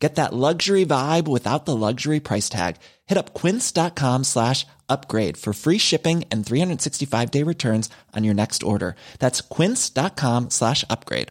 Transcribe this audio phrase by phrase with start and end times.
[0.00, 2.76] Get that luxury vibe without the luxury price tag.
[3.06, 8.62] Hit up quince.com slash upgrade for free shipping and 365 day returns on your next
[8.62, 8.96] order.
[9.18, 11.28] That's quince.com slash upgrade.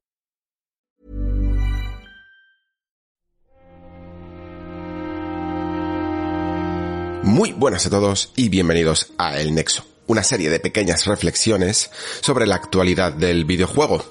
[7.24, 11.92] Muy buenas a todos y bienvenidos a El Nexo, una serie de pequeñas reflexiones
[12.22, 14.04] sobre la actualidad del videojuego.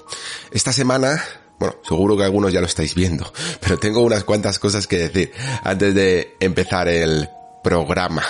[0.51, 1.21] Esta semana
[1.59, 5.31] bueno, seguro que algunos ya lo estáis viendo, pero tengo unas cuantas cosas que decir
[5.63, 7.29] antes de empezar el
[7.63, 8.23] programa.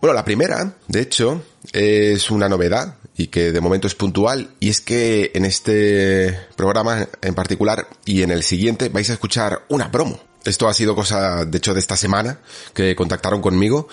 [0.00, 4.68] Bueno, la primera, de hecho, es una novedad y que de momento es puntual y
[4.68, 9.90] es que en este programa en particular y en el siguiente vais a escuchar una
[9.90, 10.20] promo.
[10.44, 12.38] Esto ha sido cosa, de hecho, de esta semana
[12.72, 13.88] que contactaron conmigo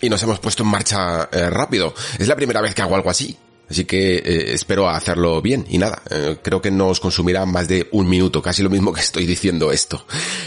[0.00, 1.92] y nos hemos puesto en marcha eh, rápido.
[2.18, 3.36] Es la primera vez que hago algo así.
[3.70, 7.68] Así que eh, espero hacerlo bien y nada, eh, creo que no os consumirá más
[7.68, 10.04] de un minuto, casi lo mismo que estoy diciendo esto.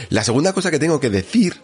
[0.09, 1.61] La segunda cosa que tengo que decir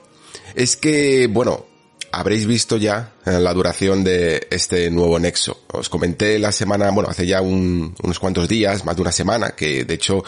[0.53, 1.65] es que, bueno,
[2.11, 5.61] habréis visto ya eh, la duración de este nuevo nexo.
[5.73, 9.83] Os comenté la semana, bueno, hace ya unos cuantos días, más de una semana, que
[9.83, 10.23] de hecho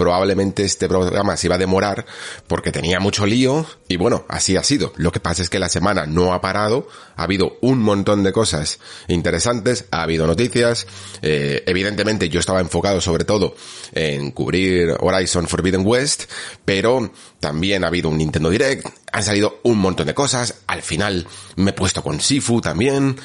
[0.00, 2.06] probablemente este programa se iba a demorar
[2.46, 4.94] porque tenía mucho lío y bueno, así ha sido.
[4.96, 8.32] Lo que pasa es que la semana no ha parado, ha habido un montón de
[8.32, 8.78] cosas
[9.08, 10.86] interesantes, ha habido noticias,
[11.20, 13.54] eh, evidentemente yo estaba enfocado sobre todo
[13.92, 16.30] en cubrir Horizon Forbidden West,
[16.64, 21.26] pero también ha habido un Nintendo Direct, han salido un montón de cosas, al final
[21.56, 23.16] me he puesto con Sifu también,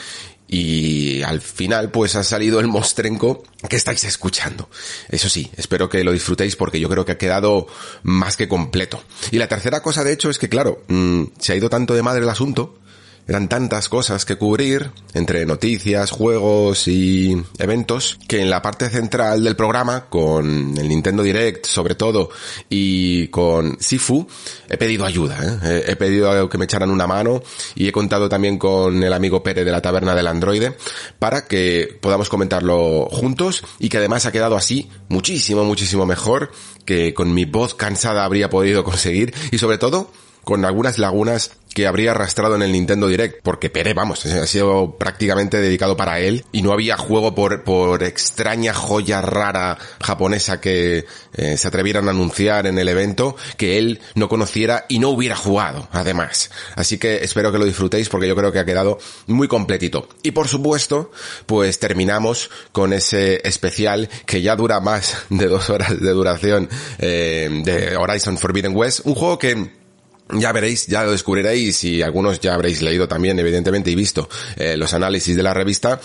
[0.48, 4.70] y al final pues ha salido el mostrenco que estáis escuchando.
[5.10, 7.68] Eso sí, espero que lo disfrutéis porque yo creo que ha quedado
[8.04, 9.04] más que completo.
[9.32, 12.04] Y la tercera cosa de hecho es que claro, mm, se ha ido tanto de
[12.04, 12.80] madre el asunto
[13.28, 19.44] eran tantas cosas que cubrir, entre noticias, juegos y eventos, que en la parte central
[19.44, 22.30] del programa, con el Nintendo Direct sobre todo,
[22.70, 24.28] y con Sifu,
[24.70, 25.86] he pedido ayuda, ¿eh?
[25.88, 27.42] he pedido que me echaran una mano
[27.74, 30.78] y he contado también con el amigo Pérez de la Taberna del Androide
[31.20, 36.52] para que podamos comentarlo juntos y que además ha quedado así muchísimo, muchísimo mejor
[36.86, 40.12] que con mi voz cansada habría podido conseguir y sobre todo
[40.46, 44.96] con algunas lagunas que habría arrastrado en el Nintendo Direct, porque Pere, vamos, ha sido
[44.98, 51.06] prácticamente dedicado para él y no había juego por, por extraña joya rara japonesa que
[51.34, 55.36] eh, se atrevieran a anunciar en el evento que él no conociera y no hubiera
[55.36, 56.50] jugado, además.
[56.78, 60.08] Así que espero que lo disfrutéis porque yo creo que ha quedado muy completito.
[60.24, 61.12] Y por supuesto,
[61.46, 66.70] pues terminamos con ese especial que ya dura más de dos horas de duración
[67.00, 69.85] eh, de Horizon Forbidden West, un juego que
[70.34, 74.76] ya veréis, ya lo descubriréis y algunos ya habréis leído también, evidentemente, y visto eh,
[74.78, 76.00] los análisis de la revista.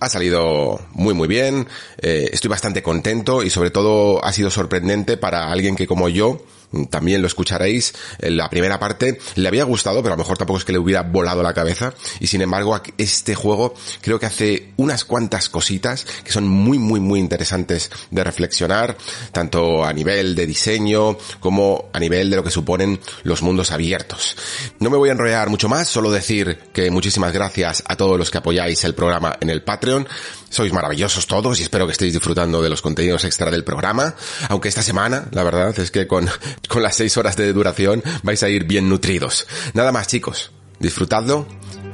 [0.00, 1.66] Ha salido muy muy bien,
[2.00, 6.42] eh, estoy bastante contento y sobre todo ha sido sorprendente para alguien que como yo
[6.90, 10.58] también lo escucharéis, en la primera parte le había gustado, pero a lo mejor tampoco
[10.58, 14.72] es que le hubiera volado la cabeza, y sin embargo este juego creo que hace
[14.76, 18.96] unas cuantas cositas que son muy muy muy interesantes de reflexionar,
[19.32, 24.36] tanto a nivel de diseño como a nivel de lo que suponen los mundos abiertos.
[24.78, 28.30] No me voy a enrollar mucho más, solo decir que muchísimas gracias a todos los
[28.30, 30.06] que apoyáis el programa en el Patreon,
[30.50, 34.14] sois maravillosos todos y espero que estéis disfrutando de los contenidos extra del programa,
[34.48, 36.28] aunque esta semana, la verdad es que con
[36.68, 39.46] con las seis horas de duración vais a ir bien nutridos.
[39.74, 41.46] Nada más chicos, disfrutadlo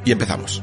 [0.04, 0.62] y empezamos.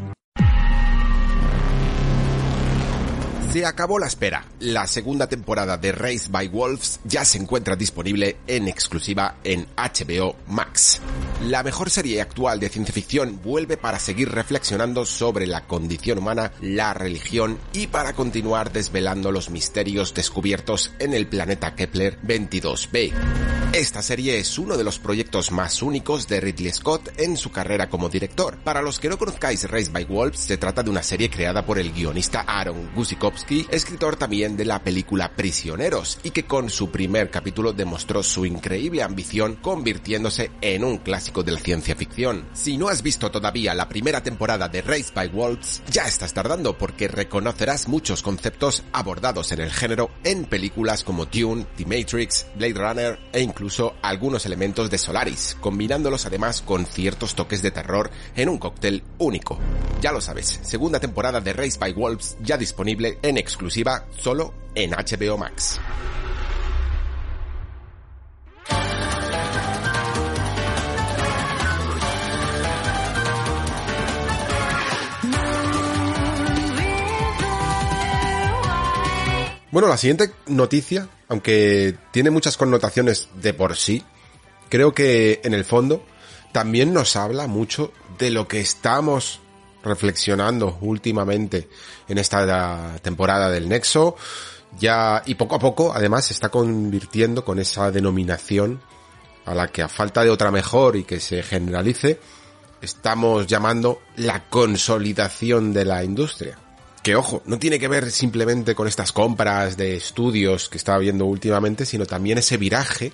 [3.52, 4.46] Se acabó la espera.
[4.60, 10.36] La segunda temporada de Race by Wolves ya se encuentra disponible en exclusiva en HBO
[10.48, 11.02] Max.
[11.46, 16.52] La mejor serie actual de ciencia ficción vuelve para seguir reflexionando sobre la condición humana,
[16.62, 23.14] la religión y para continuar desvelando los misterios descubiertos en el planeta Kepler 22b.
[23.72, 27.88] Esta serie es uno de los proyectos más únicos de Ridley Scott en su carrera
[27.88, 28.58] como director.
[28.64, 31.78] Para los que no conozcáis Race by Wolves, se trata de una serie creada por
[31.78, 33.39] el guionista Aaron Gusikov
[33.70, 39.04] escritor también de la película Prisioneros, y que con su primer capítulo demostró su increíble
[39.04, 42.48] ambición convirtiéndose en un clásico de la ciencia ficción.
[42.54, 46.78] Si no has visto todavía la primera temporada de Race by Wolves, ya estás tardando
[46.78, 52.74] porque reconocerás muchos conceptos abordados en el género en películas como Dune, The Matrix, Blade
[52.74, 58.50] Runner e incluso algunos elementos de Solaris, combinándolos además con ciertos toques de terror en
[58.50, 59.60] un cóctel único.
[60.02, 64.92] Ya lo sabes, segunda temporada de Race by Wolves ya disponible en exclusiva solo en
[64.92, 65.80] HBO Max.
[79.72, 84.04] Bueno, la siguiente noticia, aunque tiene muchas connotaciones de por sí,
[84.68, 86.04] creo que en el fondo
[86.52, 89.42] también nos habla mucho de lo que estamos
[89.84, 91.70] reflexionando últimamente
[92.08, 94.16] en esta temporada del Nexo.
[94.80, 98.82] Ya, y poco a poco, además, se está convirtiendo con esa denominación
[99.46, 102.20] a la que a falta de otra mejor y que se generalice,
[102.82, 106.58] estamos llamando la consolidación de la industria.
[107.02, 111.26] Que ojo, no tiene que ver simplemente con estas compras de estudios que estaba viendo
[111.26, 113.14] últimamente, sino también ese viraje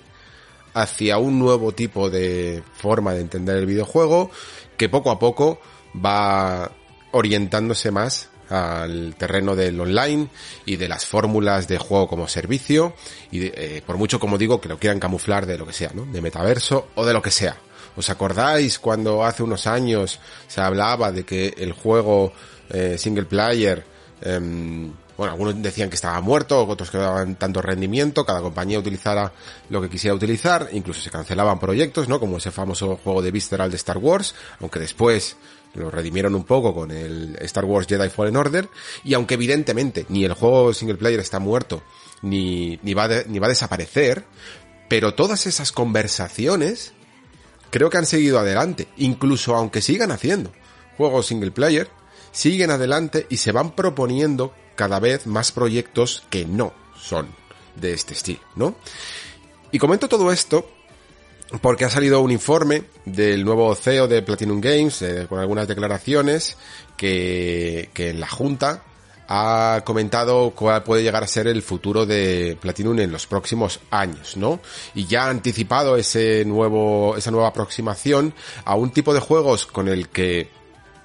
[0.74, 4.30] hacia un nuevo tipo de forma de entender el videojuego
[4.76, 5.58] que poco a poco
[6.04, 6.70] va
[7.12, 10.28] orientándose más al terreno del online
[10.64, 12.94] y de las fórmulas de juego como servicio
[13.30, 16.06] y eh, por mucho como digo que lo quieran camuflar de lo que sea, ¿no?
[16.06, 17.56] De metaverso o de lo que sea.
[17.96, 22.32] ¿Os acordáis cuando hace unos años se hablaba de que el juego
[22.68, 23.84] eh, single player,
[24.20, 29.32] em, bueno, algunos decían que estaba muerto, otros que daban tanto rendimiento, cada compañía utilizara
[29.70, 32.20] lo que quisiera utilizar, incluso se cancelaban proyectos, ¿no?
[32.20, 35.38] Como ese famoso juego de Visceral de Star Wars, aunque después
[35.76, 38.68] lo redimieron un poco con el Star Wars Jedi Fallen Order,
[39.04, 41.82] y aunque evidentemente ni el juego single player está muerto,
[42.22, 44.24] ni, ni, va, ni va a desaparecer,
[44.88, 46.92] pero todas esas conversaciones
[47.70, 50.52] creo que han seguido adelante, incluso aunque sigan haciendo
[50.96, 51.90] juegos single player,
[52.32, 57.28] siguen adelante y se van proponiendo cada vez más proyectos que no son
[57.74, 58.76] de este estilo, ¿no?
[59.72, 60.70] Y comento todo esto
[61.60, 66.56] porque ha salido un informe del nuevo CEO de Platinum Games eh, con algunas declaraciones
[66.96, 68.82] que, que en la Junta
[69.28, 74.36] ha comentado cuál puede llegar a ser el futuro de Platinum en los próximos años,
[74.36, 74.60] ¿no?
[74.94, 78.34] Y ya ha anticipado ese nuevo, esa nueva aproximación
[78.64, 80.48] a un tipo de juegos con el que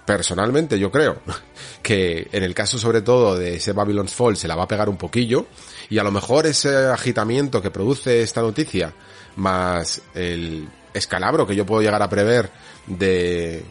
[0.05, 1.21] personalmente yo creo
[1.83, 4.89] que en el caso sobre todo de ese Babylon's Fall se la va a pegar
[4.89, 5.45] un poquillo
[5.89, 8.93] y a lo mejor ese agitamiento que produce esta noticia
[9.35, 12.51] más el escalabro que yo puedo llegar a prever
[12.87, 13.63] de,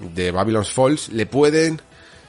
[0.00, 1.80] de Babylon's Falls le pueden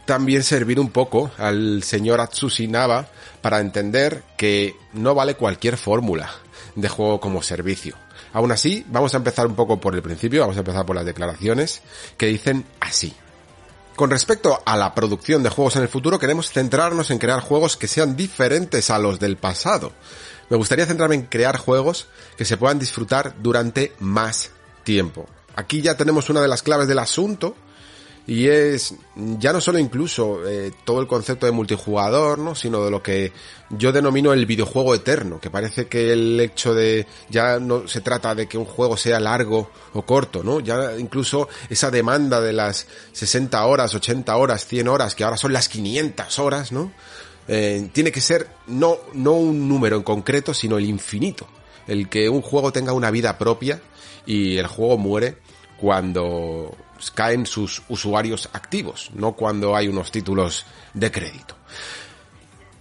[0.06, 3.08] también servir un poco al señor Atsushi Naba
[3.42, 6.32] para entender que no vale cualquier fórmula
[6.76, 7.96] de juego como servicio.
[8.34, 11.06] Aún así, vamos a empezar un poco por el principio, vamos a empezar por las
[11.06, 11.82] declaraciones
[12.18, 13.14] que dicen así.
[13.96, 17.76] Con respecto a la producción de juegos en el futuro, queremos centrarnos en crear juegos
[17.76, 19.92] que sean diferentes a los del pasado.
[20.50, 22.08] Me gustaría centrarme en crear juegos
[22.38, 24.52] que se puedan disfrutar durante más
[24.84, 25.28] tiempo.
[25.56, 27.56] Aquí ya tenemos una de las claves del asunto,
[28.30, 32.54] y es ya no solo incluso eh, todo el concepto de multijugador, ¿no?
[32.54, 33.34] sino de lo que
[33.72, 38.36] yo denomino el videojuego eterno, que parece que el hecho de ya no se trata
[38.36, 40.60] de que un juego sea largo o corto, ¿no?
[40.60, 45.52] Ya incluso esa demanda de las 60 horas, 80 horas, 100 horas, que ahora son
[45.52, 46.92] las 500 horas, ¿no?
[47.52, 51.48] Eh, tiene que ser no, no un número en concreto, sino el infinito.
[51.88, 53.82] El que un juego tenga una vida propia
[54.28, 55.38] y el juego muere
[55.80, 56.78] cuando
[57.16, 61.56] caen sus usuarios activos, no cuando hay unos títulos de crédito.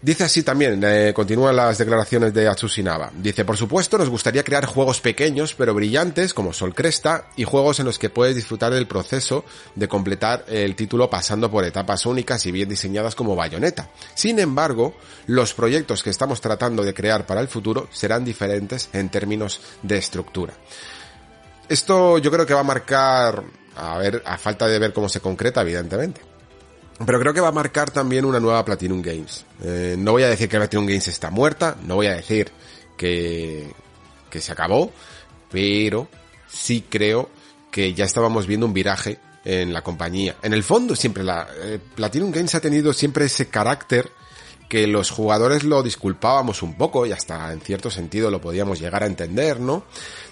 [0.01, 3.11] Dice así también, eh, continúan las declaraciones de Atsushi Naba.
[3.17, 7.81] Dice, por supuesto, nos gustaría crear juegos pequeños pero brillantes como Sol Cresta y juegos
[7.81, 9.45] en los que puedes disfrutar del proceso
[9.75, 13.91] de completar el título pasando por etapas únicas y bien diseñadas como Bayonetta.
[14.15, 14.95] Sin embargo,
[15.27, 19.99] los proyectos que estamos tratando de crear para el futuro serán diferentes en términos de
[19.99, 20.55] estructura.
[21.69, 23.43] Esto yo creo que va a marcar
[23.75, 26.38] a ver, a falta de ver cómo se concreta, evidentemente.
[27.05, 29.45] Pero creo que va a marcar también una nueva Platinum Games.
[29.63, 32.51] Eh, no voy a decir que Platinum Games está muerta, no voy a decir
[32.97, 33.73] que,
[34.29, 34.93] que se acabó,
[35.51, 36.09] pero
[36.49, 37.31] sí creo
[37.71, 40.37] que ya estábamos viendo un viraje en la compañía.
[40.43, 44.11] En el fondo siempre la eh, Platinum Games ha tenido siempre ese carácter
[44.69, 49.03] que los jugadores lo disculpábamos un poco y hasta en cierto sentido lo podíamos llegar
[49.03, 49.85] a entender, ¿no?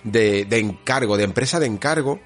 [0.04, 2.20] De, de encargo, de empresa de encargo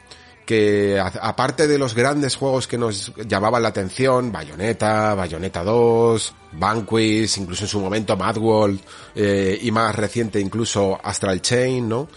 [0.47, 7.39] que aparte de los grandes juegos que nos llamaban la atención, Bayonetta, Bayonetta 2, Banquist,
[7.39, 8.81] incluso en su momento Mad World,
[9.15, 12.09] eh, y más reciente incluso Astral Chain, ¿no?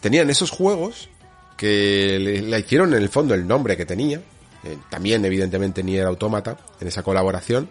[0.00, 1.08] Tenían esos juegos
[1.56, 4.20] que le, hicieron en el fondo el nombre que tenía,
[4.64, 7.68] eh, también evidentemente ni era autómata en esa colaboración,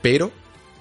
[0.00, 0.30] pero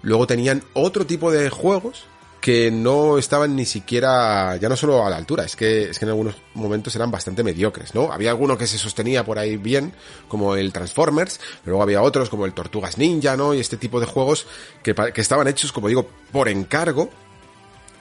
[0.01, 2.05] luego tenían otro tipo de juegos
[2.41, 6.05] que no estaban ni siquiera, ya no solo a la altura, es que, es que
[6.05, 8.11] en algunos momentos eran bastante mediocres, ¿no?
[8.11, 9.93] Había alguno que se sostenía por ahí bien,
[10.27, 13.53] como el Transformers, pero luego había otros como el Tortugas Ninja, ¿no?
[13.53, 14.47] Y este tipo de juegos
[14.81, 17.11] que, que estaban hechos, como digo, por encargo,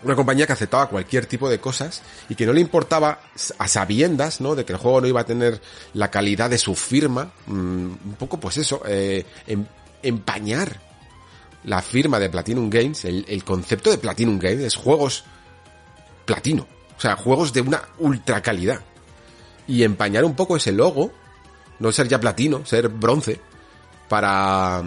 [0.02, 3.20] una compañía que aceptaba cualquier tipo de cosas y que no le importaba
[3.59, 4.54] a sabiendas, ¿no?
[4.54, 5.61] De que el juego no iba a tener
[5.92, 9.66] la calidad de su firma, mm, un poco pues eso, eh, em,
[10.02, 10.80] empañar
[11.64, 15.24] la firma de Platinum Games, el, concepto de Platinum Games es juegos
[16.24, 18.80] platino, o sea, juegos de una ultra calidad.
[19.66, 21.12] Y empañar un poco ese logo,
[21.78, 23.40] no ser ya platino, ser bronce,
[24.08, 24.82] para,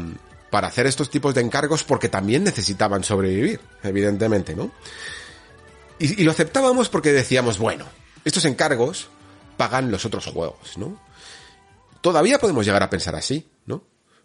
[0.50, 4.72] para hacer estos tipos de encargos porque también necesitaban sobrevivir, evidentemente, ¿no?
[6.00, 7.86] Y, y, lo aceptábamos porque decíamos, bueno,
[8.26, 9.10] estos encargos
[9.56, 11.00] pagan los otros juegos, ¿no?
[12.02, 13.48] Todavía podemos llegar a pensar así.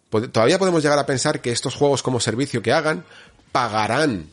[0.09, 3.05] Todavía podemos llegar a pensar que estos juegos como servicio que hagan
[3.51, 4.27] pagarán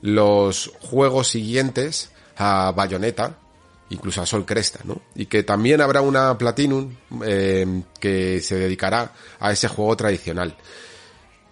[0.00, 3.36] los juegos siguientes a Bayonetta,
[3.90, 5.02] incluso a Sol Cresta, ¿no?
[5.14, 6.94] Y que también habrá una Platinum
[7.24, 10.56] eh, que se dedicará a ese juego tradicional.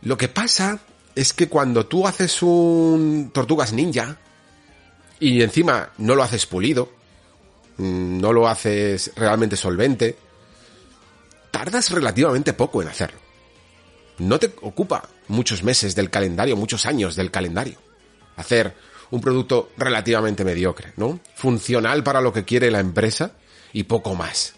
[0.02, 0.78] Lo que pasa
[1.14, 4.16] es que cuando tú haces un Tortugas Ninja
[5.20, 6.92] y encima no lo haces pulido,
[7.76, 10.16] mm, no lo haces realmente solvente,
[11.50, 13.25] tardas relativamente poco en hacerlo
[14.18, 17.78] no te ocupa muchos meses del calendario, muchos años del calendario.
[18.36, 18.74] Hacer
[19.10, 21.20] un producto relativamente mediocre, ¿no?
[21.34, 23.32] Funcional para lo que quiere la empresa
[23.72, 24.54] y poco más.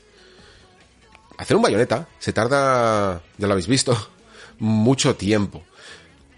[1.36, 3.96] Hacer un bayoneta se tarda, ya lo habéis visto,
[4.58, 5.62] mucho tiempo.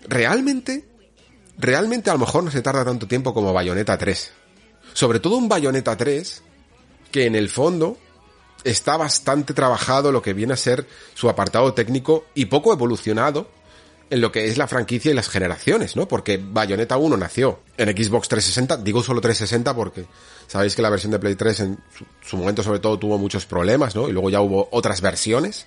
[0.08, 0.88] Realmente,
[1.58, 4.32] realmente a lo mejor no se tarda tanto tiempo como Bayonetta 3.
[4.92, 6.42] Sobre todo un Bayonetta 3
[7.12, 7.98] que en el fondo
[8.64, 13.48] está bastante trabajado lo que viene a ser su apartado técnico y poco evolucionado
[14.10, 16.08] en lo que es la franquicia y las generaciones, ¿no?
[16.08, 20.04] Porque Bayonetta 1 nació en Xbox 360, digo solo 360 porque
[20.48, 21.78] sabéis que la versión de Play 3 en
[22.20, 24.08] su, momento sobre todo tuvo muchos problemas, ¿no?
[24.08, 25.66] Y luego ya hubo otras versiones.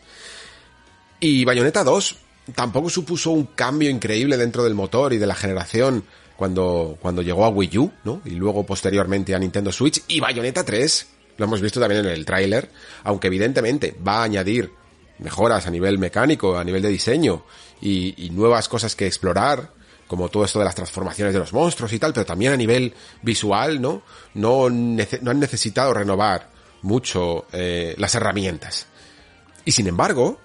[1.21, 2.17] Y Bayonetta 2
[2.53, 6.03] tampoco supuso un cambio increíble dentro del motor y de la generación
[6.35, 8.21] cuando, cuando llegó a Wii U, ¿no?
[8.25, 10.03] Y luego posteriormente a Nintendo Switch.
[10.09, 12.69] Y Bayonetta 3 lo hemos visto también en el tráiler,
[13.03, 14.71] aunque evidentemente va a añadir
[15.19, 17.43] mejoras a nivel mecánico, a nivel de diseño
[17.81, 19.71] y, nuevas cosas que explorar,
[20.07, 22.93] como todo esto de las transformaciones de los monstruos y tal, pero también a nivel
[23.21, 24.03] visual, ¿no?
[24.35, 24.95] No, han
[25.39, 26.49] necesitado renovar
[26.81, 28.87] mucho eh, las herramientas.
[29.65, 30.39] Y sin embargo,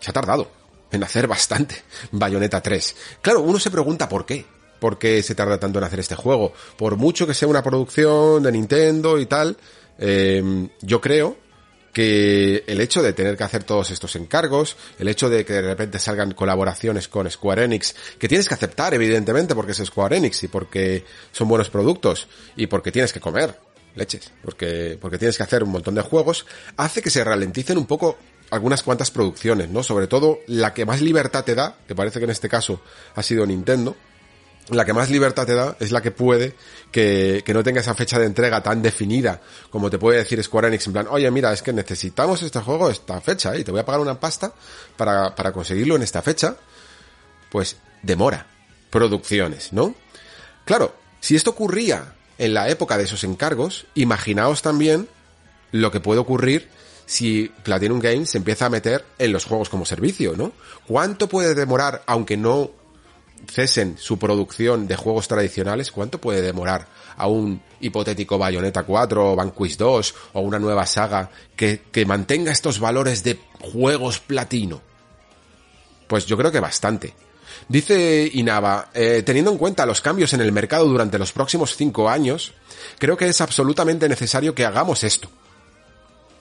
[0.00, 0.50] se ha tardado
[0.92, 2.96] en hacer bastante Bayonetta 3.
[3.20, 4.46] Claro, uno se pregunta por qué.
[4.78, 6.52] ¿Por qué se tarda tanto en hacer este juego?
[6.76, 9.56] Por mucho que sea una producción de Nintendo y tal,
[9.98, 11.36] eh, yo creo
[11.92, 15.62] que el hecho de tener que hacer todos estos encargos, el hecho de que de
[15.62, 20.42] repente salgan colaboraciones con Square Enix, que tienes que aceptar evidentemente porque es Square Enix
[20.42, 23.56] y porque son buenos productos y porque tienes que comer
[23.94, 26.46] leches, porque, porque tienes que hacer un montón de juegos,
[26.76, 28.18] hace que se ralenticen un poco
[28.50, 29.82] algunas cuantas producciones, ¿no?
[29.82, 32.80] Sobre todo la que más libertad te da, que parece que en este caso
[33.14, 33.96] ha sido Nintendo,
[34.70, 36.54] la que más libertad te da es la que puede
[36.90, 40.68] que, que, no tenga esa fecha de entrega tan definida como te puede decir Square
[40.68, 43.80] Enix en plan, oye mira, es que necesitamos este juego esta fecha y te voy
[43.80, 44.52] a pagar una pasta
[44.96, 46.56] para, para conseguirlo en esta fecha,
[47.50, 48.46] pues demora
[48.90, 49.94] producciones, ¿no?
[50.64, 55.08] Claro, si esto ocurría en la época de esos encargos, imaginaos también
[55.72, 56.68] lo que puede ocurrir
[57.06, 60.52] si Platinum Games se empieza a meter en los juegos como servicio, ¿no?
[60.86, 62.70] ¿Cuánto puede demorar, aunque no
[63.46, 66.86] cesen su producción de juegos tradicionales, ¿cuánto puede demorar
[67.16, 72.52] a un hipotético Bayonetta 4 o Vanquish 2 o una nueva saga que, que mantenga
[72.52, 74.82] estos valores de juegos platino?
[76.06, 77.14] Pues yo creo que bastante.
[77.68, 82.08] Dice Inaba, eh, teniendo en cuenta los cambios en el mercado durante los próximos cinco
[82.08, 82.52] años,
[82.98, 85.28] creo que es absolutamente necesario que hagamos esto.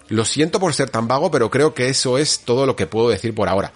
[0.10, 3.10] Lo siento por ser tan vago, pero creo que eso es todo lo que puedo
[3.10, 3.72] decir por ahora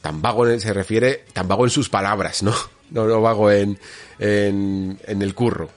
[0.00, 2.54] tan vago se refiere, tan vago en sus palabras, ¿no?
[2.90, 3.78] No, no vago en,
[4.18, 5.70] en, en el curro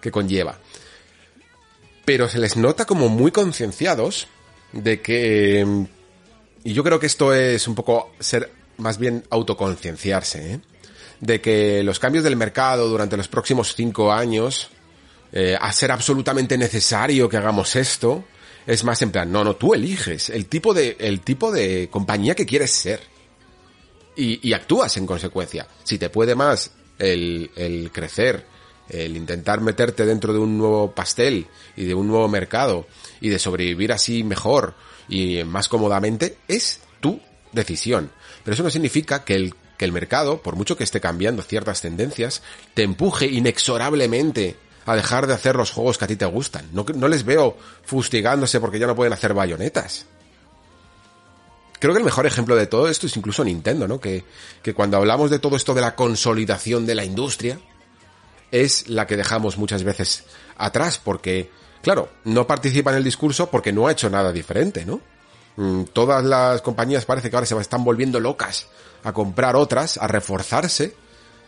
[0.00, 0.56] que conlleva.
[2.04, 4.28] Pero se les nota como muy concienciados
[4.72, 5.66] de que,
[6.62, 10.60] y yo creo que esto es un poco ser más bien autoconcienciarse, ¿eh?
[11.18, 14.70] de que los cambios del mercado durante los próximos cinco años,
[15.32, 18.24] eh, a ser absolutamente necesario que hagamos esto,
[18.66, 22.34] es más en plan, no, no, tú eliges el tipo de, el tipo de compañía
[22.34, 23.00] que quieres ser
[24.16, 25.66] y, actúas en consecuencia.
[25.84, 28.44] Si te puede más el, el crecer,
[28.88, 32.86] el intentar meterte dentro de un nuevo pastel y de un nuevo mercado
[33.20, 34.74] y de sobrevivir así mejor
[35.08, 37.20] y más cómodamente, es tu
[37.52, 38.10] decisión.
[38.44, 41.80] Pero eso no significa que el que el mercado, por mucho que esté cambiando ciertas
[41.80, 42.42] tendencias,
[42.74, 46.68] te empuje inexorablemente a dejar de hacer los juegos que a ti te gustan.
[46.74, 50.04] No, no les veo fustigándose porque ya no pueden hacer bayonetas.
[51.80, 53.98] Creo que el mejor ejemplo de todo esto es incluso Nintendo, ¿no?
[53.98, 54.24] Que,
[54.62, 57.58] que cuando hablamos de todo esto de la consolidación de la industria,
[58.50, 60.24] es la que dejamos muchas veces
[60.56, 61.50] atrás porque,
[61.82, 65.00] claro, no participa en el discurso porque no ha hecho nada diferente, ¿no?
[65.56, 68.68] Mm, todas las compañías parece que ahora se están volviendo locas
[69.02, 70.94] a comprar otras, a reforzarse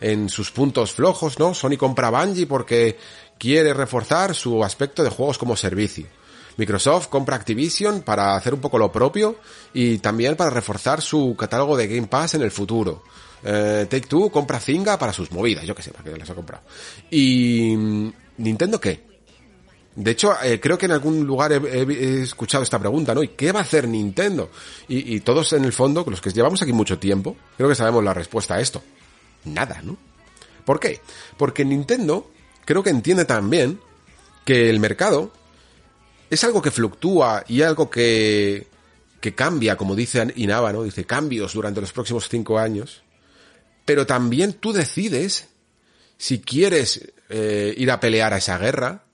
[0.00, 1.54] en sus puntos flojos, ¿no?
[1.54, 2.98] Sony compra Bungie porque
[3.38, 6.06] quiere reforzar su aspecto de juegos como servicio.
[6.56, 9.36] Microsoft compra Activision para hacer un poco lo propio
[9.72, 13.02] y también para reforzar su catálogo de Game Pass en el futuro.
[13.44, 16.34] Eh, Take Two compra Zynga para sus movidas, yo que sé, para que las ha
[16.34, 16.62] comprado.
[17.10, 19.12] ¿Y mm, Nintendo qué?
[19.94, 23.22] De hecho, eh, creo que en algún lugar he, escuchado esta pregunta, ¿no?
[23.22, 24.50] ¿Y qué va a hacer Nintendo?
[24.88, 28.02] Y, y, todos en el fondo, los que llevamos aquí mucho tiempo, creo que sabemos
[28.02, 28.82] la respuesta a esto.
[29.44, 29.98] Nada, ¿no?
[30.64, 31.00] ¿Por qué?
[31.36, 32.30] Porque Nintendo
[32.64, 33.80] creo que entiende también
[34.44, 35.30] que el mercado
[36.32, 38.66] es algo que fluctúa y algo que,
[39.20, 40.82] que cambia, como dice Inaba, ¿no?
[40.82, 43.02] Dice cambios durante los próximos cinco años.
[43.84, 45.48] Pero también tú decides
[46.16, 49.04] si quieres eh, ir a pelear a esa guerra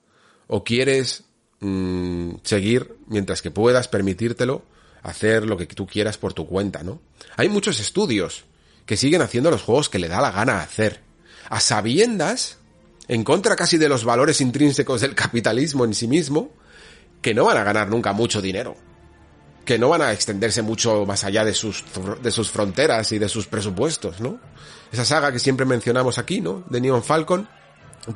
[0.46, 1.24] o quieres
[1.58, 4.62] mmm, seguir mientras que puedas permitírtelo
[5.02, 7.00] hacer lo que tú quieras por tu cuenta, ¿no?
[7.36, 8.44] Hay muchos estudios
[8.86, 11.00] que siguen haciendo los juegos que le da la gana hacer,
[11.48, 12.58] a sabiendas,
[13.08, 16.52] en contra casi de los valores intrínsecos del capitalismo en sí mismo,
[17.22, 18.76] que no van a ganar nunca mucho dinero,
[19.64, 21.84] que no van a extenderse mucho más allá de sus,
[22.22, 24.40] de sus fronteras y de sus presupuestos, ¿no?
[24.92, 26.64] Esa saga que siempre mencionamos aquí, ¿no?
[26.68, 27.48] De Neon Falcon,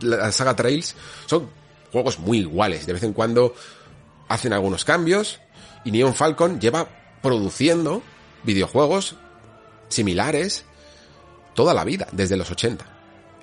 [0.00, 1.50] la saga Trails, son
[1.92, 2.86] juegos muy iguales.
[2.86, 3.54] De vez en cuando
[4.28, 5.40] hacen algunos cambios
[5.84, 6.88] y Neon Falcon lleva
[7.20, 8.02] produciendo
[8.44, 9.16] videojuegos
[9.88, 10.64] similares
[11.54, 12.84] toda la vida, desde los 80.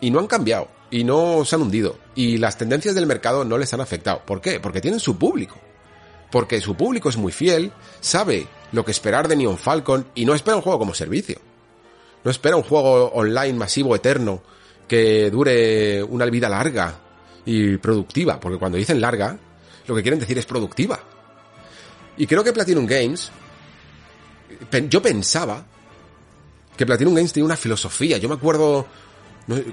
[0.02, 1.98] Y no han cambiado y no se han hundido.
[2.16, 4.22] Y las tendencias del mercado no les han afectado.
[4.26, 4.60] ¿Por qué?
[4.60, 5.58] Porque tienen su público.
[6.32, 10.36] Porque su público es muy fiel, sabe lo que esperar de Neon Falcon y no
[10.36, 11.40] espera un juego como servicio.
[12.24, 14.42] No espera un juego online masivo eterno
[14.88, 17.00] que dure una vida larga
[17.46, 19.38] y productiva, porque cuando dicen larga,
[19.88, 21.00] lo que quieren decir es productiva.
[22.18, 23.32] Y creo que Platinum Games,
[24.90, 25.66] yo pensaba
[26.76, 28.18] que Platinum Games tenía una filosofía.
[28.18, 28.86] Yo me acuerdo,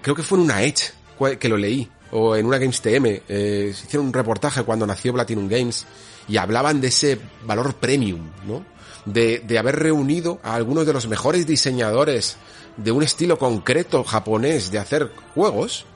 [0.00, 0.92] creo que fue en una Edge
[1.38, 5.12] que lo leí, o en una Games TM, eh, se hicieron un reportaje cuando nació
[5.12, 5.86] Platinum Games
[6.28, 8.64] y hablaban de ese valor premium, ¿no?
[9.04, 12.36] De, de haber reunido a algunos de los mejores diseñadores
[12.76, 15.86] de un estilo concreto japonés de hacer juegos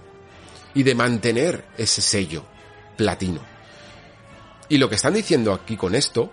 [0.75, 2.45] y de mantener ese sello
[2.97, 3.41] platino.
[4.69, 6.33] Y lo que están diciendo aquí con esto,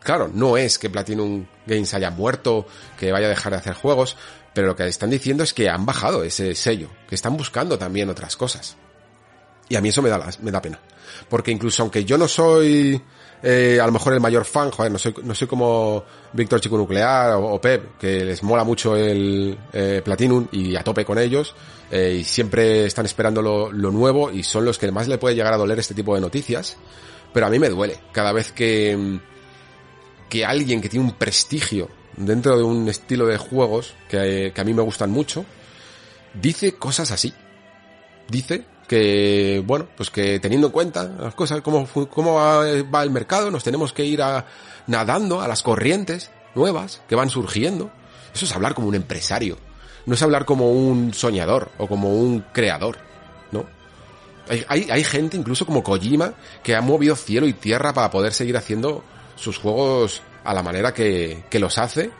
[0.00, 2.66] claro, no es que Platinum Games haya muerto,
[2.98, 4.16] que vaya a dejar de hacer juegos,
[4.54, 8.08] pero lo que están diciendo es que han bajado ese sello, que están buscando también
[8.08, 8.76] otras cosas.
[9.68, 10.78] Y a mí eso me da, me da pena.
[11.28, 13.02] Porque incluso aunque yo no soy
[13.42, 17.32] eh, a lo mejor el mayor fan, joder, no soy, no como Víctor Chico Nuclear
[17.32, 21.54] o, o, Pep, que les mola mucho el eh, Platinum y a tope con ellos,
[21.90, 25.34] eh, y siempre están esperando lo, lo, nuevo y son los que más le puede
[25.34, 26.78] llegar a doler este tipo de noticias.
[27.34, 29.18] Pero a mí me duele cada vez que,
[30.30, 34.64] que alguien que tiene un prestigio dentro de un estilo de juegos que, que a
[34.64, 35.44] mí me gustan mucho,
[36.34, 37.32] dice cosas así.
[38.28, 43.50] Dice que, bueno, pues que teniendo en cuenta las cosas, cómo, cómo va el mercado,
[43.50, 44.46] nos tenemos que ir a,
[44.86, 47.90] nadando a las corrientes nuevas que van surgiendo.
[48.34, 49.58] Eso es hablar como un empresario.
[50.06, 52.98] No es hablar como un soñador o como un creador,
[53.52, 53.64] ¿no?
[54.48, 58.34] Hay, hay, hay gente, incluso como Kojima, que ha movido cielo y tierra para poder
[58.34, 59.02] seguir haciendo
[59.36, 62.10] sus juegos a la manera que, que los hace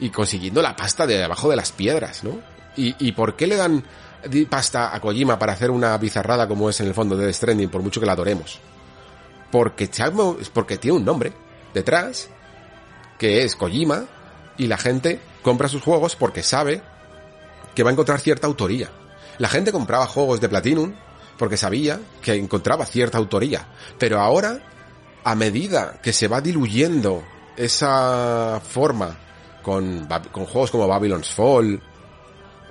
[0.00, 2.40] y consiguiendo la pasta de abajo de las piedras, ¿no?
[2.76, 3.84] ¿Y, y por qué le dan
[4.48, 7.70] pasta a Kojima para hacer una bizarrada como es en el fondo de The Stranding,
[7.70, 8.60] por mucho que la adoremos?
[9.50, 9.88] Porque,
[10.52, 11.32] porque tiene un nombre
[11.72, 12.28] detrás,
[13.18, 14.04] que es Kojima,
[14.56, 16.82] y la gente compra sus juegos porque sabe
[17.74, 18.90] que va a encontrar cierta autoría.
[19.38, 20.94] La gente compraba juegos de Platinum
[21.38, 23.66] porque sabía que encontraba cierta autoría.
[23.98, 24.58] Pero ahora,
[25.22, 27.22] a medida que se va diluyendo
[27.58, 29.16] esa forma
[29.62, 31.82] con, con juegos como Babylon's Fall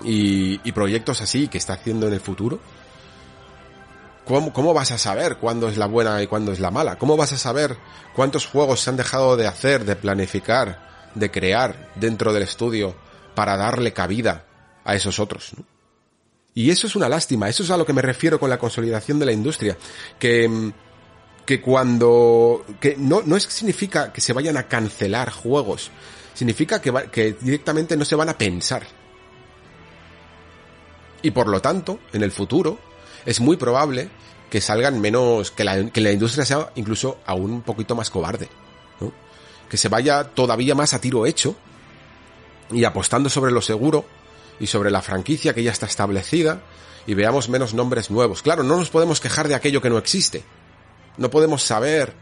[0.04, 2.60] y, y, proyectos así que está haciendo en el futuro,
[4.26, 6.98] ¿cómo, ¿cómo vas a saber cuándo es la buena y cuándo es la mala?
[6.98, 7.78] ¿Cómo vas a saber
[8.16, 12.96] cuántos juegos se han dejado de hacer, de planificar, de crear dentro del estudio
[13.36, 14.46] para darle cabida
[14.86, 15.52] a esos otros?
[16.54, 19.20] Y eso es una lástima, eso es a lo que me refiero con la consolidación
[19.20, 19.78] de la industria,
[20.18, 20.72] que,
[21.48, 25.92] que cuando, que no, no es, significa que se vayan a cancelar juegos,
[26.34, 28.86] significa que, va, que directamente no se van a pensar.
[31.22, 32.78] Y por lo tanto, en el futuro,
[33.26, 34.10] es muy probable
[34.50, 38.50] que salgan menos, que la, que la industria sea incluso aún un poquito más cobarde.
[39.70, 41.56] Que se vaya todavía más a tiro hecho
[42.72, 44.06] y apostando sobre lo seguro
[44.60, 46.62] y sobre la franquicia que ya está establecida
[47.06, 48.42] y veamos menos nombres nuevos.
[48.42, 50.44] Claro, no nos podemos quejar de aquello que no existe.
[51.18, 52.14] No podemos saber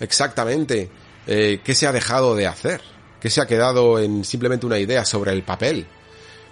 [0.00, 0.90] exactamente
[1.26, 2.80] eh, qué se ha dejado de hacer,
[3.20, 5.86] qué se ha quedado en simplemente una idea sobre el papel.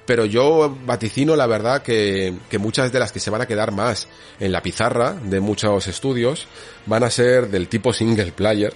[0.07, 3.71] Pero yo vaticino la verdad que, que muchas de las que se van a quedar
[3.73, 4.09] más
[4.41, 6.47] en la pizarra de muchos estudios
[6.87, 8.73] van a ser del tipo single player,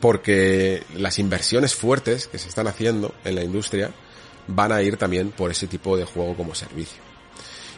[0.00, 3.90] porque las inversiones fuertes que se están haciendo en la industria
[4.46, 7.02] van a ir también por ese tipo de juego como servicio.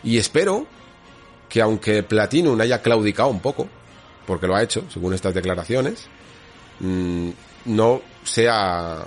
[0.03, 0.67] Y espero
[1.49, 3.69] que aunque Platinum haya claudicado un poco,
[4.27, 6.07] porque lo ha hecho, según estas declaraciones,
[6.81, 7.31] mmm,
[7.67, 9.07] no sea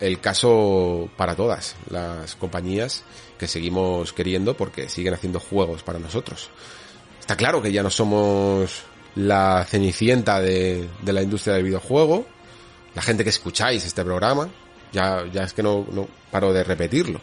[0.00, 3.04] el caso para todas las compañías
[3.38, 6.50] que seguimos queriendo porque siguen haciendo juegos para nosotros.
[7.20, 8.82] Está claro que ya no somos
[9.14, 12.26] la cenicienta de, de la industria del videojuego,
[12.94, 14.48] la gente que escucháis este programa,
[14.92, 17.20] ya, ya es que no, no paro de repetirlo.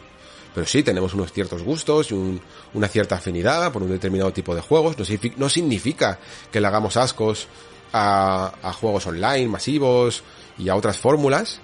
[0.54, 2.40] Pero sí, tenemos unos ciertos gustos y un,
[2.74, 4.96] una cierta afinidad por un determinado tipo de juegos.
[5.36, 6.18] No, significa
[6.50, 7.46] que le hagamos ascos
[7.92, 10.22] a, a juegos online masivos
[10.58, 11.60] y a otras fórmulas,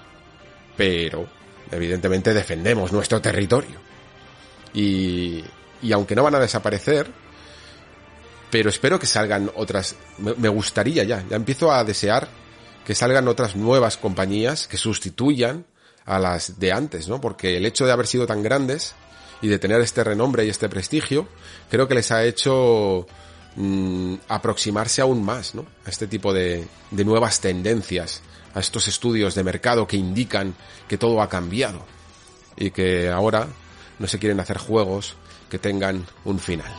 [0.77, 1.27] pero
[1.70, 3.79] evidentemente defendemos nuestro territorio.
[4.72, 5.42] Y,
[5.83, 7.11] y aunque no van a desaparecer,
[8.51, 12.29] pero espero que salgan otras, me gustaría ya, ya empiezo a desear
[12.87, 15.66] que salgan otras nuevas compañías que sustituyan
[16.07, 17.21] a las de antes, ¿no?
[17.21, 18.95] Porque el hecho de haber sido tan grandes
[19.42, 21.29] y de tener este renombre y este prestigio,
[21.71, 23.07] creo que les ha hecho
[23.57, 25.66] mmm, aproximarse aún más, ¿no?
[25.85, 28.23] A este tipo de, de nuevas tendencias,
[28.55, 30.55] a estos estudios de mercado que indican
[30.88, 31.85] que todo ha cambiado
[32.57, 33.49] y que ahora
[33.99, 35.16] no se quieren hacer juegos
[35.51, 36.73] que tengan un final.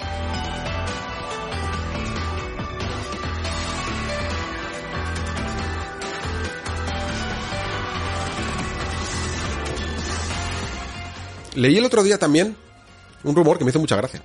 [11.57, 12.55] Leí el otro día también
[13.23, 14.21] un rumor que me hizo mucha gracia.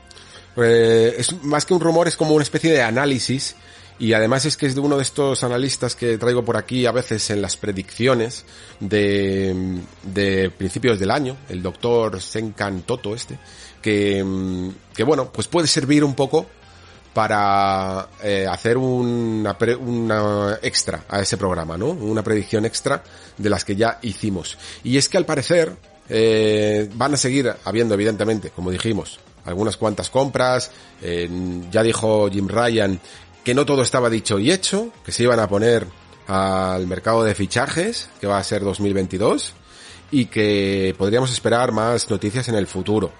[0.57, 3.57] Eh, es más que un rumor, es como una especie de análisis
[3.99, 6.93] y además es que es de uno de estos analistas que traigo por aquí a
[6.93, 8.45] veces en las predicciones
[8.81, 13.39] de, de principios del año, el doctor Senkan Toto este,
[13.81, 14.23] que,
[14.95, 16.47] que bueno, pues puede servir un poco
[17.15, 21.87] para eh, hacer una, una extra a ese programa, ¿no?
[21.87, 23.03] Una predicción extra
[23.39, 24.59] de las que ya hicimos.
[24.85, 25.77] Y es que al parecer
[26.15, 30.71] eh, van a seguir habiendo, evidentemente, como dijimos, algunas cuantas compras.
[31.01, 31.27] Eh,
[31.71, 33.01] ya dijo Jim Ryan
[33.43, 35.87] que no todo estaba dicho y hecho, que se iban a poner
[36.27, 39.55] al mercado de fichajes, que va a ser 2022,
[40.11, 43.11] y que podríamos esperar más noticias en el futuro.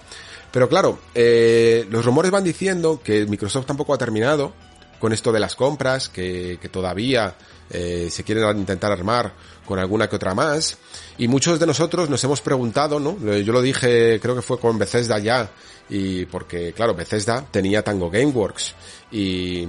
[0.51, 4.53] Pero claro, eh, los rumores van diciendo que Microsoft tampoco ha terminado
[4.99, 7.35] con esto de las compras, que, que todavía
[7.73, 9.33] eh, se quieren intentar armar
[9.65, 10.77] con alguna que otra más.
[11.17, 13.17] Y muchos de nosotros nos hemos preguntado, ¿no?
[13.37, 15.49] Yo lo dije, creo que fue con Bethesda ya,
[15.89, 18.75] y porque, claro, Bethesda tenía Tango Gameworks
[19.11, 19.67] y,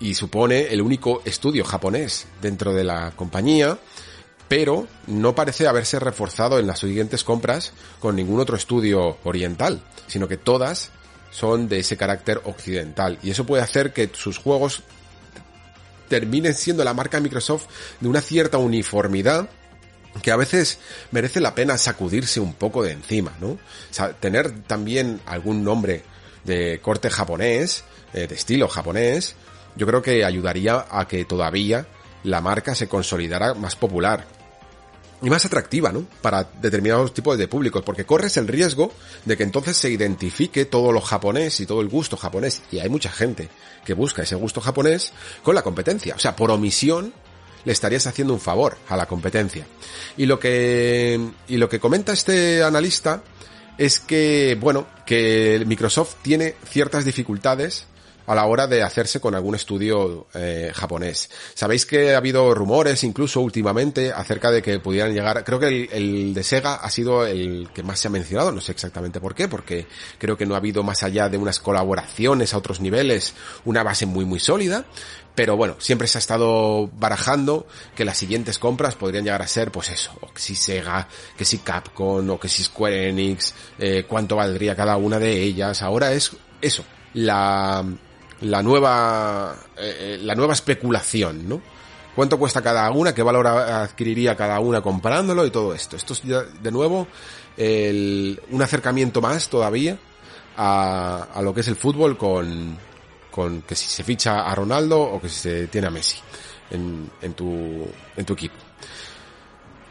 [0.00, 3.78] y supone el único estudio japonés dentro de la compañía,
[4.48, 10.26] pero no parece haberse reforzado en las siguientes compras con ningún otro estudio oriental, sino
[10.26, 10.90] que todas
[11.30, 13.18] son de ese carácter occidental.
[13.22, 14.82] Y eso puede hacer que sus juegos
[16.08, 17.66] terminen siendo la marca Microsoft
[18.00, 19.48] de una cierta uniformidad
[20.22, 20.78] que a veces
[21.10, 23.50] merece la pena sacudirse un poco de encima, ¿no?
[23.50, 23.58] O
[23.90, 26.02] sea, tener también algún nombre
[26.44, 29.36] de corte japonés, eh, de estilo japonés,
[29.76, 31.86] yo creo que ayudaría a que todavía
[32.24, 34.26] la marca se consolidara más popular
[35.22, 36.06] y más atractiva, ¿no?
[36.22, 38.92] Para determinados tipos de públicos, porque corres el riesgo
[39.24, 42.88] de que entonces se identifique todo lo japonés y todo el gusto japonés, y hay
[42.88, 43.48] mucha gente
[43.84, 46.14] que busca ese gusto japonés con la competencia.
[46.14, 47.12] O sea, por omisión
[47.64, 49.66] le estarías haciendo un favor a la competencia.
[50.16, 53.22] Y lo que, y lo que comenta este analista
[53.76, 57.86] es que, bueno, que Microsoft tiene ciertas dificultades
[58.28, 61.30] a la hora de hacerse con algún estudio eh, japonés.
[61.54, 65.88] Sabéis que ha habido rumores incluso últimamente acerca de que pudieran llegar, creo que el,
[65.90, 69.34] el, de Sega ha sido el que más se ha mencionado, no sé exactamente por
[69.34, 69.86] qué, porque
[70.18, 74.04] creo que no ha habido más allá de unas colaboraciones a otros niveles, una base
[74.04, 74.84] muy muy sólida,
[75.34, 79.70] pero bueno, siempre se ha estado barajando que las siguientes compras podrían llegar a ser,
[79.70, 84.04] pues eso, o que si Sega, que si Capcom, o que si Square Enix, eh,
[84.08, 85.80] cuánto valdría cada una de ellas.
[85.80, 87.84] Ahora es eso, la,
[88.40, 91.60] la nueva, eh, la nueva especulación, ¿no?
[92.14, 93.14] ¿Cuánto cuesta cada una?
[93.14, 95.46] ¿Qué valor adquiriría cada una comprándolo?
[95.46, 95.96] Y todo esto.
[95.96, 97.06] Esto es ya, de nuevo
[97.56, 99.98] el, un acercamiento más todavía
[100.56, 102.76] a, a lo que es el fútbol con,
[103.30, 106.18] con que si se ficha a Ronaldo o que si se tiene a Messi
[106.70, 108.56] en, en, tu, en tu equipo.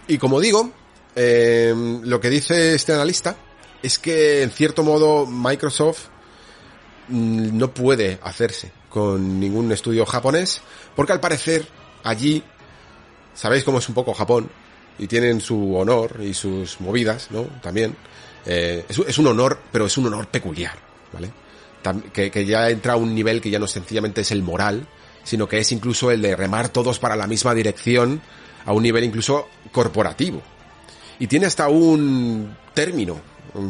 [0.08, 0.72] Y como digo,
[1.16, 3.36] eh, lo que dice este analista
[3.82, 6.08] es que en cierto modo Microsoft
[7.10, 10.62] no puede hacerse con ningún estudio japonés
[10.96, 11.68] porque al parecer
[12.04, 12.44] allí
[13.34, 14.50] sabéis cómo es un poco Japón
[15.00, 17.44] y tienen su honor y sus movidas, ¿no?
[17.62, 17.96] También
[18.46, 20.76] eh, es, es, un honor, pero es un honor peculiar,
[21.14, 21.32] ¿vale?
[22.12, 24.88] Que, que ya entra a un nivel que ya no sencillamente es el moral,
[25.24, 28.22] sino que es incluso el de remar todos para la misma dirección
[28.66, 30.42] a un nivel incluso corporativo.
[31.20, 33.22] Y tiene hasta un término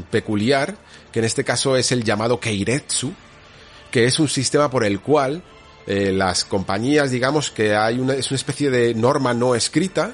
[0.10, 0.76] peculiar,
[1.12, 3.14] que en este caso es el llamado Keiretsu,
[3.98, 5.42] que es un sistema por el cual
[5.88, 10.14] eh, las compañías, digamos que hay una, es una especie de norma no escrita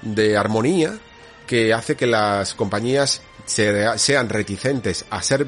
[0.00, 0.98] de armonía
[1.46, 5.46] que hace que las compañías se, sean reticentes a ser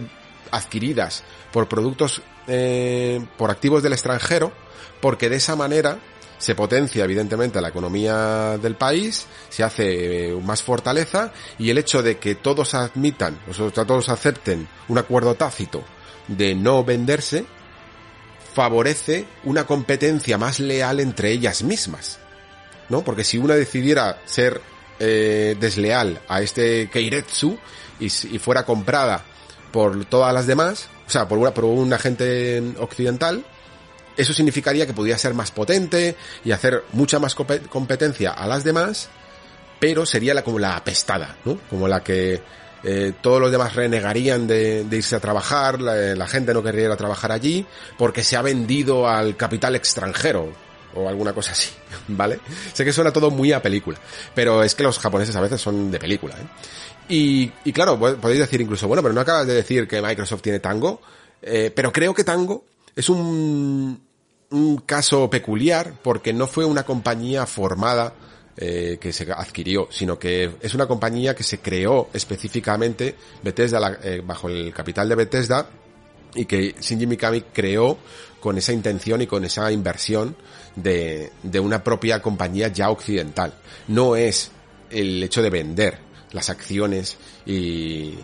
[0.50, 4.52] adquiridas por productos, eh, por activos del extranjero,
[5.00, 6.00] porque de esa manera
[6.36, 12.02] se potencia evidentemente la economía del país, se hace eh, más fortaleza y el hecho
[12.02, 15.82] de que todos admitan, o sea, todos acepten un acuerdo tácito
[16.28, 17.46] de no venderse,
[18.52, 22.18] favorece una competencia más leal entre ellas mismas.
[22.88, 23.02] ¿No?
[23.02, 24.60] Porque si una decidiera ser
[24.98, 27.56] eh, desleal a este Keiretsu
[28.00, 29.24] y, fuera comprada
[29.72, 33.44] por todas las demás, o sea, por, una, por un agente occidental,
[34.16, 39.08] eso significaría que podría ser más potente y hacer mucha más competencia a las demás,
[39.78, 41.58] pero sería la, como la apestada, ¿no?
[41.70, 42.42] Como la que
[42.82, 47.32] eh, todos los demás renegarían de, irse a trabajar, la, la, gente no querría trabajar
[47.32, 47.66] allí,
[47.98, 50.52] porque se ha vendido al capital extranjero,
[50.94, 51.70] o alguna cosa así,
[52.08, 52.40] ¿vale?
[52.72, 53.98] Sé que suena todo muy a película,
[54.34, 56.46] pero es que los japoneses a veces son de película, ¿eh?
[57.08, 60.60] Y, y claro, podéis decir incluso, bueno, pero no acabas de decir que Microsoft tiene
[60.60, 61.02] Tango,
[61.42, 62.64] eh, pero creo que Tango
[62.94, 64.00] es un,
[64.50, 68.14] un caso peculiar porque no fue una compañía formada
[68.62, 73.98] eh, que se adquirió, sino que es una compañía que se creó específicamente Bethesda la,
[74.02, 75.66] eh, bajo el capital de Bethesda
[76.34, 77.96] y que Shinji Mikami creó
[78.38, 80.36] con esa intención y con esa inversión
[80.76, 83.54] de, de una propia compañía ya occidental.
[83.88, 84.50] No es
[84.90, 85.98] el hecho de vender
[86.32, 88.14] las acciones y,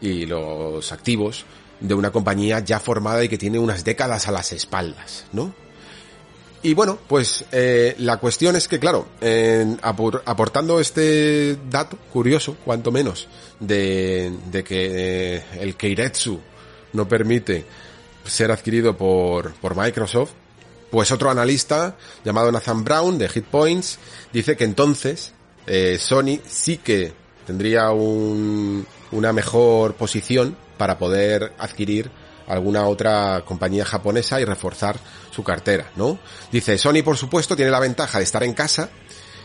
[0.00, 1.44] y los activos
[1.80, 5.54] de una compañía ya formada y que tiene unas décadas a las espaldas, ¿no?
[6.64, 12.92] Y bueno, pues eh, la cuestión es que, claro, eh, aportando este dato curioso, cuanto
[12.92, 13.26] menos,
[13.58, 14.90] de, de que
[15.36, 16.40] eh, el Keiretsu
[16.92, 17.64] no permite
[18.24, 20.30] ser adquirido por, por Microsoft,
[20.92, 23.98] pues otro analista llamado Nathan Brown de Hitpoints
[24.32, 25.32] dice que entonces
[25.66, 27.12] eh, Sony sí que
[27.46, 32.10] tendría un, una mejor posición para poder adquirir
[32.52, 34.96] alguna otra compañía japonesa y reforzar
[35.30, 36.18] su cartera, ¿no?
[36.50, 38.90] Dice, Sony por supuesto tiene la ventaja de estar en casa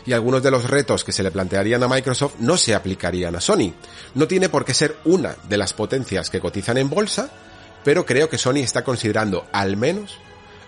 [0.04, 3.40] y algunos de los retos que se le plantearían a Microsoft no se aplicarían a
[3.40, 3.72] Sony.
[4.14, 7.30] No tiene por qué ser una de las potencias que cotizan en bolsa,
[7.84, 10.18] pero creo que Sony está considerando al menos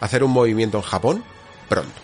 [0.00, 1.24] hacer un movimiento en Japón
[1.68, 2.00] pronto.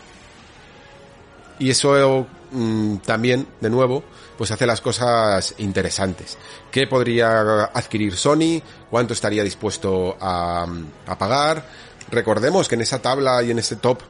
[1.59, 4.05] Y eso mmm, también, de nuevo,
[4.37, 6.39] pues hace las cosas interesantes.
[6.71, 8.61] ¿Qué podría adquirir Sony?
[8.91, 10.67] ¿Cuánto estaría dispuesto a,
[11.07, 11.67] a pagar?
[12.11, 14.01] Recordemos que en esa tabla y en ese top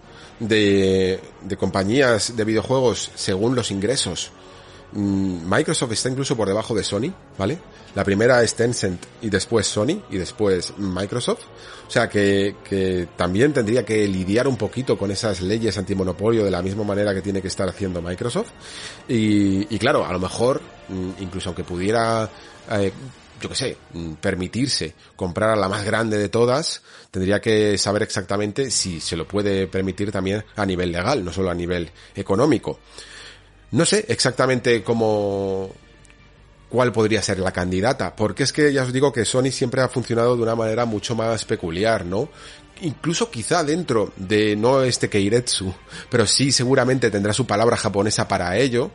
[0.41, 4.33] de, de compañías de videojuegos según los ingresos,
[4.93, 7.59] mmm, Microsoft está incluso por debajo de Sony, ¿vale?
[7.95, 11.45] La primera es Tencent y después Sony y después Microsoft.
[11.87, 16.51] O sea que, que también tendría que lidiar un poquito con esas leyes antimonopolio de
[16.51, 18.51] la misma manera que tiene que estar haciendo Microsoft.
[19.09, 20.61] Y, y claro, a lo mejor,
[21.21, 22.29] incluso aunque pudiera,
[22.73, 22.93] eh,
[23.41, 23.77] yo qué sé,
[24.21, 29.27] permitirse comprar a la más grande de todas, tendría que saber exactamente si se lo
[29.29, 32.81] puede permitir también a nivel legal, no solo a nivel económico.
[33.71, 35.71] No sé exactamente cómo,
[36.77, 39.89] cuál podría ser la candidata, porque es que ya os digo que Sony siempre ha
[39.89, 42.29] funcionado de una manera mucho más peculiar, ¿no?
[42.83, 45.73] Incluso quizá dentro de no este Keiretsu,
[46.11, 48.91] pero sí seguramente tendrá su palabra japonesa para ello.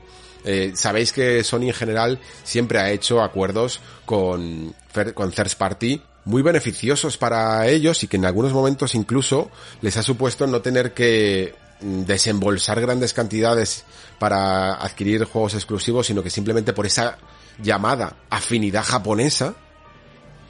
[0.45, 4.75] Eh, sabéis que Sony en general siempre ha hecho acuerdos con,
[5.15, 9.49] con Third Party muy beneficiosos para ellos y que en algunos momentos incluso
[9.81, 13.85] les ha supuesto no tener que desembolsar grandes cantidades
[14.19, 17.17] para adquirir juegos exclusivos, sino que simplemente por esa
[17.61, 19.55] llamada afinidad japonesa,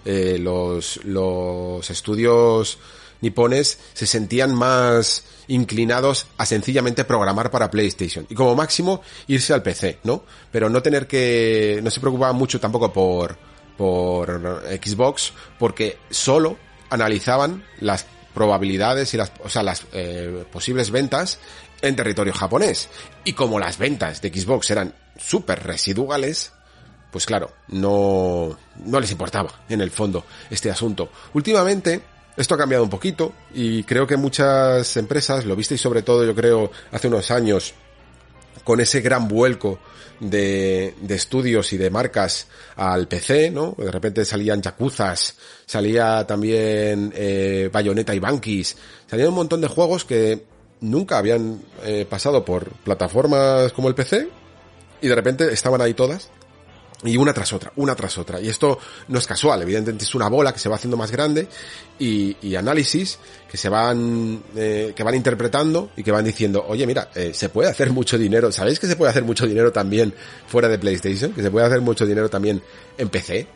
[0.06, 2.80] eh, los, los estudios
[3.22, 9.62] nipones se sentían más inclinados a sencillamente programar para PlayStation y como máximo irse al
[9.62, 10.24] PC, ¿no?
[10.52, 13.38] Pero no tener que, no se preocupaban mucho tampoco por,
[13.78, 16.58] por Xbox porque solo
[16.90, 21.40] analizaban las probabilidades y las, o sea, las eh, posibles ventas
[21.82, 22.90] en territorio japonés.
[23.24, 26.54] Y como las ventas de Xbox eran súper residuales,
[27.12, 31.10] pues claro, no, no les importaba en el fondo este asunto.
[31.34, 32.02] Últimamente,
[32.38, 36.34] esto ha cambiado un poquito y creo que muchas empresas, lo visteis sobre todo yo
[36.34, 37.74] creo hace unos años,
[38.63, 39.80] con ese gran vuelco
[40.19, 43.76] de, de estudios y de marcas al PC, ¿no?
[43.78, 48.78] De repente salían Yakuzas, salía también eh, Bayonetta y Bankis,
[49.10, 50.45] salían un montón de juegos que
[50.80, 54.30] nunca habían eh, pasado por plataformas como el PC
[55.02, 56.30] y de repente estaban ahí todas
[57.04, 58.40] y una tras otra, una tras otra.
[58.40, 61.48] Y esto no es casual, evidentemente es una bola que se va haciendo más grande
[62.00, 66.86] y, y análisis que se van, eh, que van interpretando y que van diciendo, oye
[66.86, 70.14] mira, eh, se puede hacer mucho dinero, ¿sabéis que se puede hacer mucho dinero también
[70.48, 71.34] fuera de PlayStation?
[71.34, 72.62] Que se puede hacer mucho dinero también
[72.98, 73.48] en PC.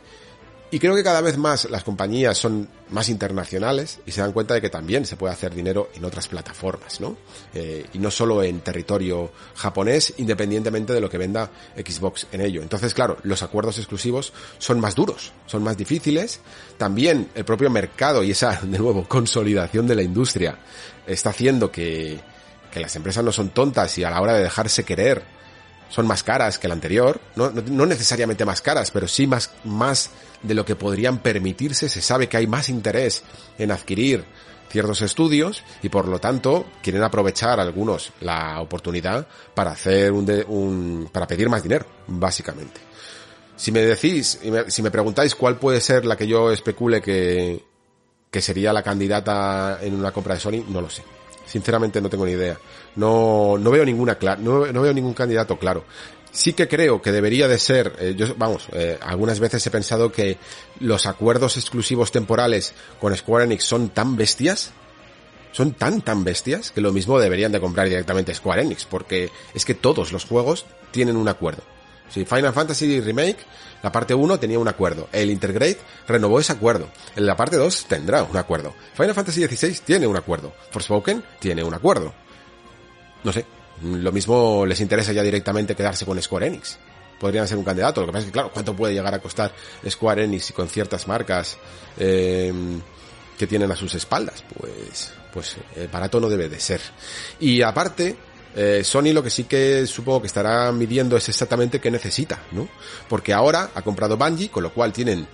[0.75, 4.55] Y creo que cada vez más las compañías son más internacionales y se dan cuenta
[4.55, 7.15] de que también se puede hacer dinero en otras plataformas, ¿no?
[7.53, 12.61] Eh, y no solo en territorio japonés, independientemente de lo que venda Xbox en ello.
[12.61, 16.41] Entonces, claro, los acuerdos exclusivos son más duros, son más difíciles.
[16.77, 20.59] También el propio mercado y esa, de nuevo, consolidación de la industria
[21.07, 22.19] está haciendo que,
[22.69, 25.23] que las empresas no son tontas y a la hora de dejarse querer
[25.89, 29.51] son más caras que la anterior, no, no, no, necesariamente más caras, pero sí más,
[29.63, 30.09] más
[30.45, 33.23] de lo que podrían permitirse, se sabe que hay más interés
[33.57, 34.25] en adquirir
[34.69, 40.43] ciertos estudios y por lo tanto quieren aprovechar algunos la oportunidad para hacer un, de,
[40.43, 42.81] un para pedir más dinero, básicamente.
[43.55, 47.63] Si me decís, si me preguntáis cuál puede ser la que yo especule que,
[48.29, 51.03] que sería la candidata en una compra de Sony, no lo sé.
[51.45, 52.57] Sinceramente no tengo ni idea.
[52.97, 55.85] No, no veo ninguna no, no veo ningún candidato claro.
[56.35, 60.37] Sí que creo que debería de ser, eh, vamos, eh, algunas veces he pensado que
[60.81, 64.71] los acuerdos exclusivos temporales con Square Enix son tan bestias,
[65.53, 69.63] son tan tan bestias, que lo mismo deberían de comprar directamente Square Enix, porque es
[69.63, 71.63] que todos los juegos tienen un acuerdo.
[72.09, 73.37] Si Final Fantasy Remake,
[73.81, 75.07] la parte 1 tenía un acuerdo.
[75.13, 76.89] El Intergrade renovó ese acuerdo.
[77.15, 78.73] En la parte 2 tendrá un acuerdo.
[78.93, 80.53] Final Fantasy XVI tiene un acuerdo.
[80.71, 82.13] Forspoken tiene un acuerdo.
[83.23, 83.45] No sé.
[83.83, 86.77] Lo mismo les interesa ya directamente quedarse con Square Enix.
[87.19, 88.01] Podrían ser un candidato.
[88.01, 89.53] Lo que pasa es que, claro, ¿cuánto puede llegar a costar
[89.87, 91.57] Square Enix con ciertas marcas
[91.97, 92.53] eh,
[93.37, 94.43] que tienen a sus espaldas?
[94.57, 96.81] Pues, pues eh, barato no debe de ser.
[97.39, 98.15] Y aparte,
[98.55, 102.69] eh, Sony lo que sí que supongo que estará midiendo es exactamente qué necesita, ¿no?
[103.09, 105.27] Porque ahora ha comprado Bungie, con lo cual tienen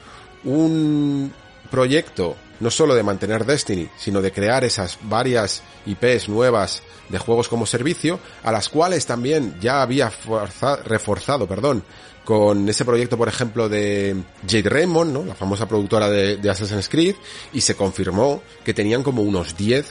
[0.44, 1.32] un
[1.72, 7.48] proyecto no solo de mantener Destiny, sino de crear esas varias IPs nuevas de juegos
[7.48, 11.84] como servicio, a las cuales también ya había forza, reforzado, perdón,
[12.24, 14.16] con ese proyecto, por ejemplo, de
[14.48, 15.26] Jade Raymond, ¿no?
[15.26, 17.16] La famosa productora de, de Assassin's Creed,
[17.52, 19.88] y se confirmó que tenían como unos 10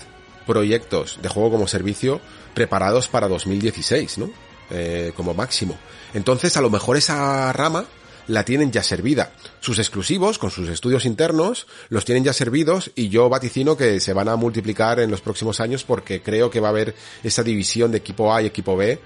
[0.47, 2.21] proyectos de juego como servicio
[2.55, 4.31] preparados para 2016, ¿no?
[4.71, 5.77] Eh, como máximo.
[6.15, 7.87] Entonces, a lo mejor esa rama
[8.31, 9.33] la tienen ya servida.
[9.61, 14.13] Sus exclusivos, con sus estudios internos, los tienen ya servidos y yo vaticino que se
[14.13, 17.91] van a multiplicar en los próximos años porque creo que va a haber esa división
[17.91, 19.01] de equipo A y equipo B,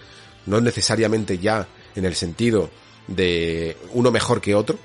[0.47, 2.69] no necesariamente ya en el sentido
[3.09, 4.79] de uno mejor que otro,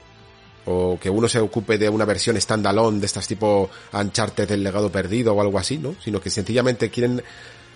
[0.65, 4.91] o que uno se ocupe de una versión standalone de estas tipo Uncharted del legado
[4.91, 5.95] perdido o algo así, ¿no?
[6.03, 7.23] Sino que sencillamente quieren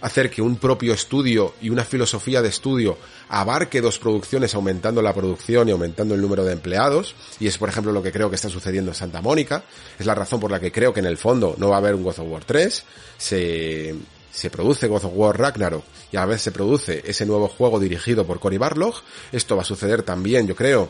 [0.03, 2.97] hacer que un propio estudio y una filosofía de estudio
[3.29, 7.69] abarque dos producciones aumentando la producción y aumentando el número de empleados, y es por
[7.69, 9.63] ejemplo lo que creo que está sucediendo en Santa Mónica,
[9.97, 11.95] es la razón por la que creo que en el fondo no va a haber
[11.95, 12.83] un God of War 3,
[13.17, 13.95] se,
[14.29, 17.79] se produce God of War Ragnarok y a la vez se produce ese nuevo juego
[17.79, 18.95] dirigido por Cory Barlog,
[19.31, 20.89] esto va a suceder también yo creo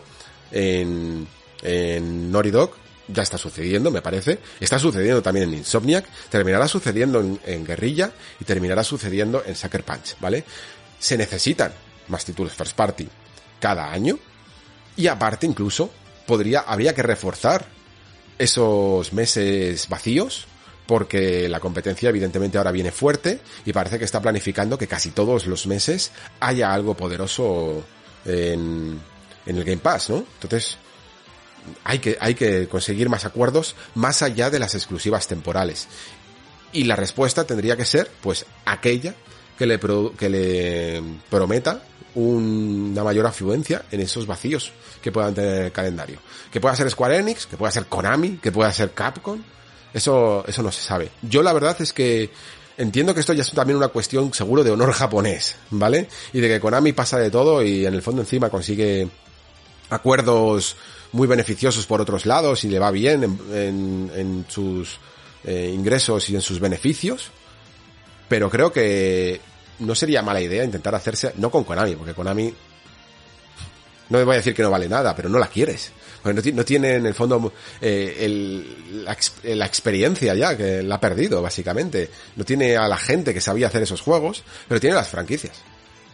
[0.52, 1.28] en,
[1.62, 2.72] en Naughty Dog,
[3.08, 4.40] ya está sucediendo, me parece.
[4.60, 10.16] Está sucediendo también en Insomniac, terminará sucediendo en, Guerrilla y terminará sucediendo en Sucker Punch,
[10.20, 10.44] ¿vale?
[11.00, 11.74] Se necesitan
[12.08, 13.08] más títulos first party
[13.60, 14.18] cada año
[14.96, 15.90] y aparte incluso
[16.26, 17.66] podría, habría que reforzar
[18.38, 20.48] esos meses vacíos
[20.86, 25.48] porque la competencia evidentemente ahora viene fuerte y parece que está planificando que casi todos
[25.48, 26.12] los meses
[26.42, 27.84] haya algo poderoso
[28.26, 29.00] en,
[29.46, 30.26] en el Game Pass, ¿no?
[30.42, 30.78] Entonces,
[31.84, 35.88] hay que, hay que conseguir más acuerdos más allá de las exclusivas temporales.
[36.72, 39.14] Y la respuesta tendría que ser, pues, aquella
[39.58, 41.84] que le, pro, que le prometa
[42.16, 46.20] un, una mayor afluencia en esos vacíos que puedan tener el calendario.
[46.52, 49.42] Que pueda ser Square Enix, que pueda ser Konami, que pueda ser Capcom.
[49.94, 51.12] Eso, eso no se sabe.
[51.22, 52.32] Yo la verdad es que
[52.78, 56.08] entiendo que esto ya es también una cuestión seguro de honor japonés, ¿vale?
[56.32, 59.08] Y de que Konami pasa de todo y en el fondo encima consigue
[59.94, 60.76] acuerdos
[61.12, 65.00] muy beneficiosos por otros lados y le va bien en, sus
[65.44, 67.32] eh, ingresos y en sus beneficios.
[68.28, 69.40] Pero creo que
[69.80, 72.54] no sería mala idea intentar hacerse, no con Konami, porque Konami,
[74.10, 75.92] no me voy a decir que no vale nada, pero no la quieres.
[76.24, 81.42] No, tiene en el fondo eh, el, la, la, experiencia ya, que la ha perdido,
[81.42, 82.10] básicamente.
[82.38, 85.62] No tiene a la gente que sabía hacer esos juegos, pero tiene las franquicias.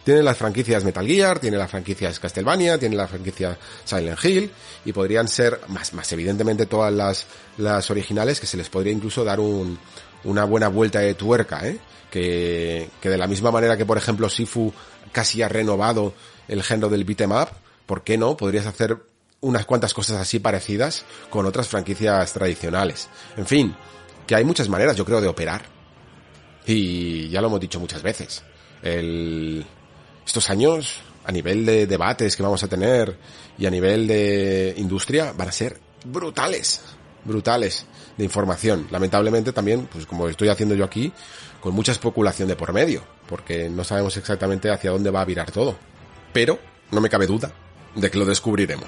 [0.04, 4.50] Tiene las franquicias Metal Gear, tiene las franquicias Castlevania, tiene la franquicia Silent Hill,
[4.84, 7.26] y podrían ser, más, más evidentemente todas las,
[7.58, 9.78] las originales, que se les podría incluso dar un,
[10.24, 11.78] una buena vuelta de tuerca, ¿eh?
[12.10, 14.72] Que, que de la misma manera que, por ejemplo, Sifu
[15.12, 16.14] casi ha renovado
[16.48, 17.48] el género del beat'em up,
[17.86, 18.36] ¿por qué no?
[18.36, 18.98] Podrías hacer
[19.40, 23.08] unas cuantas cosas así parecidas con otras franquicias tradicionales.
[23.36, 23.76] En fin,
[24.26, 25.62] que hay muchas maneras, yo creo, de operar.
[26.66, 28.42] Y ya lo hemos dicho muchas veces.
[28.82, 29.64] El...
[30.30, 33.18] Estos años, a nivel de debates que vamos a tener
[33.58, 36.82] y a nivel de industria, van a ser brutales.
[37.24, 37.84] Brutales
[38.16, 38.86] de información.
[38.92, 41.12] Lamentablemente también, pues como estoy haciendo yo aquí,
[41.60, 45.50] con mucha especulación de por medio, porque no sabemos exactamente hacia dónde va a virar
[45.50, 45.74] todo.
[46.32, 46.60] Pero,
[46.92, 47.50] no me cabe duda
[47.96, 48.86] de que lo descubriremos.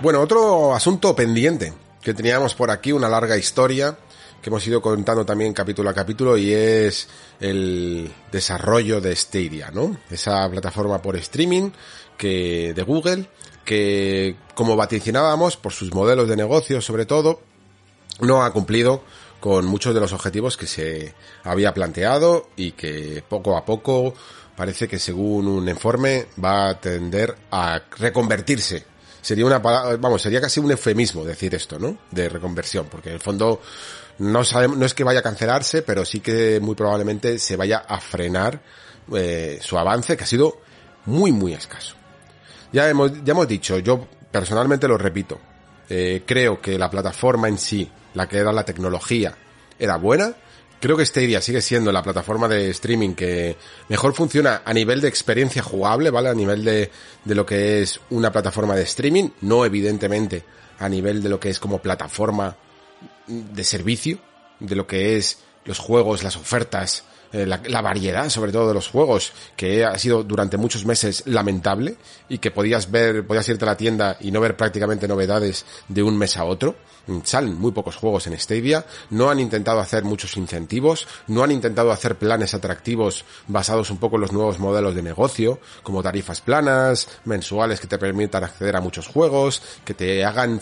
[0.00, 3.98] Bueno, otro asunto pendiente que teníamos por aquí, una larga historia
[4.46, 7.08] que hemos ido contando también capítulo a capítulo y es
[7.40, 9.96] el desarrollo de Stadia, ¿no?
[10.08, 11.72] Esa plataforma por streaming
[12.16, 13.28] que de Google
[13.64, 17.40] que como vaticinábamos por sus modelos de negocio sobre todo
[18.20, 19.02] no ha cumplido
[19.40, 24.14] con muchos de los objetivos que se había planteado y que poco a poco
[24.54, 28.84] parece que según un informe va a tender a reconvertirse
[29.26, 31.98] sería una vamos, sería casi un eufemismo decir esto, ¿no?
[32.12, 33.60] De reconversión, porque en el fondo
[34.18, 37.78] no sabemos, no es que vaya a cancelarse, pero sí que muy probablemente se vaya
[37.78, 38.60] a frenar
[39.14, 40.60] eh, su avance, que ha sido
[41.06, 41.94] muy, muy escaso.
[42.72, 45.40] Ya hemos, ya hemos dicho, yo personalmente lo repito,
[45.88, 49.34] eh, creo que la plataforma en sí, la que era la tecnología,
[49.78, 50.34] era buena,
[50.78, 53.56] Creo que Stadia sigue siendo la plataforma de streaming que
[53.88, 56.28] mejor funciona a nivel de experiencia jugable, ¿vale?
[56.28, 56.90] A nivel de,
[57.24, 60.44] de lo que es una plataforma de streaming, no evidentemente
[60.78, 62.54] a nivel de lo que es como plataforma
[63.26, 64.18] de servicio,
[64.60, 68.88] de lo que es los juegos, las ofertas, eh, la, variedad sobre todo de los
[68.88, 71.96] juegos, que ha sido durante muchos meses lamentable
[72.28, 76.02] y que podías ver, podías irte a la tienda y no ver prácticamente novedades de
[76.02, 76.76] un mes a otro.
[77.08, 81.50] Mm, salen muy pocos juegos en Stadia, no han intentado hacer muchos incentivos, no han
[81.50, 86.40] intentado hacer planes atractivos basados un poco en los nuevos modelos de negocio, como tarifas
[86.40, 90.60] planas, mensuales que te permitan acceder a muchos juegos, que te hagan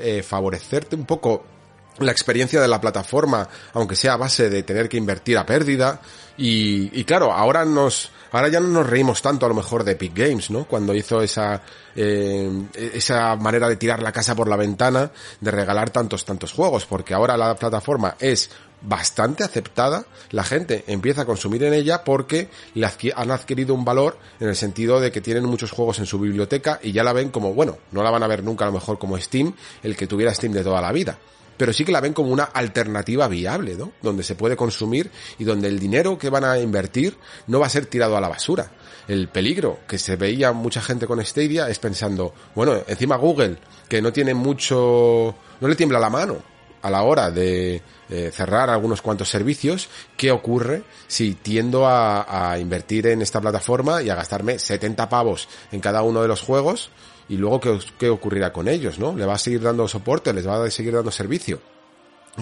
[0.00, 1.55] eh, favorecerte un poco
[1.98, 6.00] la experiencia de la plataforma, aunque sea a base de tener que invertir a pérdida.
[6.36, 9.92] Y, y, claro, ahora nos, ahora ya no nos reímos tanto a lo mejor de
[9.92, 10.64] Epic Games, ¿no?
[10.64, 11.62] Cuando hizo esa,
[11.94, 16.84] eh, esa manera de tirar la casa por la ventana, de regalar tantos, tantos juegos,
[16.84, 18.50] porque ahora la plataforma es
[18.82, 24.18] bastante aceptada, la gente empieza a consumir en ella porque le han adquirido un valor
[24.38, 27.30] en el sentido de que tienen muchos juegos en su biblioteca y ya la ven
[27.30, 30.06] como, bueno, no la van a ver nunca a lo mejor como Steam, el que
[30.06, 31.18] tuviera Steam de toda la vida
[31.56, 33.92] pero sí que la ven como una alternativa viable, ¿no?
[34.02, 37.70] Donde se puede consumir y donde el dinero que van a invertir no va a
[37.70, 38.70] ser tirado a la basura.
[39.08, 44.02] El peligro que se veía mucha gente con Stadia es pensando, bueno, encima Google, que
[44.02, 49.02] no tiene mucho, no le tiembla la mano a la hora de eh, cerrar algunos
[49.02, 54.58] cuantos servicios, ¿qué ocurre si tiendo a, a invertir en esta plataforma y a gastarme
[54.60, 56.90] 70 pavos en cada uno de los juegos?
[57.28, 59.16] Y luego ¿qué, qué ocurrirá con ellos, ¿no?
[59.16, 60.32] ¿Le va a seguir dando soporte?
[60.32, 61.60] ¿Les va a seguir dando servicio?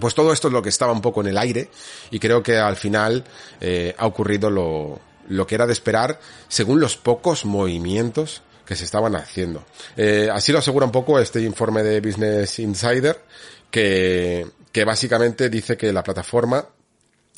[0.00, 1.70] Pues todo esto es lo que estaba un poco en el aire
[2.10, 3.24] y creo que al final
[3.60, 6.18] eh, ha ocurrido lo, lo que era de esperar
[6.48, 9.64] según los pocos movimientos que se estaban haciendo.
[9.96, 13.22] Eh, así lo asegura un poco este informe de Business Insider
[13.70, 16.66] que, que básicamente dice que la plataforma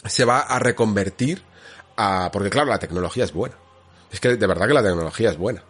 [0.04, 1.42] se va a reconvertir
[1.96, 3.56] a, porque claro, la tecnología es buena.
[4.10, 5.62] Es que de verdad que la tecnología es buena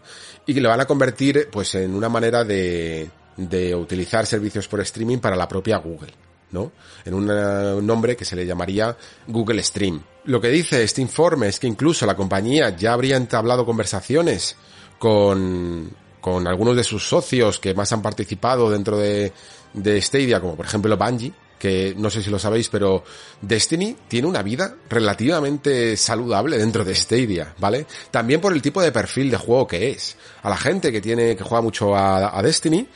[0.47, 4.80] y que le van a convertir pues en una manera de, de utilizar servicios por
[4.80, 6.12] streaming para la propia Google.
[6.53, 6.72] ¿no?
[7.05, 10.03] En un nombre que se le llamaría Google Stream.
[10.24, 14.57] Lo que dice este informe es que incluso la compañía ya habría entablado conversaciones
[14.99, 15.90] con,
[16.20, 19.32] con algunos de sus socios que más han participado dentro de,
[19.74, 23.04] de Stadia, como por ejemplo Bungie, que no sé si lo sabéis, pero
[23.40, 27.86] Destiny tiene una vida relativamente saludable dentro de Stadia, ¿vale?
[28.11, 30.16] También por el tipo de perfil de juego que es.
[30.42, 32.86] A la gente que tiene, que juega mucho a, Destiny,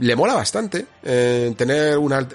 [0.00, 2.26] le mola bastante eh, tener una,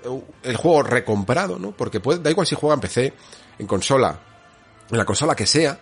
[0.44, 1.72] el juego recomprado, ¿no?
[1.72, 3.14] Porque puede, da igual si juega en PC,
[3.60, 4.20] en consola,
[4.90, 5.80] en la consola que sea,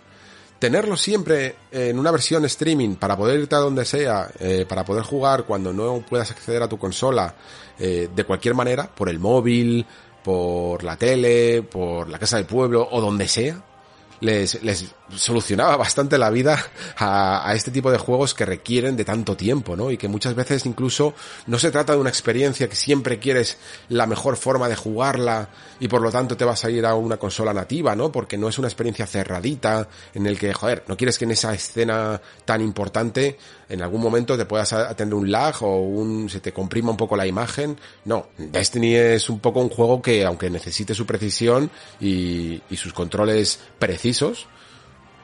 [0.58, 5.02] tenerlo siempre en una versión streaming para poder irte a donde sea, eh, para poder
[5.02, 7.34] jugar cuando no puedas acceder a tu consola
[7.78, 9.84] eh, de cualquier manera, por el móvil,
[10.24, 13.62] por la tele, por la casa del pueblo o donde sea,
[14.20, 16.58] les, les solucionaba bastante la vida
[16.96, 19.90] a, a, este tipo de juegos que requieren de tanto tiempo, ¿no?
[19.90, 21.14] Y que muchas veces incluso
[21.46, 25.48] no se trata de una experiencia que siempre quieres la mejor forma de jugarla
[25.78, 28.10] y por lo tanto te vas a ir a una consola nativa, ¿no?
[28.10, 31.54] Porque no es una experiencia cerradita en el que, joder, no quieres que en esa
[31.54, 33.38] escena tan importante
[33.68, 37.16] en algún momento te puedas tener un lag o un, se te comprima un poco
[37.16, 37.76] la imagen.
[38.04, 42.92] No, Destiny es un poco un juego que aunque necesite su precisión y, y sus
[42.92, 44.46] controles precisos,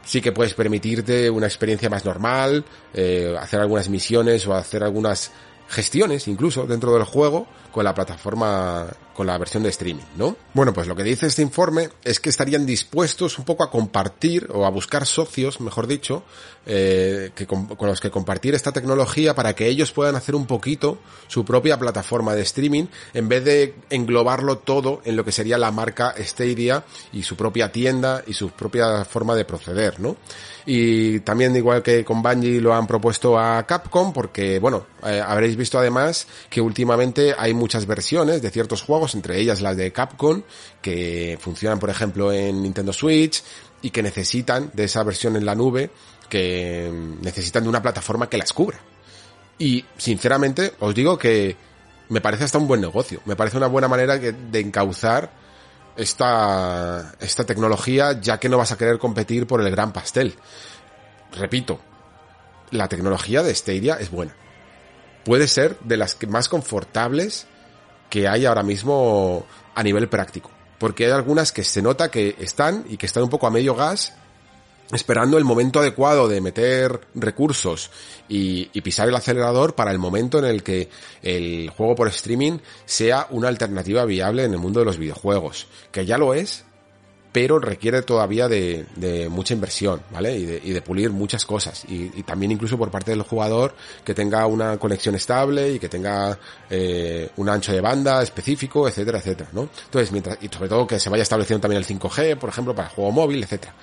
[0.04, 5.32] sí que puedes permitirte una experiencia más normal, eh, hacer algunas misiones o hacer algunas
[5.68, 10.36] gestiones incluso dentro del juego con la plataforma, con la versión de streaming, ¿no?
[10.54, 14.48] Bueno, pues lo que dice este informe es que estarían dispuestos un poco a compartir
[14.52, 16.22] o a buscar socios, mejor dicho,
[16.66, 20.98] eh, que con, los que compartir esta tecnología para que ellos puedan hacer un poquito
[21.26, 22.84] su propia plataforma de streaming
[23.14, 27.72] en vez de englobarlo todo en lo que sería la marca Stadia y su propia
[27.72, 30.16] tienda y su propia forma de proceder, ¿no?
[30.64, 35.56] Y también igual que con Bungie lo han propuesto a Capcom porque, bueno, eh, habréis
[35.56, 40.42] visto además que últimamente hay muchas versiones de ciertos juegos, entre ellas las de Capcom,
[40.80, 43.42] que funcionan por ejemplo en Nintendo Switch
[43.82, 45.90] y que necesitan de esa versión en la nube,
[46.28, 46.90] que
[47.20, 48.80] necesitan de una plataforma que las cubra.
[49.58, 51.56] Y sinceramente os digo que
[52.08, 55.30] me parece hasta un buen negocio, me parece una buena manera de encauzar
[55.96, 60.34] esta, esta tecnología ya que no vas a querer competir por el gran pastel.
[61.32, 61.80] Repito,
[62.70, 64.34] la tecnología de Stadia es buena.
[65.24, 67.46] Puede ser de las más confortables
[68.10, 70.50] que hay ahora mismo a nivel práctico.
[70.78, 73.74] Porque hay algunas que se nota que están y que están un poco a medio
[73.74, 74.12] gas
[74.92, 77.90] esperando el momento adecuado de meter recursos
[78.28, 80.90] y, pisar el acelerador para el momento en el que
[81.22, 86.04] el juego por streaming sea una alternativa viable en el mundo de los videojuegos, que
[86.04, 86.64] ya lo es,
[87.32, 90.36] pero requiere todavía de, de mucha inversión, ¿vale?
[90.36, 91.84] Y de, y de pulir muchas cosas.
[91.88, 93.74] Y, y, también incluso por parte del jugador
[94.04, 99.18] que tenga una conexión estable y que tenga eh, un ancho de banda específico, etcétera,
[99.18, 99.70] etcétera, ¿no?
[99.84, 102.88] Entonces, mientras, y sobre todo que se vaya estableciendo también el 5G, por ejemplo, para
[102.88, 103.74] el juego móvil, etcétera.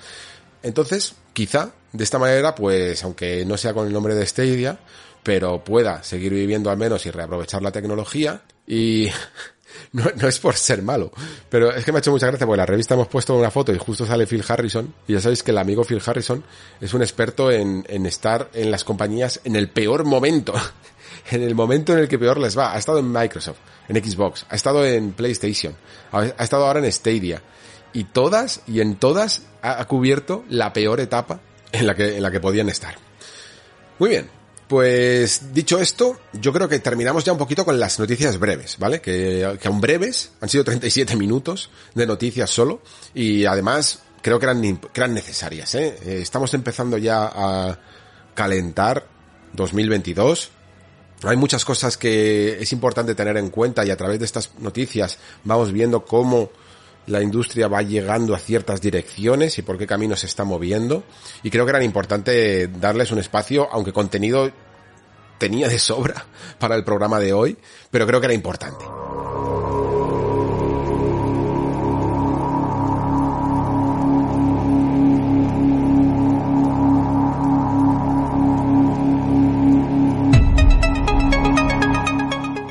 [0.62, 4.78] Entonces, quizá, de esta manera, pues, aunque no sea con el nombre de Stadia,
[5.22, 9.08] pero pueda seguir viviendo al menos y reaprovechar la tecnología y
[9.92, 11.12] no, es por ser malo,
[11.48, 13.50] pero es que me ha hecho mucha gracia porque en la revista hemos puesto una
[13.50, 16.42] foto y justo sale Phil Harrison y ya sabéis que el amigo Phil Harrison
[16.80, 20.54] es un experto en, estar en las compañías en el peor momento,
[21.30, 22.74] en el momento en el que peor les va.
[22.74, 23.58] Ha estado en Microsoft,
[23.88, 25.74] en Xbox, ha estado en PlayStation,
[26.12, 27.42] ha, ha estado ahora en Stadia
[27.92, 31.40] y todas y en todas ha, cubierto la peor etapa
[31.72, 32.96] en la que, en la que podían estar.
[33.98, 34.30] Muy bien,
[34.70, 39.00] pues dicho esto, yo creo que terminamos ya un poquito con las noticias breves, ¿vale?
[39.00, 42.80] Que, que aún breves, han sido 37 minutos de noticias solo
[43.12, 46.20] y además creo que eran, que eran necesarias, ¿eh?
[46.22, 47.80] Estamos empezando ya a
[48.34, 49.08] calentar
[49.54, 50.52] 2022.
[51.24, 55.18] Hay muchas cosas que es importante tener en cuenta y a través de estas noticias
[55.42, 56.52] vamos viendo cómo
[57.10, 61.04] la industria va llegando a ciertas direcciones y por qué camino se está moviendo.
[61.42, 64.50] Y creo que era importante darles un espacio, aunque contenido
[65.38, 66.24] tenía de sobra
[66.58, 67.58] para el programa de hoy,
[67.90, 68.84] pero creo que era importante.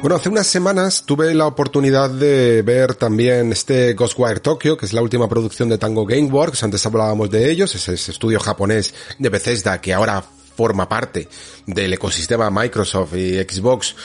[0.10, 4.94] Bueno, hace unas semanas tuve la oportunidad de ver también este Ghostwire Tokyo, que es
[4.94, 9.30] la última producción de Tango Gameworks, antes hablábamos de ellos, es ese estudio japonés de
[9.30, 10.24] Bethesda que ahora
[10.58, 11.28] forma parte
[11.68, 13.96] del ecosistema Microsoft y Xbox,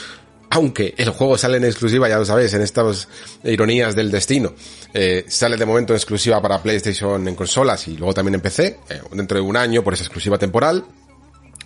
[0.50, 3.08] aunque el juego sale en exclusiva, ya lo sabéis, en estas
[3.42, 4.52] ironías del destino,
[4.92, 8.78] eh, sale de momento en exclusiva para PlayStation en consolas y luego también en PC,
[8.90, 10.84] eh, dentro de un año por esa exclusiva temporal,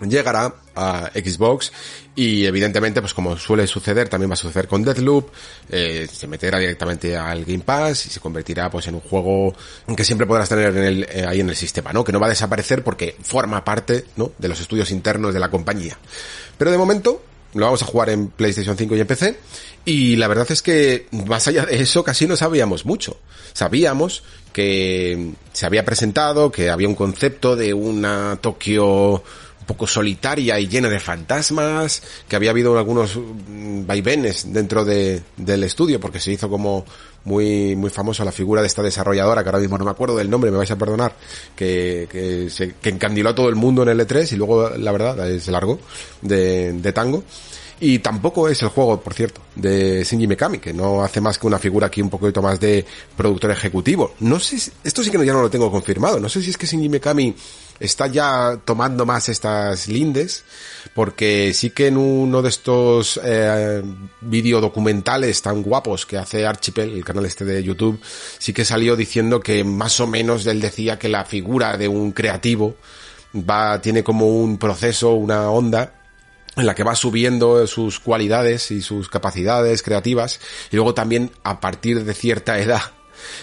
[0.00, 1.72] llegará a Xbox
[2.14, 5.30] y evidentemente pues como suele suceder también va a suceder con Deathloop
[5.68, 9.54] eh, se meterá directamente al Game Pass y se convertirá pues en un juego
[9.96, 12.26] que siempre podrás tener en el, eh, ahí en el sistema no que no va
[12.26, 15.98] a desaparecer porque forma parte no de los estudios internos de la compañía.
[16.56, 17.22] Pero de momento
[17.54, 19.36] lo vamos a jugar en PlayStation 5 y en PC
[19.84, 23.18] y la verdad es que más allá de eso casi no sabíamos mucho.
[23.54, 24.22] Sabíamos
[24.52, 29.22] que se había presentado que había un concepto de una Tokio
[29.68, 35.62] poco solitaria y llena de fantasmas, que había habido algunos mm, vaivenes dentro de, del
[35.62, 36.86] estudio, porque se hizo como
[37.24, 40.30] muy, muy famosa la figura de esta desarrolladora, que ahora mismo no me acuerdo del
[40.30, 41.14] nombre, me vais a perdonar,
[41.54, 44.90] que, que, se, que encandiló a todo el mundo en el E3 y luego, la
[44.90, 45.78] verdad, se largó
[46.22, 47.22] de, de tango.
[47.80, 51.46] Y tampoco es el juego, por cierto, de Shinji Mikami, que no hace más que
[51.46, 52.84] una figura aquí un poquito más de
[53.16, 54.14] productor ejecutivo.
[54.18, 56.18] No sé, si, esto sí que ya no lo tengo confirmado.
[56.18, 57.36] No sé si es que Shinji Mikami
[57.80, 60.44] está ya tomando más estas lindes,
[60.94, 63.82] porque sí que en uno de estos eh,
[64.20, 68.00] documentales tan guapos que hace Archipel, el canal este de YouTube,
[68.38, 72.12] sí que salió diciendo que más o menos él decía que la figura de un
[72.12, 72.76] creativo
[73.34, 75.94] va, tiene como un proceso, una onda,
[76.56, 80.40] en la que va subiendo sus cualidades y sus capacidades creativas
[80.72, 82.97] y luego también a partir de cierta edad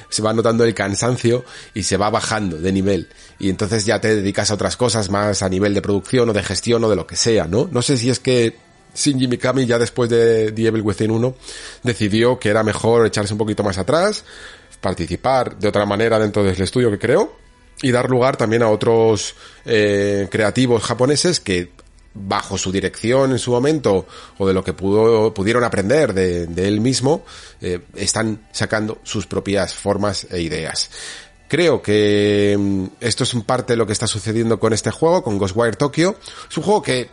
[0.10, 3.10] se va notando el cansancio y se va bajando de nivel
[3.40, 6.44] y entonces ya te dedicas a otras cosas más a nivel de producción o de
[6.44, 7.68] gestión o de lo que sea, ¿no?
[7.72, 8.56] No sé si es que
[8.96, 11.36] Shinji Mikami ya después de The Evil Within 1
[11.84, 14.24] decidió que era mejor echarse un poquito más atrás,
[14.80, 17.36] participar de otra manera dentro del estudio que creó
[17.82, 21.72] y dar lugar también a otros eh, creativos japoneses que
[22.16, 24.08] bajo su dirección en su momento
[24.38, 27.26] o de lo que pudo, pudieron aprender de, de él mismo,
[27.62, 30.90] eh, están sacando sus propias formas e ideas.
[31.48, 35.24] Creo que mm, esto es un parte de lo que está sucediendo con este juego,
[35.24, 36.16] con Ghostwire Tokyo.
[36.50, 37.10] Es un juego que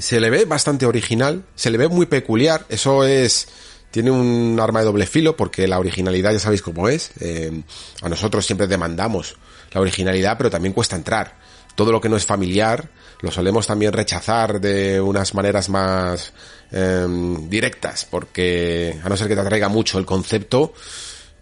[0.00, 3.48] se le ve bastante original, se le ve muy peculiar, eso es
[3.90, 7.12] tiene un arma de doble filo porque la originalidad ya sabéis cómo es.
[7.20, 7.62] Eh,
[8.02, 9.36] a nosotros siempre demandamos
[9.72, 11.36] la originalidad, pero también cuesta entrar.
[11.74, 12.88] Todo lo que no es familiar
[13.20, 16.32] lo solemos también rechazar de unas maneras más
[16.70, 20.74] em, directas, porque a no ser que te atraiga mucho el concepto,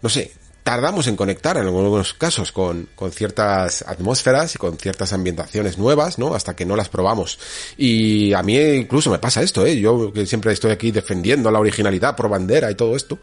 [0.01, 0.31] no sé,
[0.63, 6.17] tardamos en conectar en algunos casos con, con, ciertas atmósferas y con ciertas ambientaciones nuevas,
[6.17, 6.33] ¿no?
[6.33, 7.37] Hasta que no las probamos.
[7.77, 9.79] Y a mí incluso me pasa esto, ¿eh?
[9.79, 13.19] Yo que siempre estoy aquí defendiendo la originalidad por bandera y todo esto,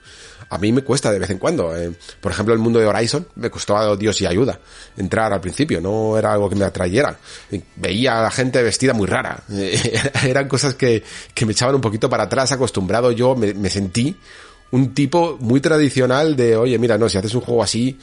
[0.50, 1.74] a mí me cuesta de vez en cuando.
[1.74, 1.92] Eh.
[2.20, 4.60] Por ejemplo, el mundo de Horizon me costó Dios y ayuda
[4.96, 7.16] entrar al principio, no era algo que me atrayera.
[7.76, 9.42] Veía a la gente vestida muy rara.
[10.26, 14.16] Eran cosas que, que me echaban un poquito para atrás, acostumbrado yo, me sentí
[14.72, 17.98] un tipo muy tradicional de, oye, mira, no, si haces un juego así,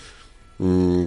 [0.58, 1.06] mmm,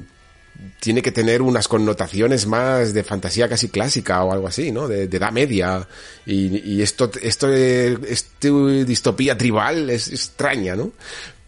[0.80, 4.88] tiene que tener unas connotaciones más de fantasía casi clásica o algo así, ¿no?
[4.88, 5.86] De, de edad media.
[6.26, 8.50] Y, y esto, esto, este
[8.84, 10.92] distopía tribal es extraña, ¿no?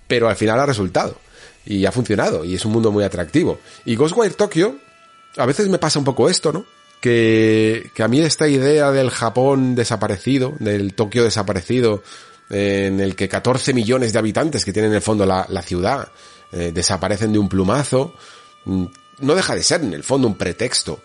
[0.06, 1.16] Pero al final ha resultado.
[1.64, 2.44] Y ha funcionado.
[2.44, 3.60] Y es un mundo muy atractivo.
[3.84, 4.76] Y Ghostwire Tokyo,
[5.36, 6.64] a veces me pasa un poco esto, ¿no?
[7.00, 12.02] Que, que a mí esta idea del Japón desaparecido, del Tokio desaparecido,
[12.52, 16.08] en el que 14 millones de habitantes que tiene en el fondo la, ciudad
[16.52, 18.14] eh, desaparecen de un plumazo,
[18.66, 18.84] mm,
[19.20, 21.00] no deja de ser en el fondo un pretexto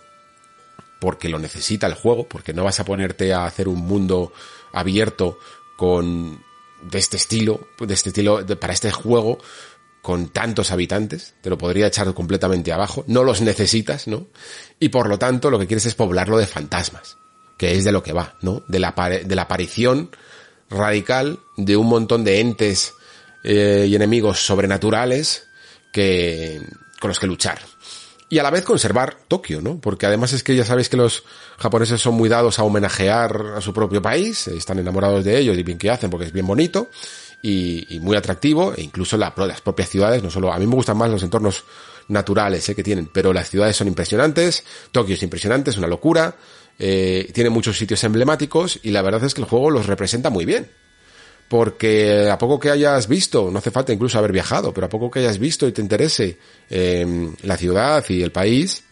[1.00, 4.34] porque lo necesita el juego, porque no vas a ponerte a hacer un mundo
[4.74, 5.40] abierto
[5.76, 6.44] con
[6.82, 9.40] de este estilo, de este estilo para este juego
[10.02, 14.28] con tantos habitantes, te lo podría echar completamente abajo, no los necesitas, ¿no?
[14.80, 17.18] Y por lo tanto lo que quieres es poblarlo de fantasmas,
[17.58, 18.64] que es de lo que va, ¿no?
[18.68, 20.12] De la, de la aparición
[20.70, 22.94] radical de un montón de entes
[23.44, 25.48] eh, y enemigos sobrenaturales
[25.92, 26.62] que,
[27.00, 27.60] con los que luchar.
[28.30, 29.80] Y a la vez conservar Tokio, ¿no?
[29.80, 31.24] Porque además es que ya sabéis que los
[31.58, 35.64] japoneses son muy dados a homenajear a su propio país, están enamorados de ellos y
[35.64, 36.90] bien que hacen porque es bien bonito
[37.42, 40.98] y, muy atractivo, e incluso la, las propias ciudades, no solo, a mí me gustan
[40.98, 41.64] más los entornos
[42.10, 42.76] naturales ¿eh?
[42.76, 46.36] que tienen, pero las ciudades son impresionantes, Tokio es impresionante, es una locura,
[46.80, 50.46] eh, tiene muchos sitios emblemáticos y la verdad es que el juego los representa muy
[50.46, 50.70] bien.
[51.50, 55.10] Porque a poco que hayas visto, no hace falta incluso haber viajado, pero a poco
[55.10, 56.38] que hayas visto y te interese
[56.70, 58.84] eh, la ciudad y el país,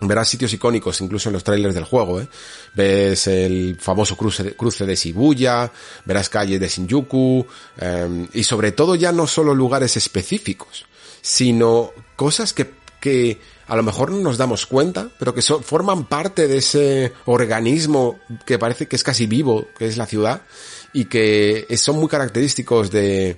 [0.00, 2.28] verás sitios icónicos incluso en los trailers del juego, ¿eh?
[2.74, 5.72] Ves el famoso cruce de, cruce Shibuya,
[6.04, 7.44] verás calles de Shinjuku,
[7.80, 10.86] eh, y sobre todo ya no solo lugares específicos,
[11.20, 12.70] sino cosas que,
[13.00, 18.18] que a lo mejor no nos damos cuenta, pero que forman parte de ese organismo
[18.46, 20.42] que parece que es casi vivo, que es la ciudad,
[20.94, 23.36] y que son muy característicos de,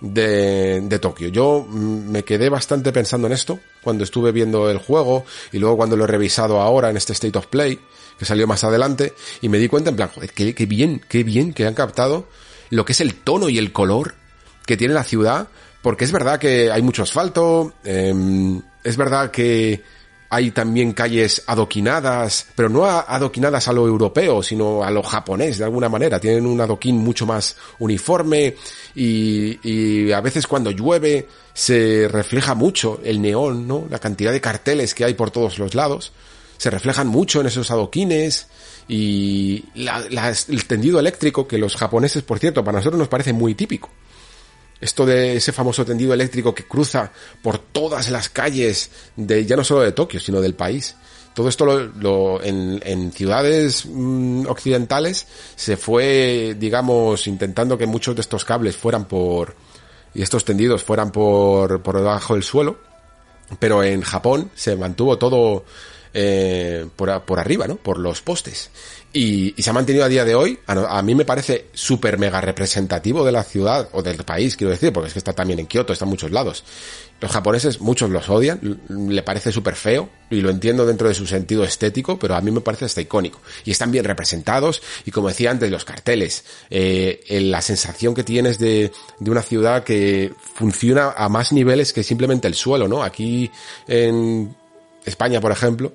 [0.00, 1.28] de, Tokio.
[1.28, 5.96] Yo me quedé bastante pensando en esto cuando estuve viendo el juego y luego cuando
[5.96, 7.80] lo he revisado ahora en este State of Play,
[8.18, 11.24] que salió más adelante, y me di cuenta en plan, joder, qué, qué bien, qué
[11.24, 12.26] bien que han captado
[12.68, 14.14] lo que es el tono y el color
[14.66, 15.48] que tiene la ciudad,
[15.80, 19.82] porque es verdad que hay mucho asfalto, eh, es verdad que
[20.32, 25.64] hay también calles adoquinadas, pero no adoquinadas a lo europeo, sino a lo japonés de
[25.64, 26.20] alguna manera.
[26.20, 28.54] Tienen un adoquín mucho más uniforme
[28.94, 33.86] y, y, a veces cuando llueve se refleja mucho el neón, ¿no?
[33.90, 36.12] La cantidad de carteles que hay por todos los lados.
[36.58, 38.46] se reflejan mucho en esos adoquines
[38.86, 43.90] y el tendido eléctrico, que los japoneses, por cierto, para nosotros nos parece muy típico.
[44.80, 47.12] Esto de ese famoso tendido eléctrico que cruza
[47.42, 50.96] por todas las calles de, ya no solo de Tokio, sino del país.
[51.34, 58.44] Todo esto lo, en, ciudades mm, occidentales se fue, digamos, intentando que muchos de estos
[58.44, 59.54] cables fueran por,
[60.14, 62.78] y estos tendidos fueran por, por debajo del suelo,
[63.58, 65.64] pero en Japón se mantuvo todo
[66.12, 67.76] eh, por, por, arriba, ¿no?
[67.76, 68.70] Por los postes.
[69.12, 70.58] Y, y, se ha mantenido a día de hoy.
[70.66, 74.92] A, mí me parece súper mega representativo de la ciudad o del país, quiero decir,
[74.92, 76.64] porque es que está también en Kioto, está en muchos lados.
[77.20, 81.26] Los japoneses, muchos los odian, le parece súper feo, y lo entiendo dentro de su
[81.26, 83.40] sentido estético, pero a mí me parece hasta icónico.
[83.64, 88.58] Y están bien representados, y como decía antes, los carteles, eh, la sensación que tienes
[88.58, 93.02] de, de una ciudad que funciona a más niveles que simplemente el suelo, ¿no?
[93.02, 93.50] Aquí
[93.86, 94.54] en
[95.04, 95.92] España, por ejemplo,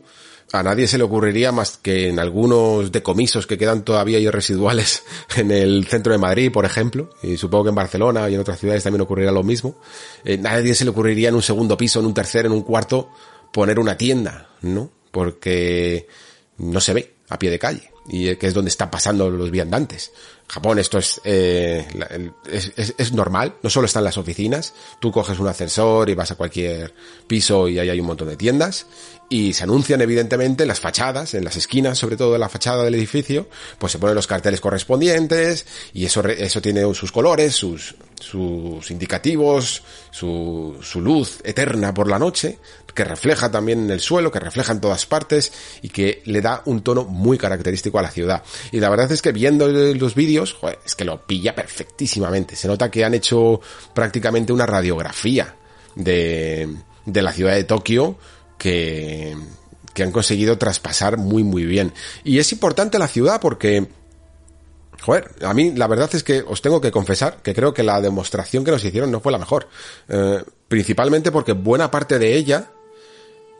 [0.51, 5.03] a nadie se le ocurriría más que en algunos decomisos que quedan todavía ahí residuales
[5.35, 8.59] en el centro de Madrid, por ejemplo, y supongo que en Barcelona y en otras
[8.59, 9.79] ciudades también ocurrirá lo mismo,
[10.23, 13.09] eh, nadie se le ocurriría en un segundo piso, en un tercer, en un cuarto,
[13.51, 14.91] poner una tienda, ¿no?
[15.11, 16.07] Porque
[16.57, 20.11] no se ve a pie de calle y que es donde están pasando los viandantes.
[20.47, 21.85] Japón esto es, eh,
[22.45, 26.93] es, normal, no solo están las oficinas, tú coges un ascensor y vas a cualquier
[27.25, 28.85] piso y ahí hay un montón de tiendas
[29.29, 32.83] y se anuncian evidentemente en las fachadas, en las esquinas, sobre todo en la fachada
[32.83, 33.47] del edificio,
[33.79, 39.81] pues se ponen los carteles correspondientes y eso, eso tiene sus colores, sus, sus indicativos,
[40.11, 42.59] su, su luz eterna por la noche,
[42.93, 45.51] que refleja también en el suelo, que refleja en todas partes
[45.81, 48.43] y que le da un tono muy característico a la ciudad.
[48.71, 50.55] Y la verdad es que viendo los vídeos,
[50.85, 52.55] es que lo pilla perfectísimamente.
[52.55, 53.59] Se nota que han hecho
[53.93, 55.55] prácticamente una radiografía
[55.95, 56.73] de,
[57.05, 58.17] de la ciudad de Tokio
[58.57, 59.35] que,
[59.93, 61.93] que han conseguido traspasar muy muy bien.
[62.23, 63.87] Y es importante la ciudad porque
[65.01, 68.01] Joder, a mí la verdad es que os tengo que confesar que creo que la
[68.01, 69.67] demostración que nos hicieron no fue la mejor.
[70.09, 72.71] Eh, principalmente porque buena parte de ella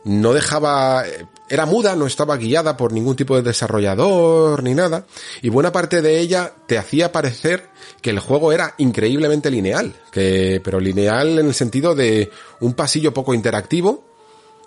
[0.04, 1.04] no dejaba,
[1.48, 5.04] era muda, no estaba guiada por ningún tipo de desarrollador ni nada,
[5.42, 7.68] y buena parte de ella te hacía parecer
[8.02, 12.30] que el juego era increíblemente lineal, que, pero lineal en el sentido de
[12.60, 14.04] un pasillo poco interactivo,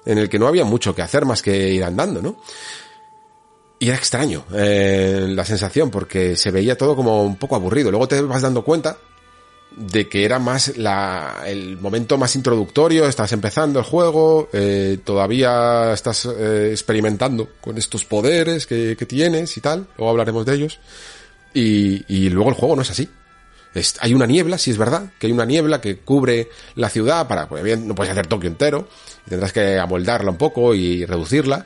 [0.06, 2.38] en el que no había mucho que hacer más que ir andando, ¿no?
[3.80, 7.92] Y era extraño eh, la sensación porque se veía todo como un poco aburrido.
[7.92, 8.98] Luego te vas dando cuenta
[9.76, 15.94] de que era más la, el momento más introductorio, estás empezando el juego, eh, todavía
[15.94, 20.80] estás eh, experimentando con estos poderes que, que, tienes y tal, luego hablaremos de ellos,
[21.54, 23.08] y, y luego el juego no es así.
[24.00, 27.48] Hay una niebla, si es verdad, que hay una niebla que cubre la ciudad para,
[27.48, 28.88] pues bien, no puedes hacer Tokio entero,
[29.28, 31.66] tendrás que amoldarla un poco y reducirla,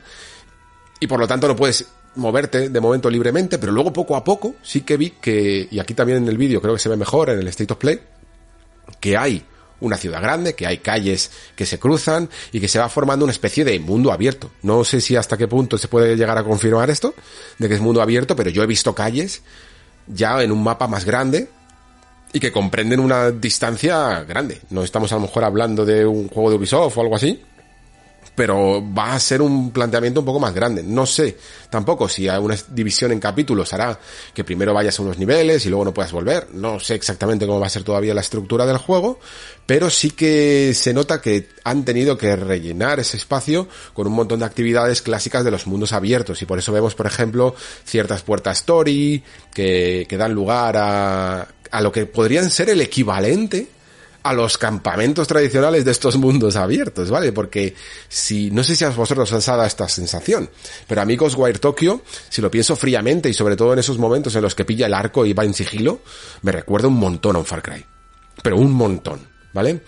[1.00, 1.86] y por lo tanto no puedes
[2.16, 5.94] moverte de momento libremente, pero luego poco a poco sí que vi que, y aquí
[5.94, 8.00] también en el vídeo creo que se ve mejor en el State of Play,
[9.00, 9.44] que hay
[9.80, 13.32] una ciudad grande, que hay calles que se cruzan y que se va formando una
[13.32, 14.50] especie de mundo abierto.
[14.62, 17.14] No sé si hasta qué punto se puede llegar a confirmar esto,
[17.58, 19.42] de que es mundo abierto, pero yo he visto calles
[20.06, 21.48] ya en un mapa más grande
[22.34, 24.60] y que comprenden una distancia grande.
[24.70, 27.40] No estamos a lo mejor hablando de un juego de Ubisoft o algo así,
[28.34, 30.82] pero va a ser un planteamiento un poco más grande.
[30.82, 31.36] No sé
[31.70, 34.00] tampoco si hay una división en capítulos hará
[34.34, 36.48] que primero vayas a unos niveles y luego no puedas volver.
[36.52, 39.20] No sé exactamente cómo va a ser todavía la estructura del juego,
[39.64, 44.40] pero sí que se nota que han tenido que rellenar ese espacio con un montón
[44.40, 47.54] de actividades clásicas de los mundos abiertos y por eso vemos, por ejemplo,
[47.84, 49.22] ciertas puertas story
[49.52, 53.68] que, que dan lugar a, a lo que podrían ser el equivalente
[54.24, 57.30] a los campamentos tradicionales de estos mundos abiertos, ¿vale?
[57.30, 57.74] Porque
[58.08, 60.48] si, no sé si a vosotros os ha dado esta sensación,
[60.88, 62.00] pero a mí Ghostwire Tokyo,
[62.30, 64.94] si lo pienso fríamente y sobre todo en esos momentos en los que pilla el
[64.94, 66.00] arco y va en sigilo,
[66.40, 67.84] me recuerda un montón a un Far Cry.
[68.42, 69.34] Pero un montón.
[69.52, 69.82] ¿Vale?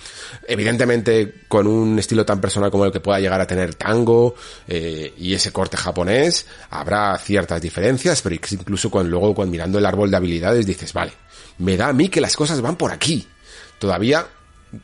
[0.46, 4.36] Evidentemente con un estilo tan personal como el que pueda llegar a tener Tango
[4.68, 9.86] eh, y ese corte japonés habrá ciertas diferencias, pero incluso cuando luego cuando mirando el
[9.86, 11.14] árbol de habilidades dices, vale,
[11.59, 13.26] me da a mí que las cosas van por aquí,
[13.78, 14.26] Todavía,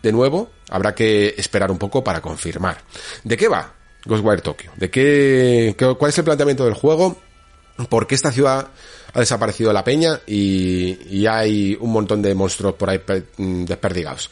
[0.03, 2.83] de nuevo, habrá que esperar un poco para confirmar.
[3.25, 3.73] ¿De qué va
[4.05, 4.71] Ghostwire Tokyo?
[4.77, 7.19] ¿De qué, cuál es el planteamiento del juego?
[7.89, 8.69] ¿Por qué esta ciudad
[9.15, 13.01] ha desaparecido de la peña y, hay un montón de monstruos por ahí
[13.37, 14.31] mm, desperdigados?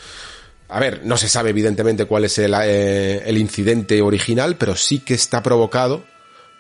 [0.68, 5.00] A ver, no se sabe evidentemente cuál es el, eh, el incidente original, pero sí
[5.00, 6.04] que está provocado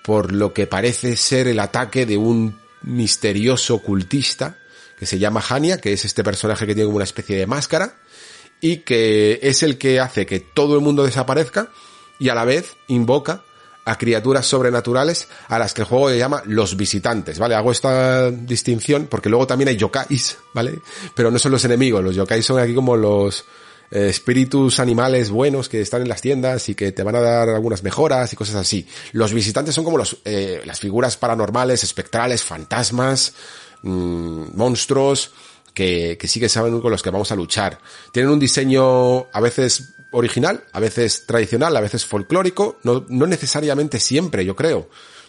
[0.02, 4.56] por lo que parece ser el ataque de un misterioso cultista
[5.00, 7.94] que se llama Hania, que es este personaje que tiene como una especie de máscara,
[8.60, 11.70] y que es el que hace que todo el mundo desaparezca
[12.18, 13.42] y a la vez invoca
[13.86, 17.54] a criaturas sobrenaturales a las que el juego le llama los visitantes, ¿vale?
[17.54, 20.80] Hago esta distinción porque luego también hay yokais, ¿vale?
[21.14, 23.46] Pero no son los enemigos, los yokais son aquí como los
[23.90, 27.48] eh, espíritus animales buenos que están en las tiendas y que te van a dar
[27.48, 28.86] algunas mejoras y cosas así.
[29.12, 33.32] Los visitantes son como los, eh, las figuras paranormales, espectrales, fantasmas,
[33.82, 35.32] mmm, monstruos,
[35.74, 37.78] que, que sí que saben con los que vamos a luchar.
[38.12, 44.00] Tienen un diseño a veces original, a veces tradicional, a veces folclórico, no, no necesariamente
[44.00, 44.88] siempre, yo creo,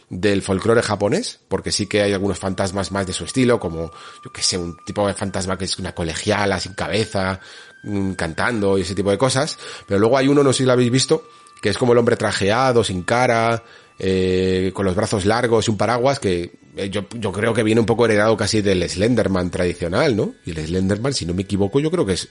[0.10, 3.92] del folclore japonés, porque sí que hay algunos fantasmas más de su estilo, como,
[4.24, 7.40] yo que sé, un tipo de fantasma que es una colegiala sin cabeza,
[7.84, 10.74] mm, cantando y ese tipo de cosas, pero luego hay uno, no sé si lo
[10.74, 11.30] habéis visto,
[11.62, 13.64] que es como el hombre trajeado, sin cara,
[14.04, 17.86] eh, con los brazos largos y un paraguas, que eh, yo, creo que viene un
[17.86, 20.34] poco heredado casi del Slenderman tradicional, ¿no?
[20.44, 22.28] Y el Slenderman, si no me equivoco, yo creo que es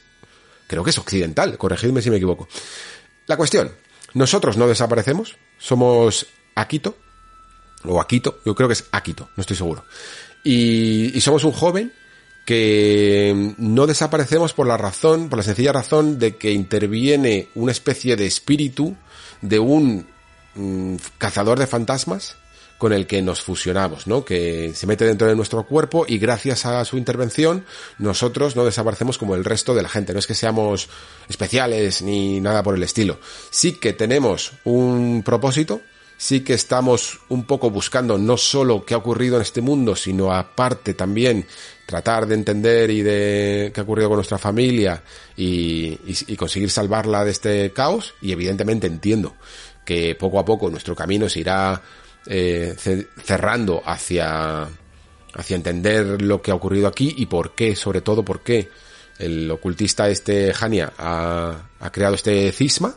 [0.66, 2.48] creo que es occidental, corregidme si me equivoco.
[3.28, 3.70] La cuestión,
[4.14, 6.96] nosotros no desaparecemos, somos Akito,
[7.84, 9.84] o Akito, yo creo que es Akito, no estoy seguro.
[10.42, 11.92] Y somos un joven
[12.44, 18.16] que no desaparecemos por la razón, por la sencilla razón de que interviene una especie
[18.16, 18.96] de espíritu
[19.40, 20.08] de un
[20.60, 22.36] mm, cazador de fantasmas
[22.80, 24.24] con el que nos fusionamos, ¿no?
[24.24, 27.66] Que se mete dentro de nuestro cuerpo y gracias a su intervención
[27.98, 30.14] nosotros no desaparecemos como el resto de la gente.
[30.14, 30.88] No es que seamos
[31.28, 33.20] especiales ni nada por el estilo.
[33.50, 35.82] Sí que tenemos un propósito,
[36.16, 40.32] sí que estamos un poco buscando no solo qué ha ocurrido en este mundo, sino
[40.32, 41.46] aparte también
[41.84, 45.02] tratar de entender y de qué ha ocurrido con nuestra familia
[45.36, 48.14] y, y, y conseguir salvarla de este caos.
[48.22, 49.34] Y evidentemente entiendo
[49.90, 51.82] que poco a poco nuestro camino se irá
[52.24, 52.76] eh,
[53.24, 54.68] cerrando hacia,
[55.34, 58.68] hacia entender lo que ha ocurrido aquí y por qué, sobre todo por qué
[59.18, 62.94] el ocultista este Hania ha, ha creado este cisma.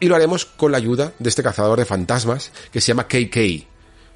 [0.00, 3.36] Y lo haremos con la ayuda de este cazador de fantasmas que se llama KK.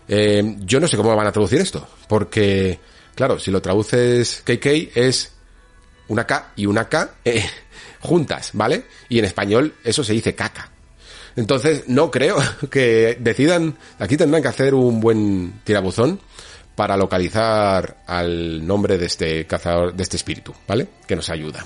[0.08, 2.80] Eh, yo no sé cómo van a traducir esto, porque,
[3.14, 5.32] claro, si lo traduces KK es
[6.08, 7.44] una K y una K eh,
[8.00, 8.86] juntas, ¿vale?
[9.10, 10.71] Y en español eso se dice caca.
[11.36, 12.36] Entonces, no creo
[12.70, 16.20] que decidan, aquí tendrán que hacer un buen tirabuzón
[16.74, 20.88] para localizar al nombre de este cazador, de este espíritu, ¿vale?
[21.06, 21.64] Que nos ayuda.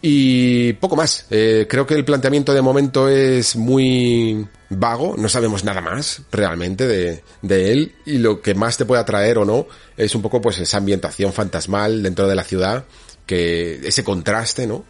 [0.00, 1.26] Y poco más.
[1.30, 6.86] Eh, creo que el planteamiento de momento es muy vago, no sabemos nada más realmente
[6.86, 10.40] de, de, él y lo que más te puede atraer o no es un poco
[10.40, 12.84] pues esa ambientación fantasmal dentro de la ciudad,
[13.26, 14.84] que ese contraste, ¿no?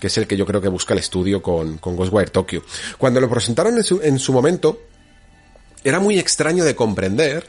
[0.00, 2.62] Que es el que yo creo que busca el estudio con, con Ghostwire Tokyo.
[2.98, 4.80] Cuando lo presentaron en su, en su momento,
[5.84, 7.46] era muy extraño de comprender,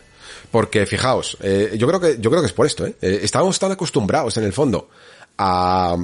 [0.52, 2.96] porque fijaos, eh, yo creo que, yo creo que es por esto, ¿eh?
[3.02, 4.90] eh estábamos tan acostumbrados en el fondo
[5.38, 5.96] a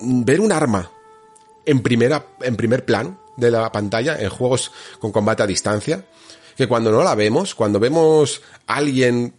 [0.00, 0.90] ver un arma
[1.64, 6.04] en primera, en primer plano de la pantalla en juegos con combate a distancia,
[6.56, 9.34] que cuando no la vemos, cuando vemos a alguien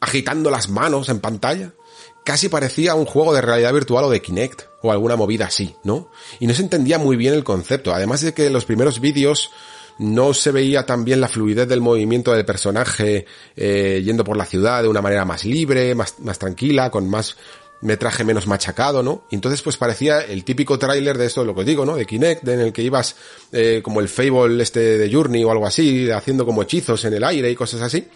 [0.00, 1.72] agitando las manos en pantalla,
[2.28, 6.10] casi parecía un juego de realidad virtual o de Kinect o alguna movida así, ¿no?
[6.40, 9.50] Y no se entendía muy bien el concepto, además de que en los primeros vídeos
[9.98, 13.24] no se veía tan bien la fluidez del movimiento del personaje
[13.56, 17.34] eh, yendo por la ciudad de una manera más libre, más, más tranquila, con más
[17.80, 19.24] metraje menos machacado, ¿no?
[19.30, 21.96] Y entonces pues parecía el típico tráiler de esto, lo que os digo, ¿no?
[21.96, 23.16] De Kinect, en el que ibas
[23.52, 27.24] eh, como el Fable este de Journey o algo así, haciendo como hechizos en el
[27.24, 28.06] aire y cosas así.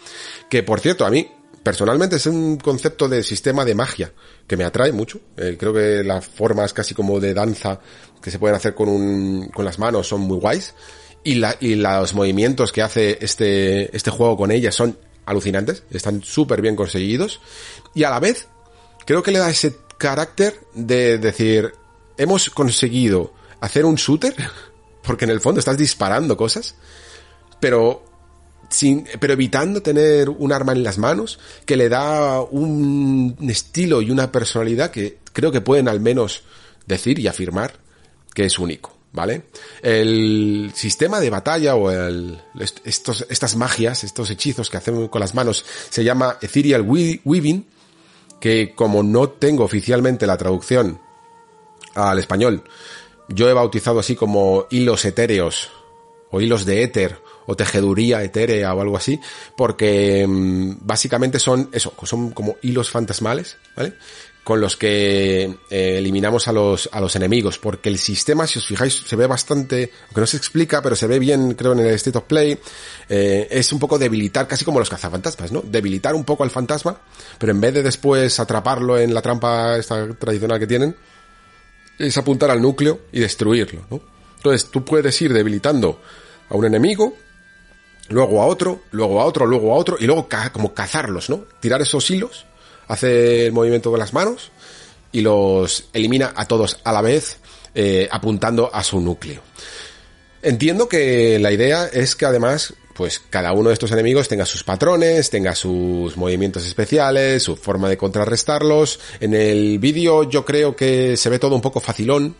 [0.51, 1.27] Que por cierto, a mí
[1.63, 4.11] personalmente es un concepto de sistema de magia
[4.45, 5.19] que me atrae mucho.
[5.37, 7.79] Eh, creo que las formas casi como de danza
[8.21, 10.75] que se pueden hacer con, un, con las manos son muy guays.
[11.23, 16.21] Y, la, y los movimientos que hace este, este juego con ellas son alucinantes, están
[16.21, 17.39] súper bien conseguidos.
[17.95, 18.47] Y a la vez,
[19.05, 21.73] creo que le da ese carácter de decir,
[22.17, 24.35] hemos conseguido hacer un shooter,
[25.01, 26.75] porque en el fondo estás disparando cosas,
[27.61, 28.03] pero
[28.73, 34.09] sin, pero evitando tener un arma en las manos que le da un estilo y
[34.09, 36.43] una personalidad que creo que pueden al menos
[36.87, 37.73] decir y afirmar
[38.33, 39.43] que es único, ¿vale?
[39.83, 42.41] El sistema de batalla o el,
[42.83, 47.67] estos, estas magias, estos hechizos que hacemos con las manos se llama Ethereal Weaving,
[48.39, 50.99] que como no tengo oficialmente la traducción
[51.93, 52.63] al español,
[53.29, 55.69] yo he bautizado así como hilos etéreos
[56.31, 59.19] o hilos de éter o tejeduría etérea o algo así,
[59.55, 63.93] porque mmm, básicamente son eso, son como hilos fantasmales, ¿vale?
[64.43, 68.67] Con los que eh, eliminamos a los, a los enemigos, porque el sistema, si os
[68.67, 71.93] fijáis, se ve bastante, aunque no se explica, pero se ve bien, creo, en el
[71.93, 72.59] State of Play,
[73.07, 75.61] eh, es un poco debilitar, casi como los cazafantasmas, ¿no?
[75.61, 76.99] Debilitar un poco al fantasma,
[77.37, 80.93] pero en vez de después atraparlo en la trampa esta tradicional que tienen,
[81.97, 84.01] es apuntar al núcleo y destruirlo, ¿no?
[84.37, 86.01] Entonces tú puedes ir debilitando
[86.49, 87.15] a un enemigo,
[88.09, 91.45] luego a otro, luego a otro, luego a otro, y luego como cazarlos, ¿no?
[91.59, 92.45] Tirar esos hilos,
[92.87, 94.51] hace el movimiento con las manos
[95.11, 97.37] y los elimina a todos a la vez,
[97.75, 99.41] eh, apuntando a su núcleo.
[100.41, 104.63] Entiendo que la idea es que además, pues cada uno de estos enemigos tenga sus
[104.63, 108.99] patrones, tenga sus movimientos especiales, su forma de contrarrestarlos.
[109.21, 112.35] En el vídeo yo creo que se ve todo un poco facilón.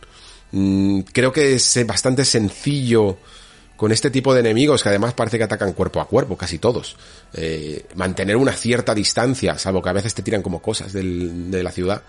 [0.52, 3.18] Mm, creo que es bastante sencillo
[3.84, 6.96] con este tipo de enemigos que además parece que atacan cuerpo a cuerpo, casi todos.
[7.34, 11.04] Eh, mantener una cierta distancia, salvo que a veces te tiran como cosas de
[11.62, 12.02] la ciudad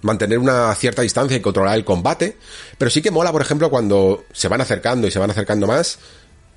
[0.00, 2.38] mantener una cierta distancia y controlar el combate.
[2.78, 5.98] Pero sí que mola, por ejemplo, cuando se van acercando y se van acercando más,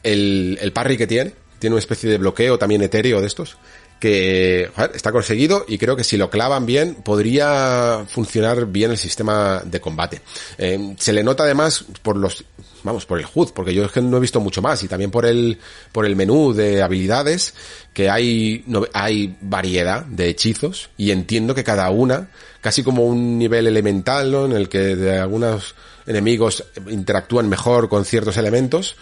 [0.03, 1.33] el, el parry que tiene.
[1.59, 3.57] Tiene una especie de bloqueo también etéreo de estos.
[4.01, 9.61] Que está conseguido y creo que si lo clavan bien podría funcionar bien el sistema
[9.63, 10.21] de combate.
[10.57, 12.43] Eh, se le nota además por los
[12.83, 15.11] vamos, por el HUD, porque yo es que no he visto mucho más, y también
[15.11, 15.59] por el,
[15.91, 17.53] por el menú de habilidades,
[17.93, 22.29] que hay, no, hay variedad de hechizos, y entiendo que cada una,
[22.61, 24.45] casi como un nivel elemental, ¿no?
[24.45, 25.75] En el que de algunos
[26.07, 28.95] enemigos interactúan mejor con ciertos elementos,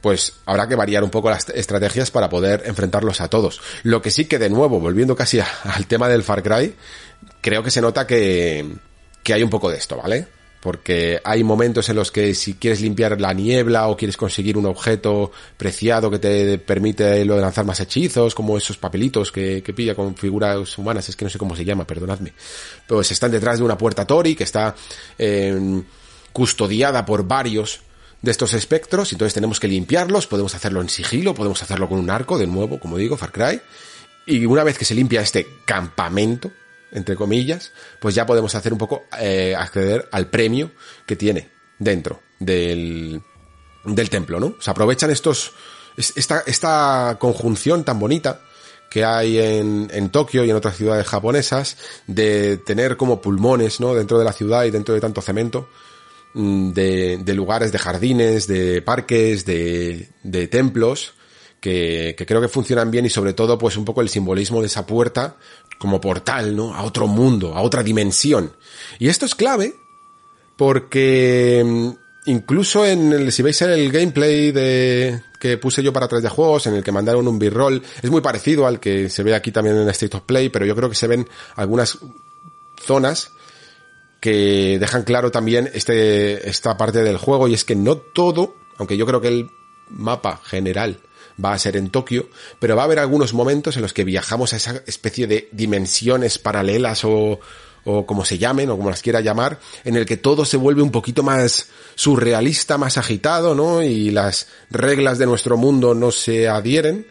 [0.00, 3.60] pues habrá que variar un poco las estrategias para poder enfrentarlos a todos.
[3.82, 6.74] Lo que sí que de nuevo, volviendo casi al tema del Far Cry,
[7.40, 8.66] creo que se nota que,
[9.22, 10.26] que hay un poco de esto, ¿vale?
[10.60, 14.66] porque hay momentos en los que si quieres limpiar la niebla o quieres conseguir un
[14.66, 19.72] objeto preciado que te permite lo de lanzar más hechizos, como esos papelitos que, que
[19.72, 22.34] pilla con figuras humanas, es que no sé cómo se llama, perdonadme,
[22.86, 24.74] pues están detrás de una puerta Tori que está
[25.18, 25.82] eh,
[26.32, 27.80] custodiada por varios
[28.22, 32.10] de estos espectros, entonces tenemos que limpiarlos, podemos hacerlo en sigilo, podemos hacerlo con un
[32.10, 33.60] arco, de nuevo, como digo, Far Cry,
[34.26, 36.50] y una vez que se limpia este campamento,
[36.92, 40.72] entre comillas, pues ya podemos hacer un poco eh, acceder al premio
[41.06, 41.48] que tiene
[41.78, 43.22] dentro del,
[43.84, 44.56] del templo, ¿no?
[44.60, 45.52] Se aprovechan estos,
[45.96, 48.42] esta, esta conjunción tan bonita
[48.90, 51.76] que hay en, en Tokio y en otras ciudades japonesas
[52.08, 53.94] de tener como pulmones, ¿no?
[53.94, 55.68] Dentro de la ciudad y dentro de tanto cemento,
[56.34, 61.14] de, de lugares, de jardines, de parques, de, de templos,
[61.60, 64.66] que, que, creo que funcionan bien y sobre todo pues un poco el simbolismo de
[64.66, 65.36] esa puerta
[65.78, 66.74] como portal, ¿no?
[66.74, 68.52] A otro mundo, a otra dimensión.
[68.98, 69.74] Y esto es clave
[70.56, 71.90] porque mm,
[72.26, 76.66] incluso en el, si veis el gameplay de, que puse yo para atrás de juegos,
[76.66, 79.76] en el que mandaron un b-roll, es muy parecido al que se ve aquí también
[79.76, 81.26] en State of Play, pero yo creo que se ven
[81.56, 81.98] algunas
[82.76, 83.32] zonas
[84.20, 88.96] que dejan claro también este, esta parte del juego y es que no todo, aunque
[88.96, 89.50] yo creo que el
[89.88, 91.00] mapa general
[91.42, 94.52] va a ser en Tokio, pero va a haber algunos momentos en los que viajamos
[94.52, 97.40] a esa especie de dimensiones paralelas o,
[97.84, 100.82] o como se llamen o como las quiera llamar, en el que todo se vuelve
[100.82, 103.82] un poquito más surrealista, más agitado, ¿no?
[103.82, 107.06] Y las reglas de nuestro mundo no se adhieren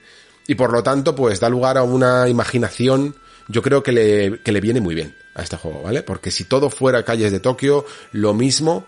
[0.47, 3.15] y por lo tanto pues da lugar a una imaginación
[3.47, 6.03] yo creo que le, que le viene muy bien a este juego, ¿vale?
[6.03, 8.85] Porque si todo fuera calles de Tokio, lo mismo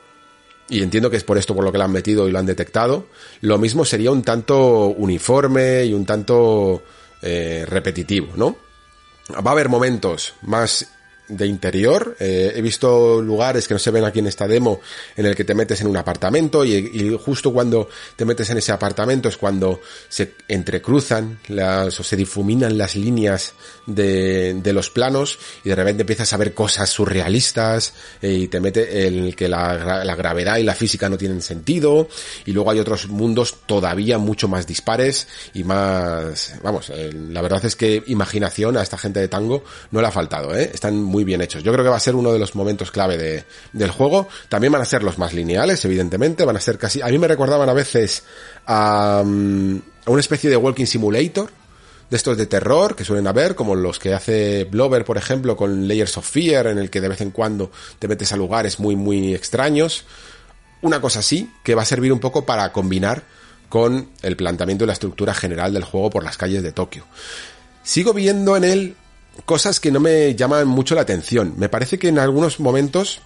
[0.71, 2.45] y entiendo que es por esto por lo que lo han metido y lo han
[2.45, 3.07] detectado,
[3.41, 6.81] lo mismo sería un tanto uniforme y un tanto
[7.21, 8.55] eh, repetitivo, ¿no?
[9.33, 10.87] Va a haber momentos más
[11.31, 12.15] de interior.
[12.19, 14.81] Eh, he visto lugares que no se ven aquí en esta demo
[15.15, 18.71] en el que te metes en un apartamento y, justo cuando te metes en ese
[18.71, 19.79] apartamento es cuando
[20.09, 23.53] se entrecruzan las, o se difuminan las líneas
[23.85, 28.59] de, de los planos y de repente empiezas a ver cosas surrealistas eh, y te
[28.59, 32.07] mete en el que la, la gravedad y la física no tienen sentido
[32.45, 37.63] y luego hay otros mundos todavía mucho más dispares y más, vamos, eh, la verdad
[37.65, 40.71] es que imaginación a esta gente de tango no le ha faltado, ¿eh?
[40.73, 41.63] Están muy bien hechos.
[41.63, 43.43] Yo creo que va a ser uno de los momentos clave de,
[43.73, 44.27] del juego.
[44.49, 46.45] También van a ser los más lineales, evidentemente.
[46.45, 48.23] Van a ser casi, a mí me recordaban a veces
[48.65, 51.49] a, mm, a una especie de walking simulator
[52.11, 55.87] de estos de terror que suelen haber, como los que hace Blover, por ejemplo, con
[55.87, 58.97] Layers of Fear, en el que de vez en cuando te metes a lugares muy,
[58.97, 60.03] muy extraños.
[60.81, 63.23] Una cosa así, que va a servir un poco para combinar
[63.69, 67.05] con el planteamiento y la estructura general del juego por las calles de Tokio.
[67.81, 68.95] Sigo viendo en él
[69.45, 71.53] cosas que no me llaman mucho la atención.
[71.57, 73.21] Me parece que en algunos momentos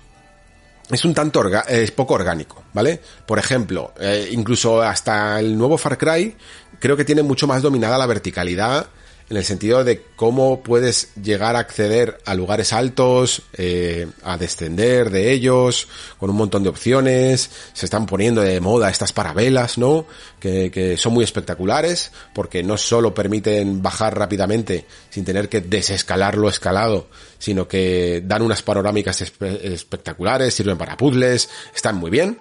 [0.92, 3.02] es un tanto es poco orgánico, ¿vale?
[3.26, 6.36] Por ejemplo, eh, incluso hasta el nuevo Far Cry
[6.80, 8.88] creo que tiene mucho más dominada la verticalidad
[9.30, 15.10] en el sentido de cómo puedes llegar a acceder a lugares altos, eh, a descender
[15.10, 15.88] de ellos,
[16.20, 20.06] con un montón de opciones, se están poniendo de moda estas parabelas, ¿no?
[20.40, 26.38] Que, que son muy espectaculares, porque no solo permiten bajar rápidamente sin tener que desescalar
[26.38, 27.08] lo escalado,
[27.40, 32.40] sino que dan unas panorámicas espectaculares, sirven para puzzles, están muy bien.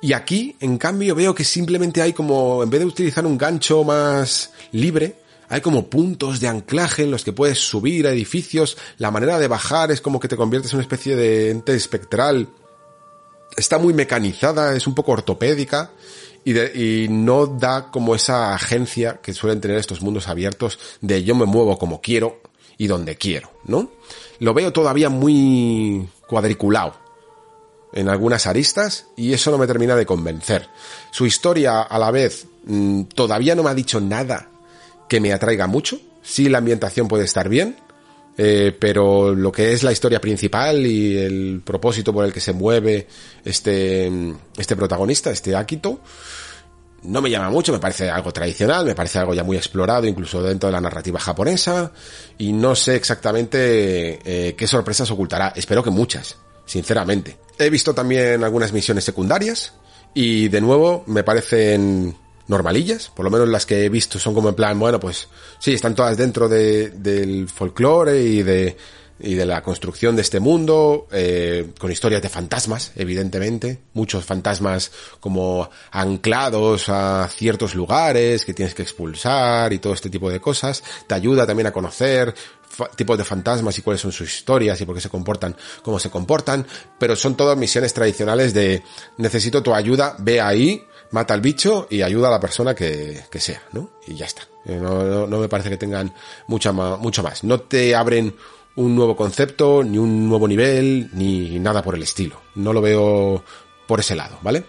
[0.00, 3.84] Y aquí, en cambio, veo que simplemente hay como, en vez de utilizar un gancho
[3.84, 5.21] más libre,
[5.52, 9.48] hay como puntos de anclaje en los que puedes subir a edificios, la manera de
[9.48, 12.48] bajar es como que te conviertes en una especie de ente espectral.
[13.54, 15.90] Está muy mecanizada, es un poco ortopédica
[16.42, 21.34] y, y no da como esa agencia que suelen tener estos mundos abiertos de yo
[21.34, 22.40] me muevo como quiero
[22.78, 23.90] y donde quiero, ¿no?
[24.38, 26.94] Lo veo todavía muy cuadriculado
[27.92, 30.66] en algunas aristas y eso no me termina de convencer.
[31.10, 34.48] Su historia a la vez mm, todavía no me ha dicho nada
[35.12, 36.00] que me atraiga mucho.
[36.22, 37.76] Sí, la ambientación puede estar bien,
[38.38, 42.54] eh, pero lo que es la historia principal y el propósito por el que se
[42.54, 43.06] mueve
[43.44, 44.10] este,
[44.56, 46.00] este protagonista, este Akito,
[47.02, 50.42] no me llama mucho, me parece algo tradicional, me parece algo ya muy explorado, incluso
[50.42, 51.92] dentro de la narrativa japonesa,
[52.38, 55.52] y no sé exactamente eh, qué sorpresas ocultará.
[55.54, 57.36] Espero que muchas, sinceramente.
[57.58, 59.74] He visto también algunas misiones secundarias,
[60.14, 62.16] y de nuevo me parecen
[62.48, 65.28] normalillas, por lo menos las que he visto son como en plan, bueno, pues
[65.58, 68.76] sí, están todas dentro de, del folclore y de,
[69.22, 74.90] y de la construcción de este mundo, eh, con historias de fantasmas, evidentemente, muchos fantasmas
[75.20, 80.82] como anclados a ciertos lugares que tienes que expulsar y todo este tipo de cosas,
[81.06, 82.34] te ayuda también a conocer
[82.96, 86.10] tipos de fantasmas y cuáles son sus historias y por qué se comportan como se
[86.10, 86.66] comportan,
[86.98, 88.82] pero son todas misiones tradicionales de
[89.18, 90.82] necesito tu ayuda, ve ahí,
[91.12, 93.90] mata al bicho y ayuda a la persona que, que sea, ¿no?
[94.06, 94.42] Y ya está.
[94.64, 96.12] Eh, no, no, me parece que tengan
[96.48, 97.44] mucha mucho más.
[97.44, 98.34] No te abren
[98.76, 102.40] un nuevo concepto, ni un nuevo nivel, ni nada por el estilo.
[102.54, 103.44] No lo veo
[103.86, 104.64] por ese lado, ¿vale?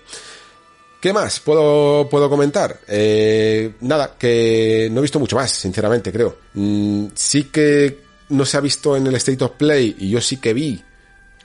[1.00, 2.80] ¿Qué más puedo, puedo comentar?
[2.88, 6.38] Eh, nada, que no he visto mucho más, sinceramente, creo.
[6.54, 10.38] Mm, sí que no se ha visto en el State of Play y yo sí
[10.38, 10.82] que vi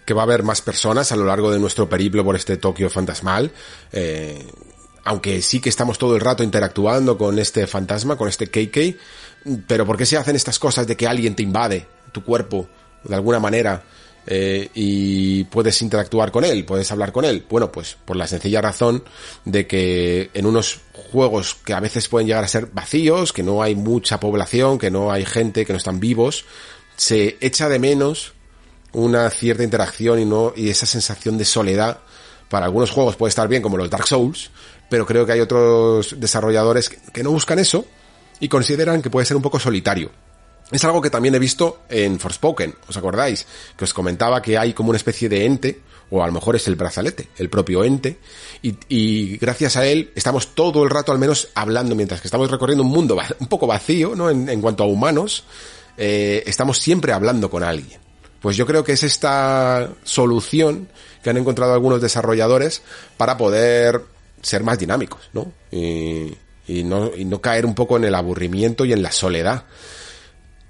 [0.05, 2.89] que va a haber más personas a lo largo de nuestro periplo por este Tokio
[2.89, 3.53] fantasmal.
[3.93, 4.43] Eh,
[5.09, 8.95] aunque sí que estamos todo el rato interactuando con este fantasma, con este KK,
[9.67, 12.69] pero ¿por qué se hacen estas cosas de que alguien te invade tu cuerpo
[13.05, 13.83] de alguna manera
[14.27, 17.47] eh, y puedes interactuar con él, puedes hablar con él?
[17.49, 19.03] Bueno, pues por la sencilla razón
[19.47, 23.63] de que en unos juegos que a veces pueden llegar a ser vacíos, que no
[23.63, 26.45] hay mucha población, que no hay gente, que no están vivos,
[26.99, 28.35] se echa de menos
[28.93, 32.01] una cierta interacción y no y esa sensación de soledad
[32.49, 34.51] para algunos juegos puede estar bien como los Dark Souls,
[34.89, 37.85] pero creo que hay otros desarrolladores que no buscan eso
[38.41, 40.11] y consideran que puede ser un poco solitario.
[40.71, 43.47] Es algo que también he visto en Forspoken, ¿os acordáis?
[43.77, 45.81] Que os comentaba que hay como una especie de ente,
[46.11, 48.19] o a lo mejor es el brazalete, el propio ente,
[48.63, 52.85] y, gracias a él estamos todo el rato al menos hablando, mientras que estamos recorriendo
[52.85, 54.29] un mundo un poco vacío, ¿no?
[54.29, 55.45] En, cuanto a humanos,
[55.97, 58.01] eh, estamos siempre hablando con alguien.
[58.41, 60.89] Pues yo creo que es esta solución
[61.23, 62.83] que han encontrado algunos desarrolladores
[63.17, 64.03] para poder
[64.43, 65.53] ser más dinámicos, ¿no?
[65.71, 66.35] Y,
[66.85, 69.65] no, y no caer un poco en el aburrimiento y en la soledad.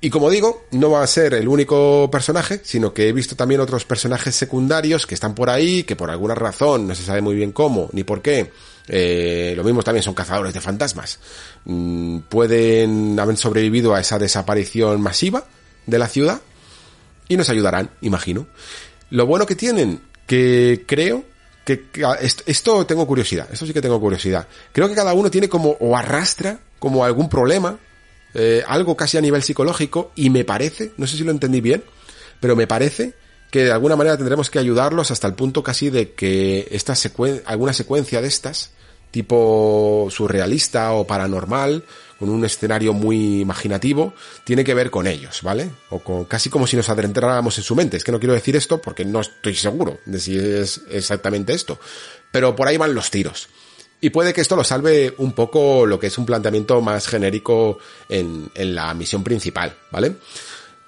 [0.01, 3.61] Y como digo, no va a ser el único personaje, sino que he visto también
[3.61, 7.35] otros personajes secundarios que están por ahí, que por alguna razón, no se sabe muy
[7.35, 8.53] bien cómo ni por qué,
[8.87, 11.19] eh, lo mismo también son cazadores de fantasmas,
[11.65, 15.45] mm, pueden haber sobrevivido a esa desaparición masiva
[15.87, 16.41] de la ciudad
[17.29, 18.47] y nos ayudarán, imagino.
[19.11, 21.25] Lo bueno que tienen, que creo
[21.77, 21.85] que,
[22.47, 24.49] esto, tengo curiosidad, esto sí que tengo curiosidad.
[24.73, 27.79] Creo que cada uno tiene como o arrastra como algún problema,
[28.33, 31.85] eh, algo casi a nivel psicológico y me parece, no sé si lo entendí bien,
[32.41, 33.13] pero me parece
[33.51, 36.95] que de alguna manera tendremos que ayudarlos hasta el punto casi de que esta
[37.45, 38.71] alguna secuencia de estas,
[39.11, 41.85] tipo surrealista o paranormal,
[42.19, 44.15] con un escenario muy imaginativo,
[44.45, 45.71] tiene que ver con ellos, ¿vale?
[45.91, 47.97] O con, casi como si nos adentráramos en su mente.
[47.97, 51.79] Es que no quiero decir esto porque no estoy seguro de si es exactamente esto.
[52.33, 53.49] Pero por ahí van los tiros.
[54.01, 57.79] Y puede que esto lo salve un poco lo que es un planteamiento más genérico
[58.09, 60.17] en, la misión principal, ¿vale?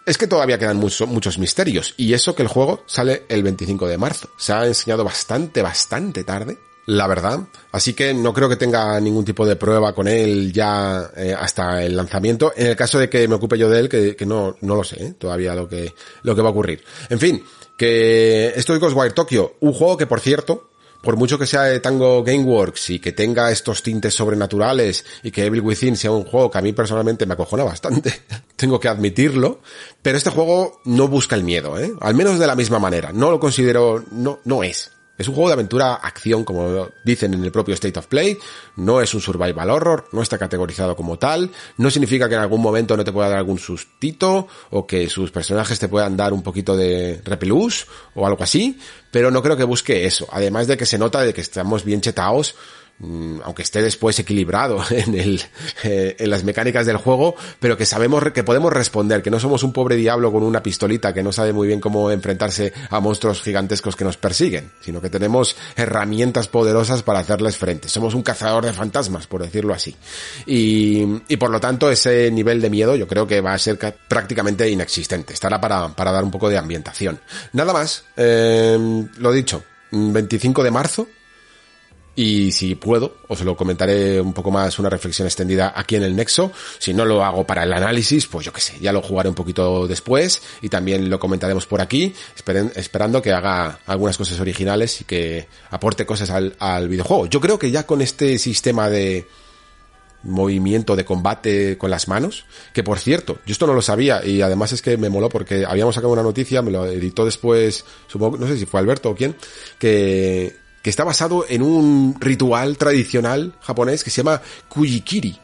[0.07, 3.99] Es que todavía quedan muchos misterios, y eso que el juego sale el 25 de
[3.99, 4.31] marzo.
[4.37, 7.41] Se ha enseñado bastante, bastante tarde, la verdad.
[7.73, 11.85] Así que no creo que tenga ningún tipo de prueba con él ya eh, hasta
[11.85, 12.53] el lanzamiento.
[12.57, 15.05] En el caso de que me ocupe yo de él, que, no, no lo sé
[15.05, 15.15] ¿eh?
[15.19, 16.83] todavía lo que, lo que va a ocurrir.
[17.09, 17.45] En fin,
[17.77, 20.71] que esto es Ghostwire Tokyo, un juego que por cierto,
[21.03, 25.47] por mucho que sea de Tango Gameworks y que tenga estos tintes sobrenaturales y que
[25.47, 28.13] Evil Within sea un juego que a mí personalmente me acojona bastante,
[28.57, 29.61] tengo que admitirlo,
[30.03, 31.93] pero este juego no busca el miedo, ¿eh?
[32.01, 33.13] Al menos de la misma manera.
[33.13, 34.91] No lo considero, no, no es
[35.21, 38.39] Es un juego de aventura acción, como dicen en el propio State of Play.
[38.77, 41.51] No es un survival horror, no está categorizado como tal.
[41.77, 45.31] No significa que en algún momento no te pueda dar algún sustito o que sus
[45.31, 48.79] personajes te puedan dar un poquito de repelús o algo así.
[49.11, 50.27] Pero no creo que busque eso.
[50.33, 52.55] Además de que se nota de que estamos bien chetaos
[53.03, 55.43] aunque esté después equilibrado en, el,
[55.85, 59.63] eh, en las mecánicas del juego, pero que sabemos que podemos responder, que no somos
[59.63, 63.43] un pobre diablo con una pistolita que no sabe muy bien cómo enfrentarse a monstruos
[63.43, 67.89] gigantescos que nos persiguen, sino que tenemos herramientas poderosas para hacerles frente.
[67.89, 69.97] Somos un cazador de fantasmas, por decirlo así.
[70.47, 73.79] Y, y por lo tanto ese nivel de miedo yo creo que va a ser
[74.09, 75.33] prácticamente inexistente.
[75.33, 77.21] Estará para, para dar un poco de ambientación.
[77.53, 81.09] Nada más, eh, lo dicho, 25 de marzo,
[82.17, 86.17] y si puedo, os lo comentaré un poco más, una reflexión extendida aquí en el
[86.17, 86.53] Nexo.
[86.79, 89.35] Si no lo hago para el análisis, pues yo qué sé, ya lo jugaré un
[89.35, 92.13] poquito después y también lo comentaremos por aquí,
[92.75, 97.27] esperando que haga algunas cosas originales y que aporte cosas al, al videojuego.
[97.27, 99.27] Yo creo que ya con este sistema de
[100.23, 104.43] movimiento de combate con las manos, que por cierto, yo esto no lo sabía y
[104.43, 108.37] además es que me moló porque habíamos sacado una noticia, me lo editó después, supongo,
[108.37, 109.35] no sé si fue Alberto o quién,
[109.79, 115.39] que que está basado en un ritual tradicional japonés que se llama Kujikiri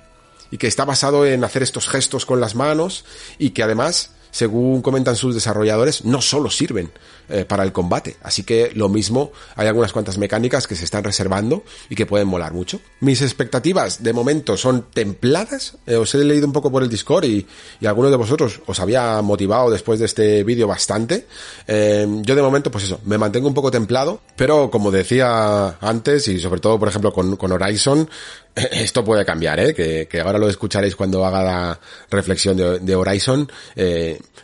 [0.50, 3.04] y que está basado en hacer estos gestos con las manos
[3.38, 6.92] y que además según comentan sus desarrolladores, no solo sirven
[7.28, 8.16] eh, para el combate.
[8.22, 12.28] Así que lo mismo, hay algunas cuantas mecánicas que se están reservando y que pueden
[12.28, 12.80] molar mucho.
[13.00, 15.76] Mis expectativas de momento son templadas.
[15.88, 17.44] Eh, os he leído un poco por el Discord y,
[17.80, 21.26] y algunos de vosotros os había motivado después de este vídeo bastante.
[21.66, 26.28] Eh, yo de momento, pues eso, me mantengo un poco templado, pero como decía antes
[26.28, 28.08] y sobre todo, por ejemplo, con, Horizon,
[28.54, 29.74] esto puede cambiar, ¿eh?
[29.74, 33.50] que, ahora lo escucharéis cuando haga la reflexión de, Horizon,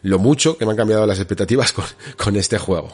[0.03, 1.73] lo mucho que me han cambiado las expectativas
[2.17, 2.72] con este juego.
[2.73, 2.89] Bueno,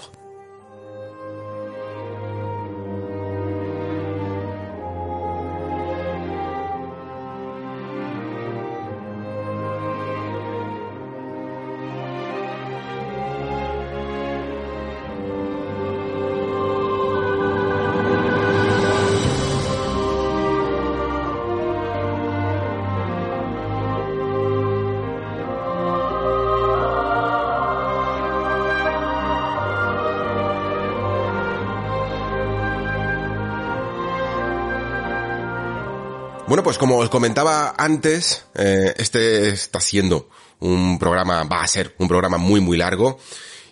[36.79, 40.29] pues como os comentaba antes, eh, este está siendo
[40.61, 43.19] un programa, va a ser un programa muy muy largo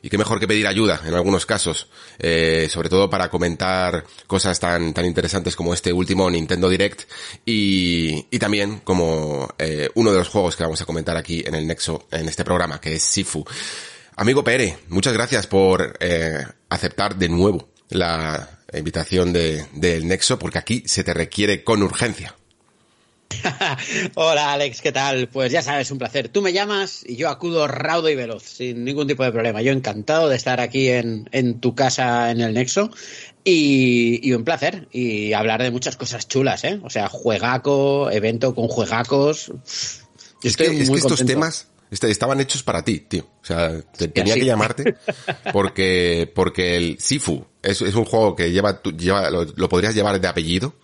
[0.03, 1.89] y qué mejor que pedir ayuda en algunos casos,
[2.19, 7.03] eh, sobre todo para comentar cosas tan, tan interesantes como este último Nintendo Direct
[7.45, 11.65] y, también como eh, uno de los juegos que vamos a comentar aquí en el
[11.65, 13.45] Nexo, en este programa, que es Sifu.
[14.17, 20.59] Amigo Pere, muchas gracias por eh, aceptar de nuevo la invitación de, del Nexo, porque
[20.59, 22.35] aquí se te requiere con urgencia.
[24.15, 25.29] Hola Alex, ¿qué tal?
[25.29, 26.29] Pues ya sabes, un placer.
[26.29, 29.63] Tú me llamas y yo acudo raudo y veloz, sin ningún tipo de problema.
[29.63, 32.91] Yo encantado de estar aquí en, en tu casa en el Nexo
[33.45, 34.89] y, y, un placer.
[34.93, 36.81] Y hablar de muchas cosas chulas, ¿eh?
[36.83, 39.49] O sea, juegaco, evento con juegacos.
[39.49, 39.55] Yo
[40.43, 43.27] es que, es que estos temas estaban hechos para ti, tío.
[43.43, 44.97] O sea, te, tenía que llamarte
[45.53, 50.21] porque, porque el Sifu es, es un juego que lleva, lleva lo, lo podrías llevar
[50.21, 50.75] de apellido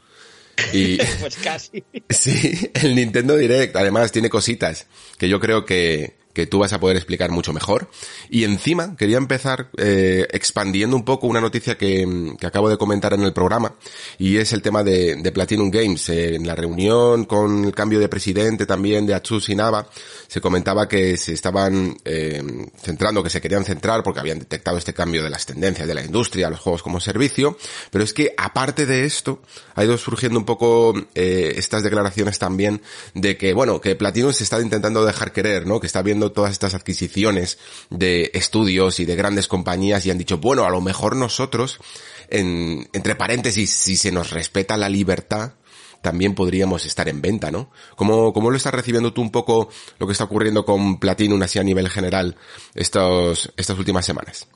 [0.73, 1.85] y, pues casi.
[2.09, 4.87] Sí, el Nintendo Direct además tiene cositas
[5.19, 7.88] que yo creo que, que tú vas a poder explicar mucho mejor.
[8.30, 13.12] Y encima quería empezar eh, expandiendo un poco una noticia que, que, acabo de comentar
[13.14, 13.74] en el programa
[14.18, 16.09] y es el tema de, de Platinum Games.
[16.09, 19.88] En la reunión con el cambio de presidente también de Atsus y Nava
[20.28, 22.42] se comentaba que se estaban eh,
[22.80, 26.02] centrando, que se querían centrar porque habían detectado este cambio de las tendencias de la
[26.02, 27.56] industria, los juegos como servicio,
[27.90, 29.42] pero es que aparte de esto
[29.74, 32.80] ha ido surgiendo un poco eh, estas declaraciones también
[33.14, 35.80] de que, bueno, que Platinum se está intentando dejar querer, ¿no?
[35.80, 37.59] Que está viendo todas estas adquisiciones
[37.90, 41.81] de estudios y de grandes compañías y han dicho, bueno, a lo mejor nosotros,
[42.28, 45.55] en, entre paréntesis, si se nos respeta la libertad,
[46.03, 47.70] también podríamos estar en venta, ¿no?
[47.97, 51.59] ¿Cómo, cómo lo estás recibiendo tú un poco lo que está ocurriendo con Platinum así
[51.59, 52.36] a nivel general
[52.74, 54.49] estos, estas últimas semanas?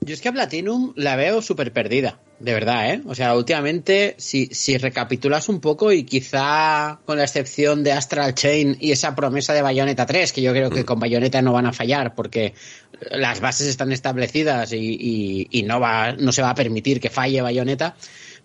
[0.00, 3.02] Yo es que a Platinum la veo súper perdida, de verdad, ¿eh?
[3.06, 8.34] O sea, últimamente, si, si recapitulas un poco y quizá con la excepción de Astral
[8.34, 11.66] Chain y esa promesa de Bayonetta 3, que yo creo que con Bayonetta no van
[11.66, 12.54] a fallar porque
[13.10, 17.10] las bases están establecidas y, y, y no, va, no se va a permitir que
[17.10, 17.96] falle Bayonetta,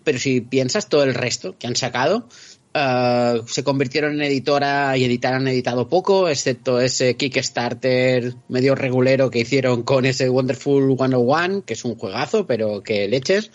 [0.02, 2.28] pero si piensas todo el resto que han sacado,
[2.76, 9.30] Uh, se convirtieron en editora y editar han editado poco, excepto ese Kickstarter medio regulero
[9.30, 13.52] que hicieron con ese Wonderful 101, que es un juegazo, pero que leches.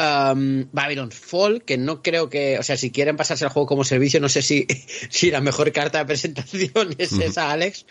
[0.00, 3.84] Um, Babylon's Fall, que no creo que, o sea, si quieren pasarse el juego como
[3.84, 4.66] servicio, no sé si,
[5.10, 7.86] si la mejor carta de presentación es esa, Alex.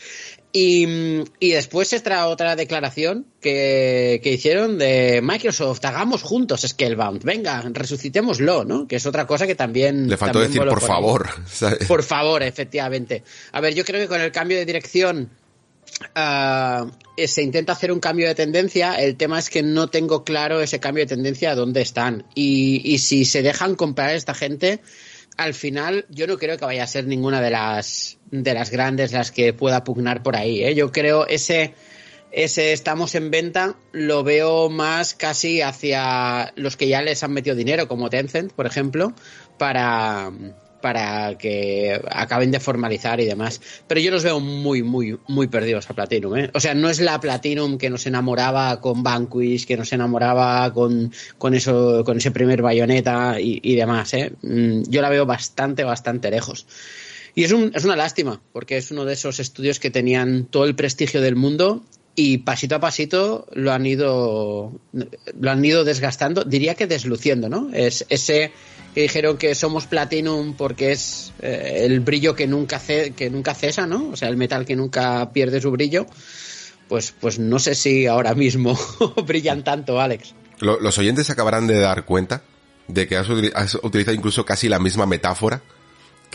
[0.58, 0.88] Y,
[1.42, 8.64] y después extra otra declaración que, que, hicieron de Microsoft, hagamos juntos Scalebound, venga, resucitémoslo,
[8.64, 8.88] ¿no?
[8.88, 10.08] Que es otra cosa que también...
[10.08, 11.28] Le faltó también decir por favor.
[11.90, 13.22] Por favor, efectivamente.
[13.52, 15.30] A ver, yo creo que con el cambio de dirección
[16.14, 16.92] Uh,
[17.26, 18.96] se intenta hacer un cambio de tendencia.
[18.96, 22.26] El tema es que no tengo claro ese cambio de tendencia a dónde están.
[22.36, 24.82] Y, y, si se dejan comprar esta gente,
[25.38, 29.12] al final yo no creo que vaya a ser ninguna de las de las grandes
[29.12, 30.64] las que pueda pugnar por ahí.
[30.64, 30.76] ¿eh?
[30.76, 31.74] Yo creo ese
[32.32, 37.56] ese estamos en venta lo veo más casi hacia los que ya les han metido
[37.56, 39.14] dinero, como Tencent, por ejemplo,
[39.58, 40.32] para
[40.86, 43.60] para que acaben de formalizar y demás.
[43.88, 46.38] Pero yo los veo muy, muy, muy perdidos a Platinum.
[46.38, 46.52] ¿eh?
[46.54, 51.12] O sea, no es la Platinum que nos enamoraba con Vanquish, que nos enamoraba con,
[51.40, 54.14] con, eso, con ese primer bayoneta y, demás.
[54.14, 54.34] ¿eh?
[54.44, 56.68] Mm, yo la veo bastante, bastante lejos.
[57.34, 60.66] Y es, un, es una lástima, porque es uno de esos estudios que tenían todo
[60.66, 61.84] el prestigio del mundo
[62.14, 67.72] y pasito a pasito lo han ido lo han ido desgastando, diría que desluciendo, ¿no?
[67.74, 68.52] Es ese
[68.96, 73.86] que dijeron que somos Platinum porque es eh, el brillo que nunca que nunca cesa,
[73.86, 74.10] ¿no?
[74.12, 76.06] O sea, el metal que nunca pierde su brillo.
[76.88, 78.80] Pues pues no sé si ahora mismo
[79.28, 80.34] brillan tanto, Alex.
[80.60, 82.42] Los oyentes acabarán de dar cuenta
[82.88, 85.62] de que has, has utilizado incluso casi la misma metáfora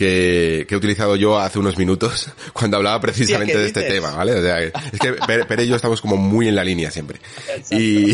[0.01, 4.33] que, que, he utilizado yo hace unos minutos cuando hablaba precisamente de este tema, ¿vale?
[4.33, 5.13] O sea, es que
[5.47, 7.21] Pere y yo estamos como muy en la línea siempre.
[7.69, 8.11] Y,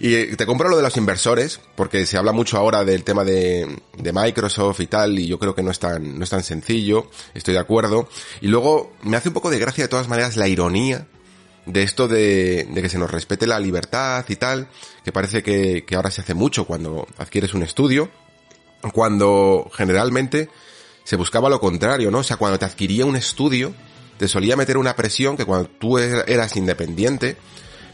[0.00, 3.68] y, te compro lo de los inversores, porque se habla mucho ahora del tema de,
[3.98, 7.10] de, Microsoft y tal, y yo creo que no es tan, no es tan sencillo,
[7.34, 8.08] estoy de acuerdo.
[8.40, 11.06] Y luego me hace un poco de gracia de todas maneras la ironía
[11.66, 14.68] de esto de, de que se nos respete la libertad y tal,
[15.04, 18.08] que parece que, que ahora se hace mucho cuando adquieres un estudio,
[18.94, 20.48] cuando generalmente
[21.06, 22.18] se buscaba lo contrario, ¿no?
[22.18, 23.72] O sea, cuando te adquiría un estudio,
[24.18, 27.36] te solía meter una presión que cuando tú er-, eras independiente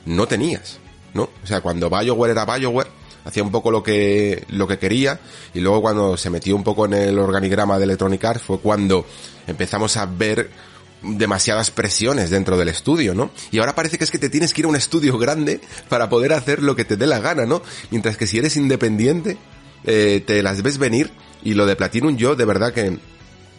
[0.07, 0.79] no tenías,
[1.13, 1.25] ¿no?
[1.25, 2.89] O sea, cuando BioWare era BioWare,
[3.27, 5.21] hacía un poco lo que, lo que quería,
[5.53, 9.05] y luego cuando se metió un poco en el organigrama de Electronic Arts fue cuando
[9.47, 10.49] empezamos a ver
[11.03, 13.31] demasiadas presiones dentro del estudio, ¿no?
[13.51, 15.61] Y ahora parece que es que te tienes que ir a un estudio grande
[15.91, 17.61] para poder hacer lo que te dé la gana, ¿no?
[17.91, 19.37] Mientras que si eres independiente,
[19.85, 21.13] eh, te las ves venir
[21.43, 22.99] y lo de Platinum yo de verdad que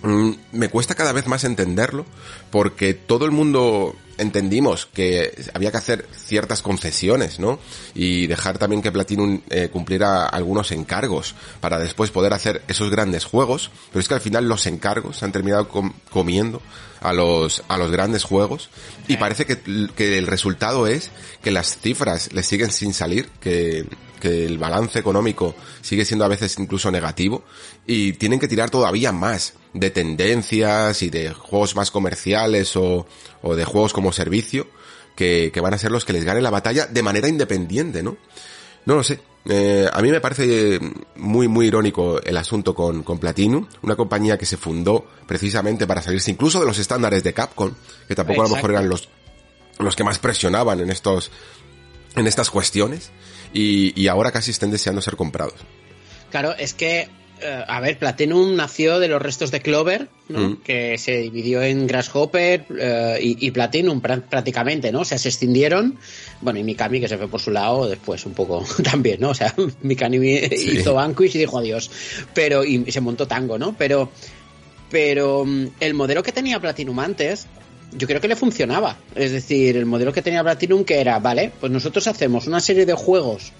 [0.03, 2.05] mm, me cuesta cada vez más entenderlo
[2.51, 7.60] porque todo el mundo entendimos que había que hacer ciertas concesiones, ¿no?
[7.93, 13.26] Y dejar también que Platinum eh, cumpliera algunos encargos para después poder hacer esos grandes
[13.26, 16.61] juegos, pero es que al final los encargos han terminado com comiendo
[17.01, 18.69] a los, a los grandes juegos.
[19.07, 19.57] Y parece que,
[19.95, 21.11] que el resultado es
[21.41, 23.85] que las cifras le siguen sin salir, que,
[24.23, 27.43] que el balance económico sigue siendo a veces incluso negativo
[27.85, 33.05] y tienen que tirar todavía más de tendencias y de juegos más comerciales o,
[33.41, 34.68] o de juegos como servicio
[35.15, 38.18] que, que, van a ser los que les ganen la batalla de manera independiente, ¿no?
[38.85, 39.19] No lo sé.
[39.45, 40.80] Eh, a mí me parece
[41.18, 46.01] muy, muy irónico el asunto con, con Platinum, una compañía que se fundó precisamente para
[46.01, 47.73] salirse incluso de los estándares de Capcom,
[48.07, 48.43] que tampoco Exacto.
[48.43, 49.10] a lo mejor eran los,
[49.80, 51.31] los que más presionaban en estos,
[52.15, 53.11] en estas cuestiones,
[53.53, 55.55] y, y ahora casi estén deseando ser comprados.
[56.31, 57.10] Claro, es que
[57.44, 60.49] uh, a ver, Platinum nació de los restos de Clover, ¿no?
[60.49, 60.57] mm.
[60.64, 65.02] que se dividió en Grasshopper uh, y, y, Platinum pr prácticamente, ¿no?
[65.02, 65.98] O sea, se extendieron.
[66.41, 69.30] Bueno, y Mikami, que se fue por su lado después un poco también, ¿no?
[69.30, 70.78] O sea, Mikami sí.
[70.80, 71.91] hizo Vanquish y dijo adiós.
[72.34, 73.76] Pero, y se montó Tango, ¿no?
[73.78, 74.10] Pero,
[74.90, 77.48] pero mm, el modelo que tenía Platinum antes,
[77.98, 78.98] yo creo que le funcionaba.
[79.15, 82.86] Es decir, el modelo que tenía Platinum que era, vale, pues nosotros hacemos una serie
[82.86, 83.52] de juegos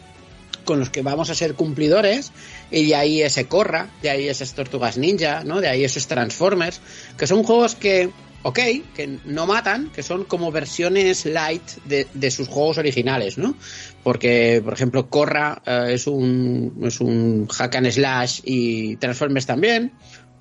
[0.64, 2.32] con los que vamos a ser cumplidores
[2.74, 5.62] y de ahí ese Corra, de ahí esas Tortugas Ninja, ¿no?
[5.62, 6.82] De ahí esos Transformers,
[7.18, 8.10] que son juegos que,
[8.42, 8.60] ok,
[8.96, 13.56] que no matan, que son como versiones light de, de sus juegos originales, ¿no?
[14.02, 19.94] Porque, por ejemplo, Corra uh, es, un, es un hack and slash y Transformers también,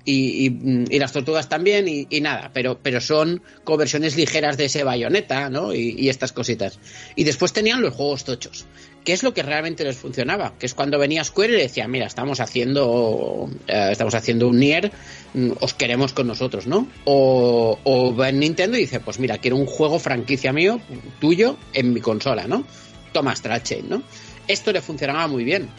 [0.05, 4.65] y, y, y, las tortugas también y, y, nada, pero, pero son conversiones ligeras de
[4.65, 5.73] ese bayoneta, ¿no?
[5.73, 6.79] Y, estas cositas.
[7.15, 8.65] Y después tenían los juegos tochos.
[9.03, 10.53] ¿Qué es lo que realmente les funcionaba?
[10.57, 14.91] Que es cuando venía Square y decía, mira, estamos haciendo, eh, estamos haciendo un Nier,
[15.33, 16.87] mm, os queremos con nosotros, ¿no?
[17.03, 20.79] O, o va en Nintendo y dice, pues mira, quiero un juego franquicia mío,
[21.19, 22.65] tuyo, en mi consola, ¿no?
[23.11, 24.03] Toma Astral Chain, ¿no?
[24.47, 25.69] Esto le funcionaba muy bien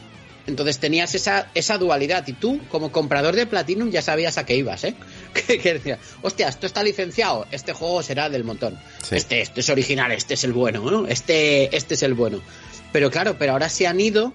[0.47, 4.57] Entonces tenías esa, esa dualidad y tú, como comprador de Platinum, ya sabías a qué
[4.57, 4.95] ibas, ¿eh?
[5.35, 8.79] que, que decías, hostia, esto está licenciado, este juego será del montón.
[9.03, 9.17] Sí.
[9.17, 11.07] Este, este es original, este es el bueno, ¿no?
[11.07, 12.43] Este, este es el bueno.
[12.95, 14.33] Pero claro, pero ahora se han ido,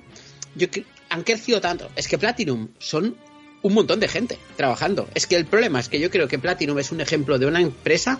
[0.53, 0.67] yo,
[1.07, 1.89] han crecido tanto.
[1.95, 3.15] Es que Platinum son
[3.61, 5.07] un montón de gente trabajando.
[5.15, 7.61] Es que el problema es que yo creo que Platinum es un ejemplo de una
[7.61, 8.19] empresa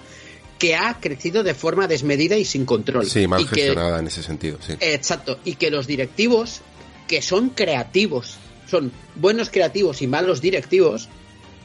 [0.58, 3.06] que ha crecido de forma desmedida y sin control.
[3.06, 4.76] Sí, mal y que, gestionada en ese sentido, sí.
[4.80, 6.62] Exacto, y que los directivos,
[7.10, 11.10] que son creativos, son buenos creativos y malos directivos,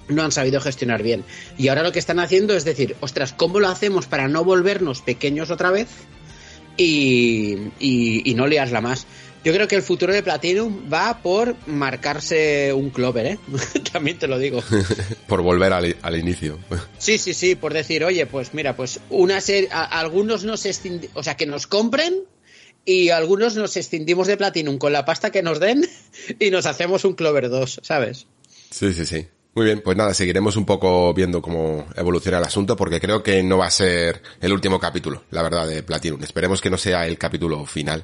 [0.08, 1.24] no han sabido gestionar bien.
[1.56, 5.00] Y ahora lo que están haciendo es decir, ostras, ¿cómo lo hacemos para no volvernos
[5.00, 5.86] pequeños otra vez
[6.76, 9.06] y, y, y no liarla más?
[9.44, 13.38] Yo creo que el futuro de Platinum va por marcarse un Clover, ¿eh?
[13.92, 14.62] También te lo digo.
[15.28, 16.58] Por volver al, al inicio.
[16.98, 20.64] Sí, sí, sí, por decir, oye, pues mira, pues una serie, a- algunos nos
[21.12, 22.14] o sea, que nos compren
[22.86, 25.86] y algunos nos escindimos de Platinum con la pasta que nos den
[26.38, 28.26] y nos hacemos un Clover 2, ¿sabes?
[28.70, 29.26] Sí, sí, sí.
[29.54, 33.40] Muy bien, pues nada, seguiremos un poco viendo cómo evoluciona el asunto porque creo que
[33.44, 36.22] no va a ser el último capítulo, la verdad, de Platinum.
[36.24, 38.02] Esperemos que no sea el capítulo final,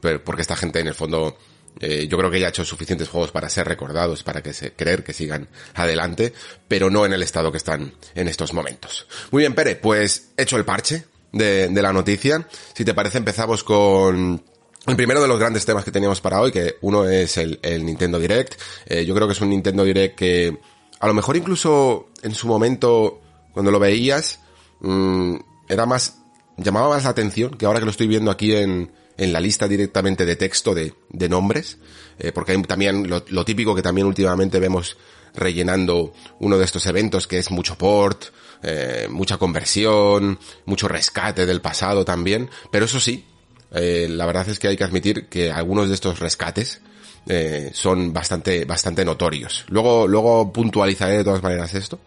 [0.00, 1.38] pero porque esta gente en el fondo
[1.78, 4.72] eh, yo creo que ya ha hecho suficientes juegos para ser recordados, para que se
[4.72, 6.32] creer que sigan adelante,
[6.66, 9.06] pero no en el estado que están en estos momentos.
[9.30, 12.48] Muy bien, Pere, pues hecho el parche de, de la noticia.
[12.74, 14.42] Si te parece, empezamos con
[14.84, 17.86] el primero de los grandes temas que teníamos para hoy, que uno es el, el
[17.86, 18.54] Nintendo Direct.
[18.86, 20.58] Eh, yo creo que es un Nintendo Direct que
[21.00, 23.20] a lo mejor incluso en su momento,
[23.52, 24.40] cuando lo veías,
[24.80, 25.36] mm,
[25.68, 26.18] era más,
[26.56, 29.68] llamaba más la atención que ahora que lo estoy viendo aquí en, en la lista
[29.68, 31.78] directamente de texto de, de nombres,
[32.18, 34.96] eh, porque hay también lo, típico que también últimamente vemos
[35.34, 38.26] rellenando uno de estos eventos que es mucho port,
[38.62, 43.24] eh, mucha conversión, mucho rescate del pasado también, pero eso sí,
[43.72, 46.80] eh, la verdad es que hay que admitir que algunos de estos rescates
[47.26, 49.64] eh, son bastante, bastante notorios.
[49.68, 51.98] Luego, luego puntualizaré de todas maneras esto,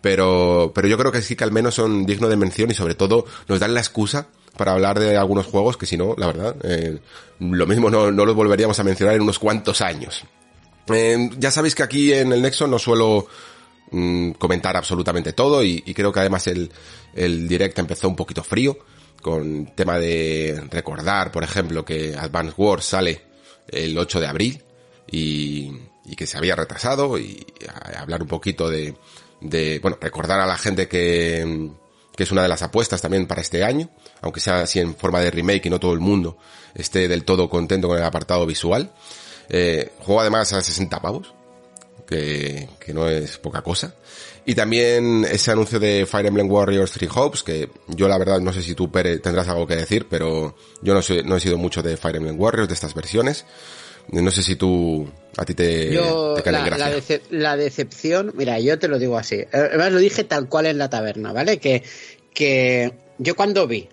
[0.00, 2.94] pero, pero yo creo que sí que al menos son dignos de mención y sobre
[2.94, 6.56] todo nos dan la excusa para hablar de algunos juegos que si no, la verdad,
[6.64, 6.98] eh,
[7.40, 10.24] lo mismo no, no los volveríamos a mencionar en unos cuantos años.
[10.92, 13.26] Eh, ya sabéis que aquí en el Nexo no suelo
[13.90, 16.70] mm, comentar absolutamente todo y, y creo que además el,
[17.14, 18.78] el direct empezó un poquito frío
[19.22, 23.27] con tema de recordar, por ejemplo, que Advance Wars sale
[23.68, 24.64] el 8 de abril
[25.10, 25.72] y,
[26.04, 28.94] y que se había retrasado y a- hablar un poquito de,
[29.40, 31.70] de, bueno, recordar a la gente que,
[32.16, 33.88] que es una de las apuestas también para este año,
[34.20, 36.38] aunque sea así en forma de remake y no todo el mundo
[36.74, 38.92] esté del todo contento con el apartado visual.
[39.48, 41.32] Eh, juego además a 60 pavos,
[42.06, 43.94] que, que no es poca cosa.
[44.48, 48.50] Y también ese anuncio de Fire Emblem Warriors Three Hopes, que yo la verdad no
[48.50, 51.58] sé si tú, Pere, tendrás algo que decir, pero yo no, soy, no he sido
[51.58, 53.44] mucho de Fire Emblem Warriors, de estas versiones.
[54.10, 55.06] No sé si tú,
[55.36, 59.44] a ti te, Yo, te la, decepción, mira, yo te lo digo así.
[59.52, 61.58] Además lo dije tal cual en la taberna, ¿vale?
[61.58, 61.82] Que,
[62.32, 63.86] que yo cuando vi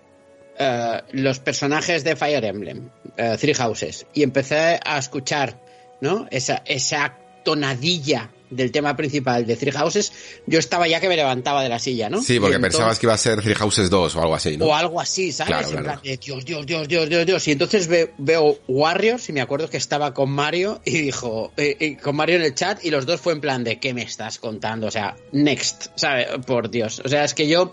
[0.58, 2.88] eh, los personajes de Fire Emblem,
[3.18, 5.60] eh, Three Houses, y empecé a escuchar,
[6.00, 6.26] ¿no?
[6.30, 10.12] Esa, esa tonadilla del tema principal de Three Houses,
[10.46, 12.22] yo estaba ya que me levantaba de la silla, ¿no?
[12.22, 14.66] Sí, porque entonces- pensabas que iba a ser Three Houses 2 o algo así, ¿no?
[14.66, 15.48] o algo así, ¿sabes?
[15.48, 15.84] Claro, en claro.
[15.84, 17.48] plan de Dios, Dios, Dios, Dios, Dios, Dios.
[17.48, 21.76] Y entonces ve- veo Warriors y me acuerdo que estaba con Mario y dijo, eh,
[21.80, 24.02] eh, con Mario en el chat y los dos fue en plan de, ¿qué me
[24.02, 24.86] estás contando?
[24.86, 26.26] O sea, next, ¿sabes?
[26.46, 27.00] Por Dios.
[27.04, 27.72] O sea, es que yo,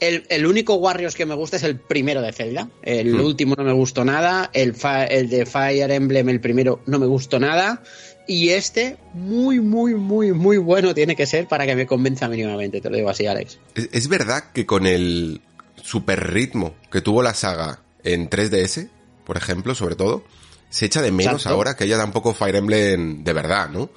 [0.00, 2.68] el, el único Warriors que me gusta es el primero de Zelda.
[2.82, 3.20] El Hmm.
[3.24, 4.50] último no me gustó nada.
[4.52, 7.82] El, fa- el de Fire Emblem, el primero, no me gustó nada.
[8.28, 12.80] Y este, muy, muy, muy, muy bueno tiene que ser para que me convenza mínimamente,
[12.82, 13.58] te lo digo así, Alex.
[13.74, 15.40] Es, es verdad que con el
[15.82, 18.90] super ritmo que tuvo la saga en 3DS,
[19.24, 20.24] por ejemplo, sobre todo,
[20.68, 21.56] se echa de menos Exacto.
[21.56, 23.88] ahora que haya tampoco Fire Emblem de verdad, ¿no?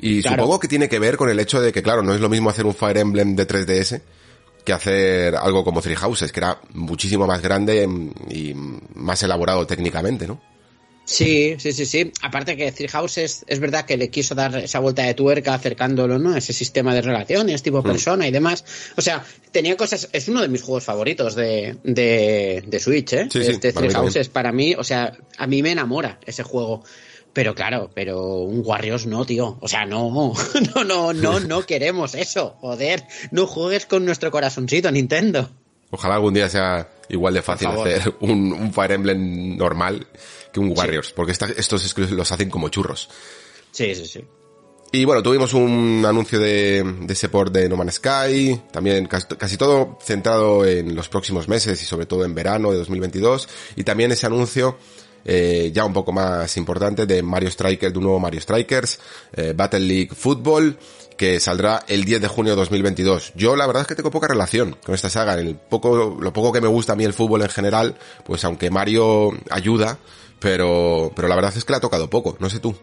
[0.00, 0.38] Y Claro.
[0.42, 2.48] supongo que tiene que ver con el hecho de que, claro, no es lo mismo
[2.48, 4.00] hacer un Fire Emblem de 3DS
[4.64, 7.86] que hacer algo como Three Houses, que era muchísimo más grande
[8.30, 8.54] y
[8.94, 10.40] más elaborado técnicamente, ¿no?
[11.04, 12.12] Sí, sí, sí, sí.
[12.22, 16.18] Aparte que Three Houses es verdad que le quiso dar esa vuelta de tuerca acercándolo,
[16.18, 16.34] ¿no?
[16.34, 18.64] A ese sistema de relaciones tipo persona y demás.
[18.96, 20.08] O sea, tenía cosas.
[20.12, 23.28] Es uno de mis juegos favoritos de, de, de Switch, ¿eh?
[23.30, 23.90] Sí, sí, este Three.
[23.90, 26.82] Houses para mí, o sea, a mí me enamora ese juego.
[27.34, 29.58] Pero claro, pero un Warriors no, tío.
[29.60, 30.32] O sea, no,
[30.74, 32.56] no, no, no, no queremos eso.
[32.60, 35.50] Joder, no juegues con nuestro corazoncito, Nintendo.
[35.94, 40.06] Ojalá algún día sea igual de fácil hacer un, un Fire Emblem normal
[40.52, 43.08] que un Warriors, porque esta- estos los hacen como churros.
[43.70, 44.24] Sí, sí, sí.
[44.92, 49.26] Y bueno, tuvimos un anuncio de, de ese port de No Man's Sky, también casi,
[49.36, 53.82] casi todo centrado en los próximos meses y sobre todo en verano de 2022, y
[53.82, 54.78] también ese anuncio
[55.24, 59.00] eh, ya un poco más importante de Mario Strikers, de un nuevo Mario Strikers,
[59.32, 60.78] eh, Battle League Football,
[61.16, 63.32] que saldrá el 10 de junio de 2022.
[63.36, 65.34] Yo la verdad es que tengo poca relación con esta saga.
[65.34, 68.70] El poco, lo poco que me gusta a mí el fútbol en general, pues aunque
[68.70, 69.98] Mario ayuda,
[70.40, 72.36] pero, pero la verdad es que le ha tocado poco.
[72.40, 72.74] No sé tú.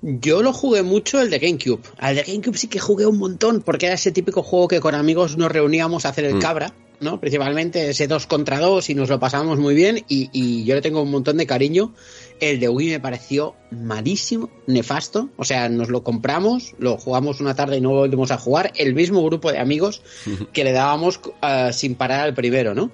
[0.00, 1.80] Yo lo jugué mucho el de GameCube.
[1.98, 4.94] Al de GameCube sí que jugué un montón, porque era ese típico juego que con
[4.94, 6.40] amigos nos reuníamos a hacer el Mm.
[6.40, 7.18] cabra, ¿no?
[7.18, 10.82] Principalmente ese 2 contra 2 y nos lo pasábamos muy bien y, y yo le
[10.82, 11.94] tengo un montón de cariño.
[12.40, 15.30] El de Wii me pareció malísimo, nefasto.
[15.36, 18.72] O sea, nos lo compramos, lo jugamos una tarde y no volvimos a jugar.
[18.76, 20.02] El mismo grupo de amigos
[20.52, 22.90] que le dábamos eh, sin parar al primero, ¿no?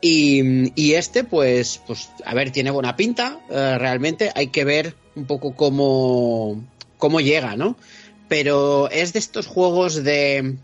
[0.00, 4.30] Y, y este, pues, pues, a ver, tiene buena pinta, eh, realmente.
[4.34, 6.64] Hay que ver un poco cómo,
[6.98, 7.76] cómo llega, ¿no?
[8.28, 10.56] Pero es de estos juegos de,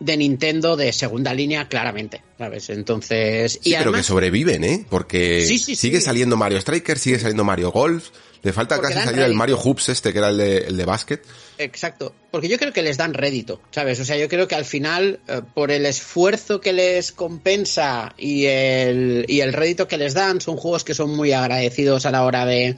[0.00, 2.70] de Nintendo de segunda línea, claramente, ¿sabes?
[2.70, 3.52] Entonces.
[3.52, 4.86] Sí, y pero que además, sobreviven, ¿eh?
[4.88, 8.10] Porque Sí, sí, sigue saliendo Mario Strikers, sigue saliendo Mario Golf.
[8.42, 9.34] Le falta Porque casi salir el.
[9.34, 11.24] Mario Hoops este, que era el de, el de básquet.
[11.56, 14.00] Exacto, porque yo creo que les dan rédito, ¿sabes?
[14.00, 18.44] O sea, yo creo que al final, eh, por el esfuerzo que les compensa y
[18.44, 22.24] el, y el rédito que les dan, son juegos que son muy agradecidos a la
[22.24, 22.76] hora de,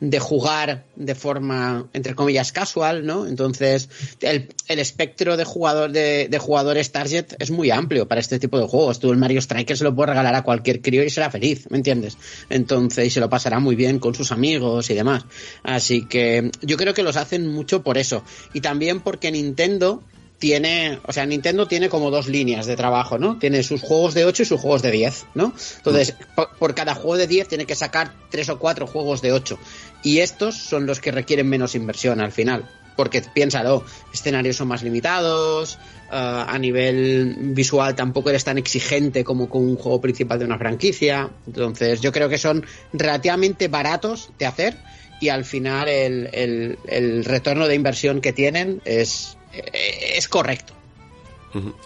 [0.00, 3.26] de jugar de forma, entre comillas, casual, ¿no?
[3.26, 3.88] Entonces,
[4.20, 8.58] el, el espectro de, jugador, de, de jugadores target es muy amplio para este tipo
[8.58, 9.00] de juegos.
[9.00, 11.78] Tú el Mario Strikers se lo puedes regalar a cualquier crío y será feliz, ¿me
[11.78, 12.18] entiendes?
[12.50, 15.24] Entonces, y se lo pasará muy bien con sus amigos y demás.
[15.62, 18.22] Así que yo creo que los hacen mucho por eso.
[18.52, 20.02] Y también porque Nintendo
[20.38, 23.38] tiene, o sea, Nintendo tiene como dos líneas de trabajo, ¿no?
[23.38, 25.54] Tiene sus juegos de 8 y sus juegos de 10, ¿no?
[25.78, 29.32] Entonces, por, por cada juego de 10 tiene que sacar tres o cuatro juegos de
[29.32, 29.58] 8.
[30.02, 32.68] Y estos son los que requieren menos inversión al final.
[32.96, 35.74] Porque piénsalo, escenarios son más limitados,
[36.10, 40.58] eh, a nivel visual tampoco eres tan exigente como con un juego principal de una
[40.58, 41.30] franquicia.
[41.46, 42.64] Entonces, yo creo que son
[42.94, 44.76] relativamente baratos de hacer
[45.20, 49.35] y al final el, el- el retorno de inversión que tienen es,
[49.72, 50.72] es correcto.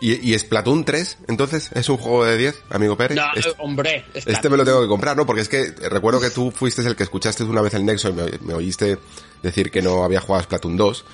[0.01, 3.17] ¿Y, y Splatoon 3, entonces, es un juego de 10, amigo Pérez?
[3.17, 5.27] No, Este- eh, hombre, Este me lo tengo que comprar, ¿no?
[5.27, 8.13] Porque es que recuerdo que tú fuiste el que escuchaste una vez el Nexo y
[8.15, 8.99] me, me oíste
[9.45, 11.05] decir que no había jugado a Splatoon 2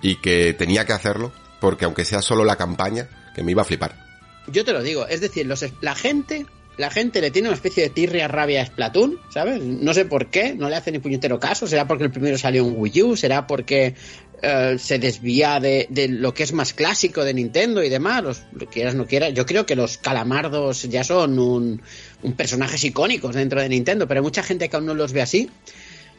[0.00, 1.30] y que tenía que hacerlo
[1.60, 3.94] porque aunque sea solo la campaña, que me iba a flipar.
[4.46, 6.46] Yo te lo digo, es decir, los, la gente,
[6.78, 9.60] la gente le tiene una especie de tirria rabia a Splatoon, ¿sabes?
[9.62, 12.64] No sé por qué, no le hace ni puñetero caso, será porque el primero salió
[12.64, 13.94] en Wii U, será porque
[14.42, 18.66] eh, se desvía de, lo que es más clásico de Nintendo y demás, los, lo
[18.66, 19.32] quieras no quieras.
[19.34, 21.82] Yo creo que los calamardos ya son un,
[22.22, 25.22] un personajes icónicos dentro de Nintendo, pero hay mucha gente que aún no los ve
[25.22, 25.50] así.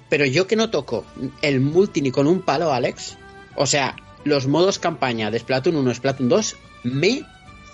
[0.09, 1.05] Pero yo que no toco
[1.41, 3.17] el multi ni con un palo, Alex,
[3.55, 7.23] o sea, los modos campaña de Splatoon 1 y Splatoon 2 me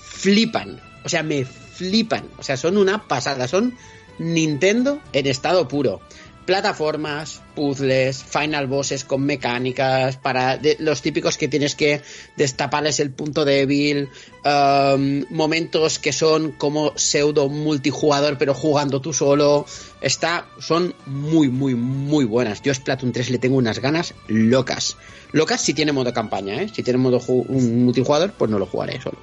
[0.01, 0.81] flipan.
[1.03, 2.25] O sea, me flipan.
[2.37, 3.47] O sea, son una pasada.
[3.47, 3.75] Son
[4.19, 6.01] Nintendo en estado puro.
[6.45, 12.01] Plataformas, puzzles, final bosses con mecánicas, para de- los típicos que tienes que
[12.35, 14.09] destaparles el punto débil,
[14.45, 19.65] um, momentos que son como pseudo multijugador pero jugando tú solo.
[20.01, 22.61] Está, son muy, muy, muy buenas.
[22.61, 24.97] Yo Splatoon 3 le tengo unas ganas locas.
[25.31, 26.69] Locas si tiene modo campaña, ¿eh?
[26.73, 29.17] Si tiene modo multijugador, pues no lo jugaré solo.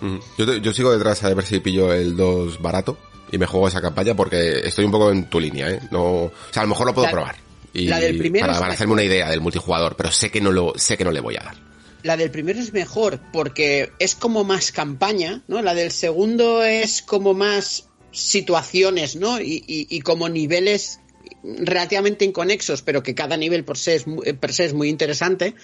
[0.00, 0.20] Ujú.
[0.38, 2.96] Yo, te- yo sigo detrás a ver si pillo el 2 barato
[3.32, 5.80] y me juego esa campaña porque estoy un poco en tu línea, ¿eh?
[5.90, 7.36] No, o sea, a lo mejor lo puedo La- probar.
[7.72, 10.50] Y la del primero para, para hacerme una idea del multijugador, pero sé que no
[10.50, 11.56] lo, sé que no le voy a dar.
[12.02, 15.62] La del primero es mejor porque es como más campaña, ¿no?
[15.62, 19.40] La del segundo es como más situaciones, ¿no?
[19.40, 20.98] Y, y- y como niveles
[21.42, 25.54] relativamente inconexos, pero que cada nivel por se es, eh, per se es muy interesante.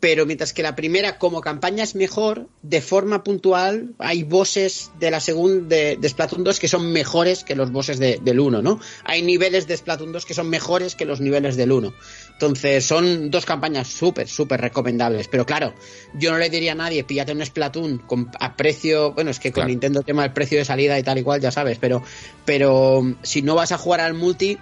[0.00, 5.10] Pero mientras que la primera como campaña es mejor, de forma puntual hay bosses de
[5.10, 8.62] la segunda de, de Splatoon 2 que son mejores que los bosses de- del 1,
[8.62, 8.78] ¿no?
[9.02, 11.92] Hay niveles de Splatoon 2 que son mejores que los niveles del 1.
[12.34, 15.26] Entonces son dos campañas súper, súper recomendables.
[15.26, 15.74] Pero claro,
[16.14, 19.50] yo no le diría a nadie, píllate un Splatoon con, a precio, bueno, es que
[19.50, 19.68] con Claro.
[19.70, 22.04] Nintendo el tema del precio de salida y tal y cual, ya sabes, pero,
[22.44, 24.58] pero si no vas a jugar al multi,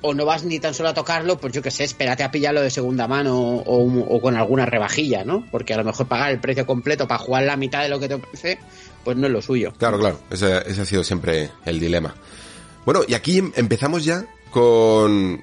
[0.00, 2.60] o no vas ni tan solo a tocarlo, pues yo qué sé, espérate a pillarlo
[2.60, 5.44] de segunda mano o, con alguna rebajilla, ¿no?
[5.50, 8.08] Porque a lo mejor pagar el precio completo para jugar la mitad de lo que
[8.08, 8.58] te ofrece,
[9.04, 9.72] pues no es lo suyo.
[9.76, 12.14] Claro, claro, ese, ha sido siempre el dilema.
[12.84, 15.42] Bueno, y aquí em- empezamos ya con,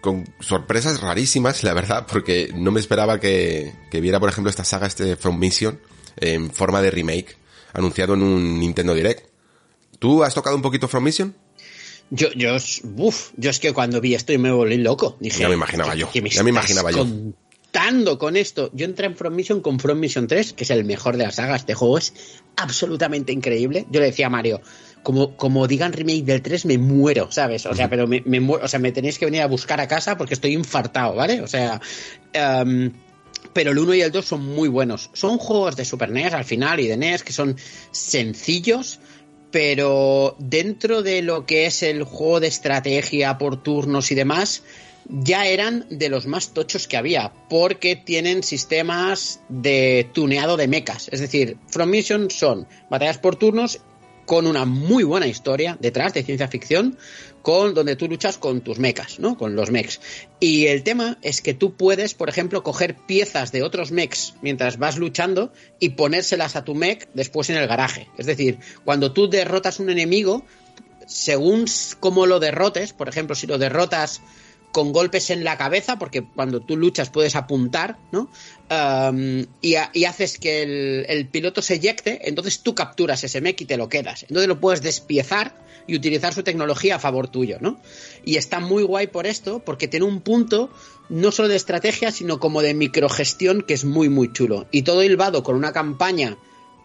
[0.00, 4.64] con sorpresas rarísimas, la verdad, porque no me esperaba que, que viera, por ejemplo, esta
[4.64, 5.80] saga este From Mission
[6.16, 7.36] en forma de remake,
[7.72, 9.26] anunciado en un Nintendo Direct.
[9.98, 11.34] ¿Tú has tocado un poquito From Mission?
[12.10, 12.56] Yo, yo,
[12.98, 15.16] uf, yo es que cuando vi esto y me volví loco.
[15.20, 16.98] Dije, Ya me imaginaba ¿qué- yo, me ya me imaginaba yo.
[16.98, 18.70] contando con esto.
[18.72, 21.32] Yo entré en From Mission con From Mission 3, que es el mejor de la
[21.32, 21.56] saga.
[21.56, 22.14] Este juego es
[22.56, 23.86] absolutamente increíble.
[23.90, 24.60] Yo le decía a Mario,
[25.02, 27.66] como, como digan remake del 3, me muero, ¿sabes?
[27.66, 29.88] O sea, pero me, me muero, o sea, me tenéis que venir a buscar a
[29.88, 31.42] casa porque estoy infartado, ¿vale?
[31.42, 31.80] O sea,
[32.32, 32.92] em,
[33.52, 35.10] pero el 1 y el 2 son muy buenos.
[35.12, 37.56] Son juegos de Super NES al final y de NES que son
[37.90, 38.98] sencillos,
[39.56, 44.62] pero dentro de lo que es el juego de estrategia por turnos y demás,
[45.08, 51.08] ya eran de los más tochos que había, porque tienen sistemas de tuneado de mechas.
[51.10, 53.80] Es decir, From Mission son batallas por turnos
[54.26, 56.98] con una muy buena historia detrás de ciencia ficción,
[57.46, 59.38] con donde tú luchas con tus mechas, ¿no?
[59.38, 60.00] Con los mechs.
[60.40, 64.78] Y el tema es que tú puedes, por ejemplo, coger piezas de otros mechs mientras
[64.78, 68.08] vas luchando y ponérselas a tu mech después en el garaje.
[68.18, 70.44] Es decir, cuando tú derrotas un enemigo,
[71.06, 71.66] según
[72.00, 74.22] cómo lo derrotes, por ejemplo, si lo derrotas
[74.76, 78.28] con golpes en la cabeza, porque cuando tú luchas puedes apuntar, ¿no?
[79.62, 83.64] Y, y, haces que el, el, piloto se eyecte, entonces tú capturas ese mech y
[83.64, 84.24] te lo quedas.
[84.24, 87.80] Entonces lo puedes despiezar y utilizar su tecnología a favor tuyo, ¿no?
[88.22, 90.68] Y está muy guay por esto, porque tiene un punto
[91.08, 94.66] no solo de estrategia, sino como de microgestión que es muy, muy chulo.
[94.72, 96.36] Y todo hilvado con una campaña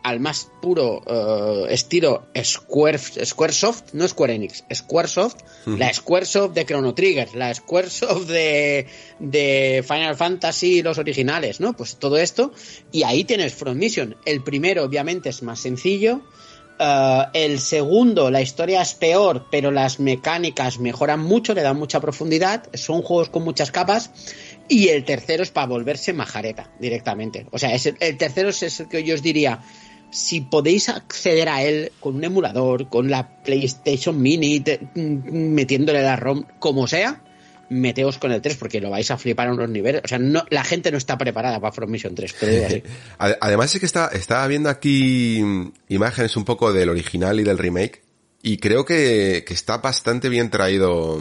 [0.03, 6.93] al más puro uh, estilo Square, Squaresoft, no Square Enix, Squaresoft, la Squaresoft de Chrono
[6.93, 8.87] Trigger, la Squaresoft de,
[9.19, 11.73] de Final Fantasy, los originales, ¿no?
[11.73, 12.51] Pues todo esto,
[12.91, 14.15] y ahí tienes From Mission.
[14.25, 16.21] El primero, obviamente, es más sencillo.
[16.79, 21.99] Uh, el segundo, la historia es peor, pero las mecánicas mejoran mucho, le dan mucha
[21.99, 22.69] profundidad.
[22.73, 24.09] Son juegos con muchas capas.
[24.67, 27.45] Y el tercero es para volverse majareta directamente.
[27.51, 29.61] O sea, es el, el tercero es el que yo os diría
[30.11, 36.15] si podéis acceder a él con un emulador, con la PlayStation Mini, te, metiéndole la
[36.15, 37.23] ROM, como sea,
[37.69, 40.01] meteos con el 3 porque lo vais a flipar a unos niveles.
[40.03, 42.35] O sea, no, la gente no está preparada para From Mission 3.
[42.39, 42.83] Pero así.
[43.17, 45.41] Además es que está, estaba viendo aquí
[45.87, 48.03] imágenes un poco del original y del remake
[48.43, 51.19] y creo que, que está bastante bien traído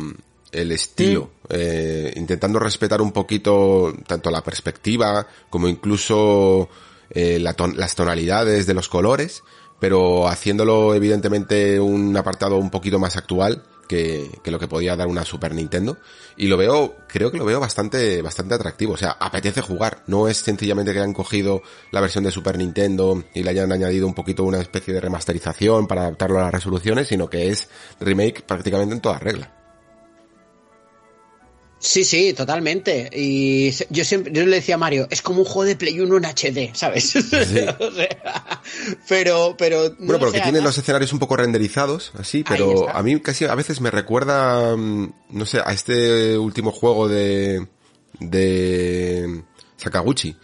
[0.53, 1.47] el estilo, mm.
[1.51, 6.69] eh, intentando respetar un poquito tanto la perspectiva como incluso
[7.11, 9.43] eh, la ton las tonalidades de los colores,
[9.79, 15.09] pero haciéndolo evidentemente un apartado un poquito más actual que, que, lo que podía dar
[15.09, 15.99] una Super Nintendo.
[16.37, 18.93] Y lo veo, creo que lo veo bastante, bastante atractivo.
[18.93, 20.05] O sea, apetece jugar.
[20.07, 24.07] No es sencillamente que hayan cogido la versión de Super Nintendo y le hayan añadido
[24.07, 27.69] un poquito una especie de remasterización para adaptarlo a las resoluciones, sino que es
[27.99, 29.60] remake prácticamente en toda regla.
[31.83, 33.09] Sí, sí, totalmente.
[33.11, 36.15] Y yo siempre, yo le decía a Mario, es como un juego de Play 1
[36.19, 37.05] en HD, ¿sabes?
[37.05, 37.19] Sí.
[37.81, 38.63] o sea,
[39.09, 39.89] pero, pero.
[39.99, 43.55] No bueno, porque tiene los escenarios un poco renderizados, así, pero a mí casi a
[43.55, 47.67] veces me recuerda, no sé, a este último juego de,
[48.21, 49.43] de
[49.79, 50.37] Sakaguchi.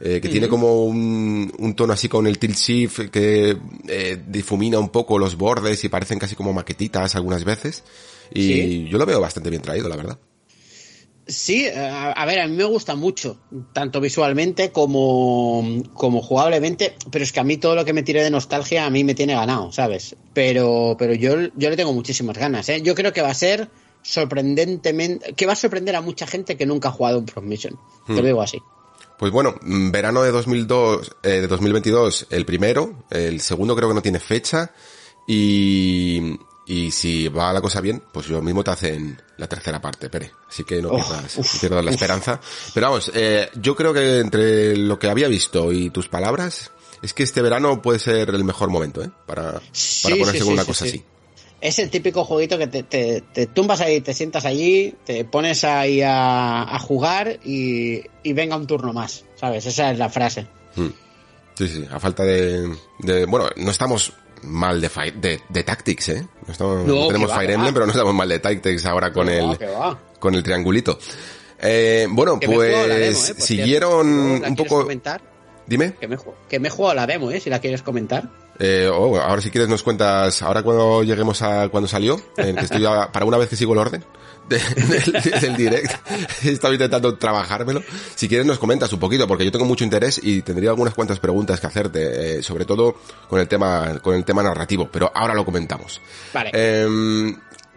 [0.00, 0.32] Eh, que uh -huh.
[0.32, 3.56] tiene como un, un, tono así con el tilt shift que
[3.88, 7.84] eh, difumina un poco los bordes y parecen casi como maquetitas algunas veces.
[8.32, 8.88] Y ¿Sí?
[8.90, 10.18] yo lo veo bastante bien traído, la verdad.
[11.26, 13.38] Sí, a, a, ver, a mí me gusta mucho,
[13.72, 18.22] tanto visualmente como, como jugablemente, pero es que a mí todo lo que me tire
[18.22, 20.16] de nostalgia a mí me tiene ganado, ¿sabes?
[20.34, 22.82] Pero, pero yo, yo le tengo muchísimas ganas, ¿eh?
[22.82, 23.70] Yo creo que va a ser
[24.02, 27.78] sorprendentemente, que va a sorprender a mucha gente que nunca ha jugado un From Mission,
[28.06, 28.14] hmm.
[28.14, 28.60] te lo digo así.
[29.18, 34.02] Pues bueno, verano de 2002, eh, de 2022 el primero, el segundo creo que no
[34.02, 34.72] tiene fecha
[35.26, 36.36] y,
[36.66, 40.32] y si va la cosa bien, pues yo mismo te hacen la tercera parte, Pere.
[40.48, 41.94] Así que no oh, pierdas, uf, pierdas la uf.
[41.94, 42.40] esperanza.
[42.72, 46.70] Pero vamos, eh, yo creo que entre lo que había visto y tus palabras,
[47.02, 49.10] es que este verano puede ser el mejor momento, ¿eh?
[49.26, 51.04] Para, sí, para ponerse sí, con una sí, cosa así.
[51.60, 55.64] Es el típico jueguito que te, te, te, tumbas ahí, te sientas allí, te pones
[55.64, 59.64] ahí a, a jugar y, y, venga un turno más, ¿sabes?
[59.64, 60.46] Esa es la frase.
[60.76, 60.90] Hmm.
[61.54, 64.12] Sí, sí, a falta de, de, bueno, no estamos
[64.44, 66.26] mal de, de, de Tactics, ¿eh?
[66.46, 69.12] No, estamos, no, no tenemos va, Fire Emblem, pero no estamos mal de Tactics ahora
[69.12, 69.58] con el,
[70.18, 70.98] con el triangulito.
[71.60, 73.14] Eh, bueno, que pues demo, ¿eh?
[73.14, 74.82] siguieron un poco...
[74.82, 75.33] Comentar?
[75.66, 75.94] Dime.
[75.94, 76.16] Que me,
[76.48, 77.40] que me jugado la demo, ¿eh?
[77.40, 78.28] Si la quieres comentar.
[78.58, 82.64] Eh, oh, ahora si quieres nos cuentas, ahora cuando lleguemos a cuando salió, en que
[82.64, 84.04] estoy a, para una vez que sigo el orden
[84.48, 85.92] de, del, del direct,
[86.44, 87.82] estaba intentando trabajármelo.
[88.14, 91.18] Si quieres nos comentas un poquito, porque yo tengo mucho interés y tendría algunas cuantas
[91.18, 92.96] preguntas que hacerte, eh, sobre todo
[93.28, 96.00] con el tema, con el tema narrativo, pero ahora lo comentamos.
[96.32, 96.50] Vale.
[96.52, 97.34] Eh,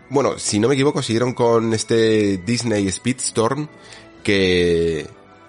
[0.09, 3.68] bueno, si no me equivoco, siguieron con este Disney Speedstorm
[4.23, 5.07] que,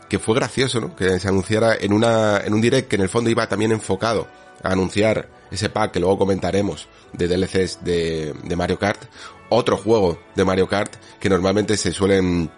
[0.09, 0.97] que fue gracioso, ¿no?
[0.97, 4.29] Que se anunciara en una, en un direct que en el fondo iba también enfocado
[4.63, 9.03] a anunciar ese pack que luego comentaremos de DLCs de, de Mario Kart,
[9.49, 12.51] otro juego de Mario Kart que normalmente se suelen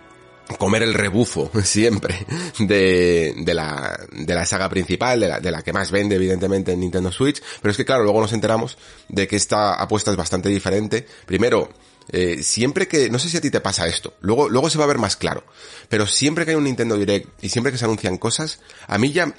[0.59, 2.27] comer el rebufo siempre
[2.59, 6.73] de, de, la, de la saga principal, de la, de la que más vende evidentemente
[6.73, 8.79] en Nintendo Switch, pero es que claro, luego nos enteramos
[9.09, 11.07] de que esta apuesta es bastante diferente.
[11.27, 11.69] Primero,
[12.13, 14.85] eh, siempre que, no sé si a ti te pasa esto, luego, luego se va
[14.85, 15.45] a ver más claro,
[15.89, 19.13] pero siempre que hay un Nintendo Direct y siempre que se anuncian cosas, a mí
[19.13, 19.35] ya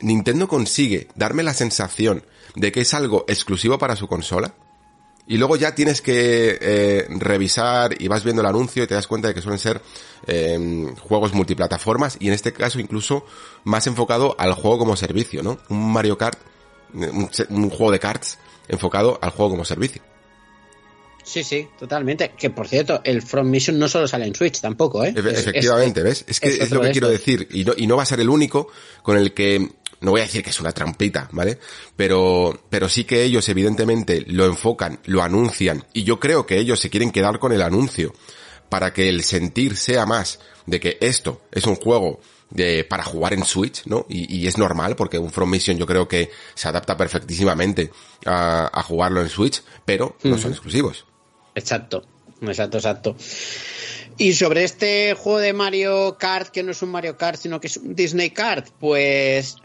[0.00, 2.24] Nintendo consigue darme la sensación
[2.54, 4.54] de que es algo exclusivo para su consola,
[5.26, 9.08] y luego ya tienes que eh, revisar y vas viendo el anuncio y te das
[9.08, 9.82] cuenta de que suelen ser
[10.26, 13.26] eh, juegos multiplataformas y en este caso incluso
[13.64, 15.58] más enfocado al juego como servicio, ¿no?
[15.68, 16.38] Un Mario Kart,
[16.94, 18.38] un, un juego de karts
[18.68, 20.02] enfocado al juego como servicio.
[21.26, 22.30] Sí, sí, totalmente.
[22.38, 25.12] Que por cierto, el Front Mission no solo sale en Switch tampoco, ¿eh?
[25.16, 26.24] Efectivamente, ¿ves?
[26.28, 27.48] Es que es, lo que quiero decir.
[27.50, 28.68] Y no, y no va a ser el único
[29.02, 31.58] con el que no voy a decir que es una trampita, ¿vale?
[31.96, 36.78] Pero, pero sí que ellos evidentemente lo enfocan, lo anuncian, y yo creo que ellos
[36.78, 38.12] se quieren quedar con el anuncio
[38.68, 42.20] para que el sentir sea más de que esto es un juego
[42.50, 44.06] de, para jugar en Switch, ¿no?
[44.08, 47.90] Y, y, es normal porque un From Mission yo creo que se adapta perfectísimamente
[48.24, 51.04] a, a jugarlo en Switch, pero no son exclusivos.
[51.56, 52.04] Exacto,
[52.42, 53.16] exacto, exacto.
[54.18, 57.66] Y sobre este juego de Mario Kart, que no es un Mario Kart, sino que
[57.66, 59.56] es un Disney Kart, pues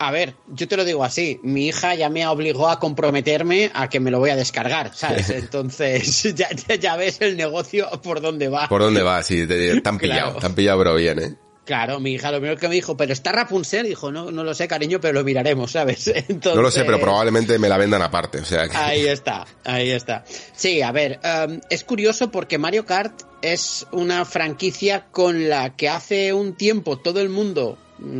[0.00, 3.90] a ver, yo te lo digo así, mi hija ya me obligó a comprometerme a
[3.90, 5.28] que me lo voy a descargar, ¿sabes?
[5.30, 8.66] Entonces, ya, ya, ves el negocio por dónde va.
[8.66, 10.40] Por dónde va, sí, te, han pillado, claro.
[10.40, 11.36] te han pillado, pero bien, ¿eh?
[11.64, 14.54] Claro, mi hija lo primero que me dijo, pero está Rapunzel, dijo, no, no lo
[14.54, 16.08] sé, cariño, pero lo miraremos, ¿sabes?
[16.08, 16.54] Entonces...
[16.56, 18.76] No lo sé, pero probablemente me la vendan aparte, o sea que...
[18.76, 20.24] Ahí está, ahí está.
[20.54, 25.88] Sí, a ver, um, es curioso porque Mario Kart es una franquicia con la que
[25.88, 27.78] hace un tiempo todo el mundo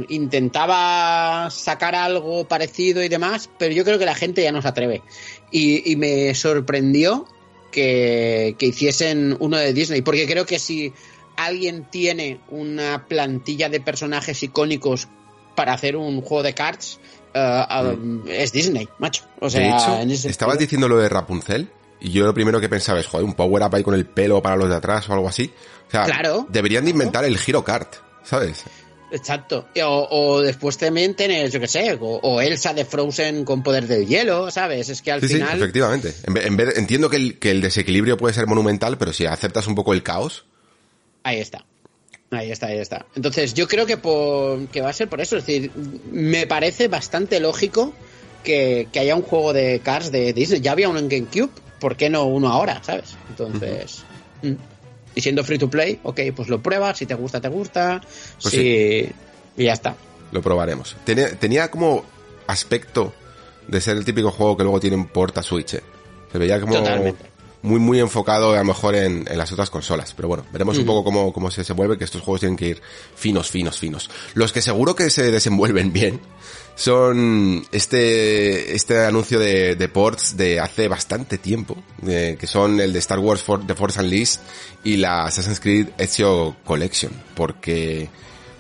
[0.09, 4.69] intentaba sacar algo parecido y demás, pero yo creo que la gente ya no se
[4.69, 5.03] atreve.
[5.51, 7.27] Y, y me sorprendió
[7.71, 10.93] que, que, hiciesen uno de Disney, porque creo que si
[11.36, 15.09] alguien tiene una plantilla de personajes icónicos
[15.55, 16.98] para hacer un juego de cards,
[17.35, 19.24] uh, uh, es Disney, macho.
[19.40, 21.70] O sea, de hecho, estabas diciendo lo de Rapunzel.
[22.02, 24.40] Y yo lo primero que pensaba es, joder, un power up ahí con el pelo
[24.40, 25.52] para los de atrás o algo así.
[25.86, 28.65] O sea, claro, deberían de inventar el Giro Kart, ¿sabes?
[29.12, 29.66] Exacto.
[29.85, 33.86] O, o, después también tienes, yo qué sé, o, o, Elsa de Frozen con poder
[33.86, 34.89] del hielo, ¿sabes?
[34.89, 35.51] Es que al sí, final.
[35.51, 36.15] Sí, efectivamente.
[36.27, 39.27] En vez, en vez, entiendo que el, que el desequilibrio puede ser monumental, pero si
[39.27, 40.47] aceptas un poco el caos.
[41.23, 41.65] Ahí está.
[42.31, 43.07] Ahí está, ahí está.
[43.17, 45.37] Entonces, yo creo que, por, que va a ser por eso.
[45.37, 45.73] Es decir,
[46.13, 47.93] me parece bastante lógico
[48.45, 50.61] que, que haya un juego de Cars de Disney.
[50.61, 53.17] Ya había uno en GameCube, ¿por qué no uno ahora, ¿sabes?
[53.29, 54.05] Entonces.
[54.43, 54.57] Uh -huh.
[55.13, 58.01] Y siendo free to play, ok, pues lo pruebas, si te gusta, te gusta.
[58.41, 58.59] Pues si...
[58.59, 59.13] sí.
[59.57, 59.97] Y ya está.
[60.31, 60.97] Lo probaremos.
[61.05, 62.05] Tenía, tenía como
[62.47, 63.13] aspecto
[63.67, 65.75] de ser el típico juego que luego tienen porta Switch.
[65.75, 65.83] ¿eh?
[66.31, 67.30] Se veía como Totalmente.
[67.62, 70.15] Muy, muy enfocado a lo mejor en, en las otras consolas.
[70.15, 70.81] Pero bueno, veremos mm.
[70.81, 72.82] un poco cómo, cómo se desenvuelve, que estos juegos tienen que ir
[73.15, 74.11] finos, finos, finos.
[74.35, 76.20] Los que seguro que se desenvuelven bien
[76.74, 82.93] son este, este anuncio de, de ports de hace bastante tiempo, de, que son el
[82.93, 84.41] de Star Wars For, The Force Unleashed
[84.82, 88.09] y la Assassin's Creed Ezio Collection, porque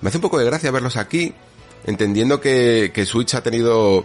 [0.02, 1.32] me hace un poco de gracia verlos aquí,
[1.86, 4.04] entendiendo que, que Switch ha tenido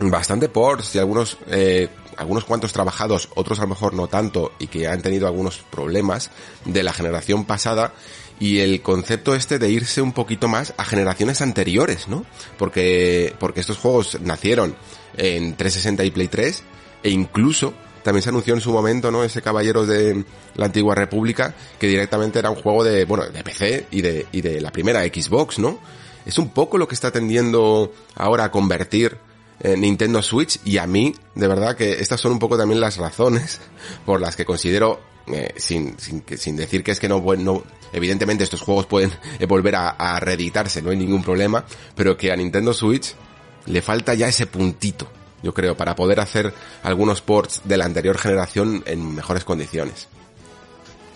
[0.00, 4.66] bastante ports y algunos, eh, algunos cuantos trabajados, otros a lo mejor no tanto, y
[4.66, 6.30] que han tenido algunos problemas
[6.64, 7.92] de la generación pasada,
[8.38, 12.24] y el concepto este de irse un poquito más a generaciones anteriores, ¿no?
[12.58, 14.76] Porque, porque estos juegos nacieron
[15.16, 16.62] en 360 y Play 3,
[17.02, 17.72] e incluso
[18.02, 19.24] también se anunció en su momento, ¿no?
[19.24, 20.24] Ese Caballeros de
[20.54, 24.42] la Antigua República, que directamente era un juego de, bueno, de PC y de, y
[24.42, 25.80] de la primera Xbox, ¿no?
[26.24, 29.18] Es un poco lo que está tendiendo ahora a convertir
[29.60, 32.96] eh, Nintendo Switch y a mí, de verdad que estas son un poco también las
[32.96, 33.60] razones
[34.06, 38.44] por las que considero, eh, sin, sin, sin decir que es que no, no evidentemente
[38.44, 41.64] estos juegos pueden eh, volver a, a reeditarse, no hay ningún problema,
[41.94, 43.14] pero que a Nintendo Switch
[43.66, 45.08] le falta ya ese puntito,
[45.42, 46.52] yo creo, para poder hacer
[46.82, 50.08] algunos ports de la anterior generación en mejores condiciones.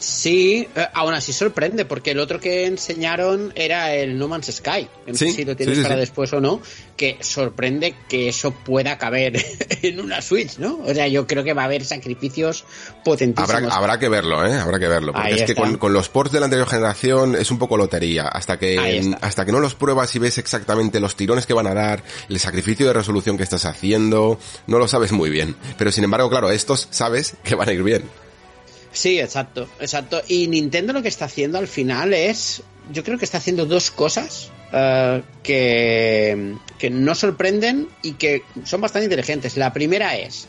[0.00, 4.88] Sí, eh, aún así sorprende, porque el otro que enseñaron era el No Man's Sky.
[5.06, 6.00] No sí, sé si lo tienes sí, sí, para sí.
[6.00, 6.62] después o no,
[6.96, 9.44] que sorprende que eso pueda caber
[9.82, 10.80] en una Switch, ¿no?
[10.86, 12.64] O sea, yo creo que va a haber sacrificios
[13.04, 13.54] potentísimos.
[13.54, 14.54] Habrá, habrá que verlo, ¿eh?
[14.54, 15.12] Habrá que verlo.
[15.12, 17.76] Porque Ahí es que con, con, los ports de la anterior generación es un poco
[17.76, 18.26] lotería.
[18.26, 21.74] Hasta que, hasta que no los pruebas y ves exactamente los tirones que van a
[21.74, 25.56] dar, el sacrificio de resolución que estás haciendo, no lo sabes muy bien.
[25.76, 28.29] Pero sin embargo, claro, estos sabes que van a ir bien.
[28.92, 30.22] Sí, exacto, exacto.
[30.26, 32.62] Y Nintendo lo que está haciendo al final es,
[32.92, 38.80] yo creo que está haciendo dos cosas uh, que, que no sorprenden y que son
[38.80, 39.56] bastante inteligentes.
[39.56, 40.48] La primera es,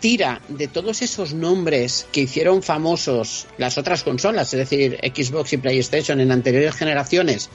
[0.00, 5.56] tira de todos esos nombres que hicieron famosos las otras consolas, es decir, Xbox y
[5.56, 7.48] PlayStation en anteriores generaciones,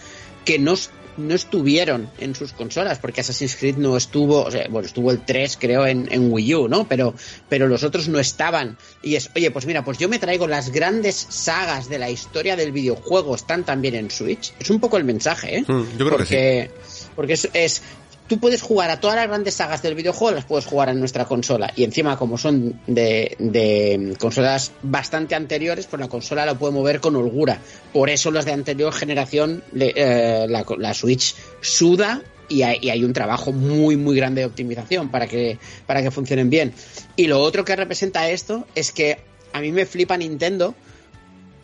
[0.46, 0.76] que no,
[1.18, 5.24] no estuvieron en sus consolas, porque Assassin's Creed no estuvo, o sea, bueno, estuvo el
[5.24, 6.88] 3 creo en, en, Wii U, ¿no?
[6.88, 7.14] Pero,
[7.48, 8.78] pero los otros no estaban.
[9.02, 12.56] Y es, oye, pues mira, pues yo me traigo las grandes sagas de la historia
[12.56, 14.54] del videojuego, están también en Switch.
[14.60, 15.62] Es un poco el mensaje, ¿eh?
[15.68, 17.06] Mm, yo creo porque, que sí.
[17.16, 17.82] Porque es, es
[18.30, 21.26] tú puedes jugar a todas las grandes sagas del videojuego, las puedes jugar en nuestra
[21.26, 21.74] consola.
[21.76, 27.02] Y encima, como son de, de, consolas bastante anteriores, pues la consola la puede mover
[27.02, 27.60] con holgura.
[27.92, 33.04] Por eso los de anterior generación, eh, la, la, Switch suda y hay, y hay,
[33.04, 35.58] un trabajo muy, muy grande de optimización para que,
[35.88, 36.72] para que funcionen bien.
[37.16, 39.18] Y lo otro que representa esto es que
[39.54, 40.76] a mí me flipa Nintendo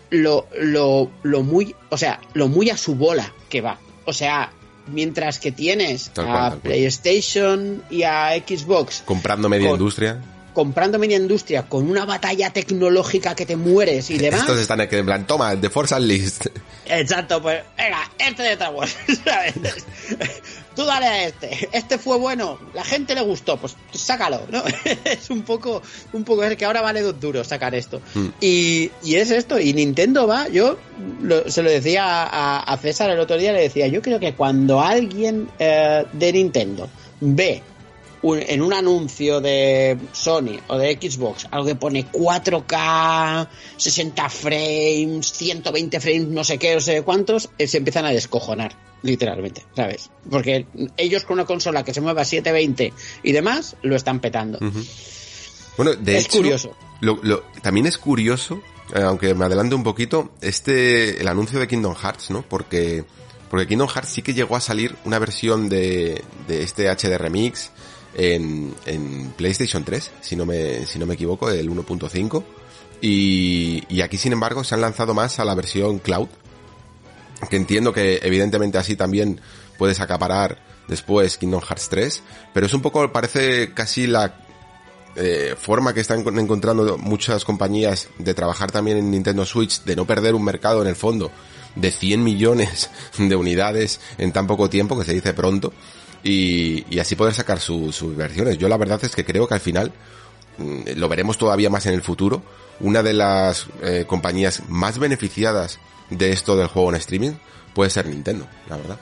[0.09, 3.79] lo, lo, lo muy, o sea, lo muy a su bola que va.
[4.05, 4.51] O sea,
[4.87, 6.55] mientras que tienes a.
[6.61, 10.21] PlayStation y a Xbox Comprando media Con- industria.
[10.55, 14.39] Comprando media industria con una batalla tecnológica que te mueres y demás.
[14.41, 16.47] Estos están aquí en plan, toma, de Force List.
[16.87, 19.53] Exacto, pues venga, este de Star Wars, ¿sabes?
[20.75, 24.63] Tú dale a este, este fue bueno, la gente le gustó, pues sácalo, ¿no?
[25.05, 25.81] es un poco,
[26.13, 28.01] un poco, es que ahora vale dos duros sacar esto.
[28.13, 28.25] Mm.
[28.41, 30.77] Y, y es esto, y Nintendo va, yo
[31.21, 34.33] lo- se lo decía a, a César el otro día, le decía, yo creo que
[34.33, 36.89] cuando alguien eh, de Nintendo
[37.21, 37.61] ve
[38.25, 43.47] un- en un anuncio de Sony o de Xbox algo que pone 4K,
[43.77, 48.75] 60 frames, 120 frames, no sé qué, no sé cuántos, eh, se empiezan a descojonar,
[49.03, 50.09] literalmente, ¿sabes?
[50.29, 50.65] Porque
[50.97, 52.93] ellos con una consola que se mueva a 720
[53.23, 54.59] y demás, lo están petando.
[55.77, 56.75] Bueno, de Es hecho, curioso.
[57.01, 58.61] Lo, lo- también es curioso,
[58.95, 62.43] eh, aunque me adelante un poquito, este, el anuncio de Kingdom Hearts, ¿no?
[62.43, 63.03] Porque,
[63.49, 67.71] porque Kingdom Hearts sí que llegó a salir una versión de, de este HD Remix
[68.15, 72.43] en, en PlayStation 3, si no me, si no me equivoco, el 1.5.
[73.01, 76.29] Y, y aquí, sin embargo, se han lanzado más a la versión cloud,
[77.49, 79.41] que entiendo que evidentemente así también
[79.77, 82.23] puedes acaparar después Kingdom Hearts 3,
[82.53, 84.39] pero es un poco, parece casi la
[85.17, 89.95] eh, forma que están encon- encontrando muchas compañías de trabajar también en Nintendo Switch, de
[89.95, 91.31] no perder un mercado en el fondo
[91.75, 95.73] de 100 millones de unidades en tan poco tiempo, que se dice pronto,
[96.25, 98.57] y, y así poder sacar su- sus versiones.
[98.57, 99.93] Yo la verdad es que creo que al final,
[100.57, 102.41] mm, lo veremos todavía más en el futuro,
[102.79, 105.79] una de las eh, compañías más beneficiadas
[106.09, 107.31] de esto del juego en streaming
[107.73, 108.99] puede ser Nintendo, la verdad.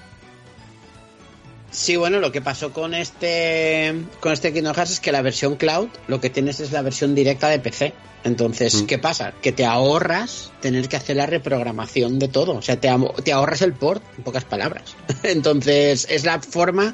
[1.72, 5.56] Sí, bueno, lo que pasó con este con este Kingdom Hearts es que la versión
[5.56, 7.94] cloud lo que tienes es la versión directa de PC.
[8.24, 8.86] Entonces, Mm.
[8.86, 9.34] ¿qué pasa?
[9.42, 12.54] Que te ahorras tener que hacer la reprogramación de todo.
[12.58, 12.90] O sea, te,
[13.24, 14.96] te ahorras el port, en pocas palabras.
[15.24, 16.94] Entonces, es la forma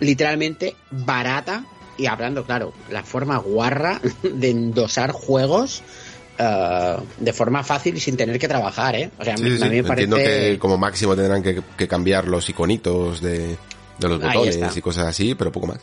[0.00, 1.64] literalmente barata
[1.96, 5.82] y hablando, claro, la forma guarra de endosar juegos
[6.38, 9.10] eh, de forma fácil y sin tener que trabajar, ¿eh?
[9.18, 10.52] O sea, a mí, Sí, a mí me Entiendo parece...
[10.52, 13.56] que como máximo tendrán que, que cambiar los iconitos de,
[13.98, 15.80] de los botones y cosas así, pero poco más.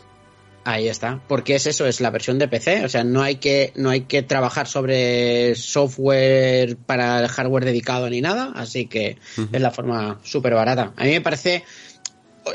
[0.64, 3.72] Ahí está, porque es eso, es la versión de PC, o sea, no hay que
[3.76, 9.16] no hay que trabajar sobre software para el hardware dedicado ni nada, así que
[9.52, 10.92] es la forma súper barata.
[10.96, 11.62] A mí me parece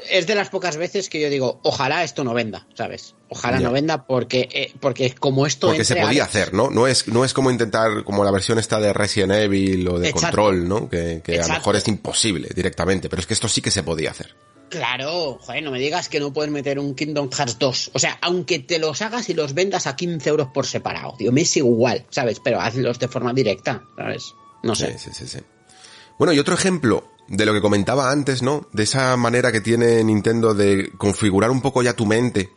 [0.10, 3.16] es de las pocas veces que yo digo, ojalá esto no venda, ¿sabes?
[3.30, 3.68] Ojalá Ya.
[3.68, 6.70] no venda porque eh, porque como esto Porque se podía a- hacer, ¿no?
[6.70, 10.10] No es, no es como intentar, como la versión esta de Resident Evil o de
[10.10, 10.38] Exacto.
[10.38, 10.90] Control, ¿no?
[10.90, 13.84] Que, que a lo mejor es imposible directamente, pero es que esto sí que se
[13.84, 14.36] podía hacer.
[14.70, 17.92] Claro, joder, no me digas que no puedes meter un Kingdom Hearts 2.
[17.94, 21.34] O sea, aunque te los hagas y los vendas a 15 euros por separado, tío,
[21.34, 22.40] me es igual, ¿sabes?
[22.40, 24.34] Pero hazlos de forma directa, ¿sabes?
[24.64, 24.98] No sé.
[24.98, 25.40] Sí, sí, sí, sí.
[26.18, 28.68] Bueno, y otro ejemplo de lo que comentaba antes, ¿no?
[28.74, 32.50] De esa manera que tiene Nintendo de configurar un poco ya tu mente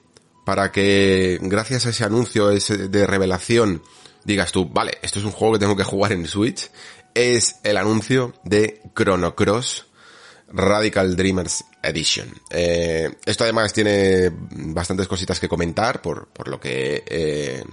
[0.45, 3.83] para que gracias a ese anuncio de revelación
[4.25, 6.71] digas tú, vale, esto es un juego que tengo que jugar en Switch,
[7.15, 9.87] es el anuncio de Chrono Cross
[10.49, 12.29] Radical Dreamers Edition.
[12.51, 17.65] Eh, esto además tiene bastantes cositas que comentar por, por lo que eh,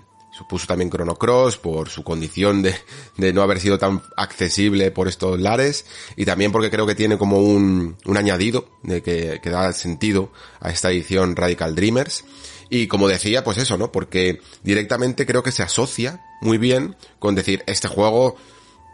[0.41, 2.73] supuso también Chrono Cross, por su condición de,
[3.18, 5.85] de no haber sido tan accesible por estos lares
[6.15, 10.31] y también porque creo que tiene como un, un añadido de que, que da sentido
[10.59, 12.26] a esta edición Radical Dreamers.
[12.69, 13.91] Y como decía, pues eso, ¿no?
[13.91, 18.35] Porque directamente creo que se asocia muy bien con decir, este juego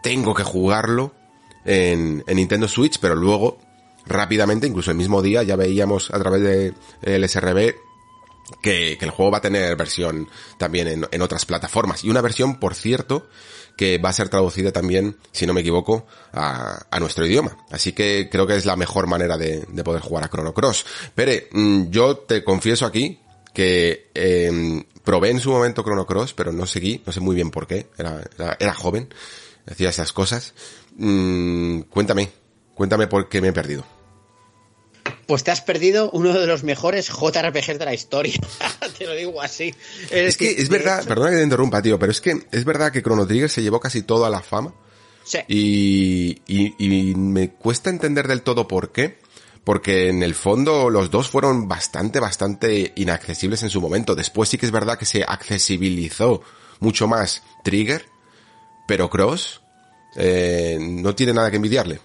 [0.03, 1.13] tengo que jugarlo
[1.63, 3.59] en, en Nintendo Switch, pero luego
[4.05, 7.86] rápidamente, incluso el mismo día, ya veíamos a través de el SRB
[8.61, 12.03] que, el juego va a tener versión también en, en otras plataformas.
[12.03, 13.27] Y una versión, por cierto,
[13.77, 17.57] que va a ser traducida también, si no me equivoco, a, a nuestro idioma.
[17.71, 20.85] Así que creo que es la mejor manera de, de poder jugar a Chrono Cross.
[21.13, 23.19] Pere, mm, yo te confieso aquí
[23.53, 27.51] que eh, probé en su momento Chrono Cross, pero no seguí, no sé muy bien
[27.51, 29.13] por qué, era, era, era joven,
[29.65, 30.53] hacía esas cosas.
[30.97, 32.31] Mm, cuéntame,
[32.73, 33.96] cuéntame por qué me he perdido.
[35.27, 38.33] Pues te has perdido uno de los mejores JRPGs de la historia.
[38.97, 39.75] te lo digo así.
[40.09, 43.03] Es, que es verdad, perdona que te interrumpa, tío, pero es que es verdad que
[43.03, 44.73] Chrono Trigger se llevó casi todo a la fama.
[45.25, 45.39] Sí.
[45.49, 49.19] Y, y, y me cuesta entender del todo por qué.
[49.65, 54.15] Porque en el fondo los dos fueron bastante, bastante inaccesibles en su momento.
[54.15, 56.41] Después sí que es verdad que se accesibilizó
[56.79, 58.05] mucho más Trigger,
[58.87, 59.59] pero Cross
[60.15, 61.99] eh, no tiene nada que envidiarle.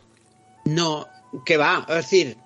[0.65, 1.07] No,
[1.45, 2.37] que va, es decir,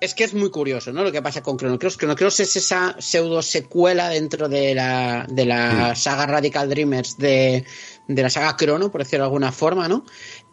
[0.00, 1.04] es que es muy curioso, ¿no?
[1.04, 1.98] Lo que pasa con Chrono Cross.
[1.98, 7.64] Chrono Cross es esa pseudo secuela dentro de la, de la saga Radical Dreamers de,
[8.08, 10.04] de la saga Chrono, por decirlo de alguna forma, ¿no?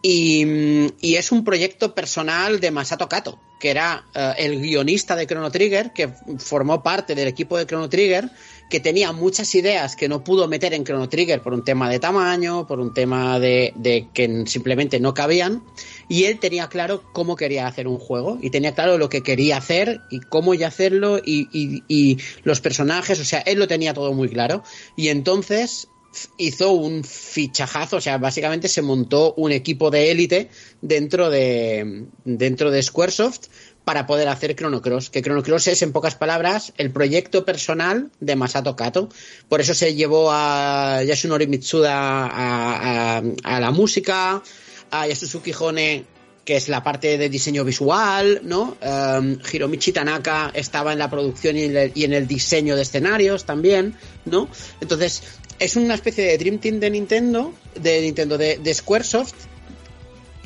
[0.01, 5.25] Y, y es un proyecto personal de Masato Kato, que era uh, el guionista de
[5.25, 8.29] Chrono Trigger, que formó parte del equipo de Chrono Trigger,
[8.69, 11.99] que tenía muchas ideas que no pudo meter en Chrono Trigger por un tema de
[11.99, 15.63] tamaño, por un tema de, de que simplemente no cabían,
[16.09, 19.57] y él tenía claro cómo quería hacer un juego, y tenía claro lo que quería
[19.57, 23.93] hacer, y cómo ya hacerlo, y, y, y los personajes, o sea, él lo tenía
[23.93, 24.63] todo muy claro,
[24.95, 25.89] y entonces
[26.37, 30.49] hizo un fichajazo, o sea, básicamente se montó un equipo de élite
[30.81, 33.47] dentro de dentro de Squaresoft
[33.83, 38.09] para poder hacer Chrono Cross, que Chrono Cross es en pocas palabras el proyecto personal
[38.19, 39.09] de Masato Kato.
[39.47, 44.41] Por eso se llevó a Yasunori Mitsuda a, a la música,
[44.91, 46.05] a Yasusuki Hone
[46.47, 48.77] que es la parte de diseño visual, ¿no?
[48.81, 52.83] Um, Hiromichi Tanaka estaba en la producción y en, el, y en, el, diseño de
[52.83, 54.47] escenarios también, ¿no?
[54.79, 55.23] Entonces,
[55.59, 59.33] es una especie de Dream Team de Nintendo, de Nintendo, de, de Squaresoft,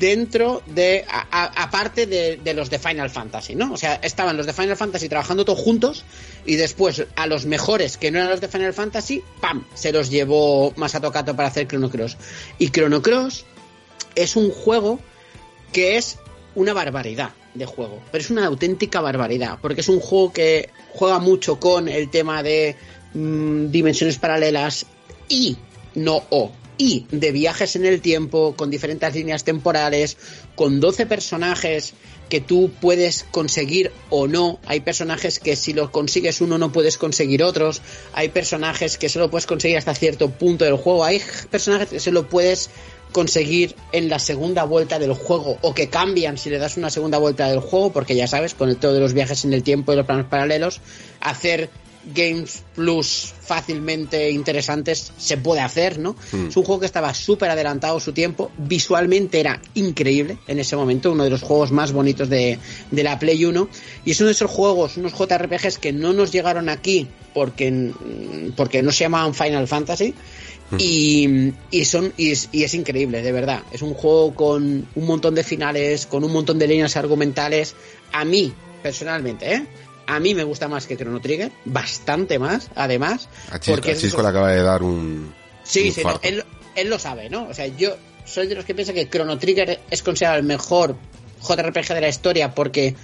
[0.00, 3.72] dentro de, aparte de, de, los de Final Fantasy, ¿no?
[3.72, 6.04] O sea, estaban los de Final Fantasy trabajando todos juntos
[6.44, 9.64] y después a los mejores que no eran los de Final Fantasy, ¡pam!
[9.74, 12.16] Se los llevó Masato Kato para hacer Chrono Cross.
[12.58, 13.44] Y Chrono Cross
[14.14, 14.98] es un juego
[15.72, 16.18] que es
[16.54, 21.18] una barbaridad de juego, pero es una auténtica barbaridad, porque es un juego que juega
[21.18, 22.76] mucho con el tema de
[23.14, 24.86] mmm, dimensiones paralelas
[25.28, 25.56] y
[25.94, 30.16] no o y de viajes en el tiempo con diferentes líneas temporales,
[30.56, 31.94] con 12 personajes
[32.28, 34.58] que tú puedes conseguir o no.
[34.66, 37.82] Hay personajes que si los consigues uno no puedes conseguir otros.
[38.14, 41.04] Hay personajes que solo puedes conseguir hasta cierto punto del juego.
[41.04, 41.20] Hay
[41.50, 42.70] personajes que solo puedes
[43.12, 47.18] conseguir en la segunda vuelta del juego o que cambian si le das una segunda
[47.18, 49.92] vuelta del juego, porque ya sabes, con el todo de los viajes en el tiempo
[49.92, 50.80] y los planos paralelos,
[51.20, 51.70] hacer
[52.04, 56.16] Games Plus fácilmente interesantes se puede hacer, ¿no?
[56.32, 56.48] Mm.
[56.48, 61.12] Es un juego que estaba súper adelantado su tiempo, visualmente era increíble en ese momento,
[61.12, 62.58] uno de los juegos más bonitos de,
[62.90, 63.68] de la Play 1,
[64.04, 67.92] y es uno de esos juegos, unos JRPGs que no nos llegaron aquí porque,
[68.56, 70.14] porque no se llamaban Final Fantasy,
[70.78, 73.62] y, y, son, y es, y, es, increíble, de verdad.
[73.72, 77.74] Es un juego con un montón de finales, con un montón de líneas argumentales.
[78.12, 79.66] A mí, personalmente, ¿eh?
[80.06, 83.28] A mí me gusta más que Chrono Trigger, bastante más, además.
[83.50, 85.32] A Chisco, porque a Chisco le acaba de dar un.
[85.62, 86.44] Sí, un sí, no, él,
[86.74, 87.48] él, lo sabe, ¿no?
[87.48, 90.96] O sea, yo soy de los que piensa que Chrono Trigger es considerado el mejor
[91.42, 92.94] JRPG de la historia porque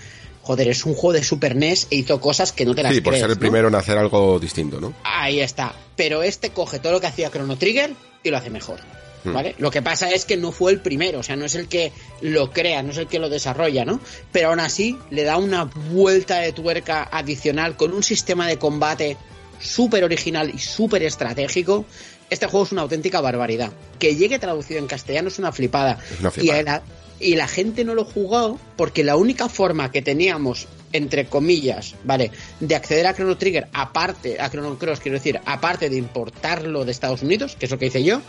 [0.49, 3.03] joder, es un juego de Super NES e hizo cosas que no te las Sí,
[3.03, 3.41] por crees, ser el ¿no?
[3.41, 4.95] primero en hacer algo distinto, ¿no?
[5.05, 5.75] Ahí está.
[5.95, 7.93] Pero este coge todo lo que hacía Chrono Trigger
[8.23, 8.81] y lo hace mejor.
[9.25, 9.57] ¿Vale?
[9.59, 9.62] Hmm.
[9.62, 11.93] Lo que pasa es que no fue el primero, o sea, no es el que
[12.23, 14.01] lo crea, no es el que lo desarrolla, ¿no?
[14.33, 19.19] Pero aún así le da una vuelta de tuerca adicional con un sistema de combate
[19.61, 21.85] súper original y súper estratégico.
[22.31, 23.70] Este juego es una auténtica barbaridad.
[23.99, 25.99] Que llegue traducido en castellano es una flipada.
[26.11, 26.61] Es una flipada.
[26.61, 26.83] Y, la,
[27.20, 32.31] y la gente no lo jugó porque la única forma que teníamos entre comillas, ¿vale?
[32.61, 36.93] De acceder a Chrono Trigger, aparte, a Chrono Cross, quiero decir, aparte de importarlo de
[36.93, 38.23] Estados Unidos, que es lo que hice yo.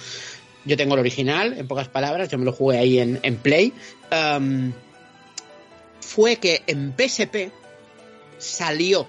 [0.66, 3.74] Yo tengo el original, en pocas palabras, yo me lo jugué ahí en, Play.
[4.11, 4.74] Um,
[6.02, 7.52] fue que en PSP
[8.38, 9.07] salió.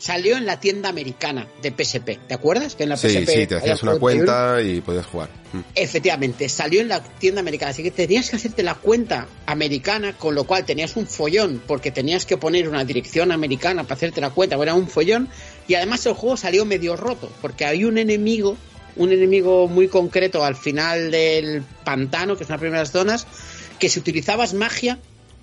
[0.00, 2.18] Salió en la tienda americana de PSP.
[2.26, 2.74] ¿Te acuerdas?
[2.74, 5.28] Que en la sí, PSP sí, te hacías una cuenta y podías jugar.
[5.52, 5.58] Mm.
[5.74, 10.34] Efectivamente, salió en la tienda americana, así que tenías que hacerte la cuenta americana, con
[10.34, 14.30] lo cual tenías un follón, porque tenías que poner una dirección americana para hacerte la
[14.30, 15.28] cuenta, era un follón,
[15.68, 18.56] y además el juego salió medio roto, porque hay un enemigo,
[18.96, 23.26] un enemigo muy concreto al final del pantano, que es una de las primeras zonas,
[23.78, 24.98] que si utilizabas magia,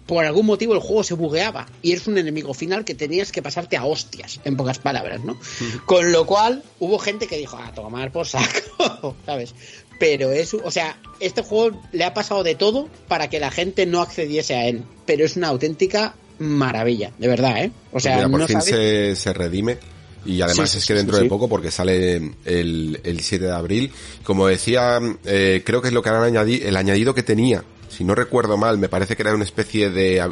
[0.08, 3.42] por algún motivo el juego se bugueaba y eres un enemigo final que tenías que
[3.42, 5.38] pasarte a hostias, en pocas palabras, ¿no?
[5.86, 9.54] Con lo cual hubo gente que dijo, a tomar por saco, ¿sabes?
[10.00, 13.86] Pero es, o sea, este juego le ha pasado de todo para que la gente
[13.86, 17.72] no accediese a él, pero es una auténtica maravilla, de verdad, ¿eh?
[17.92, 19.80] O sea, Mira, por no fin se, se redime
[20.26, 23.52] Y además Sí, es que dentro sí, de poco, porque sale el, el 7 de
[23.52, 23.92] abril,
[24.24, 27.64] como decía, eh, creo que es lo que han añadido, el añadido que tenía,
[27.98, 30.24] si no recuerdo mal, me parece que era una especie de,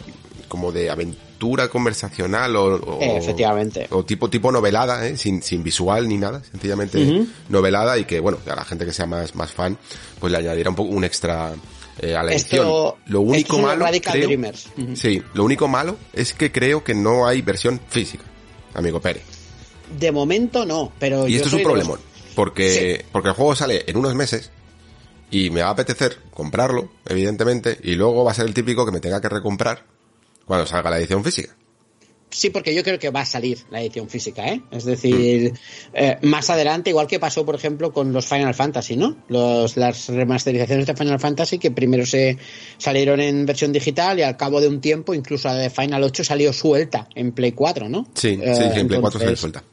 [0.48, 3.88] como de aventura conversacional o, o- Eh, efectivamente.
[3.92, 5.18] o tipo tipo novelada, ¿eh?
[5.18, 9.06] sin, sin visual ni nada, sencillamente novelada y que bueno, a la gente que sea
[9.06, 9.78] más, más fan,
[10.20, 11.54] pues le añadirá un poco un extra
[12.00, 12.94] eh, a la Esto- edición.
[13.14, 14.68] Lo único malo, Radical creo- Dreamers.
[14.96, 18.24] Sí, lo único malo es que creo que no hay versión física,
[18.74, 19.24] amigo Pérez.
[20.00, 22.00] De momento no, pero Y yo esto es un los- problemón,
[22.36, 24.52] porque, porque el juego sale en unos meses
[25.32, 28.92] y me va a apetecer comprarlo, evidentemente, y luego va a ser el típico que
[28.92, 29.84] me tenga que recomprar
[30.46, 31.56] cuando salga la edición física.
[32.30, 34.62] Sí, porque yo creo que va a salir la edición física, ¿eh?
[34.70, 35.54] Es decir,
[35.94, 39.24] eh, más adelante, igual que pasó, por ejemplo, con los Final Fantasy, ¿no?
[39.30, 42.38] Los, las remasterizaciones de Final Fantasy que primero se
[42.78, 46.26] salieron en versión digital y al cabo de un tiempo, incluso la de Final 8
[46.26, 48.06] salió suelta en Play 4, ¿no?
[48.16, 49.64] Sí, sí, sí, en Play 4 se le entonces- suelta.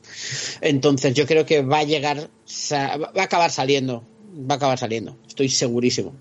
[0.60, 2.28] Entonces yo creo que va a llegar,
[2.72, 6.14] va a acabar saliendo, va a acabar saliendo, estoy segurísimo.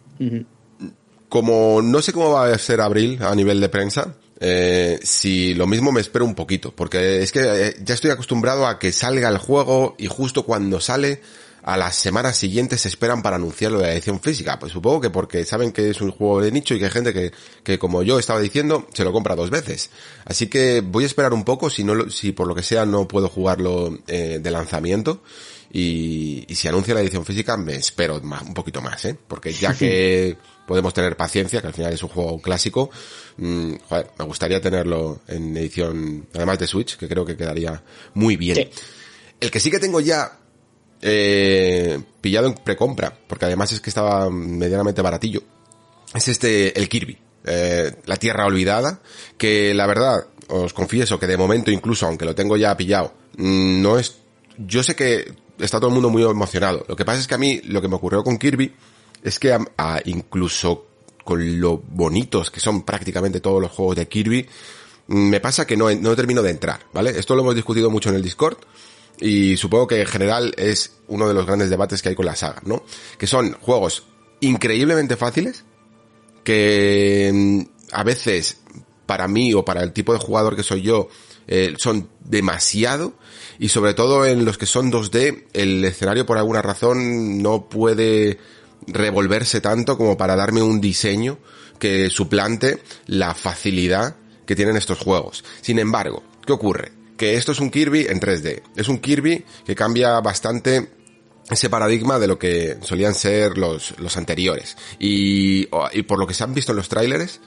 [1.29, 5.67] Como no sé cómo va a ser abril a nivel de prensa, eh, si lo
[5.67, 9.29] mismo me espero un poquito, porque es que eh, ya estoy acostumbrado a que salga
[9.29, 11.21] el juego y justo cuando sale,
[11.63, 14.57] a las semanas siguientes se esperan para anunciarlo de la edición física.
[14.59, 17.13] Pues supongo que porque saben que es un juego de nicho y que hay gente
[17.13, 17.31] que,
[17.63, 19.89] que como yo estaba diciendo, se lo compra dos veces.
[20.25, 23.07] Así que voy a esperar un poco, si no, si por lo que sea no
[23.07, 25.21] puedo jugarlo eh, de lanzamiento.
[25.73, 29.17] Y, y si anuncia la edición física, me espero más, un poquito más, ¿eh?
[29.27, 30.35] Porque ya que
[30.67, 32.89] podemos tener paciencia, que al final es un juego clásico,
[33.37, 37.81] mm, joder, me gustaría tenerlo en edición, además de Switch, que creo que quedaría
[38.13, 38.55] muy bien.
[38.55, 38.69] Sí.
[39.39, 40.39] El que sí que tengo ya
[41.01, 45.41] eh, pillado en precompra, porque además es que estaba medianamente baratillo,
[46.13, 47.17] es este, el Kirby.
[47.45, 49.01] eh, la Tierra Olvidada,
[49.37, 53.81] que la verdad, os confieso que de momento incluso, aunque lo tengo ya pillado, mm,
[53.81, 54.17] no es,
[54.57, 56.85] yo sé que está todo el mundo muy emocionado.
[56.87, 58.73] Lo que pasa es que a mí, lo que me ocurrió con Kirby,
[59.23, 60.87] es que a- a- incluso
[61.23, 64.47] con lo bonitos que son prácticamente todos los juegos de Kirby,
[65.07, 67.11] mm, me pasa que no, no termino de entrar, ¿vale?
[67.11, 68.57] Esto lo hemos discutido mucho en el Discord,
[69.19, 72.35] y supongo que en general es uno de los grandes debates que hay con la
[72.35, 72.83] saga, ¿no?
[73.19, 74.03] Que son juegos
[74.39, 75.63] increíblemente fáciles,
[76.43, 77.61] que mm,
[77.93, 78.57] a veces
[79.05, 81.09] para mí o para el tipo de jugador que soy yo
[81.47, 83.13] eh, son demasiado
[83.59, 88.39] y sobre todo en los que son 2D el escenario por alguna razón no puede
[88.87, 91.37] revolverse tanto como para darme un diseño
[91.79, 94.15] que suplante la facilidad
[94.45, 95.43] que tienen estos juegos.
[95.61, 96.91] Sin embargo, ¿qué ocurre?
[97.17, 98.61] Que esto es un Kirby en 3D.
[98.75, 100.89] Es un Kirby que cambia bastante
[101.49, 104.77] ese paradigma de lo que solían ser los, los anteriores.
[104.99, 107.41] Y, y por lo que se han visto en los tráileres,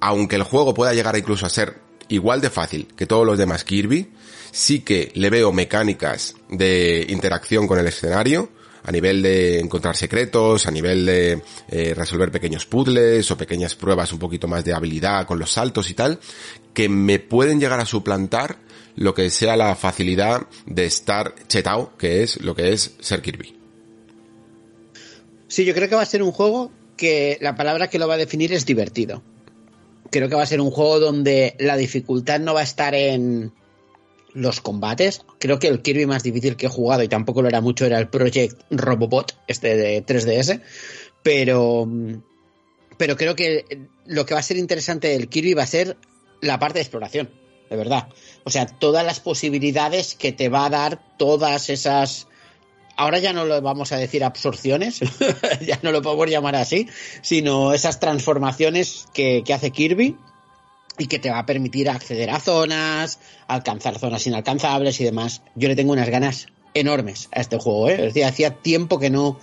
[0.00, 3.64] aunque el juego pueda llegar incluso a ser igual de fácil que todos los demás
[3.64, 4.08] Kirby,
[4.50, 8.50] sí que le veo mecánicas de interacción con el escenario,
[8.84, 14.12] a nivel de encontrar secretos, a nivel de eh, resolver pequeños puzzles o pequeñas pruebas
[14.12, 16.18] un poquito más de habilidad con los saltos y tal,
[16.72, 18.56] que me pueden llegar a suplantar
[18.96, 23.56] lo que sea la facilidad de estar chetao, que es lo que es ser Kirby.
[25.48, 28.14] Sí, yo creo que va a ser un juego que la palabra que lo va
[28.14, 29.22] a definir es divertido.
[30.10, 33.52] Creo que va a ser un juego donde la dificultad no va a estar en
[34.32, 35.22] los combates.
[35.38, 37.98] Creo que el Kirby más difícil que he jugado, y tampoco lo era mucho, era
[37.98, 40.62] el Project Robobot, este de 3DS.
[41.22, 41.88] Pero,
[42.96, 45.96] pero creo que lo que va a ser interesante del Kirby va a ser
[46.40, 47.30] la parte de exploración,
[47.68, 48.08] de verdad.
[48.44, 52.27] O sea, todas las posibilidades que te va a dar todas esas
[52.98, 55.00] ahora ya no lo vamos a decir absorciones,
[55.60, 56.88] ya no lo podemos llamar así,
[57.22, 60.16] sino esas transformaciones que, hace Kirby
[60.98, 65.42] y que te va a permitir acceder a zonas, alcanzar zonas inalcanzables y demás.
[65.54, 67.94] Yo le tengo unas ganas enormes a este juego, ¿eh?
[67.94, 69.38] Es decir, hacía tiempo que no,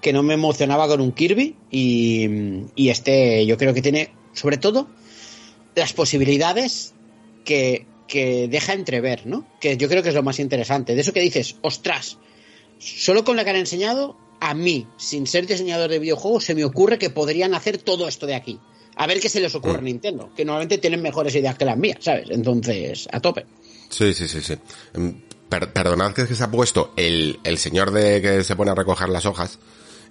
[0.00, 2.28] que no me emocionaba con un Kirby y,
[2.76, 4.88] y este yo creo que tiene, sobre todo,
[5.74, 6.94] las posibilidades
[7.44, 9.44] que, que deja entrever, ¿no?
[9.60, 10.94] Que yo creo que es lo más interesante.
[10.94, 12.18] De eso que dices, ostras,
[12.80, 16.64] solo con lo que han enseñado, a mí, sin ser diseñador de videojuegos, se me
[16.64, 18.58] ocurre que podrían hacer todo esto de aquí.
[18.96, 21.76] A ver qué se les ocurre a Nintendo, que normalmente tienen mejores ideas que las
[21.76, 22.26] mías, ¿sabes?
[22.30, 23.46] Entonces, a tope.
[23.88, 24.54] Sí, sí, sí, sí.
[24.94, 25.08] Mm,
[25.48, 28.70] per- perdonad que es que se ha puesto el, el señor de que se pone
[28.70, 29.58] a recoger las hojas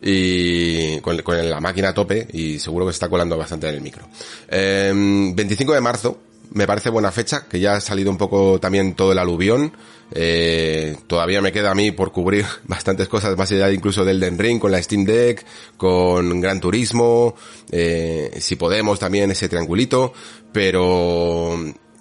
[0.01, 3.75] y con, con la máquina a tope y seguro que se está colando bastante en
[3.75, 4.07] el micro.
[4.49, 6.17] Eh, 25 de marzo,
[6.51, 9.73] me parece buena fecha, que ya ha salido un poco también todo el aluvión.
[10.11, 14.39] Eh, todavía me queda a mí por cubrir bastantes cosas más allá incluso del Den
[14.39, 15.45] Ring con la Steam Deck,
[15.77, 17.35] con Gran Turismo,
[17.71, 20.13] eh, si podemos también ese triangulito,
[20.51, 21.57] pero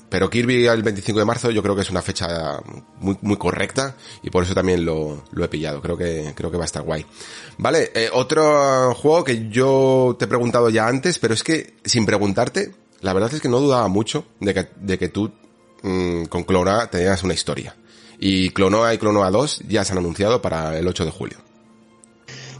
[0.08, 2.60] pero Kirby el 25 de marzo yo creo que es una fecha
[3.00, 5.82] muy, muy correcta y por eso también lo, lo he pillado.
[5.82, 7.04] Creo que, creo que va a estar guay.
[7.58, 12.06] Vale, eh, otro juego que yo te he preguntado ya antes, pero es que sin
[12.06, 15.30] preguntarte, la verdad es que no dudaba mucho de que, de que tú
[15.82, 17.76] mmm, con Clonoa tenías una historia.
[18.18, 21.38] Y Clonoa y Clonoa 2 ya se han anunciado para el 8 de julio.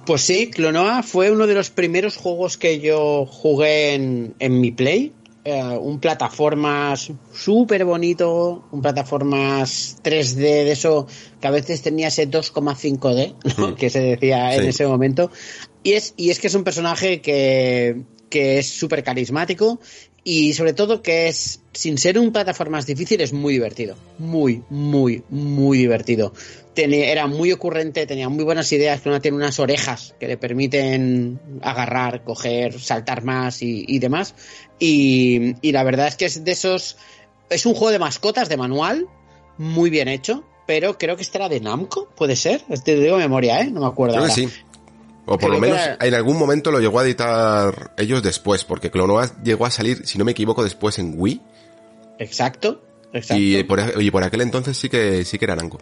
[0.06, 4.70] Pues sí, Clonoa fue uno de los primeros juegos que yo jugué en, en mi
[4.70, 5.12] Play.
[5.44, 11.06] Eh, un plataformas súper bonito, un plataformas 3D de eso
[11.40, 13.69] que a veces tenía ese 2,5D, ¿no?
[13.69, 13.74] mm.
[13.74, 15.31] que se decía en ese momento.
[15.82, 19.81] Y es, y es que es un personaje que, que es súper carismático
[20.31, 23.97] y sobre todo que es, sin ser un plataformas difícil, es muy divertido.
[24.19, 26.35] Muy, muy, muy divertido.
[26.75, 30.37] Tenía, era muy ocurrente, tenía muy buenas ideas, que uno tiene unas orejas que le
[30.37, 34.35] permiten agarrar, coger, saltar más y, y demás.
[34.79, 36.99] Y, y, la verdad es que es de esos...
[37.49, 39.07] Es un juego de mascotas de manual,
[39.57, 42.61] muy bien hecho, pero creo que este era de Namco, puede ser.
[42.85, 43.71] Te digo memoria, ¿eh?
[43.71, 44.17] No me acuerdo.
[44.17, 44.35] Creo ahora.
[44.35, 44.49] que sí.
[45.29, 45.99] O por Creo lo menos era...
[46.01, 50.17] en algún momento lo llegó a editar ellos después, porque Clonoa llegó a salir, si
[50.17, 51.41] no me equivoco, después en Wii.
[52.19, 52.83] Exacto,
[53.13, 53.43] exacto.
[53.43, 55.79] Y por, y por aquel entonces sí que sí que era Namco.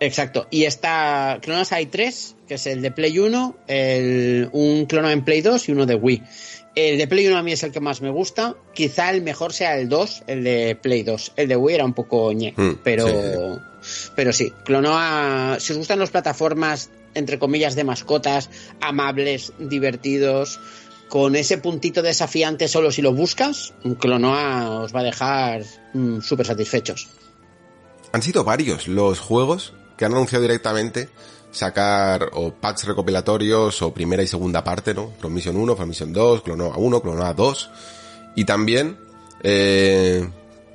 [0.00, 0.46] Exacto.
[0.50, 5.24] Y está Clonoa hay tres, que es el de Play 1, el, un Clonoa en
[5.24, 6.22] Play 2 y uno de Wii.
[6.74, 8.54] El de Play 1 a mí es el que más me gusta.
[8.74, 11.32] Quizá el mejor sea el 2, el de Play 2.
[11.36, 13.06] El de Wii era un poco ñe, mm, pero...
[13.06, 13.60] Sí.
[14.16, 18.50] Pero sí, Clonoa, si os gustan las plataformas entre comillas, de mascotas,
[18.80, 20.60] amables, divertidos,
[21.08, 25.62] con ese puntito desafiante solo si lo buscas, Clonoa os va a dejar
[25.92, 27.08] mmm, súper satisfechos.
[28.12, 31.08] Han sido varios los juegos que han anunciado directamente
[31.50, 35.12] sacar o packs recopilatorios o primera y segunda parte, ¿no?
[35.20, 37.70] From Mission 1, From Mission 2, Clonoa 1, Clonoa 2
[38.34, 38.98] y también
[39.42, 40.28] eh,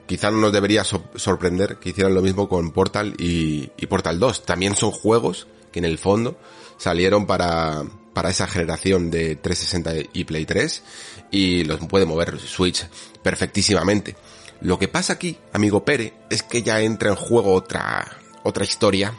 [0.08, 4.20] quizá no nos debería so sorprender que hicieran lo mismo con Portal y, y Portal
[4.20, 4.46] 2.
[4.46, 6.38] También son juegos que en el fondo
[6.78, 7.84] salieron para,
[8.14, 10.84] para esa generación de 360 y Play 3
[11.32, 12.88] y los puede mover Switch
[13.22, 14.16] perfectísimamente.
[14.62, 18.06] Lo que pasa aquí, amigo Pere, es que ya entra en juego otra,
[18.44, 19.14] otra historia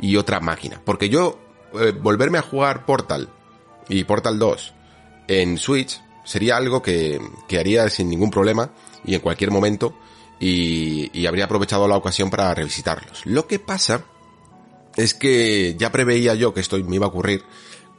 [0.00, 0.80] y otra máquina.
[0.84, 1.40] Porque yo,
[1.80, 3.28] eh, volverme a jugar Portal
[3.88, 4.74] y Portal 2
[5.28, 8.70] en Switch sería algo que, que haría sin ningún problema
[9.04, 9.96] y en cualquier momento
[10.38, 13.26] y, y habría aprovechado la ocasión para revisitarlos.
[13.26, 14.04] Lo que pasa
[14.96, 17.42] es que ya preveía yo que esto me iba a ocurrir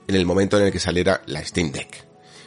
[0.08, 2.06] en el momento en el que saliera la Steam Deck.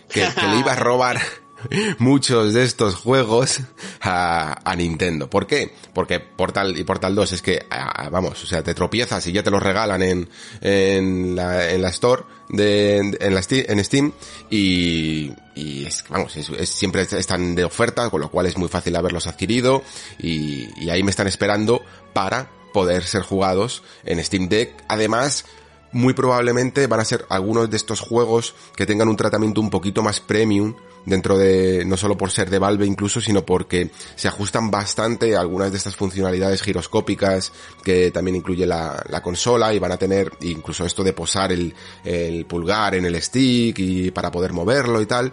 [0.09, 1.21] Que, le iba a robar
[1.99, 3.61] muchos de estos juegos
[4.01, 5.29] a, a, Nintendo.
[5.29, 5.75] ¿Por qué?
[5.93, 7.67] Porque Portal y Portal 2 es que,
[8.11, 10.29] vamos, o sea, te tropiezas y ya te los regalan en,
[10.63, 14.13] en, la, en la Store, de, en, la Steam, en Steam
[14.49, 16.33] y, y es, vamos,
[16.65, 19.83] siempre están de oferta, con lo cual es muy fácil haberlos adquirido
[20.19, 21.83] y ahí me están esperando
[22.15, 24.85] para poder ser jugados en Steam Deck.
[24.89, 25.45] Además,
[25.93, 30.03] muy probablemente van a ser algunos de estos juegos que tengan un tratamiento un poquito
[30.03, 30.75] más premium
[31.07, 35.71] dentro de, no solo por ser de Valve incluso, sino porque se ajustan bastante algunas
[35.71, 40.85] de estas funcionalidades giroscópicas que también incluye la, la consola y van a tener incluso
[40.85, 41.75] esto de posar el,
[42.05, 45.33] el pulgar en el stick y para poder moverlo y tal.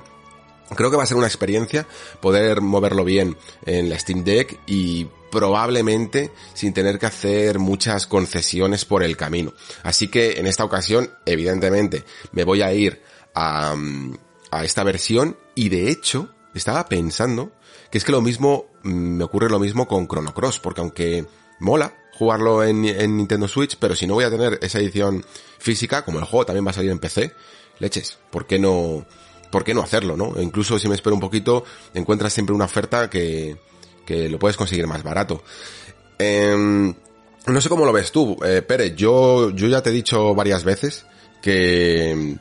[0.74, 1.86] Creo que va a ser una experiencia
[2.20, 8.86] poder moverlo bien en la Steam Deck y probablemente sin tener que hacer muchas concesiones
[8.86, 9.54] por el camino.
[9.84, 13.02] Así que en esta ocasión, evidentemente, me voy a ir
[13.36, 13.76] a,
[14.52, 17.52] a esta versión y de hecho estaba pensando
[17.92, 21.26] que es que lo mismo, me ocurre lo mismo con Chrono Cross, porque aunque
[21.60, 25.26] mola jugarlo en, en Nintendo Switch, pero si no voy a tener esa edición
[25.60, 27.34] física, como el juego también va a salir en PC,
[27.80, 29.06] leches, ¿por qué no,
[29.56, 30.36] por qué no hacerlo, no?
[30.36, 31.64] E incluso si me espero un poquito,
[31.94, 33.56] encuentras siempre una oferta que,
[34.06, 35.46] que lo puedes conseguir más barato.
[36.20, 36.94] Eh,
[37.48, 40.66] no sé cómo lo ves tú, eh, Pérez, yo, yo ya te he dicho varias
[40.66, 41.06] veces
[41.42, 42.36] que,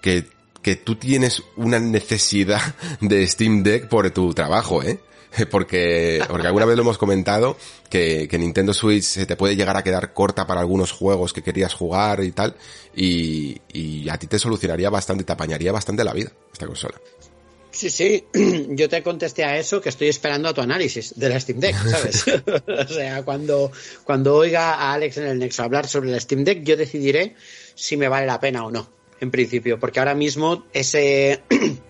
[0.00, 0.30] que,
[0.62, 4.98] que tú tienes una necesidad de Steam Deck por tu trabajo, ¿eh?
[5.50, 7.56] Porque, porque alguna vez lo hemos comentado,
[7.88, 11.42] que, que Nintendo Switch se te puede llegar a quedar corta para algunos juegos que
[11.42, 12.56] querías jugar y tal,
[12.96, 17.00] y, y a ti te solucionaría bastante, te apañaría bastante la vida esta consola.
[17.70, 18.24] Sí, sí,
[18.70, 21.76] yo te contesté a eso que estoy esperando a tu análisis de la Steam Deck,
[21.76, 22.24] ¿sabes?
[22.66, 23.70] o sea, cuando,
[24.04, 27.36] cuando oiga a Alex en el Nexo hablar sobre la Steam Deck, yo decidiré
[27.74, 28.90] si me vale la pena o no,
[29.20, 31.42] en principio, porque ahora mismo ese...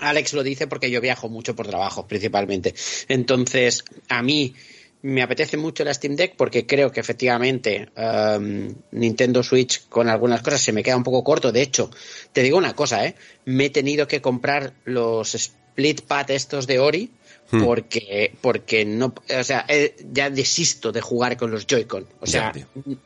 [0.00, 2.74] Alex lo dice porque yo viajo mucho por trabajo, principalmente.
[3.08, 4.54] Entonces, a mí
[5.02, 10.42] me apetece mucho la Steam Deck porque creo que efectivamente um, Nintendo Switch con algunas
[10.42, 11.52] cosas se me queda un poco corto.
[11.52, 11.90] De hecho,
[12.32, 13.14] te digo una cosa, ¿eh?
[13.44, 17.10] Me he tenido que comprar los split pad estos de Ori
[17.50, 17.64] Hmm.
[17.64, 19.66] Porque, porque no, o sea,
[20.12, 22.06] ya desisto de jugar con los Joy-Con.
[22.20, 22.52] O sea,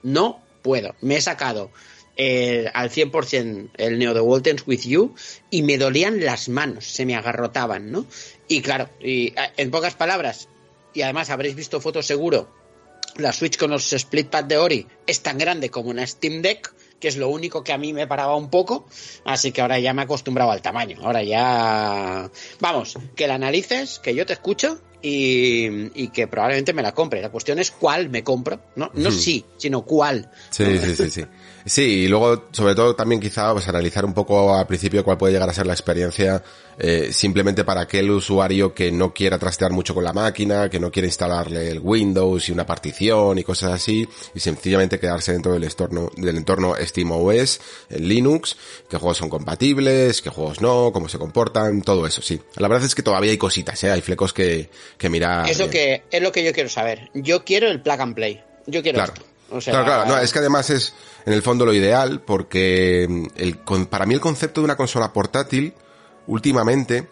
[0.02, 0.94] no puedo.
[1.00, 1.70] Me he sacado
[2.16, 5.14] eh, al 100% el Neo de Waltons With You
[5.50, 8.06] y me dolían las manos, se me agarrotaban, ¿no?
[8.48, 10.48] Y claro, y, eh, en pocas palabras,
[10.92, 12.48] y además habréis visto fotos seguro,
[13.16, 16.72] la Switch con los split pad de Ori es tan grande como una Steam Deck,
[16.98, 18.86] que es lo único que a mí me paraba un poco,
[19.24, 20.98] así que ahora ya me he acostumbrado al tamaño.
[21.02, 22.30] Ahora ya...
[22.60, 27.20] Vamos, que la analices, que yo te escucho y, que probablemente me la compre.
[27.20, 28.90] La cuestión es cuál me compro, ¿no?
[28.94, 30.30] No sí, sino cuál.
[30.50, 31.24] Sí, sí, sí, sí.
[31.66, 35.32] Sí, y luego, sobre todo, también quizá pues, analizar un poco al principio cuál puede
[35.32, 36.42] llegar a ser la experiencia
[36.78, 40.90] eh, simplemente para aquel usuario que no quiera trastear mucho con la máquina, que no
[40.90, 45.64] quiere instalarle el Windows y una partición y cosas así, y sencillamente quedarse dentro del
[45.64, 48.56] entorno, del entorno SteamOS, en Linux,
[48.90, 52.40] qué juegos son compatibles, qué juegos no, cómo se comportan, todo eso, sí.
[52.56, 53.90] La verdad es que todavía hay cositas, ¿eh?
[53.90, 54.68] hay flecos que,
[54.98, 55.48] que mirar.
[55.48, 57.10] Eso que es lo que yo quiero saber.
[57.14, 58.42] Yo quiero el plug and play.
[58.66, 59.14] Yo quiero claro.
[59.48, 60.94] Claro, claro, no, es que además es
[61.26, 63.58] en el fondo lo ideal porque mm, el,
[63.88, 65.74] para mí el concepto de una consola portátil
[66.26, 67.08] últimamente,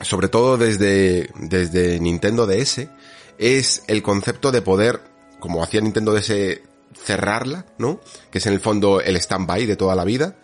[0.00, 2.88] sobre todo desde, desde Nintendo DS,
[3.38, 5.00] es el concepto de poder,
[5.40, 6.60] como hacía Nintendo DS,
[6.94, 8.00] cerrarla, ¿no?
[8.30, 10.36] Que es en el fondo el stand-by de toda la vida.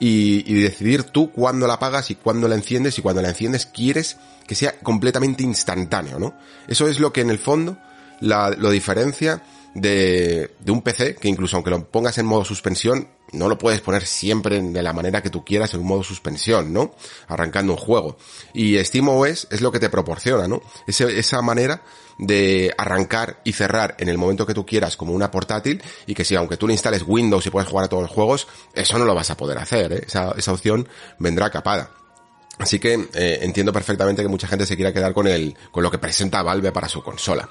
[0.00, 3.66] Y, y, decidir tú cuándo la apagas y cuándo la enciendes y cuando la enciendes
[3.66, 4.16] quieres
[4.48, 6.34] que sea completamente instantáneo, ¿no?
[6.66, 7.78] Eso es lo que en el fondo
[8.18, 9.42] la, lo diferencia
[9.74, 13.80] de, de un PC que incluso aunque lo pongas en modo suspensión, no lo puedes
[13.80, 16.94] poner siempre de la manera que tú quieras en un modo suspensión, ¿no?
[17.28, 18.16] Arrancando un juego.
[18.52, 20.62] Y SteamOS es lo que te proporciona, ¿no?
[20.86, 21.82] esa manera
[22.18, 26.24] de arrancar y cerrar en el momento que tú quieras como una portátil y que
[26.24, 29.04] si aunque tú le instales Windows y puedes jugar a todos los juegos, eso no
[29.04, 30.04] lo vas a poder hacer, ¿eh?
[30.06, 30.86] esa, esa opción
[31.18, 31.90] vendrá capada.
[32.58, 35.90] Así que eh, entiendo perfectamente que mucha gente se quiera quedar con el, con lo
[35.90, 37.48] que presenta Valve para su consola.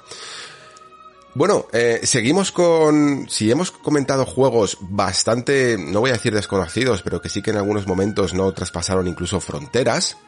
[1.34, 3.26] Bueno, eh, seguimos con...
[3.30, 7.56] Si hemos comentado juegos bastante, no voy a decir desconocidos, pero que sí que en
[7.56, 10.18] algunos momentos no traspasaron incluso fronteras,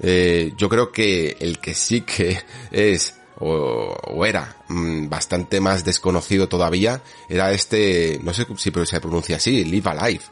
[0.00, 2.38] eh, yo creo que el que sí que
[2.70, 9.36] es o, era mm, bastante más desconocido todavía era este, no sé si se pronuncia
[9.36, 10.22] así, Live Alive.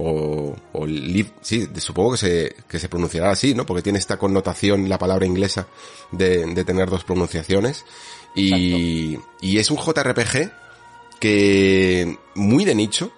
[0.00, 3.66] O, o live, sí, supongo que se, que se pronunciará así, ¿no?
[3.66, 5.66] Porque tiene esta connotación la palabra inglesa
[6.12, 7.84] de, de tener dos pronunciaciones.
[8.38, 10.50] Y, y es un JRPG
[11.20, 13.12] que muy de nicho,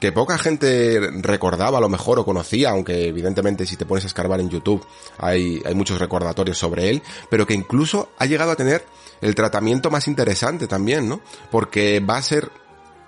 [0.00, 4.08] que poca gente recordaba a lo mejor o conocía, aunque evidentemente si te pones a
[4.08, 4.84] escarbar en YouTube
[5.18, 8.84] hay, hay muchos recordatorios sobre él, pero que incluso ha llegado a tener
[9.20, 11.20] el tratamiento más interesante también, ¿no?
[11.50, 12.50] Porque va a ser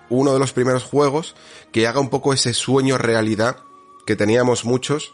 [0.09, 1.35] uno de los primeros juegos
[1.73, 3.59] que haga un poco ese sueño realidad
[4.07, 5.13] que teníamos muchos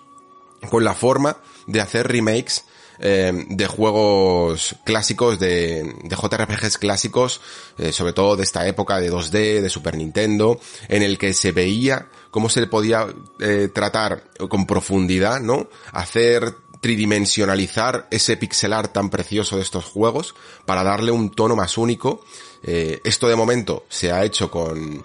[0.71, 2.65] con la forma de hacer remakes
[2.99, 7.41] eh, de juegos clásicos, de, de JRPGs clásicos,
[7.79, 11.53] eh, sobre todo de esta época de 2D, de Super Nintendo, en el que se
[11.53, 13.07] veía cómo se le podía
[13.41, 15.69] eh, tratar con profundidad, ¿no?
[15.93, 20.35] Hacer tridimensionalizar ese pixelar tan precioso de estos juegos
[20.67, 22.23] para darle un tono más único.
[22.63, 25.05] esto de momento se ha hecho con,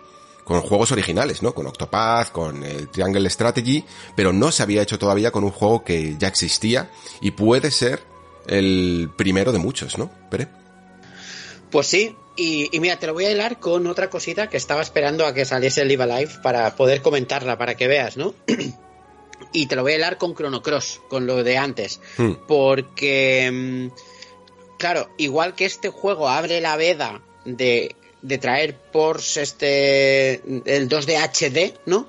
[0.50, 1.54] con juegos originales, ¿no?
[1.54, 3.86] Con Octopath, con el Triangle Strategy,
[4.16, 6.90] pero no se había hecho todavía con un juego que ya existía
[7.22, 8.02] y puede ser
[8.48, 10.10] el primero de muchos, ¿no?
[10.32, 10.48] Pere.
[11.70, 15.28] Pues sí, y, mira, te lo voy a hilar con otra cosita que estaba esperando
[15.28, 18.34] a que saliese el Live Alive para poder comentarla, para que veas, ¿no?
[19.54, 22.32] y te lo voy a hilar con Chrono Cross, con lo de antes, hmm.
[22.48, 30.34] porque, mm, claro, igual que este juego abre la veda de de traer Porsche este
[30.66, 32.08] el 2D HD, ¿no?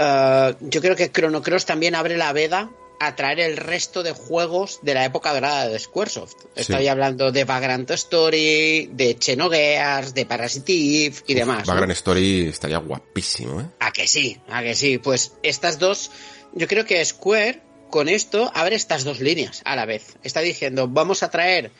[0.00, 2.70] Uh, yo creo que Chrono Cross también abre la veda
[3.00, 6.34] a traer el resto de juegos de la época dorada de Squaresoft.
[6.56, 11.66] Estoy hablando de Vagrant Story, de Xenogears, de Parasitive y demás.
[11.66, 13.66] Vagrant Story estaría guapísimo, ¿eh?
[13.80, 14.98] A que sí, a que sí.
[14.98, 16.10] Pues estas dos,
[16.52, 20.16] yo creo que Square con esto abre estas dos líneas a la vez.
[20.22, 21.70] Está diciendo, vamos a traer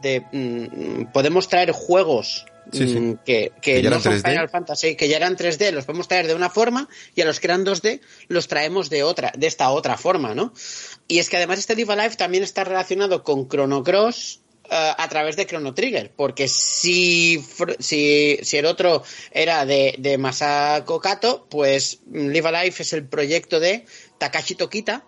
[0.00, 5.36] de, mm, podemos traer juegos Mm, que, que, no son Final Fantasy, que ya eran
[5.36, 8.90] 3D, los podemos traer de una forma y a los que eran 2D los traemos
[8.90, 10.52] de otra, de esta otra forma, ¿no?
[11.06, 14.40] Y es que además este Diva Life también está relacionado con Chrono Cross
[14.70, 17.42] eh, a través de Chrono Trigger, porque si,
[17.78, 23.60] si, si el otro era de, de Masako Kato, pues Live Life es el proyecto
[23.60, 23.86] de
[24.18, 25.04] Takashi Tokita,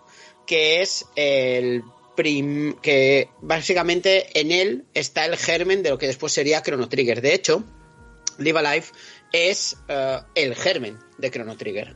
[0.46, 1.82] que es el
[2.16, 7.22] que básicamente en él está el germen de lo que después sería Chrono Trigger.
[7.22, 7.64] De hecho,
[8.38, 8.86] Live Alive
[9.32, 11.94] es eh, el germen de Chrono Trigger.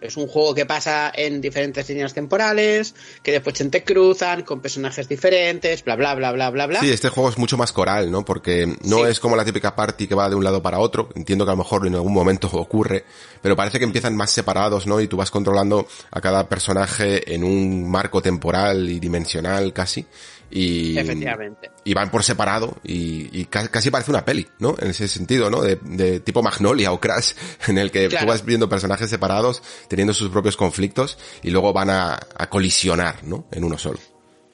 [0.00, 5.08] Es un juego que pasa en diferentes líneas temporales, que después se entrecruzan con personajes
[5.08, 6.80] diferentes, bla, bla, bla, bla, bla, bla.
[6.80, 8.24] Sí, este juego es mucho más coral, ¿no?
[8.24, 9.10] Porque no Sí.
[9.10, 11.08] es como la típica party que va de un lado para otro.
[11.16, 13.04] Entiendo que a lo mejor en algún momento ocurre,
[13.42, 15.00] pero parece que empiezan más separados, ¿no?
[15.00, 20.06] Y tú vas controlando a cada personaje en un marco temporal y dimensional casi.
[20.50, 21.70] Y, Efectivamente.
[21.84, 24.74] y van por separado y, y ca- casi parece una peli, ¿no?
[24.78, 25.60] En ese sentido, ¿no?
[25.60, 27.32] De, de tipo Magnolia o Crash,
[27.68, 28.24] en el que Claro.
[28.26, 33.24] tú vas viendo personajes separados, teniendo sus propios conflictos y luego van a, a colisionar,
[33.24, 33.46] ¿no?
[33.50, 33.98] En uno solo.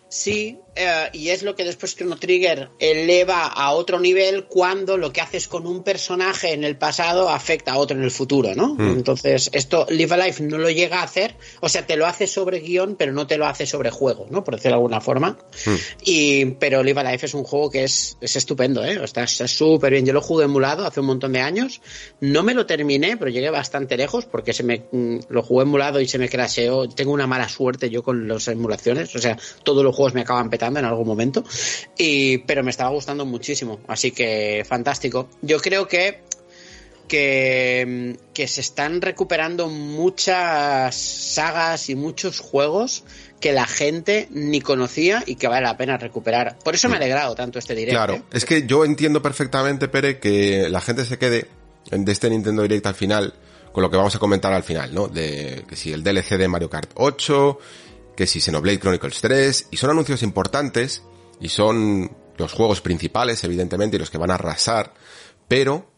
[0.08, 5.12] Sí, eh, y es lo que después Chrono Trigger eleva a otro nivel cuando lo
[5.12, 8.76] que haces con un personaje en el pasado afecta a otro en el futuro, ¿no?
[8.78, 12.60] Entonces, esto Live Alive no lo llega a hacer, o sea, te lo hace sobre
[12.60, 14.42] guion, pero no te lo hace sobre juego, ¿no?
[14.42, 15.38] Por decirlo de alguna forma.
[16.02, 18.98] Y, pero Live Alive es un juego que es, es estupendo, ¿eh?
[19.02, 20.06] Está está súper bien.
[20.06, 21.80] Yo lo jugué emulado hace un montón de años.
[22.20, 26.00] No me lo terminé, pero llegué bastante lejos porque se me mm, lo jugué emulado
[26.00, 26.88] y se me crasheó.
[26.88, 29.14] Tengo una mala suerte yo con las emulaciones.
[29.14, 31.44] O sea, todos los juegos me acaban petando en algún momento.
[31.96, 33.80] Y, pero me estaba gustando muchísimo.
[33.86, 35.28] Así que fantástico.
[35.42, 36.22] Yo creo que
[37.08, 43.04] que, que se están recuperando muchas sagas y muchos juegos
[43.40, 46.58] que la gente ni conocía y que vale la pena recuperar.
[46.64, 48.04] Por eso me ha alegrado tanto este directo.
[48.04, 51.48] Claro, es que yo entiendo perfectamente, Pere, que la gente se quede
[51.90, 53.34] de este Nintendo Direct al final
[53.70, 55.08] con lo que vamos a comentar al final, ¿no?
[55.08, 57.58] De que si el DLC de Mario Kart 8,
[58.16, 61.02] que si Xenoblade Chronicles 3, y son anuncios importantes,
[61.40, 64.94] y son los juegos principales, evidentemente, y los que van a arrasar,
[65.48, 65.90] pero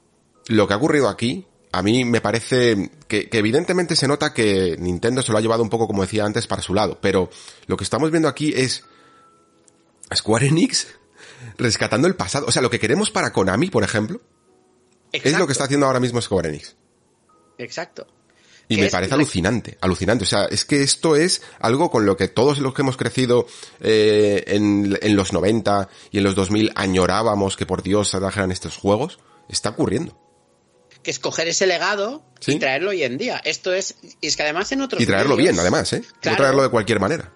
[0.49, 4.77] lo que ha ocurrido aquí, a mí me parece que, que evidentemente se nota que
[4.79, 7.31] Nintendo se lo ha llevado un poco, como decía antes, para su lado, pero
[7.67, 8.85] lo que estamos viendo aquí es
[10.15, 10.89] Square Enix
[11.59, 12.47] rescatando el pasado.
[12.47, 14.21] O sea, lo que queremos para Konami, por ejemplo,
[15.13, 16.77] es lo que está haciendo ahora mismo Square Enix.
[17.59, 18.07] Exacto.
[18.69, 20.25] Y me parece alucinante, alucinante.
[20.25, 23.47] O sea, es que esto es algo con lo que todos los que hemos crecido
[23.81, 28.51] eh, en, en los 90 y en los 2000 añorábamos que por Dios se trajeran
[28.51, 29.19] estos juegos,
[29.49, 30.19] está ocurriendo.
[31.05, 32.53] Que escoger ese legado Sí.
[32.55, 33.41] y traerlo hoy en día.
[33.45, 33.95] Esto es.
[34.21, 36.03] Y es que además en otros Y traerlo medios- bien, además, ¿eh?
[36.21, 36.35] Claro.
[36.35, 37.33] No traerlo de cualquier manera.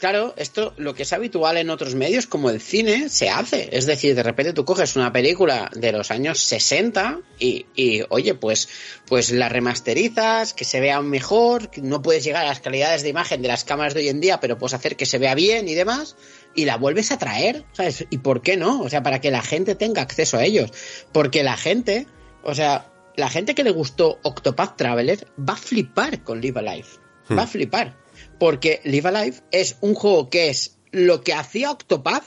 [0.00, 3.68] Claro, esto lo que es habitual en otros medios como el cine se hace.
[3.72, 8.34] Es decir, de repente tú coges una película de los años 60 y, y, oye,
[8.34, 8.70] pues,
[9.06, 13.10] pues la remasterizas, que se vea mejor, que no puedes llegar a las calidades de
[13.10, 15.68] imagen de las cámaras de hoy en día, pero puedes hacer que se vea bien
[15.68, 16.16] y demás,
[16.54, 18.06] y la vuelves a traer, ¿sabes?
[18.08, 18.80] ¿Y por qué no?
[18.80, 20.72] O sea, para que la gente tenga acceso a ellos.
[21.12, 22.06] Porque la gente,
[22.42, 26.88] o sea, la gente que le gustó Octopath Traveler va a flipar con Live Alive.
[27.36, 27.99] Va a flipar.
[28.40, 32.24] Porque Live Alive es un juego que es lo que hacía Octopath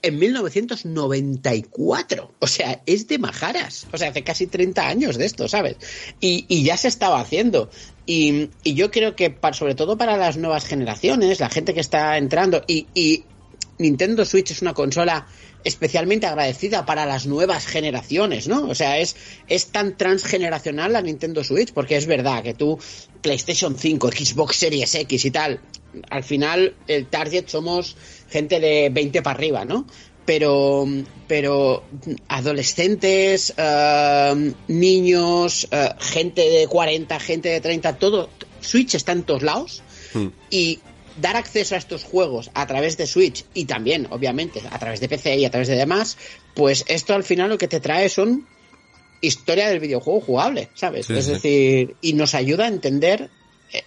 [0.00, 2.32] en 1994.
[2.38, 3.88] O sea, es de majaras.
[3.92, 5.78] O sea, hace casi 30 años de esto, ¿sabes?
[6.20, 7.70] Y, ya se estaba haciendo.
[8.06, 12.62] Y, yo creo que, sobre todo para las nuevas generaciones, la gente que está entrando,
[12.68, 13.24] y,
[13.78, 15.26] Nintendo Switch es una consola
[15.64, 18.68] especialmente agradecida para las nuevas generaciones, ¿no?
[18.68, 19.16] O sea, es
[19.72, 22.78] tan transgeneracional la Nintendo Switch, porque es verdad que tú,
[23.26, 25.60] PlayStation 5, Xbox Series X y tal,
[26.10, 27.96] al final el target somos
[28.30, 29.84] gente de 20 para arriba, ¿no?
[30.24, 30.86] Pero,
[31.26, 31.82] pero
[32.28, 38.30] adolescentes, eh, niños, eh, gente de 40, gente de 30, todo,
[38.60, 39.82] Switch está en todos lados.
[40.48, 40.78] Y
[41.20, 45.08] dar acceso a estos juegos a través de Switch y también, obviamente, a través de
[45.08, 46.16] PC y a través de demás,
[46.54, 48.46] pues esto al final lo que te trae son
[49.20, 51.06] historia del videojuego jugable, ¿sabes?
[51.06, 51.32] Sí, es sí.
[51.32, 53.30] decir, y nos ayuda a entender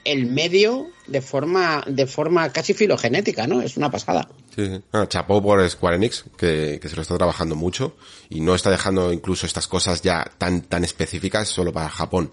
[0.03, 3.61] el medio de forma de forma casi filogenética, ¿no?
[3.61, 4.27] Es una pasada.
[4.55, 4.81] Sí, sí.
[5.07, 7.95] Chapó por Square Enix, que, que se lo está trabajando mucho
[8.29, 12.31] y no está dejando incluso estas cosas ya tan, tan específicas solo para Japón.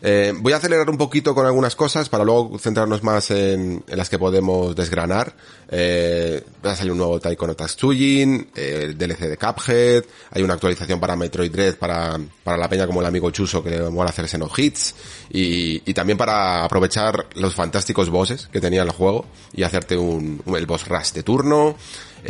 [0.00, 4.08] Eh, voy a acelerar un poquito con algunas cosas para luego centrarnos más en, las
[4.08, 5.34] que podemos desgranar.
[5.70, 10.54] Eh, va a salir un nuevo Taiko no Tatsujin, el DLC de Cuphead, hay una
[10.54, 14.10] actualización para Metroid Dread para, para la peña como el amigo Chuso que le mola
[14.10, 14.94] hacerse no hits
[15.30, 20.40] y, y también para aprovechar los fantásticos bosses que tenía el juego y hacerte un,
[20.44, 21.76] un- el boss rush de turno.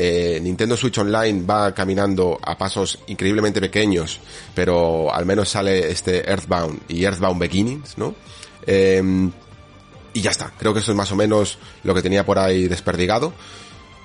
[0.00, 4.20] Eh, Nintendo Switch Online va caminando a pasos increíblemente pequeños,
[4.54, 8.14] pero al menos sale este Earthbound y Earthbound Beginnings, ¿no?
[8.64, 9.02] Eh,
[10.12, 12.68] y ya está, creo que eso es más o menos lo que tenía por ahí
[12.68, 13.32] desperdigado.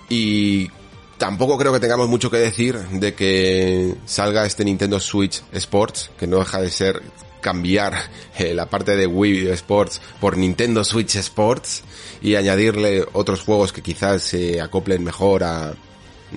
[0.09, 0.67] Y
[1.19, 6.25] tampoco creo que tengamos mucho que decir de que salga este Nintendo Switch Sports, que
[6.25, 7.03] no deja de ser
[7.43, 7.93] cambiar
[8.39, 11.83] eh, la parte de Wii Sports por Nintendo Switch Sports
[12.23, 15.75] y añadirle otros juegos que quizás se acoplen mejor a,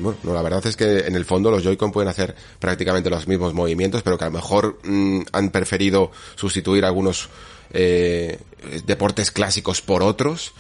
[0.01, 3.27] bueno, no, la verdad es que en el fondo los Joy-Con pueden hacer prácticamente los
[3.27, 7.29] mismos movimientos, pero que a lo mejor mm, han preferido sustituir algunos
[7.73, 8.39] eh,
[8.85, 10.53] deportes clásicos por otros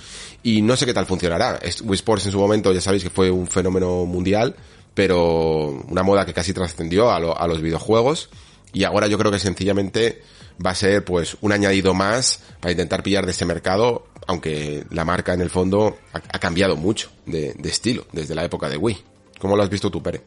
[0.43, 1.61] y no sé qué tal funcionará.
[1.85, 4.57] Wii Sports en su momento ya sabéis que fue un fenómeno mundial,
[4.95, 8.31] pero una moda que casi trascendió a, a los videojuegos
[8.73, 10.23] y ahora yo creo que sencillamente
[10.65, 15.05] va a ser pues un añadido más para intentar pillar de ese mercado, aunque la
[15.05, 18.99] marca en el fondo ha, cambiado mucho de, estilo desde la época de Wii.
[19.39, 20.23] ¿Cómo lo has visto tú, Pere?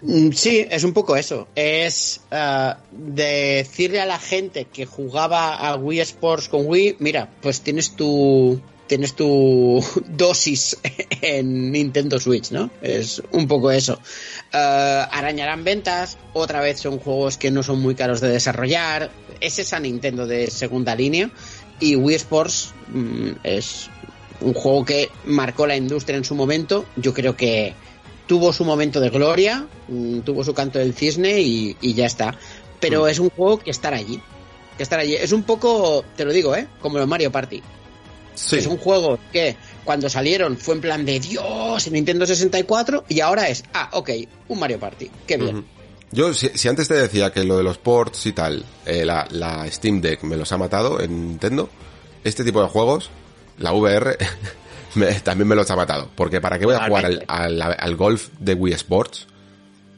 [0.00, 1.48] Mm, sí, es un poco eso.
[1.54, 7.60] Es uh, decirle a la gente que jugaba a Wii Sports con Wii, mira, pues
[7.60, 10.78] tienes tu, tienes tu dosis
[11.20, 12.70] en Nintendo Switch, ¿no?
[12.82, 13.98] Es un poco eso.
[14.52, 14.56] Eh,
[15.10, 19.80] arañarán ventas, otra vez son juegos que no son muy caros de desarrollar, es esa
[19.80, 21.30] Nintendo de segunda línea
[21.80, 23.90] y Wii Sports mm, es
[24.40, 27.74] un juego que marcó la industria en su momento, yo creo que
[28.26, 32.36] tuvo su momento de gloria, mm, tuvo su canto del cisne y, ya está.
[32.80, 33.08] Pero mm.
[33.08, 34.20] es un juego que estar allí.
[34.76, 35.14] Que estar allí.
[35.14, 36.66] Es un poco, te lo digo, ¿eh?
[36.80, 37.62] Como los Mario Party.
[38.34, 43.20] Es un juego que cuando salieron fue en plan de Dios en Nintendo 64 y
[43.20, 44.10] ahora es, ah, ok,
[44.48, 45.10] un Mario Party.
[45.26, 45.64] Qué bien.
[46.10, 50.00] Yo, si, antes te decía que lo de los ports y tal, eh, la, Steam
[50.00, 51.68] Deck me los ha matado en Nintendo,
[52.22, 53.10] este tipo de juegos,
[53.58, 54.16] la VR,
[55.24, 56.08] también me los ha matado.
[56.14, 59.26] Porque ¿para qué voy a jugar al, golf de Wii Sports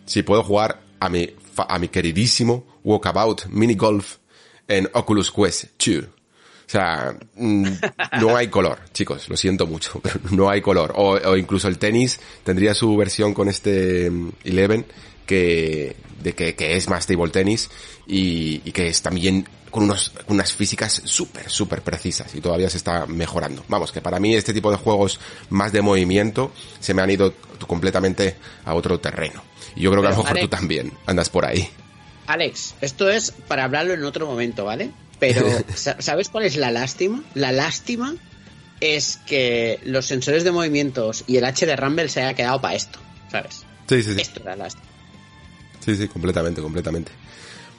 [0.07, 4.17] si puedo jugar a mi, a mi queridísimo Walkabout Mini Golf
[4.69, 6.16] en Oculus Quest 2?
[6.67, 7.67] O sea, mm,
[8.21, 10.93] no hay color, chicos, lo siento mucho, pero no hay color.
[10.97, 14.85] O, incluso el tenis tendría su versión con este mm, Eleven
[15.27, 17.71] que, de que, es más table tenis
[18.07, 23.07] y, que es también con unos, unas físicas súper, súper precisas y todavía se está
[23.07, 23.65] mejorando.
[23.69, 25.21] Vamos, que para mí este tipo de juegos
[25.51, 27.33] más de movimiento se me han ido
[27.67, 29.43] completamente a otro terreno.
[29.77, 31.69] Y yo creo que a lo mejor tú también andas por ahí.
[32.27, 34.91] Alex, esto es para hablarlo en otro momento, ¿vale?
[35.19, 37.23] Pero, ¿sabes cuál es la lástima?
[37.35, 38.15] La lástima
[38.81, 42.75] es que los sensores de movimientos y el H de Rumble se haya quedado para
[42.75, 42.99] esto,
[43.31, 43.65] ¿sabes?
[43.89, 44.21] Sí, sí, sí.
[44.21, 44.85] Esto era lástima.
[45.85, 47.13] Sí, sí, completamente, completamente.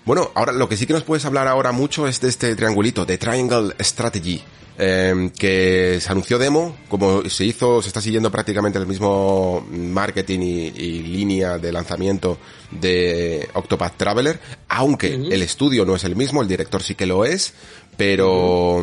[0.07, 3.05] Bueno, ahora lo que sí que nos puedes hablar ahora mucho es de este triangulito,
[3.05, 4.41] de Triangle Strategy.
[4.77, 10.39] Em, que se anunció demo, como se hizo, se está siguiendo prácticamente el mismo marketing
[10.39, 12.37] y, línea de lanzamiento
[12.71, 14.39] de Octopath Traveler,
[14.69, 17.53] aunque el estudio no es el mismo, el director sí que lo es,
[17.97, 18.81] pero...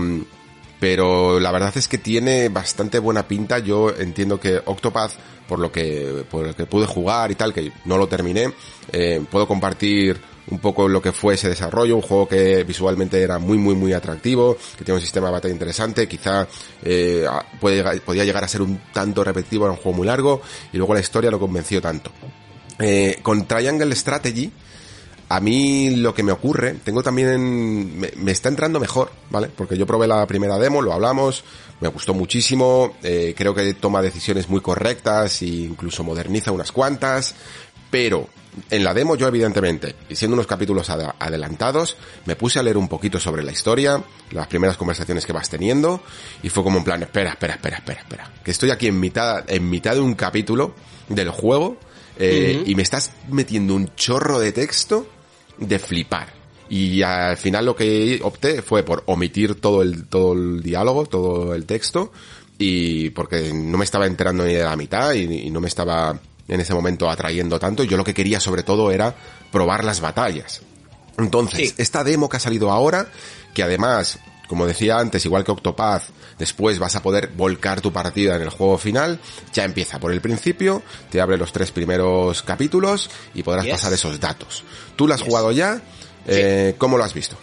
[0.81, 3.59] Pero la verdad es que tiene bastante buena pinta.
[3.59, 5.13] Yo entiendo que Octopath,
[5.49, 8.53] por lo que, por lo que pude jugar y tal, que no lo terminé,
[8.93, 10.21] eh, puedo compartir
[10.51, 13.93] un poco lo que fue ese desarrollo, un juego que visualmente era muy muy muy
[13.93, 16.47] atractivo, que tiene un sistema de batalla interesante, quizá
[16.83, 17.27] eh,
[17.61, 20.43] podía llegar a ser un tanto repetitivo, era un juego muy largo,
[20.73, 22.11] y luego la historia lo convenció tanto.
[22.79, 24.51] Eh, con Triangle Strategy,
[25.29, 29.49] a mí lo que me ocurre, tengo también, me, está entrando mejor, ¿vale?
[29.49, 31.45] Porque yo probé la primera demo, lo hablamos,
[31.81, 37.35] me gustó muchísimo, eh, creo que toma decisiones muy correctas e incluso moderniza unas cuantas,
[37.91, 38.29] pero
[38.71, 42.89] en la demo yo evidentemente, y siendo unos capítulos adelantados, me puse a leer un
[42.89, 46.03] poquito sobre la historia, las primeras conversaciones que vas teniendo,
[46.43, 49.45] y fue como en plan, espera, espera, espera, espera, espera, que estoy aquí en mitad,
[49.49, 50.75] en mitad de un capítulo
[51.09, 51.79] del juego,
[52.19, 55.09] eh, y me estás metiendo un chorro de texto
[55.59, 56.33] de flipar.
[56.69, 61.55] Y al final lo que opté fue por omitir todo el, todo el diálogo, todo
[61.55, 62.13] el texto,
[62.57, 66.19] y porque no me estaba enterando ni de la mitad y no me estaba
[66.49, 67.85] en ese momento atrayendo tanto.
[67.85, 69.15] Yo lo que quería sobre todo era
[69.51, 70.63] probar las batallas.
[71.19, 73.07] Entonces, esta demo que ha salido ahora,
[73.55, 74.19] que además,
[74.49, 76.03] como decía antes, igual que Octopath,
[76.39, 79.21] después vas a poder volcar tu partida en el juego final,
[79.53, 84.19] ya empieza por el principio, te abre los tres primeros capítulos y podrás pasar esos
[84.19, 84.65] datos.
[84.97, 85.81] ¿Tú lo has jugado ya?
[86.27, 87.37] Eh, ¿Cómo lo has visto?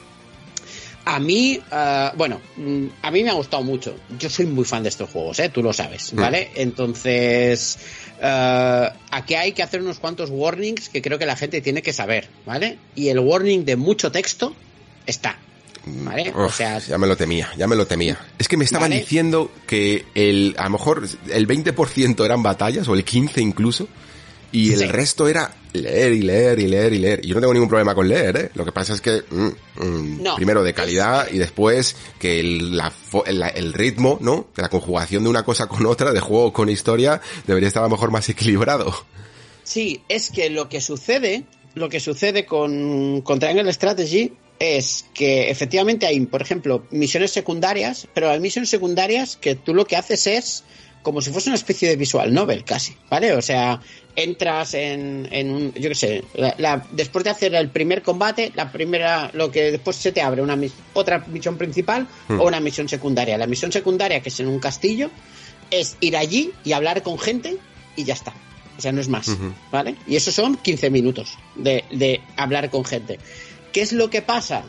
[1.03, 3.95] A mí, uh, bueno, mm, a mí me ha gustado mucho.
[4.19, 5.49] Yo soy muy fan de estos juegos, ¿eh?
[5.49, 6.15] Tú lo sabes, mm.
[6.15, 6.51] ¿vale?
[6.55, 7.79] Entonces,
[8.21, 11.93] uh, aquí hay que hacer unos cuantos warnings que creo que la gente tiene que
[11.93, 12.77] saber, ¿vale?
[12.95, 14.55] Y el warning de mucho texto
[15.05, 15.37] está.
[15.83, 16.31] ¿Vale?
[16.35, 18.19] o sea, ya me lo temía, ya me lo temía.
[18.37, 22.93] Es que me estaban diciendo que el, a lo mejor el 20% eran batallas, o
[22.93, 23.87] el 15 incluso,
[24.51, 27.19] y el resto era leer y leer y leer y leer.
[27.23, 28.49] Y yo no tengo ningún problema con leer, ¿eh?
[28.55, 32.91] Lo que pasa es que, mm, mm, primero de calidad y después que el, la,
[33.55, 34.47] el, ritmo, ¿no?
[34.55, 37.91] La conjugación de una cosa con otra, de juego con historia, debería estar a lo
[37.91, 38.93] mejor más equilibrado.
[39.63, 41.45] Sí, es que lo que sucede,
[41.75, 48.07] lo que sucede con, con Triangle Strategy es que efectivamente hay, por ejemplo, misiones secundarias,
[48.13, 50.63] pero hay misiones secundarias que tú lo que haces es
[51.01, 53.33] como si fuese una especie de visual novel casi, ¿vale?
[53.33, 53.79] O sea,
[54.15, 58.71] entras en, en un, yo qué sé, la, después de hacer el primer combate, la
[58.71, 60.57] primera, lo que después se te abre una
[60.93, 62.39] otra misión principal hmm.
[62.39, 63.37] o una misión secundaria.
[63.37, 65.09] La misión secundaria, que es en un castillo,
[65.71, 67.57] es ir allí y hablar con gente
[67.95, 68.33] y ya está.
[68.77, 69.27] O sea, no es más,
[69.71, 69.95] ¿vale?
[70.07, 73.19] Y eso son 15 minutos de, de hablar con gente.
[73.71, 74.63] ¿Qué es lo que pasa?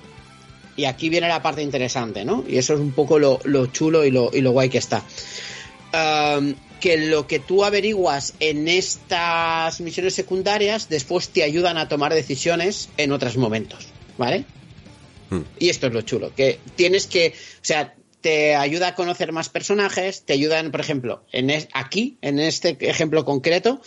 [0.76, 2.44] Y aquí viene la parte interesante, ¿no?
[2.46, 5.02] Y eso es un poco lo, lo chulo y lo, y lo guay que está
[5.92, 12.88] que lo que tú averiguas en estas misiones secundarias después te ayudan a tomar decisiones
[12.96, 13.86] en otros momentos,
[14.18, 14.44] ¿vale?
[15.30, 15.42] Hmm.
[15.58, 19.48] Y esto es lo chulo, que tienes que, o sea, te ayuda a conocer más
[19.48, 23.82] personajes, te ayudan, por ejemplo, en aquí, en este ejemplo concreto,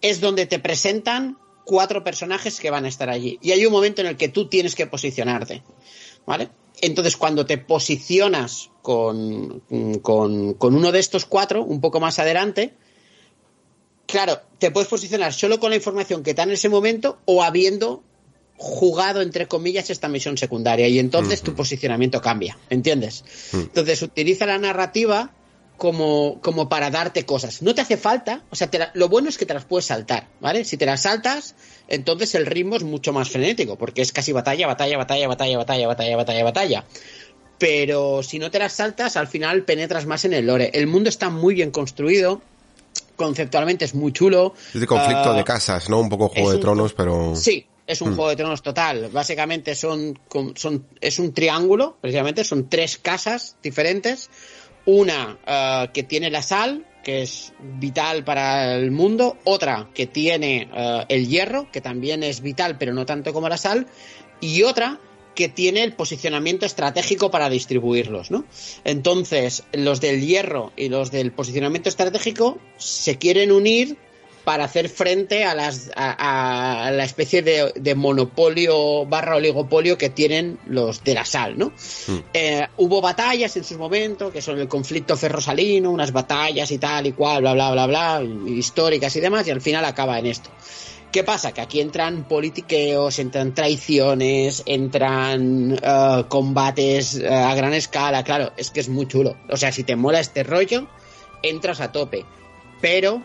[0.00, 3.38] es donde te presentan cuatro personajes que van a estar allí.
[3.42, 5.62] Y hay un momento en el que tú tienes que posicionarte,
[6.26, 6.50] ¿vale?
[6.80, 12.74] Entonces, cuando te posicionas con, uno de estos cuatro, un poco más adelante,
[14.06, 18.02] claro, te puedes posicionar solo con la información que está en ese momento o habiendo
[18.56, 20.86] jugado, entre comillas, esta misión secundaria.
[20.88, 23.24] Y entonces tu posicionamiento cambia, ¿entiendes?
[23.52, 23.60] Mm.
[23.60, 25.34] Entonces, utiliza la narrativa
[25.80, 27.62] como, como para darte cosas.
[27.62, 30.66] No te hace falta, o sea, lo bueno es que te las puedes saltar, ¿vale?
[30.66, 31.54] Si te las saltas,
[31.88, 35.86] entonces el ritmo es mucho más frenético, porque es casi batalla, batalla, batalla, batalla, batalla,
[35.86, 36.84] batalla, batalla, batalla.
[37.58, 40.70] Pero si no te las saltas, al final penetras más en el lore.
[40.74, 42.42] El mundo está muy bien construido,
[43.16, 44.52] conceptualmente es muy chulo.
[44.74, 45.98] Es de conflicto de ah, casas, ¿no?
[45.98, 47.34] Un poco Juego de Tronos, pero...
[47.34, 48.16] Sí, es un mm.
[48.16, 49.08] Juego de Tronos total.
[49.10, 50.18] Básicamente son,
[50.56, 54.28] son, es un triángulo, precisamente, son tres casas diferentes
[54.90, 60.68] una eh, que tiene la sal, que es vital para el mundo, otra que tiene
[60.74, 63.86] eh, el hierro, que también es vital, pero no tanto como la sal,
[64.40, 64.98] y otra
[65.34, 68.44] que tiene el posicionamiento estratégico para distribuirlos, ¿no?
[68.84, 73.96] Entonces, los del hierro y los del posicionamiento estratégico se quieren unir
[74.44, 81.04] para hacer frente a, las, a, la especie de, monopolio barra oligopolio que tienen los
[81.04, 81.66] de la sal, ¿no?
[82.06, 82.18] Mm.
[82.32, 87.06] Eh, hubo batallas en su momento, que son el conflicto ferrosalino, unas batallas y tal
[87.06, 90.50] y cual, bla, bla, bla, bla, históricas y demás, y al final acaba en esto.
[91.12, 91.50] ¿Qué pasa?
[91.50, 98.70] Que aquí entran politiqueos, entran traiciones, entran eh, combates eh, a gran escala, claro, es
[98.70, 99.36] que es muy chulo.
[99.48, 100.86] O sea, si te mola este rollo,
[101.42, 102.24] entras a tope.
[102.80, 103.22] Pero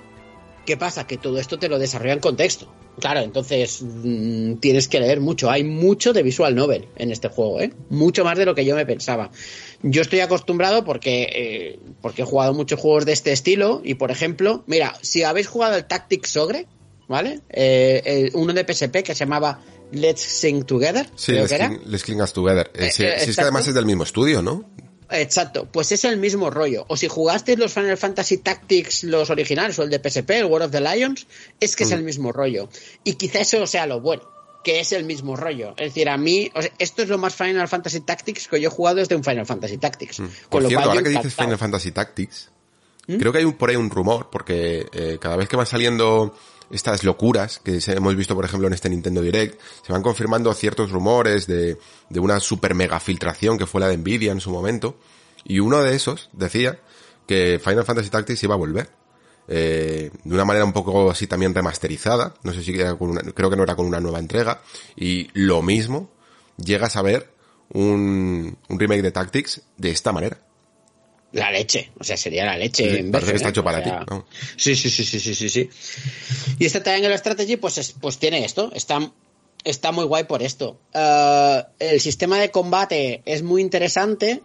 [0.65, 1.05] ¿Qué pasa?
[1.07, 2.71] Que todo esto te lo desarrolla en contexto.
[2.99, 5.49] Claro, entonces mm, tienes que leer mucho.
[5.51, 7.73] Hay mucho de visual novel en este juego, ¿eh?
[7.89, 9.31] Mucho más de lo que yo me pensaba.
[9.83, 14.11] Yo estoy acostumbrado porque, eh, porque he jugado muchos juegos de este estilo y, por
[14.11, 16.67] ejemplo, mira, si habéis jugado el Tactics Ogre,
[17.07, 17.41] ¿vale?
[17.49, 19.61] Eh, uno de PSP que se llamaba
[19.91, 21.07] Let's Sing Together.
[21.15, 22.71] Sí, Let's, Sing Us Together.
[22.73, 24.69] Eh, si es que además es del mismo estudio, ¿no?
[25.09, 26.85] Exacto, pues es el mismo rollo.
[26.87, 30.65] O si jugaste los Final Fantasy Tactics, los originales, o el de PSP, el World
[30.65, 31.27] of the Lions,
[31.59, 31.93] es que es mm.
[31.93, 32.69] el mismo rollo.
[33.03, 34.23] Y quizá eso sea lo bueno,
[34.63, 35.71] que es el mismo rollo.
[35.77, 38.97] Es decir, a mí, esto es lo más Final Fantasy Tactics que yo he jugado
[38.97, 40.19] desde un Final Fantasy Tactics.
[40.19, 40.27] Mm.
[40.49, 42.51] Por cierto, ahora que dices Final Fantasy Tactics,
[43.07, 43.17] ¿Mm?
[43.17, 46.35] creo que hay un, por ahí un rumor, porque eh, cada vez que van saliendo
[46.75, 50.91] estas locuras que hemos visto, por ejemplo, en este Nintendo Direct, se van confirmando ciertos
[50.91, 51.77] rumores de,
[52.09, 54.97] de una super mega filtración que fue la de Nvidia en su momento.
[55.43, 56.79] Y uno de esos decía
[57.27, 58.89] que Final Fantasy Tactics iba a volver.
[59.47, 62.35] Eh, de una manera un poco así también remasterizada.
[62.43, 64.61] No sé si era con una, creo que no era con una nueva entrega.
[64.95, 66.11] Y lo mismo,
[66.57, 67.31] llegas a ver
[67.69, 70.45] un, un remake de Tactics de esta manera
[71.35, 72.99] la leche, o sea, sería la leche.
[72.99, 73.91] en parece que está hecho para ti.
[74.55, 75.69] Sí, sí, sí, sí, sí, sí, sí.
[76.57, 79.11] Y este Triangle Strategy, pues, pues tiene esto, está,
[79.65, 80.79] está muy guay por esto.
[80.93, 84.43] Eh, el sistema de combate es muy interesante,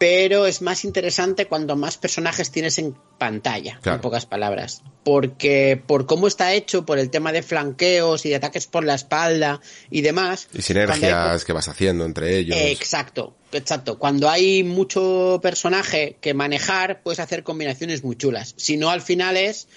[0.00, 4.80] pero es más interesante cuando más personajes tienes en pantalla, en pocas palabras.
[5.04, 8.94] Porque por cómo está hecho, por el tema de flanqueos y de ataques por la
[8.94, 10.48] espalda y demás.
[10.54, 12.56] Y sinergias que vas haciendo entre ellos.
[12.58, 13.98] exacto, exacto.
[13.98, 18.54] Cuando hay mucho personaje que manejar, puedes hacer combinaciones muy chulas.
[18.56, 19.68] Si no, al final es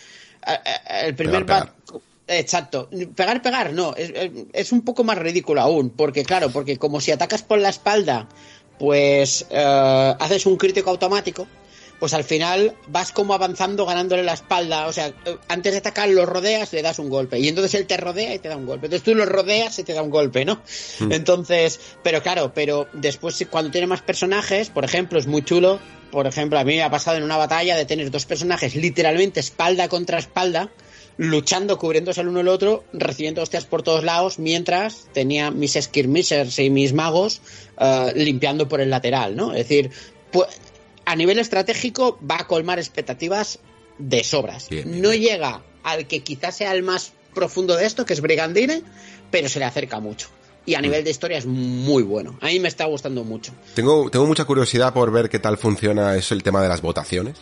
[0.48, 1.74] eh, eh, el primer pegar,
[2.28, 2.90] Exacto.
[3.14, 3.94] Pegar, pegar, no.
[3.96, 4.14] Es,
[4.54, 5.90] es, un poco más ridículo aún.
[5.90, 8.30] Porque, claro, porque como si atacas por la espalda
[8.80, 11.48] pues eh, haces un crítico automático,
[12.00, 14.88] pues al final vas como avanzando ganándole la espalda.
[14.88, 15.14] O sea,
[15.48, 17.40] antes de atacar lo rodeas, le das un golpe.
[17.40, 18.88] Y entonces él te rodea y te da un golpe.
[18.88, 20.62] Entonces tú lo rodeas y te da un golpe, ¿no?
[21.00, 21.12] Mm.
[21.14, 25.80] Entonces, pero claro, pero después cuando tiene más personajes, por ejemplo, es muy chulo.
[26.12, 29.40] Por ejemplo, a mí me ha pasado en una batalla de tener dos personajes literalmente
[29.40, 30.70] espalda contra espalda
[31.18, 36.58] luchando, cubriéndose el uno el otro, recibiendo hostias por todos lados, mientras tenía mis skirmishers
[36.60, 37.42] y mis magos
[37.80, 39.52] eh, limpiando por el lateral, ¿no?
[39.52, 39.92] Es decir,
[40.32, 40.48] pues,
[41.06, 43.60] a nivel estratégico va a colmar expectativas
[44.00, 44.70] de sobras.
[44.70, 48.22] Bien, bien, no llega al que quizás sea el más profundo de esto, que es
[48.22, 48.82] Brigandine,
[49.30, 50.30] pero se le acerca mucho.
[50.66, 50.82] Y a Mm.
[50.84, 52.38] nivel de historia es muy bueno.
[52.42, 53.52] A mí me está gustando mucho.
[53.76, 57.36] Tengo, tengo mucha curiosidad por ver qué tal funciona eso, el tema de las votaciones.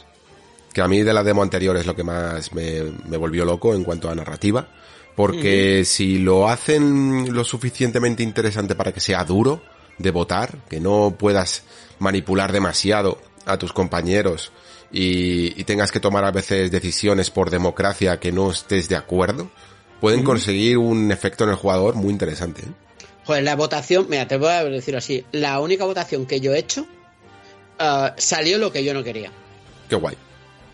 [0.74, 3.74] Que a mí de la demo anterior es lo que más me, me volvió loco
[3.76, 4.68] en cuanto a narrativa.
[5.16, 9.62] Porque si lo hacen lo suficientemente interesante para que sea duro
[9.98, 11.64] de votar, que no puedas
[12.00, 14.52] manipular demasiado a tus compañeros
[14.92, 19.52] y, y tengas que tomar a veces decisiones por democracia que no estés de acuerdo,
[20.00, 22.64] pueden conseguir un efecto en el jugador muy interesante.
[22.64, 22.74] ¿eh?
[23.26, 26.60] Joder, la votación, mira, te voy a decir así, la única votación que yo he
[26.60, 26.88] hecho
[27.80, 29.32] ah, salió lo que yo no quería.
[29.88, 30.18] Qué guay.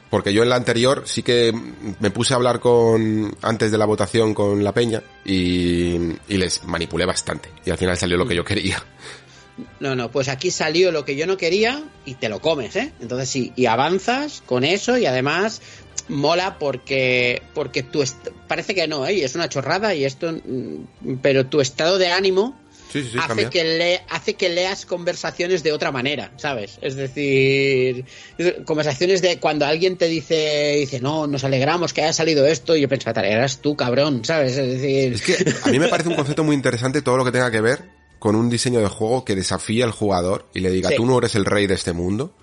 [0.09, 1.53] Porque yo en la anterior sí que
[1.99, 5.95] me puse a hablar con, antes de la votación con la peña y,
[6.29, 7.49] y les manipulé bastante.
[7.65, 8.81] Y al final salió lo que yo quería.
[9.79, 12.93] No, no, pues aquí salió lo que yo no quería y te lo comes, ¿eh?
[13.01, 15.61] Entonces sí, y avanzas con eso y además
[16.09, 19.23] mola porque porque est- parece que no, ¿eh?
[19.23, 22.55] Es una chorrada y esto mm, pero tu estado de ánimo
[22.91, 23.49] Sí, sí, sí, hace cambia.
[23.49, 26.77] que le, hace que leas conversaciones de otra manera, ¿sabes?
[26.81, 28.05] Es decir,
[28.65, 32.81] conversaciones de cuando alguien te dice dice, "No, nos alegramos que haya salido esto" y
[32.81, 34.57] yo pensaba, "Te alegras tú, cabrón", ¿sabes?
[34.57, 37.31] Es decir, Es que a mí me parece un concepto muy interesante todo lo que
[37.31, 37.83] tenga que ver
[38.19, 41.35] con un diseño de juego que desafíe al jugador y le diga, tú no eres
[41.35, 42.33] el rey de este mundo.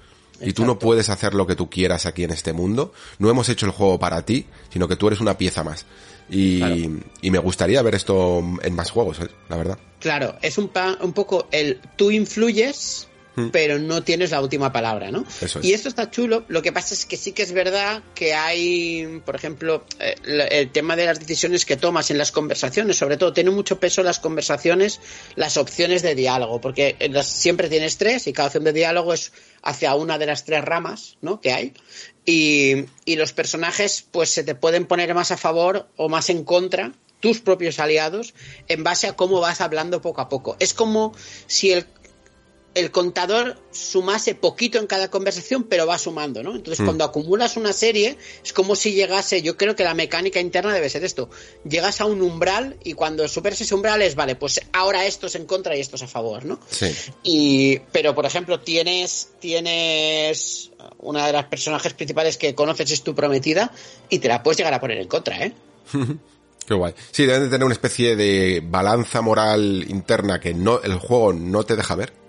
[0.40, 2.92] Y tú no puedes hacer lo que tú quieras aquí en este mundo.
[3.18, 5.86] No hemos hecho el juego para ti, sino que tú eres una pieza más.
[6.28, 6.74] Y, Claro.
[7.22, 9.28] y me gustaría ver esto en más juegos, ¿eh?
[9.48, 9.78] la verdad.
[10.04, 13.48] Claro, es un, pa- un poco el tú influyes, Hmm.
[13.50, 15.24] pero no tienes la última palabra, ¿no?
[15.40, 15.64] Eso es.
[15.64, 16.44] Y esto está chulo.
[16.46, 20.14] Lo que pasa es que sí que es verdad que hay, por ejemplo, eh,
[20.52, 24.04] el tema de las decisiones que tomas en las conversaciones, sobre todo, tiene mucho peso
[24.04, 25.00] las conversaciones,
[25.34, 29.32] las opciones de diálogo, porque las- siempre tienes tres y cada opción de diálogo es
[29.64, 31.40] hacia una de las tres ramas, ¿no?
[31.40, 31.72] Que hay.
[32.24, 36.44] Y, y los personajes, pues se te pueden poner más a favor o más en
[36.44, 36.92] contra
[37.24, 38.34] tus propios aliados
[38.68, 40.56] en base a cómo vas hablando poco a poco.
[40.58, 41.14] Es como
[41.46, 41.86] si el,
[42.74, 46.54] el contador sumase poquito en cada conversación, pero va sumando, ¿no?
[46.54, 46.84] Entonces, Mm.
[46.84, 50.90] cuando acumulas una serie, es como si llegase, yo creo que la mecánica interna debe
[50.90, 51.30] ser esto,
[51.66, 55.34] llegas a un umbral y cuando superes ese umbral es, vale, pues ahora esto es
[55.34, 56.60] en contra y esto es a favor, ¿no?
[56.68, 56.94] Sí.
[57.22, 63.14] Y, pero por ejemplo, tienes, tienes una de las personajes principales que conoces es tu
[63.14, 63.72] prometida
[64.10, 65.54] y te la puedes llegar a poner en contra, ¿eh?
[66.66, 66.94] Qué guay.
[67.10, 71.64] Sí, deben de tener una especie de balanza moral interna que no, el juego no
[71.64, 72.24] te deja ver.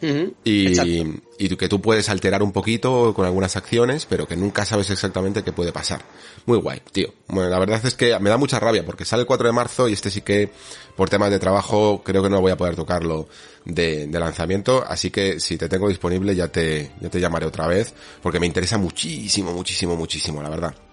[0.00, 4.90] Y, y que tú puedes alterar un poquito con algunas acciones, pero que nunca sabes
[4.90, 6.02] exactamente qué puede pasar.
[6.46, 7.12] Muy guay, tío.
[7.26, 9.88] Bueno, la verdad es que me da mucha rabia porque sale el 4 de marzo
[9.88, 10.50] y este sí que,
[10.96, 13.28] por temas de trabajo, creo que no voy a poder tocarlo
[13.64, 14.84] de, de lanzamiento.
[14.86, 17.92] Así que si te tengo disponible ya te, ya te llamaré otra vez
[18.22, 20.87] porque me interesa muchísimo, muchísimo, muchísimo, la verdad.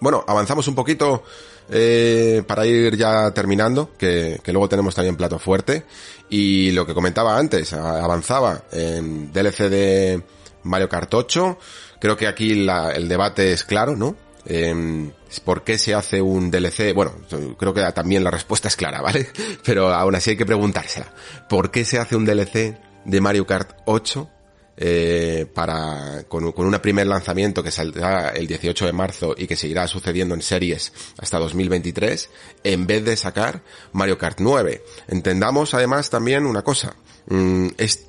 [0.00, 1.24] Bueno, avanzamos un poquito
[1.70, 5.84] eh, para ir ya terminando, que, que luego tenemos también plato fuerte.
[6.28, 10.22] Y lo que comentaba antes, avanzaba en DLC de
[10.64, 11.58] Mario Kart 8.
[12.00, 14.16] Creo que aquí la- el debate es claro, ¿no?
[14.44, 15.10] Em,
[15.44, 16.92] ¿Por qué se hace un DLC?
[16.94, 17.12] Bueno,
[17.58, 19.28] creo que también la respuesta es clara, ¿vale?
[19.64, 21.12] Pero aún así hay que preguntársela.
[21.48, 24.30] ¿Por qué se hace un DLC de Mario Kart 8
[24.76, 29.56] eh, para con, con un primer lanzamiento que saldrá el 18 de marzo y que
[29.56, 32.28] seguirá sucediendo en series hasta 2023
[32.62, 34.84] en vez de sacar Mario Kart 9.
[35.08, 36.94] Entendamos además también una cosa,
[37.28, 38.06] mm, es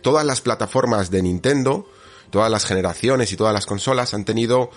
[0.00, 1.88] todas las plataformas de Nintendo,
[2.30, 4.70] todas las generaciones y todas las consolas han tenido,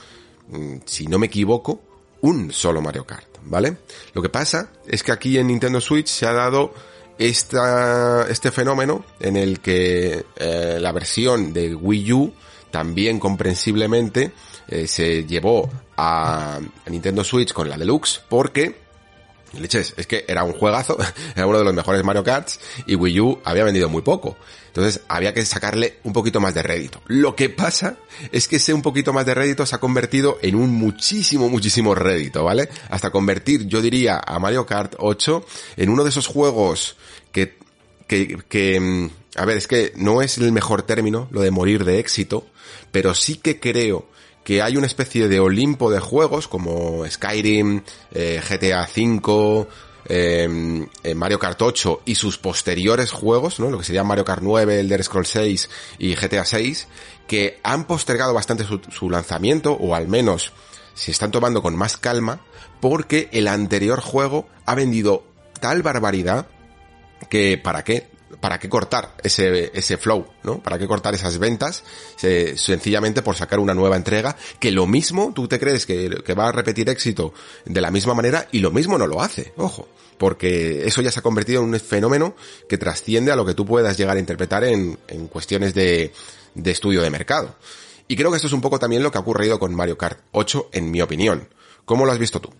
[0.47, 1.81] mm, si no me equivoco,
[2.21, 3.77] un solo Mario Kart, ¿vale?
[4.13, 6.73] Lo que pasa es que aquí en Nintendo Switch se ha dado
[7.19, 12.33] esta, este fenómeno en el que eh, la versión de Wii U
[12.71, 14.31] también comprensiblemente
[14.69, 18.88] eh, se llevó a, a Nintendo Switch con la Deluxe porque
[19.53, 20.97] Leches, es que era un juegazo,
[21.35, 24.37] era uno de los mejores Mario Karts y Wii U había vendido muy poco.
[24.67, 27.01] Entonces había que sacarle un poquito más de rédito.
[27.07, 27.97] Lo que pasa
[28.31, 31.95] es que ese un poquito más de rédito se ha convertido en un muchísimo, muchísimo
[31.95, 32.69] rédito, ¿vale?
[32.89, 35.45] Hasta convertir, yo diría, a Mario Kart 8
[35.77, 36.97] en uno de esos juegos
[37.31, 37.57] que,
[38.07, 41.83] que, que, mm, a ver, es que no es el mejor término lo de morir
[41.83, 42.45] de éxito,
[42.91, 44.07] pero sí que creo
[44.49, 49.67] que hay una especie de Olimpo de juegos como Skyrim, eh, GTA V,
[50.05, 53.69] eh, eh, Mario Kart 8 y sus posteriores juegos, ¿no?
[53.69, 55.69] Lo que sería Mario Kart 9, Elder Scrolls 6
[55.99, 56.87] y GTA 6,
[57.27, 60.51] que han postergado bastante su lanzamiento, o al menos
[60.95, 62.41] se están tomando con más calma,
[62.81, 65.25] porque el anterior juego ha vendido
[65.59, 66.47] tal barbaridad
[67.29, 68.09] que, ¿para qué?
[68.39, 70.61] ¿Para qué cortar ese, ese flow, ¿no?
[70.61, 71.83] ¿Para qué cortar esas ventas?
[72.55, 76.51] sencillamente por sacar una nueva entrega, que lo mismo, tú te crees que, va a
[76.51, 77.33] repetir éxito
[77.65, 81.19] de la misma manera y lo mismo no lo hace, ojo porque eso ya se
[81.19, 82.35] ha convertido en un fenómeno
[82.67, 86.11] que trasciende a lo que tú puedas llegar a interpretar en, en cuestiones de,
[86.55, 87.55] de estudio de mercado.
[88.09, 90.19] Y creo que esto es un poco también lo que ha ocurrido con Mario Kart
[90.31, 91.47] 8, en mi opinión.
[91.85, 92.51] ¿Cómo lo has visto tú?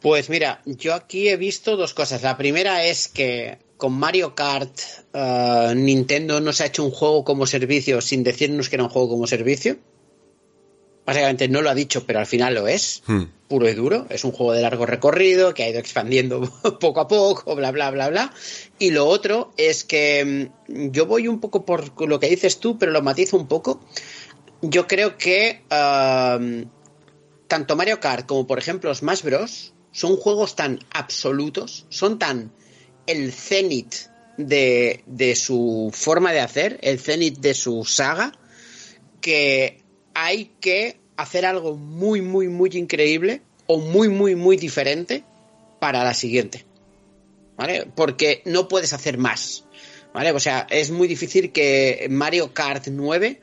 [0.00, 2.22] Pues mira, yo aquí he visto dos cosas.
[2.22, 4.78] La primera es que con Mario Kart
[5.14, 8.90] uh, Nintendo no se ha hecho un juego como servicio sin decirnos que era un
[8.90, 9.78] juego como servicio.
[11.04, 13.22] Básicamente no lo ha dicho, pero al final lo es, hmm.
[13.48, 14.06] puro y duro.
[14.10, 16.42] Es un juego de largo recorrido que ha ido expandiendo
[16.80, 18.32] poco a poco, bla, bla, bla, bla.
[18.78, 22.78] Y lo otro es que mm, yo voy un poco por lo que dices tú,
[22.78, 23.80] pero lo matizo un poco.
[24.60, 26.68] Yo creo que uh,
[27.48, 29.72] tanto Mario Kart como, por ejemplo, Smash Bros.
[29.90, 32.52] son juegos tan absolutos, son tan
[33.06, 33.94] el cenit
[34.36, 38.32] de, de su forma de hacer, el cenit de su saga,
[39.20, 39.82] que
[40.14, 45.24] hay que hacer algo muy, muy, muy increíble o muy, muy, muy diferente
[45.78, 46.64] para la siguiente.
[47.56, 47.86] ¿Vale?
[47.94, 49.64] Porque no puedes hacer más.
[50.14, 50.32] ¿Vale?
[50.32, 53.40] O sea, es muy difícil que Mario Kart 9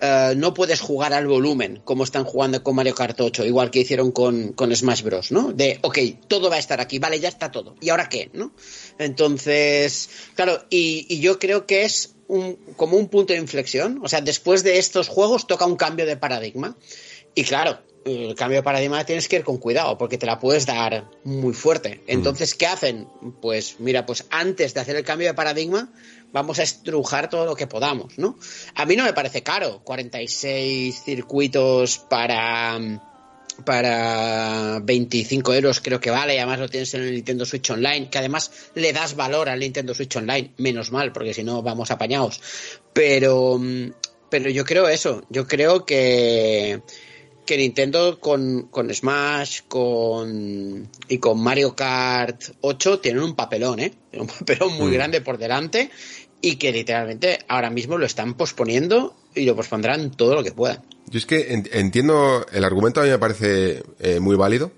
[0.00, 3.80] eh, no puedes jugar al volumen como están jugando con Mario Kart 8, igual que
[3.80, 5.52] hicieron con, con, Smash Bros, ¿no?
[5.52, 7.74] De, ok, todo va a estar aquí, vale, ya está todo.
[7.80, 8.30] ¿Y ahora qué?
[8.32, 8.52] ¿No?
[8.98, 14.00] Entonces, claro, y, y yo creo que es un, como un punto de inflexión.
[14.02, 16.76] O sea, después de estos juegos toca un cambio de paradigma.
[17.34, 20.66] Y claro, el cambio de paradigma tienes que ir con cuidado porque te la puedes
[20.66, 22.02] dar muy fuerte.
[22.06, 23.08] Entonces, ¿qué hacen?
[23.40, 25.92] Pues mira, pues antes de hacer el cambio de paradigma,
[26.32, 28.38] vamos a estrujar todo lo que podamos, ¿no?
[28.74, 32.78] A mí no me parece caro, 46 circuitos para
[33.64, 38.08] para 25 euros creo que vale, y además lo tienes en el Nintendo Switch Online,
[38.08, 41.90] que además le das valor al Nintendo Switch Online, menos mal, porque si no vamos
[41.90, 42.40] apañados.
[42.92, 43.60] Pero,
[44.30, 46.82] pero yo creo eso, yo creo que,
[47.48, 53.94] que Nintendo con, con Smash con, y con Mario Kart 8 tienen un papelón, ¿eh?
[54.12, 54.92] Un papelón muy mm.
[54.92, 55.90] grande por delante
[56.42, 60.82] y que literalmente ahora mismo lo están posponiendo y lo pospondrán todo lo que puedan.
[61.06, 64.70] Yo es que entiendo, el argumento a mí me parece eh, muy válido.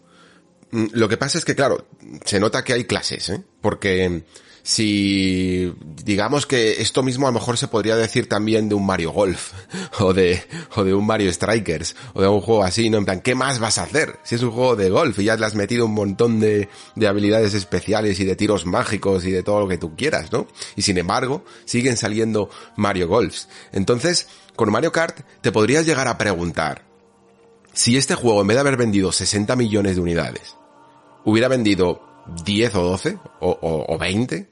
[0.71, 1.89] Mm, lo que pasa es que, claro,
[2.25, 3.43] se nota que hay clases, ¿eh?
[3.61, 4.23] Porque
[4.63, 5.73] si
[6.05, 9.53] digamos que esto mismo a lo mejor se podría decir también de un Mario Golf
[10.01, 10.43] o de
[10.77, 13.59] o de un Mario Strikers o de un juego así, no en plan, ¿qué más
[13.59, 14.19] vas a hacer?
[14.23, 17.09] Si es un juego de golf y ya le has metido un montón de, de
[17.09, 20.47] habilidades especiales y de tiros mágicos y de todo lo que tú quieras, ¿no?
[20.77, 23.49] Y sin embargo, siguen saliendo Mario Golfs.
[23.73, 26.85] Entonces, con Mario Kart te podrías llegar a preguntar
[27.73, 30.57] si este juego en vez de haber vendido 60 millones de unidades
[31.25, 32.10] hubiera vendido
[32.45, 34.49] 10 o 12 o, o, 20,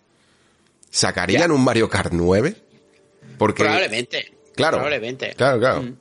[0.90, 2.56] ¿sacarían un Mario Kart 9?
[3.38, 4.32] Porque, probablemente.
[4.54, 4.78] Claro.
[4.78, 5.34] Probablemente.
[5.34, 5.82] Claro, claro.
[5.82, 5.96] Mm.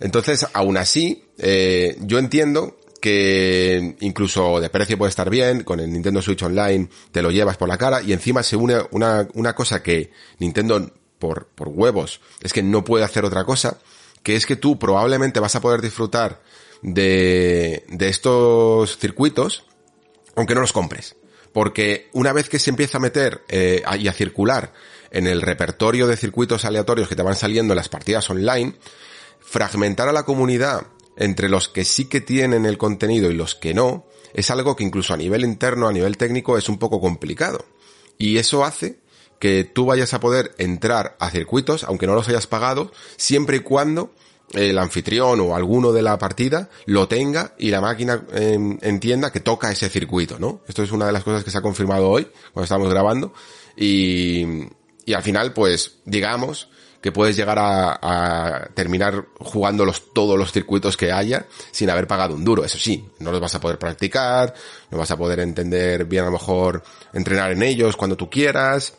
[0.00, 5.90] Entonces, aún así, eh, yo entiendo que incluso de precio puede estar bien, con el
[5.90, 9.54] Nintendo Switch Online te lo llevas por la cara y encima se une una, una
[9.54, 13.78] cosa que Nintendo por, por huevos es que no puede hacer otra cosa,
[14.22, 16.42] que es que tú probablemente vas a poder disfrutar
[16.82, 19.64] de, de estos circuitos
[20.36, 21.16] aunque no los compres.
[21.52, 24.72] Porque una vez que se empieza a meter eh, y a circular
[25.10, 28.74] en el repertorio de circuitos aleatorios que te van saliendo en las partidas online,
[29.40, 30.86] fragmentar a la comunidad
[31.16, 34.84] entre los que sí que tienen el contenido y los que no, es algo que
[34.84, 37.64] incluso a nivel interno, a nivel técnico, es un poco complicado.
[38.16, 39.00] Y eso hace
[39.38, 43.60] que tú vayas a poder entrar a circuitos, aunque no los hayas pagado, siempre y
[43.60, 44.14] cuando
[44.52, 49.40] el anfitrión o alguno de la partida lo tenga y la máquina em, entienda que
[49.40, 50.62] toca ese circuito, ¿no?
[50.66, 53.32] Esto es una de las cosas que se ha confirmado hoy, cuando estamos grabando,
[53.76, 54.44] y,
[55.04, 56.68] y al final, pues, digamos
[57.00, 62.06] que puedes llegar a, a terminar jugando los, todos los circuitos que haya sin haber
[62.06, 62.64] pagado un duro.
[62.64, 64.52] Eso sí, no los vas a poder practicar,
[64.90, 66.82] no vas a poder entender bien a lo mejor
[67.14, 68.94] entrenar en ellos cuando tú quieras,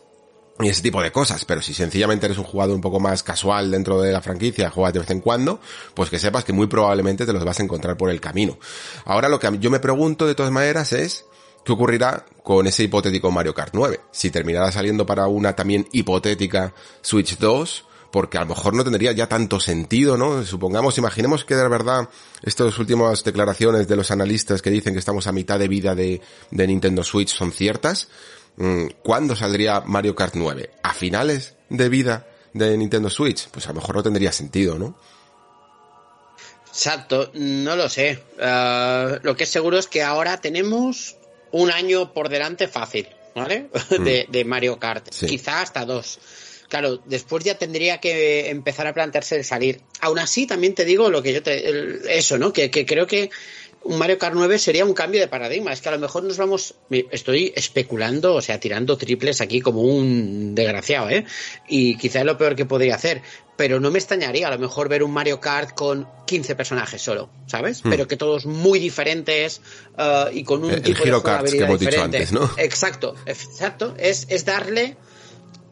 [0.63, 3.71] y ese tipo de cosas, pero si sencillamente eres un jugador un poco más casual
[3.71, 5.59] dentro de la franquicia, juegas de vez en cuando,
[5.93, 8.57] pues que sepas que muy probablemente te los vas a encontrar por el camino.
[9.05, 11.25] Ahora lo que yo me pregunto de todas maneras es,
[11.63, 13.99] ¿qué ocurrirá con ese hipotético Mario Kart 9?
[14.11, 19.13] Si terminara saliendo para una también hipotética Switch 2, porque a lo mejor no tendría
[19.13, 20.43] ya tanto sentido, ¿no?
[20.43, 22.09] Supongamos, imaginemos que de verdad
[22.43, 26.21] estas últimas declaraciones de los analistas que dicen que estamos a mitad de vida de,
[26.51, 28.09] de Nintendo Switch son ciertas,
[29.03, 30.69] ¿Cuándo saldría Mario Kart 9?
[30.83, 33.47] ¿A finales de vida de Nintendo Switch?
[33.49, 34.95] Pues a lo mejor no tendría sentido, ¿no?
[36.67, 38.19] Exacto, no lo sé.
[38.39, 41.17] Ah, lo que es seguro es que ahora tenemos
[41.51, 43.07] un año por delante fácil.
[43.35, 43.69] ¿vale?
[43.89, 45.07] De, de Mario Kart.
[45.11, 45.25] Sí.
[45.25, 46.19] Quizá hasta dos.
[46.69, 49.81] Claro, después ya tendría que empezar a plantearse el salir.
[49.99, 51.67] Aún así, también te digo lo que yo te.
[51.69, 52.53] el- eso, ¿no?
[52.53, 53.29] Que, que creo que
[53.83, 55.73] un Mario Kart 9 sería un cambio de paradigma.
[55.73, 56.75] Es que a lo mejor nos vamos.
[56.89, 61.25] Estoy especulando, o sea, tirando triples aquí como un desgraciado, ¿eh?
[61.67, 63.21] Y quizá es lo peor que podría hacer.
[63.57, 67.29] Pero no me extrañaría a lo mejor ver un Mario Kart con 15 personajes solo,
[67.47, 67.81] ¿sabes?
[67.83, 69.61] Pero que todos muy diferentes
[69.97, 70.73] eh, y con un Hmm.
[70.73, 71.11] El- el tipo de
[71.57, 72.17] que hemos dicho diferente.
[72.17, 72.49] antes, ¿no?
[72.57, 73.93] Exacto, exacto.
[73.97, 74.95] Es, es darle.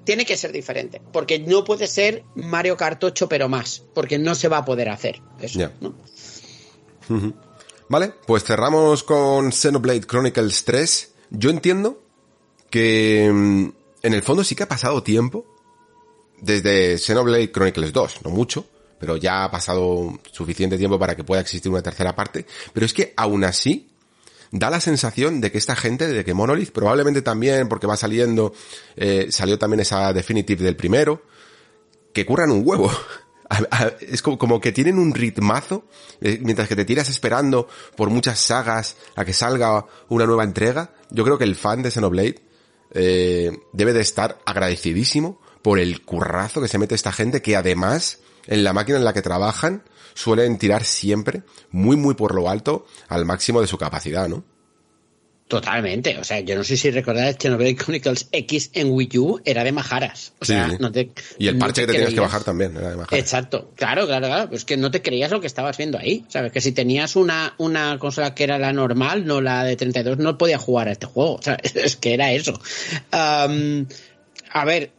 [0.04, 1.02] Tiene que ser diferente.
[1.14, 3.84] Porque no puede ser Mario Kart 8, pero más.
[3.94, 5.60] Porque no se va a poder hacer eso.
[7.90, 11.14] Vale, pues cerramos con Xenoblade Chronicles 3.
[11.32, 12.00] Yo entiendo
[12.70, 13.70] que mm,
[14.04, 15.46] en el fondo sí que ha pasado tiempo
[16.40, 18.66] desde Xenoblade Chronicles 2, no mucho,
[19.00, 22.94] pero ya ha pasado suficiente tiempo para que pueda existir una tercera parte, pero es
[22.94, 23.90] que aún así
[24.52, 28.54] da la sensación de que esta gente, de que Monolith, probablemente también porque va saliendo,
[28.98, 31.24] eh, salió también esa definitive del primero,
[32.14, 32.92] que curran un huevo.
[34.02, 35.86] Es como, como que tienen un ritmazo,
[36.22, 40.94] eh, mientras que te tiras esperando por muchas sagas a que salga una nueva entrega.
[41.10, 42.42] Yo creo que el fan de Xenoblade
[42.92, 48.20] eh, debe de estar agradecidísimo por el currazo que se mete esta gente, que además,
[48.46, 52.86] en la máquina en la que trabajan, suelen tirar siempre muy, muy por lo alto
[53.08, 54.44] al máximo de su capacidad, ¿no?
[55.50, 56.16] Totalmente.
[56.20, 59.72] O sea, yo no sé si recordáis Xenoblade Chronicles X en Wii U era de
[59.72, 60.32] majaras.
[60.40, 60.76] O sea, Sí.
[60.80, 61.10] no te.
[61.40, 63.18] Y el no parche que te tienes que bajar también, era de bajar.
[63.18, 64.48] Exacto, claro, claro, claro.
[64.50, 66.24] Pues que no te creías lo que estabas viendo ahí.
[66.28, 70.20] Sabes que si tenías una, una consola que era la normal, no la de 32,
[70.20, 71.34] no podía jugar a este juego.
[71.38, 72.54] O sea, es que era eso.
[74.52, 74.92] A ver,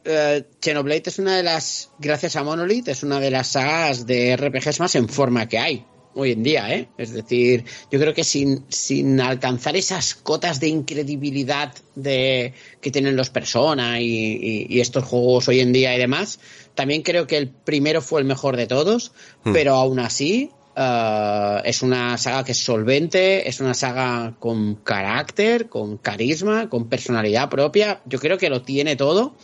[0.60, 4.80] Xenoblade es una de las, gracias a Monolith, es una de las sagas de RPGs
[4.80, 6.88] más en forma que hay hoy en día, ¿eh?
[6.98, 13.16] Es decir, yo creo que sin, sin alcanzar esas cotas de incredibilidad de, que tienen
[13.16, 16.40] los Persona y, y- y estos juegos hoy en día y demás,
[16.74, 19.12] también creo que el primero fue el mejor de todos,
[19.52, 25.68] pero aún así eh, es una saga que es solvente, es una saga con carácter,
[25.68, 28.00] con carisma, con personalidad propia.
[28.06, 29.34] Yo creo que lo tiene todo.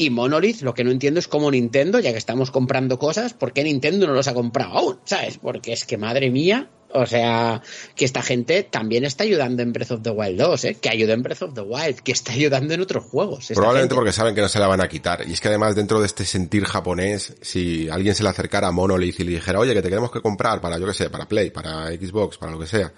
[0.00, 3.52] Y Monolith, lo que no entiendo es cómo Nintendo, ya que estamos comprando cosas, ¿por
[3.52, 4.98] qué Nintendo no los ha comprado aún?
[5.04, 5.36] ¿Sabes?
[5.36, 7.60] Porque es que madre mía, o sea,
[7.94, 10.76] que esta gente también está ayudando en Breath of the Wild 2, ¿eh?
[10.80, 13.48] Que ayuda en Breath of the Wild, que está ayudando en otros juegos.
[13.48, 13.94] Probablemente gente.
[13.94, 15.28] porque saben que no se la van a quitar.
[15.28, 18.72] Y es que además dentro de este sentir japonés, si alguien se le acercara a
[18.72, 21.28] Monolith y le dijera, oye, que te queremos que comprar para, yo que sé, para
[21.28, 22.90] Play, para Xbox, para lo que sea,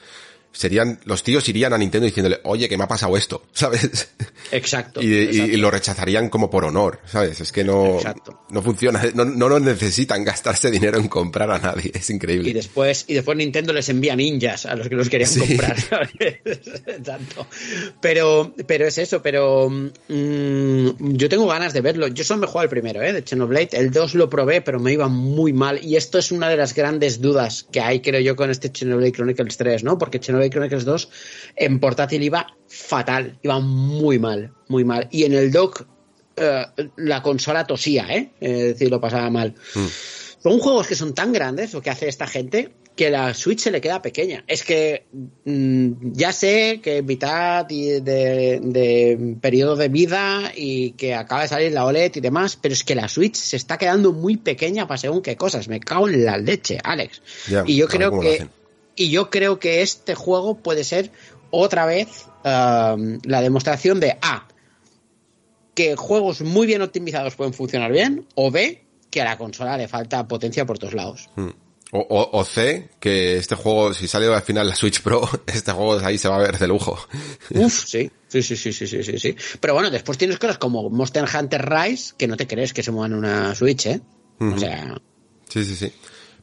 [0.53, 4.09] serían, los tíos irían a Nintendo diciéndole, oye, que me ha pasado esto, ¿sabes?
[4.51, 5.03] Exacto.
[5.03, 5.53] Y, y- exacto.
[5.53, 7.41] y lo rechazarían como por honor, ¿sabes?
[7.41, 8.43] Es que no, Exacto.
[8.51, 12.51] no funciona, no, no necesitan gastarse dinero en comprar a nadie, es increíble.
[12.51, 15.41] Y después, y después Nintendo les envía ninjas a los que los querían Sí.
[15.41, 15.81] comprar.
[15.81, 16.11] ¿sabes?
[16.45, 17.47] Exacto.
[18.01, 22.09] Pero, pero es eso, pero mm, yo tengo ganas de verlo.
[22.09, 23.13] Yo solo me he jugado el primero, ¿eh?
[23.13, 23.71] De Xenoblade.
[23.73, 25.81] El 2 lo probé, pero me iba muy mal.
[25.83, 29.13] Y esto es una de las grandes dudas que hay, creo yo, con este Xenoblade
[29.13, 29.99] Chronicles 3, ¿no?
[29.99, 31.09] Porque Xenoblade Chronicles 2
[31.57, 35.09] en portátil iba fatal, iba muy mal, muy mal.
[35.11, 35.87] Y en el dock
[36.37, 36.65] eh,
[36.97, 38.31] la consola tosía, ¿eh?
[38.41, 39.55] Es decir, lo pasaba mal.
[40.43, 43.71] Son juegos que son tan grandes, lo que hace esta gente, que la Switch se
[43.71, 44.45] le queda pequeña.
[44.47, 45.07] Es que
[45.45, 51.73] mm, ya sé que mitad de, de periodo de vida y que acaba de salir
[51.73, 54.99] la OLED y demás, pero es que la Switch se está quedando muy pequeña para
[54.99, 55.69] según qué cosas.
[55.69, 57.23] Me cago en la leche, Alex.
[57.49, 58.47] Ya, y yo creo que.
[58.97, 61.11] Y yo creo que este juego puede ser
[61.51, 64.49] otra vez um, la demostración de A,
[65.75, 69.89] que juegos muy bien optimizados pueden funcionar bien, o B, que a la consola le
[69.89, 71.29] falta potencia por todos lados.
[71.37, 71.51] Hmm.
[71.95, 75.73] O, o, o, C, que este juego, si sale al final la Switch Pro, este
[75.73, 76.99] juego ahí se va a ver de lujo.
[77.51, 78.11] Uf, sí.
[78.29, 79.37] Sí, sí, sí, sí, sí, sí, sí.
[79.61, 82.91] Pero bueno, después tienes cosas como Monster Hunter Rise, que no te crees que se
[82.91, 84.01] muevan una Switch, ¿eh?
[84.41, 84.99] O sea...
[85.51, 85.93] Sí, sí, sí.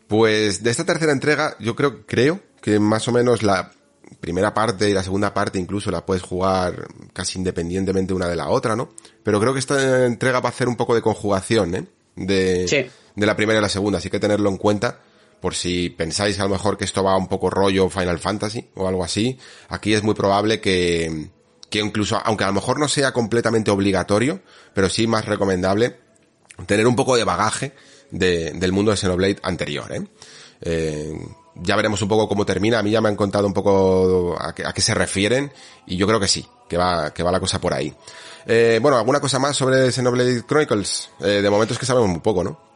[0.09, 3.71] Pues de esta tercera entrega, yo creo, creo que más o menos la
[4.19, 8.49] primera parte y la segunda parte incluso la puedes jugar casi independientemente una de la
[8.49, 8.89] otra, ¿no?
[9.21, 11.85] Pero creo que esta entrega va a hacer un poco de conjugación, ¿eh?
[12.15, 12.89] De, Sí.
[13.15, 14.99] de la primera y la segunda, así que tenerlo en cuenta
[15.39, 18.87] por si pensáis a lo mejor que esto va un poco rollo Final Fantasy o
[18.87, 19.37] algo así,
[19.69, 21.29] aquí es muy probable que,
[21.69, 24.41] que incluso, aunque a lo mejor no sea completamente obligatorio,
[24.73, 25.97] pero sí más recomendable,
[26.65, 27.73] tener un poco de bagaje
[28.11, 30.01] de- del mundo de Xenoblade anterior, ¿eh?
[30.61, 31.13] Eh,
[31.55, 32.79] ya veremos un poco cómo termina.
[32.79, 35.51] A mí ya me han contado un poco a qué, a qué se refieren
[35.87, 37.93] y yo creo que sí, que va, que va la cosa por ahí.
[38.45, 41.09] Eh, bueno, ¿alguna cosa más sobre Xenoblade Chronicles?
[41.19, 42.68] Eh, de momento es que sabemos muy poco, ¿no?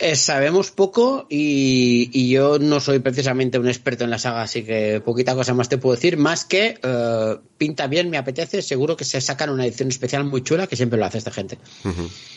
[0.00, 5.00] Eh, sabemos poco y, yo no soy precisamente un experto en la saga, así que
[5.04, 9.04] poquita cosa más te puedo decir, más que uh, pinta bien, me apetece, seguro que
[9.04, 11.58] se sacan una edición especial muy chula, que siempre lo hace esta gente.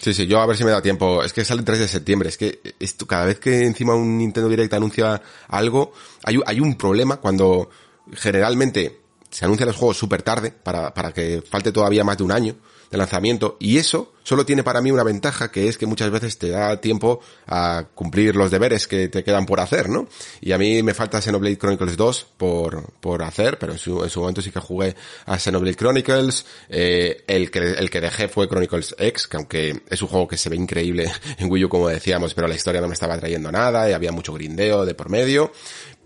[0.01, 1.87] Sí, sí, yo a ver si me da tiempo, es que sale el 3 de
[1.87, 2.59] septiembre, es que
[3.07, 7.71] cada vez que encima un Nintendo Direct anuncia algo, hay, hay un problema cuando
[8.13, 8.99] generalmente
[9.31, 12.55] se anuncian los juegos súper tarde, para, para que falte todavía más de un año,
[12.89, 16.37] de lanzamiento y eso solo tiene para mí una ventaja que es que muchas veces
[16.37, 20.09] te da tiempo a cumplir los deberes que te quedan por hacer, ¿no?
[20.41, 24.09] Y a mí me falta Xenoblade Chronicles 2 por, por hacer, pero en su, en
[24.09, 28.49] su momento sí que jugué a Xenoblade Chronicles, eh, el que, el que dejé fue
[28.49, 31.87] Chronicles X, que aunque es un juego que se ve increíble en Wii U como
[31.87, 35.09] decíamos, pero la historia no me estaba trayendo nada y había mucho grindeo de por
[35.09, 35.53] medio,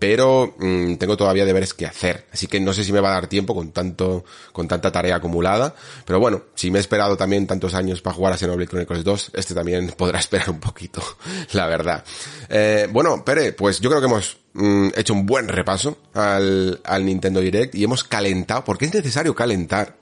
[0.02, 3.12] pero mmm, tengo todavía deberes que hacer, así que no sé si me va a
[3.12, 7.46] dar tiempo con tanto, con tanta tarea acumulada, pero bueno, si me he esperado también
[7.46, 11.00] tantos años para jugar a Xenoblade Chronicles 2, este también podrá esperar un poquito,
[11.52, 12.02] la verdad.
[12.48, 17.06] Eh, bueno, Pere, pues yo creo que hemos mmm, hecho un buen repaso al, al
[17.06, 19.98] Nintendo Direct y hemos calentado, porque es necesario calentar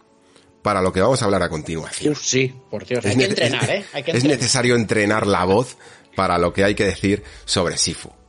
[0.63, 2.17] para lo que vamos a hablar a continuación.
[2.17, 3.85] Sí, por Dios, hay que entrenar, ¿eh?
[3.93, 5.77] Hay que es necesario entrenar la voz
[6.17, 8.11] para lo que hay que decir sobre Sifu.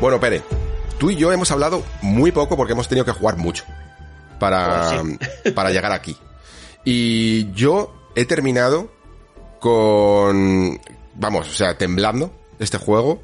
[0.00, 0.42] Bueno, Pere,
[0.98, 3.64] tú y yo hemos hablado muy poco porque hemos tenido que jugar mucho
[4.38, 5.50] para, Oh, sí.
[5.54, 6.16] para llegar aquí.
[6.84, 8.90] Y yo he terminado
[9.60, 10.80] con,
[11.14, 13.20] vamos, o sea, temblando este juego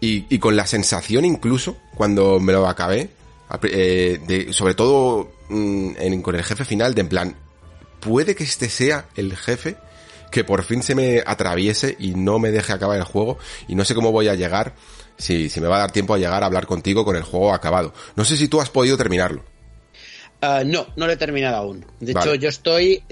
[0.00, 3.10] y, y con la sensación incluso cuando me lo acabé,
[3.62, 7.36] eh, de, sobre todo mm, en, con el jefe final, de en plan,
[8.00, 9.76] puede que este sea el jefe
[10.30, 13.38] que por fin se me atraviese y no me deje acabar el juego
[13.68, 14.74] y no sé cómo voy a llegar,
[15.18, 17.52] si, si me va a dar tiempo a llegar a hablar contigo con el juego
[17.54, 17.92] acabado.
[18.16, 19.42] No sé si tú has podido terminarlo.
[20.42, 21.86] Uh, no, no lo he terminado aún.
[22.00, 22.32] De Vale.
[22.32, 23.02] hecho, yo estoy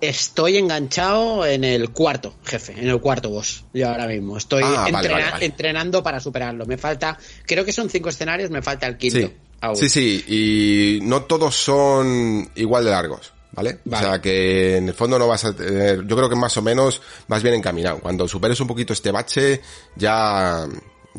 [0.00, 3.64] estoy enganchado en el cuarto jefe, en el cuarto boss.
[3.72, 5.46] Yo ahora mismo estoy Ah, vale, entrena- vale, vale.
[5.46, 6.66] entrenando para superarlo.
[6.66, 7.16] Me falta,
[7.46, 9.18] creo que son cinco escenarios, me falta el quinto.
[9.20, 9.76] Sí, aún.
[9.76, 13.78] sí, sí, y no todos son igual de largos, ¿vale?
[13.84, 14.06] Vale.
[14.06, 16.62] O sea que en el fondo no vas a tener, yo creo que más o
[16.62, 18.00] menos vas bien encaminado.
[18.00, 19.60] Cuando superes un poquito este bache,
[19.94, 20.66] ya,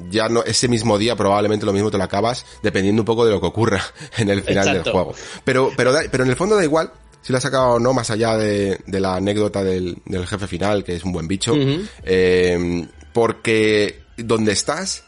[0.09, 3.32] ya no, ese mismo día probablemente lo mismo te lo acabas, dependiendo un poco de
[3.32, 3.82] lo que ocurra
[4.17, 4.83] en el final Exacto.
[4.83, 5.15] del juego.
[5.43, 6.91] Pero, pero, da- pero en el fondo da igual.
[7.22, 10.45] Si lo has sacado o no, más allá de, de la anécdota del, del jefe
[10.45, 11.56] final, que es un buen bicho,
[12.03, 15.06] eh, porque donde estás,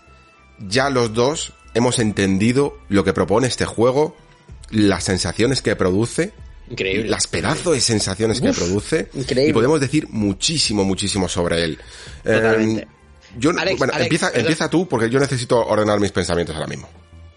[0.60, 4.16] ya los dos hemos entendido lo que propone este juego,
[4.72, 6.34] las sensaciones que produce,
[6.72, 7.08] Increíble.
[7.10, 9.50] las pedazos de sensaciones que produce, increíble.
[9.52, 11.80] y podemos decir muchísimo, muchísimo sobre él.
[12.24, 12.82] Totalmente.
[12.82, 12.88] Eh,
[13.38, 14.42] yo, Alex, bueno, Alex, empieza, perdón.
[14.42, 16.88] empieza tú, porque yo necesito ordenar mis pensamientos ahora mismo.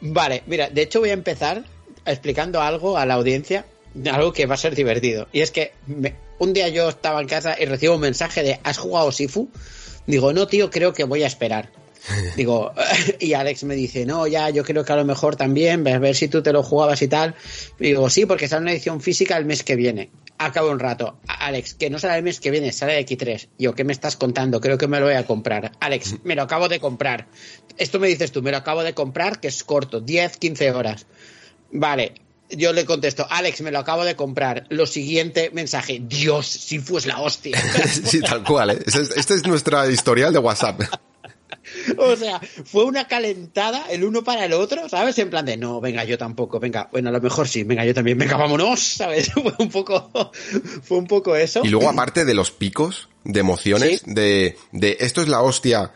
[0.00, 1.64] Vale, mira, de hecho voy a empezar
[2.06, 3.66] explicando algo a la audiencia,
[4.10, 5.28] algo que va a ser divertido.
[5.32, 8.60] Y es que me- un día yo estaba en casa y recibo un mensaje de
[8.62, 9.50] ¿has jugado Sifu?
[10.06, 11.70] Digo, no, tío, creo que voy a esperar.
[12.36, 12.72] Digo,
[13.20, 16.16] y Alex me dice, no, ya, yo creo que a lo mejor también, a ver
[16.16, 17.34] si tú te lo jugabas y tal.
[17.78, 20.10] Digo, sí, porque sale una edición física el mes que viene.
[20.40, 21.18] A cabo de un rato.
[21.28, 23.48] Alex, que no sale el mes que viene, sale de X3.
[23.58, 24.60] Yo, ¿qué me estás contando?
[24.60, 25.72] Creo que me lo voy a comprar.
[25.80, 27.28] Alex, me lo acabo de comprar.
[27.76, 31.06] Esto me dices tú, me lo acabo de comprar, que es corto, 10, 15 horas.
[31.72, 32.14] Vale,
[32.48, 34.64] yo le contesto, Alex, me lo acabo de comprar.
[34.70, 37.60] Lo siguiente mensaje, Dios, si fues la hostia.
[38.04, 38.82] sí, tal cual, ¿eh?
[38.86, 40.80] Este es nuestra historial de WhatsApp.
[41.98, 45.18] O sea, fue una calentada el uno para el otro, ¿sabes?
[45.18, 47.94] En plan de, no, venga, yo tampoco, venga, bueno, a lo mejor sí, venga, yo
[47.94, 49.30] también, venga, vámonos, ¿sabes?
[49.32, 50.10] Fue un poco,
[50.82, 51.62] fue un poco eso.
[51.64, 54.12] Y luego, aparte de los picos de emociones, Sí.
[54.14, 55.92] de, de esto es la hostia,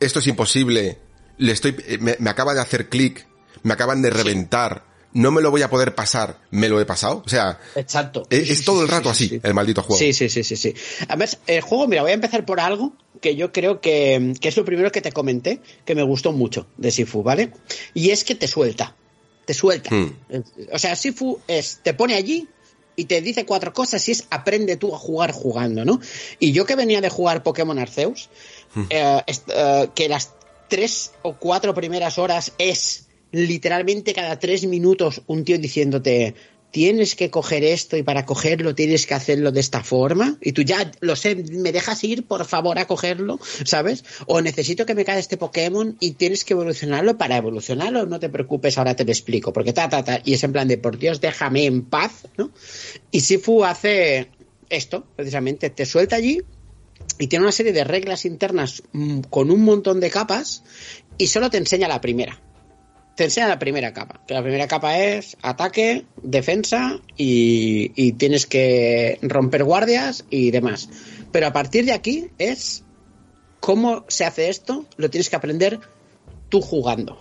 [0.00, 0.98] esto es imposible,
[1.38, 3.26] le estoy, me, me acaba de hacer clic,
[3.62, 7.22] me acaban de reventar, no me lo voy a poder pasar, me lo he pasado.
[7.24, 8.26] O sea, Exacto.
[8.30, 9.40] es, todo el rato sí, así, sí.
[9.42, 9.98] el maldito juego.
[9.98, 10.74] Sí, sí, sí, sí, sí.
[11.08, 14.56] Además, el juego, mira, voy a empezar por algo que yo creo que, que es
[14.56, 17.52] lo primero que te comenté, que me gustó mucho de Sifu, ¿vale?
[17.94, 18.96] Y es que te suelta.
[19.44, 19.90] Te suelta.
[19.94, 20.14] Hmm.
[20.72, 22.48] O sea, Sifu es, te pone allí
[22.96, 26.00] y te dice cuatro cosas y es aprende tú a jugar jugando, ¿no?
[26.38, 28.30] Y yo que venía de jugar Pokémon Arceus,
[28.90, 30.32] eh, est- eh, que las
[30.68, 36.34] tres o cuatro primeras horas es literalmente cada tres minutos un tío diciéndote
[36.74, 40.62] tienes que coger esto y para cogerlo tienes que hacerlo de esta forma y tú
[40.62, 44.04] ya lo sé, me dejas ir por favor a cogerlo, ¿sabes?
[44.26, 48.28] O necesito que me caiga este Pokémon y tienes que evolucionarlo para evolucionarlo, no te
[48.28, 50.98] preocupes, ahora te lo explico, porque ta, ta, ta, y es en plan de por
[50.98, 52.50] Dios déjame en paz, ¿no?
[53.12, 54.30] Y Sifu hace
[54.68, 56.42] esto, precisamente, te suelta allí
[57.20, 60.64] y tiene una serie de reglas internas mm, con un montón de capas
[61.18, 62.40] y solo te enseña la primera.
[63.16, 64.20] Te la primera capa.
[64.26, 70.88] Que la primera capa es ataque, defensa y, y tienes que romper guardias y demás.
[71.30, 72.82] Pero a partir de aquí es
[73.60, 75.80] cómo se hace esto, lo tienes que aprender
[76.48, 77.18] tú jugando.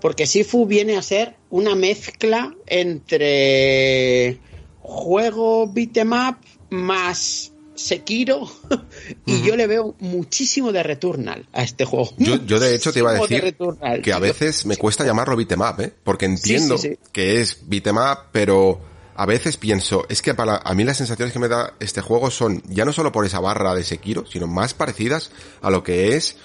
[0.00, 4.38] Porque Sifu viene a ser una mezcla entre
[4.80, 6.36] juego beat'em up
[6.70, 7.49] más
[7.80, 8.46] Sekiro
[9.26, 12.10] y yo le veo muchísimo de Returnal a este juego.
[12.18, 15.04] Yo, yo de hecho te iba a de decir Returnal, que a veces me cuesta
[15.04, 15.92] llamarlo beat'em up, ¿eh?
[16.04, 16.98] Porque entiendo sí, sí.
[17.12, 18.80] que es beat'em up, pero
[19.14, 22.30] a veces pienso, es que para a mí las sensaciones que me da este juego
[22.30, 25.30] son ya no solo por esa barra de Sekiro, sino más parecidas
[25.62, 26.36] a lo que es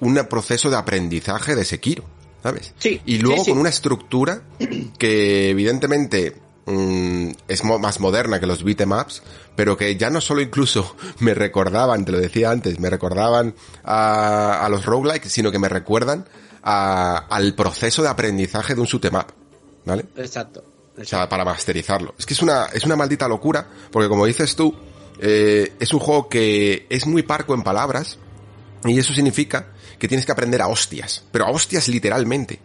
[0.00, 2.04] un proceso de aprendizaje de Sekiro,
[2.42, 2.72] ¿sabes?
[2.78, 4.42] Sí, y luego con una estructura
[4.98, 9.22] que evidentemente mm, es mo- más moderna que los beat'em ups,
[9.56, 14.64] pero que ya no solo incluso me recordaban, te lo decía antes, me recordaban a,
[14.64, 16.26] a los roguelikes, sino que me recuerdan
[16.62, 19.26] a- al proceso de aprendizaje de un shoot'em up,
[19.84, 20.06] ¿vale?
[20.16, 20.64] Exacto.
[21.00, 22.14] O sea, para masterizarlo.
[22.18, 24.72] Es que es una, es una maldita locura, porque como dices tú,
[25.18, 28.18] eh, es un juego que es muy parco en palabras,
[28.84, 29.68] y eso significa
[29.98, 32.60] que tienes que aprender a hostias, pero a hostias literalmente.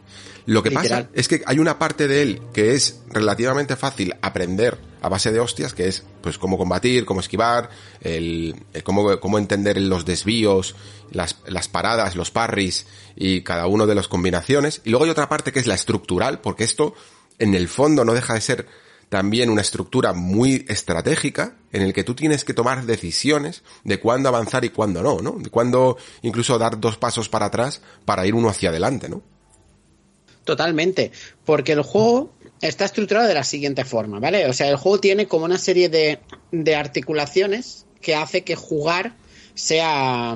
[0.49, 1.03] Lo que Literal.
[1.03, 5.31] pasa es que hay una parte de él que es relativamente fácil aprender a base
[5.31, 7.69] de hostias, que es pues cómo combatir, cómo esquivar,
[8.01, 10.75] el, el cómo, cómo entender los desvíos,
[11.11, 14.81] las, las paradas, los parries y cada uno de las combinaciones.
[14.85, 16.95] Y luego hay otra parte que es la estructural, porque esto
[17.37, 18.67] en el fondo no deja de ser
[19.09, 24.29] también una estructura muy estratégica en el que tú tienes que tomar decisiones de cuándo
[24.29, 25.37] avanzar y cuándo no, ¿no?
[25.37, 29.21] De cuándo incluso dar dos pasos para atrás para ir uno hacia adelante, ¿no?
[30.49, 31.11] Totalmente,
[31.45, 34.47] porque el juego está estructurado de la siguiente forma, ¿vale?
[34.47, 36.17] O sea, el juego tiene como una serie de,
[36.51, 39.13] de articulaciones que hace que jugar
[39.53, 40.35] sea,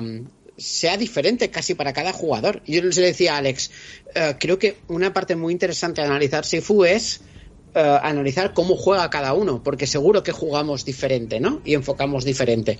[0.56, 2.62] sea diferente casi para cada jugador.
[2.64, 3.72] Yo les decía a Alex,
[4.14, 7.22] eh, creo que una parte muy interesante de analizar Sifu es
[7.74, 11.60] eh, analizar cómo juega cada uno, porque seguro que jugamos diferente, ¿no?
[11.64, 12.78] Y enfocamos diferente.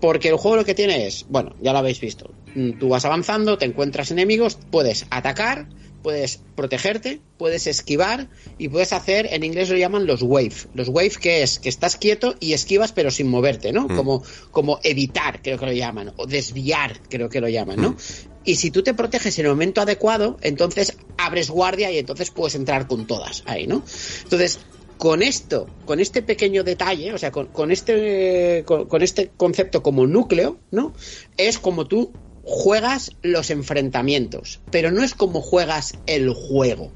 [0.00, 2.30] Porque el juego lo que tiene es, bueno, ya lo habéis visto.
[2.54, 5.68] Mm, Tú vas avanzando, te encuentras enemigos, puedes atacar,
[6.06, 8.28] puedes protegerte, puedes esquivar
[8.58, 10.54] y puedes hacer, en inglés lo llaman los wave.
[10.72, 13.88] Los wave que es que estás quieto y esquivas pero sin moverte, ¿no?
[13.88, 17.96] Como, como evitar, creo que lo llaman, o desviar, creo que lo llaman, ¿no?
[18.44, 22.54] Y si tú te proteges en el momento adecuado, entonces abres guardia y entonces puedes
[22.54, 23.82] entrar con todas ahí, ¿no?
[24.22, 24.60] Entonces,
[24.98, 29.82] con esto, con este pequeño detalle, o sea, con, con este, con, con este concepto
[29.82, 30.94] como núcleo, ¿no?
[31.36, 32.12] Es como tú
[32.46, 36.92] juegas los enfrentamientos, pero no es como juegas el juego,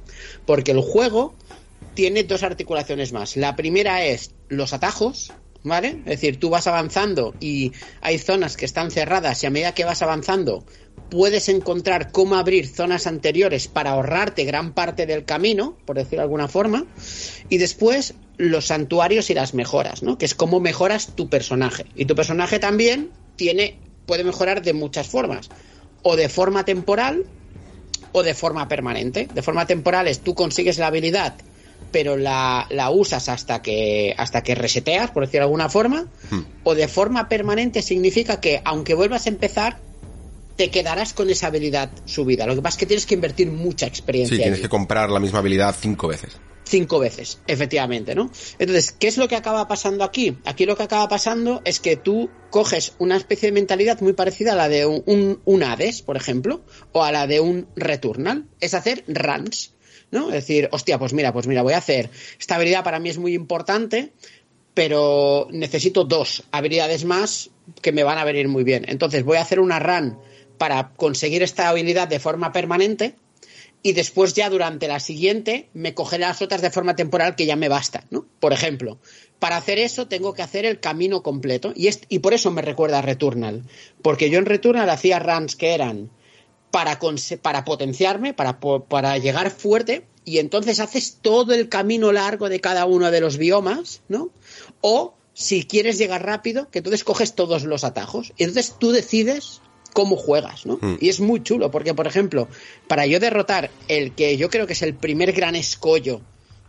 [0.46, 1.34] porque el juego
[1.94, 3.36] tiene dos articulaciones más.
[3.36, 5.32] La primera es los atajos,
[5.64, 5.98] ¿vale?
[5.98, 9.84] Es decir, tú vas avanzando y hay zonas que están cerradas y a medida que
[9.84, 10.64] vas avanzando
[11.10, 16.24] puedes encontrar cómo abrir zonas anteriores para ahorrarte gran parte del camino, por decirlo de
[16.24, 16.86] alguna forma,
[17.48, 20.16] y después los santuarios y las mejoras, ¿no?
[20.16, 21.86] Que es cómo mejoras tu personaje.
[21.96, 23.78] Y tu personaje también tiene
[24.10, 25.50] puede mejorar de muchas formas,
[26.02, 27.24] o de forma temporal
[28.10, 29.28] o de forma permanente.
[29.32, 31.34] De forma temporal es tú consigues la habilidad
[31.92, 36.06] pero la, la usas hasta que, hasta que reseteas, por decirlo de alguna forma,
[36.62, 39.78] o de forma permanente significa que aunque vuelvas a empezar,
[40.56, 42.46] te quedarás con esa habilidad subida.
[42.46, 44.36] Lo que pasa es que tienes que invertir mucha experiencia.
[44.36, 44.62] Sí, tienes allí.
[44.62, 46.36] que comprar la misma habilidad cinco veces.
[46.70, 48.30] Cinco veces, efectivamente, ¿no?
[48.58, 50.38] Entonces, ¿qué es lo que acaba pasando aquí?
[50.44, 54.52] Aquí lo que acaba pasando es que tú coges una especie de mentalidad muy parecida
[54.52, 58.74] a la de un, un, Hades, por ejemplo, o a la de un Returnal, es
[58.74, 59.74] hacer runs,
[60.10, 60.28] ¿no?
[60.28, 62.08] Es decir, hostia, pues mira, pues mira, voy a hacer,
[62.38, 64.12] esta habilidad para mí es muy importante,
[64.72, 67.50] pero necesito dos habilidades más
[67.82, 68.84] que me van a venir muy bien.
[68.88, 70.18] Entonces voy a hacer una run
[70.56, 73.16] para conseguir esta habilidad de forma permanente
[73.82, 77.56] y después ya durante la siguiente me cogeré las otras de forma temporal que ya
[77.56, 78.26] me basta, ¿no?
[78.38, 78.98] Por ejemplo,
[79.38, 82.62] para hacer eso tengo que hacer el camino completo y, es, y por eso me
[82.62, 83.64] recuerda a Returnal,
[84.02, 86.10] porque yo en Returnal hacía runs que eran
[86.70, 86.98] para,
[87.42, 92.84] para potenciarme, para, para llegar fuerte y entonces haces todo el camino largo de cada
[92.84, 94.30] uno de los biomas, ¿no?
[94.82, 99.62] O si quieres llegar rápido, que entonces coges todos los atajos y entonces tú decides
[99.92, 100.78] cómo juegas, ¿no?
[100.80, 100.96] Hmm.
[101.00, 102.48] Y es muy chulo, porque, por ejemplo,
[102.88, 106.20] para yo derrotar el que yo creo que es el primer gran escollo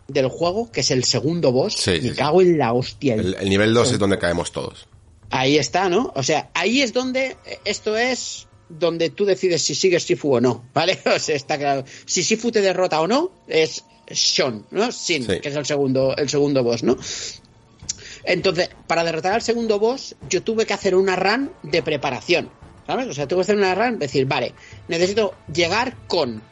[0.08, 2.10] del juego, que es el segundo boss, Sí, me sí.
[2.10, 3.14] cago en la hostia.
[3.14, 4.86] El, el nivel 2 es donde caemos todos.
[5.30, 6.12] Ahí está, ¿no?
[6.14, 10.64] O sea, ahí es donde esto es donde tú decides si sigues Sifu o no,
[10.74, 10.98] ¿vale?
[11.14, 11.84] O sea, está claro.
[12.06, 14.92] Si Sifu te derrota o no, es Shon, ¿no?
[14.92, 16.96] Sin, que es el segundo, el segundo boss, ¿no?
[18.24, 22.50] Entonces, para derrotar al segundo boss, yo tuve que hacer una run de preparación,
[22.92, 23.08] ¿sabes?
[23.08, 24.52] O sea, tuve que hacer una run, decir, vale,
[24.86, 26.42] necesito llegar con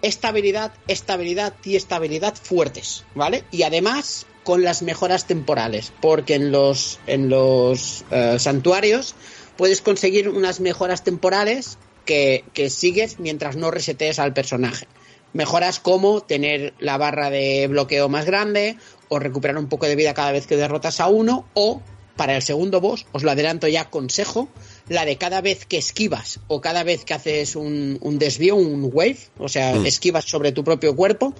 [0.00, 3.44] estabilidad, estabilidad y estabilidad fuertes, ¿vale?
[3.50, 9.14] Y además con las mejoras temporales, porque en los, en los eh, santuarios
[9.58, 14.86] puedes conseguir unas mejoras temporales que, que sigues mientras no resetees al personaje.
[15.34, 20.14] Mejoras como tener la barra de bloqueo más grande o recuperar un poco de vida
[20.14, 21.82] cada vez que derrotas a uno o
[22.16, 24.48] para el segundo boss, os lo adelanto ya, consejo,
[24.88, 28.88] la de cada vez que esquivas o cada vez que haces un, un desvío, un
[28.92, 29.86] wave, o sea, Mm.
[29.86, 31.34] esquivas sobre tu propio cuerpo,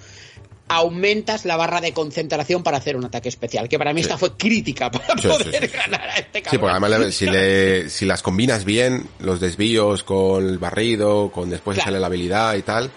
[0.68, 4.06] aumentas la barra de concentración para hacer un ataque especial, que para mí Sí.
[4.06, 5.76] esta fue crítica para Sí, sí, poder sí, sí.
[5.76, 6.60] ganar a este Sí, cabrón.
[6.60, 11.76] porque además si, le- si las combinas bien, los desvíos con el barrido, con después
[11.76, 11.86] Claro.
[11.88, 12.90] sale la habilidad y tal,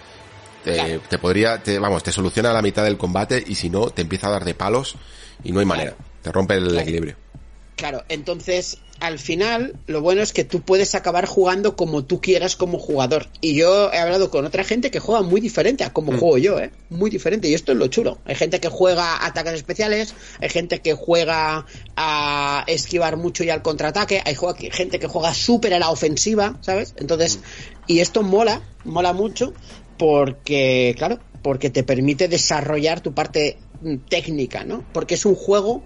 [0.64, 1.00] te, Claro.
[1.08, 4.26] te podría, te, vamos, te soluciona la mitad del combate y si no, te empieza
[4.26, 4.96] a dar de palos
[5.44, 5.94] y no hay manera.
[6.22, 7.14] Te rompe el equilibrio.
[7.76, 12.54] Claro, entonces al final lo bueno es que tú puedes acabar jugando como tú quieras
[12.54, 13.26] como jugador.
[13.40, 16.58] Y yo he hablado con otra gente que juega muy diferente a como juego yo,
[16.58, 16.70] ¿eh?
[16.90, 17.48] Muy diferente.
[17.48, 18.18] Y esto es lo chulo.
[18.26, 23.62] Hay gente que juega ataques especiales, hay gente que juega a esquivar mucho y al
[23.62, 24.36] contraataque, hay
[24.70, 26.94] gente que juega súper a la ofensiva, ¿sabes?
[26.98, 27.40] Entonces,
[27.86, 29.54] y esto mola, mola mucho
[29.98, 34.84] porque, claro, porque te permite desarrollar tu parte mm, técnica, ¿no?
[34.92, 35.82] Porque es un juego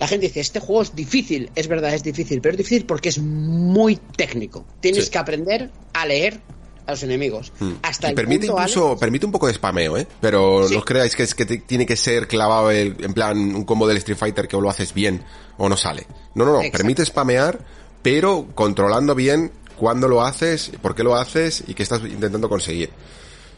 [0.00, 3.10] la gente dice, este juego es difícil, es verdad, es difícil, pero es difícil porque
[3.10, 4.64] es muy técnico.
[4.80, 5.10] Tienes Sí.
[5.12, 6.40] que aprender a leer
[6.86, 7.52] a los enemigos.
[7.82, 10.06] Hasta Y el permite punto, incluso, Alex, permite un poco de spameo, ¿eh?
[10.20, 10.72] Pero Sí.
[10.74, 13.64] no os creáis que es que te- tiene que ser clavado el, en plan un
[13.64, 15.22] combo del Street Fighter que o lo haces bien
[15.58, 16.06] o no sale.
[16.34, 16.78] No, no, no, Exacto.
[16.78, 17.60] permite spamear,
[18.02, 22.90] pero controlando bien cuándo lo haces, por qué lo haces y qué estás intentando conseguir.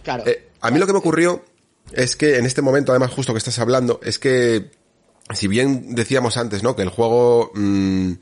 [0.03, 1.45] claro, Eh, a mí lo que me ocurrió
[1.93, 4.71] es que en este momento, además justo que estás hablando, es que
[5.31, 6.77] si bien decíamos antes, ¿no?
[6.77, 8.13] Que el juego mm,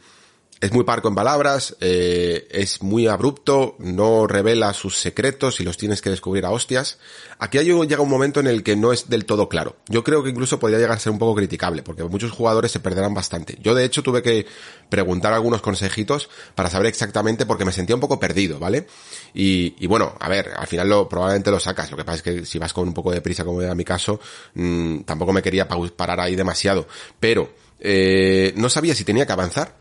[0.60, 5.78] es muy parco en palabras, eh, es muy abrupto, no revela sus secretos y los
[5.78, 6.98] tienes que descubrir a hostias.
[7.38, 9.76] Aquí hay llega un momento en el que no es del todo claro.
[9.88, 12.80] Yo creo que incluso podría llegar a ser un poco criticable, porque muchos jugadores se
[12.80, 13.56] perderán bastante.
[13.62, 14.44] Yo de hecho tuve que
[14.90, 18.86] preguntar algunos consejitos para saber exactamente, porque me sentía un poco perdido, ¿vale?
[19.32, 21.90] Y, y bueno, a ver, al final lo, probablemente lo sacas.
[21.90, 23.84] Lo que pasa es que si vas con un poco de prisa, como era mi
[23.84, 24.20] caso,
[24.52, 26.86] mm, tampoco me quería parar ahí demasiado.
[27.18, 29.79] Pero, eh, no sabía si tenía que avanzar.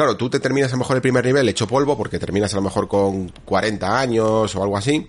[0.00, 2.56] Claro, tú te terminas a lo mejor el primer nivel hecho polvo, porque terminas a
[2.56, 5.06] lo mejor con 40 años o algo así,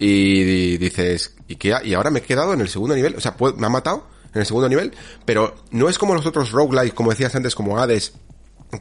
[0.00, 3.66] y dices, ¿y ahora me he quedado en el segundo nivel, o sea, ¿puedo- me
[3.66, 4.90] ha matado en el segundo nivel,
[5.24, 8.14] pero no es como los otros roguelikes, como decías antes, como Hades,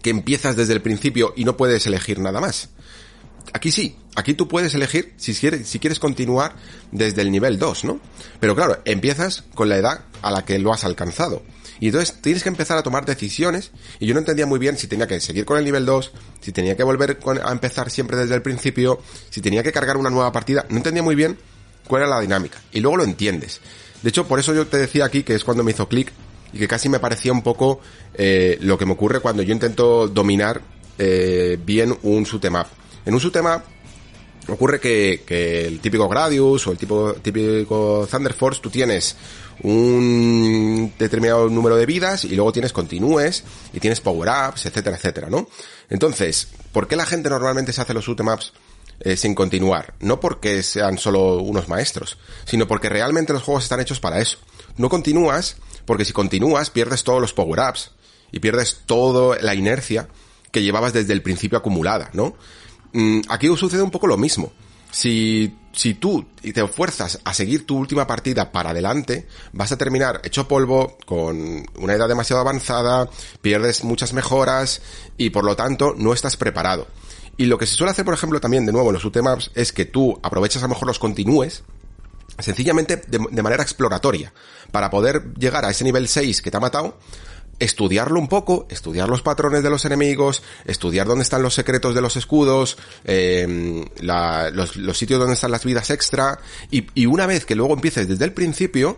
[0.01, 2.69] que empiezas desde el principio y no puedes elegir nada más.
[3.53, 6.55] Aquí sí, aquí tú puedes elegir si quieres, si quieres continuar
[6.91, 7.99] desde el nivel 2, ¿no?
[8.39, 11.43] Pero claro, empiezas con la edad a la que lo has alcanzado.
[11.81, 14.85] Y entonces tienes que empezar a tomar decisiones y yo no entendía muy bien si
[14.85, 18.35] tenía que seguir con el nivel 2, si tenía que volver a empezar siempre desde
[18.35, 19.01] el principio,
[19.31, 20.63] si tenía que cargar una nueva partida.
[20.69, 21.39] No entendía muy bien
[21.87, 22.61] cuál era la dinámica.
[22.71, 23.61] Y luego lo entiendes.
[24.03, 26.13] De hecho, por eso yo te decía aquí que es cuando me hizo clic
[26.53, 27.81] y que casi me parecía un poco
[28.13, 30.61] eh, lo que me ocurre cuando yo intento dominar
[30.99, 32.67] eh, bien un shoot 'em up.
[33.07, 33.61] En un shoot 'em up
[34.47, 39.15] ocurre que, que el típico Gradius o el tipo, típico Thunder Force, tú tienes
[39.63, 45.47] un determinado número de vidas y luego tienes continúes y tienes power-ups, etcétera, etcétera, ¿no?
[45.89, 48.53] Entonces, ¿por qué la gente normalmente se hace los shoot'em-ups
[49.01, 49.93] eh, sin continuar?
[49.99, 54.37] No porque sean solo unos maestros, sino porque realmente los juegos están hechos para eso.
[54.77, 57.91] No continúas porque si continúas pierdes todos los power-ups
[58.31, 60.07] y pierdes toda la inercia
[60.51, 62.35] que llevabas desde el principio acumulada, ¿no?
[62.93, 64.51] Mm, aquí sucede un poco lo mismo.
[64.91, 70.21] Si, si tú te fuerzas a seguir tu última partida para adelante, vas a terminar
[70.23, 73.09] hecho polvo, con una edad demasiado avanzada,
[73.41, 74.81] pierdes muchas mejoras
[75.17, 76.87] y por lo tanto no estás preparado.
[77.37, 79.71] Y lo que se suele hacer, por ejemplo, también de nuevo en los UTMAPs es
[79.71, 81.63] que tú aprovechas a lo mejor los continúes,
[82.37, 84.33] sencillamente de, de manera exploratoria,
[84.71, 86.97] para poder llegar a ese nivel 6 que te ha matado,
[87.61, 92.01] estudiarlo un poco, estudiar los patrones de los enemigos, estudiar dónde están los secretos de
[92.01, 96.39] los escudos, eh, la, los, los, sitios donde están las vidas extra,
[96.71, 98.97] y, y, una vez que luego empieces desde el principio,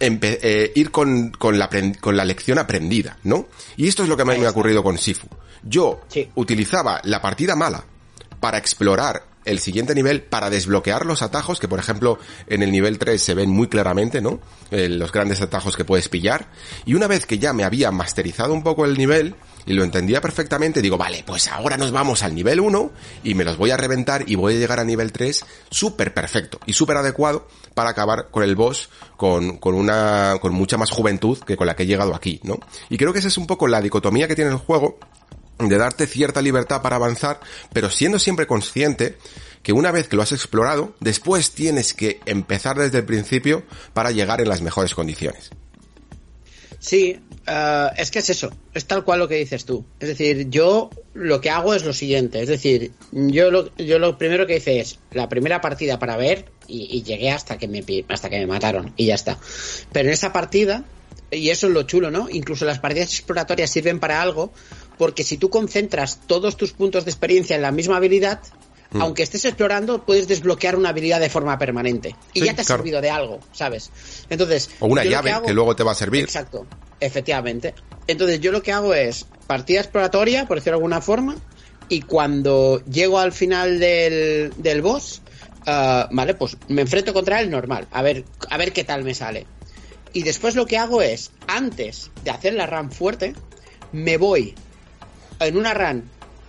[0.00, 1.68] eh, ir con, con, la,
[2.00, 3.46] con la lección aprendida, ¿no?
[3.76, 5.28] Y esto es lo que a mí me ha ocurrido con Sifu.
[5.62, 6.28] Yo sí.
[6.34, 7.84] utilizaba la partida mala
[8.40, 12.98] para explorar el siguiente nivel para desbloquear los atajos que por ejemplo en el nivel
[12.98, 14.40] 3 se ven muy claramente, ¿no?
[14.70, 16.48] Eh, los grandes atajos que puedes pillar.
[16.84, 19.34] Y una vez que ya me había masterizado un poco el nivel
[19.66, 22.92] y lo entendía perfectamente, digo, vale, pues ahora nos vamos al nivel 1
[23.22, 26.58] y me los voy a reventar y voy a llegar a nivel 3 súper perfecto
[26.66, 31.38] y súper adecuado para acabar con el boss con, con una, con mucha más juventud
[31.38, 32.58] que con la que he llegado aquí, ¿no?
[32.88, 34.98] Y creo que esa es un poco la dicotomía que tiene el juego
[35.58, 37.40] de darte cierta libertad para avanzar,
[37.72, 39.16] pero siendo siempre consciente
[39.62, 44.10] que una vez que lo has explorado, después tienes que empezar desde el principio para
[44.10, 45.50] llegar en las mejores condiciones.
[46.84, 47.18] Sí,
[47.48, 49.86] uh, es que es eso, es tal cual lo que dices tú.
[50.00, 54.18] Es decir, yo lo que hago es lo siguiente, es decir, yo lo, yo lo
[54.18, 57.82] primero que hice es la primera partida para ver y, y llegué hasta que me
[58.08, 59.38] hasta que me mataron y ya está.
[59.92, 60.84] Pero en esa partida
[61.30, 62.28] y eso es lo chulo, ¿no?
[62.30, 64.52] Incluso las partidas exploratorias sirven para algo,
[64.98, 68.40] porque si tú concentras todos tus puntos de experiencia en la misma habilidad,
[68.90, 69.02] mm.
[69.02, 72.14] aunque estés explorando, puedes desbloquear una habilidad de forma permanente.
[72.32, 72.82] Y sí, ya te ha claro.
[72.82, 73.90] servido de algo, ¿sabes?
[74.30, 74.70] Entonces.
[74.80, 75.46] O una llave que, hago...
[75.46, 76.24] que, luego te va a servir.
[76.24, 76.66] Exacto,
[77.00, 77.74] efectivamente.
[78.06, 81.36] Entonces, yo lo que hago es partida exploratoria, por decirlo de alguna forma,
[81.88, 85.22] y cuando llego al final del, del boss,
[85.66, 89.14] uh, vale, pues me enfrento contra él normal, a ver, a ver qué tal me
[89.14, 89.46] sale.
[90.12, 93.34] Y después lo que hago es, antes de hacer la run fuerte,
[93.92, 94.54] me voy
[95.40, 96.04] en una run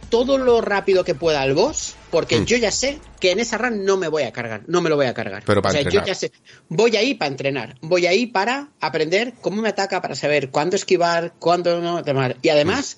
[0.10, 2.46] todo lo rápido que pueda al boss, porque mm.
[2.46, 4.96] yo ya sé que en esa run no me voy a cargar, no me lo
[4.96, 5.44] voy a cargar.
[5.46, 6.06] Pero para o sea, entrenar.
[6.06, 6.32] yo ya sé,
[6.70, 11.34] voy ahí para entrenar, voy ahí para aprender cómo me ataca, para saber cuándo esquivar,
[11.40, 12.36] cuándo no, demás.
[12.42, 12.98] Y además,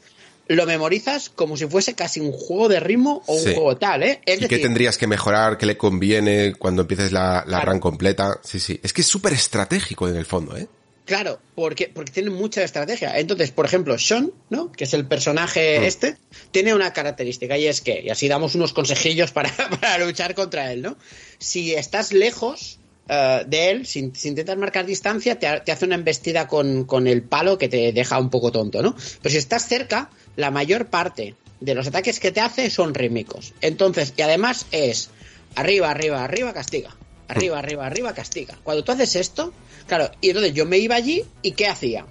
[0.49, 0.53] mm.
[0.53, 4.21] lo memorizas como si fuese casi un juego de ritmo o un juego tal, ¿eh?
[4.25, 5.57] Es ¿Y decir, qué tendrías que mejorar?
[5.57, 7.71] ¿Qué le conviene cuando empieces la, la Claro.
[7.71, 8.39] run completa?
[8.43, 8.79] Sí, sí.
[8.83, 10.67] Es que es súper estratégico en el fondo, ¿eh?
[11.07, 13.17] Claro, porque, porque tiene mucha estrategia.
[13.17, 14.73] Entonces, por ejemplo, Sean, ¿no?
[14.73, 15.83] Que es el personaje Mm.
[15.85, 16.17] este,
[16.51, 19.49] tiene una característica y es que, y así damos unos consejillos para,
[19.81, 20.97] para luchar contra él, ¿no?
[21.39, 25.95] Si estás lejos eh, de él, si, si intentas marcar distancia, te, te hace una
[25.95, 28.93] embestida con, con el palo que te deja un poco tonto, ¿no?
[29.21, 33.53] Pero si estás cerca, la mayor parte de los ataques que te hace son rítmicos.
[33.61, 35.09] Entonces, y además es
[35.55, 36.97] arriba, arriba, arriba, castiga.
[37.29, 38.57] Arriba, arriba, arriba, castiga.
[38.63, 39.53] Cuando tú haces esto,
[39.87, 42.05] claro, y entonces yo me iba allí y ¿qué hacía?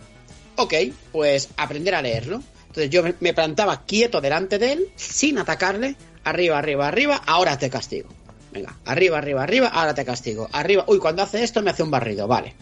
[0.56, 0.74] Ok,
[1.12, 2.42] pues aprender a leerlo.
[2.68, 7.70] Entonces yo me, plantaba quieto delante de él, sin atacarle, arriba, arriba, arriba, ahora te
[7.70, 8.08] castigo.
[8.52, 10.48] Venga, arriba, arriba, arriba, ahora te castigo.
[10.52, 12.54] Arriba, uy, cuando hace esto me hace un barrido, vale.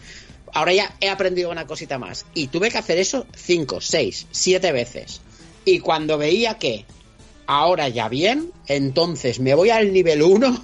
[0.53, 2.25] Ahora ya he aprendido una cosita más.
[2.33, 5.21] Y tuve que hacer eso cinco, seis, siete veces.
[5.65, 6.85] Y cuando veía que
[7.47, 10.63] ahora ya bien, entonces me voy al nivel 1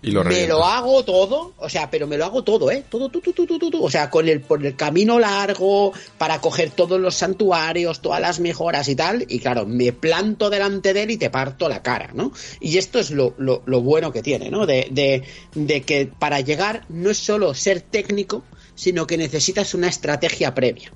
[0.00, 2.84] Y lo me lo hago todo, o sea, pero me lo hago todo, ¿eh?
[2.88, 3.84] Todo, tú, tú, tú, tú, tú, tú.
[3.84, 8.38] O sea, con el, por el camino largo, para coger todos los santuarios, todas las
[8.38, 9.26] mejoras y tal.
[9.28, 12.32] Y claro, me planto delante de él y te parto la cara, ¿no?
[12.60, 14.66] Y esto es lo, lo, lo bueno que tiene, ¿no?
[14.66, 18.44] De, de, de que para llegar no es solo ser técnico,
[18.76, 20.92] sino que necesitas una estrategia previa.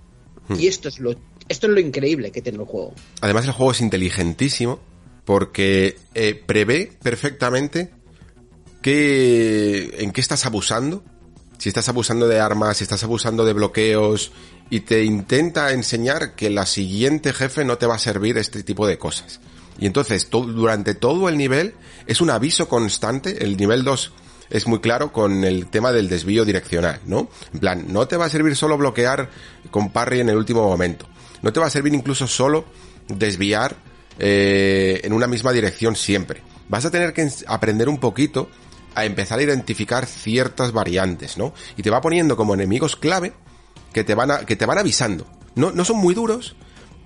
[0.46, 0.60] Hmm.
[0.60, 1.10] Y esto es lo,
[1.48, 2.94] esto es lo increíble que tiene el juego.
[3.20, 4.78] Además el juego es inteligentísimo
[5.24, 7.90] porque eh, prevé perfectamente
[8.82, 11.02] qué, en qué estás abusando.
[11.58, 14.32] Si estás abusando de armas, si estás abusando de bloqueos
[14.68, 18.86] y te intenta enseñar que la siguiente jefe no te va a servir este tipo
[18.86, 19.40] de cosas.
[19.78, 21.74] Y entonces to- durante todo el nivel
[22.06, 23.44] es un aviso constante.
[23.44, 24.12] El nivel 2
[24.50, 27.28] es muy claro con el tema del desvío direccional, ¿no?
[27.54, 29.30] En plan, no te va a servir solo bloquear
[29.70, 31.06] con parry en el último momento.
[31.42, 32.64] No te va a servir incluso solo
[33.08, 33.76] desviar
[34.18, 36.42] eh, en una misma dirección siempre.
[36.68, 38.50] vas a tener que aprender un poquito
[38.94, 41.54] a empezar a identificar ciertas variantes, ¿no?
[41.76, 43.32] Y te va poniendo como enemigos clave
[43.92, 45.26] que te van a, que te van avisando.
[45.54, 46.56] No, no son muy duros,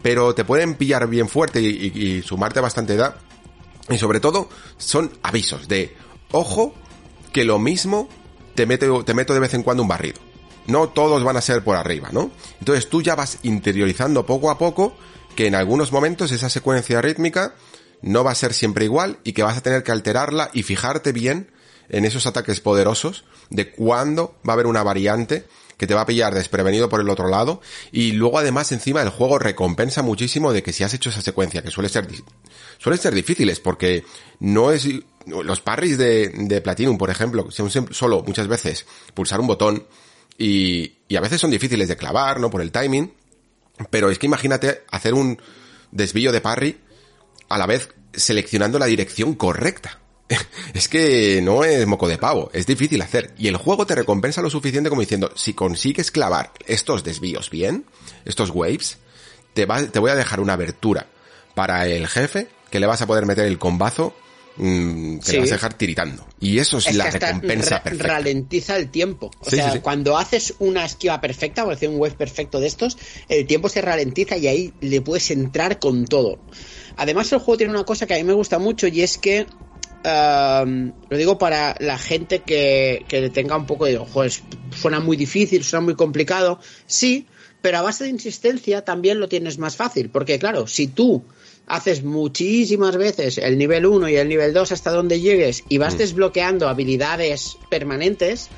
[0.03, 3.17] pero te pueden pillar bien fuerte y, y sumarte bastante edad.
[3.89, 4.49] Y sobre todo,
[4.79, 5.97] son avisos de,
[6.33, 6.75] ojo,
[7.33, 8.09] que lo mismo
[8.55, 10.21] te meto, te meto de vez en cuando un barrido.
[10.67, 12.31] No todos van a ser por arriba, ¿no?
[12.59, 14.97] Entonces tú ya vas interiorizando poco a poco
[15.37, 17.55] que en algunos momentos esa secuencia rítmica
[18.03, 21.13] no va a ser siempre igual y que vas a tener que alterarla y fijarte
[21.13, 21.53] bien
[21.89, 26.07] en esos ataques poderosos de cuándo va a haber una variante que te va a
[26.07, 27.61] pillar desprevenido por el otro lado
[27.93, 31.63] y luego además encima el juego recompensa muchísimo de que si has hecho esa secuencia
[31.63, 32.09] que suele ser
[32.79, 34.05] suele ser difíciles porque
[34.41, 34.89] no es
[35.27, 39.87] los parries de, de Platinum por ejemplo son solo muchas veces pulsar un botón
[40.39, 43.13] y, y a veces son difíciles de clavar no por el timing
[43.91, 45.41] pero es que imagínate hacer un
[45.91, 46.81] desvío de parry
[47.49, 50.01] a la vez seleccionando la dirección correcta
[50.75, 53.33] es que no es moco de pavo, es difícil hacer.
[53.39, 57.85] Y el juego te recompensa lo suficiente como diciendo, si consigues clavar estos desvíos bien,
[58.25, 58.99] estos waves,
[59.55, 61.07] te, va, te voy a dejar una abertura
[61.55, 64.15] para el jefe que le vas a poder meter el combazo
[64.57, 66.27] mmm, que le vas a dejar tiritando.
[66.41, 68.09] Y eso es, la recompensa perfecta.
[68.09, 69.31] Ralentiza el tiempo.
[69.41, 69.81] O sí, sea, sí, sí.
[69.81, 72.99] cuando haces una esquiva perfecta, o hacer un wave perfecto de estos,
[73.29, 76.39] el tiempo se ralentiza y ahí le puedes entrar con todo.
[76.97, 79.47] Además, el juego tiene una cosa que a mí me gusta mucho y es que
[80.07, 84.23] Lo digo para la gente que, que tenga un poco de ojo,
[84.71, 87.27] suena muy difícil, suena muy complicado, sí,
[87.61, 91.25] pero a base de insistencia también lo tienes más fácil, porque claro, si tú
[91.67, 95.97] haces muchísimas veces el nivel 1 y el nivel 2 hasta donde llegues y vas
[95.97, 95.99] mm.
[95.99, 98.49] desbloqueando habilidades permanentes,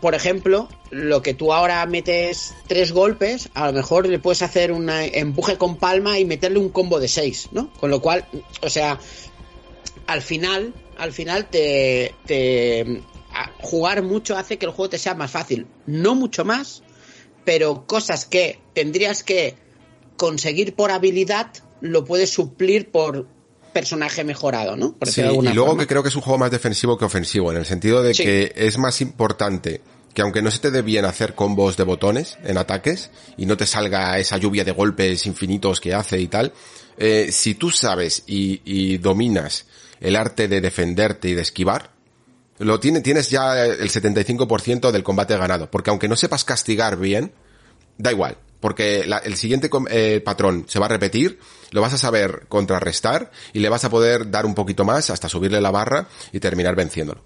[0.00, 4.72] por ejemplo, lo que tú ahora metes tres golpes, a lo mejor le puedes hacer
[4.72, 7.72] un empuje con palma y meterle un combo de seis, ¿no?
[7.74, 8.24] Con lo cual,
[8.62, 8.98] o sea,
[10.06, 13.02] al final, al final te, te
[13.60, 15.66] jugar mucho hace que el juego te sea más fácil.
[15.86, 16.82] No mucho más,
[17.44, 19.56] pero cosas que tendrías que
[20.16, 23.26] conseguir por habilidad lo puedes suplir por
[23.72, 24.94] personaje mejorado, ¿no?
[24.96, 25.82] Por sí, y luego forma.
[25.82, 28.24] que creo que es un juego más defensivo que ofensivo, en el sentido de sí.
[28.24, 29.80] que es más importante
[30.12, 33.56] que aunque no se te dé bien hacer combos de botones en ataques y no
[33.56, 36.52] te salga esa lluvia de golpes infinitos que hace y tal,
[36.98, 39.66] eh, si tú sabes y, y dominas
[40.00, 41.90] el arte de defenderte y de esquivar,
[42.58, 45.70] lo tiene, tienes ya el 75% del combate ganado.
[45.70, 47.32] Porque aunque no sepas castigar bien,
[47.96, 48.36] da igual.
[48.60, 51.38] Porque la, el siguiente eh, patrón se va a repetir,
[51.70, 55.28] lo vas a saber contrarrestar y le vas a poder dar un poquito más hasta
[55.28, 57.24] subirle la barra y terminar venciéndolo.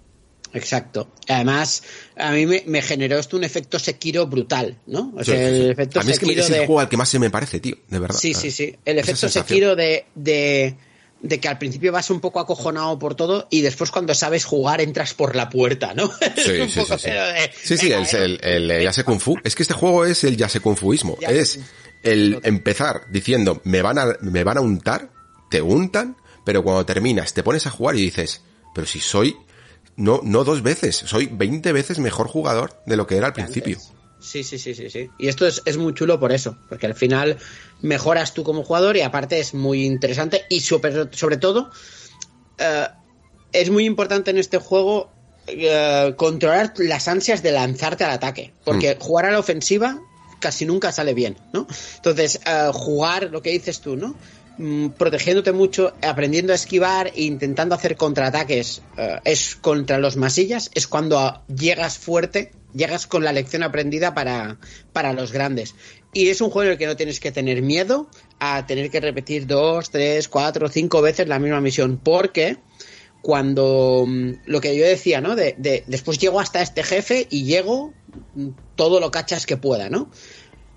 [0.53, 1.11] Exacto.
[1.27, 1.83] Además,
[2.15, 5.11] a mí me, me, generó esto un efecto Sekiro brutal, ¿no?
[5.17, 5.69] O sea, sí, el sí.
[5.69, 6.65] efecto a mí es que es el de...
[6.65, 8.17] juego al que más se me parece, tío, de verdad.
[8.17, 8.73] Sí, sí, sí.
[8.85, 10.77] El efecto Sekiro de, de
[11.21, 14.81] de que al principio vas un poco acojonado por todo y después cuando sabes jugar
[14.81, 16.07] entras por la puerta, ¿no?
[16.35, 17.09] Sí, sí, sí, sí.
[17.09, 19.37] De, sí, sí, el, el, el, el Yase Kung Fu.
[19.43, 21.17] Es que este juego es el Yase Kung Fuismo.
[21.21, 21.59] Es
[22.03, 25.09] el empezar diciendo, me van a, me van a untar,
[25.49, 28.41] te untan, pero cuando terminas te pones a jugar y dices,
[28.73, 29.35] pero si soy,
[29.95, 33.79] no, no dos veces, soy 20 veces mejor jugador de lo que era al principio.
[34.19, 35.09] Sí, sí, sí, sí, sí.
[35.17, 37.37] Y esto es, es, muy chulo por eso, porque al final
[37.81, 41.69] mejoras tú como jugador y aparte es muy interesante y sobre, sobre todo
[42.59, 42.87] uh,
[43.51, 45.11] es muy importante en este juego
[45.47, 48.99] uh, controlar las ansias de lanzarte al ataque, porque mm.
[48.99, 50.01] jugar a la ofensiva
[50.39, 51.67] casi nunca sale bien, ¿no?
[51.95, 54.15] Entonces, uh, jugar lo que dices tú, ¿no?
[54.57, 60.71] Mm, protegiéndote mucho, aprendiendo a esquivar e intentando hacer contraataques uh, es contra los masillas,
[60.73, 64.57] es cuando llegas fuerte, llegas con la lección aprendida para,
[64.93, 65.75] para los grandes.
[66.13, 68.99] Y es un juego en el que no tienes que tener miedo a tener que
[68.99, 72.57] repetir dos, tres, cuatro, cinco veces la misma misión, porque
[73.21, 75.35] cuando mm, lo que yo decía, ¿no?
[75.35, 77.93] De, de, después llego hasta este jefe y llego
[78.35, 80.11] mm, todo lo cachas que pueda, ¿no?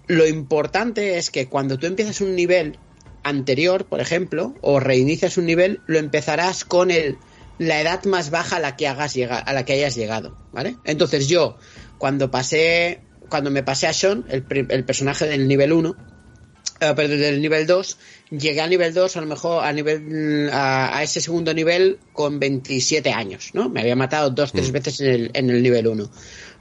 [0.07, 2.79] Lo importante es que cuando tú empiezas un nivel
[3.23, 7.19] anterior, por ejemplo, o reinicias un nivel, lo empezarás con el,
[7.59, 10.77] la edad más baja a la que hagas llegar, a la que hayas llegado, ¿vale?
[10.85, 11.59] Entonces yo,
[11.99, 17.21] cuando pasé, cuando me pasé a Sean, el, el personaje del nivel 1, uh, perdón,
[17.21, 17.99] del nivel 2,
[18.31, 22.39] llegué al nivel 2 a lo mejor a nivel a, a, ese segundo nivel con
[22.39, 23.69] 27 años, ¿no?
[23.69, 24.73] Me había matado dos, tres mm.
[24.73, 26.11] veces en el, en el nivel 1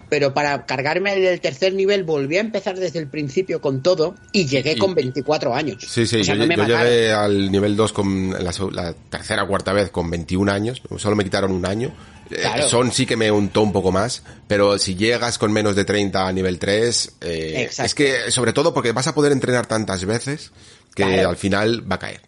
[0.09, 4.45] pero para cargarme el tercer nivel volví a empezar desde el principio con todo y
[4.45, 5.83] llegué y, con 24 años.
[5.87, 9.43] Sí, sí, o sea, yo, no yo llegué al nivel 2 con la, la, tercera
[9.43, 11.93] o cuarta vez con 21 años, solo me quitaron un año.
[12.29, 12.65] Claro.
[12.65, 15.85] Eh, Son sí que me untó un poco más, pero si llegas con menos de
[15.85, 20.03] 30 a nivel 3, eh, es que sobre todo porque vas a poder entrenar tantas
[20.03, 20.51] veces
[20.93, 21.29] que claro.
[21.29, 22.21] al final va a caer.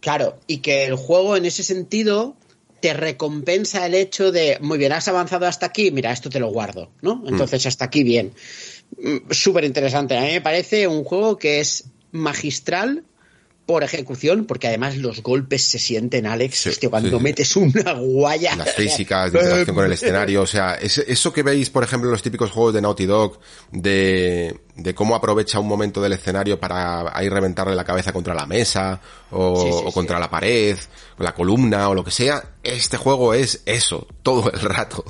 [0.00, 2.36] Claro, y que el juego en ese sentido
[2.80, 6.48] te recompensa el hecho de, muy bien, has avanzado hasta aquí, mira, esto te lo
[6.48, 7.22] guardo, ¿no?
[7.26, 8.32] Entonces, hasta aquí bien.
[8.96, 10.16] Mm, Súper interesante.
[10.16, 13.04] A mí me parece un juego que es magistral
[13.68, 17.22] por ejecución, porque además los golpes se sienten, Alex, Sí, hostia, cuando sí.
[17.22, 18.56] metes una guaya.
[18.56, 22.08] las físicas, de interacción con el escenario, o sea, es- eso que veis, por ejemplo,
[22.08, 23.38] en los típicos juegos de Naughty Dog,
[23.70, 28.46] de, de cómo aprovecha un momento del escenario para ahí reventarle la cabeza contra la
[28.46, 30.78] mesa, o, Sí, o contra la pared,
[31.18, 35.04] o la columna, o lo que sea, este juego es eso, todo el rato.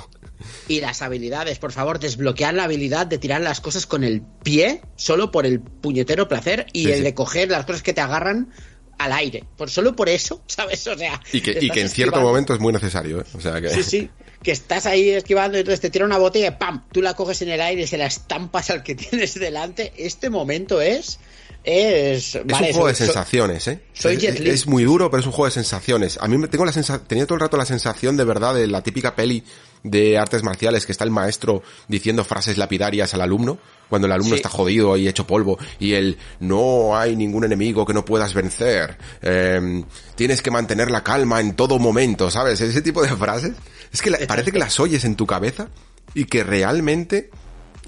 [0.68, 4.82] Y las habilidades, por favor, desbloquear la habilidad de tirar las cosas con el pie,
[4.96, 7.04] solo por el puñetero placer, y Sí, el sí.
[7.04, 8.50] de coger las cosas que te agarran
[8.98, 9.44] al aire.
[9.56, 10.86] Por solo por eso, ¿sabes?
[10.86, 11.20] O sea.
[11.32, 13.24] Y que, y que en cierto momento es muy necesario, ¿eh?
[13.34, 13.70] O sea que...
[13.70, 14.10] Sí, sí.
[14.42, 16.84] Que estás ahí esquivando y entonces te tira una botella y ¡pam!
[16.92, 19.92] Tú la coges en el aire y se la estampas al que tienes delante.
[19.96, 21.18] Este momento es.
[21.64, 23.80] Es, Es vale, un juego soy- de sensaciones, ¿eh?
[23.92, 24.50] soy es, Jet Li.
[24.50, 26.16] es muy duro, pero es un juego de sensaciones.
[26.20, 28.68] A mí me tengo la sensa tenía todo el rato la sensación de verdad de
[28.68, 29.42] la típica peli
[29.82, 33.58] de artes marciales que está el maestro diciendo frases lapidarias al alumno,
[33.88, 34.36] cuando el alumno Sí.
[34.36, 38.98] está jodido y hecho polvo, y el no hay ningún enemigo que no puedas vencer,
[39.22, 39.84] em,
[40.14, 42.60] tienes que mantener la calma en todo momento, ¿sabes?
[42.60, 43.52] Ese tipo de frases.
[43.92, 45.68] Es que la- parece que las oyes en tu cabeza
[46.14, 47.30] y que realmente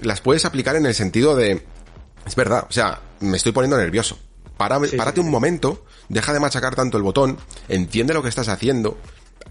[0.01, 1.63] las puedes aplicar en el sentido de,
[2.25, 4.17] es verdad, o sea, me estoy poniendo nervioso.
[4.87, 7.37] Sí, párate sí, un momento, deja de machacar tanto el botón,
[7.67, 8.97] entiende lo que estás haciendo,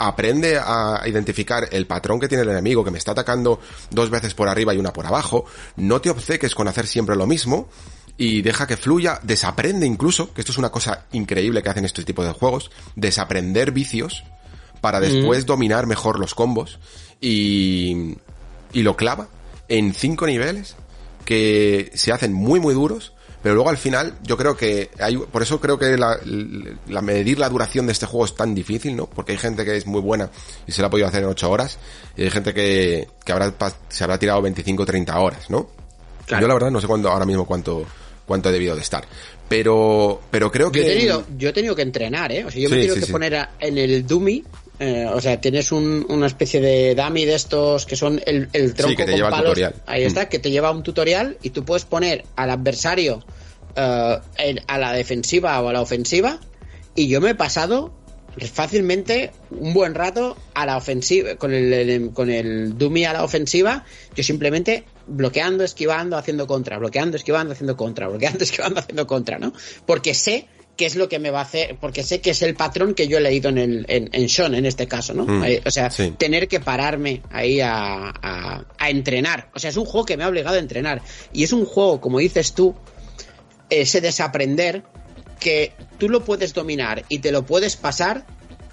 [0.00, 4.32] aprende a identificar el patrón que tiene el enemigo que me está atacando dos veces
[4.32, 5.44] por arriba y una por abajo,
[5.76, 7.68] no te obceques con hacer siempre lo mismo
[8.16, 12.02] y deja que fluya, desaprende incluso, que esto es una cosa increíble que hacen este
[12.02, 14.24] tipo de juegos, desaprender vicios
[14.80, 16.78] para después dominar mejor los combos
[17.20, 18.16] y,
[18.72, 19.28] y lo clava
[19.68, 20.76] en cinco niveles
[21.26, 23.12] que se hacen muy muy duros,
[23.42, 26.18] pero luego al final yo creo que hay, por eso creo que la,
[26.88, 29.06] la medir la duración de este juego es tan difícil, ¿no?
[29.06, 30.28] Porque hay gente que es muy buena
[30.66, 31.78] y se la ha podido hacer en 8 horas
[32.16, 33.52] y hay gente que, que habrá,
[33.88, 35.68] se habrá tirado 25 o 30 horas, ¿no?
[36.26, 36.42] Claro.
[36.42, 37.84] Yo la verdad no sé cuándo, ahora mismo cuánto,
[38.26, 39.04] cuánto he debido de estar.
[39.48, 40.78] Pero, pero creo que...
[40.80, 42.44] Yo he, tenido, yo he tenido que entrenar, ¿eh?
[42.44, 43.12] O sea, yo me Sí, he tenido sí, que sí.
[43.12, 44.44] poner a- en el dummy.
[44.80, 48.74] Eh, o sea, tienes un- una especie de dummy de estos que son el, el
[48.74, 49.44] tronco que te con lleva palos.
[49.50, 49.74] tutorial.
[49.86, 50.06] Ahí Mm.
[50.06, 53.24] está, que te lleva un tutorial y tú puedes poner al adversario
[53.76, 56.40] eh, en- a la defensiva o a la ofensiva.
[56.96, 57.92] Y yo me he pasado
[58.52, 63.24] fácilmente un buen rato a la ofensiva con el, el- con el dummy a la
[63.24, 63.84] ofensiva
[64.14, 69.52] yo simplemente bloqueando esquivando haciendo contra bloqueando esquivando haciendo contra bloqueando esquivando haciendo contra no
[69.86, 70.46] porque sé
[70.80, 73.06] qué es lo que me va a hacer porque sé que es el patrón que
[73.06, 75.70] yo he leído en el en, en Sean en este caso no Mm, Eh, o
[75.70, 76.14] sea sí.
[76.16, 80.24] tener que pararme ahí a, a, a entrenar o sea es un juego que me
[80.24, 81.02] ha obligado a entrenar
[81.34, 82.74] y es un juego como dices tú
[83.68, 84.82] ese desaprender
[85.38, 88.24] que tú lo puedes dominar y te lo puedes pasar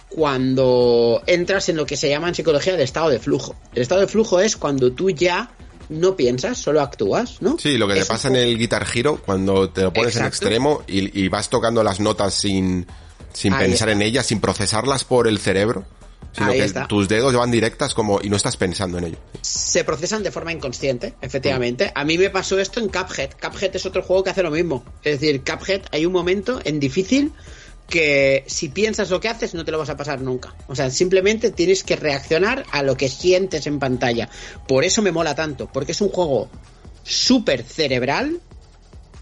[0.10, 3.56] cuando entras en lo que se llama en psicología el estado de flujo.
[3.76, 5.52] El estado de flujo es cuando tú ya
[5.90, 7.58] no piensas, solo actúas, ¿no?
[7.58, 10.16] Sí, lo que te Es un pasa en el Guitar Hero cuando te lo pones
[10.16, 12.86] en extremo y, y vas tocando las notas sin,
[13.34, 13.92] sin Ahí pensar está.
[13.92, 15.86] en ellas, sin procesarlas por el cerebro,
[16.34, 16.88] sino Ahí que está.
[16.88, 19.18] tus dedos van directas como y no estás pensando en ello.
[19.42, 21.92] se procesan de forma inconsciente, efectivamente.
[21.96, 23.32] A mí me pasó esto en Cuphead.
[23.42, 24.84] Cuphead es otro juego que hace lo mismo.
[25.04, 27.32] Es decir, Cuphead hay un momento en difícil
[27.90, 30.54] que si piensas lo que haces no te lo vas a pasar nunca.
[30.68, 34.30] O sea, simplemente tienes que reaccionar a lo que sientes en pantalla.
[34.68, 36.50] Por eso me mola tanto, porque es un juego
[37.04, 38.42] súper cerebral,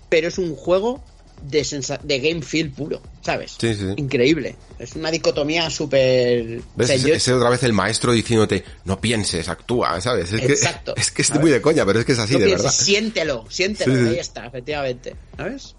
[0.10, 1.04] pero es un juego
[1.44, 3.56] de, de game feel puro, ¿sabes?
[3.60, 3.86] Sí, sí.
[3.98, 4.56] Increíble.
[4.80, 6.62] Es una dicotomía súper...
[6.80, 10.34] Ese otra vez el maestro diciéndote, no pienses, actúa, ¿sabes?
[10.34, 10.96] Es Exacto.
[10.96, 12.64] que es que es muy de coña, pero es que es así, no de pienses,
[12.64, 12.78] verdad.
[12.78, 14.10] siéntelo, siéntelo, sí.
[14.10, 15.76] ahí está, efectivamente, ¿sabes?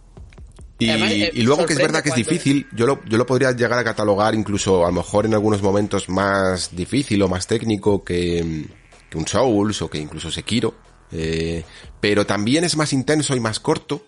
[0.78, 3.24] Y, Además, eh, y luego que es verdad que es difícil, yo lo, yo lo
[3.24, 7.46] podría llegar a catalogar incluso a lo mejor en algunos momentos más difícil o más
[7.46, 8.66] técnico que,
[9.08, 10.74] que un Souls o que incluso Sekiro.
[11.12, 11.64] Eh,
[12.00, 14.04] pero también es más intenso y más corto.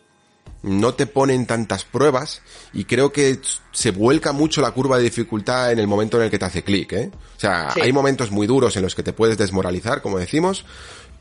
[0.63, 2.43] No te ponen tantas pruebas
[2.75, 3.39] y creo que
[3.71, 6.65] se vuelca mucho la curva de dificultad en el momento en el que te hace
[6.65, 7.11] clic, ¿eh?
[7.37, 7.81] O sea, Sí.
[7.81, 10.65] hay momentos muy duros en los que te puedes desmoralizar, como decimos,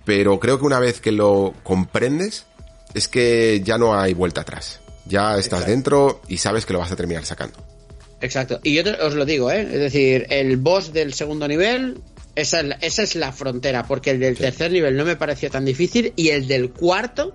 [0.05, 2.47] pero creo que una vez que lo comprendes,
[2.95, 4.79] es que ya no hay vuelta atrás.
[5.07, 7.57] Ya estás dentro y sabes que lo vas a terminar sacando.
[8.21, 8.59] Exacto.
[8.63, 9.61] Y yo te- os lo digo, ¿eh?
[9.61, 11.99] Es decir, el boss del segundo nivel,
[12.35, 15.49] esa es la, esa es la frontera, porque el del tercer nivel no me pareció
[15.51, 17.33] tan difícil y el del cuarto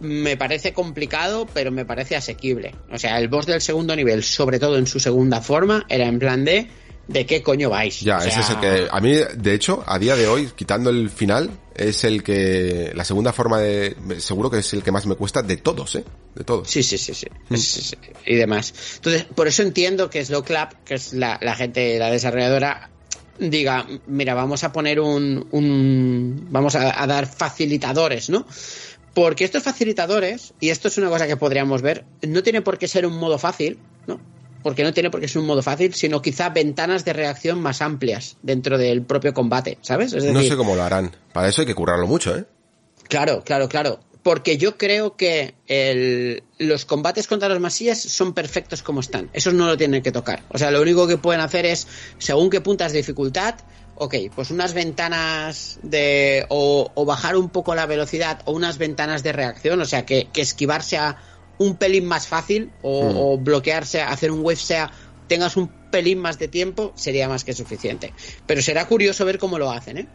[0.00, 2.74] me parece complicado, pero me parece asequible.
[2.92, 6.18] O sea, el boss del segundo nivel, sobre todo en su segunda forma, era en
[6.20, 6.68] plan de
[7.08, 8.00] ¿de qué coño vais?
[8.00, 10.48] Ya, O sea, ese es el que, a mí, de hecho, a día de hoy,
[10.54, 14.90] quitando el final, es el que, la segunda forma de, seguro que es el que
[14.90, 16.04] más me cuesta de todos, ¿eh?
[16.34, 16.68] De todos.
[16.68, 17.26] Sí, sí, sí, sí.
[17.50, 18.74] Es- y demás.
[18.96, 22.90] Entonces, por eso entiendo que Slow Clap, que es la, la gente, la desarrolladora,
[23.38, 28.44] diga, mira, vamos a poner un, un vamos a, a, dar facilitadores, ¿no?
[29.14, 32.88] Porque estos facilitadores, y esto es una cosa que podríamos ver, no tiene por qué
[32.88, 34.20] ser un modo fácil, ¿no?
[34.62, 37.80] Porque no tiene por qué ser un modo fácil, sino quizá ventanas de reacción más
[37.80, 40.12] amplias dentro del propio combate, ¿sabes?
[40.12, 41.14] Es decir, no sé cómo lo harán.
[41.32, 42.44] Para eso hay que currarlo mucho, ¿eh?
[43.08, 44.00] Claro, claro, claro.
[44.22, 49.30] Porque yo creo que el, los combates contra los masías son perfectos como están.
[49.32, 50.42] Esos no lo tienen que tocar.
[50.50, 51.86] O sea, lo único que pueden hacer es,
[52.18, 53.54] según qué puntas de dificultad,
[53.94, 56.44] ok, pues unas ventanas de.
[56.48, 59.80] O, o, bajar un poco la velocidad o unas ventanas de reacción.
[59.80, 61.16] O sea, que, que esquivar sea
[61.58, 63.16] un pelín más fácil o, mm.
[63.16, 64.90] o bloquearse, hacer un wave sea.
[65.26, 68.12] tengas un pelín más de tiempo, sería más que suficiente.
[68.46, 70.08] Pero será curioso ver cómo lo hacen, ¿eh?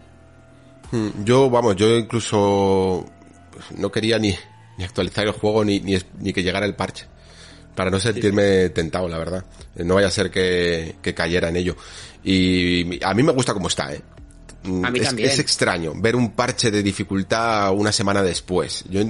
[0.92, 3.06] Hmm, yo, vamos, yo incluso
[3.78, 4.36] no quería ni,
[4.78, 7.06] ni actualizar el juego ni, ni, ni, que llegara el parche.
[7.76, 9.44] Para no sentirme tentado, la verdad.
[9.76, 11.76] No vaya a ser que, que cayera en ello.
[12.24, 14.02] Y a mí me gusta como está, ¿eh?
[14.66, 15.30] A mí es, también.
[15.30, 18.86] es, extraño ver un parche de dificultad una semana después.
[18.90, 19.02] Yo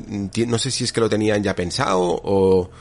[0.48, 2.72] no sé si es que lo tenían ya pensado o,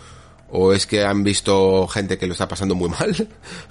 [0.54, 3.28] o es que han visto gente que lo está pasando muy mal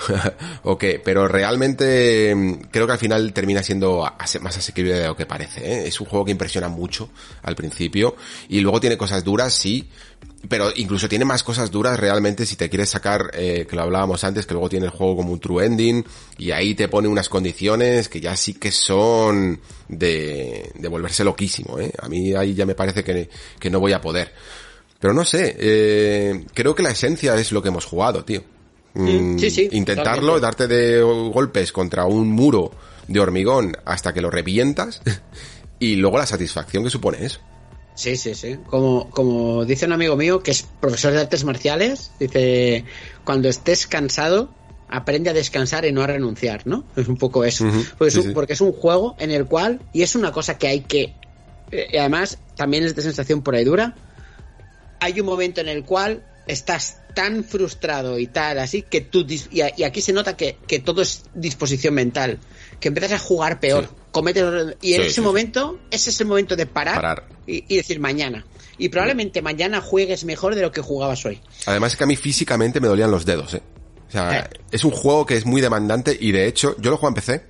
[0.63, 4.03] o qué, pero realmente mm, creo que al final termina siendo
[4.41, 5.61] más asequible de lo que parece.
[5.63, 5.87] ¿eh?
[5.87, 7.09] Es un juego que impresiona mucho
[7.43, 8.15] al principio
[8.49, 9.89] y luego tiene cosas duras, sí,
[10.47, 14.23] pero incluso tiene más cosas duras realmente si te quieres sacar, eh, que lo hablábamos
[14.23, 16.03] antes, que luego tiene el juego como un true ending
[16.37, 21.79] y ahí te pone unas condiciones que ya sí que son de, de volverse loquísimo.
[21.79, 21.91] ¿eh?
[21.99, 23.29] A mí ahí ya me parece que,
[23.59, 24.33] que no voy a poder.
[24.99, 28.43] Pero no sé, eh, creo que la esencia es lo que hemos jugado, tío.
[28.93, 30.67] Mm, sí, sí, Intentarlo, totalmente.
[30.67, 32.71] darte de golpes contra un muro
[33.07, 35.01] de hormigón hasta que lo revientas
[35.79, 37.39] y luego la satisfacción que supone eso.
[38.01, 38.57] Sí, sí, sí.
[38.65, 42.83] Como, como dice un amigo mío que es profesor de artes marciales, dice,
[43.23, 44.49] cuando estés cansado,
[44.89, 46.83] aprende a descansar y no a renunciar, ¿no?
[46.95, 47.65] Es un poco eso.
[47.65, 47.91] Uh -huh.
[47.99, 48.29] porque, es un, sí.
[48.33, 51.13] porque, es un, juego en el cual, y es una cosa que hay que,
[51.69, 53.93] eh, además, también es de sensación por ahí dura,
[54.99, 59.61] hay un momento en el cual estás tan frustrado y tal, así que tú, y,
[59.61, 62.39] aquí se nota que, que, todo es disposición mental,
[62.79, 63.95] que empiezas a jugar peor, sí.
[64.11, 64.43] cometes,
[64.81, 67.23] y en ese momento, ese es el momento de parar, parar.
[67.51, 68.45] Y, y, decir mañana.
[68.77, 71.39] Y probablemente mañana juegues mejor de lo que jugabas hoy.
[71.65, 73.61] Además es que a mí físicamente me dolían los dedos, ¿eh?
[74.07, 74.49] O sea, eh.
[74.71, 77.43] es un juego que es muy demandante y de hecho, yo lo juego en PC,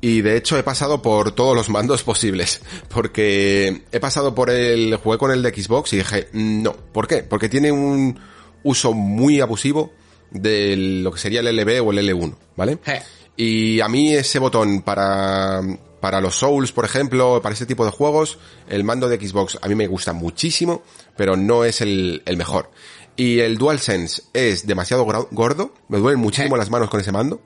[0.00, 2.60] y de hecho he pasado por todos los mandos posibles.
[2.88, 4.96] Porque he pasado por el.
[4.96, 6.74] Jugué con el de Xbox y dije, no.
[6.74, 7.22] ¿Por qué?
[7.22, 8.18] Porque tiene un
[8.62, 9.92] uso muy abusivo
[10.30, 12.78] de lo que sería el LB o el L1, ¿vale?
[12.86, 13.02] Eh.
[13.36, 15.60] Y a mí ese botón para.
[16.00, 19.68] Para los Souls, por ejemplo, para ese tipo de juegos, el mando de Xbox a
[19.68, 20.82] mí me gusta muchísimo,
[21.16, 22.70] pero no es el, el mejor.
[23.16, 27.40] Y el DualSense es demasiado gordo, me duelen muchísimo las manos con ese mando.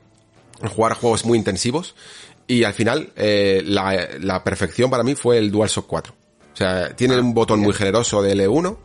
[0.77, 1.95] Jugar juegos muy intensivos.
[2.47, 6.15] Y al final, eh, la, la, perfección para mí fue el DualShock 4.
[6.53, 8.77] O sea, tiene ah, un botón muy generoso de L1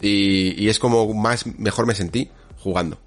[0.00, 2.98] y, y, es como más, mejor me sentí jugando.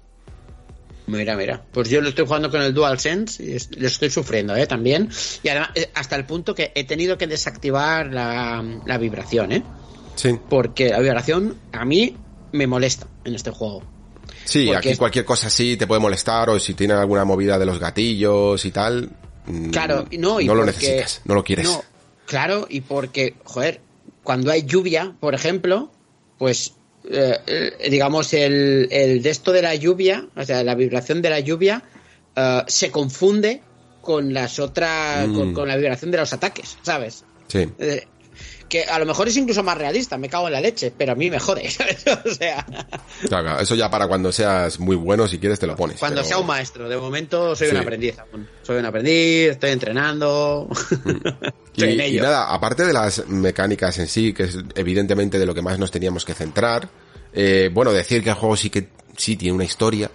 [1.06, 1.62] Mira, mira.
[1.72, 4.66] Pues yo lo estoy jugando con el DualSense y lo estoy sufriendo, ¿eh?
[4.66, 5.10] También.
[5.42, 9.62] Y además, eh, hasta el punto que he tenido que desactivar la, la vibración, ¿eh?
[10.14, 10.38] Sí.
[10.48, 12.16] Porque la vibración a mí
[12.52, 13.82] me molesta en este juego.
[14.44, 17.66] Sí, Porque aquí cualquier cosa así te puede molestar o si tienen alguna movida de
[17.66, 19.10] los gatillos y tal,
[19.70, 21.66] Claro, no, y no porque, lo necesitas, no lo quieres.
[21.66, 21.84] No,
[22.26, 23.80] claro, y porque, joder,
[24.22, 25.90] cuando hay lluvia, por ejemplo,
[26.38, 26.74] pues
[27.10, 31.40] eh, digamos el, el, de esto de la lluvia, o sea, la vibración de la
[31.40, 31.82] lluvia
[32.36, 33.62] uh, se confunde
[34.00, 35.34] con las otras, mm.
[35.34, 37.24] con, con, la vibración de los ataques, ¿sabes?
[37.48, 37.68] Sí.
[37.78, 38.06] Eh,
[38.68, 41.14] que a lo mejor es incluso más realista, me cago en la leche, pero a
[41.14, 42.04] mí me jode, ¿sabes?
[42.24, 42.66] o sea...
[43.28, 45.98] Claro, eso ya para cuando seas muy bueno, si quieres te lo pones.
[45.98, 46.28] Cuando pero...
[46.28, 47.74] sea un maestro, de momento soy sí.
[47.74, 48.48] un aprendiz aún.
[48.62, 50.68] Soy un aprendiz, estoy entrenando.
[51.76, 55.62] y, y, nada, aparte de las mecánicas en sí, que es evidentemente de lo que
[55.62, 56.88] más nos teníamos que centrar,
[57.32, 60.10] eh, bueno, decir que el juego sí que sí tiene una historia,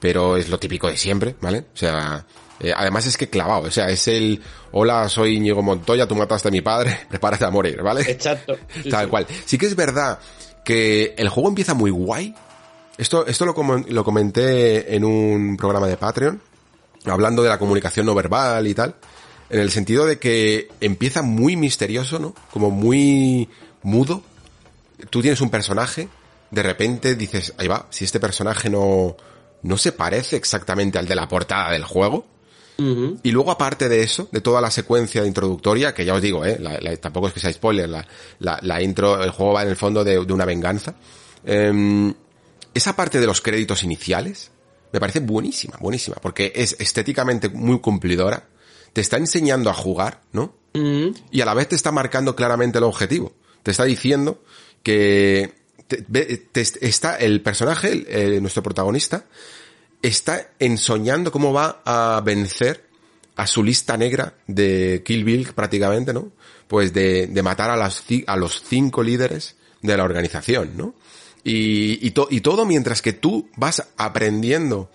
[0.00, 1.66] pero es lo típico de siempre, ¿vale?
[1.74, 2.26] O sea,
[2.62, 6.48] eh, además es que clavado, o sea, es el hola, soy Íñigo Montoya, tú mataste
[6.48, 8.02] a mi padre, prepárate a morir, ¿vale?
[8.02, 8.56] Exacto.
[8.82, 9.10] Sí, Tal sí.
[9.10, 9.26] cual.
[9.44, 10.18] Sí que es verdad
[10.64, 12.34] que el juego empieza muy guay.
[12.98, 16.40] Esto, esto lo, com lo comenté en un programa de Patreon,
[17.06, 18.94] hablando de la comunicación no verbal y tal,
[19.50, 22.34] en el sentido de que empieza muy misterioso, ¿no?
[22.52, 23.48] Como muy
[23.82, 24.22] mudo.
[25.10, 26.08] Tú tienes un personaje,
[26.50, 29.16] de repente dices, ahí va, si este personaje no,
[29.62, 32.26] no se parece exactamente al de la portada del juego,
[32.82, 33.20] Uh -huh.
[33.22, 36.58] Y luego, aparte de eso, de toda la secuencia introductoria, que ya os digo, eh,
[36.60, 38.06] la, la, tampoco es que sea spoiler, la,
[38.38, 40.94] la, intro, el juego va en el fondo de, de una venganza.
[41.44, 42.12] Eh,
[42.74, 44.50] esa parte de los créditos iniciales
[44.92, 48.48] me parece buenísima, buenísima, porque es estéticamente muy cumplidora.
[48.92, 50.54] te está enseñando a jugar, ¿no?
[51.30, 53.32] Y a la vez te está marcando claramente el objetivo.
[53.62, 54.42] Te está diciendo
[54.82, 55.54] que
[55.86, 59.24] te- ve- te- está el personaje, el- eh, nuestro protagonista,
[60.02, 62.84] está ensoñando cómo va a vencer
[63.36, 66.32] a su lista negra de Kill Bill prácticamente, ¿no?
[66.68, 70.94] Pues de, de matar a, las, a los cinco líderes de la organización, ¿no?
[71.44, 74.90] Y, y todo mientras que tú vas aprendiendo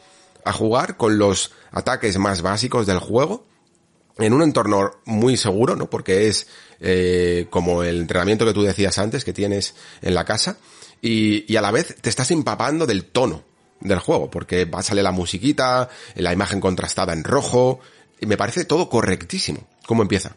[0.45, 3.45] a jugar con los ataques más básicos del juego
[4.17, 5.89] en un entorno muy seguro, ¿no?
[5.89, 6.47] Porque es
[6.79, 10.57] eh, como el entrenamiento que tú decías antes que tienes en la casa
[11.01, 13.43] y, y a la vez te estás empapando del tono
[13.79, 17.79] del juego porque salir la musiquita, la imagen contrastada en rojo
[18.19, 19.67] y me parece todo correctísimo.
[19.85, 20.35] ¿Cómo empieza?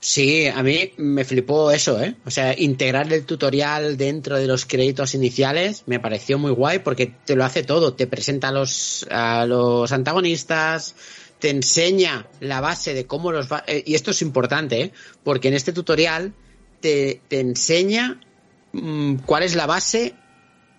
[0.00, 2.14] Sí, a mí me flipó eso, ¿eh?
[2.26, 7.06] O sea, integrar el tutorial dentro de los créditos iniciales me pareció muy guay porque
[7.24, 7.94] te lo hace todo.
[7.94, 10.94] Te presenta a los, a los antagonistas,
[11.38, 13.64] te enseña la base de cómo los va...
[13.66, 14.92] eh, y esto es importante, ¿eh?
[15.22, 16.34] Porque en este tutorial
[16.80, 18.20] te, te enseña
[18.72, 20.14] mm, cuál es la base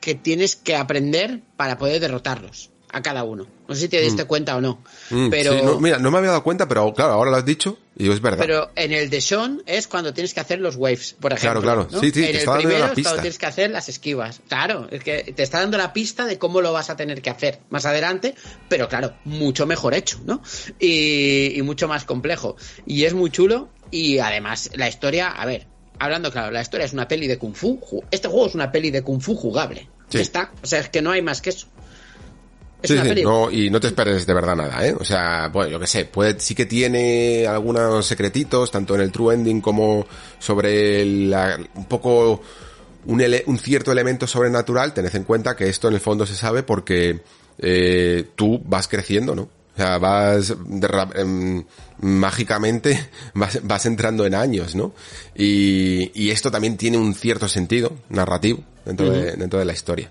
[0.05, 3.47] que tienes que aprender para poder derrotarlos a cada uno.
[3.67, 4.83] No sé si te diste cuenta o no.
[5.09, 5.53] Mm, pero...
[5.53, 8.07] sí, no, mira, no me había dado cuenta, pero claro, ahora lo has dicho y
[8.11, 8.37] es verdad.
[8.39, 11.59] Pero en el de Sean es cuando tienes que hacer los waves, por ejemplo.
[11.59, 11.89] Claro, claro.
[11.91, 11.99] ¿no?
[11.99, 14.41] Sí, sí, te en el está dando primero es cuando tienes que hacer las esquivas.
[14.47, 17.31] Claro, es que te está dando la pista de cómo lo vas a tener que
[17.31, 18.35] hacer más adelante,
[18.69, 20.43] pero claro, mucho mejor hecho, ¿no?
[20.79, 22.57] Y, y mucho más complejo.
[22.85, 25.65] Y es muy chulo y además la historia, a ver,
[25.99, 27.79] hablando claro, la historia es una peli de Kung Fu.
[28.11, 29.89] Este juego es una peli de Kung Fu jugable.
[30.09, 30.19] Sí.
[30.19, 30.51] Está.
[30.63, 31.67] O sea, es que no hay más que eso.
[32.81, 34.95] Es Sí, una sí, no, y no te esperes de verdad nada, ¿eh?
[34.99, 39.11] O sea, bueno, yo que sé, puede, sí que tiene algunos secretitos, tanto en el
[39.11, 40.05] True Ending como
[40.39, 42.41] sobre la- un poco
[43.07, 44.93] un, ele- un cierto elemento sobrenatural.
[44.93, 47.21] Tened en cuenta que esto en el fondo se sabe porque
[47.57, 49.43] eh, tú vas creciendo, ¿no?
[49.43, 50.53] O sea, vas
[51.15, 51.63] em,
[52.01, 54.93] mágicamente vas, vas entrando en años, ¿no?
[55.35, 60.09] Y, y esto también tiene un cierto sentido narrativo dentro, de, dentro de la historia.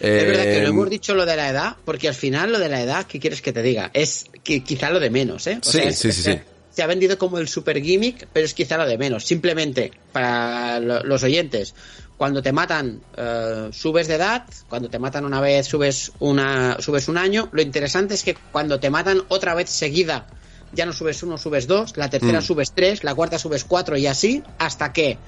[0.00, 2.58] Es verdad que no Eh, hemos dicho lo de la edad, porque al final lo
[2.58, 3.90] de la edad, ¿qué quieres que te diga?
[3.94, 5.60] Es que quizá lo de menos, ¿eh?
[5.64, 6.38] O Sí, es- sí, sí, se, sí.
[6.70, 9.24] se ha vendido como el super gimmick, pero es quizá lo de menos.
[9.24, 11.74] Simplemente, para lo- los oyentes,
[12.16, 17.06] cuando te matan, eh, subes de edad, cuando te matan una vez, subes, una, subes
[17.08, 17.48] un año.
[17.52, 20.26] Lo interesante es que cuando te matan otra vez seguida,
[20.72, 22.42] ya no subes uno, subes dos, la tercera Mm.
[22.42, 25.18] subes tres, la cuarta subes cuatro y así, hasta que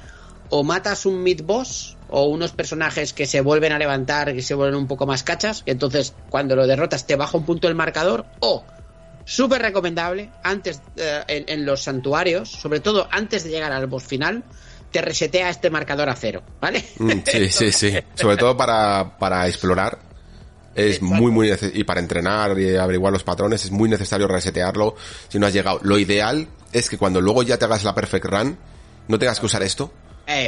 [0.51, 4.55] o matas un mid boss o unos personajes que se vuelven a levantar, que se
[4.55, 7.75] vuelven un poco más cachas, y entonces cuando lo derrotas te baja un punto el
[7.75, 8.65] marcador, o
[9.25, 14.05] súper recomendable, antes eh, en, en los santuarios, sobre todo antes de llegar al boss
[14.05, 14.45] final,
[14.93, 16.85] te resetea este marcador a cero, ¿vale?
[16.99, 17.93] Mm, Sí, sí, sí.
[18.15, 19.99] Sobre todo para, para explorar.
[20.77, 24.97] Es muy, muy y para entrenar y averiguar los patrones es muy necesario resetearlo
[25.29, 25.81] si no has llegado.
[25.83, 28.59] Lo ideal es que cuando luego ya te hagas la perfect run,
[29.07, 29.93] no tengas que usar esto.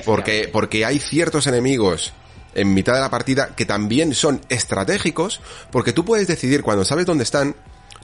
[0.05, 2.13] Porque, porque hay ciertos enemigos
[2.55, 5.41] en mitad de la partida que también son estratégicos,
[5.71, 7.55] porque tú puedes decidir, cuando sabes dónde están,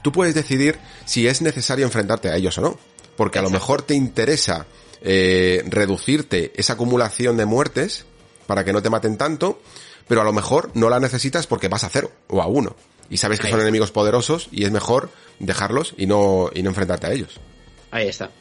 [0.03, 2.79] tú puedes decidir si es necesario enfrentarte a ellos o no.
[3.17, 4.65] Porque a lo mejor te interesa
[5.01, 8.05] eh, reducirte esa acumulación de muertes
[8.47, 9.61] para que no te maten tanto,
[10.07, 12.75] pero a lo mejor no la necesitas porque vas a cero o a uno.
[13.09, 17.07] Y sabes que son enemigos poderosos y es mejor dejarlos y no, y no enfrentarte
[17.07, 17.39] a ellos.
[17.91, 18.31] Ahí está.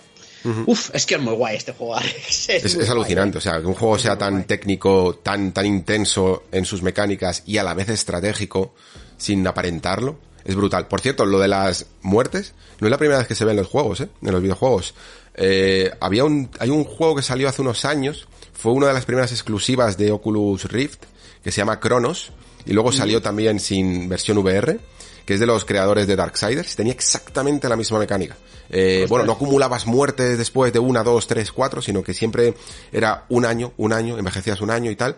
[0.66, 1.96] Uf, es que es muy guay este juego.
[1.96, 2.48] Alex.
[2.50, 6.82] Es, alucinante, o sea, que un juego sea tan técnico, tan, tan intenso en sus
[6.82, 8.74] mecánicas y a la vez estratégico,
[9.16, 10.88] sin aparentarlo, es brutal.
[10.88, 13.58] Por cierto, lo de las muertes, no es la primera vez que se ve en
[13.58, 14.08] los juegos, ¿eh?
[14.22, 14.94] En los videojuegos.
[15.34, 19.04] Eh, había un, hay un juego que salió hace unos años, fue una de las
[19.04, 21.04] primeras exclusivas de Oculus Rift,
[21.42, 22.32] que se llama Chronos,
[22.64, 24.78] y luego salió también sin versión VR,
[25.24, 28.36] que es de los creadores de Darksiders, tenía exactamente la misma mecánica.
[28.70, 32.54] Eh, bueno, no acumulabas muertes después de una, dos, tres, cuatro, sino que siempre
[32.90, 35.16] era un año, un año, envejecías un año y tal.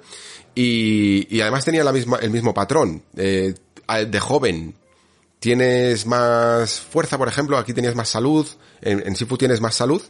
[0.54, 3.02] Y, y además tenía la misma, el mismo patrón.
[3.16, 3.54] Eh,
[4.08, 4.74] de joven
[5.38, 8.46] tienes más fuerza, por ejemplo, aquí tenías más salud,
[8.80, 10.02] en, en Sifu tienes más salud,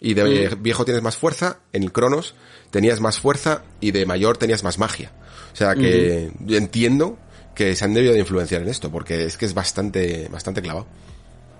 [0.00, 2.34] y de viejo tienes más fuerza, en Cronos
[2.70, 5.12] tenías más fuerza y de mayor tenías más magia.
[5.52, 7.16] O sea que entiendo
[7.54, 10.86] que se han debido de influenciar en esto, porque es que es bastante, bastante clavado.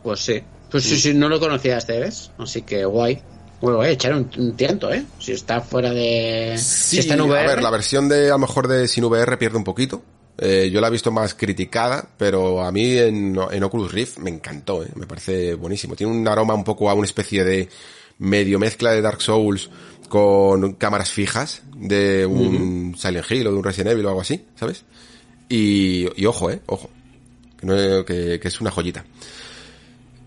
[0.03, 0.43] Pues sí.
[0.71, 2.31] Pues sí, sí, no lo conocía este, ¿ves?
[2.39, 3.23] Así que guay.
[3.61, 5.05] Bueno, eh, echar un, un tiento, ¿eh?
[5.19, 6.57] Si está fuera de...
[6.59, 7.45] si está en VR.
[7.45, 10.03] a ver, la versión de, a lo mejor de sin VR pierde un poquito.
[10.37, 14.31] Eh, yo la he visto más criticada, pero a mí en, en Oculus Rift me
[14.31, 14.89] encantó, ¿eh?
[14.97, 15.95] me parece buenísimo.
[15.95, 17.69] Tiene un aroma un poco a una especie de
[18.19, 19.71] medio mezcla de Dark Souls
[20.09, 24.45] con cámaras fijas de un Silent Hill o de un Resident Evil o algo así,
[24.57, 24.85] ¿sabes?
[25.49, 26.91] Y, y ojo, eh, ojo,
[27.59, 29.05] que, no- que- que es una joyita.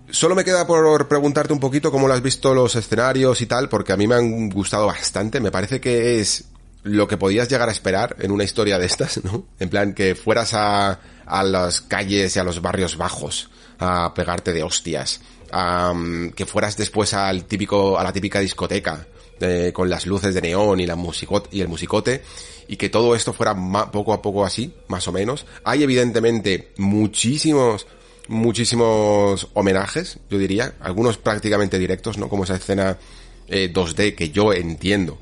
[0.10, 3.68] Solo me queda por preguntarte un poquito cómo lo has visto los escenarios y tal,
[3.68, 5.42] porque a mí me han gustado bastante.
[5.42, 6.46] Me parece que es
[6.84, 9.44] lo que podías llegar a esperar en una historia de estas, ¿no?
[9.60, 14.54] En plan, que fueras a, a las calles y a los barrios bajos a pegarte
[14.54, 15.20] de hostias.
[15.52, 15.94] A,
[16.36, 19.06] que fueras después al típico, a la típica discoteca,
[19.42, 22.24] eh, con las luces de neón y la musicote, y el musicote,
[22.68, 23.56] y que todo esto fuera
[23.92, 25.46] poco a poco así, más o menos.
[25.64, 27.88] Hay evidentemente muchísimos,
[28.28, 32.30] muchísimos homenajes, yo diría, algunos prácticamente directos, ¿no?
[32.30, 32.98] Como esa escena
[33.48, 35.18] eh, 2D que yo entiendo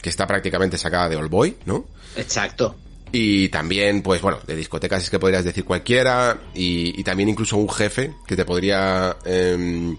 [0.00, 1.86] que está prácticamente sacada de All Boy, ¿no?
[2.16, 2.74] Exacto.
[3.12, 7.56] Y también, pues bueno, de discotecas es que podrías decir cualquiera, y, y también incluso
[7.56, 9.16] un jefe que te podría...
[9.24, 9.96] em,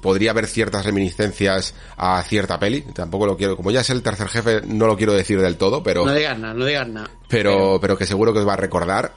[0.00, 2.82] podría haber ciertas reminiscencias a cierta peli.
[2.82, 5.82] Tampoco lo quiero, como ya es el tercer jefe, no lo quiero decir del todo,
[5.82, 7.10] pero No digas nada, no digas nada.
[7.28, 9.14] pero, pero que seguro que os va a recordar.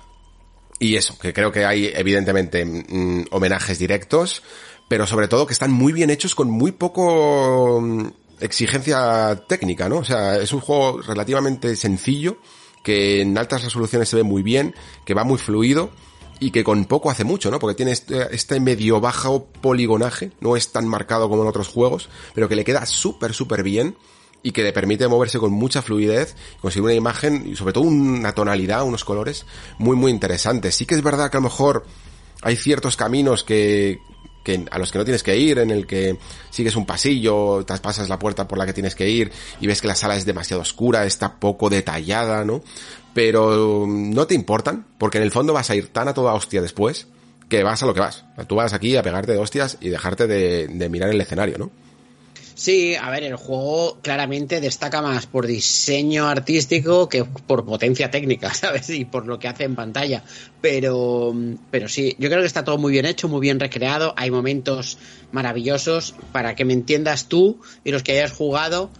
[0.79, 4.41] Y eso, que creo que hay evidentemente mm, homenajes directos,
[4.87, 8.07] pero sobre todo que están muy bien hechos con muy poco mm,
[8.39, 9.97] exigencia técnica, ¿no?
[9.97, 12.37] O sea, es un juego relativamente sencillo,
[12.83, 14.73] que en altas resoluciones se ve muy bien,
[15.05, 15.91] que va muy fluido
[16.41, 17.59] y que con poco hace mucho, ¿no?
[17.59, 22.09] Porque tiene este, este medio bajo poligonaje, no es tan marcado como en otros juegos,
[22.33, 23.95] pero que le queda súper, súper bien
[24.41, 28.33] y que le permite moverse con mucha fluidez, conseguir una imagen y sobre todo una
[28.33, 29.45] tonalidad, unos colores
[29.77, 30.73] muy muy interesantes.
[30.73, 31.85] Sí que es verdad que a lo mejor
[32.41, 33.99] hay ciertos caminos que,
[34.43, 36.17] que a los que no tienes que ir, en el que
[36.49, 39.87] sigues un pasillo, traspasas la puerta por la que tienes que ir y ves que
[39.87, 42.63] la sala es demasiado oscura, está poco detallada, ¿no?
[43.13, 46.61] Pero no te importan, porque en el fondo vas a ir tan a toda hostia
[46.61, 47.07] después
[47.49, 48.23] que vas a lo que vas.
[48.47, 51.71] Tú vas aquí a pegarte de hostias y dejarte de, de mirar el escenario, ¿no?
[52.61, 58.53] Sí, a ver, el juego claramente destaca más por diseño artístico que por potencia técnica,
[58.53, 58.87] ¿sabes?
[58.91, 60.23] Y por lo que hace en pantalla.
[60.61, 61.33] Pero,
[61.71, 64.13] pero sí, yo creo que está todo muy bien hecho, muy bien recreado.
[64.15, 64.99] Hay momentos
[65.31, 66.13] maravillosos.
[66.31, 68.91] Para que me entiendas tú y los que hayas jugado,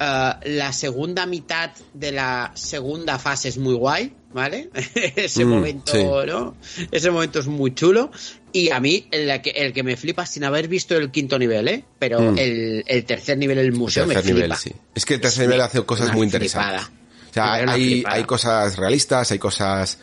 [0.00, 4.70] eh, la segunda mitad de la segunda fase es muy guay, ¿vale?
[5.16, 6.02] Ese Mm, momento, sí.
[6.26, 6.56] ¿no?
[6.90, 8.10] Ese momento es muy chulo.
[8.52, 11.68] Y a mí, el que, el que me flipa sin haber visto el quinto nivel,
[11.68, 11.84] ¿eh?
[12.00, 12.38] Pero Mm.
[12.38, 14.56] el, el tercer nivel, el museo, tercer me nivel, flipa.
[14.60, 14.72] sí.
[14.94, 16.86] Es que el tercer nivel hace cosas muy interesantes.
[17.30, 19.98] O sea, hay, cosas realistas, hay cosas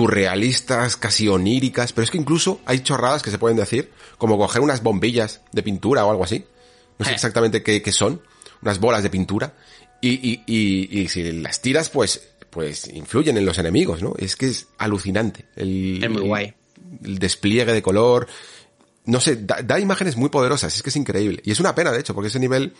[0.00, 4.62] surrealistas, casi oníricas, pero es que incluso hay chorradas que se pueden decir, como coger
[4.62, 6.44] unas bombillas de pintura o algo así.
[6.98, 7.14] No sé Eh.
[7.14, 8.22] exactamente qué, qué son,
[8.62, 9.54] unas bolas de pintura.
[10.00, 14.14] Y, y, y, y si las tiras, pues, pues influyen en los enemigos, ¿no?
[14.18, 15.46] Es que es alucinante.
[15.56, 16.54] El, Es muy guay.
[17.04, 18.26] el despliegue de color.
[19.04, 21.42] No sé, da, da imágenes muy poderosas, es que es increíble.
[21.44, 22.74] Y es una pena, de hecho, porque ese nivel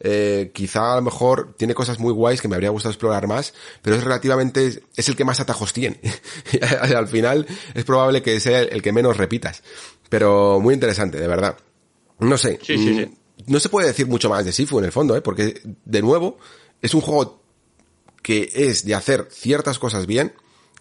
[0.00, 3.54] eh, quizá a lo mejor tiene cosas muy guays que me habría gustado explorar más,
[3.80, 6.00] pero es relativamente, es el que más atajos tiene.
[6.94, 9.62] Al final es probable que sea el que menos repitas.
[10.08, 11.56] Pero muy interesante, de verdad.
[12.18, 12.58] No sé.
[12.62, 13.14] Sí, sí, mm, sí.
[13.46, 15.20] No se puede decir mucho más de Sifu en el fondo, ¿eh?
[15.20, 16.38] porque de nuevo
[16.80, 17.42] es un juego
[18.22, 20.32] que es de hacer ciertas cosas bien,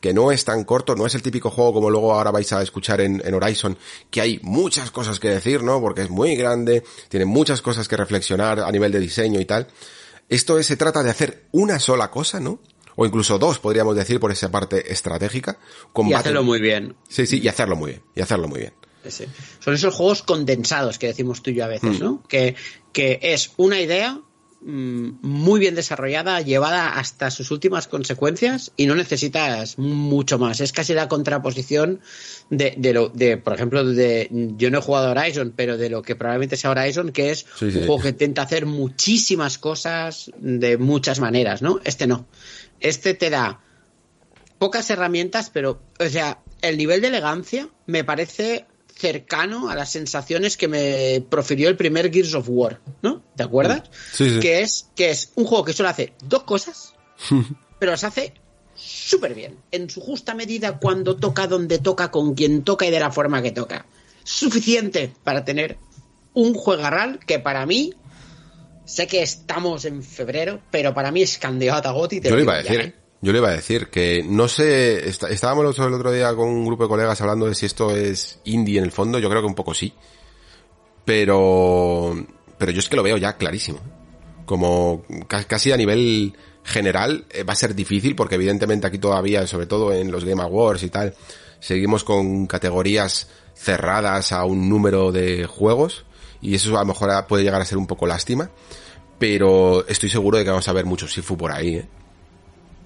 [0.02, 2.62] que no es tan corto, no es el típico juego como luego ahora vais a
[2.62, 3.78] escuchar en, en Horizon,
[4.10, 5.82] que hay muchas cosas que decir, ¿no?
[5.82, 9.68] Porque es muy grande, tiene muchas cosas que reflexionar a nivel de diseño y tal.
[10.30, 12.60] Esto es, se trata de hacer una sola cosa, ¿no?
[12.96, 15.58] O incluso dos, podríamos decir, por esa parte estratégica.
[15.98, 16.96] Y hacerlo muy bien.
[17.10, 18.74] Sí, sí, y hacerlo muy bien, y hacerlo muy bien.
[19.12, 19.26] Sí.
[19.60, 22.24] Son esos juegos condensados que decimos tú y yo a veces, ¿no?
[22.28, 22.56] Que,
[22.94, 24.20] que es una idea
[24.62, 30.60] mm, muy bien desarrollada, llevada hasta sus últimas consecuencias y no necesitas mucho más.
[30.62, 32.00] Es casi la contraposición
[32.50, 34.28] de, de lo, de, por ejemplo, de,
[34.58, 37.46] yo no he jugado a Horizon, pero de lo que probablemente sea Horizon, que es
[37.60, 37.78] Sí, sí.
[37.80, 41.80] un juego que intenta hacer muchísimas cosas de muchas maneras, ¿no?
[41.84, 42.26] Este no.
[42.80, 43.62] Este te da
[44.58, 48.66] pocas herramientas, pero, o sea, el nivel de elegancia me parece
[48.96, 53.22] cercano a las sensaciones que me profirió el primer Gears of War, ¿no?
[53.36, 53.84] ¿Te acuerdas?
[54.14, 54.40] Sí, sí.
[54.40, 56.94] Que es, que es un juego que solo hace dos cosas,
[57.80, 58.34] pero las hace
[58.76, 63.00] súper bien, en su justa medida, cuando toca, donde toca, con quien toca y de
[63.00, 63.86] la forma que toca.
[64.24, 65.78] Suficiente para tener
[66.34, 67.94] un juegarral que para mí,
[68.86, 72.22] sé que estamos en febrero, pero para mí es candidato a Goti.
[72.22, 72.96] te Yo iba a decir, ¿eh?
[73.26, 76.64] Yo le iba a decir que no sé, está- estábamos el otro- día con un
[76.64, 79.48] grupo de colegas hablando de si esto es indie en el fondo, yo creo que
[79.48, 79.92] un poco sí.
[81.06, 82.16] Pero,
[82.60, 83.80] pero yo es que lo veo ya clarísimo.
[84.46, 89.48] Como ca- casi a nivel general eh, va a ser difícil porque evidentemente aquí todavía,
[89.48, 91.16] sobre todo en los Game Awards y tal,
[91.60, 96.06] seguimos con categorías cerradas a un número de juegos
[96.42, 98.52] y eso a lo mejor puede llegar a ser un poco lástima.
[99.18, 101.90] Pero estoy seguro de que vamos a ver mucho Sifu por ahí, ¿eh?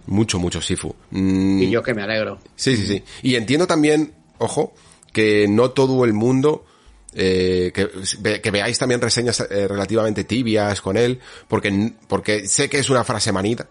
[0.07, 0.95] Mucho, mucho Sifu.
[1.11, 2.39] Mm, Y yo que me alegro.
[2.55, 3.03] Sí, sí, sí.
[3.21, 4.73] Y entiendo también, ojo,
[5.11, 6.65] que no todo el mundo
[7.13, 12.77] eh, que, que, veáis también reseñas eh, relativamente tibias con él, porque, porque sé que
[12.77, 13.67] es una frase manida,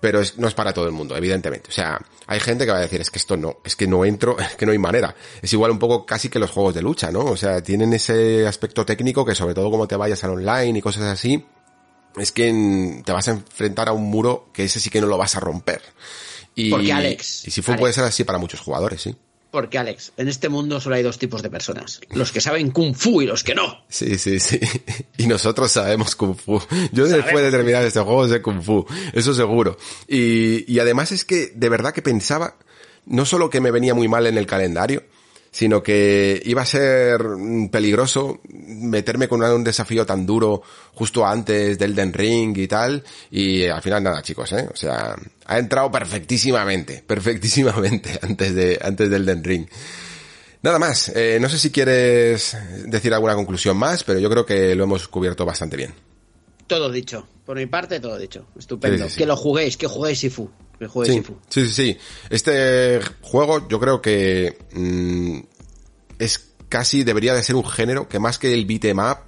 [0.00, 1.68] pero es, no es para todo el mundo, evidentemente.
[1.68, 4.04] O sea, hay gente que va a decir, es que esto no, es que no
[4.04, 5.14] entro, es que no hay manera.
[5.42, 7.20] Es igual un poco casi que los juegos de lucha, ¿no?
[7.20, 10.82] O sea, tienen ese aspecto técnico que sobre todo como te vayas al online y
[10.82, 11.44] cosas así,
[12.16, 15.18] es que te vas a enfrentar a un muro que ese sí que no lo
[15.18, 15.82] vas a romper.
[16.54, 17.46] Y, Porque Alex.
[17.46, 19.14] Y si fue puede ser así para muchos jugadores, sí.
[19.50, 22.00] Porque, Alex, en este mundo solo hay dos tipos de personas.
[22.10, 23.84] Los que saben Kung Fu y los que no.
[23.88, 24.60] Sí, sí, sí.
[25.16, 26.60] Y nosotros sabemos Kung Fu.
[26.92, 28.84] Yo después de terminar este juego sé Kung Fu.
[29.14, 29.78] Eso seguro.
[30.08, 32.58] Y, y además es que de verdad que pensaba,
[33.06, 35.04] no solo que me venía muy mal en el calendario,
[35.56, 37.18] sino que iba a ser
[37.72, 40.60] peligroso meterme con un desafío tan duro
[40.92, 44.68] justo antes del Den Ring y tal, y al final nada, chicos, ¿eh?
[44.70, 49.66] O sea, ha entrado perfectísimamente, perfectísimamente antes de, antes del Den Ring.
[50.60, 52.54] Nada más, eh, no sé si quieres
[52.84, 55.94] decir alguna conclusión más, pero yo creo que lo hemos cubierto bastante bien.
[56.66, 57.26] Todo dicho.
[57.44, 58.46] Por mi parte, todo dicho.
[58.58, 59.04] Estupendo.
[59.04, 59.18] Sí, sí, sí.
[59.18, 60.50] Que lo juguéis, que juguéis Sifu.
[60.78, 61.36] Que juguéis Sifu.
[61.48, 61.98] Sí, sí, sí.
[62.28, 65.38] Este juego yo creo que mmm,
[66.18, 69.18] es casi, debería de ser un género que más que el beat'em up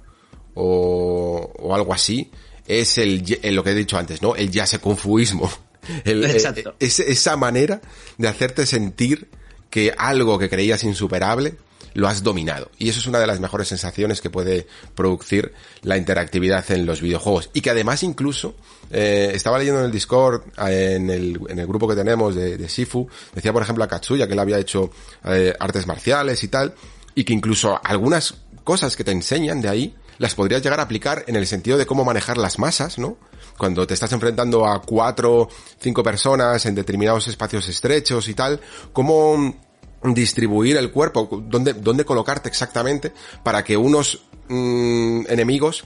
[0.53, 2.31] o, o algo así,
[2.67, 4.35] es el, el, lo que he dicho antes, ¿no?
[4.35, 5.49] El yaseconfuismo.
[6.03, 6.75] El, Exacto.
[6.79, 7.81] Es, esa manera
[8.17, 9.29] de hacerte sentir
[9.69, 11.55] que algo que creías insuperable
[11.93, 12.71] lo has dominado.
[12.77, 17.01] Y eso es una de las mejores sensaciones que puede producir la interactividad en los
[17.01, 17.49] videojuegos.
[17.53, 18.55] Y que además incluso,
[18.91, 22.69] eh, estaba leyendo en el Discord, en el, en el grupo que tenemos de, de
[22.69, 24.91] Sifu, decía por ejemplo a Katsuya que él había hecho
[25.25, 26.73] eh, artes marciales y tal,
[27.15, 31.23] y que incluso algunas cosas que te enseñan de ahí, las podrías llegar a aplicar
[31.27, 33.17] en el sentido de cómo manejar las masas, ¿no?
[33.57, 38.59] Cuando te estás enfrentando a cuatro, cinco personas en determinados espacios estrechos y tal,
[38.93, 39.55] cómo
[40.03, 43.13] distribuir el cuerpo, dónde, dónde colocarte exactamente
[43.43, 45.83] para que unos mmm, enemigos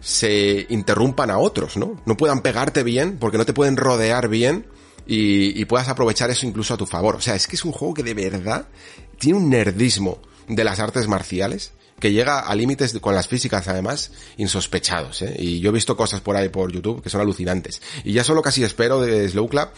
[0.00, 2.00] se interrumpan a otros, ¿no?
[2.04, 4.66] No puedan pegarte bien porque no te pueden rodear bien
[5.06, 7.16] y, y, puedas aprovechar eso incluso a tu favor.
[7.16, 8.68] O sea, es que es un juego que de verdad
[9.18, 10.18] tiene un nerdismo
[10.48, 15.36] de las artes marciales que llega a límites con las físicas además insospechados, ¿eh?
[15.38, 17.80] Y yo he visto cosas por ahí por YouTube que son alucinantes.
[18.04, 19.68] Y ya solo casi espero de Slow Club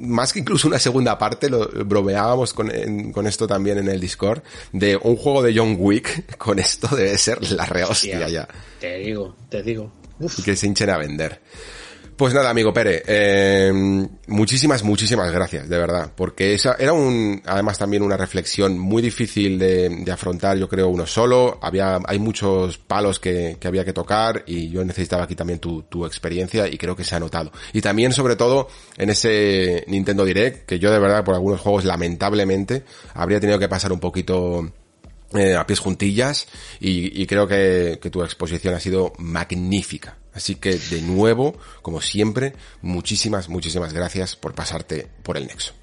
[0.00, 4.00] más que incluso una segunda parte, lo bromeábamos con, en, con esto también en el
[4.00, 8.48] Discord, de un juego de John Wick, con esto debe ser la rehostia ya.
[8.80, 9.92] Te digo, te digo.
[10.18, 10.44] Uf.
[10.44, 11.40] Que se hinchen a vender.
[12.20, 13.72] Pues nada, amigo Pere, eh,
[14.26, 19.58] muchísimas, muchísimas gracias, de verdad, porque esa era un, además también una reflexión muy difícil
[19.58, 21.58] de, de afrontar, yo creo, uno solo.
[21.62, 25.84] Había, hay muchos palos que, que, había que tocar y yo necesitaba aquí también tu,
[25.84, 27.52] tu experiencia y creo que se ha notado.
[27.72, 28.68] Y también, sobre todo,
[28.98, 32.84] en ese Nintendo Direct, que yo de verdad por algunos juegos, lamentablemente,
[33.14, 34.70] habría tenido que pasar un poquito
[35.32, 36.48] eh, a pies juntillas
[36.80, 40.19] y, y creo que, que tu exposición ha sido magnífica.
[40.32, 45.74] Así que de nuevo, como siempre, muchísimas, muchísimas gracias por pasarte por el Nexo.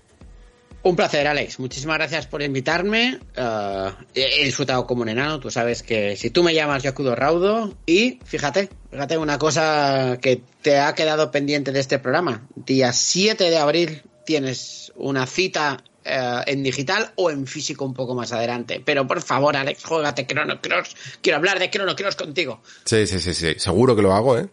[0.84, 1.60] Un placer, Alex.
[1.60, 3.20] Muchísimas gracias por invitarme.
[3.38, 5.40] Uh, he disfrutado como un enano.
[5.40, 7.76] Tú sabes que si tú me llamas, yo acudo raudo.
[7.86, 12.48] Y fíjate, fíjate una cosa que te ha quedado pendiente de este programa.
[12.56, 18.16] Día 7 de abril tienes una cita eh, en digital o en físico un poco
[18.16, 18.82] más adelante.
[18.84, 20.96] Pero por favor, Alex, juégate Chrono Cross.
[21.22, 22.62] Quiero hablar de Chrono Cross contigo.
[22.86, 23.56] Sí, sí, sí, sí.
[23.58, 24.48] Seguro que lo hago, ¿eh?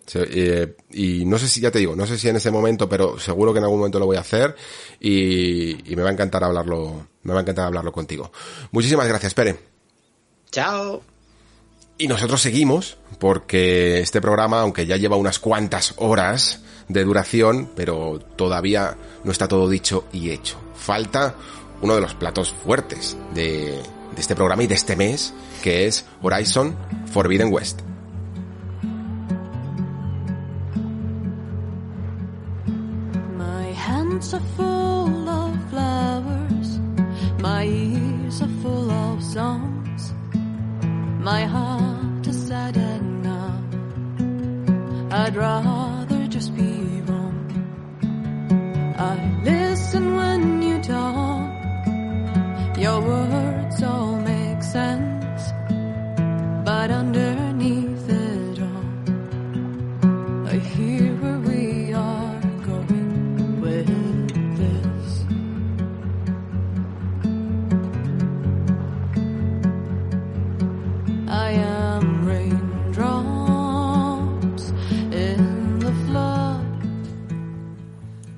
[0.92, 3.18] Y, y no sé si, ya te digo, no sé si en ese momento, pero
[3.18, 4.56] seguro que en algún momento lo voy a hacer
[5.00, 8.32] y, y me va a encantar hablarlo, me va a encantar hablarlo contigo.
[8.72, 9.56] Muchísimas gracias, Pere.
[10.50, 11.02] Chao.
[11.96, 18.18] Y nosotros seguimos, porque este programa, aunque ya lleva unas cuantas horas de duración, pero
[18.36, 20.58] todavía no está todo dicho y hecho.
[20.74, 21.34] Falta
[21.80, 23.80] uno de los platos fuertes de,
[24.16, 26.76] este programa y de este mes, que es Horizon
[27.12, 27.80] Forbidden West.
[41.24, 41.46] My
[42.46, 42.76] sad
[43.24, 43.64] numb.
[45.10, 47.46] I'd rather just be wrong.
[48.98, 49.14] I
[49.44, 51.50] listen when you talk,
[52.76, 55.42] your words all make sense,
[56.66, 57.93] but underneath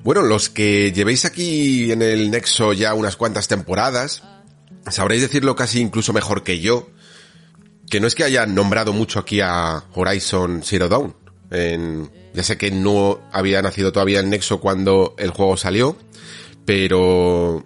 [0.07, 4.23] Bueno, los que llevéis aquí en el Nexo ya unas cuantas temporadas,
[4.89, 6.87] sabréis decirlo casi incluso mejor que yo,
[7.89, 11.13] que no es que hayan nombrado mucho aquí a Horizon Zero Dawn.
[11.51, 15.97] En, ya sé que no había nacido todavía el Nexo cuando el juego salió,
[16.63, 17.61] pero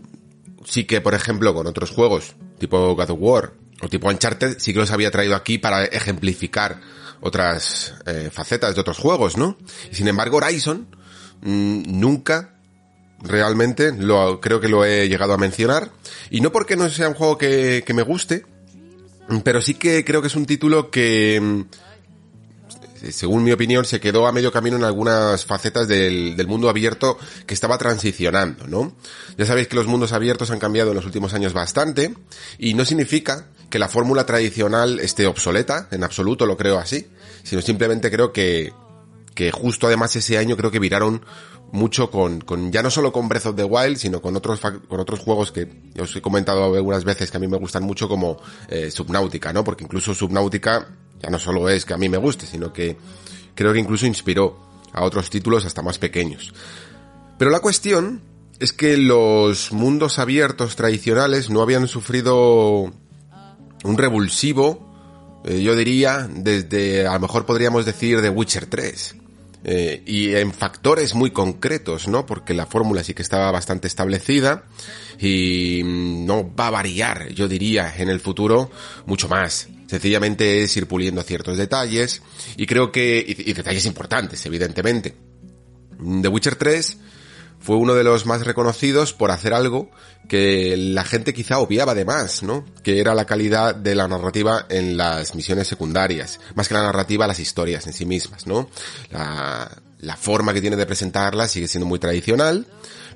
[0.66, 3.53] sí que, por ejemplo, con otros juegos, tipo God of War
[3.84, 6.82] o tipo Uncharted, sí que los había traído aquí para ejemplificar
[7.20, 9.60] otras eh, facetas de otros juegos, ¿no?
[9.92, 10.88] Y sin embargo, Horizon
[11.42, 12.56] nunca
[13.24, 15.92] realmente lo creo que lo he llegado a mencionar
[16.30, 18.45] y no porque no sea un juego que, que me guste,
[19.44, 21.61] pero sí que creo que es un título que mm,
[23.10, 27.53] según mi opinión, se quedó a medio camino en algunas facetas del, mundo abierto que
[27.53, 28.94] estaba transicionando, ¿no?
[29.38, 32.14] Ya sabéis que los mundos abiertos han cambiado en los últimos años bastante
[32.60, 37.08] y no significa que la fórmula tradicional esté obsoleta, en absoluto lo creo así,
[37.44, 38.74] sino simplemente creo que,
[39.35, 41.26] que justo además ese año creo que viraron
[41.72, 45.00] mucho con, con, ya no solo con Breath of the Wild, sino con otros, con
[45.00, 45.68] otros juegos que
[46.00, 48.38] os he comentado algunas veces que a mí me gustan mucho como
[48.68, 49.64] eh, Subnautica, ¿no?
[49.64, 50.88] Porque incluso Subnautica
[51.22, 52.98] ya no solo es que a mí me guste, sino que
[53.56, 54.60] creo que incluso inspiró
[54.92, 56.53] a otros títulos hasta más pequeños.
[57.38, 58.22] Pero la cuestión
[58.60, 62.92] es que los mundos abiertos tradicionales no habían sufrido
[63.84, 64.92] un revulsivo,
[65.45, 69.16] eh, yo diría, desde, a lo mejor podríamos decir, de Witcher 3.
[69.64, 72.25] Eh, y en factores muy concretos, ¿no?
[72.25, 74.64] Porque la fórmula sí que estaba bastante establecida
[75.19, 78.72] y no va a variar, yo diría, en el futuro
[79.06, 79.67] mucho más.
[79.85, 82.23] Sencillamente es ir puliendo ciertos detalles
[82.57, 85.14] y creo que, y, detalles importantes, evidentemente.
[86.22, 86.98] The Witcher 3
[87.61, 89.90] fue uno de los más reconocidos por hacer algo
[90.27, 92.65] que la gente quizá obviaba de más, ¿no?
[92.83, 96.40] Que era la calidad de la narrativa en las misiones secundarias.
[96.56, 98.69] Más que la narrativa, las historias en sí mismas, ¿no?
[99.11, 102.65] La, la forma que tiene de presentarlas sigue siendo muy tradicional,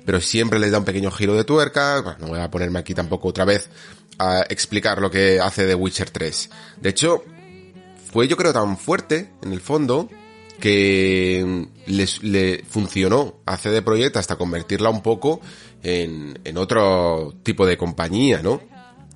[0.04, 2.00] pero siempre les da un pequeño giro de tuerca.
[2.00, 3.68] Bueno, no voy a ponerme aquí tampoco otra vez
[4.18, 6.50] a explicar lo que hace The Witcher 3.
[6.80, 7.24] De hecho,
[8.12, 10.08] fue yo creo tan fuerte, en el fondo,
[10.60, 15.40] que les, le funcionó a CD Projekt hasta convertirla un poco
[15.82, 18.60] en, en otro tipo de compañía, ¿no?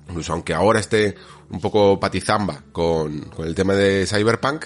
[0.07, 1.15] Incluso aunque ahora esté
[1.49, 4.65] un poco patizamba con, con el tema de Cyberpunk,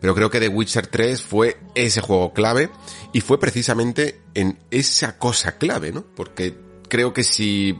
[0.00, 2.70] pero creo que The Witcher 3 fue ese juego clave
[3.12, 6.04] y fue precisamente en esa cosa clave, ¿no?
[6.14, 6.56] Porque
[6.88, 7.78] creo que si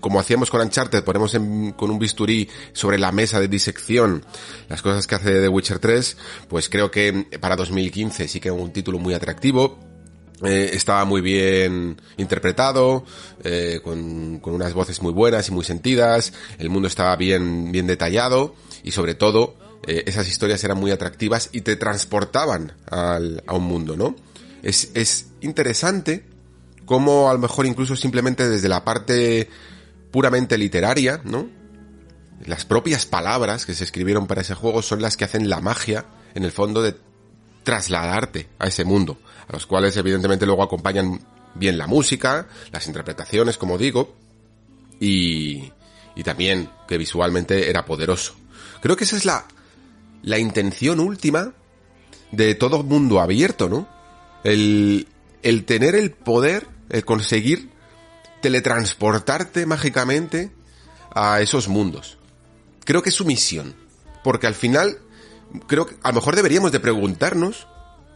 [0.00, 1.32] como hacíamos con Uncharted, ponemos
[1.76, 4.24] con un bisturí sobre la mesa de disección
[4.68, 6.16] las cosas que hace The Witcher 3,
[6.48, 9.78] pues creo que para 2015 sí que es un título muy atractivo,
[10.42, 13.04] eh, estaba muy bien interpretado,
[13.44, 18.54] eh, con, unas voces muy buenas y muy sentidas, el mundo estaba bien, bien detallado
[18.82, 19.56] y sobre todo
[19.86, 24.16] eh, esas historias eran muy atractivas y te transportaban a un mundo, ¿no?
[24.62, 26.29] Es interesante
[26.90, 29.48] cómo a lo mejor incluso simplemente desde la parte
[30.10, 31.48] puramente literaria, ¿no?
[32.44, 36.06] Las propias palabras que se escribieron para ese juego son las que hacen la magia,
[36.34, 36.96] en el fondo, de
[37.62, 41.20] trasladarte a ese mundo, a los cuales evidentemente luego acompañan
[41.54, 44.16] bien la música, las interpretaciones, como digo,
[44.98, 45.70] y,
[46.16, 48.34] y también que visualmente era poderoso.
[48.82, 49.46] Creo que esa es la,
[50.24, 51.52] la intención última
[52.32, 53.86] de todo mundo abierto, ¿no?
[54.42, 55.06] El,
[55.44, 57.70] el tener el poder, conseguir
[58.40, 60.50] teletransportarte mágicamente
[61.14, 62.18] a esos mundos.
[62.84, 63.74] Creo que es su misión.
[64.22, 64.98] Porque al final,
[65.66, 67.66] creo que a lo mejor deberíamos de preguntarnos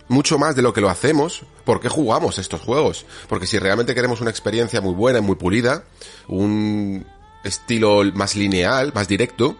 [0.09, 3.07] mucho más de lo que lo hacemos, ¿por qué jugamos estos juegos?
[3.29, 5.85] Porque si realmente queremos una experiencia muy buena y muy pulida,
[6.29, 7.07] un
[7.43, 9.57] estilo más lineal, más directo,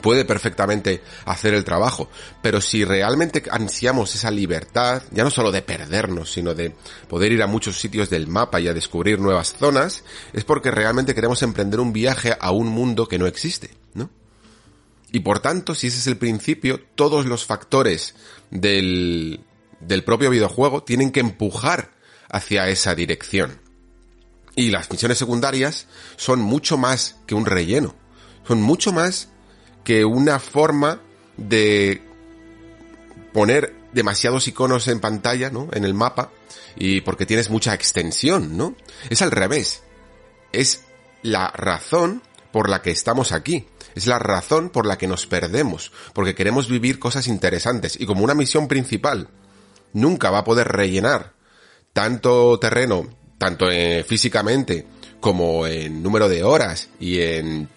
[0.00, 2.08] puede perfectamente hacer el trabajo.
[2.40, 6.74] Pero si realmente ansiamos esa libertad, ya no solo de perdernos, sino de
[7.08, 11.14] poder ir a muchos sitios del mapa y a descubrir nuevas zonas, es porque realmente
[11.14, 14.10] queremos emprender un viaje a un mundo que no existe, ¿no?
[15.10, 18.14] Y por tanto, si ese es el principio, todos los factores
[18.50, 19.44] del,
[19.80, 21.92] del propio videojuego tienen que empujar
[22.30, 23.60] hacia esa dirección.
[24.56, 25.86] Y las misiones secundarias
[26.16, 27.94] son mucho más que un relleno.
[28.46, 29.31] Son mucho más
[29.84, 31.00] que una forma
[31.36, 32.02] de
[33.32, 35.68] poner demasiados iconos en pantalla, ¿no?
[35.72, 36.30] En el mapa,
[36.76, 38.74] y porque tienes mucha extensión, ¿no?
[39.10, 39.82] Es al revés.
[40.52, 40.84] Es
[41.22, 43.66] la razón por la que estamos aquí.
[43.94, 48.24] Es la razón por la que nos perdemos, porque queremos vivir cosas interesantes y como
[48.24, 49.28] una misión principal
[49.92, 51.34] nunca va a poder rellenar
[51.92, 54.86] tanto terreno, tanto eh, físicamente
[55.20, 57.68] como en número de horas y en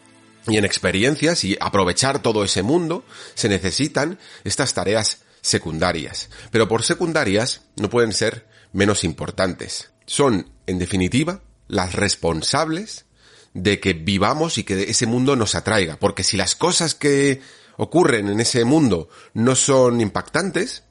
[0.47, 6.29] y en experiencias y aprovechar todo ese mundo, se necesitan estas tareas secundarias.
[6.51, 9.91] Pero por secundarias no pueden ser menos importantes.
[10.05, 13.05] Son, en definitiva, las responsables
[13.53, 15.97] de que vivamos y que ese mundo nos atraiga.
[15.97, 17.41] Porque si las cosas que
[17.77, 20.83] ocurren en ese mundo no son impactantes,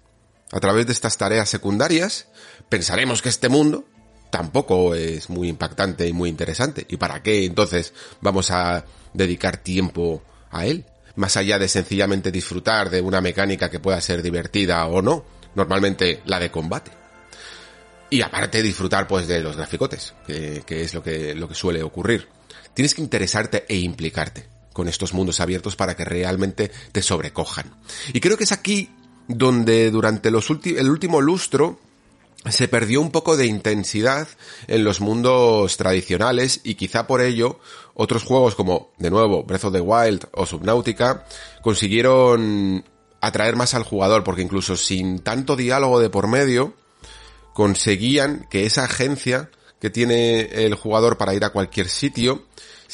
[0.52, 2.28] a través de estas tareas secundarias,
[2.68, 3.86] pensaremos que este mundo
[4.34, 6.84] tampoco es muy impactante y muy interesante.
[6.88, 10.84] ¿Y para qué entonces vamos a dedicar tiempo a él?
[11.14, 16.20] Más allá de sencillamente disfrutar de una mecánica que pueda ser divertida o no, normalmente
[16.24, 16.90] la de combate.
[18.10, 22.26] Y aparte disfrutar pues de los graficotes, que, es lo que, lo que suele ocurrir.
[22.74, 27.72] Tienes que interesarte e implicarte con estos mundos abiertos para que realmente te sobrecojan.
[28.12, 28.90] Y creo que es aquí
[29.28, 31.78] donde durante los el último lustro
[32.50, 34.28] se perdió un poco de intensidad
[34.66, 37.58] en los mundos tradicionales y quizá por ello
[37.94, 41.24] otros juegos como, de nuevo, Breath of the Wild o Subnautica
[41.62, 42.84] consiguieron
[43.20, 46.74] atraer más al jugador porque incluso sin tanto diálogo de por medio
[47.55, 49.50] conseguían que esa agencia
[49.81, 52.44] que tiene el jugador para ir a cualquier sitio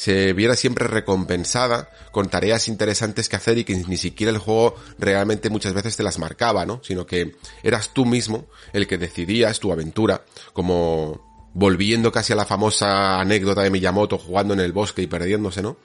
[0.01, 4.73] se viera siempre recompensada con tareas interesantes que hacer y que ni siquiera el juego
[4.97, 6.81] realmente muchas veces te las marcaba, ¿no?
[6.83, 12.47] Sino que eras tú mismo el que decidías tu aventura, como volviendo casi a la
[12.47, 15.77] famosa anécdota de Miyamoto jugando en el bosque y perdiéndose, ¿no?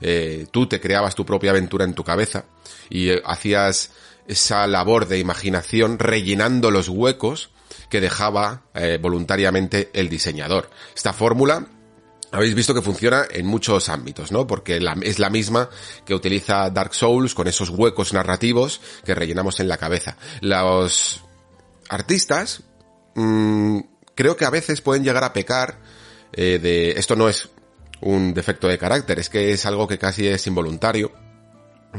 [0.00, 2.46] Eh, tú te creabas tu propia aventura en tu cabeza
[2.88, 3.92] y eh, hacías
[4.26, 7.50] esa labor de imaginación rellenando los huecos
[7.88, 10.70] que dejaba eh, voluntariamente el diseñador.
[10.92, 11.68] Esta fórmula
[12.32, 14.46] habéis visto que funciona en muchos ámbitos, ¿no?
[14.46, 15.68] Porque es la misma
[16.04, 20.16] que utiliza Dark Souls con esos huecos narrativos que rellenamos en la cabeza.
[20.40, 21.22] Los
[21.88, 22.62] artistas
[23.14, 23.80] mmm,
[24.14, 25.78] creo que a veces pueden llegar a pecar
[26.32, 26.92] eh, de...
[26.92, 27.48] Esto no es
[28.00, 31.12] un defecto de carácter, es que es algo que casi es involuntario.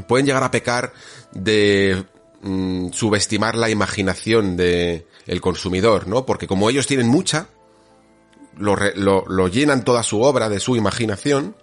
[0.08, 0.92] Pueden llegar a pecar
[1.32, 2.04] de
[2.40, 6.26] mmm, subestimar la imaginación de el consumidor, ¿no?
[6.26, 7.48] Porque como ellos tienen mucha,
[8.58, 11.56] lo, lo, lo, llenan toda su obra de su imaginación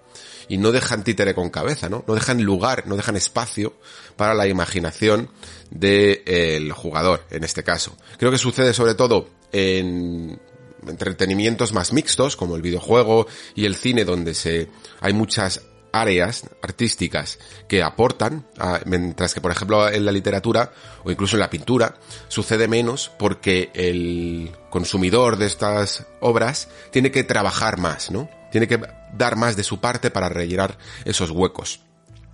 [0.50, 2.04] y no dejan títere con cabeza, ¿no?
[2.08, 3.74] No dejan lugar, no dejan espacio
[4.16, 5.30] para la imaginación
[5.70, 7.96] del de, jugador, en este caso.
[8.18, 10.40] Creo que sucede sobre todo en
[10.88, 14.70] entretenimientos más mixtos, como el videojuego y el cine, donde se,
[15.02, 15.62] hay muchas
[15.92, 18.46] áreas artísticas que aportan,
[18.86, 20.72] mientras que por ejemplo en la literatura
[21.04, 21.96] o incluso en la pintura
[22.28, 28.30] sucede menos porque el consumidor de estas obras tiene que trabajar más, ¿no?
[28.52, 28.80] Tiene que
[29.14, 31.82] dar más de su parte para rellenar esos huecos.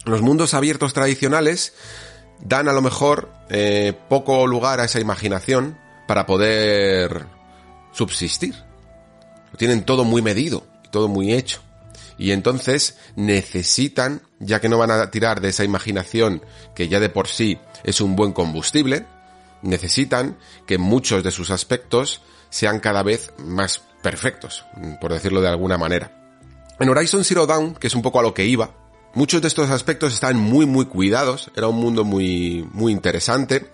[0.06, 1.74] Los mundos abiertos tradicionales
[2.40, 5.78] dan a lo mejor eh, poco lugar a esa imaginación
[6.08, 7.26] para poder
[7.92, 8.56] subsistir.
[9.58, 11.60] Tienen todo muy medido todo muy hecho
[12.18, 16.44] y entonces necesitan, ya que no van a tirar de esa imaginación
[16.76, 19.06] que ya de por sí es un buen combustible,
[19.62, 24.66] necesitan que muchos de sus aspectos sean cada vez más perfectos,
[25.02, 26.12] por decirlo de alguna manera.
[26.80, 28.72] En Horizon Zero Dawn, que es un poco a lo que iba,
[29.14, 33.72] muchos de estos aspectos estaban muy muy cuidados, era un mundo muy muy interesante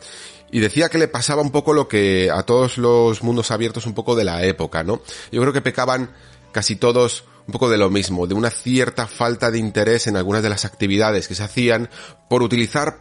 [0.51, 3.93] y decía que le pasaba un poco lo que a todos los mundos abiertos un
[3.93, 5.01] poco de la época, ¿no?
[5.31, 6.11] Yo creo que pecaban
[6.51, 10.43] casi todos un poco de lo mismo, de una cierta falta de interés en algunas
[10.43, 11.89] de las actividades que se hacían
[12.29, 12.99] por utilizar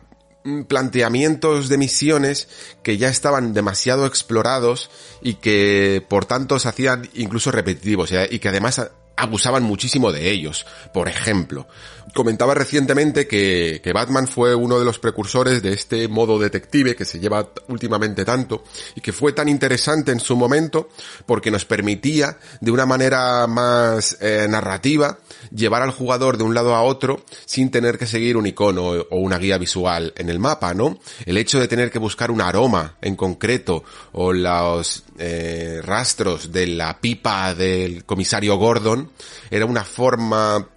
[0.68, 2.48] planteamientos de misiones
[2.82, 4.90] que ya estaban demasiado explorados
[5.22, 10.66] y que por tanto se hacían incluso repetitivos y que además abusaban muchísimo de ellos.
[10.94, 11.68] Por ejemplo,
[12.14, 17.04] comentaba recientemente que, que, Batman fue uno de los precursores de este modo detective que
[17.04, 18.64] se lleva últimamente tanto
[18.94, 20.88] y que fue tan interesante en su momento
[21.26, 25.18] porque nos permitía de una manera más eh, narrativa
[25.54, 29.16] llevar al jugador de un lado a otro sin tener que seguir un icono o
[29.18, 30.98] una guía visual en el mapa, ¿no?
[31.26, 36.66] El hecho de tener que buscar un aroma en concreto o los eh, rastros de
[36.66, 39.10] la pipa del comisario Gordon
[39.50, 40.68] era una forma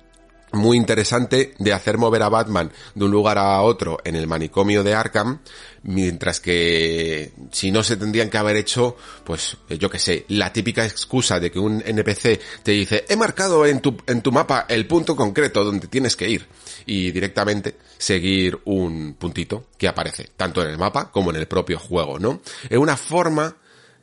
[0.54, 4.84] muy interesante de hacer mover a Batman de un lugar a otro en el manicomio
[4.84, 5.40] de Arkham,
[5.82, 10.86] mientras que si no se tendrían que haber hecho, pues yo que sé, la típica
[10.86, 14.86] excusa de que un NPC te dice, he marcado en tu, en tu mapa el
[14.86, 16.48] punto concreto donde tienes que ir
[16.86, 21.80] y directamente seguir un puntito que aparece tanto en el mapa como en el propio
[21.80, 22.42] juego, ¿no?
[22.70, 23.58] Es una forma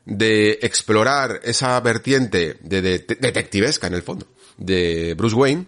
[0.04, 5.66] de explorar esa vertiente de, de detectivesca en el fondo de Bruce Wayne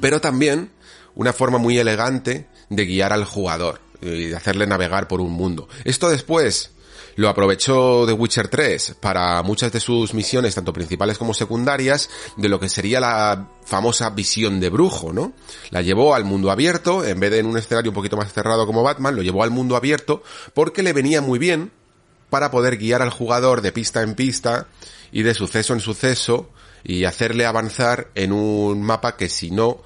[0.00, 0.70] pero también
[1.14, 5.68] una forma muy elegante de guiar al jugador y de hacerle navegar por un mundo.
[5.84, 6.70] Esto después
[7.16, 12.48] lo aprovechó The Witcher 3 para muchas de sus misiones, tanto principales como secundarias, de
[12.48, 15.32] lo que sería la famosa visión de brujo, ¿no?
[15.70, 18.66] La llevó al mundo abierto, en vez de en un escenario un poquito más cerrado
[18.66, 20.22] como Batman, lo llevó al mundo abierto
[20.54, 21.70] porque le venía muy bien
[22.30, 24.66] para poder guiar al jugador de pista en pista
[25.12, 26.50] y de suceso en suceso
[26.84, 29.82] y hacerle avanzar en un mapa que si no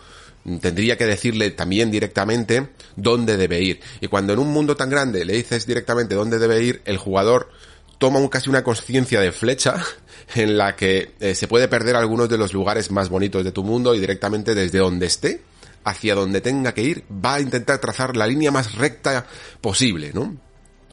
[0.61, 3.81] tendría que decirle también directamente dónde debe ir.
[4.01, 7.51] Y cuando en un mundo tan grande le dices directamente dónde debe ir, el jugador
[7.99, 9.83] toma casi una conciencia de flecha
[10.35, 13.63] en la que eh, se puede perder algunos de los lugares más bonitos de tu
[13.63, 15.43] mundo y directamente desde donde esté
[15.85, 19.27] hacia donde tenga que ir va a intentar trazar la línea más recta
[19.61, 20.37] posible, ¿no?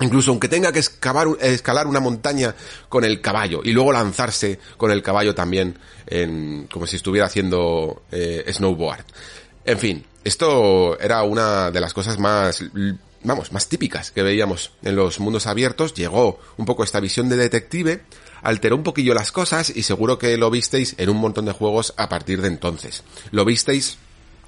[0.01, 2.53] Incluso aunque tenga que escalar una montaña
[2.89, 8.03] con el caballo y luego lanzarse con el caballo también en, como si estuviera haciendo
[8.11, 9.05] eh, snowboard.
[9.63, 12.63] En fin, esto era una de las cosas más,
[13.23, 15.93] vamos, más típicas que veíamos en los mundos abiertos.
[15.93, 18.01] Llegó un poco esta visión de detective,
[18.41, 21.93] alteró un poquillo las cosas y seguro que lo visteis en un montón de juegos
[21.95, 23.03] a partir de entonces.
[23.31, 23.97] Lo visteis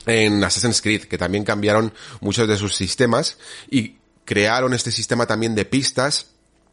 [0.06, 3.38] en Assassin's Creed, que también cambiaron muchos de sus sistemas
[3.70, 6.28] y crearon este sistema también de pistas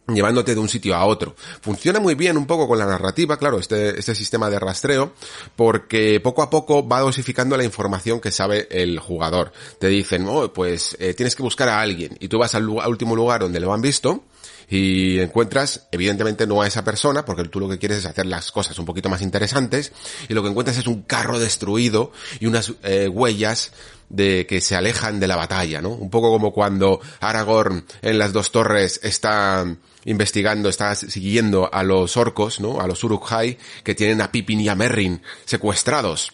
[0.06, 1.34] llevándote de un sitio a otro.
[1.62, 5.14] Funciona muy bien un poco con la narrativa, claro, este, este sistema de rastreo,
[5.56, 9.52] porque poco a poco va dosificando la información que sabe el jugador.
[9.78, 12.90] Te dicen, oh, pues eh, tienes que buscar a alguien, y tú vas al, al
[12.90, 14.24] último lugar donde lo han visto,
[14.68, 18.50] y encuentras, evidentemente no a esa persona, porque tú lo que quieres es hacer las
[18.50, 19.92] cosas un poquito más interesantes,
[20.28, 23.72] y lo que encuentras es un carro destruido y unas eh, huellas
[24.08, 25.90] de que se alejan de la batalla, ¿no?
[25.90, 29.66] Un poco como cuando Aragorn en las dos torres está
[30.04, 32.80] investigando, está siguiendo a los orcos, ¿no?
[32.80, 36.32] A los Uruk-hai que tienen a Pippin y a Merrin secuestrados.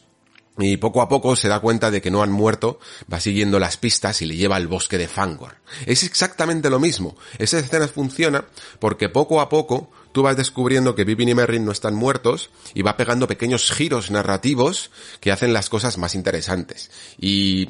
[0.59, 3.77] Y poco a poco se da cuenta de que no han muerto, va siguiendo las
[3.77, 5.57] pistas y le lleva al bosque de Fangor.
[5.87, 7.17] Es exactamente lo mismo.
[7.39, 8.45] Esa escena funciona
[8.79, 12.83] porque poco a poco tú vas descubriendo que Pippin y Merrin no están muertos y
[12.83, 14.91] va pegando pequeños giros narrativos
[15.21, 16.91] que hacen las cosas más interesantes.
[17.19, 17.69] Y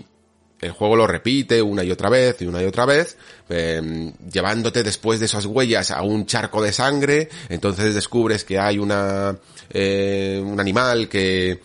[0.60, 3.17] el juego lo repite una y otra vez y una y otra vez,
[3.49, 8.78] eh, llevándote después de esas huellas a un charco de sangre, entonces descubres que hay
[8.78, 9.36] una,
[9.70, 11.60] eh, un animal que,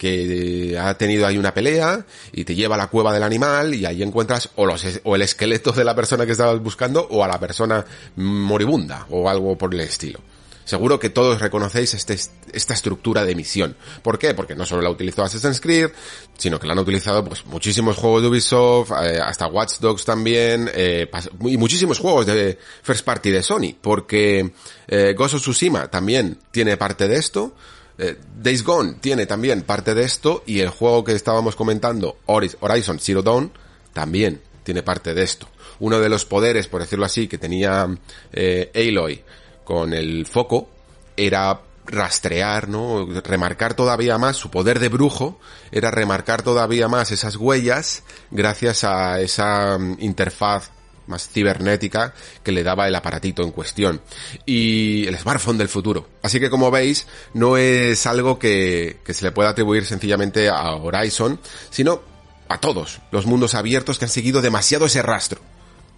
[0.00, 3.84] que ha tenido ahí una pelea y te lleva a la cueva del animal y
[3.84, 7.28] ahí encuentras o, los, o el esqueleto de la persona que estabas buscando o a
[7.28, 7.84] la persona
[8.16, 10.20] moribunda o algo por el estilo.
[10.64, 12.18] Seguro que todos reconocéis este,
[12.54, 13.76] esta estructura de misión.
[14.02, 14.32] ¿Por qué?
[14.32, 15.90] Porque no solo la utilizó Assassin's Creed,
[16.38, 20.70] sino que la han utilizado pues muchísimos juegos de Ubisoft, eh, hasta Watch Dogs también,
[20.72, 21.10] eh,
[21.42, 24.50] y muchísimos juegos de First Party de Sony, porque
[24.88, 27.52] eh, Ghost of Tsushima también tiene parte de esto,
[28.00, 32.98] eh, Days Gone tiene también parte de esto, y el juego que estábamos comentando, Horizon
[32.98, 33.52] Zero Dawn,
[33.92, 35.48] también tiene parte de esto.
[35.80, 37.88] Uno de los poderes, por decirlo así, que tenía
[38.32, 39.22] eh, Aloy
[39.64, 40.68] con el foco
[41.16, 43.06] era rastrear, ¿no?
[43.22, 45.38] Remarcar todavía más su poder de brujo,
[45.70, 50.70] era remarcar todavía más esas huellas gracias a esa mm, interfaz
[51.10, 54.00] más cibernética que le daba el aparatito en cuestión.
[54.46, 56.08] Y el smartphone del futuro.
[56.22, 60.74] Así que como veis, no es algo que, que se le pueda atribuir sencillamente a
[60.76, 61.38] Horizon,
[61.70, 62.02] sino
[62.48, 65.40] a todos los mundos abiertos que han seguido demasiado ese rastro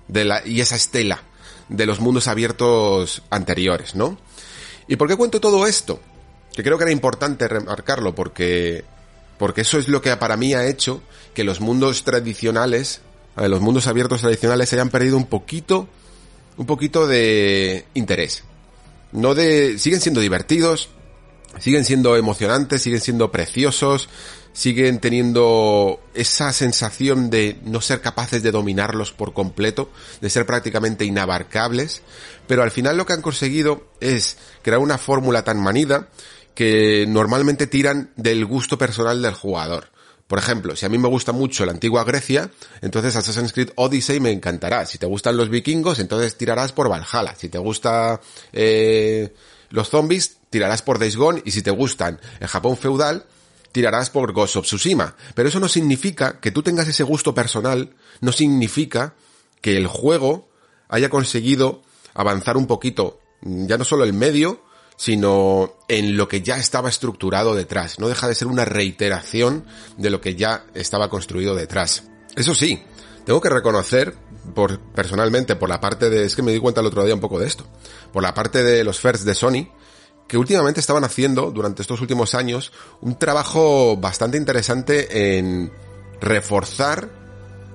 [0.08, 1.22] de la, y esa estela
[1.68, 4.18] de los mundos abiertos anteriores, ¿no?
[4.88, 6.00] ¿Y por qué cuento todo esto?
[6.54, 8.84] Que creo que era importante remarcarlo porque
[9.38, 11.02] porque eso es lo que para mí ha hecho
[11.34, 13.00] que los mundos tradicionales,
[13.36, 15.88] los mundos abiertos tradicionales hayan perdido un poquito
[16.56, 18.44] un poquito de interés.
[19.12, 20.90] No de siguen siendo divertidos,
[21.58, 24.08] siguen siendo emocionantes, siguen siendo preciosos,
[24.52, 31.04] siguen teniendo esa sensación de no ser capaces de dominarlos por completo, de ser prácticamente
[31.04, 32.02] inabarcables,
[32.46, 36.08] pero al final lo que han conseguido es crear una fórmula tan manida
[36.54, 39.91] que normalmente tiran del gusto personal del jugador.
[40.32, 44.18] Por ejemplo, si a mí me gusta mucho la antigua Grecia, entonces Assassin's Creed Odyssey
[44.18, 44.86] me encantará.
[44.86, 47.34] Si te gustan los vikingos, entonces tirarás por Valhalla.
[47.36, 48.18] Si te gusta
[48.50, 49.34] eh,
[49.68, 51.42] los zombies, tirarás por Days Gone.
[51.44, 53.26] Y si te gustan el Japón feudal,
[53.72, 55.16] tirarás por Ghost of Tsushima.
[55.34, 59.12] Pero eso no significa que tú tengas ese gusto personal, no significa
[59.60, 60.48] que el juego
[60.88, 61.82] haya conseguido
[62.14, 64.62] avanzar un poquito, ya no solo el medio,
[64.96, 67.98] sino en lo que ya estaba estructurado detrás.
[67.98, 69.64] No deja de ser una reiteración
[69.96, 72.04] de lo que ya estaba construido detrás.
[72.36, 72.82] Eso sí,
[73.24, 74.14] tengo que reconocer,
[74.54, 77.20] por, personalmente, por la parte de, es que me di cuenta el otro día un
[77.20, 77.66] poco de esto,
[78.12, 79.68] por la parte de los first de Sony,
[80.26, 85.72] que últimamente estaban haciendo, durante estos últimos años, un trabajo bastante interesante en
[86.20, 87.10] reforzar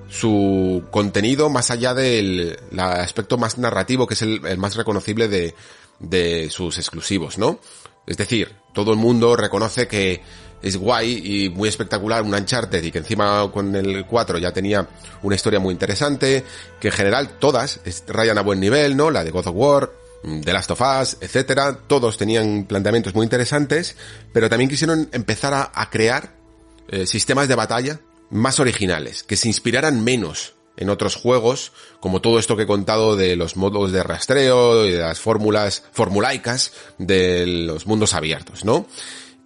[0.08, 5.54] su contenido más allá del aspecto más narrativo, que es el más reconocible de,
[5.98, 7.60] de sus exclusivos, ¿no?
[8.06, 10.22] Es decir, todo el mundo reconoce que
[10.62, 14.88] es guay y muy espectacular un Uncharted y que encima con el 4 ya tenía
[15.22, 16.44] una historia muy interesante,
[16.80, 19.10] que en general todas rayan a buen nivel, ¿no?
[19.10, 23.96] La de God of War, The Last of Us, etcétera, todos tenían planteamientos muy interesantes,
[24.32, 26.34] pero también quisieron empezar a, a crear
[26.88, 32.38] eh, sistemas de batalla más originales, que se inspiraran menos en otros juegos, como todo
[32.38, 37.46] esto que he contado de los modos de rastreo y de las fórmulas formulaicas de
[37.46, 38.86] los mundos abiertos, ¿no?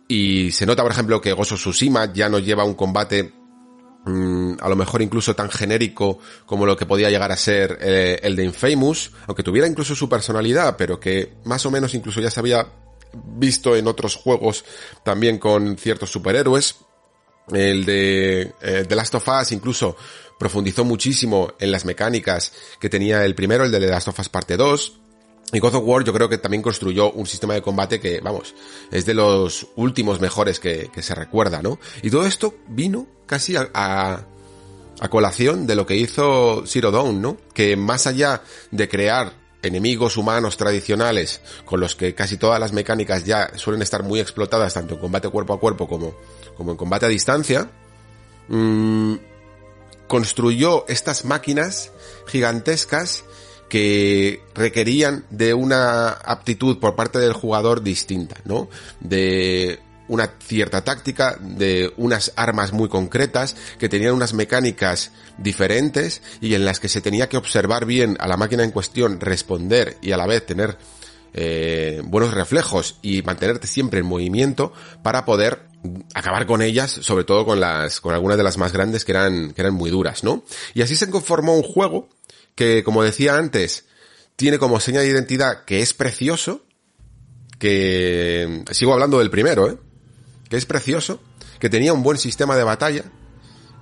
[0.09, 3.33] Y se nota, por ejemplo, que of Tsushima ya no lleva un combate
[4.05, 8.21] mm, a lo mejor incluso tan genérico como lo que podía llegar a ser eh,
[8.23, 12.31] el de Infamous, aunque tuviera incluso su personalidad, pero que más o menos incluso ya
[12.31, 12.67] se había
[13.15, 14.67] visto en otros juegos
[15.03, 16.77] también con ciertos superhéroes.
[17.51, 19.97] El de eh, The Last of Us incluso
[20.43, 24.29] profundizó muchísimo en las mecánicas que tenía el primero, el de The Last of Us
[24.29, 24.99] parte 2.
[25.53, 28.53] Y God of War yo creo que también construyó un sistema de combate que, vamos,
[28.91, 31.79] es de los últimos mejores que, se recuerda, ¿no?
[32.03, 34.25] Y todo esto vino casi a, a,
[34.99, 37.37] a colación de lo que hizo Zero Dawn, ¿no?
[37.55, 43.25] Que más allá de crear enemigos humanos tradicionales con los que casi todas las mecánicas
[43.25, 46.17] ya suelen estar muy explotadas tanto en combate cuerpo a cuerpo como,
[46.57, 47.71] como en combate a distancia,
[48.49, 49.15] mmm,
[50.13, 51.91] construyó estas máquinas
[52.27, 53.25] gigantescas
[53.71, 58.69] que requerían de una aptitud por parte del jugador distinta, ¿no?
[59.01, 66.53] De una cierta táctica, de unas armas muy concretas, que tenían unas mecánicas diferentes y
[66.57, 70.13] en las que se tenía que observar bien a la máquina en cuestión, responder y
[70.13, 70.77] a la vez tener
[71.35, 75.67] eh, buenos reflejos y mantenerte siempre en movimiento para poder
[76.15, 79.53] acabar con ellas, sobre todo con las, con algunas de las más grandes que eran,
[79.53, 80.45] que eran muy duras, ¿no?
[80.75, 82.09] Y así se conformó un juego
[82.55, 83.87] que, como decía antes,
[84.37, 86.65] tiene como seña de identidad que es precioso,
[87.59, 89.79] que sigo hablando del primero, ¿eh?
[90.49, 91.21] Que es precioso,
[91.59, 93.05] que tenía un buen sistema de batalla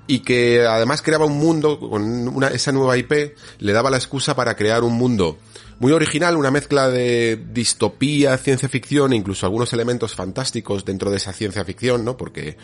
[0.06, 4.34] y que además creaba un mundo con una, esa nueva IP le daba la excusa
[4.34, 5.38] para crear un mundo
[5.80, 11.16] muy original, una mezcla de distopía, ciencia ficción e incluso algunos elementos fantásticos dentro de
[11.16, 12.16] esa ciencia ficción, ¿no?
[12.16, 12.56] Porque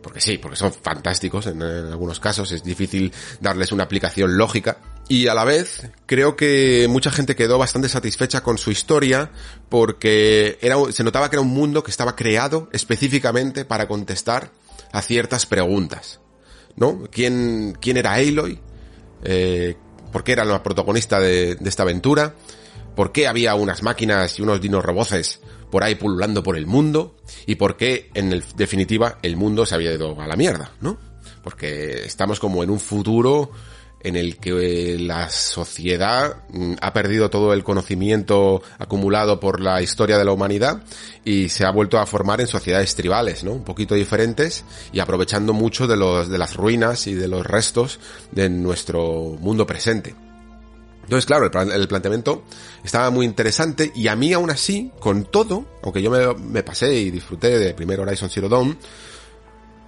[0.00, 4.78] porque sí, porque son fantásticos en, algunos casos, es difícil darles una aplicación lógica.
[5.08, 9.32] Y a la vez, creo que mucha gente quedó bastante satisfecha con su historia
[9.68, 14.52] porque era, se notaba que era un mundo que estaba creado específicamente para contestar
[14.92, 16.20] a ciertas preguntas.
[16.76, 17.08] ¿No?
[17.10, 18.60] ¿Quién, quién era Aloy?
[19.24, 19.76] Eh,
[20.12, 22.34] ¿Por qué era la protagonista de, esta aventura?
[22.94, 27.16] ¿Por qué había unas máquinas y unos dinos roboces por ahí pululando por el mundo
[27.44, 30.96] y por qué en definitiva el mundo se había ido a la mierda, ¿no?
[31.42, 33.50] Porque estamos como en un futuro
[34.06, 36.36] en el que la sociedad
[36.80, 40.82] ha perdido todo el conocimiento acumulado por la historia de la humanidad
[41.24, 43.52] y se ha vuelto a formar en sociedades tribales, ¿no?
[43.52, 47.98] Un poquito diferentes y aprovechando mucho de los de las ruinas y de los restos
[48.30, 50.14] de nuestro mundo presente.
[51.02, 52.44] Entonces, claro, el, el, planteamiento
[52.84, 56.94] estaba muy interesante y a mí aún así, con todo, aunque yo me, me, pasé
[56.94, 58.76] y disfruté de primer Horizon Zero Dawn,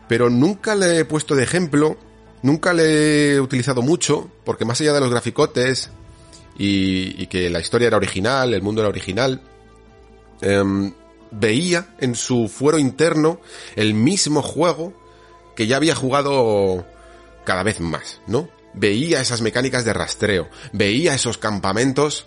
[0.09, 1.97] pero nunca le he puesto de ejemplo,
[2.43, 5.91] nunca le he utilizado mucho, porque más allá de los graficotes
[6.57, 9.41] y, y que la historia era original, el mundo era original,
[10.41, 10.93] eh,
[11.31, 13.41] veía en su fuero interno
[13.77, 14.93] el mismo juego
[15.57, 16.87] que ya había jugado
[17.45, 18.49] cada vez más, ¿no?
[18.75, 22.27] veía esas mecánicas de rastreo, veía esos campamentos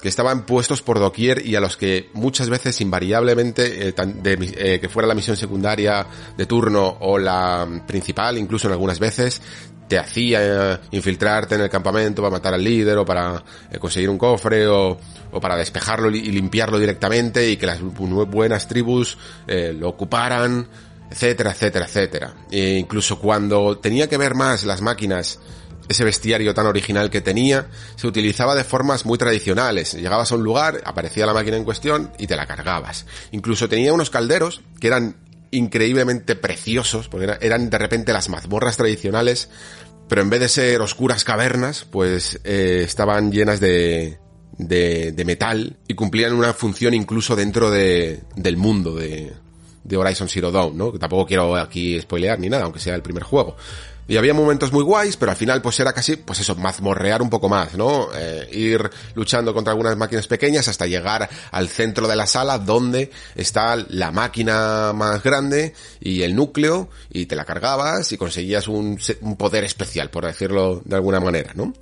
[0.00, 4.80] que estaban puestos por doquier y a los que muchas veces invariablemente, eh, de, eh,
[4.80, 9.42] que fuera la misión secundaria de turno o la principal, incluso en algunas veces,
[9.88, 13.42] te hacía eh, infiltrarte en el campamento para matar al líder o para
[13.80, 14.98] conseguir un cofre o,
[15.32, 20.68] o, para despejarlo y limpiarlo directamente y que las buenas tribus lo ocuparan,
[21.10, 22.34] etcétera, etcétera, etcétera.
[22.50, 25.40] E incluso cuando tenía que ver más las máquinas
[25.88, 29.94] ese bestiario tan original que tenía, se utilizaba de formas muy tradicionales.
[29.94, 33.06] Llegabas a un lugar, aparecía la máquina en cuestión y te la cargabas.
[33.32, 35.16] Incluso tenía unos calderos que eran
[35.50, 39.48] increíblemente preciosos, porque eran de repente las mazmorras tradicionales,
[40.08, 44.18] pero en vez de ser oscuras cavernas, pues eh, estaban llenas de,
[44.58, 49.32] de, de, metal y cumplían una función incluso dentro de, del mundo de,
[49.84, 50.92] de Horizon Zero Dawn, ¿no?
[50.92, 53.56] Que tampoco quiero aquí spoilear ni nada, aunque sea el primer juego.
[54.08, 57.28] Y había momentos muy guays, pero al final pues era casi, pues eso, mazmorrear un
[57.28, 58.08] poco más, ¿no?
[58.14, 63.10] Eh, ir luchando contra algunas máquinas pequeñas hasta llegar al centro de la sala donde
[63.34, 68.98] está la máquina más grande y el núcleo y te la cargabas y conseguías un,
[69.20, 71.74] un poder especial, por decirlo de alguna manera, ¿no?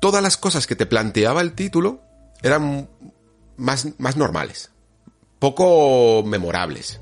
[0.00, 2.00] Todas las cosas que te planteaba el título
[2.42, 2.88] eran
[3.58, 4.70] más, más normales,
[5.38, 6.98] poco memorables,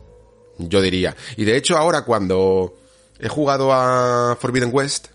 [0.59, 1.15] yo diría.
[1.37, 2.75] Y de hecho ahora cuando
[3.19, 5.09] he jugado a Forbidden West,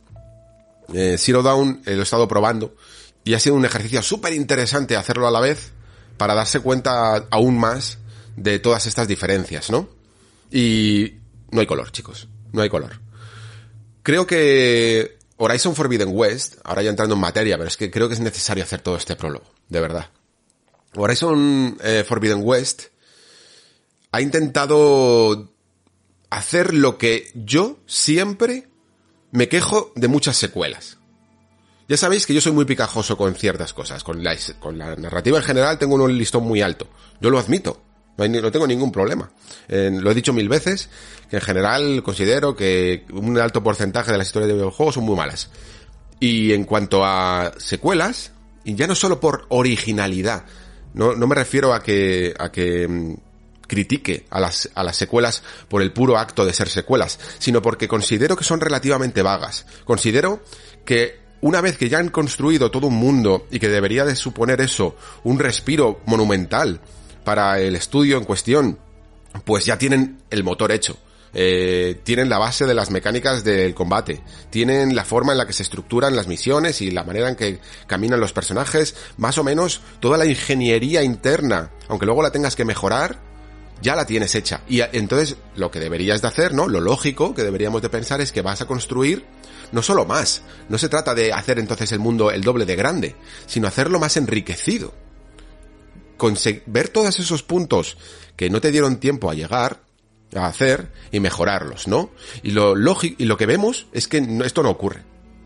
[0.94, 2.76] eh, Zero Dawn, eh, lo he estado probando,
[3.24, 5.72] y ha sido un ejercicio súper interesante hacerlo a la vez
[6.18, 7.98] para darse cuenta aún más
[8.36, 9.90] de todas estas diferencias, ¿no?
[10.52, 11.16] Y
[11.52, 13.00] no hay color, chicos, no hay color.
[14.02, 18.16] creo que Horizon Forbidden West, ahora ya entrando en materia, pero es que creo que
[18.16, 20.10] es necesario hacer todo este prólogo, de verdad.
[20.96, 22.86] Horizon eh, Forbidden West
[24.12, 25.50] ha intentado
[26.30, 28.70] hacer lo que yo siempre
[29.32, 30.98] me quejo de muchas secuelas.
[31.88, 34.04] Ya sabéis que yo soy muy picajoso con ciertas cosas.
[34.04, 36.88] Con la, con la narrativa en general tengo un listón muy alto.
[37.20, 37.82] Yo lo admito.
[38.28, 39.32] No, tengo ningún problema.
[39.70, 40.90] Lo he dicho mil veces,
[41.30, 45.16] que en general considero que un alto porcentaje de las historias de videojuegos son muy
[45.16, 45.50] malas.
[46.20, 48.34] Y en cuanto a secuelas,
[48.66, 50.44] y ya no solo por originalidad,
[50.94, 53.16] no, no me refiero a que, a que mm,
[53.70, 57.88] critique a las, a las secuelas por el puro acto de ser secuelas, sino porque
[57.88, 59.66] considero que son relativamente vagas.
[59.86, 60.44] Considero
[60.84, 64.60] que una vez que ya han construido todo un mundo y que debería de suponer
[64.60, 66.82] eso un respiro monumental
[67.24, 68.80] para el estudio en cuestión,
[69.46, 70.98] pues ya tienen el motor hecho.
[71.34, 75.54] Eh, tienen la base de las mecánicas del combate, tienen la forma en la que
[75.54, 79.82] se estructuran las misiones y la manera en que caminan los personajes, más o menos
[80.00, 83.29] toda la ingeniería interna, aunque luego la tengas que mejorar,
[83.82, 84.62] ya la tienes hecha.
[84.68, 86.68] Y entonces lo que deberías de hacer, ¿no?
[86.68, 89.26] Lo lógico que deberíamos de pensar es que vas a construir
[89.72, 93.16] no solo más, no se trata de hacer entonces el mundo el doble de grande,
[93.46, 94.94] sino hacerlo más enriquecido.
[96.66, 97.98] ver todos esos puntos
[98.36, 99.82] que no te dieron tiempo a llegar,
[100.36, 102.12] a hacer y mejorarlos, ¿no?
[102.44, 105.04] Y lo lógico, y lo que vemos es que esto no ocurre.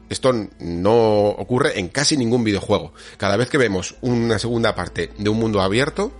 [0.09, 2.93] Esto no ocurre en casi ningún videojuego.
[3.17, 6.11] Cada vez que vemos una segunda parte de un mundo abierto,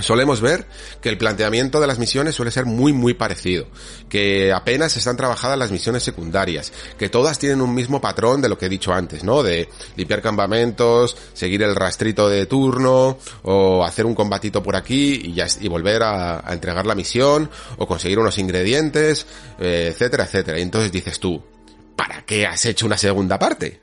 [0.00, 0.66] solemos ver
[1.00, 3.66] que el planteamiento de las misiones suele ser muy muy parecido,
[4.08, 8.58] que apenas están trabajadas las misiones secundarias, que todas tienen un mismo patrón de lo
[8.58, 9.42] que he dicho antes, ¿no?
[9.42, 15.34] De limpiar campamentos, seguir el rastrito de turno, o hacer un combatito por aquí y
[15.34, 19.26] ya y volver a, entregar la misión, o conseguir unos ingredientes,
[19.60, 20.58] eh, etcétera, etcétera.
[20.58, 21.42] Y entonces dices tú,
[21.96, 23.80] ¿para qué has hecho una segunda parte?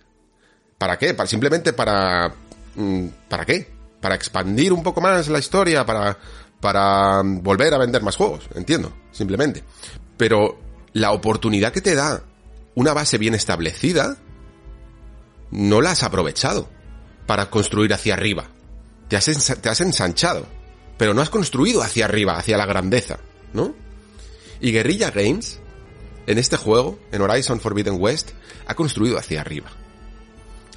[0.78, 1.14] ¿Para qué?
[1.14, 2.34] Para, simplemente para...
[2.76, 3.81] mm, ¿Para qué?
[4.02, 6.18] Para expandir un poco más la historia, para,
[6.60, 9.64] para volver a vender más juegos, entiendo, simplemente.
[10.18, 10.60] Pero
[10.94, 12.24] la oportunidad que te da
[12.76, 14.18] una base bien establecida,
[15.52, 16.70] no la has aprovechado
[17.28, 18.48] para construir hacia arriba.
[19.08, 20.46] Te has, te has ensanchado,
[20.98, 23.20] pero no has construido hacia arriba, hacia la grandeza,
[23.54, 23.76] ¿no?
[24.62, 25.60] Y Guerrilla Games,
[26.28, 28.32] en este juego, en Horizon Forbidden West,
[28.68, 29.70] ha construido hacia arriba.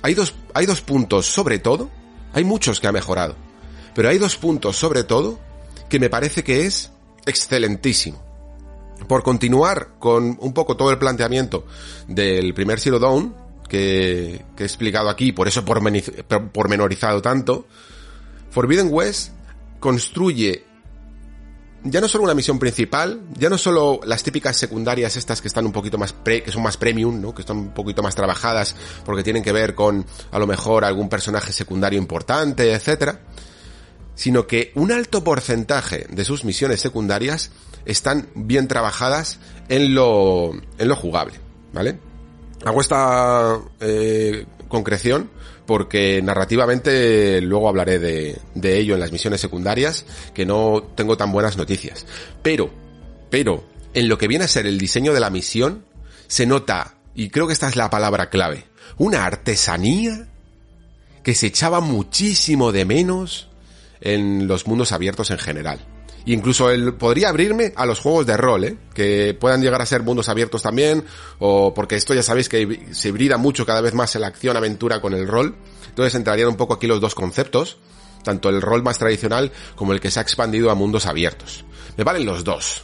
[0.03, 1.91] Hay dos, hay dos puntos, sobre todo,
[2.35, 3.37] hay muchos que ha mejorado.
[3.95, 5.39] Pero hay dos puntos, sobre todo,
[5.89, 6.91] que me parece que es
[7.27, 8.23] excelentísimo.
[9.09, 11.67] Por continuar con un poco todo el planteamiento
[12.09, 13.35] del primer Zero Dawn,
[13.69, 17.67] que, que he explicado aquí, por eso pormenorizado tanto,
[18.51, 19.33] Forbidden West
[19.81, 20.65] construye
[21.85, 25.67] ya no solo una misión principal, ya no solo las típicas secundarias estas que están
[25.67, 27.35] un poquito más pre, que son más premium, ¿no?
[27.35, 31.11] Que están un poquito más trabajadas porque tienen que ver con a lo mejor algún
[31.11, 33.21] personaje secundario importante, etcétera,
[34.15, 37.51] sino que un alto porcentaje de sus misiones secundarias
[37.85, 39.39] están bien trabajadas
[39.69, 41.35] en lo en lo jugable,
[41.75, 41.99] ¿vale?
[42.65, 45.29] Hago esta eh, concreción
[45.67, 51.57] porque narrativamente luego hablaré de, ello en las misiones secundarias, que no tengo tan buenas
[51.57, 52.07] noticias.
[52.43, 52.71] Pero,
[53.31, 55.85] pero, en lo que viene a ser el diseño de la misión,
[56.27, 58.65] se nota, y creo que esta es la palabra clave,
[58.99, 60.29] una artesanía
[61.23, 63.49] que se echaba muchísimo de menos
[64.01, 65.94] en los mundos abiertos en general.
[66.27, 68.77] Incluso él podría abrirme a los juegos de rol, ¿eh?
[68.95, 71.05] que puedan llegar a ser mundos abiertos también,
[71.39, 75.01] o porque esto ya sabéis que se hibrida mucho cada vez más en la acción-aventura
[75.01, 75.55] con el rol.
[75.89, 77.77] Entonces entrarían un poco aquí los dos conceptos,
[78.23, 81.65] tanto el rol más tradicional como el que se ha expandido a mundos abiertos.
[81.97, 82.83] Me valen los dos,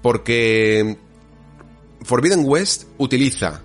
[0.00, 0.98] porque
[2.02, 3.62] Forbidden West utiliza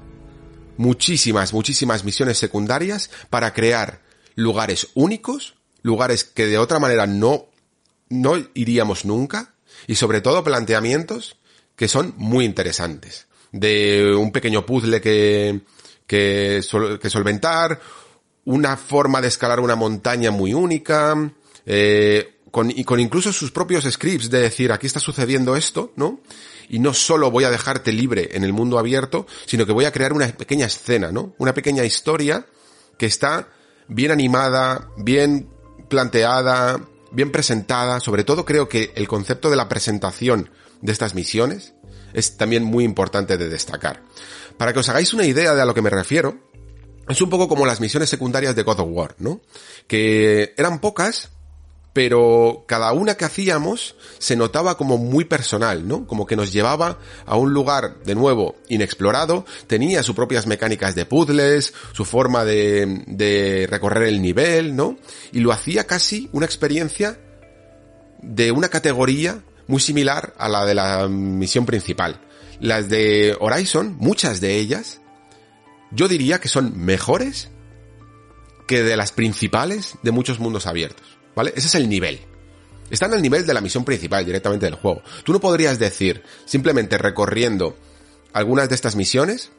[0.77, 4.01] muchísimas, muchísimas misiones secundarias para crear
[4.35, 7.52] lugares únicos, lugares que de otra manera no
[8.13, 9.55] no iríamos nunca
[9.87, 11.37] y sobre todo planteamientos
[11.75, 13.27] que son muy interesantes.
[13.51, 15.61] De un pequeño puzzle que,
[16.07, 16.61] que,
[17.01, 17.79] que solventar,
[18.45, 21.15] una forma de escalar una montaña muy única,
[21.65, 26.21] eh, con, y con incluso sus propios scripts de decir aquí está sucediendo esto, ¿no?
[26.69, 29.91] Y no solo voy a dejarte libre en el mundo abierto, sino que voy a
[29.91, 31.33] crear una pequeña escena, ¿no?
[31.37, 32.45] Una pequeña historia
[32.97, 33.49] que está
[33.87, 35.49] bien animada, bien
[35.89, 36.79] planteada,
[37.13, 40.49] bien presentada, sobre todo creo que el concepto de la presentación
[40.81, 41.73] de estas misiones
[42.13, 44.03] es también muy importante de destacar.
[44.57, 46.37] Para que os hagáis una idea de a lo que me refiero,
[47.07, 49.41] es un poco como las misiones secundarias de God of War, ¿no?
[49.87, 51.31] Que eran pocas,
[51.93, 56.07] pero cada una que hacíamos se notaba como muy personal, ¿no?
[56.07, 61.05] Como que nos llevaba a un lugar, de nuevo, inexplorado, tenía sus propias mecánicas de
[61.05, 64.97] puzzles, su forma de, de recorrer el nivel, ¿no?
[65.31, 67.19] Y lo hacía casi una experiencia
[68.23, 72.19] de una categoría muy similar a la de la misión principal.
[72.59, 74.99] Las de Horizon, muchas de ellas,
[75.91, 77.49] yo diría que son mejores
[78.67, 81.22] que de las principales de muchos mundos abiertos.
[81.35, 81.53] ¿Vale?
[81.55, 82.19] Ese es el nivel.
[82.89, 85.01] Están al nivel de la misión principal directamente del juego.
[85.23, 87.75] Tú no podrías decir, simplemente recorriendo
[88.33, 89.51] algunas de estas misiones,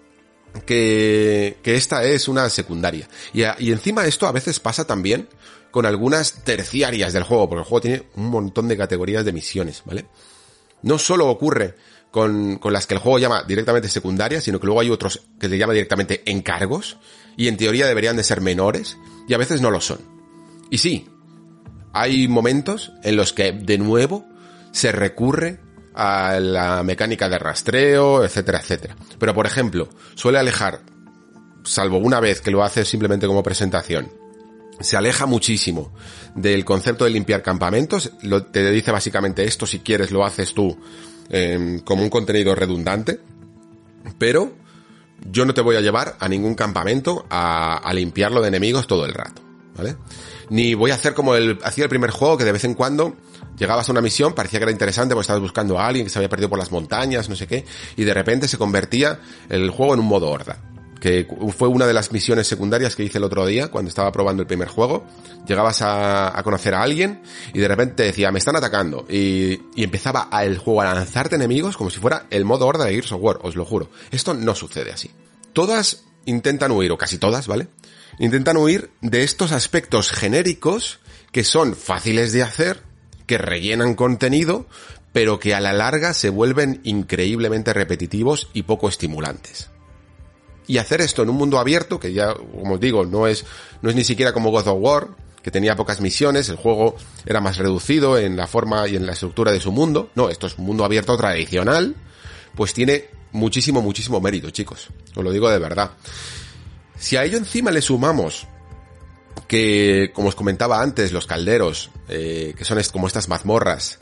[0.66, 3.08] que, que esta es una secundaria.
[3.32, 5.28] Y, y encima esto a veces pasa también
[5.70, 9.82] con algunas terciarias del juego, porque el juego tiene un montón de categorías de misiones,
[9.84, 10.06] ¿vale?
[10.82, 11.74] No solo ocurre
[12.12, 15.48] con, con las que el juego llama directamente secundarias, sino que luego hay otros que
[15.48, 16.98] le llama directamente encargos,
[17.36, 18.96] y en teoría deberían de ser menores,
[19.26, 19.98] y a veces no lo son.
[20.70, 21.08] Y sí,
[21.94, 24.26] hay momentos en los que de nuevo
[24.72, 25.60] se recurre
[25.94, 28.96] a la mecánica de rastreo, etcétera, etcétera.
[29.18, 30.80] Pero por ejemplo, suele alejar,
[31.62, 34.10] salvo una vez que lo hace simplemente como presentación,
[34.80, 35.94] se aleja muchísimo
[36.34, 38.10] del concepto de limpiar campamentos.
[38.50, 40.76] Te dice básicamente esto, si quieres lo haces tú
[41.30, 43.20] eh, como un contenido redundante.
[44.18, 44.52] Pero
[45.30, 49.14] yo no te voy a llevar a ningún campamento a limpiarlo de enemigos todo el
[49.14, 49.42] rato,
[49.76, 49.96] ¿vale?
[50.50, 53.16] Ni voy a hacer como el, hacía el primer juego, que de vez en cuando
[53.56, 56.18] llegabas a una misión, parecía que era interesante, porque estabas buscando a alguien que se
[56.18, 57.64] había perdido por las montañas, no sé qué,
[57.96, 60.58] y de repente se convertía el juego en un modo horda.
[61.00, 64.40] Que fue una de las misiones secundarias que hice el otro día, cuando estaba probando
[64.40, 65.04] el primer juego.
[65.46, 67.20] Llegabas a, conocer a alguien,
[67.52, 70.94] y de repente te decía, me están atacando, y, y empezaba a el juego a
[70.94, 73.90] lanzarte enemigos como si fuera el modo horda de Gears of War, os lo juro.
[74.10, 75.10] Esto no sucede así.
[75.52, 77.68] Todas intentan huir, o casi todas, ¿vale?
[78.18, 81.00] Intentan huir de estos aspectos genéricos
[81.32, 82.82] que son fáciles de hacer,
[83.26, 84.66] que rellenan contenido,
[85.12, 89.70] pero que a la larga se vuelven increíblemente repetitivos y poco estimulantes.
[90.66, 93.44] Y hacer esto en un mundo abierto, que ya, como os digo, no es,
[93.82, 95.08] no es ni siquiera como God of War,
[95.42, 99.12] que tenía pocas misiones, el juego era más reducido en la forma y en la
[99.12, 100.10] estructura de su mundo.
[100.14, 101.94] No, esto es un mundo abierto tradicional,
[102.54, 104.88] pues tiene muchísimo, muchísimo mérito, chicos.
[105.14, 105.90] Os lo digo de verdad.
[106.98, 108.46] Si a ello encima le sumamos
[109.48, 113.98] que, como os comentaba antes, los calderos, eh, que son como estas mazmorras,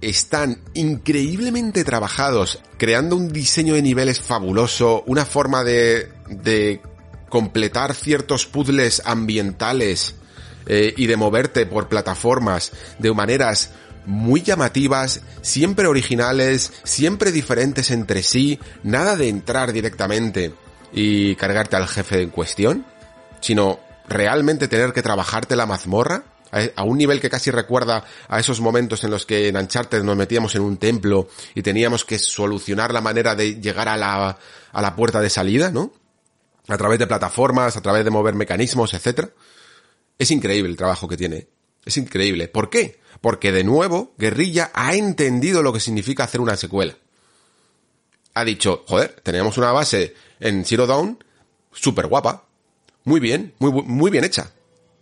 [0.00, 6.80] están increíblemente trabajados, creando un diseño de niveles fabuloso, una forma de, de
[7.28, 10.16] completar ciertos puzzles ambientales
[10.66, 13.70] eh, y de moverte por plataformas de maneras
[14.04, 20.52] muy llamativas, siempre originales, siempre diferentes entre sí, nada de entrar directamente
[20.92, 22.84] y cargarte al jefe en cuestión,
[23.40, 28.38] sino realmente tener que trabajarte la mazmorra a a un nivel que casi recuerda a
[28.38, 32.18] esos momentos en los que en Uncharted nos metíamos en un templo y teníamos que
[32.18, 34.38] solucionar la manera de llegar a la,
[34.70, 35.94] a la puerta de salida, ¿no?
[36.68, 39.30] A través de plataformas, a través de mover mecanismos, etcétera.
[40.18, 41.48] Es increíble el trabajo que tiene.
[41.84, 42.48] Es increíble.
[42.48, 43.00] ¿Por qué?
[43.20, 46.96] Porque de nuevo, Guerrilla ha entendido lo que significa hacer una secuela.
[48.34, 51.22] Ha dicho, joder, tenemos una base en Zero Dawn
[51.72, 52.44] súper guapa.
[53.04, 54.50] Muy bien, muy, muy bien hecha.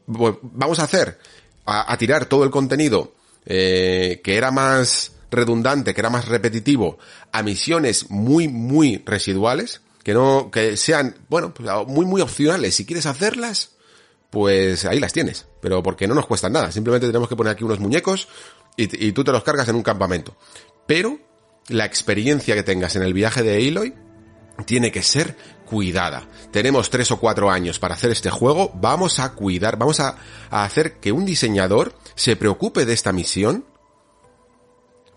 [0.07, 1.19] Vamos a hacer,
[1.67, 3.12] a, a tirar todo el contenido
[3.47, 6.99] eh, que era más redundante, que era más repetitivo,
[7.33, 12.75] a misiones muy, muy residuales, que no, que sean, bueno, pues, muy, muy opcionales.
[12.75, 13.70] Si quieres hacerlas,
[14.31, 15.47] pues ahí las tienes.
[15.60, 16.73] Pero porque no nos cuestan nada.
[16.73, 18.28] Simplemente tenemos que poner aquí unos muñecos
[18.77, 20.36] y, y tú te los cargas en un campamento.
[20.86, 21.19] Pero
[21.69, 23.94] la experiencia que tengas en el viaje de Aloy
[24.65, 25.37] tiene que ser
[25.71, 26.27] cuidada.
[26.51, 28.73] Tenemos tres o cuatro años para hacer este juego.
[28.75, 30.17] Vamos a cuidar, vamos a,
[30.51, 33.65] hacer que un diseñador se preocupe de esta misión,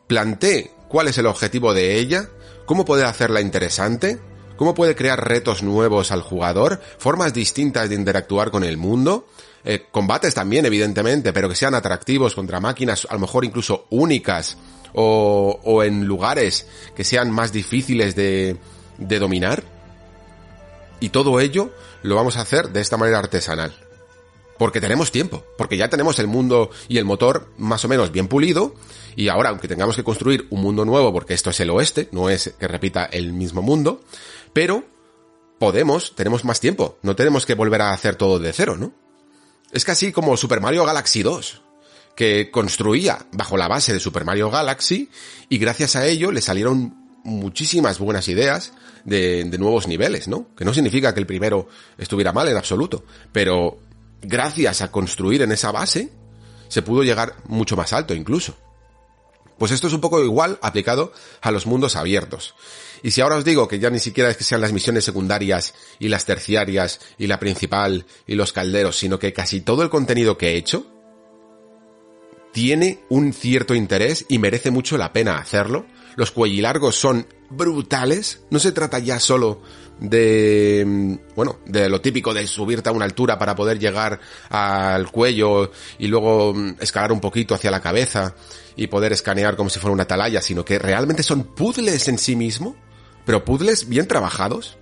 [0.08, 2.30] plantee cuál es el objetivo de ella,
[2.68, 4.20] cómo poder hacerla interesante,
[4.56, 9.26] cómo puede crear retos nuevos al jugador, formas distintas de interactuar con el mundo,
[9.66, 14.58] eh, combates también, evidentemente, pero que sean atractivos contra máquinas, a lo mejor incluso únicas,
[14.96, 18.60] o en lugares que sean más difíciles de,
[19.07, 19.64] de dominar.
[20.99, 23.73] Y todo ello lo vamos a hacer de esta manera artesanal.
[24.57, 28.27] Porque tenemos tiempo, porque ya tenemos el mundo y el motor más o menos bien
[28.27, 28.75] pulido,
[29.15, 32.30] y ahora, aunque tengamos que construir un mundo nuevo, porque esto es el oeste, no
[32.30, 34.01] es que repita el mismo mundo,
[34.53, 34.83] pero
[35.59, 38.93] podemos, tenemos más tiempo, no tenemos que volver a hacer todo de cero, ¿no?
[39.72, 41.61] Es casi como Super Mario Galaxy 2,
[42.15, 45.09] que construía bajo la base de Super Mario Galaxy,
[45.49, 48.73] y gracias a ello le salieron muchísimas buenas ideas
[49.03, 50.48] de, de nuevos niveles, ¿no?
[50.56, 51.67] Que no significa que el primero
[51.98, 53.80] estuviera mal en absoluto, pero
[54.22, 56.09] gracias a construir en esa base,
[56.67, 58.56] se pudo llegar mucho más alto incluso.
[59.57, 62.56] Pues esto es un poco igual aplicado a los mundos abiertos.
[63.03, 65.73] Y si ahora os digo que ya ni siquiera es que sean las misiones secundarias
[65.99, 70.38] y las terciarias y la principal y los calderos, sino que casi todo el contenido
[70.38, 70.88] que he hecho
[72.51, 75.85] tiene un cierto interés y merece mucho la pena hacerlo.
[76.16, 78.42] Los cuellilargos son brutales.
[78.50, 79.61] No se trata ya solo
[80.00, 84.19] de, mm, bueno, de lo típico de subirte a una altura para poder llegar
[84.50, 88.35] al cuello y luego mm, escalar un poquito hacia la cabeza
[88.75, 92.35] y poder escanear como si fuera una atalaya, sino que realmente son puzzles en sí
[92.35, 92.75] mismo,
[93.25, 94.77] pero puzzles bien trabajados.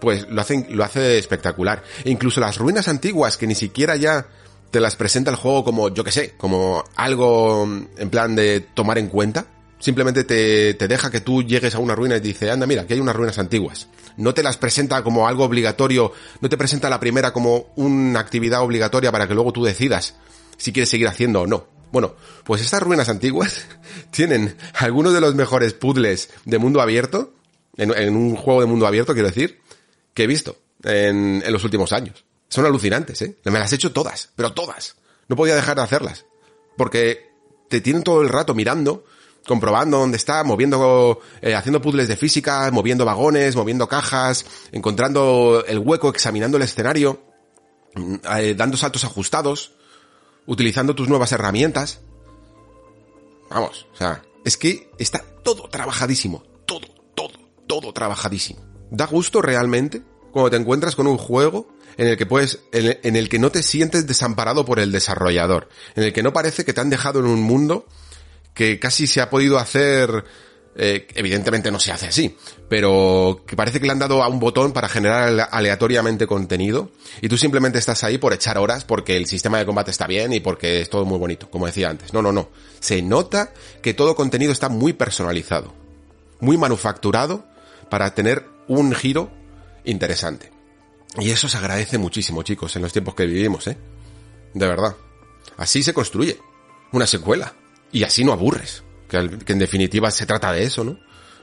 [0.00, 1.82] Pues lo hacen, lo hace espectacular.
[2.04, 4.28] E incluso las ruinas antiguas que ni siquiera ya
[4.70, 8.60] te las presenta el juego como, yo que sé, como algo mm, en plan de
[8.60, 9.46] tomar en cuenta.
[9.86, 12.94] Simplemente te, te deja que tú llegues a una ruina y dice, anda, mira, aquí
[12.94, 13.86] hay unas ruinas antiguas.
[14.16, 18.62] No te las presenta como algo obligatorio, no te presenta la primera como una actividad
[18.62, 20.16] obligatoria para que luego tú decidas
[20.56, 21.68] si quieres seguir haciendo o no.
[21.92, 23.64] Bueno, pues estas ruinas antiguas
[24.10, 27.34] tienen algunos de los mejores puzzles de mundo abierto,
[27.76, 29.60] en, en un juego de mundo abierto, quiero decir,
[30.14, 32.24] que he visto en, en los últimos años.
[32.48, 33.36] Son alucinantes, ¿eh?
[33.44, 34.96] Me las he hecho todas, pero todas.
[35.28, 36.24] No podía dejar de hacerlas.
[36.76, 37.30] Porque
[37.68, 39.04] te tienen todo el rato mirando,
[39.46, 45.78] comprobando dónde está, moviendo, eh, haciendo puzzles de física, moviendo vagones, moviendo cajas, encontrando el
[45.78, 47.22] hueco, examinando el escenario,
[47.94, 49.72] mm, eh, dando saltos ajustados,
[50.46, 52.00] utilizando tus nuevas herramientas.
[53.50, 57.34] Vamos, o sea, es que está todo trabajadísimo, todo, todo,
[57.66, 58.60] todo trabajadísimo.
[58.90, 60.02] Da gusto realmente
[60.32, 63.38] cuando te encuentras con un juego en el que puedes, en el, en el que
[63.38, 66.90] no te sientes desamparado por el desarrollador, en el que no parece que te han
[66.90, 67.86] dejado en un mundo
[68.56, 70.24] que casi se ha podido hacer,
[70.74, 72.36] eh, evidentemente no se hace así,
[72.68, 76.90] pero que parece que le han dado a un botón para generar ale- aleatoriamente contenido
[77.20, 80.32] y tú simplemente estás ahí por echar horas porque el sistema de combate está bien
[80.32, 82.12] y porque es todo muy bonito, como decía antes.
[82.12, 82.48] No, no, no.
[82.80, 83.52] Se nota
[83.82, 85.72] que todo contenido está muy personalizado,
[86.40, 87.46] muy manufacturado
[87.90, 89.30] para tener un giro
[89.84, 90.50] interesante.
[91.18, 93.76] Y eso se agradece muchísimo, chicos, en los tiempos que vivimos, ¿eh?
[94.52, 94.94] De verdad.
[95.56, 96.38] Así se construye
[96.92, 97.54] una secuela.
[97.92, 98.82] Y así no aburres.
[99.08, 100.98] Que, en definitiva se trata de eso, ¿no?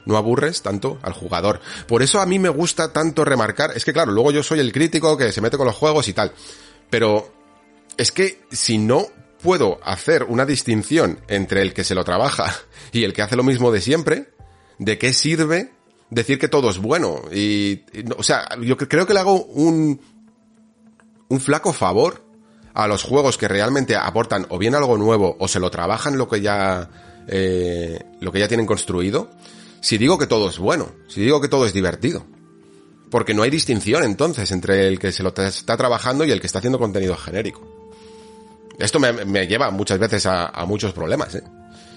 [0.06, 1.60] No aburres tanto al jugador.
[1.88, 3.72] Por eso a mí me gusta tanto remarcar.
[3.74, 6.12] Es que claro, luego yo soy el crítico que se mete con los juegos y
[6.12, 6.32] tal.
[6.90, 7.32] Pero
[7.96, 9.06] es que si no
[9.42, 12.54] puedo hacer una distinción entre el que se lo trabaja
[12.92, 14.34] y el que hace lo mismo de siempre,
[14.78, 15.72] ¿de qué sirve
[16.10, 17.22] decir que todo es bueno?
[17.32, 20.00] Y, y o sea, yo cre- creo que le hago un,
[21.28, 22.23] un flaco favor
[22.74, 26.28] a los juegos que realmente aportan o bien algo nuevo o se lo trabajan lo
[26.28, 26.90] que ya
[27.28, 29.30] eh, lo que ya tienen construido
[29.80, 32.26] si digo que todo es bueno si digo que todo es divertido.
[33.10, 36.48] Porque no hay distinción entonces entre el que se lo está trabajando y el que
[36.48, 37.62] está haciendo contenido genérico.
[38.76, 41.44] Esto me, me lleva muchas veces a, a muchos problemas ¿eh?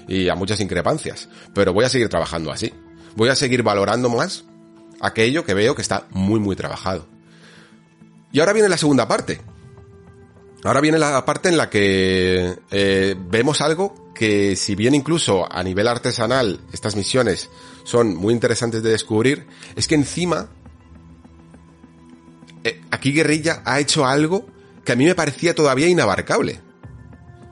[0.08, 1.28] y a muchas increpancias.
[1.56, 2.72] Pero voy a seguir trabajando así.
[3.16, 4.44] Voy a seguir valorando más
[5.00, 7.08] aquello que veo que está muy muy trabajado.
[8.32, 9.42] Y ahora viene la segunda parte
[10.64, 15.62] Ahora viene la parte en la que eh, vemos algo que si bien incluso a
[15.64, 17.50] nivel artesanal estas misiones
[17.84, 19.46] son muy interesantes de descubrir,
[19.76, 20.50] es que encima
[22.64, 24.48] eh, aquí Guerrilla ha hecho algo
[24.84, 26.62] que a mí me parecía todavía inabarcable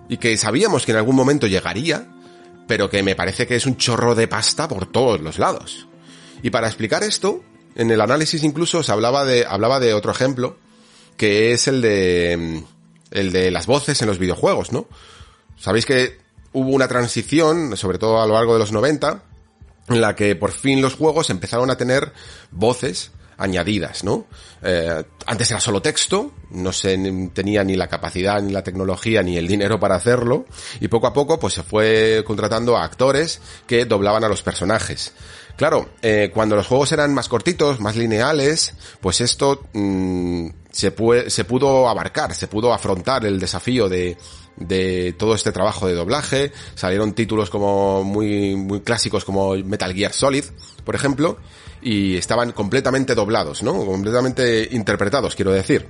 [0.10, 2.12] y que sabíamos que en algún momento llegaría,
[2.68, 5.88] pero que me parece que es un chorro de pasta por todos los lados.
[6.42, 7.44] Y para explicar esto,
[7.76, 10.58] en el análisis incluso se hablaba de hablaba de otro ejemplo
[11.18, 12.64] que es el de
[13.16, 14.88] el de las voces en los videojuegos, ¿no?
[15.58, 16.20] Sabéis que
[16.54, 19.24] hubo una transición, sobre todo a lo largo de los 90,
[19.90, 22.12] en la que por fin los juegos empezaron a tener
[22.52, 24.26] voces añadidas, ¿no?
[24.64, 26.98] Eh, antes era solo texto, no se
[27.34, 30.46] tenía ni la capacidad, ni la tecnología, ni el dinero para hacerlo,
[30.80, 35.14] y poco a poco pues se fue contratando a actores que doblaban a los personajes.
[35.58, 41.30] Claro, eh, cuando los juegos eran más cortitos, más lineales, pues esto mm, se, pue-
[41.30, 44.18] se pudo abarcar, se pudo afrontar el desafío de,
[44.58, 46.52] de todo este trabajo de doblaje.
[46.76, 50.44] Salieron títulos como muy, muy clásicos como Metal Gear Solid,
[50.84, 51.38] por ejemplo,
[51.86, 53.86] y estaban completamente doblados, ¿no?
[53.86, 55.88] Completamente interpretados, quiero decir.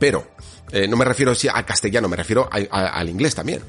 [0.00, 0.26] Pero,
[0.72, 3.62] eh, no me refiero al castellano, me refiero a- a- al inglés también.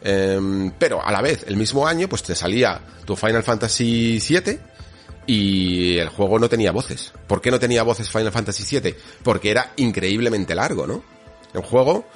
[0.00, 4.60] Em, pero a la vez, el mismo año, pues te salía tu Final Fantasy VII
[5.26, 7.12] y el juego no tenía voces.
[7.26, 8.94] ¿Por qué no tenía voces Final Fantasy VII?
[9.24, 11.02] Porque era increíblemente largo, ¿no?
[11.52, 12.06] El juego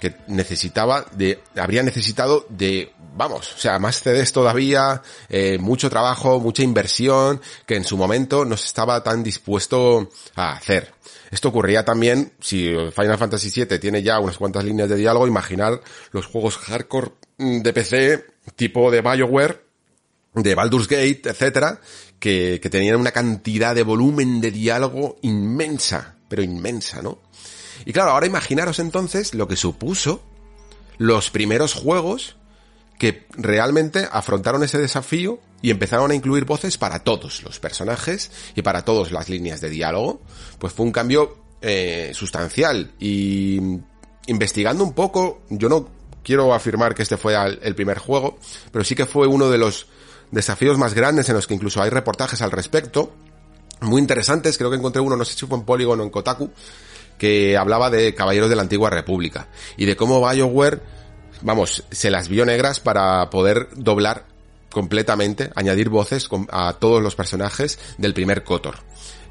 [0.00, 6.40] que necesitaba de, habría necesitado de, vamos, o sea, más CDs todavía, eh, mucho trabajo,
[6.40, 10.92] mucha inversión, que en su momento no se estaba tan dispuesto a hacer.
[11.30, 15.80] Esto ocurría también, si Final Fantasy VII tiene ya unas cuantas líneas de diálogo, imaginar
[16.10, 18.26] los juegos hardcore mm, de PC,
[18.56, 19.64] tipo de BioWare,
[20.34, 21.80] de Baldur's Gate, etcétera,
[22.18, 27.20] que, que tenían una cantidad de volumen de diálogo inmensa, pero inmensa, ¿no?
[27.84, 30.22] Y claro, ahora imaginaros entonces lo que supuso
[30.98, 32.36] los primeros juegos
[33.02, 38.62] que realmente afrontaron ese desafío y empezaron a incluir voces para todos los personajes y
[38.62, 40.22] para todas las líneas de diálogo.
[40.60, 43.58] Pues fue un cambio eh, sustancial y
[44.28, 45.88] investigando un poco, yo no
[46.22, 48.38] quiero afirmar que este fue el, primer juego,
[48.70, 49.88] pero sí que fue uno de los
[50.30, 53.12] desafíos más grandes en los que incluso hay reportajes al respecto,
[53.80, 56.52] muy interesantes, creo que encontré uno, no sé si fue en Polygon o en Kotaku,
[57.18, 61.01] que hablaba de Caballeros de la Antigua República y de cómo BioWare,
[61.42, 64.26] vamos, se las vio negras para poder doblar
[64.70, 68.76] completamente, añadir voces a todos los personajes del primer Kotor.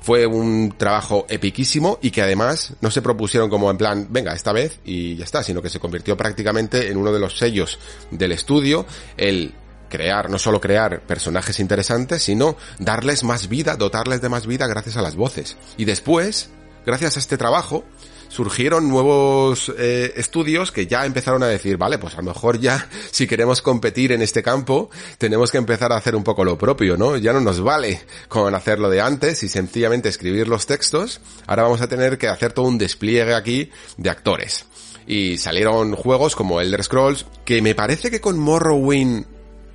[0.02, 4.52] Fue un trabajo epiquísimo y que además no se propusieron como en plan, venga, esta
[4.52, 7.78] vez y ya está, sino que se convirtió prácticamente en uno de los sellos
[8.10, 8.86] del estudio,
[9.18, 9.54] el
[9.90, 14.98] crear, no solo crear personajes interesantes, sino darles más vida, dotarles de más vida gracias
[14.98, 15.58] a las voces.
[15.78, 16.50] Y después,
[16.84, 17.84] gracias a este trabajo,
[18.32, 22.88] surgieron nuevos eh, estudios que ya empezaron a decir, vale, pues a lo mejor ya
[23.12, 26.96] si queremos competir en este campo, tenemos que empezar a hacer un poco lo propio,
[26.96, 27.18] ¿no?
[27.18, 31.82] Ya no nos vale con hacerlo de antes y sencillamente escribir los textos, ahora vamos
[31.82, 34.66] a tener que hacer todo un despliegue aquí de actores.
[35.06, 39.26] Y salieron juegos como Elder Scrolls, que me parece que con Morrowind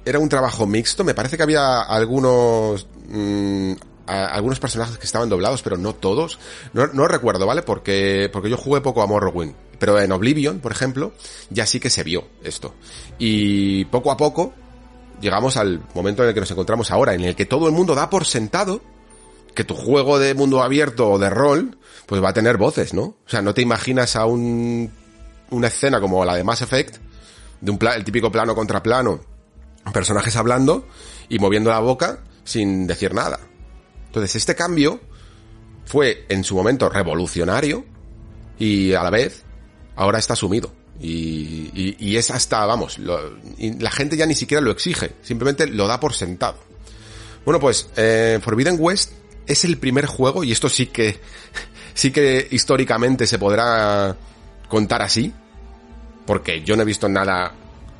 [0.06, 2.86] era un trabajo mixto, me parece que había algunos...
[3.08, 3.72] mm,
[4.06, 6.38] a- algunos personajes que estaban doblados, pero no todos.
[6.72, 7.62] No, no recuerdo, ¿vale?
[7.62, 9.54] Porque, porque yo jugué poco a Morrowind.
[9.78, 11.12] Pero en Oblivion, por ejemplo,
[11.50, 12.74] ya sí que se vio esto.
[13.18, 14.54] Y poco a poco
[15.20, 17.94] llegamos al momento en el que nos encontramos ahora, en el que todo el mundo
[17.94, 18.80] da por sentado
[19.54, 23.02] que tu juego de mundo abierto o de rol, pues va a tener voces, ¿no?
[23.02, 24.90] O sea, no te imaginas a un,
[25.50, 26.96] una escena como la de Mass Effect,
[27.62, 29.20] de un el típico plano contra plano,
[29.94, 30.86] personajes hablando
[31.30, 33.40] y moviendo la boca sin decir nada.
[34.16, 34.98] Entonces, este cambio
[35.84, 37.84] fue en su momento revolucionario
[38.58, 39.44] y a la vez
[39.94, 40.72] ahora está asumido.
[40.98, 46.14] Y, es hasta, vamos, la gente ya ni siquiera lo exige, simplemente lo da por
[46.14, 46.56] sentado.
[47.44, 49.12] Bueno, pues eh, Forbidden West
[49.46, 51.20] es el primer juego, y esto sí que,
[51.92, 54.16] sí que históricamente se podrá
[54.66, 55.30] contar así,
[56.24, 57.52] porque yo no he visto nada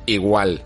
[0.07, 0.65] igual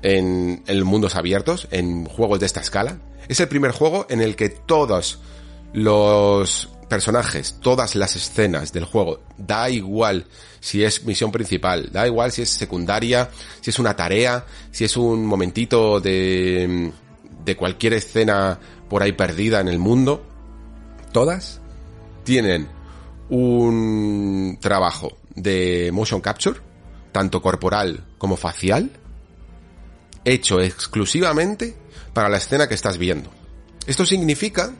[0.00, 2.96] en, en mundos abiertos, en juegos de esta escala.
[3.28, 5.20] Es el primer juego en el que todos
[5.72, 10.26] los personajes, todas las escenas del juego, da igual
[10.60, 13.30] si es misión principal, da igual si es secundaria,
[13.62, 16.92] si es una tarea, si es un momentito de,
[17.44, 18.58] de cualquier escena
[18.90, 20.22] por ahí perdida en el mundo,
[21.12, 21.60] todas
[22.24, 22.68] tienen
[23.30, 26.60] un trabajo de motion capture,
[27.10, 28.90] tanto corporal como facial,
[30.24, 31.74] hecho exclusivamente
[32.12, 33.30] para la escena que estás viendo.
[33.86, 34.72] Esto significa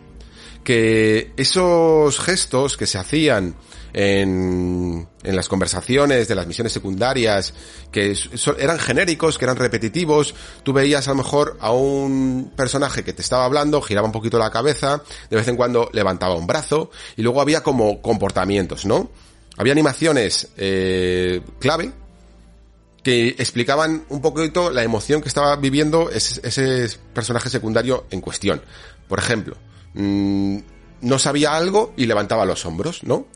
[0.64, 3.56] que esos gestos que se hacían
[3.92, 7.52] en, las conversaciones de las misiones secundarias,
[7.90, 8.16] que
[8.58, 13.22] eran genéricos, que eran repetitivos, tú veías a lo mejor a un personaje que te
[13.22, 17.22] estaba hablando, giraba un poquito la cabeza, de vez en cuando levantaba un brazo, y
[17.22, 19.10] luego había como comportamientos, ¿no?
[19.58, 21.92] Había animaciones eh, clave
[23.02, 28.62] que explicaban un poquito la emoción que estaba viviendo ese, personaje secundario en cuestión.
[29.08, 29.56] Por ejemplo,
[29.94, 30.58] mm,
[31.02, 33.26] no sabía algo y levantaba los hombros, ¿no?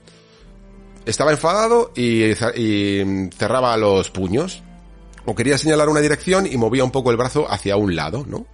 [1.05, 4.63] Estaba enfadado y, y cerraba los puños.
[5.25, 8.47] O quería señalar una dirección y movía un poco el brazo hacia un lado, ¿no?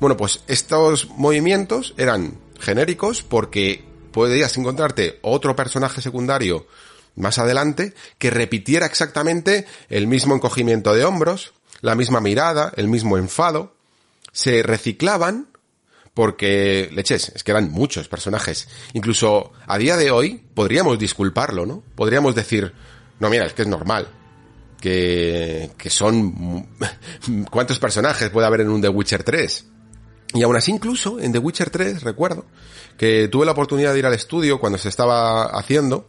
[0.00, 6.66] Bueno, pues estos movimientos eran genéricos porque podías encontrarte otro personaje secundario
[7.18, 13.18] más adelante que repitiera exactamente el mismo encogimiento de hombros, la misma mirada, el mismo
[13.18, 13.74] enfado.
[14.32, 15.48] Se reciclaban
[16.14, 18.68] porque, leches, es que eran muchos personajes.
[18.92, 21.82] Incluso a día de hoy podríamos disculparlo, ¿no?
[21.94, 22.72] Podríamos decir,
[23.20, 24.08] no, mira, es que es normal.
[24.80, 26.68] Que, que son...
[27.50, 29.66] ¿Cuántos personajes puede haber en un The Witcher 3?
[30.34, 32.44] Y aún así incluso en The Witcher 3 recuerdo
[32.96, 36.08] que tuve la oportunidad de ir al estudio cuando se estaba haciendo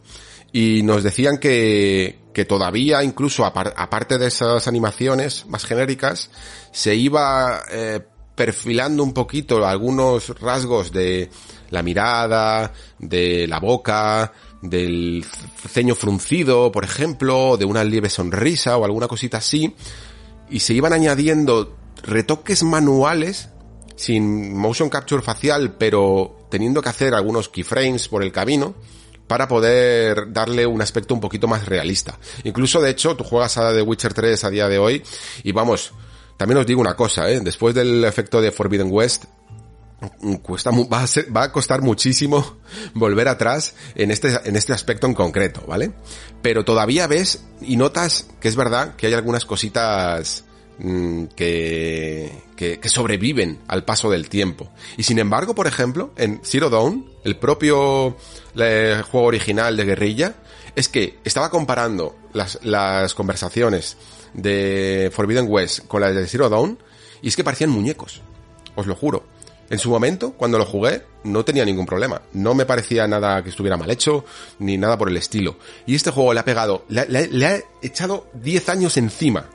[0.52, 6.30] y nos decían que, que todavía incluso apar- aparte de esas animaciones más genéricas
[6.72, 8.00] se iba eh,
[8.34, 11.30] perfilando un poquito algunos rasgos de
[11.70, 15.24] la mirada, de la boca, del
[15.68, 19.74] ceño fruncido, por ejemplo, de una leve sonrisa o alguna cosita así,
[20.50, 23.50] y se iban añadiendo retoques manuales
[23.94, 28.74] sin motion capture facial, pero teniendo que hacer algunos keyframes por el camino
[29.30, 32.18] para poder darle un aspecto un poquito más realista.
[32.42, 35.04] Incluso, de hecho, tú juegas a The Witcher 3 a día de hoy
[35.44, 35.92] y vamos,
[36.36, 37.38] también os digo una cosa, ¿eh?
[37.40, 39.26] después del efecto de Forbidden West,
[40.42, 42.56] cuesta mu- va a, ser- va a costar muchísimo
[42.94, 45.92] volver atrás en este, en este aspecto en concreto, ¿vale?
[46.42, 50.44] Pero todavía ves y notas que es verdad que hay algunas cositas
[50.78, 54.70] mm, que, que, que sobreviven al paso del tiempo.
[54.96, 58.16] Y sin embargo, por ejemplo, en Zero Dawn, el propio
[58.56, 60.34] eh, juego original de guerrilla,
[60.76, 63.96] es que estaba comparando las, conversaciones
[64.34, 66.78] de Forbidden West con las de Zero Dawn
[67.22, 68.20] y es que parecían muñecos.
[68.76, 69.24] Os lo juro.
[69.68, 72.22] En su momento, cuando lo jugué, no tenía ningún problema.
[72.32, 74.24] No me parecía nada que estuviera mal hecho,
[74.58, 75.58] ni nada por el estilo.
[75.86, 79.46] Y este juego le ha pegado, le, le- le ha echado 10 años encima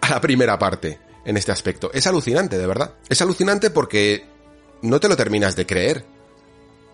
[0.00, 1.90] a la primera parte en este aspecto.
[1.94, 2.94] Es alucinante, de verdad.
[3.08, 4.26] Es alucinante porque
[4.82, 6.04] no te lo terminas de creer.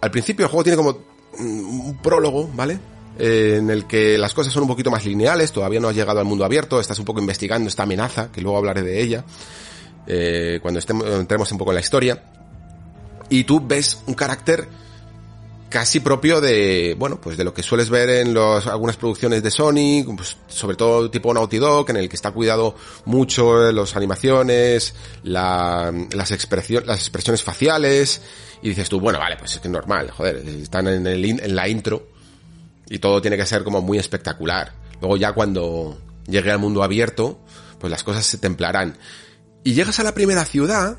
[0.00, 0.98] Al principio el juego tiene como
[1.38, 2.78] mm, un prólogo, ¿vale?
[3.18, 6.20] Eh, en el que las cosas son un poquito más lineales, todavía no has llegado
[6.20, 9.24] al mundo abierto, estás un poco investigando esta amenaza, que luego hablaré de ella,
[10.06, 12.22] eh, cuando estemos, entremos un poco en la historia.
[13.28, 14.68] Y tú ves un carácter
[15.68, 19.50] casi propio de, bueno, pues de lo que sueles ver en los, algunas producciones de
[19.50, 22.74] Sony, pues, sobre todo tipo Naughty Dog, en el que está cuidado
[23.04, 28.22] mucho las animaciones, la, las, expresión, las expresiones faciales,
[28.62, 31.56] y dices tú, bueno, vale, pues es que es normal, joder, están en, el, en
[31.56, 32.08] la intro,
[32.88, 34.72] y todo tiene que ser como muy espectacular.
[35.00, 37.40] Luego ya cuando llegue al mundo abierto,
[37.78, 38.96] pues las cosas se templarán.
[39.64, 40.98] Y llegas a la primera ciudad,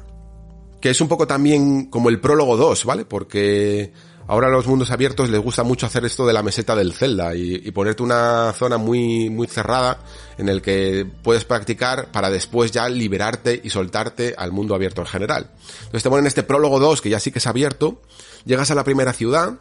[0.81, 3.06] que es un poco también como el prólogo 2, ¿vale?
[3.06, 3.91] Porque
[4.30, 7.35] ahora a los mundos abiertos les gusta mucho hacer esto de la meseta del Zelda
[7.35, 9.99] y, ponerte una zona muy, muy cerrada
[10.38, 15.08] en el que puedes practicar para después ya liberarte y soltarte al mundo abierto en
[15.08, 15.49] general.
[15.80, 18.01] Entonces te ponen este prólogo 2 que ya sí que es abierto,
[18.45, 19.56] llegas a la primera ciudad,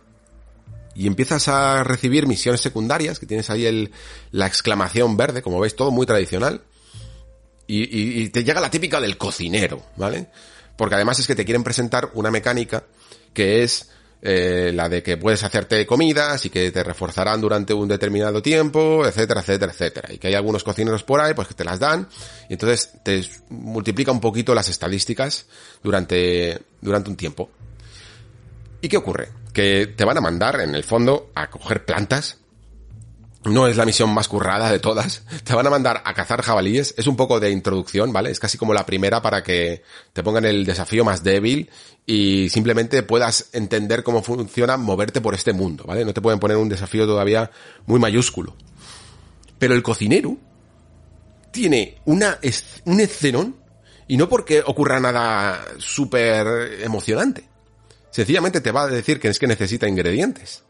[0.95, 3.93] y empiezas a recibir misiones secundarias, que tienes ahí el,
[4.33, 6.63] la exclamación verde, como veis, todo muy tradicional.
[7.69, 10.27] Y, y- y te llega la típica del cocinero, ¿vale?
[10.77, 12.83] Porque además es que te quieren presentar una mecánica
[13.33, 13.91] que es
[14.21, 19.07] eh, la de que puedes hacerte comidas y que te reforzarán durante un determinado tiempo,
[19.07, 20.13] etcétera, etcétera, etcétera.
[20.13, 22.09] Y que hay algunos cocineros por ahí, pues que te las dan,
[22.49, 25.47] y entonces te multiplica un poquito las estadísticas
[25.83, 27.51] durante, durante un tiempo.
[28.81, 29.29] ¿Y qué ocurre?
[29.53, 32.39] Que te van a mandar, en el fondo, a coger plantas.
[33.49, 35.23] No es la misión más currada de todas.
[35.44, 36.94] Te van a mandar a cazar jabalíes.
[36.97, 38.31] Es un poco de introducción, ¿vale?
[38.31, 41.70] Es casi como la primera para que te pongan el desafío más débil
[42.07, 46.05] y simplemente puedas entender cómo funciona moverte por este mundo, ¿vale?
[46.05, 47.51] No te pueden poner un desafío todavía
[47.86, 48.57] muy mayúsculo.
[49.59, 50.36] Pero el cocinero
[51.51, 52.39] tiene una,
[52.85, 53.57] un escenón
[54.07, 57.49] y no porque ocurra nada súper emocionante.
[58.10, 60.65] Sencillamente te va a decir que es que necesita ingredientes.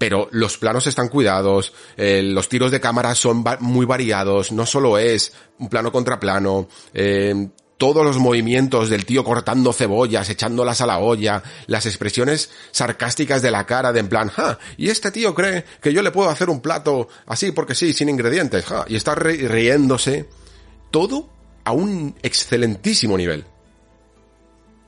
[0.00, 4.96] Pero los planos están cuidados, eh, los tiros de cámara son muy variados, no solo
[4.96, 10.86] es un plano contra plano, eh, todos los movimientos del tío cortando cebollas, echándolas a
[10.86, 15.34] la olla, las expresiones sarcásticas de la cara de en plan, ja, y este tío
[15.34, 18.96] cree que yo le puedo hacer un plato así porque sí, sin ingredientes, ja, y
[18.96, 20.28] está ri- riéndose,
[20.90, 21.28] todo
[21.64, 23.44] a un excelentísimo nivel.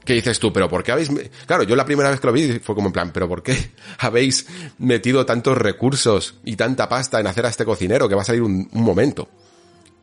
[0.05, 0.53] ¿Qué dices tú?
[0.53, 1.11] ¿Pero por qué habéis...?
[1.47, 3.73] Claro, yo la primera vez que lo vi fue como en plan, ¿pero por qué
[3.99, 4.47] habéis
[4.79, 8.43] metido tantos recursos y tanta pasta en hacer a este cocinero que va a salir
[8.43, 9.29] un, un momento?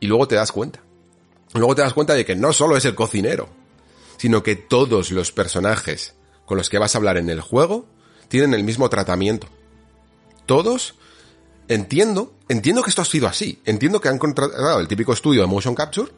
[0.00, 0.80] Y luego te das cuenta.
[1.54, 3.48] Luego te das cuenta de que no solo es el cocinero,
[4.16, 6.14] sino que todos los personajes
[6.46, 7.86] con los que vas a hablar en el juego
[8.28, 9.48] tienen el mismo tratamiento.
[10.46, 10.94] Todos
[11.68, 13.60] entiendo, entiendo que esto ha sido así.
[13.64, 16.10] Entiendo que han contratado el típico estudio de motion capture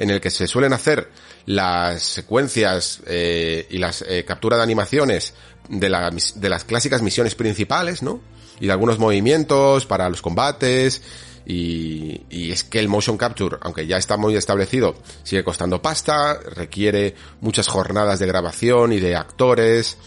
[0.00, 1.10] en el que se suelen hacer
[1.44, 5.34] las secuencias eh, y las eh, captura de animaciones
[5.68, 5.88] de,
[6.36, 8.20] de las clásicas misiones principales, ¿no?
[8.60, 11.02] Y de algunos movimientos para los combates.
[11.44, 16.38] Y, y es que el motion capture, aunque ya está muy establecido, sigue costando pasta,
[16.54, 19.98] requiere muchas jornadas de grabación y de actores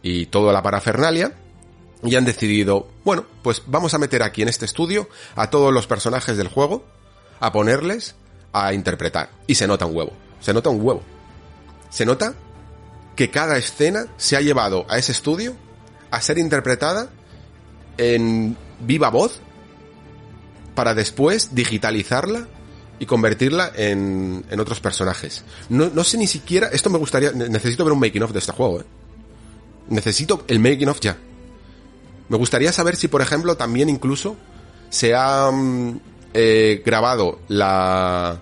[0.00, 1.34] y toda la parafernalia.
[2.04, 5.88] Y han decidido, bueno, pues vamos a meter aquí en este estudio a todos los
[5.88, 6.84] personajes del juego,
[7.40, 8.14] a ponerles
[8.52, 9.30] a interpretar.
[9.46, 10.12] Y se nota un huevo.
[10.40, 11.02] Se nota un huevo.
[11.90, 12.34] Se nota
[13.16, 15.54] que cada escena se ha llevado a ese estudio
[16.10, 17.08] a ser interpretada
[17.98, 19.40] en viva voz
[20.74, 22.48] para después digitalizarla
[22.98, 25.44] y convertirla en, en otros personajes.
[25.68, 28.38] No, no sé ni siquiera, esto me gustaría, ne- necesito ver un making of de
[28.38, 28.84] este juego, ¿eh?
[29.88, 31.16] Necesito el making of ya.
[32.28, 34.36] Me gustaría saber si, por ejemplo, también incluso
[34.88, 36.00] se ha mm,
[36.34, 38.38] eh, grabado la,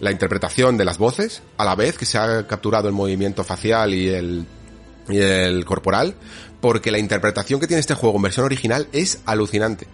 [0.00, 3.94] la interpretación de las voces a la vez que se ha capturado el movimiento facial
[3.94, 4.46] y el,
[5.08, 6.14] y el corporal,
[6.60, 9.86] porque la interpretación que tiene este juego en versión original es alucinante.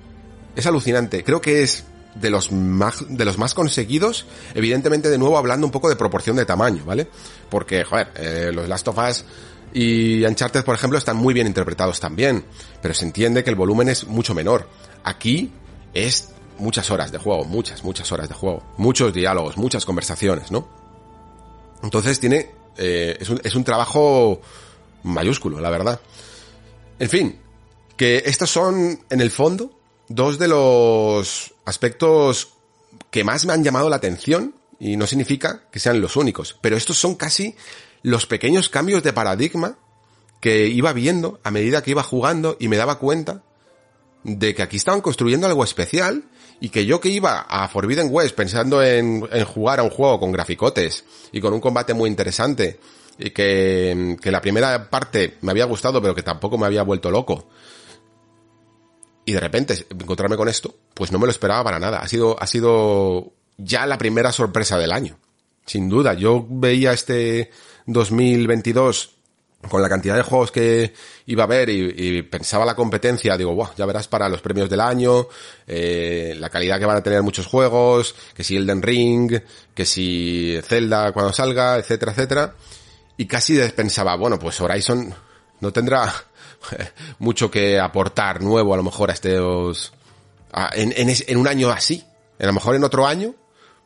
[0.57, 1.25] Es alucinante.
[1.25, 5.71] Creo que es de los más, de los más conseguidos, evidentemente de nuevo hablando un
[5.71, 7.09] poco de proporción de tamaño, ¿vale?
[7.49, 9.25] Porque, joder, eh, los Last of Us
[9.73, 12.45] y Uncharted, por ejemplo, están muy bien interpretados también,
[12.83, 14.69] pero se entiende que el volumen es mucho menor.
[15.05, 15.53] Aquí
[15.95, 20.69] es muchas horas de juego, muchas, muchas horas de juego, muchos diálogos, muchas conversaciones, ¿no?
[21.83, 24.41] Entonces tiene, eh, es, un, es un trabajo
[25.03, 26.01] mayúsculo, la verdad.
[26.99, 27.41] En fin,
[27.97, 32.55] que estos son, en el fondo, dos de los aspectos
[33.11, 36.77] que más me han llamado la atención, y no significa que sean los únicos, pero
[36.77, 37.55] estos son casi
[38.03, 39.79] los pequeños cambios de paradigma
[40.41, 43.45] que iba viendo a medida que iba jugando y me daba cuenta
[44.25, 46.25] de que aquí estaban construyendo algo especial
[46.63, 50.21] y que yo que iba a Forbidden West pensando en, en jugar a un juego
[50.21, 52.79] con graficotes y con un combate muy interesante
[53.19, 57.11] y que, que la primera parte me había gustado pero que tampoco me había vuelto
[57.11, 57.49] loco
[59.25, 61.99] y de repente encontrarme con esto, pues no me lo esperaba para nada.
[61.99, 65.19] Ha sido, ha sido ya la primera sorpresa del año.
[65.67, 67.51] Sin duda, yo veía este
[67.87, 69.17] 2022
[69.69, 70.93] con la cantidad de juegos que
[71.27, 74.81] iba a ver y, pensaba la competencia, digo, Buah, ya verás para los premios del
[74.81, 75.29] año,
[75.67, 79.41] eh, la calidad que van a tener muchos juegos, que si Elden Ring,
[79.75, 82.55] que si Zelda cuando salga, etcétera, etcétera.
[83.17, 85.15] Y casi pensaba, bueno, pues Horizon
[85.61, 86.13] no tendrá
[87.19, 89.93] mucho que aportar nuevo a lo mejor a estos
[90.53, 92.05] a, en, en, en, un año así
[92.39, 93.35] a lo mejor en otro año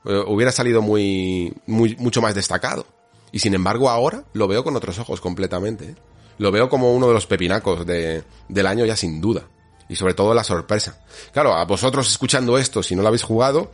[0.04, 2.86] eh, hubiera salido muy, muy mucho más destacado
[3.32, 5.94] y sin embargo ahora lo veo con otros ojos completamente ¿eh?
[6.38, 9.48] lo veo como uno de los pepinacos de, del año ya sin duda
[9.88, 13.70] y sobre todo la sorpresa claro a vosotros escuchando esto si no lo habéis jugado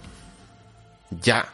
[1.20, 1.52] ya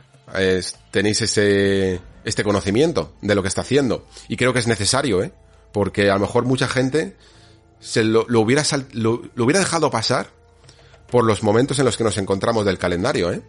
[0.90, 5.32] tenéis ese este conocimiento de lo que está haciendo y creo que es necesario eh
[5.72, 7.16] porque a lo mejor mucha gente
[7.80, 8.62] se lo, lo hubiera
[8.92, 10.28] lo, hubiera dejado pasar
[11.10, 13.42] por los momentos en los que nos encontramos del calendario, ¿eh?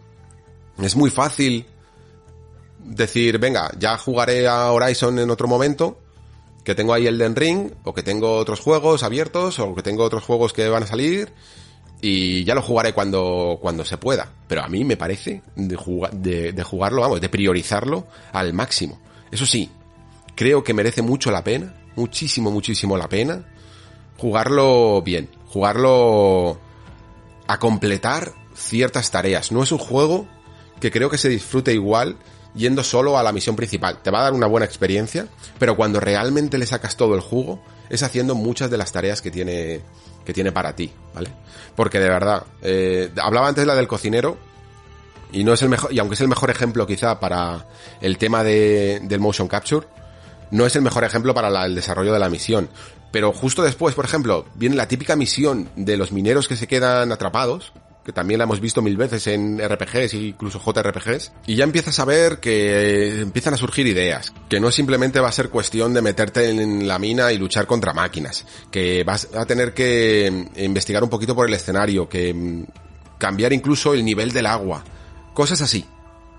[0.80, 1.66] Es muy fácil
[2.84, 5.98] decir, venga, ya jugaré a Horizon en otro momento,
[6.64, 10.24] que tengo ahí el Ring, o que tengo otros juegos abiertos, o que tengo otros
[10.24, 11.32] juegos que van a salir,
[12.00, 14.32] y ya lo jugaré cuando, cuando se pueda.
[14.48, 18.98] Pero a mí me parece de, jugar, de, de jugarlo, vamos, de priorizarlo al máximo.
[19.30, 19.70] Eso sí,
[20.34, 23.46] creo que merece mucho la pena, muchísimo, muchísimo la pena,
[24.16, 26.58] jugarlo bien, jugarlo
[27.46, 29.52] a completar ciertas tareas.
[29.52, 30.26] No es un juego
[30.80, 32.16] que creo que se disfrute igual
[32.54, 34.02] yendo solo a la misión principal.
[34.02, 35.26] Te va a dar una buena experiencia,
[35.58, 39.30] pero cuando realmente le sacas todo el jugo, es haciendo muchas de las tareas que
[39.30, 39.80] tiene,
[40.24, 41.30] que tiene para ti, ¿vale?
[41.76, 44.36] Porque de verdad, eh, hablaba antes la del cocinero,
[45.32, 47.66] y no es el mejor, y aunque es el mejor ejemplo quizá para
[48.00, 49.86] el tema de, del motion capture,
[50.50, 52.68] no es el mejor ejemplo para el desarrollo de la misión.
[53.12, 57.10] Pero justo después, por ejemplo, viene la típica misión de los mineros que se quedan
[57.12, 57.72] atrapados,
[58.12, 62.40] también la hemos visto mil veces en RPGs incluso JRPGs, y ya empiezas a ver
[62.40, 66.86] que empiezan a surgir ideas, que no simplemente va a ser cuestión de meterte en
[66.86, 71.48] la mina y luchar contra máquinas, que vas a tener que investigar un poquito por
[71.48, 72.64] el escenario, que
[73.18, 74.84] cambiar incluso el nivel del agua,
[75.34, 75.84] cosas así,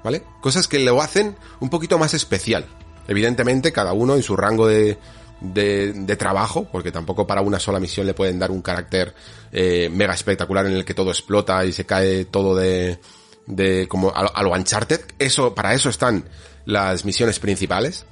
[0.03, 0.24] ¿vale?
[0.41, 2.66] Cosas que lo hacen un poquito más especial.
[3.08, 4.98] Evidentemente, cada uno en su rango de,
[5.42, 9.14] de, de, trabajo, porque tampoco para una sola misión le pueden dar un carácter
[9.52, 13.00] eh, mega espectacular en el que todo explota y se cae todo de,
[13.48, 15.02] de como a, a, lo Uncharted.
[15.20, 16.26] Eso, para eso están
[16.66, 18.06] las misiones principales,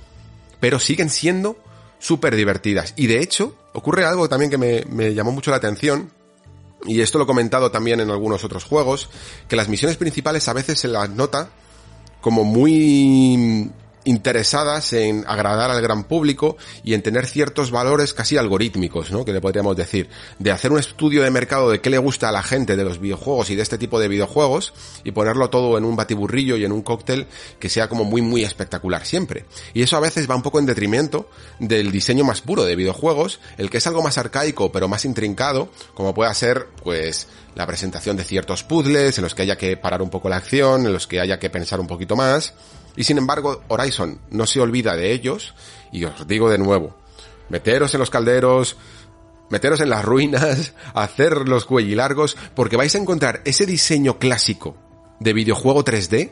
[0.60, 1.58] pero siguen siendo
[2.00, 2.94] súper divertidas.
[2.98, 6.12] Y de hecho, ocurre algo también que me, me llamó mucho la atención,
[6.86, 9.10] y esto lo he comentado también en algunos otros juegos,
[9.48, 11.50] que las misiones principales a veces se las nota
[12.22, 13.70] como muy
[14.10, 19.24] interesadas en agradar al gran público y en tener ciertos valores casi algorítmicos, ¿no?
[19.24, 22.32] Que le podríamos decir, de hacer un estudio de mercado de qué le gusta a
[22.32, 24.74] la gente de los videojuegos y de este tipo de videojuegos
[25.04, 27.28] y ponerlo todo en un batiburrillo y en un cóctel
[27.60, 29.46] que sea como muy muy espectacular siempre.
[29.76, 31.30] Y eso a veces va un poco en detrimento
[31.60, 35.70] del diseño más puro de videojuegos, el que es algo más arcaico pero más intrincado,
[35.94, 40.02] como pueda ser pues la presentación de ciertos puzzles en los que haya que parar
[40.02, 42.54] un poco la acción, en los que haya que pensar un poquito más.
[43.00, 45.56] Y sin embargo, Horizon no se olvida de ellos,
[45.94, 46.98] y os digo de nuevo,
[47.48, 48.76] meteros en los calderos,
[49.50, 54.76] meteros en las ruinas, hacer los cuellilargos, porque vais a encontrar ese diseño clásico
[55.22, 56.32] de videojuego 3D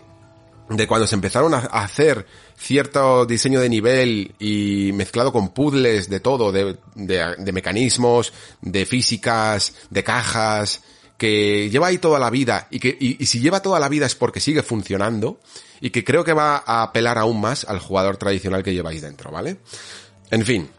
[0.69, 2.25] de cuando se empezaron a hacer
[2.57, 9.73] cierto diseño de nivel y mezclado con puzzles de todo, de, de- mecanismos, de físicas,
[9.89, 10.81] de cajas,
[11.17, 14.15] que lleva ahí toda la vida y que y si lleva toda la vida es
[14.15, 15.39] porque sigue funcionando
[15.81, 19.31] y que creo que va a apelar aún más al jugador tradicional que lleváis dentro,
[19.31, 19.57] ¿vale?
[20.31, 20.69] En fin,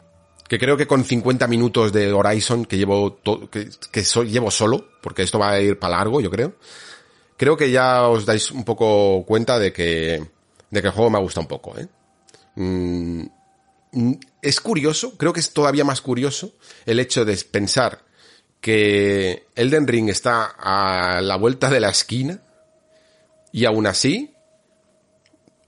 [0.48, 3.18] que creo que con 50 minutos de Horizon que llevo
[3.50, 6.54] que, que llevo solo, porque esto va a ir para largo, yo creo.
[7.36, 10.26] Creo que ya os dais un poco cuenta de que
[10.70, 11.86] de que el juego me gusta un poco, ¿eh?
[12.56, 13.26] Mm,
[13.92, 14.12] mm,
[14.42, 16.52] es curioso, creo que es todavía más curioso
[16.86, 18.04] el hecho de pensar
[18.60, 22.40] que Elden Ring está a la vuelta de la esquina
[23.52, 24.34] y aún así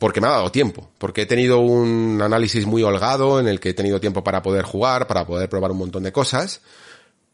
[0.01, 3.69] porque me ha dado tiempo, porque he tenido un análisis muy holgado en el que
[3.69, 6.63] he tenido tiempo para poder jugar, para poder probar un montón de cosas,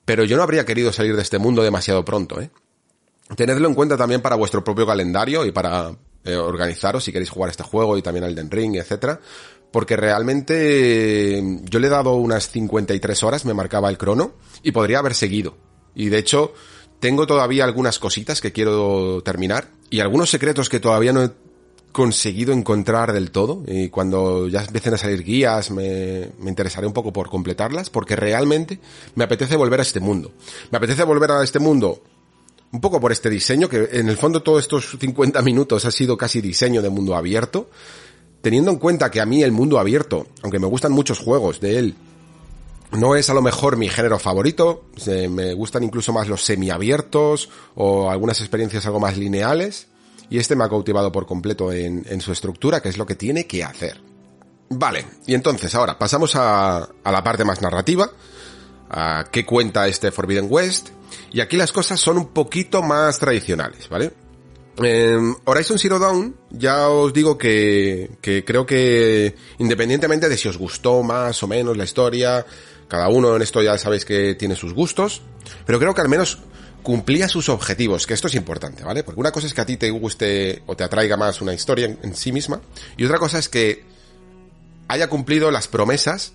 [0.05, 2.51] pero yo no habría querido salir de este mundo demasiado pronto, ¿eh?
[3.37, 5.93] Tenedlo en cuenta también para vuestro propio calendario y para
[6.25, 9.21] eh, organizaros si queréis jugar este juego y también al Den Ring, etcétera,
[9.71, 14.73] porque realmente eh, yo le he dado unas 53 horas, me marcaba el crono, y
[14.73, 15.57] podría haber seguido.
[15.95, 16.53] Y de hecho,
[16.99, 21.31] tengo todavía algunas cositas que quiero terminar y algunos secretos que todavía no he
[21.97, 26.93] conseguido encontrar del todo y cuando ya empiecen a salir guías me, me interesaré un
[26.93, 28.79] poco por completarlas porque realmente
[29.15, 30.31] me apetece volver a este mundo.
[30.71, 32.03] Me apetece volver a este mundo
[32.71, 36.19] un poco por este diseño que en el fondo todos estos 50 minutos ha sido
[36.19, 37.71] casi diseño de mundo abierto.
[38.43, 41.79] Teniendo en cuenta que a mí el mundo abierto, aunque me gustan muchos juegos de
[41.79, 41.95] él,
[42.93, 44.85] no es a lo mejor mi género favorito,
[45.31, 49.89] me gustan incluso más los semiabiertos o algunas experiencias algo más lineales,
[50.31, 53.15] y este me ha cautivado por completo en, en su estructura, que es lo que
[53.15, 54.01] tiene que hacer.
[54.69, 58.11] Vale, y entonces ahora pasamos a, a la parte más narrativa,
[58.91, 60.89] a qué cuenta este Forbidden West,
[61.33, 64.13] y aquí las cosas son un poquito más tradicionales, ¿vale?
[64.83, 70.59] Eh, Horizon Zero Dawn, ya os digo que, que creo que independientemente de si os
[70.59, 72.45] gustó más o menos la historia,
[72.87, 75.23] cada uno en esto ya sabéis que tiene sus gustos,
[75.65, 76.41] pero creo que al menos
[76.87, 79.03] cumplía sus objetivos, que esto es importante, ¿vale?
[79.03, 81.87] Porque una cosa es que a ti te guste o te atraiga más una historia
[81.87, 82.61] en, sí misma,
[82.97, 83.83] y otra cosa es que
[84.87, 86.35] haya cumplido las promesas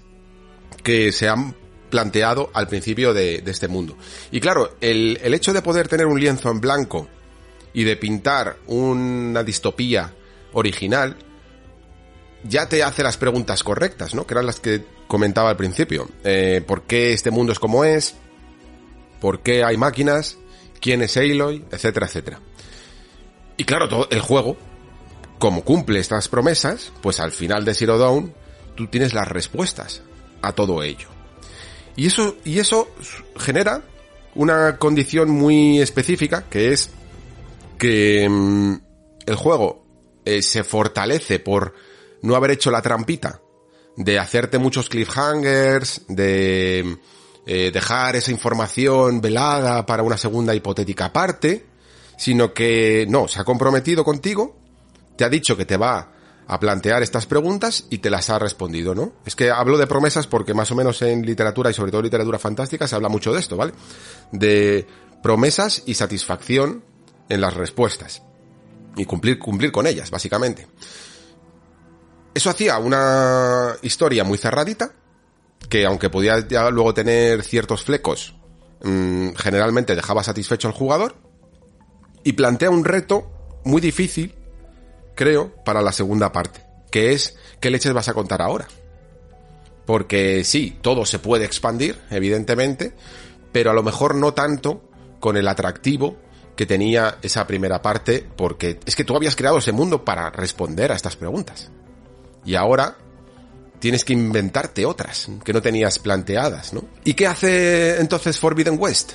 [0.83, 1.55] que se han
[1.89, 3.95] planteado al principio de, de este mundo.
[4.29, 7.07] Y claro, el, el hecho de poder tener un lienzo en blanco
[7.71, 10.13] y de pintar una distopía
[10.51, 11.15] original,
[12.43, 14.27] ya te hace las preguntas correctas, ¿no?
[14.27, 16.09] Que eran las que comentaba al principio.
[16.25, 18.15] Eh, ¿Por qué este mundo es como es?
[19.21, 20.39] ¿Por qué hay máquinas?
[20.81, 21.63] ¿Quién es Aloy?
[21.71, 22.39] Etcétera, etcétera.
[23.55, 24.57] Y claro, todo el juego,
[25.39, 28.33] como cumple estas promesas, pues al final de Zero Dawn,
[28.75, 30.01] tú tienes las respuestas
[30.41, 31.07] a todo ello.
[31.95, 32.89] Y eso, y eso
[33.37, 33.83] genera
[34.33, 36.89] una condición muy específica, que es
[37.77, 38.75] que mm,
[39.27, 39.85] el juego
[40.25, 41.75] eh, se fortalece por
[42.21, 43.41] no haber hecho la trampita
[43.97, 46.97] de hacerte muchos cliffhangers, de
[47.45, 51.65] eh, dejar esa información velada para una segunda hipotética parte,
[52.17, 54.57] sino que no, se ha comprometido contigo,
[55.17, 56.11] te ha dicho que te va
[56.47, 59.13] a plantear estas preguntas y te las ha respondido, ¿no?
[59.25, 62.37] Es que hablo de promesas porque más o menos en literatura y sobre todo literatura
[62.37, 63.73] fantástica se habla mucho de esto, ¿vale?
[64.31, 64.85] De
[65.23, 66.83] promesas y satisfacción
[67.29, 68.21] en las respuestas.
[68.97, 70.67] Y cumplir, cumplir con ellas, básicamente.
[72.33, 74.93] Eso hacía una historia muy cerradita,
[75.69, 78.35] que aunque podía ya luego tener ciertos flecos,
[78.83, 81.15] mmm, generalmente dejaba satisfecho al jugador,
[82.23, 83.31] y plantea un reto
[83.63, 84.35] muy difícil,
[85.15, 88.67] creo, para la segunda parte, que es qué leches vas a contar ahora.
[89.85, 92.93] Porque sí, todo se puede expandir, evidentemente,
[93.51, 94.83] pero a lo mejor no tanto
[95.19, 96.17] con el atractivo
[96.55, 100.91] que tenía esa primera parte, porque es que tú habías creado ese mundo para responder
[100.91, 101.71] a estas preguntas.
[102.45, 102.97] Y ahora
[103.81, 106.85] tienes que inventarte otras que no tenías planteadas, ¿no?
[107.03, 109.13] ¿Y qué hace entonces Forbidden West?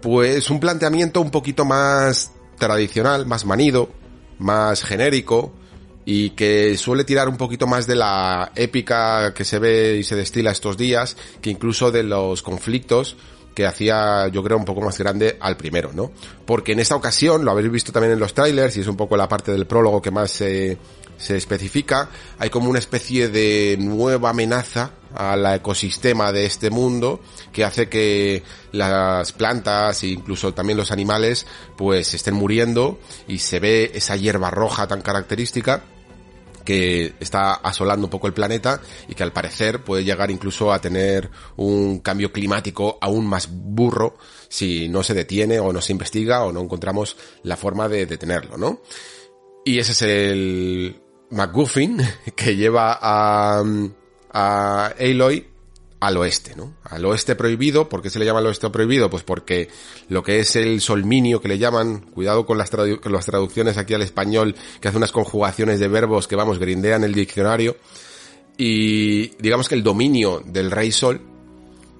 [0.00, 3.90] Pues un planteamiento un poquito más tradicional, más manido,
[4.38, 5.52] más genérico
[6.06, 10.16] y que suele tirar un poquito más de la épica que se ve y se
[10.16, 13.16] destila estos días, que incluso de los conflictos
[13.54, 16.12] que hacía, yo creo, un poco más grande al primero, ¿no?
[16.44, 19.16] Porque en esta ocasión, lo habéis visto también en los trailers, y es un poco
[19.16, 20.78] la parte del prólogo que más se,
[21.18, 27.20] se especifica, hay como una especie de nueva amenaza al ecosistema de este mundo
[27.52, 31.46] que hace que las plantas e incluso también los animales
[31.76, 35.82] pues estén muriendo y se ve esa hierba roja tan característica
[36.66, 40.80] que está asolando un poco el planeta y que al parecer puede llegar incluso a
[40.80, 46.44] tener un cambio climático aún más burro si no se detiene o no se investiga
[46.44, 48.82] o no encontramos la forma de detenerlo, ¿no?
[49.64, 51.05] Y ese es el
[51.36, 51.98] McGuffin
[52.34, 53.62] que lleva a,
[54.32, 55.46] a Aloy
[55.98, 56.74] al oeste, ¿no?
[56.84, 59.08] Al oeste prohibido, ¿por qué se le llama al oeste prohibido?
[59.08, 59.68] Pues porque
[60.08, 63.78] lo que es el solminio que le llaman, cuidado con las, tradu- con las traducciones
[63.78, 67.76] aquí al español, que hace unas conjugaciones de verbos que vamos, grindean el diccionario,
[68.58, 71.20] y digamos que el dominio del rey sol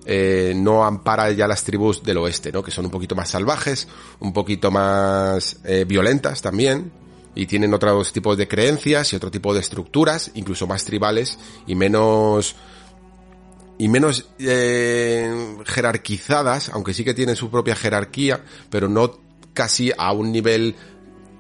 [0.04, 2.62] eh, no ampara ya las tribus del oeste, ¿no?
[2.62, 3.88] Que son un poquito más salvajes,
[4.20, 6.92] un poquito más eh, violentas también,
[7.36, 11.76] y tienen otros tipos de creencias y otro tipo de estructuras, incluso más tribales y
[11.76, 12.56] menos
[13.78, 19.18] y menos eh, jerarquizadas, aunque sí que tienen su propia jerarquía, pero no
[19.52, 20.74] casi a un nivel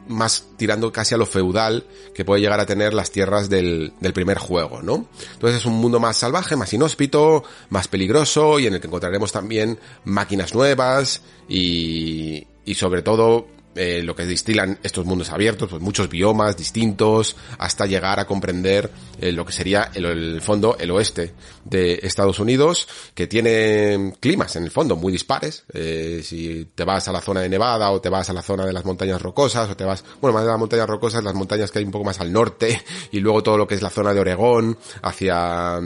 [0.08, 1.84] más tirando casi a lo feudal
[2.14, 5.06] que puede llegar a tener las tierras del, del primer juego, ¿no?
[5.32, 9.32] Entonces es un mundo más salvaje, más inhóspito, más peligroso y en el que encontraremos
[9.32, 15.82] también máquinas nuevas y, y sobre todo eh, lo que distilan estos mundos abiertos, pues
[15.82, 18.90] muchos biomas distintos, hasta llegar a comprender
[19.20, 24.56] eh, lo que sería el, el fondo, el oeste de Estados Unidos, que tiene climas
[24.56, 25.64] en el fondo muy dispares.
[25.72, 28.64] Eh, si te vas a la zona de Nevada o te vas a la zona
[28.64, 31.70] de las montañas rocosas o te vas, bueno, más de las montañas rocosas, las montañas
[31.70, 32.82] que hay un poco más al norte
[33.12, 35.80] y luego todo lo que es la zona de Oregón hacia,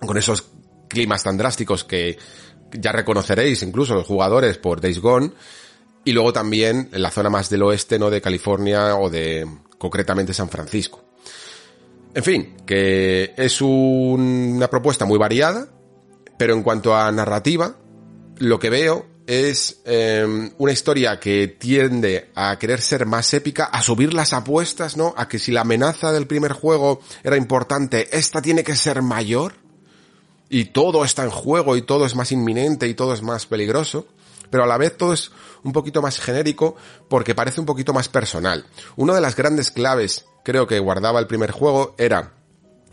[0.00, 0.44] con esos
[0.88, 2.18] climas tan drásticos que
[2.72, 5.32] ya reconoceréis incluso los jugadores por Days Gone,
[6.08, 8.08] y luego también en la zona más del oeste, ¿no?
[8.08, 9.46] De California o de
[9.76, 11.04] concretamente San Francisco.
[12.14, 15.68] En fin, que es un- una propuesta muy variada,
[16.38, 17.76] pero en cuanto a narrativa,
[18.38, 23.82] lo que veo es eh, una historia que tiende a querer ser más épica, a
[23.82, 25.12] subir las apuestas, ¿no?
[25.18, 29.52] A que si la amenaza del primer juego era importante, esta tiene que ser mayor
[30.48, 34.06] y todo está en juego y todo es más inminente y todo es más peligroso,
[34.50, 35.30] pero a la vez todo es
[35.62, 36.76] un poquito más genérico
[37.08, 38.66] porque parece un poquito más personal.
[38.96, 42.32] Una de las grandes claves, creo que guardaba el primer juego, era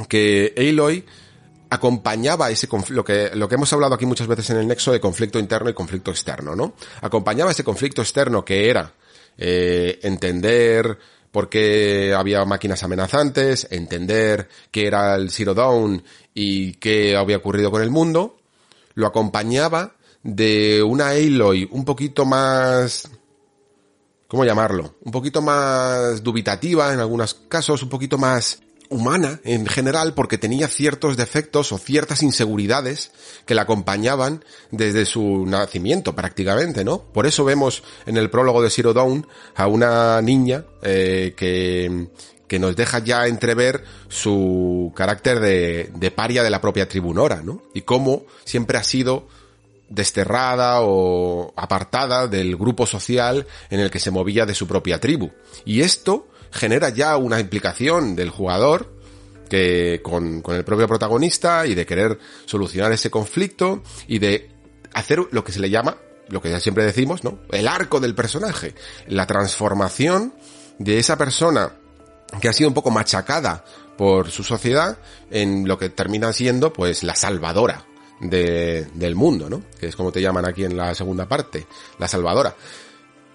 [0.09, 1.05] que Aloy
[1.69, 4.99] acompañaba ese lo que lo que hemos hablado aquí muchas veces en el nexo de
[4.99, 6.73] conflicto interno y conflicto externo, ¿no?
[7.01, 8.93] Acompañaba ese conflicto externo que era
[9.37, 10.97] eh, entender
[11.31, 16.01] por qué había máquinas amenazantes, entender qué era el Zero Dawn
[16.33, 18.37] y qué había ocurrido con el mundo,
[18.93, 19.95] lo acompañaba
[20.25, 23.07] de una Aloy un poquito más
[24.27, 24.95] ¿cómo llamarlo?
[25.03, 30.67] Un poquito más dubitativa en algunos casos, un poquito más humana en general porque tenía
[30.67, 33.11] ciertos defectos o ciertas inseguridades
[33.45, 37.03] que la acompañaban desde su nacimiento prácticamente, ¿no?
[37.03, 42.07] Por eso vemos en el prólogo de Zero Dawn a una niña eh, que
[42.47, 47.63] que nos deja ya entrever su carácter de, de paria de la propia tribunora, ¿no?
[47.73, 49.27] Y cómo siempre ha sido
[49.89, 55.31] desterrada o apartada del grupo social en el que se movía de su propia tribu.
[55.63, 58.93] Y esto genera ya una implicación del jugador
[59.49, 64.49] que con, con el propio protagonista y de querer solucionar ese conflicto y de
[64.93, 65.97] hacer lo que se le llama,
[66.29, 67.39] lo que ya siempre decimos, ¿no?
[67.51, 68.73] El arco del personaje,
[69.07, 70.33] la transformación
[70.79, 71.73] de esa persona
[72.41, 73.63] que ha sido un poco machacada
[73.97, 74.97] por su sociedad
[75.29, 77.85] en lo que termina siendo pues la salvadora
[78.19, 79.63] de, del mundo, ¿no?
[79.79, 81.65] Que es como te llaman aquí en la segunda parte,
[81.99, 82.55] la salvadora.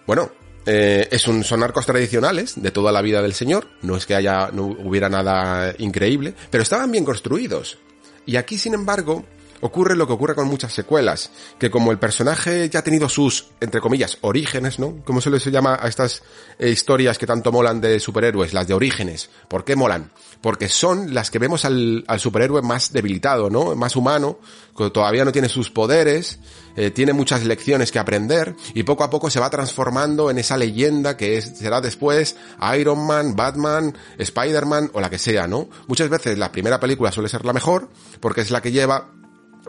[0.07, 0.31] Bueno,
[0.67, 4.67] eh, son arcos tradicionales de toda la vida del señor, no es que haya, no
[4.67, 7.78] hubiera nada increíble, pero estaban bien construidos.
[8.26, 9.25] Y aquí, sin embargo,
[9.60, 13.49] ocurre lo que ocurre con muchas secuelas, que como el personaje ya ha tenido sus,
[13.60, 15.02] entre comillas, orígenes, ¿no?
[15.05, 16.23] Como se les llama a estas
[16.59, 19.31] eh, historias que tanto molan de superhéroes, las de orígenes.
[19.49, 20.10] ¿Por qué molan?
[20.41, 23.75] Porque son las que vemos al, superhéroe más debilitado, ¿no?
[23.77, 24.39] Más humano,
[24.77, 26.39] que todavía no tiene sus poderes,
[26.77, 30.57] eh, tiene muchas lecciones que aprender, y poco a poco se va transformando en esa
[30.57, 32.36] leyenda que será después
[32.78, 35.69] Iron Man, Batman, Spider-Man o la que sea, ¿no?
[35.86, 37.89] Muchas veces la primera película suele ser la mejor,
[38.20, 39.19] porque es la que lleva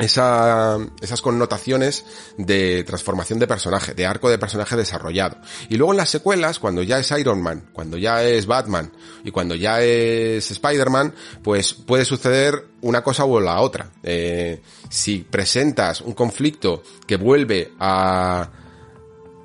[0.01, 2.05] esa, esas connotaciones
[2.37, 5.37] de transformación de personaje, de arco de personaje desarrollado.
[5.69, 8.91] Y luego en las secuelas, cuando ya es Iron Man, cuando ya es Batman
[9.23, 11.13] y cuando ya es Spider-Man,
[11.43, 13.89] pues puede suceder una cosa o la otra.
[14.03, 18.49] Eh, si presentas un conflicto que vuelve a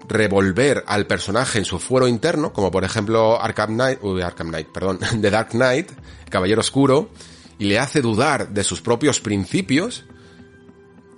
[0.09, 4.69] revolver al personaje en su fuero interno, como por ejemplo Arkham Knight, uy, Arkham Knight,
[4.69, 5.91] perdón, The Dark Knight,
[6.31, 7.11] Caballero Oscuro,
[7.59, 10.05] y le hace dudar de sus propios principios,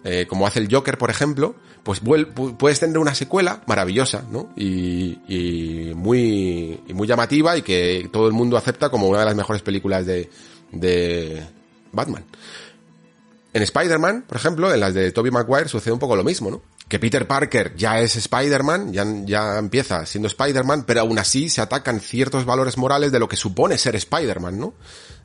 [0.05, 4.51] eh, como hace el Joker, por ejemplo, pues puedes tener una secuela maravillosa, ¿no?
[4.57, 9.63] Y, muy, muy llamativa y que todo el mundo acepta como una de las mejores
[9.63, 10.31] películas de,
[10.73, 11.43] de
[11.93, 12.25] Batman.
[13.53, 16.63] En Spider-Man, por ejemplo, en las de Tobey Maguire sucede un poco lo mismo, ¿no?
[16.89, 21.61] Que Peter Parker ya es Spider-Man, ya, ya empieza siendo Spider-Man, pero aún así se
[21.61, 24.75] atacan ciertos valores morales de lo que supone ser Spider-Man, ¿no?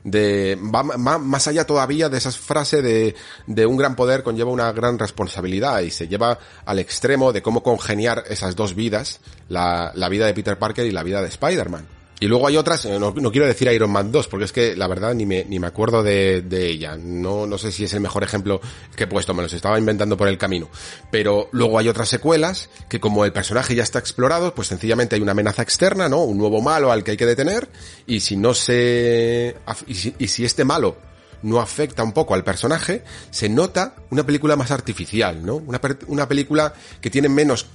[0.04, 3.14] De, va, más allá todavía de esa frase de,
[3.46, 7.62] de un gran poder conlleva una gran responsabilidad y se lleva al extremo de cómo
[7.62, 11.93] congeniar esas dos vidas, la, la vida de Peter Parker y la vida de Spider-Man.
[12.24, 14.74] Y luego hay otras, eh, no, no quiero decir Iron Man 2, porque es que
[14.74, 16.96] la verdad ni me, ni me acuerdo de, de ella.
[16.96, 18.62] No, no sé si es el mejor ejemplo
[18.96, 20.70] que he puesto, me los estaba inventando por el camino.
[21.10, 25.20] Pero luego hay otras secuelas que como el personaje ya está explorado, pues sencillamente hay
[25.20, 26.24] una amenaza externa, ¿no?
[26.24, 27.68] Un nuevo malo al que hay que detener,
[28.06, 29.54] y si no se...
[29.86, 30.96] y si, y si este malo
[31.42, 35.56] no afecta un poco al personaje, se nota una película más artificial, ¿no?
[35.56, 36.72] Una, una película
[37.02, 37.66] que tiene menos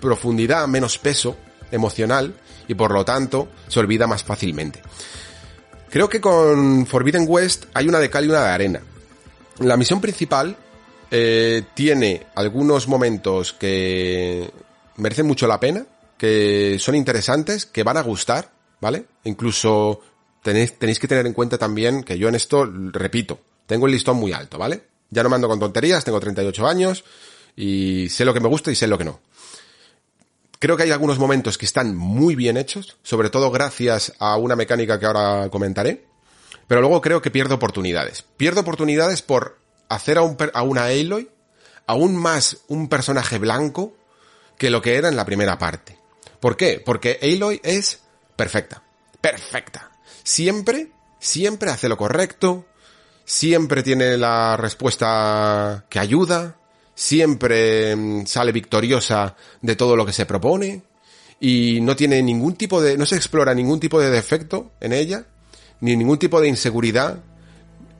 [0.00, 1.36] profundidad, menos peso
[1.70, 2.34] emocional
[2.70, 4.80] y por lo tanto se olvida más fácilmente.
[5.90, 8.80] Creo que con Forbidden West hay una de cal y una de arena.
[9.58, 10.56] La misión principal
[11.10, 14.48] eh, tiene algunos momentos que
[14.98, 15.84] merecen mucho la pena,
[16.16, 19.04] que son interesantes, que van a gustar, ¿vale?
[19.24, 20.00] Incluso
[20.40, 24.16] tenéis, tenéis que tener en cuenta también que yo en esto, repito, tengo el listón
[24.16, 24.84] muy alto, ¿vale?
[25.10, 27.02] Ya no me ando con tonterías, tengo 38 años
[27.56, 29.18] y sé lo que me gusta y sé lo que no.
[30.60, 34.56] Creo que hay algunos momentos que están muy bien hechos, sobre todo gracias a una
[34.56, 36.04] mecánica que ahora comentaré,
[36.68, 38.26] pero luego creo que pierdo oportunidades.
[38.36, 39.58] Pierdo oportunidades por
[39.88, 41.30] hacer a, un, a una Aloy
[41.86, 43.96] aún más un personaje blanco
[44.58, 45.98] que lo que era en la primera parte.
[46.40, 46.82] ¿Por qué?
[46.84, 48.00] Porque Aloy es
[48.36, 48.82] perfecta.
[49.18, 49.90] Perfecta.
[50.22, 52.66] Siempre, siempre hace lo correcto,
[53.24, 56.59] siempre tiene la respuesta que ayuda,
[57.00, 60.82] siempre mm, sale victoriosa de todo lo que se propone
[61.40, 65.24] y no tiene ningún tipo de, no se explora ningún tipo de defecto en ella,
[65.80, 67.24] ni ningún tipo de inseguridad,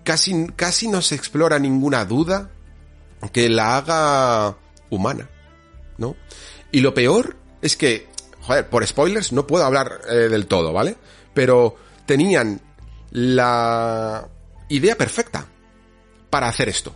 [0.05, 2.51] casi, casi no se explora ninguna duda
[3.33, 4.59] que la haga
[4.91, 5.31] humana,
[5.97, 6.15] ¿no?
[6.71, 8.07] Y lo peor es que,
[8.43, 10.99] joder, por spoilers no puedo hablar eh, del todo, ¿vale?
[11.33, 12.61] Pero tenían
[13.13, 14.29] la
[14.69, 15.47] idea perfecta
[16.29, 16.95] para hacer esto.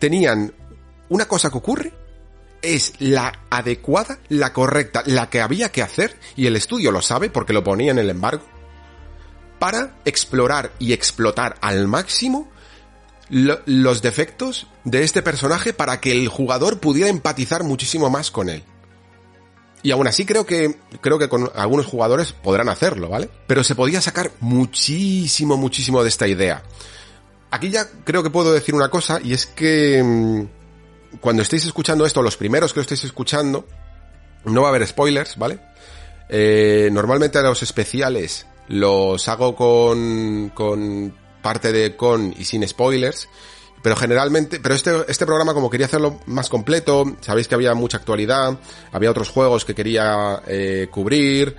[0.00, 0.52] Tenían
[1.08, 1.92] una cosa que ocurre,
[2.62, 7.30] es la adecuada, la correcta, la que había que hacer, y el estudio lo sabe
[7.30, 8.42] porque lo ponía en el embargo,
[9.58, 12.48] para explorar y explotar al máximo
[13.28, 18.48] lo- los defectos de este personaje para que el jugador pudiera empatizar muchísimo más con
[18.48, 18.64] él.
[19.82, 23.30] Y aún así creo que, creo que con algunos jugadores podrán hacerlo, ¿vale?
[23.46, 26.62] Pero se podía sacar muchísimo, muchísimo de esta idea.
[27.50, 30.55] Aquí ya creo que puedo decir una cosa, y es que mm,
[31.20, 33.66] cuando estéis escuchando esto, los primeros que lo estéis escuchando,
[34.44, 35.58] no va a haber spoilers, ¿vale?
[36.28, 43.28] Eh, normalmente los especiales los hago con, con parte de con y sin spoilers,
[43.82, 47.98] pero generalmente, pero este, este programa como quería hacerlo más completo, sabéis que había mucha
[47.98, 48.58] actualidad,
[48.90, 51.56] había otros juegos que quería eh, cubrir,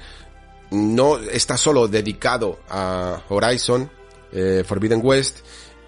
[0.72, 3.90] no está solo dedicado a Horizon,
[4.34, 5.40] eh, Forbidden West,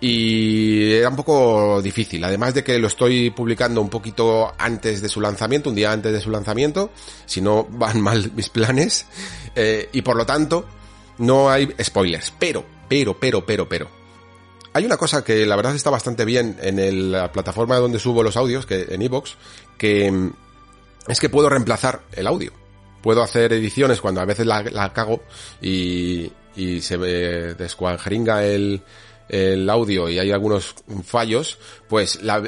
[0.02, 5.10] y era un poco difícil, además de que lo estoy publicando un poquito antes de
[5.10, 6.92] su lanzamiento, un día antes de su lanzamiento,
[7.26, 9.06] si no van mal mis planes,
[9.56, 10.66] eh, y por lo tanto
[11.18, 13.90] no hay spoilers, pero, pero, pero, pero, pero,
[14.72, 18.38] hay una cosa que la verdad está bastante bien en la plataforma donde subo los
[18.38, 19.32] audios, que en iVoox,
[19.78, 20.32] que mm,
[21.08, 22.54] es que puedo reemplazar el audio.
[23.02, 25.24] Puedo hacer ediciones cuando a veces la, la cago
[25.62, 28.82] y, y se me descuajeringa el,
[29.30, 30.76] el audio y hay algunos
[31.06, 32.44] fallos, pues la,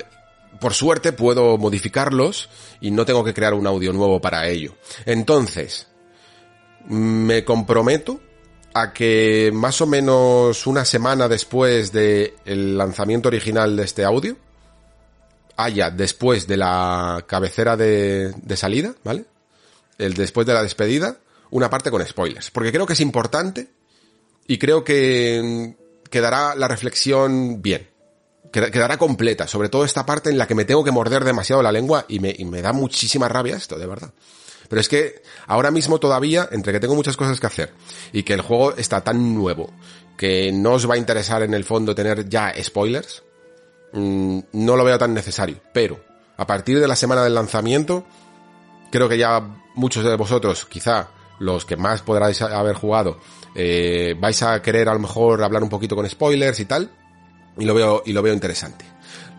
[0.59, 2.49] por suerte puedo modificarlos
[2.81, 4.75] y no tengo que crear un audio nuevo para ello.
[5.05, 5.87] Entonces,
[6.87, 8.19] me comprometo
[8.73, 14.37] a que más o menos una semana después del lanzamiento original de este audio,
[15.57, 19.25] haya después de la cabecera de, de salida, ¿vale?
[19.97, 21.17] El después de la despedida,
[21.51, 22.49] una parte con spoilers.
[22.49, 23.67] Porque creo que es importante
[24.47, 25.75] y creo que
[26.11, 27.89] quedará la reflexión bien.
[28.51, 31.63] Queda- Quedará completa, sobre todo esta parte en la que me tengo que morder demasiado
[31.63, 34.11] la lengua y me, y me da muchísima rabia esto, de verdad.
[34.69, 37.73] Pero es que ahora mismo todavía, entre que tengo muchas cosas que hacer
[38.13, 39.71] y que el juego está tan nuevo
[40.17, 43.23] que no os va a interesar en el fondo tener ya spoilers,
[43.93, 45.59] mm, no lo veo tan necesario.
[45.73, 45.99] Pero
[46.37, 48.05] a partir de la semana del lanzamiento,
[48.91, 49.41] creo que ya
[49.75, 51.09] muchos de vosotros, quizá
[51.39, 53.19] los que más podráis haber jugado,
[53.55, 56.91] eh, vais a querer a lo mejor hablar un poquito con spoilers y tal,
[57.57, 58.85] y lo veo, y lo veo interesante.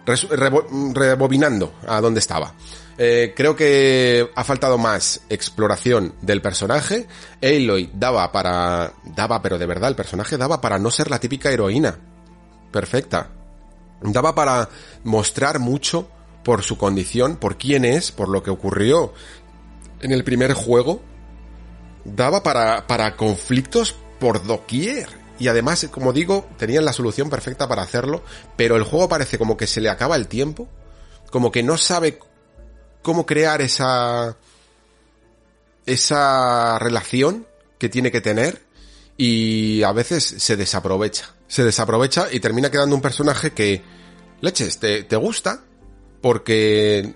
[0.05, 2.55] Rebobinando a dónde estaba.
[2.99, 7.07] Eh, creo que ha faltado más exploración del personaje.
[7.43, 11.51] Aloy daba para, daba, pero de verdad, el personaje daba para no ser la típica
[11.51, 11.99] heroína.
[12.71, 13.31] Perfecta.
[14.03, 14.69] Daba para
[15.05, 16.09] mostrar mucho
[16.43, 19.13] por su condición, por quién es, por lo que ocurrió
[20.01, 21.01] en el primer juego,
[22.05, 25.09] daba para, para conflictos por doquier.
[25.41, 28.23] Y además, como digo, tenían la solución perfecta para hacerlo,
[28.55, 30.69] pero el juego parece como que se le acaba el tiempo,
[31.33, 32.21] como que no sabe
[33.03, 34.37] cómo crear esa
[35.87, 38.63] esa relación que tiene que tener
[39.17, 41.35] y a veces se desaprovecha.
[41.49, 43.83] Se desaprovecha y termina quedando un personaje que,
[44.41, 45.65] leches, te, te gusta
[46.21, 47.13] porque,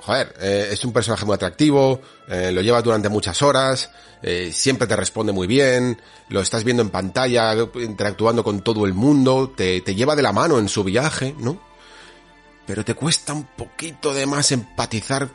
[0.00, 3.90] joder, eh, es un personaje muy atractivo, eh, lo llevas durante muchas horas,
[4.22, 8.94] eh, siempre te responde muy bien, lo estás viendo en pantalla, interactuando con todo el
[8.94, 11.60] mundo, te, te lleva de la mano en su viaje, ¿no?
[12.66, 15.28] Pero te cuesta un poquito de más empatizar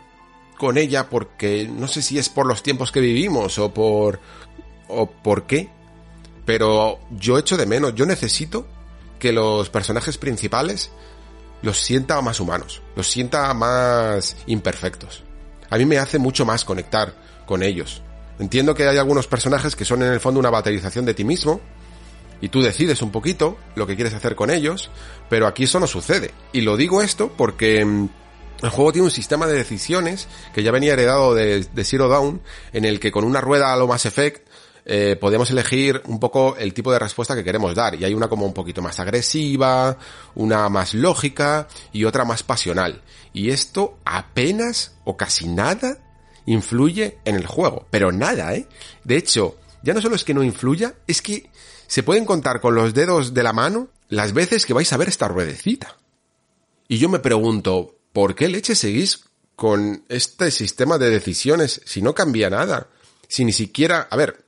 [0.57, 4.19] con ella porque no sé si es por los tiempos que vivimos o por
[4.87, 5.69] o por qué,
[6.45, 8.67] pero yo echo de menos, yo necesito
[9.19, 10.91] que los personajes principales
[11.61, 15.23] los sienta más humanos, los sienta más imperfectos.
[15.69, 17.13] A mí me hace mucho más conectar
[17.45, 18.01] con ellos.
[18.39, 21.61] Entiendo que hay algunos personajes que son en el fondo una baterización de ti mismo,
[22.41, 24.89] y tú decides un poquito lo que quieres hacer con ellos,
[25.29, 26.31] pero aquí eso no sucede.
[26.51, 28.09] Y lo digo esto porque mm,
[28.63, 32.41] el juego tiene un sistema de decisiones que ya venía heredado de, Zero Dawn,
[32.73, 34.44] en el que con una rueda a lo Mass Effect
[34.85, 37.95] eh, podemos elegir un poco el tipo de respuesta que queremos dar.
[37.95, 39.97] Y hay una como un poquito más agresiva,
[40.35, 43.01] una más lógica y otra más pasional.
[43.33, 45.97] Y esto apenas o casi nada
[46.45, 47.87] influye en el juego.
[47.89, 48.67] Pero nada, ¿eh?
[49.03, 51.49] De hecho, ya no solo es que no influya, es que
[51.87, 55.09] se pueden contar con los dedos de la mano las veces que vais a ver
[55.09, 55.97] esta ruedecita.
[56.87, 62.13] Y yo me pregunto, ¿por qué leche seguís con este sistema de decisiones si no
[62.13, 62.89] cambia nada?
[63.27, 64.44] Si ni siquiera, a ver,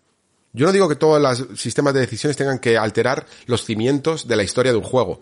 [0.57, 4.35] yo no digo que todos los sistemas de decisiones tengan que alterar los cimientos de
[4.35, 5.21] la historia de un juego,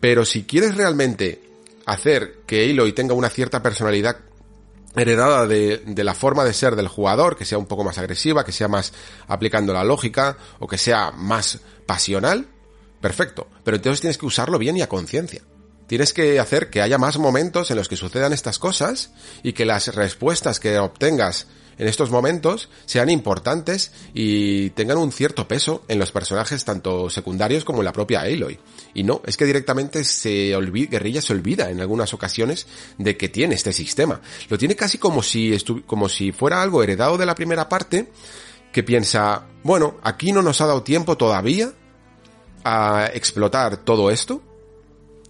[0.00, 1.40] pero si quieres realmente
[1.86, 4.16] hacer que Aloy tenga una cierta personalidad
[4.96, 8.44] heredada de, de, la forma de ser del jugador, que sea un poco más agresiva,
[8.44, 8.92] que sea más
[9.28, 12.48] aplicando la lógica, o que sea más pasional,
[13.00, 13.46] perfecto.
[13.62, 15.42] Pero entonces tienes que usarlo bien y a conciencia.
[15.86, 19.12] Tienes que hacer que haya más momentos en los que sucedan estas cosas
[19.44, 21.46] y que las respuestas que obtengas
[21.78, 27.64] en estos momentos sean importantes y tengan un cierto peso en los personajes tanto secundarios
[27.64, 28.58] como en la propia Aloy.
[28.94, 32.66] Y no, es que directamente se olvida, Guerrilla se olvida en algunas ocasiones
[32.98, 34.20] de que tiene este sistema.
[34.48, 35.56] Lo tiene casi como si
[35.86, 38.10] como si fuera algo heredado de la primera parte
[38.72, 41.72] que piensa, bueno, aquí no nos ha dado tiempo todavía
[42.64, 44.42] a explotar todo esto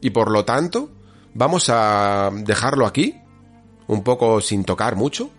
[0.00, 0.91] y por lo tanto
[1.34, 3.20] vamos a dejarlo aquí
[3.86, 5.31] un poco sin tocar mucho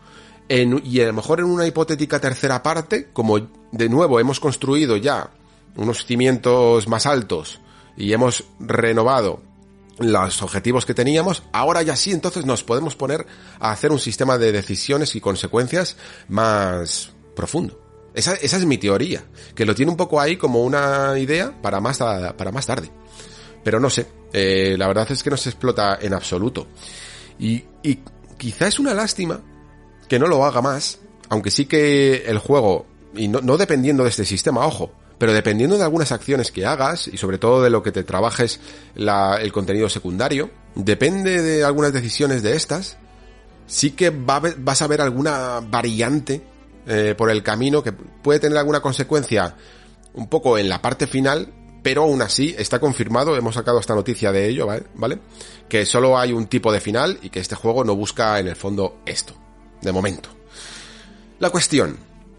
[0.49, 3.39] y a lo mejor en una hipotética tercera parte, como
[3.71, 5.29] de nuevo hemos construido ya
[5.75, 7.59] unos cimientos más altos
[7.97, 9.41] y hemos renovado
[9.99, 13.25] los objetivos que teníamos, ahora ya sí, entonces nos podemos poner
[13.59, 17.81] a hacer un sistema de decisiones y consecuencias más profundo.
[18.13, 19.23] Esa, esa es mi teoría,
[19.55, 22.89] que lo tiene un poco ahí como una idea para más, para más tarde.
[23.63, 26.67] Pero no sé, eh, la verdad es que no se explota en absoluto.
[27.39, 27.99] Y, y
[28.37, 29.41] quizá es una lástima
[30.07, 34.25] que no lo haga más, aunque sí que el juego, y no, dependiendo de este
[34.25, 37.91] sistema, ojo, pero dependiendo de algunas acciones que hagas y sobre todo de lo que
[37.91, 38.59] te trabajes
[38.95, 42.97] el contenido secundario, depende de algunas decisiones de estas,
[43.65, 46.43] sí que va, vas a ver alguna variante
[46.85, 49.55] eh, por el camino que puede tener alguna consecuencia
[50.13, 51.53] un poco en la parte final,
[51.83, 54.83] pero aún así está confirmado, hemos sacado esta noticia de ello, ¿vale?
[54.95, 55.19] ¿vale?
[55.67, 58.55] Que solo hay un tipo de final y que este juego no busca en el
[58.55, 59.46] fondo esto
[59.81, 60.29] de momento.
[61.39, 61.97] La cuestión.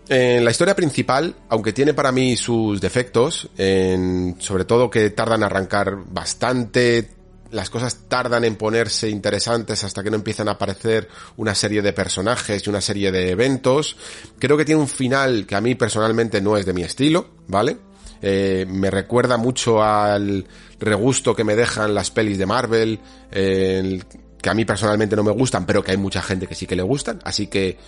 [0.08, 5.40] En la historia principal, aunque tiene para mí sus defectos, en, sobre todo que tardan
[5.40, 7.10] en arrancar bastante,
[7.50, 11.92] las cosas tardan en ponerse interesantes hasta que no empiezan a aparecer una serie de
[11.92, 13.96] personajes y una serie de eventos.
[14.38, 17.76] Creo que tiene un final que a mí personalmente no es de mi estilo, ¿vale?
[18.20, 20.46] Eh, me recuerda mucho al
[20.80, 22.98] regusto que me dejan las pelis de Marvel,
[23.30, 24.00] eh,
[24.40, 26.76] que a mí personalmente no me gustan, pero que hay mucha gente que sí que
[26.76, 27.78] le gustan, así que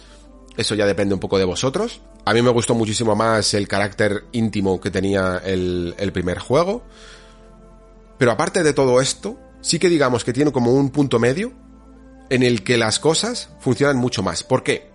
[0.57, 2.01] eso ya depende un poco de vosotros.
[2.25, 6.83] A mí me gustó muchísimo más el carácter íntimo que tenía el, primer juego.
[8.19, 11.53] Pero aparte de todo esto, sí que digamos que tiene como un punto medio
[12.29, 14.43] en el que las cosas funcionan mucho más.
[14.43, 14.91] ¿Por qué?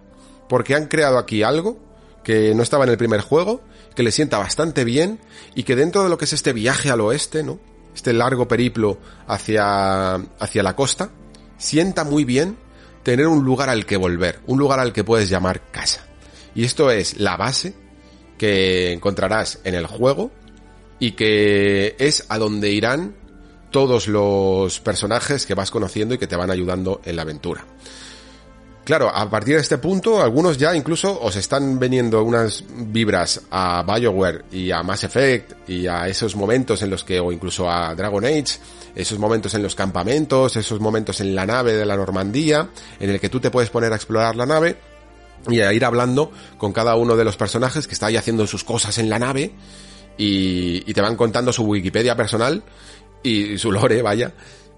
[0.47, 1.79] Porque han creado aquí algo
[2.23, 3.61] que no estaba en el primer juego,
[3.95, 5.19] que le sienta bastante bien
[5.55, 7.59] y que dentro de lo que es este viaje al oeste, ¿no?
[7.95, 11.11] Este largo periplo hacia, hacia la costa,
[11.65, 12.57] sienta muy bien
[13.03, 16.05] tener un lugar al que volver, un lugar al que puedes llamar casa.
[16.53, 17.73] Y esto es la base
[18.37, 20.31] que encontrarás en el juego
[20.99, 23.15] y que es a donde irán
[23.71, 27.65] todos los personajes que vas conociendo y que te van ayudando en la aventura.
[28.85, 33.81] Claro, a partir de este punto, algunos ya incluso os están veniendo unas vibras a
[33.81, 37.95] BioWare y a Mass Effect y a esos momentos en los que, o incluso a
[37.95, 38.59] Dragon Age,
[38.93, 43.19] esos momentos en los campamentos, esos momentos en la nave de la Normandía, en el
[43.19, 44.77] que tú te puedes poner a explorar la nave
[45.49, 48.63] y a ir hablando con cada uno de los personajes que está ahí haciendo sus
[48.63, 49.51] cosas en la nave
[50.15, 52.61] y, y te van contando su Wikipedia personal
[53.23, 54.31] y su lore, vaya,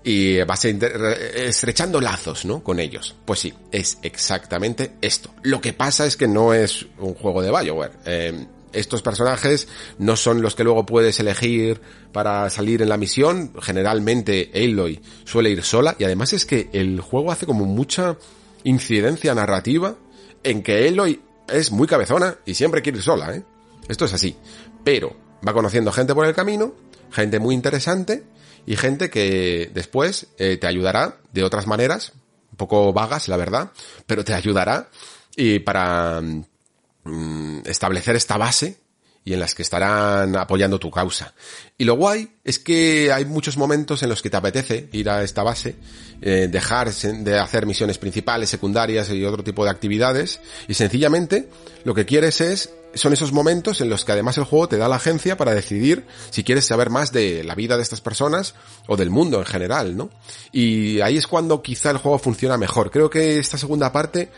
[0.08, 2.64] y vas estrechando lazos, ¿no?
[2.64, 3.14] Con ellos.
[3.26, 5.32] Pues sí, es exactamente esto.
[5.44, 7.92] Lo que pasa es que no es un juego de Bioware.
[8.06, 11.82] Eh, estos personajes no son los que luego puedes elegir
[12.14, 13.52] para salir en la misión.
[13.61, 18.16] Generalmente Aloy suele ir sola y además es que el juego hace como mucha
[18.64, 19.98] incidencia narrativa
[20.42, 21.19] en que Aloy
[21.50, 23.44] es muy cabezona y siempre quiere ir sola, ¿eh?
[23.90, 24.38] Esto es así.
[24.86, 25.14] Pero
[25.45, 26.74] va conociendo gente por el camino,
[27.11, 28.24] gente muy interesante
[28.67, 32.11] y gente que después eh, te ayudará de otras maneras,
[32.51, 33.71] un poco vagas, la verdad,
[34.05, 34.89] pero te ayudará
[35.35, 38.77] y para mm, establecer esta base
[39.23, 41.33] y en las que estarán apoyando tu causa.
[41.77, 45.23] Y lo guay es que hay muchos momentos en los que te apetece ir a
[45.23, 45.75] esta base,
[46.21, 51.49] eh, dejar de hacer misiones principales, secundarias y otro tipo de actividades, y sencillamente
[51.83, 54.88] lo que quieres es, son esos momentos en los que además el juego te da
[54.88, 58.56] la agencia para decidir si quieres saber más de la vida de estas personas
[58.88, 60.09] o del mundo en general, ¿no?
[60.51, 62.91] Y ahí es cuando quizá el juego funciona mejor.
[62.91, 64.30] Creo que esta segunda parte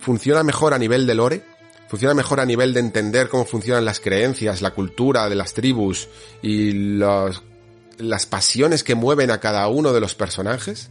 [0.00, 1.44] funciona mejor a nivel de lore,
[1.88, 6.08] funciona mejor a nivel de entender cómo funcionan las creencias, la cultura de las tribus
[6.42, 10.90] y las pasiones que mueven a cada uno de los personajes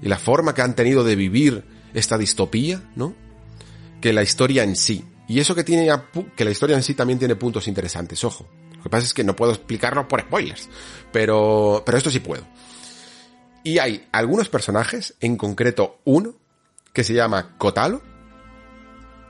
[0.00, 3.14] y la forma que han tenido de vivir esta distopía, ¿no?
[4.00, 5.04] Que la historia en sí.
[5.28, 5.90] Y eso que tiene,
[6.34, 8.48] que la historia en sí también tiene puntos interesantes, ojo.
[8.76, 10.68] Lo que pasa es que no puedo explicarlo por spoilers,
[11.12, 12.46] pero, pero esto sí puedo.
[13.62, 16.34] Y hay algunos personajes, en concreto uno,
[16.92, 18.02] que se llama Kotalo,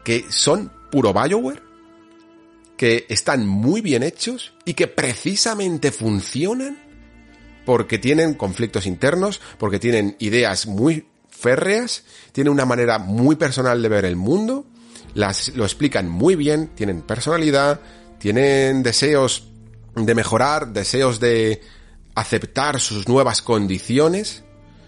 [0.04, 1.62] que son puro Bioware,
[2.76, 6.78] que están muy bien hechos y que precisamente funcionan
[7.66, 13.88] porque tienen conflictos internos, porque tienen ideas muy férreas, tienen una manera muy personal de
[13.88, 14.64] ver el mundo,
[15.18, 17.80] las, lo explican muy bien, tienen personalidad,
[18.20, 19.48] tienen deseos
[19.96, 21.60] de mejorar, deseos de
[22.14, 24.44] aceptar sus nuevas condiciones,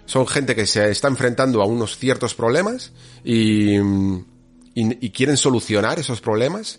[0.06, 2.92] son gente que se está enfrentando a unos ciertos problemas
[3.24, 3.80] y, y,
[4.74, 6.78] y quieren solucionar esos problemas.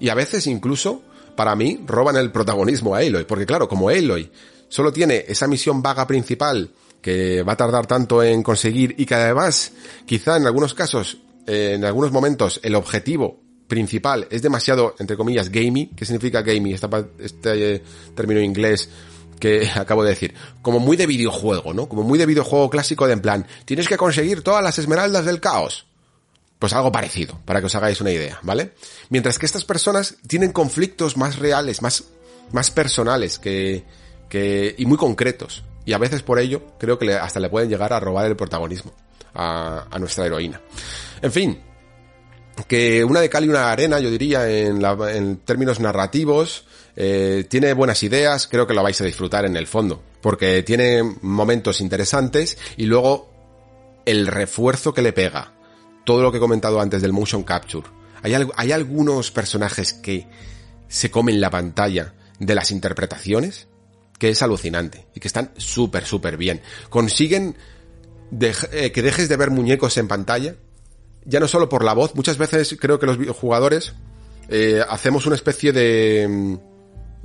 [0.00, 1.02] Y a veces incluso
[1.36, 4.30] para mí roban el protagonismo a Aloy, porque claro, como Aloy
[4.70, 6.70] solo tiene esa misión vaga principal
[7.02, 9.72] que va a tardar tanto en conseguir y que además
[10.06, 15.90] quizá en algunos casos, en algunos momentos el objetivo principal es demasiado, entre comillas, gamey.
[15.96, 16.72] ¿Qué significa gamey?
[16.72, 17.82] Esta pa- Este, eh,
[18.14, 18.88] término inglés
[19.40, 20.34] que acabo de decir.
[20.62, 21.88] Como muy de videojuego, ¿no?
[21.88, 25.40] Como muy de videojuego clásico de en plan, tienes que conseguir todas las esmeraldas del
[25.40, 25.86] caos.
[26.58, 28.72] Pues algo parecido, para que os hagáis una idea, ¿vale?
[29.10, 32.04] Mientras que estas personas tienen conflictos más reales, más,
[32.52, 33.84] más personales que,
[34.30, 35.64] que, y muy concretos.
[35.84, 38.92] Y a veces por ello creo que hasta le pueden llegar a robar el protagonismo
[39.36, 40.60] a, nuestra heroína.
[41.20, 41.58] En fin,
[42.66, 46.64] que una de cal y una arena, yo diría, en, términos narrativos,
[46.96, 51.02] eh, tiene buenas ideas, creo que lo vais a disfrutar en el fondo, porque tiene
[51.22, 53.30] momentos interesantes y luego
[54.06, 55.52] el refuerzo que le pega,
[56.04, 57.86] todo lo que he comentado antes del motion capture.
[58.22, 60.26] Hay, hay algunos personajes que
[60.88, 63.68] se comen la pantalla de las interpretaciones,
[64.18, 66.62] que es alucinante y que están súper, súper bien.
[66.88, 67.56] Consiguen
[68.32, 70.56] eh, que dejes de ver muñecos en pantalla,
[71.24, 73.94] ya no solo por la voz, muchas veces creo que los jugadores
[74.48, 76.56] eh, hacemos una especie de mm,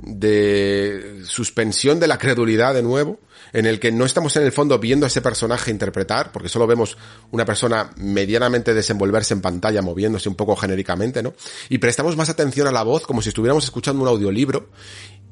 [0.02, 3.20] de suspensión de la credulidad de nuevo,
[3.52, 6.66] en el que no estamos en el fondo viendo a ese personaje interpretar, porque solo
[6.66, 6.98] vemos
[7.30, 11.34] una persona medianamente desenvolverse en pantalla, moviéndose un poco genéricamente, ¿no?
[11.68, 14.70] Y prestamos más atención a la voz como si estuviéramos escuchando un audiolibro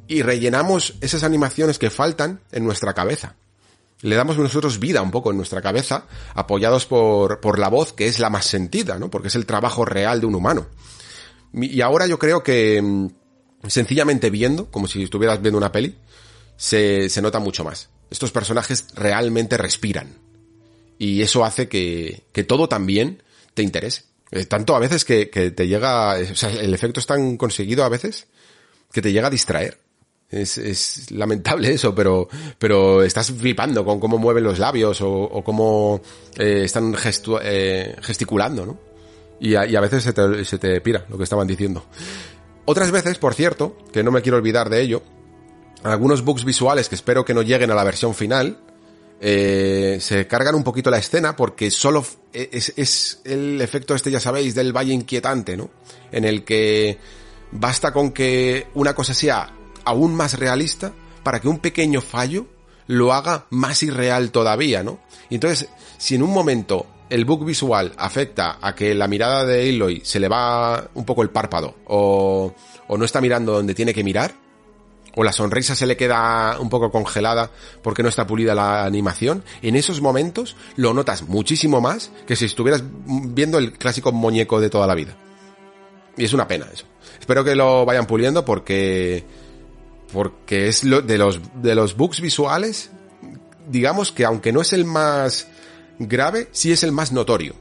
[0.06, 3.36] y rellenamos esas animaciones que faltan en nuestra cabeza
[4.02, 8.06] le damos nosotros vida un poco en nuestra cabeza, apoyados por, por la voz, que
[8.06, 9.10] es la más sentida, ¿no?
[9.10, 10.66] Porque es el trabajo real de un humano.
[11.52, 13.08] Y ahora yo creo que mm,
[13.66, 15.97] sencillamente viendo, como si estuvieras viendo una peli,
[16.56, 17.90] se, se nota mucho más.
[18.10, 20.18] Estos personajes realmente respiran.
[20.99, 23.22] Y eso hace que, que todo también
[23.54, 24.04] te interese.
[24.31, 27.84] Eh, Tanto a veces que, que te llega, o sea, el efecto es tan conseguido
[27.84, 28.28] a veces
[28.92, 29.78] que te llega a distraer.
[30.30, 36.00] Es, es lamentable eso, pero, pero estás flipando con cómo mueven los labios o, cómo
[36.38, 38.78] eh, están gestu- eh, gesticulando, ¿no?
[39.40, 41.84] Y a, veces se te, se te pira lo que estaban diciendo.
[42.66, 45.02] Otras veces, por cierto, que no me quiero olvidar de ello,
[45.82, 48.58] algunos bugs visuales que espero que no lleguen a la versión final,
[49.22, 54.10] eh, se cargan un poquito la escena porque solo f- es, es el efecto este,
[54.10, 55.70] ya sabéis, del valle inquietante, ¿no?
[56.12, 56.98] En el que
[57.50, 62.46] basta con que una cosa sea aún más realista para que un pequeño fallo
[62.86, 64.98] lo haga más irreal todavía, ¿no?
[65.28, 69.68] Y entonces, si en un momento el bug visual afecta a que la mirada de
[69.68, 72.54] Aloy se le va un poco el párpado o,
[72.88, 74.34] o no está mirando donde tiene que mirar,
[75.16, 77.50] o la sonrisa se le queda un poco congelada
[77.82, 82.44] porque no está pulida la animación, en esos momentos lo notas muchísimo más que si
[82.44, 85.16] estuvieras viendo el clásico muñeco de toda la vida.
[86.16, 86.86] Y es una pena eso.
[87.18, 89.24] Espero que lo vayan puliendo porque
[90.12, 92.90] porque es lo de los de los bugs visuales,
[93.68, 95.48] digamos que aunque no es el más
[95.98, 97.54] grave, sí es el más notorio.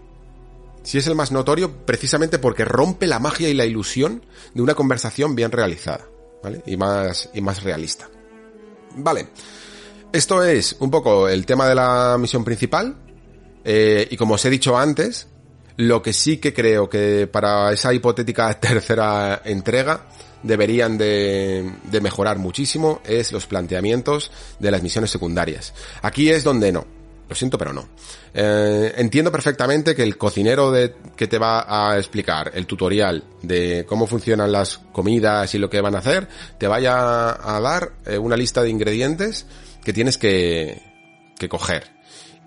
[0.83, 4.75] Sí es el más notorio precisamente porque rompe la magia y la ilusión de una
[4.75, 6.05] conversación bien realizada,
[6.41, 6.63] ¿vale?
[6.65, 8.09] Y más y más realista.
[8.95, 9.27] Vale.
[10.11, 12.95] Esto es un poco el tema de la misión principal.
[13.63, 15.27] Eh, y como os he dicho antes,
[15.75, 20.07] lo que sí que creo que para esa hipotética tercera entrega
[20.43, 25.73] deberían de, de mejorar muchísimo es los planteamientos de las misiones secundarias.
[26.01, 26.99] Aquí es donde no.
[27.29, 27.87] Lo siento, pero no.
[28.33, 33.85] Eh, entiendo perfectamente que el cocinero de, que te va a explicar el tutorial de
[33.87, 38.17] cómo funcionan las comidas y lo que van a hacer, te vaya a dar eh,
[38.17, 39.45] una lista de ingredientes
[39.83, 40.81] que tienes que,
[41.37, 41.91] que coger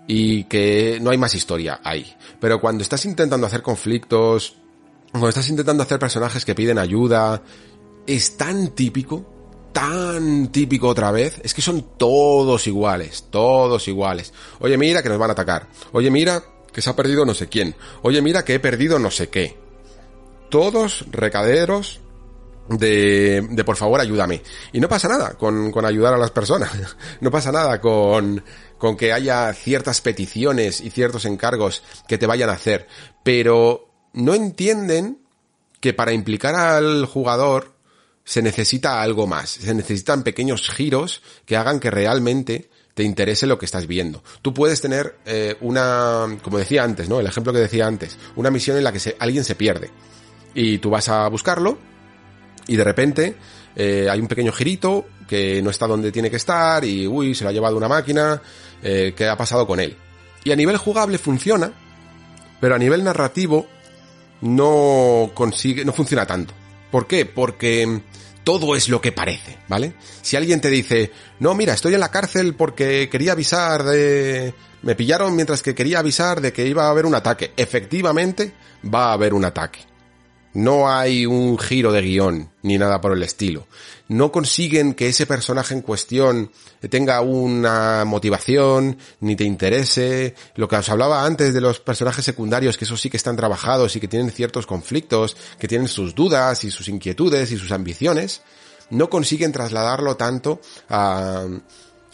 [0.05, 2.13] y que no hay más historia ahí.
[2.41, 4.57] Pero cuando estás intentando hacer conflictos,
[5.11, 7.41] cuando estás intentando hacer personajes que piden ayuda,
[8.07, 9.25] es tan típico,
[9.71, 14.33] tan típico otra vez, es que son todos iguales, todos iguales.
[14.59, 15.67] Oye, mira que nos van a atacar.
[15.91, 17.75] Oye, mira que se ha perdido no sé quién.
[18.01, 19.57] Oye, mira que he perdido no sé qué.
[20.49, 22.01] Todos recaderos
[22.69, 24.41] de, de por favor ayúdame.
[24.71, 26.71] Y no pasa nada con, con ayudar a las personas.
[27.21, 28.43] No pasa nada con,
[28.77, 32.87] con que haya ciertas peticiones y ciertos encargos que te vayan a hacer.
[33.23, 35.19] Pero no entienden
[35.79, 37.72] que para implicar al jugador
[38.23, 39.49] se necesita algo más.
[39.49, 44.23] Se necesitan pequeños giros que hagan que realmente te interese lo que estás viendo.
[44.41, 47.19] Tú puedes tener eh, una, como decía antes, ¿no?
[47.19, 49.89] El ejemplo que decía antes, una misión en la que alguien se pierde.
[50.53, 51.77] Y tú vas a buscarlo
[52.67, 53.35] y de repente
[53.75, 57.43] eh, hay un pequeño girito que no está donde tiene que estar y uy, se
[57.43, 58.39] lo ha llevado una máquina,
[58.83, 59.97] eh, ¿qué ha pasado con él?
[60.43, 61.73] Y a nivel jugable funciona,
[62.61, 63.65] pero a nivel narrativo
[64.41, 66.53] no consigue, no funciona tanto.
[66.93, 67.25] ¿Por qué?
[67.25, 68.01] Porque
[68.43, 69.95] todo es lo que parece, ¿vale?
[70.21, 74.53] Si alguien te dice, no, mira, estoy en la cárcel porque quería avisar de...
[74.83, 77.51] Me pillaron mientras que quería avisar de que iba a haber un ataque.
[77.57, 78.53] Efectivamente,
[78.93, 79.79] va a haber un ataque.
[80.53, 83.67] No hay un giro de guion ni nada por el estilo.
[84.07, 86.51] No consiguen que ese personaje en cuestión
[86.89, 90.35] tenga una motivación, ni te interese.
[90.55, 93.95] Lo que os hablaba antes de los personajes secundarios, que esos sí que están trabajados
[93.95, 98.41] y que tienen ciertos conflictos, que tienen sus dudas y sus inquietudes y sus ambiciones,
[98.91, 101.45] no consiguen trasladarlo tanto a,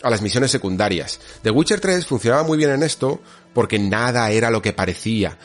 [0.01, 1.19] a las misiones secundarias.
[1.43, 3.21] The Witcher 3 funcionaba muy bien en esto
[3.53, 5.37] porque nada era lo que parecía.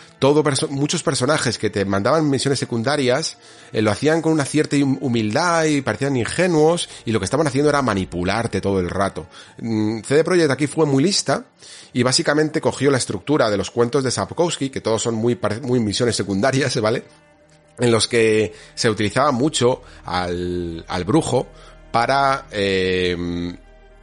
[0.70, 3.38] Muchos personajes que te mandaban misiones secundarias
[3.72, 7.46] eh, lo hacían con una cierta hum- humildad y parecían ingenuos y lo que estaban
[7.46, 9.26] haciendo era manipularte todo el rato.
[9.58, 11.44] Mm, CD Projekt aquí fue muy lista
[11.92, 15.80] y básicamente cogió la estructura de los cuentos de Sapkowski, que todos son muy, muy
[15.80, 17.04] misiones secundarias, ¿vale?
[17.78, 21.48] en los que se utilizaba mucho al, al brujo
[21.90, 23.16] para eh,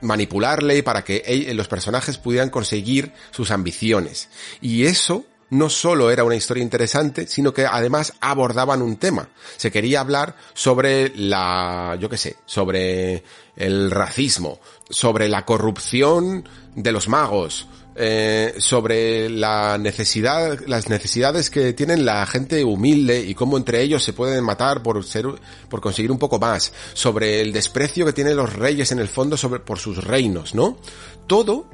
[0.01, 4.29] manipularle y para que los personajes pudieran conseguir sus ambiciones.
[4.61, 9.29] Y eso no solo era una historia interesante, sino que además abordaban un tema.
[9.57, 13.23] Se quería hablar sobre la, yo qué sé, sobre
[13.57, 17.67] el racismo, sobre la corrupción de los magos,
[18.03, 24.03] eh, sobre la necesidad, las necesidades que tienen la gente humilde y cómo entre ellos
[24.03, 25.27] se pueden matar por ser,
[25.69, 29.37] por conseguir un poco más, sobre el desprecio que tienen los reyes en el fondo
[29.37, 30.79] sobre, por sus reinos, ¿no?
[31.27, 31.67] Todo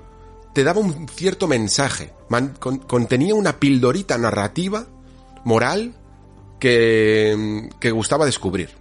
[0.53, 2.11] te daba un cierto mensaje,
[2.59, 4.85] contenía una pildorita narrativa,
[5.45, 5.93] moral,
[6.59, 8.71] que, que gustaba descubrir.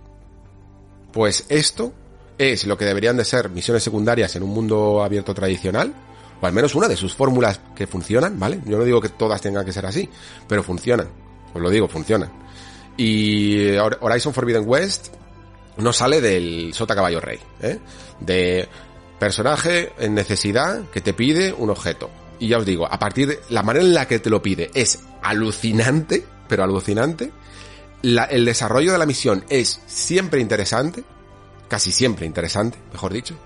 [1.12, 1.92] Pues esto
[2.38, 5.94] es lo que deberían de ser misiones secundarias en un mundo abierto tradicional,
[6.40, 8.60] o al menos una de sus fórmulas que funcionan, ¿vale?
[8.64, 10.08] Yo no digo que todas tengan que ser así,
[10.48, 11.08] pero funcionan.
[11.54, 12.30] Os lo digo, funcionan.
[12.96, 15.08] Y Hor- Horizon Forbidden West
[15.78, 17.78] no sale del sota caballo rey, ¿eh?
[18.20, 18.68] De
[19.18, 22.10] personaje en necesidad que te pide un objeto.
[22.38, 24.70] Y ya os digo, a partir de la manera en la que te lo pide
[24.74, 27.32] es alucinante, pero alucinante.
[28.02, 31.02] El desarrollo de la misión es siempre interesante,
[31.68, 33.36] casi siempre interesante, mejor dicho.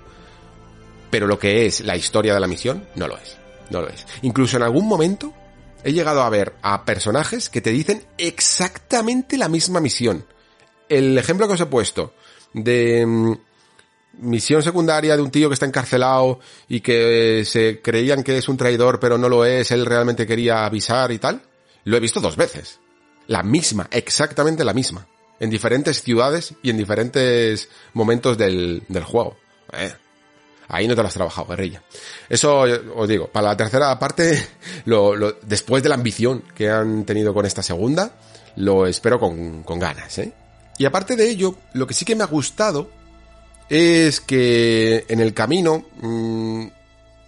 [1.10, 3.36] Pero lo que es la historia de la misión no lo es.
[3.70, 4.06] No lo es.
[4.22, 5.32] Incluso en algún momento
[5.84, 10.24] he llegado a ver a personajes que te dicen exactamente la misma misión.
[10.88, 12.14] El ejemplo que os he puesto
[12.52, 13.32] de mm,
[14.20, 18.56] misión secundaria de un tío que está encarcelado y que se creían que es un
[18.56, 21.42] traidor pero no lo es, él realmente quería avisar y tal,
[21.84, 22.80] lo he visto dos veces.
[23.26, 25.06] La misma, exactamente la misma.
[25.38, 29.36] En diferentes ciudades y en diferentes momentos del, del juego.
[29.72, 29.94] Eh,
[30.70, 31.82] Ahí no te lo has trabajado, guerrilla.
[32.28, 32.60] Eso
[32.94, 34.48] os digo, para la tercera parte,
[35.42, 38.12] después de la ambición que han tenido con esta segunda,
[38.56, 40.32] lo espero con, con ganas, ¿eh?
[40.78, 42.88] Y aparte de ello, lo que sí que me ha gustado
[43.68, 46.66] es que en el camino, mm,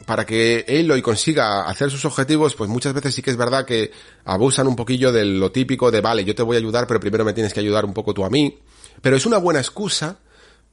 [0.07, 3.93] para que Aloy consiga hacer sus objetivos, pues muchas veces sí que es verdad que
[4.25, 7.25] abusan un poquillo de lo típico de, vale, yo te voy a ayudar, pero primero
[7.25, 8.59] me tienes que ayudar un poco tú a mí.
[9.01, 10.19] Pero es una buena excusa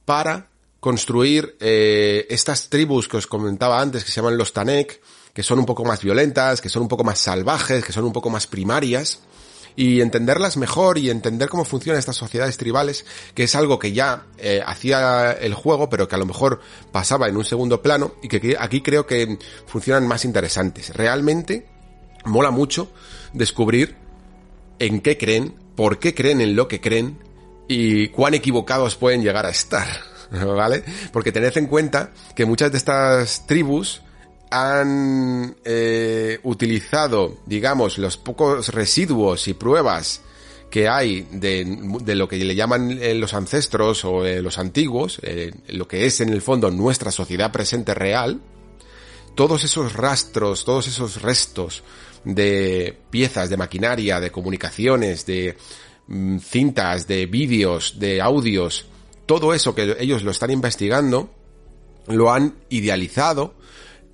[0.04, 0.49] para
[0.80, 5.00] construir eh, estas tribus que os comentaba antes, que se llaman los Tanek,
[5.32, 8.12] que son un poco más violentas, que son un poco más salvajes, que son un
[8.12, 9.20] poco más primarias,
[9.76, 14.26] y entenderlas mejor y entender cómo funcionan estas sociedades tribales, que es algo que ya
[14.38, 18.28] eh, hacía el juego, pero que a lo mejor pasaba en un segundo plano, y
[18.28, 20.94] que aquí creo que funcionan más interesantes.
[20.96, 21.66] Realmente
[22.24, 22.90] mola mucho
[23.32, 23.96] descubrir
[24.78, 27.18] en qué creen, por qué creen en lo que creen
[27.68, 29.86] y cuán equivocados pueden llegar a estar,
[30.56, 30.84] ¿vale?
[31.12, 34.02] Porque tened en cuenta que muchas de estas tribus
[34.50, 40.22] han eh, utilizado, digamos, los pocos residuos y pruebas
[40.70, 41.64] que hay de,
[42.02, 46.06] de lo que le llaman eh, los ancestros o eh, los antiguos, eh, lo que
[46.06, 48.40] es en el fondo nuestra sociedad presente real,
[49.34, 51.82] todos esos rastros, todos esos restos
[52.24, 55.56] de piezas, de maquinaria, de comunicaciones, de
[56.06, 58.86] mm, cintas, de vídeos, de audios,
[59.30, 61.30] todo eso que ellos lo están investigando,
[62.08, 63.54] lo han idealizado,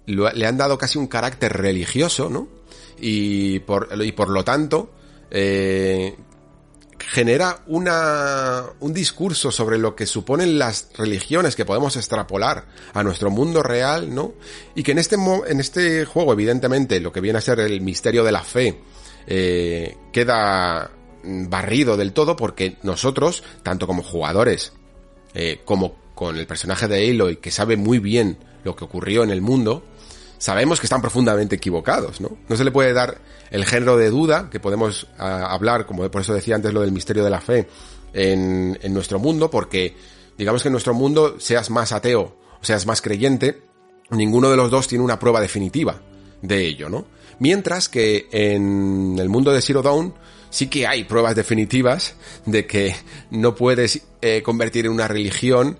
[0.04, 2.48] le han dado casi un carácter religioso, ¿no?
[3.00, 4.90] Y por, y por lo tanto,
[5.30, 6.14] eh,
[6.98, 13.30] genera una, un discurso sobre lo que suponen las religiones que podemos extrapolar a nuestro
[13.30, 14.34] mundo real, ¿no?
[14.74, 18.22] Y que en este, en este juego, evidentemente, lo que viene a ser el misterio
[18.22, 18.82] de la fe,
[19.26, 20.90] eh, queda
[21.24, 24.74] mm, barrido del todo porque nosotros, tanto como jugadores,
[25.38, 29.30] eh, como con el personaje de Aloy, que sabe muy bien lo que ocurrió en
[29.30, 29.84] el mundo,
[30.38, 32.38] sabemos que están profundamente equivocados, ¿no?
[32.48, 33.20] No se le puede dar
[33.50, 36.90] el género de duda, que podemos ah, hablar, como por eso decía antes lo del
[36.90, 37.68] misterio de la fe,
[38.14, 39.94] en, en nuestro mundo, porque
[40.38, 43.62] digamos que en nuestro mundo, seas más ateo o seas más creyente,
[44.08, 46.00] ninguno de los dos tiene una prueba definitiva
[46.40, 47.04] de ello, ¿no?
[47.40, 50.14] Mientras que en el mundo de Zero Dawn
[50.56, 52.14] sí que hay pruebas definitivas
[52.46, 52.96] de que
[53.30, 55.78] no puedes eh, convertir en una religión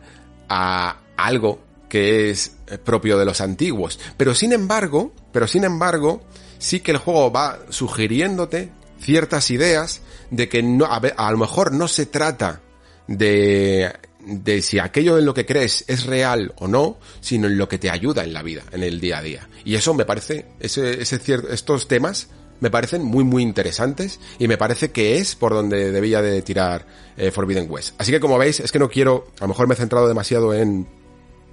[0.51, 3.99] a algo que es eh, propio de los antiguos.
[4.19, 6.23] Pero sin embargo, pero sin embargo,
[6.59, 11.73] sí que el juego va sugiriéndote ciertas ideas de que no, a, a lo mejor
[11.73, 12.60] no se trata
[13.07, 13.94] de,
[14.26, 17.78] de si aquello en lo que crees es real o no, sino en lo que
[17.78, 19.49] te ayuda en la vida, en el día a día.
[19.65, 21.19] Y eso me parece, ese, ese
[21.51, 22.28] estos temas
[22.60, 26.87] me parecen muy muy interesantes y me parece que es por donde debía de tirar
[27.17, 27.94] eh, Forbidden West.
[27.99, 30.55] Así que como veis, es que no quiero, a lo mejor me he centrado demasiado
[30.55, 30.87] en,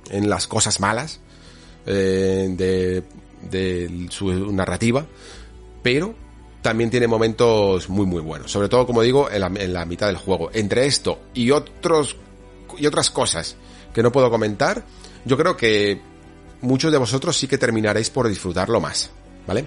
[0.09, 1.19] en las cosas malas
[1.85, 3.03] eh, de,
[3.49, 5.05] de su narrativa,
[5.81, 6.15] pero
[6.61, 10.07] también tiene momentos muy muy buenos, sobre todo como digo en la, en la mitad
[10.07, 10.49] del juego.
[10.53, 12.15] Entre esto y otros
[12.77, 13.57] y otras cosas
[13.93, 14.83] que no puedo comentar,
[15.25, 16.01] yo creo que
[16.61, 19.11] muchos de vosotros sí que terminaréis por disfrutarlo más,
[19.45, 19.65] ¿vale?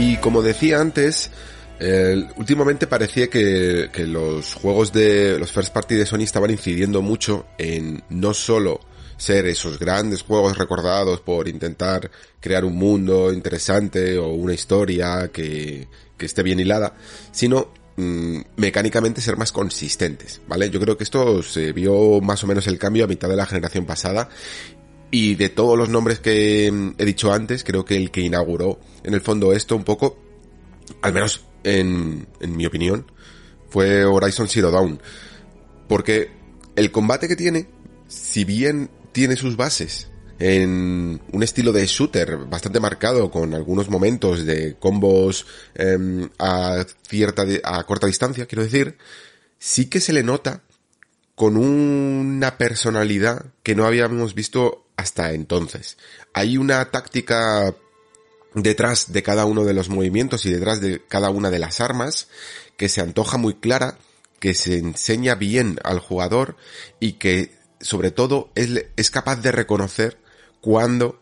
[0.00, 1.30] Y como decía antes,
[1.78, 7.44] eh, últimamente parecía que, los juegos de los first party de Sony estaban incidiendo mucho
[7.58, 8.80] en no solo
[9.18, 15.86] ser esos grandes juegos recordados por intentar crear un mundo interesante o una historia que,
[16.16, 16.94] que esté bien hilada,
[17.30, 17.68] sino
[17.98, 20.70] mm, mecánicamente ser más consistentes, ¿vale?
[20.70, 23.44] Yo creo que esto se vio más o menos el cambio a mitad de la
[23.44, 24.30] generación pasada
[25.10, 28.78] y de todos los nombres que mm, he dicho antes, creo que el que inauguró
[29.02, 30.18] en el fondo esto un poco,
[31.02, 33.10] al menos en, en mi opinión,
[33.68, 35.00] fue Horizon Zero Dawn.
[35.88, 36.30] Porque
[36.76, 37.68] el combate que tiene,
[38.08, 44.46] si bien tiene sus bases en un estilo de shooter bastante marcado con algunos momentos
[44.46, 48.96] de combos em, a cierta a corta distancia, quiero decir,
[49.58, 50.62] sí que se le nota
[51.34, 55.96] con una personalidad que no habíamos visto hasta entonces.
[56.32, 57.74] Hay una táctica
[58.54, 62.28] detrás de cada uno de los movimientos y detrás de cada una de las armas
[62.76, 63.98] que se antoja muy clara,
[64.38, 66.56] que se enseña bien al jugador
[66.98, 70.18] y que sobre todo es, es capaz de reconocer
[70.60, 71.20] cuando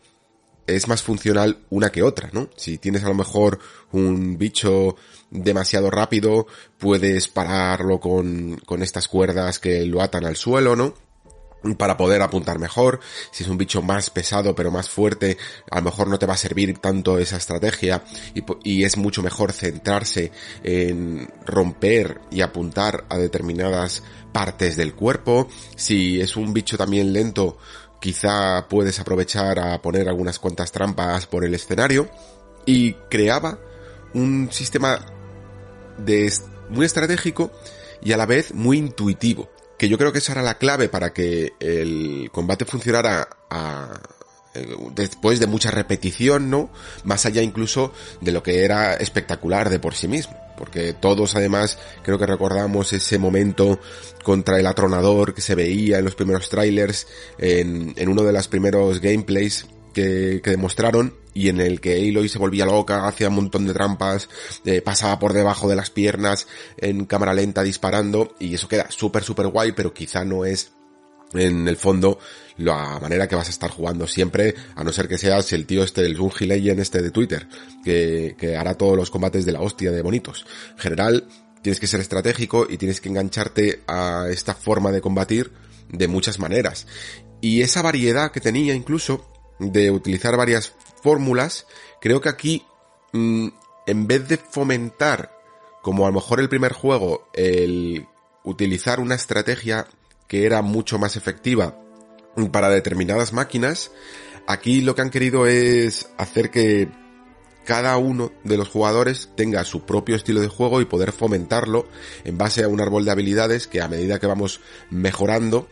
[0.67, 2.49] es más funcional una que otra, ¿no?
[2.55, 3.59] Si tienes a lo mejor
[3.91, 4.95] un bicho
[5.31, 6.47] demasiado rápido,
[6.77, 10.93] puedes pararlo con, con estas cuerdas que lo atan al suelo, ¿no?
[11.77, 12.99] Para poder apuntar mejor.
[13.31, 15.37] Si es un bicho más pesado pero más fuerte,
[15.69, 18.03] a lo mejor no te va a servir tanto esa estrategia
[18.63, 20.31] y, es mucho mejor centrarse
[20.63, 25.49] en romper y apuntar a determinadas partes del cuerpo.
[25.75, 27.57] Si es un bicho también lento,
[27.99, 32.09] quizá puedes aprovechar a poner algunas cuantas trampas por el escenario
[32.65, 33.59] y creaba
[34.13, 35.05] un sistema
[35.97, 36.31] de
[36.69, 37.51] muy estratégico
[38.01, 41.13] y a la vez muy intuitivo que yo creo que esa era la clave para
[41.13, 43.99] que el combate funcionara a,
[44.53, 46.69] eh, después de mucha repetición, ¿no?
[47.05, 50.35] Más allá incluso de lo que era espectacular de por sí mismo.
[50.57, 53.79] Porque todos además creo que recordamos ese momento
[54.21, 58.49] contra el atronador que se veía en los primeros trailers, en, en uno de los
[58.49, 59.65] primeros gameplays
[60.41, 64.29] que, demostraron y en el que Aloy se volvía loca, hacía un montón de trampas,
[64.65, 69.23] eh, pasaba por debajo de las piernas en cámara lenta disparando y eso queda súper
[69.23, 70.71] súper guay, pero quizá no es
[71.33, 72.17] en el fondo
[72.57, 75.83] la manera que vas a estar jugando siempre, a no ser que seas el tío
[75.83, 77.47] este, el Bungie Legend este de Twitter,
[77.83, 80.45] que, que hará todos los combates de la hostia de bonitos.
[80.71, 81.27] En general,
[81.61, 85.51] tienes que ser estratégico y tienes que engancharte a esta forma de combatir
[85.89, 86.87] de muchas maneras.
[87.41, 91.67] Y esa variedad que tenía incluso de utilizar varias fórmulas,
[92.01, 92.65] creo que aquí,
[93.13, 93.49] mmm,
[93.85, 95.37] en vez de fomentar,
[95.81, 98.07] como a lo mejor el primer juego, el
[98.43, 99.87] utilizar una estrategia
[100.27, 101.77] que era mucho más efectiva
[102.51, 103.91] para determinadas máquinas,
[104.47, 106.89] aquí lo que han querido es hacer que
[107.65, 111.87] cada uno de los jugadores tenga su propio estilo de juego y poder fomentarlo
[112.23, 115.67] en base a un árbol de habilidades que a medida que vamos mejorando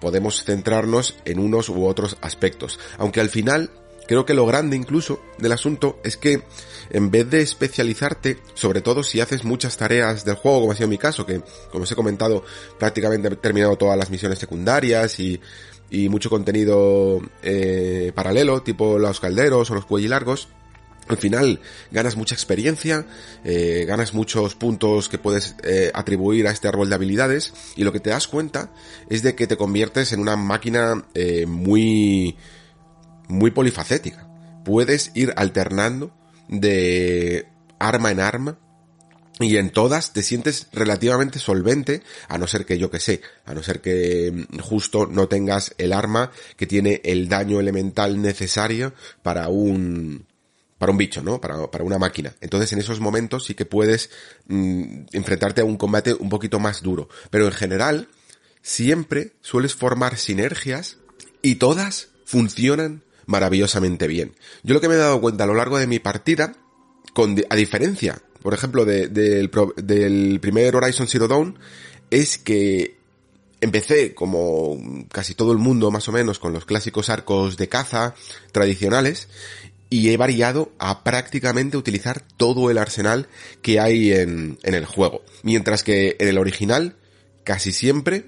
[0.00, 2.78] podemos centrarnos en unos u otros aspectos.
[2.98, 3.70] Aunque al final
[4.06, 6.42] creo que lo grande incluso del asunto es que
[6.90, 10.88] en vez de especializarte, sobre todo si haces muchas tareas del juego, como ha sido
[10.88, 12.44] mi caso, que como os he comentado
[12.78, 15.40] prácticamente he terminado todas las misiones secundarias y
[15.90, 20.48] y mucho contenido eh, paralelo, tipo los calderos o los cuellilargos,
[21.08, 23.06] al final ganas mucha experiencia,
[23.44, 27.92] eh, ganas muchos puntos que puedes eh, atribuir a este árbol de habilidades y lo
[27.92, 28.72] que te das cuenta
[29.10, 32.36] es de que te conviertes en una máquina eh, muy
[33.28, 34.28] muy polifacética.
[34.64, 36.12] Puedes ir alternando
[36.48, 37.46] de
[37.78, 38.58] arma en arma
[39.40, 43.52] y en todas te sientes relativamente solvente, a no ser que yo que sé, a
[43.52, 49.48] no ser que justo no tengas el arma que tiene el daño elemental necesario para
[49.48, 50.26] un
[50.84, 51.40] para un bicho, ¿no?
[51.40, 52.34] Para, para una máquina.
[52.42, 54.10] Entonces en esos momentos sí que puedes
[54.48, 57.08] mmm, enfrentarte a un combate un poquito más duro.
[57.30, 58.08] Pero en general,
[58.60, 60.98] siempre sueles formar sinergias
[61.40, 64.34] y todas funcionan maravillosamente bien.
[64.62, 66.54] Yo lo que me he dado cuenta a lo largo de mi partida,
[67.14, 71.58] con, a diferencia, por ejemplo, de, de, del, del primer Horizon Zero Dawn,
[72.10, 72.98] es que
[73.62, 78.14] empecé como casi todo el mundo más o menos con los clásicos arcos de caza
[78.52, 79.28] tradicionales
[79.90, 83.28] y he variado a prácticamente utilizar todo el arsenal
[83.62, 85.22] que hay en, en el juego.
[85.42, 86.96] Mientras que en el original,
[87.44, 88.26] casi siempre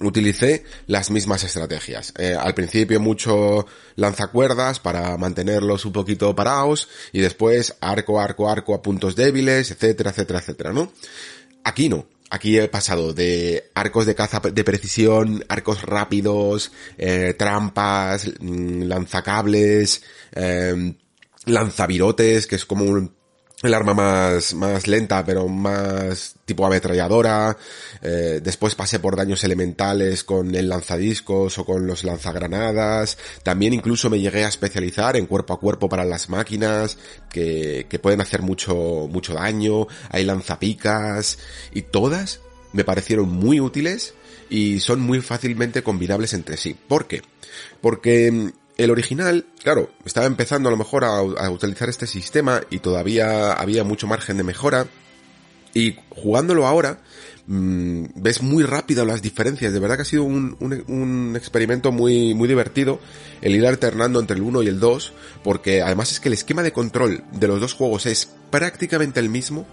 [0.00, 2.12] utilicé las mismas estrategias.
[2.18, 8.74] Eh, al principio mucho lanzacuerdas para mantenerlos un poquito parados y después arco, arco, arco
[8.74, 10.92] a puntos débiles, etcétera, etcétera, etcétera, ¿no?
[11.64, 12.06] Aquí no.
[12.30, 20.94] Aquí he pasado de arcos de caza de precisión, arcos rápidos, eh, trampas, lanzacables, eh,
[21.44, 23.14] lanzavirotes, que es como un,
[23.62, 27.56] el arma más, más lenta, pero más tipo ametralladora.
[28.02, 33.16] Eh, después pasé por daños elementales con el lanzadiscos o con los lanzagranadas.
[33.42, 36.98] También incluso me llegué a especializar en cuerpo a cuerpo para las máquinas,
[37.30, 39.86] que, que pueden hacer mucho, mucho daño.
[40.10, 41.38] Hay lanzapicas.
[41.72, 42.40] Y todas
[42.72, 44.12] me parecieron muy útiles
[44.50, 46.76] y son muy fácilmente combinables entre sí.
[46.88, 47.22] ¿Por qué?
[47.80, 53.52] Porque el original, claro, estaba empezando a lo mejor a, utilizar este sistema y todavía
[53.52, 54.86] había mucho margen de mejora.
[55.72, 57.00] Y jugándolo ahora,
[57.46, 59.72] mmm, ves muy rápido las diferencias.
[59.72, 63.00] De verdad que ha sido un, experimento muy, muy divertido
[63.40, 66.62] el ir alternando entre el 1 y el 2, porque además es que el esquema
[66.62, 69.66] de control de los dos juegos es prácticamente el mismo.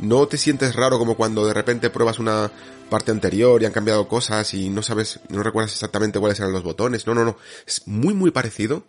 [0.00, 2.50] No te sientes raro como cuando de repente pruebas una
[2.88, 6.62] parte anterior y han cambiado cosas y no sabes, no recuerdas exactamente cuáles eran los
[6.62, 7.06] botones.
[7.06, 7.36] No, no, no.
[7.66, 8.84] Es muy, muy parecido.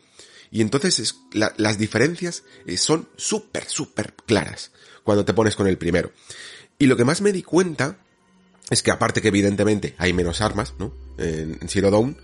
[0.51, 2.43] Y entonces es, la, las diferencias
[2.77, 4.71] son súper, súper claras
[5.03, 6.11] cuando te pones con el primero.
[6.77, 7.97] Y lo que más me di cuenta
[8.69, 10.93] es que aparte que evidentemente hay menos armas, ¿no?
[11.17, 12.17] En, en Zero Dawn,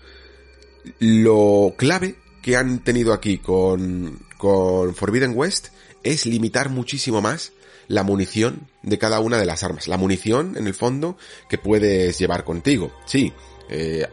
[0.98, 5.68] lo clave que han tenido aquí con, con Forbidden West
[6.04, 7.52] es limitar muchísimo más
[7.88, 9.88] la munición de cada una de las armas.
[9.88, 11.16] La munición, en el fondo,
[11.48, 12.92] que puedes llevar contigo.
[13.06, 13.32] Sí,
[13.68, 14.06] eh,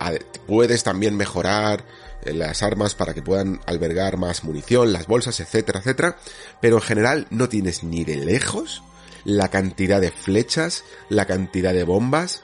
[0.48, 1.86] puedes también mejorar
[2.24, 6.18] eh, las armas para que puedan albergar más munición, las bolsas, etcétera, etcétera.
[6.62, 8.84] Pero en general no tienes ni de lejos
[9.26, 12.44] la cantidad de flechas, la cantidad de bombas,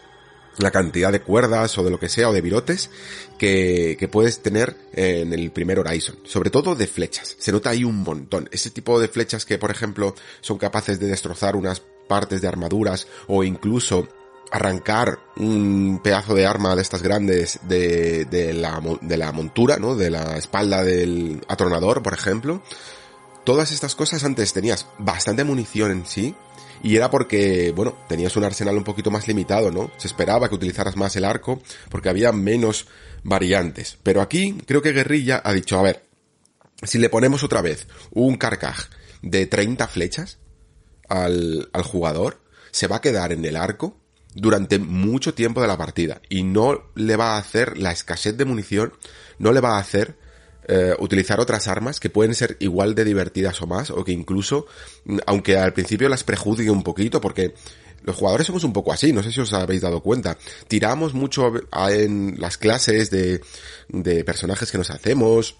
[0.59, 2.89] la cantidad de cuerdas o de lo que sea o de virotes
[3.37, 6.19] que, que puedes tener en el primer Horizon.
[6.23, 7.35] Sobre todo de flechas.
[7.39, 8.49] Se nota ahí un montón.
[8.51, 13.07] Ese tipo de flechas que, por ejemplo, son capaces de destrozar unas partes de armaduras
[13.27, 14.07] o incluso
[14.51, 19.95] arrancar un pedazo de arma de estas grandes de, de, la, de la montura, ¿no?
[19.95, 22.61] De la espalda del atronador, por ejemplo.
[23.43, 26.35] Todas estas cosas antes tenías bastante munición en sí,
[26.83, 29.91] y era porque, bueno, tenías un arsenal un poquito más limitado, ¿no?
[29.97, 32.87] Se esperaba que utilizaras más el arco porque había menos
[33.23, 33.97] variantes.
[34.03, 36.03] Pero aquí creo que Guerrilla ha dicho, a ver,
[36.83, 38.87] si le ponemos otra vez un carcaj
[39.21, 40.37] de 30 flechas
[41.07, 43.97] al, al jugador, se va a quedar en el arco
[44.35, 48.45] durante mucho tiempo de la partida y no le va a hacer la escasez de
[48.45, 48.93] munición,
[49.37, 50.17] no le va a hacer
[50.71, 54.67] eh, utilizar otras armas que pueden ser igual de divertidas o más, o que incluso,
[55.05, 57.55] mm, aunque al principio las prejuzgue un poquito, porque
[58.03, 60.37] los jugadores somos un poco así, no sé si os habéis dado cuenta.
[60.67, 61.51] Tiramos mucho
[61.89, 63.41] en las clases de,
[63.87, 65.55] de personajes que nos hacemos,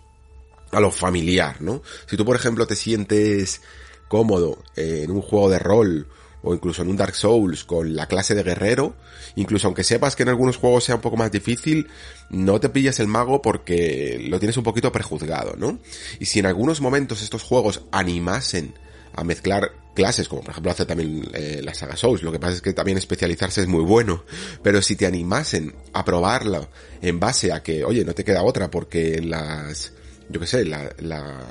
[0.72, 1.82] a lo familiar, ¿no?
[2.06, 3.62] Si tú, por ejemplo, te sientes
[4.08, 6.08] cómodo en un juego de rol
[6.42, 8.96] o incluso en un Dark Souls con la clase de guerrero,
[9.36, 11.88] incluso aunque sepas que en algunos juegos sea un poco más difícil,
[12.30, 15.80] no te pillas el mago porque lo tienes un poquito prejuzgado, ¿no?
[16.20, 18.74] Y si en algunos momentos estos juegos animasen
[19.14, 22.54] a mezclar clases, como por ejemplo hace también eh, la saga Souls, lo que pasa
[22.54, 24.24] es que también especializarse es muy bueno,
[24.64, 26.70] pero si te animasen a probarlo
[27.02, 29.94] en base a que, oye, no te queda otra porque las
[30.30, 31.42] yo qué sé, la, la,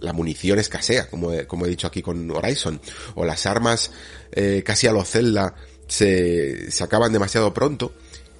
[0.00, 2.80] la munición escasea, como he, como he dicho aquí con Horizon,
[3.14, 3.90] o las armas
[4.32, 5.54] eh, casi a lo Zelda
[5.86, 7.92] se, se acaban demasiado pronto,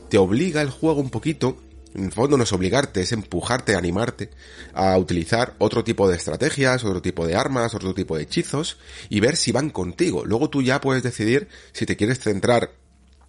[0.09, 1.57] te obliga el juego un poquito,
[1.95, 4.31] en el fondo no es obligarte, es empujarte, animarte
[4.75, 8.79] a utilizar otro tipo de estrategias, otro tipo de armas, otro tipo de hechizos,
[9.09, 10.25] y ver si van contigo.
[10.25, 12.71] Luego tú ya puedes decidir si te quieres centrar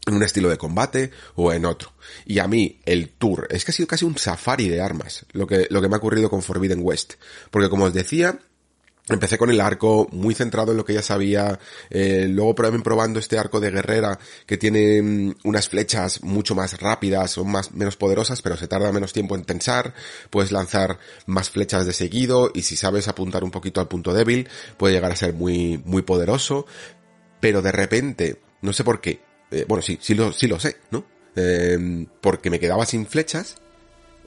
[0.08, 1.94] en un estilo de combate o en otro.
[2.26, 5.48] Y a mí, el tour, es que ha sido casi un safari de armas, lo
[5.48, 7.14] que, lo que me ha ocurrido con Forbidden West.
[7.52, 8.40] Porque como os decía,
[9.10, 13.20] Empecé con el arco muy centrado en lo que ya sabía, eh, luego también probando
[13.20, 17.98] este arco de guerrera que tiene mm, unas flechas mucho más rápidas, son más menos
[17.98, 19.96] poderosas, pero se tarda menos tiempo en tensar,
[20.30, 24.48] puedes lanzar más flechas de seguido y si sabes apuntar un poquito al punto débil,
[24.78, 26.68] puede llegar a ser muy muy poderoso,
[27.40, 29.20] pero de repente, no sé por qué,
[29.52, 31.06] eh, bueno sí, sí lo sí lo sé, ¿no?
[31.36, 33.56] Eh, porque me quedaba sin flechas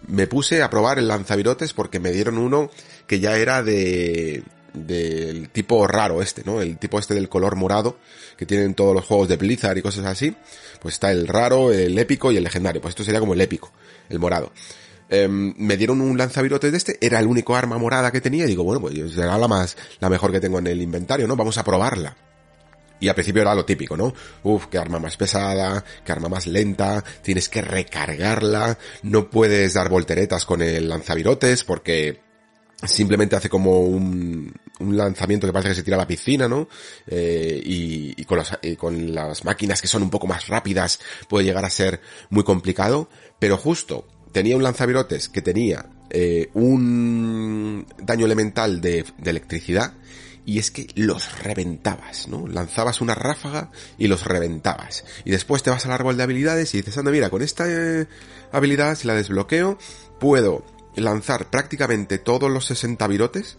[0.07, 2.71] me puse a probar el lanzavirotes porque me dieron uno
[3.07, 4.42] que ya era de
[4.73, 6.60] del tipo raro este, ¿no?
[6.60, 7.97] El tipo este del color morado
[8.37, 10.35] que tienen todos los juegos de Blizzard y cosas así.
[10.81, 12.83] Pues está el raro, el épico y el legendario.
[12.83, 13.73] Pues esto sería como el épico,
[14.08, 14.53] el morado.
[15.08, 18.49] Em, me dieron un lanzavirotes de este, era el único arma morada que tenía y
[18.49, 21.37] digo, bueno, pues será la más, la mejor que tengo en el inventario, ¿no?
[21.37, 22.17] Vamos a probarla.
[23.04, 24.15] Y al principio era lo típico, ¿no?
[24.44, 29.90] Uf, qué arma más pesada, qué arma más lenta, tienes que recargarla, no puedes dar
[29.90, 32.22] volteretas con el lanzavirotes porque
[32.83, 36.67] simplemente hace como un, un lanzamiento que parece que se tira a la piscina, ¿no?
[37.06, 41.70] Eh, y, y con, las, máquinas que son un poco más rápidas puede llegar a
[41.70, 49.04] ser muy complicado, pero justo tenía un lanzavirotes que tenía eh, un daño elemental de
[49.22, 49.92] electricidad
[50.46, 52.46] y es que los reventabas, ¿no?
[52.46, 55.04] Lanzabas una ráfaga y los reventabas.
[55.24, 58.06] Y después te vas al árbol de habilidades y dices, anda, mira, con esta eh,
[58.52, 59.78] habilidad, si la desbloqueo,
[60.20, 60.64] puedo
[60.96, 63.56] lanzar prácticamente todos los 60 virotes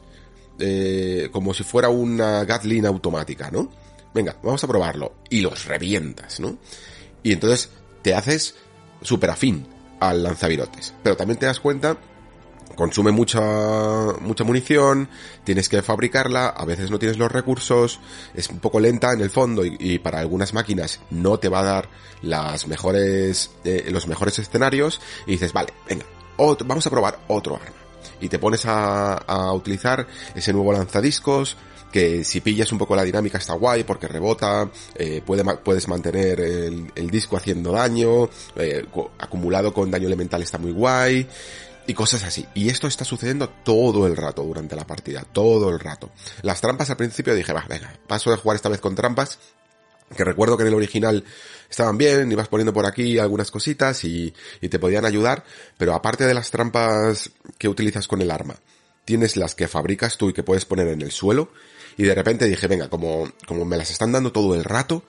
[0.59, 3.69] eh, como si fuera una Gatling automática, ¿no?
[4.13, 5.15] Venga, vamos a probarlo.
[5.29, 6.57] Y los revientas, ¿no?
[7.23, 7.69] Y entonces
[8.01, 8.55] te haces
[9.01, 9.67] súper afín
[9.99, 10.93] al lanzavirotes.
[11.03, 11.97] Pero también te das cuenta
[12.75, 13.41] consume mucha
[14.21, 15.09] mucha munición,
[15.43, 17.99] tienes que fabricarla, a veces no tienes los recursos,
[18.33, 21.63] es un poco lenta en el fondo y, para algunas máquinas no te va a
[21.63, 21.89] dar
[22.21, 26.05] las mejores eh, los mejores escenarios y dices, vale, venga,
[26.37, 27.75] vamos a probar otro arma.
[28.21, 31.57] Y te pones a, a utilizar ese nuevo lanzadiscos,
[31.95, 36.41] que si pillas un poco la dinámica está guay porque rebota, eh, puede, puedes mantener
[36.41, 38.85] el, el, disco haciendo daño, eh,
[39.17, 41.25] acumulado con daño elemental está muy guay,
[41.87, 42.45] y cosas así.
[42.53, 46.11] Y esto está sucediendo todo el rato durante la partida, todo el rato.
[46.41, 49.39] Las trampas al principio dije, va, venga, paso de jugar esta vez con trampas,
[50.15, 51.23] Que recuerdo que en el original
[51.69, 55.43] estaban bien, ibas poniendo por aquí algunas cositas y, y te podían ayudar,
[55.77, 58.55] pero aparte de las trampas que utilizas con el arma,
[59.03, 61.49] tienes las que fabricas tú y que puedes poner en el suelo,
[61.97, 65.03] y de repente dije, venga, como, como me las están dando todo el rato,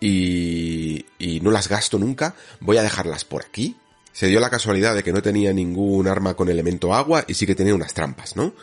[0.00, 3.76] y, y no las gasto nunca, voy a dejarlas por aquí.
[4.12, 7.46] Se dio la casualidad de que no tenía ningún arma con elemento agua y sí
[7.46, 8.54] que tenía unas trampas, ¿no?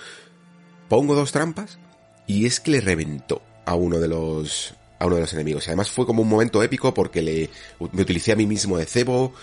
[0.89, 1.79] Pongo dos trampas
[2.27, 5.67] y es que le reventó a uno de los a uno de los enemigos.
[5.67, 7.49] Además fue como un momento épico porque le
[7.91, 9.33] me utilicé a mí mismo de cebo,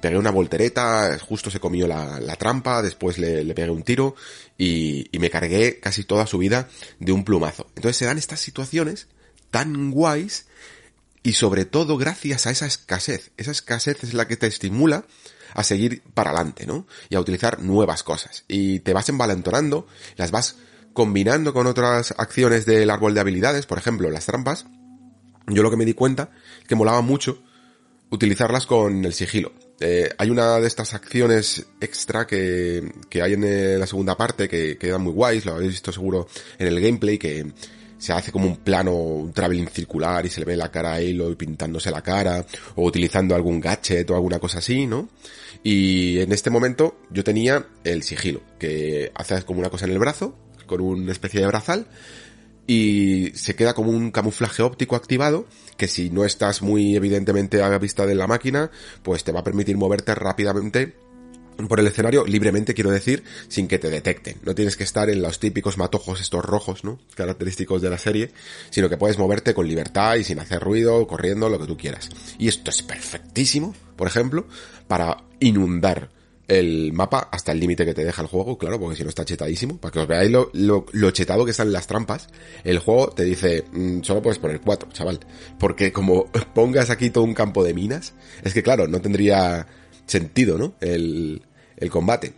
[0.00, 4.14] pegué una voltereta, justo se comió la, la trampa, después le, le, pegué un tiro
[4.56, 6.68] y, y me cargué casi toda su vida
[7.00, 7.66] de un plumazo.
[7.76, 9.08] Entonces se dan estas situaciones
[9.50, 10.46] tan guays
[11.22, 13.30] y sobre todo gracias a esa escasez.
[13.36, 15.06] Esa escasez es la que te estimula
[15.54, 16.86] a seguir para adelante, ¿no?
[17.08, 18.44] Y a utilizar nuevas cosas.
[18.48, 20.56] Y te vas envalentonando, las vas
[20.92, 24.66] combinando con otras acciones del árbol de habilidades, por ejemplo, las trampas.
[25.46, 26.30] Yo lo que me di cuenta
[26.66, 27.42] que molaba mucho
[28.10, 29.52] utilizarlas con el sigilo.
[29.80, 34.78] Eh, hay una de estas acciones extra que, que hay en la segunda parte que
[34.78, 37.52] quedan muy guays, lo habéis visto seguro en el gameplay, que
[37.98, 40.96] se hace como un plano, un traveling circular y se le ve la cara a
[40.96, 42.44] Aloy pintándose la cara,
[42.76, 45.08] o utilizando algún gadget o alguna cosa así, ¿no?
[45.64, 49.98] Y en este momento yo tenía el sigilo, que hace como una cosa en el
[49.98, 51.86] brazo, con una especie de brazal,
[52.66, 57.68] y se queda como un camuflaje óptico activado que si no estás muy evidentemente a
[57.68, 58.70] la vista de la máquina,
[59.02, 60.94] pues te va a permitir moverte rápidamente
[61.68, 64.38] por el escenario libremente, quiero decir, sin que te detecten.
[64.42, 66.98] No tienes que estar en los típicos matojos estos rojos, ¿no?
[67.14, 68.30] Característicos de la serie,
[68.70, 72.10] sino que puedes moverte con libertad y sin hacer ruido, corriendo, lo que tú quieras.
[72.38, 74.46] Y esto es perfectísimo, por ejemplo,
[74.86, 76.10] para inundar
[76.48, 79.24] el mapa hasta el límite que te deja el juego, claro, porque si no está
[79.24, 79.78] chetadísimo.
[79.78, 82.28] Para que os veáis lo, lo, chetado que están las trampas,
[82.64, 85.20] el juego te dice, mmm, solo puedes poner cuatro, chaval.
[85.58, 89.66] Porque como pongas aquí todo un campo de minas, es que claro, no tendría
[90.06, 90.74] sentido, ¿no?
[90.80, 91.42] El,
[91.76, 92.34] el combate.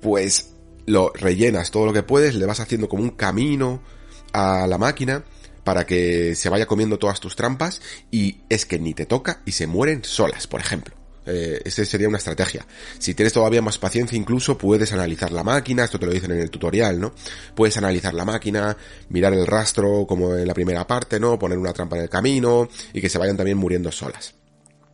[0.00, 0.50] Pues
[0.86, 3.82] lo rellenas todo lo que puedes, le vas haciendo como un camino
[4.32, 5.24] a la máquina
[5.64, 9.52] para que se vaya comiendo todas tus trampas y es que ni te toca y
[9.52, 10.94] se mueren solas, por ejemplo.
[11.26, 12.64] Eh, esa sería una estrategia.
[12.98, 16.38] Si tienes todavía más paciencia, incluso puedes analizar la máquina, esto te lo dicen en
[16.38, 17.12] el tutorial, ¿no?
[17.56, 18.76] Puedes analizar la máquina,
[19.08, 21.36] mirar el rastro como en la primera parte, ¿no?
[21.36, 24.34] Poner una trampa en el camino y que se vayan también muriendo solas.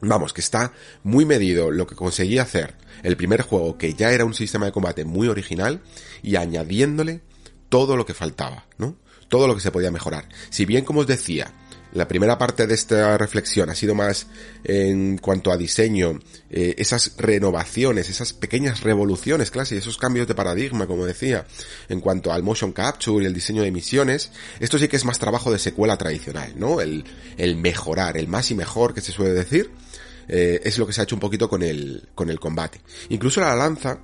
[0.04, 0.72] Vamos, que está
[1.04, 4.72] muy medido lo que conseguí hacer el primer juego, que ya era un sistema de
[4.72, 5.80] combate muy original,
[6.22, 7.20] y añadiéndole
[7.68, 8.96] todo lo que faltaba, ¿no?
[9.28, 10.28] Todo lo que se podía mejorar.
[10.50, 11.54] Si bien, como os decía,
[11.92, 14.26] la primera parte de esta reflexión ha sido más
[14.64, 16.18] en cuanto a diseño,
[16.50, 21.46] eh, esas renovaciones, esas pequeñas revoluciones, clase, esos cambios de paradigma, como decía,
[21.88, 25.18] en cuanto al motion capture y el diseño de misiones, esto sí que es más
[25.18, 26.80] trabajo de secuela tradicional, ¿no?
[26.80, 27.04] El,
[27.36, 29.70] el mejorar, el más y mejor que se suele decir,
[30.28, 32.80] eh, es lo que se ha hecho un poquito con el, con el combate.
[33.10, 33.98] Incluso la lanza,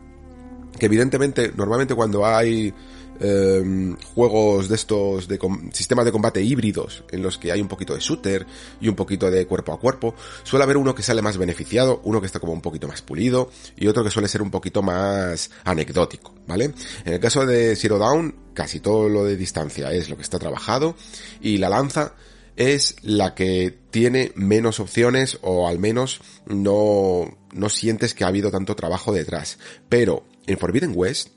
[0.78, 2.72] que evidentemente, normalmente cuando hay
[3.20, 5.40] eh, juegos de estos de
[5.72, 8.46] sistemas de combate híbridos en los que hay un poquito de shooter
[8.80, 12.20] y un poquito de cuerpo a cuerpo, suele haber uno que sale más beneficiado, uno
[12.20, 15.50] que está como un poquito más pulido y otro que suele ser un poquito más
[15.64, 16.72] anecdótico, ¿vale?
[17.04, 20.38] En el caso de Zero Down, casi todo lo de distancia es lo que está
[20.38, 20.94] trabajado
[21.40, 22.14] y la lanza
[22.58, 28.50] es la que tiene menos opciones o al menos no, no sientes que ha habido
[28.50, 29.58] tanto trabajo detrás.
[29.88, 31.28] Pero en Forbidden West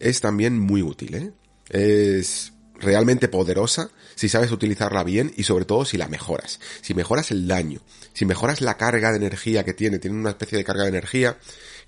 [0.00, 1.32] es también muy útil, ¿eh?
[1.70, 6.58] Es realmente poderosa si sabes utilizarla bien y sobre todo si la mejoras.
[6.82, 7.80] Si mejoras el daño,
[8.12, 11.38] si mejoras la carga de energía que tiene, tiene una especie de carga de energía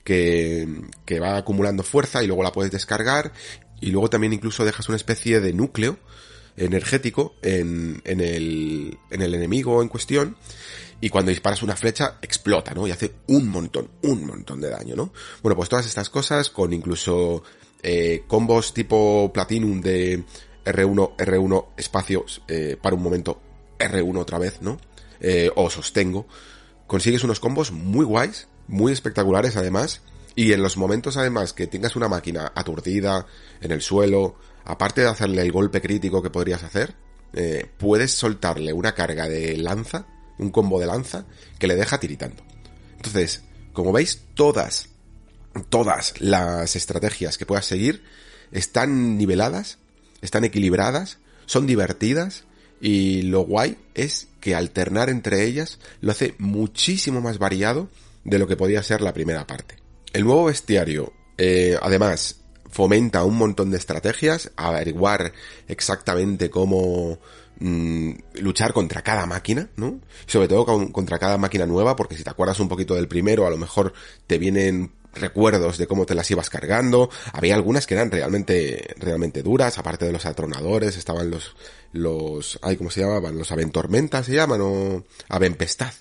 [0.05, 0.69] que,
[1.05, 3.33] que va acumulando fuerza y luego la puedes descargar
[3.81, 5.99] y luego también incluso dejas una especie de núcleo
[6.57, 10.37] energético en, en, el, en el enemigo en cuestión
[11.01, 12.87] y cuando disparas una flecha explota, ¿no?
[12.87, 15.13] Y hace un montón, un montón de daño, ¿no?
[15.43, 17.43] Bueno, pues todas estas cosas con incluso
[17.83, 20.25] eh, combos tipo Platinum de
[20.65, 23.41] R1, R1, espacios, eh, para un momento
[23.79, 24.79] R1 otra vez, ¿no?
[25.21, 26.27] Eh, o sostengo.
[26.87, 30.01] Consigues unos combos muy guays, muy espectaculares además,
[30.35, 33.27] y en los momentos además que tengas una máquina aturdida
[33.61, 36.95] en el suelo, aparte de hacerle el golpe crítico que podrías hacer,
[37.33, 40.07] eh, puedes soltarle una carga de lanza,
[40.39, 41.27] un combo de lanza,
[41.59, 42.43] que le deja tiritando.
[42.97, 44.89] Entonces, como veis, todas,
[45.69, 48.03] todas las estrategias que puedas seguir
[48.53, 49.79] están niveladas,
[50.21, 52.45] están equilibradas, son divertidas,
[52.81, 57.89] y lo guay es que alternar entre ellas lo hace muchísimo más variado
[58.25, 59.77] de lo que podía ser la primera parte.
[60.13, 62.41] El nuevo bestiario, eh, además,
[62.77, 65.33] fomenta un montón de estrategias, averiguar
[65.67, 67.19] exactamente cómo,
[67.59, 68.11] mm,
[68.41, 69.99] luchar contra cada máquina, ¿no?
[70.27, 73.47] Sobre todo con- contra cada máquina nueva, porque si te acuerdas un poquito del primero,
[73.47, 73.95] a lo mejor
[74.27, 77.09] te vienen recuerdos de cómo te las ibas cargando.
[77.33, 81.57] Había algunas que eran realmente, realmente duras, aparte de los atronadores, estaban los,
[81.93, 83.39] los, ay, ¿cómo se llamaban?
[83.39, 85.95] Los aventormentas se llaman, o avempestad.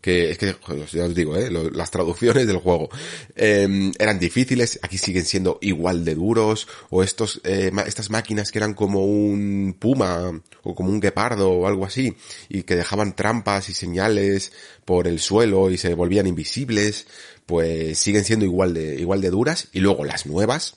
[0.00, 0.56] Que es que,
[0.92, 1.50] ya os digo, ¿eh?
[1.50, 2.88] Las traducciones del juego
[3.36, 8.58] eh, eran difíciles, aquí siguen siendo igual de duros, o estos, eh, estas máquinas que
[8.58, 12.16] eran como un puma, o como un guepardo, o algo así,
[12.48, 14.52] y que dejaban trampas y señales
[14.86, 17.06] por el suelo y se volvían invisibles,
[17.44, 20.76] pues siguen siendo igual de, igual de duras, y luego las nuevas,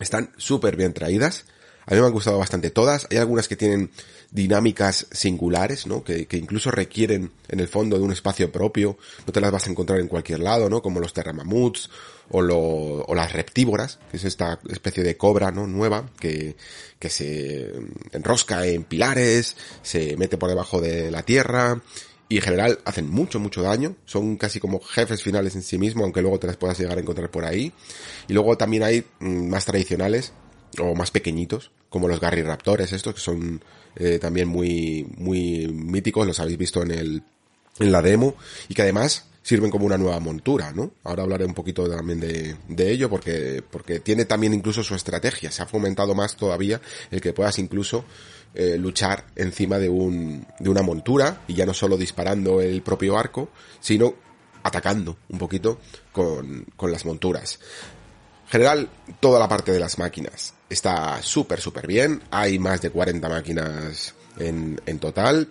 [0.00, 1.44] están súper bien traídas.
[1.86, 3.06] A mí me han gustado bastante todas.
[3.10, 3.90] Hay algunas que tienen
[4.30, 6.02] dinámicas singulares, ¿no?
[6.02, 8.98] Que, que incluso requieren en el fondo de un espacio propio.
[9.24, 10.82] No te las vas a encontrar en cualquier lado, ¿no?
[10.82, 11.88] Como los terramamuts
[12.30, 15.68] o, o las reptívoras, que es esta especie de cobra, ¿no?
[15.68, 16.56] Nueva, que,
[16.98, 17.72] que se
[18.12, 21.80] enrosca en pilares, se mete por debajo de la tierra
[22.28, 23.94] y en general hacen mucho, mucho daño.
[24.04, 27.00] Son casi como jefes finales en sí mismo, aunque luego te las puedas llegar a
[27.00, 27.72] encontrar por ahí.
[28.26, 30.32] Y luego también hay mm, más tradicionales
[30.80, 33.62] o más pequeñitos, como los Garry Raptores, estos que son
[33.96, 37.22] eh, también muy, muy míticos, los habéis visto en el,
[37.78, 38.34] en la demo,
[38.68, 40.90] y que además sirven como una nueva montura, ¿no?
[41.04, 45.52] Ahora hablaré un poquito también de, de ello, porque, porque tiene también incluso su estrategia,
[45.52, 46.80] se ha fomentado más todavía
[47.12, 48.04] el que puedas incluso
[48.54, 53.16] eh, luchar encima de un, de una montura, y ya no solo disparando el propio
[53.16, 54.14] arco, sino
[54.64, 55.78] atacando un poquito
[56.10, 57.60] con, con las monturas.
[58.46, 62.22] En general, toda la parte de las máquinas está súper, súper bien.
[62.30, 65.48] Hay más de 40 máquinas en, en total.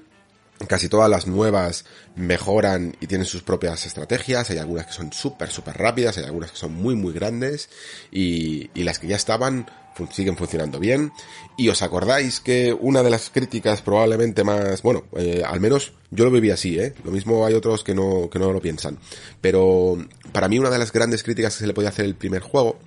[0.68, 1.84] Casi todas las nuevas
[2.16, 4.50] mejoran y tienen sus propias estrategias.
[4.50, 6.18] Hay algunas que son súper, súper rápidas.
[6.18, 7.70] Hay algunas que son muy, muy grandes.
[8.12, 9.68] Y, y las que ya estaban
[10.12, 11.12] siguen funcionando bien.
[11.58, 16.26] Y os acordáis que una de las críticas probablemente más, bueno, eh, al menos yo
[16.26, 16.94] lo viví así, ¿eh?
[17.04, 18.98] Lo mismo hay otros que no, que no lo piensan.
[19.42, 19.98] Pero
[20.32, 22.80] para mí una de las grandes críticas que se le podía hacer el primer juego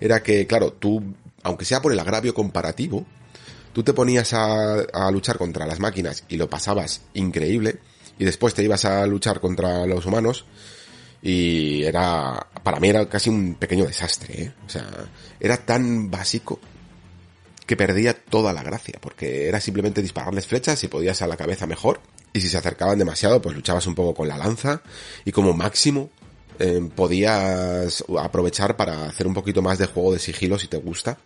[0.00, 1.02] era que, claro, tú,
[1.42, 3.06] aunque sea por el agravio comparativo,
[3.72, 7.78] tú te ponías a, a luchar contra las máquinas y lo pasabas increíble,
[8.18, 10.44] y después te ibas a luchar contra los humanos,
[11.22, 14.54] y era, para mí era casi un pequeño desastre, ¿eh?
[14.66, 14.86] O sea,
[15.38, 16.60] era tan básico
[17.66, 21.66] que perdía toda la gracia, porque era simplemente dispararles flechas y podías a la cabeza
[21.66, 22.00] mejor,
[22.32, 24.82] y si se acercaban demasiado, pues luchabas un poco con la lanza,
[25.24, 26.10] y como máximo,
[26.58, 31.18] eh, podías aprovechar para hacer un poquito más de juego de sigilo si te gusta,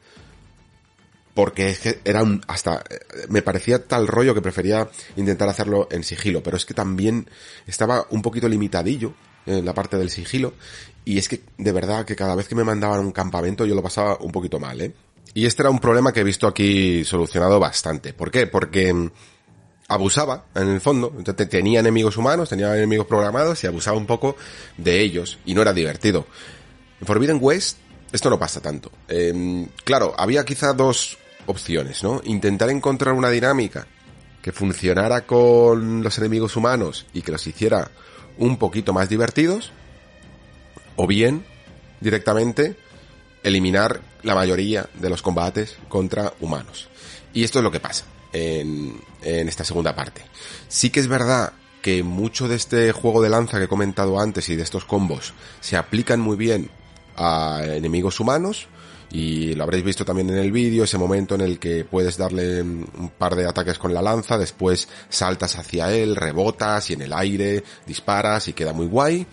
[1.34, 5.88] porque es que era un, hasta, eh, me parecía tal rollo que prefería intentar hacerlo
[5.90, 7.28] en sigilo, pero es que también
[7.66, 9.12] estaba un poquito limitadillo
[9.46, 10.54] en la parte del sigilo,
[11.04, 13.82] y es que de verdad que cada vez que me mandaban un campamento yo lo
[13.82, 14.94] pasaba un poquito mal, ¿eh?
[15.34, 18.12] Y este era un problema que he visto aquí solucionado bastante.
[18.12, 18.46] ¿Por qué?
[18.46, 19.10] Porque mm,
[19.88, 21.12] abusaba, en el fondo.
[21.18, 24.36] Entonces, tenía enemigos humanos, tenía enemigos programados y abusaba un poco
[24.76, 25.40] de ellos.
[25.44, 26.26] Y no era divertido.
[27.00, 27.78] En Forbidden West,
[28.12, 28.92] esto no pasa tanto.
[29.08, 32.20] Eh, claro, había quizá dos opciones, ¿no?
[32.24, 33.86] Intentar encontrar una dinámica
[34.42, 37.90] que funcionara con los enemigos humanos y que los hiciera
[38.38, 39.72] un poquito más divertidos.
[40.96, 41.44] O bien,
[42.00, 42.76] directamente,
[43.42, 46.88] eliminar la mayoría de los combates contra humanos.
[47.32, 50.22] Y esto es lo que pasa en, en esta segunda parte.
[50.68, 54.48] Sí que es verdad que mucho de este juego de lanza que he comentado antes
[54.48, 56.70] y de estos combos se aplican muy bien
[57.16, 58.68] a enemigos humanos
[59.14, 62.62] y lo habréis visto también en el vídeo, ese momento en el que puedes darle
[62.62, 67.12] un par de ataques con la lanza, después saltas hacia él, rebotas y en el
[67.12, 69.24] aire disparas y queda muy guay.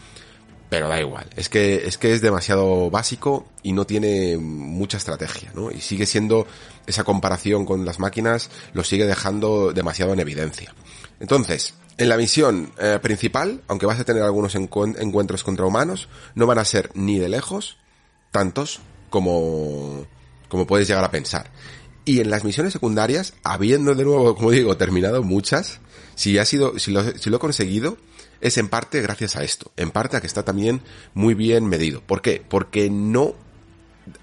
[0.70, 5.52] Pero da igual, es que, es que es demasiado básico y no tiene mucha estrategia,
[5.56, 5.72] ¿no?
[5.72, 6.46] Y sigue siendo,
[6.86, 10.76] esa comparación con las máquinas lo sigue dejando demasiado en evidencia.
[11.20, 16.08] Entonces, en la misión eh, principal, aunque vas a tener algunos encuen- encuentros contra humanos,
[16.36, 17.78] no van a ser ni de lejos
[18.30, 18.80] tantos
[19.12, 20.08] como,
[20.48, 21.52] como puedes llegar a pensar.
[22.04, 25.80] Y en las misiones secundarias, habiendo de nuevo, como digo, terminado muchas,
[26.16, 27.98] si ha sido, si lo, si lo he conseguido,
[28.42, 30.82] es en parte gracias a esto, en parte a que está también
[31.14, 32.02] muy bien medido.
[32.02, 32.44] ¿Por qué?
[32.48, 33.36] Porque no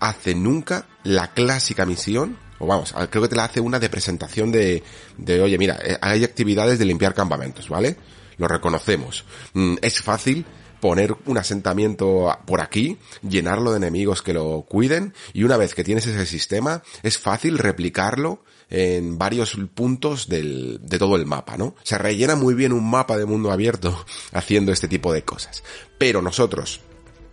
[0.00, 4.50] hace nunca la clásica misión, o vamos, creo que te la hace una de presentación
[4.50, 4.82] de,
[5.16, 7.96] de oye, mira, eh, hay actividades de limpiar campamentos, ¿vale?
[8.38, 9.24] Lo reconocemos.
[9.52, 10.44] Mm, Es fácil
[10.80, 15.84] poner un asentamiento por aquí, llenarlo de enemigos que lo cuiden, y una vez que
[15.84, 21.74] tienes ese sistema, es fácil replicarlo en varios puntos del, de todo el mapa, ¿no?
[21.82, 25.62] Se rellena muy bien un mapa de mundo abierto haciendo este tipo de cosas.
[25.96, 26.80] Pero nosotros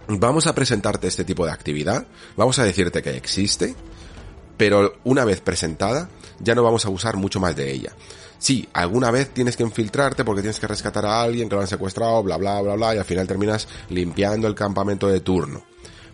[0.08, 3.76] vamos a presentarte este tipo de actividad, vamos a decirte que existe,
[4.58, 7.94] pero una vez presentada, ya no vamos a usar mucho más de ella.
[8.38, 11.68] Sí, alguna vez tienes que infiltrarte porque tienes que rescatar a alguien que lo han
[11.68, 15.64] secuestrado, bla bla bla bla, y al final terminas limpiando el campamento de turno.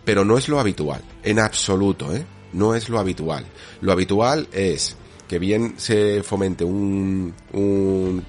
[0.04, 2.26] Pero no es lo habitual, en absoluto, ¿eh?
[2.54, 3.46] No es lo habitual.
[3.82, 4.96] Lo habitual es
[5.28, 8.26] que bien se fomente un, un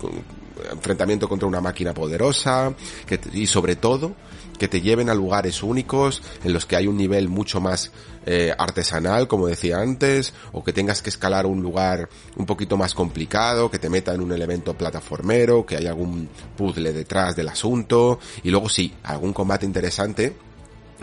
[0.71, 2.75] enfrentamiento contra una máquina poderosa
[3.07, 4.15] que, y sobre todo
[4.63, 7.91] que te lleven a lugares únicos en los que hay un nivel mucho más
[8.25, 12.95] eh, artesanal, como decía antes, o que tengas que escalar un lugar un poquito más
[12.95, 18.21] complicado, que te meta en un elemento plataformero, que hay algún puzzle detrás del asunto,
[18.45, 20.37] y luego sí, algún combate interesante,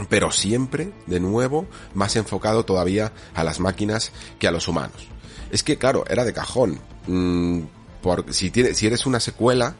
[0.07, 5.05] pero siempre, de nuevo, más enfocado todavía a las máquinas que a los humanos.
[5.51, 6.79] Es que, claro, era de cajón.
[7.07, 7.63] Mm,
[8.01, 9.75] por, si, tiene, si eres una secuela,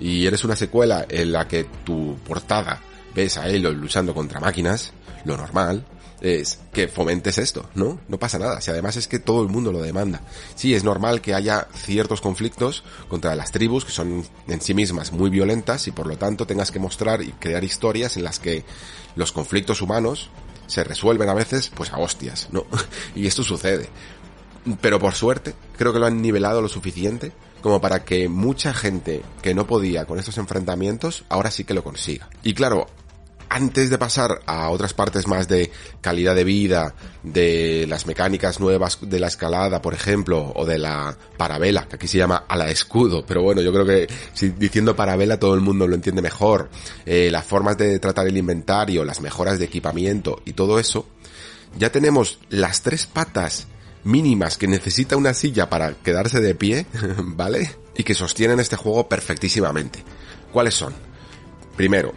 [0.00, 2.80] y eres una secuela en la que tu portada
[3.14, 4.92] ves a Aloy luchando contra máquinas,
[5.24, 5.84] lo normal
[6.20, 8.00] es que fomentes esto, ¿no?
[8.08, 10.20] No pasa nada, si además es que todo el mundo lo demanda.
[10.54, 15.12] Sí, es normal que haya ciertos conflictos contra las tribus que son en sí mismas
[15.12, 18.64] muy violentas y por lo tanto tengas que mostrar y crear historias en las que
[19.14, 20.30] los conflictos humanos
[20.66, 22.66] se resuelven a veces pues a hostias, ¿no?
[23.14, 23.88] y esto sucede.
[24.80, 29.22] Pero por suerte, creo que lo han nivelado lo suficiente como para que mucha gente
[29.42, 32.28] que no podía con estos enfrentamientos ahora sí que lo consiga.
[32.42, 32.86] Y claro,
[33.50, 38.98] antes de pasar a otras partes más de calidad de vida, de las mecánicas nuevas
[39.00, 42.70] de la escalada, por ejemplo, o de la parabela, que aquí se llama a la
[42.70, 46.68] escudo, pero bueno, yo creo que si diciendo parabela todo el mundo lo entiende mejor,
[47.06, 51.06] eh, las formas de tratar el inventario, las mejoras de equipamiento y todo eso,
[51.78, 53.66] ya tenemos las tres patas
[54.08, 56.86] mínimas que necesita una silla para quedarse de pie,
[57.18, 57.70] ¿vale?
[57.94, 60.02] Y que sostienen este juego perfectísimamente.
[60.52, 60.94] ¿Cuáles son?
[61.76, 62.14] Primero,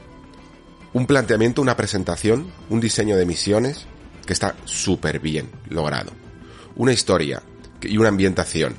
[0.94, 3.86] un planteamiento, una presentación, un diseño de misiones
[4.26, 6.12] que está súper bien logrado.
[6.76, 7.44] Una historia
[7.82, 8.78] y una ambientación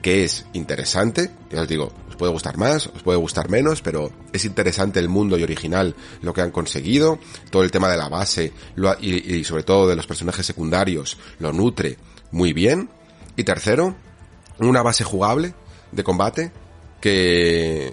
[0.00, 4.10] que es interesante, ya os digo, os puede gustar más, os puede gustar menos, pero
[4.32, 7.18] es interesante el mundo y original lo que han conseguido,
[7.50, 8.52] todo el tema de la base
[9.00, 11.96] y sobre todo de los personajes secundarios lo nutre
[12.30, 12.88] muy bien.
[13.36, 13.96] Y tercero,
[14.58, 15.54] una base jugable
[15.92, 16.52] de combate
[17.00, 17.92] que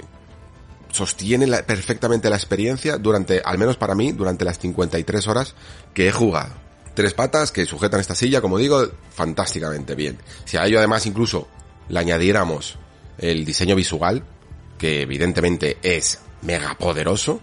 [0.92, 5.56] sostiene perfectamente la experiencia durante, al menos para mí, durante las 53 horas
[5.94, 6.54] que he jugado.
[6.94, 10.18] Tres patas que sujetan esta silla, como digo, fantásticamente bien.
[10.46, 11.48] Si a ello además incluso
[11.88, 12.78] le añadiéramos
[13.18, 14.24] el diseño visual,
[14.78, 17.40] que evidentemente es mega poderoso,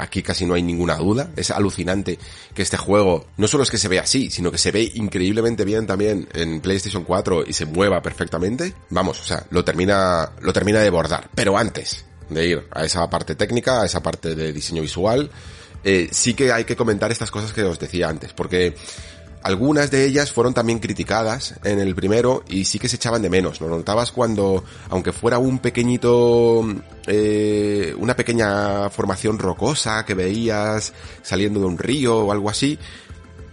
[0.00, 1.30] aquí casi no hay ninguna duda.
[1.36, 2.18] Es alucinante
[2.54, 5.64] que este juego no solo es que se ve así, sino que se ve increíblemente
[5.64, 8.74] bien también en PlayStation 4 y se mueva perfectamente.
[8.90, 11.28] Vamos, o sea, lo termina, lo termina de bordar.
[11.34, 15.30] Pero antes de ir a esa parte técnica, a esa parte de diseño visual,
[15.84, 18.74] eh, sí que hay que comentar estas cosas que os decía antes, porque
[19.44, 23.28] algunas de ellas fueron también criticadas en el primero y sí que se echaban de
[23.28, 23.60] menos.
[23.60, 26.66] Lo notabas cuando, aunque fuera un pequeñito,
[27.06, 32.78] eh, una pequeña formación rocosa que veías saliendo de un río o algo así,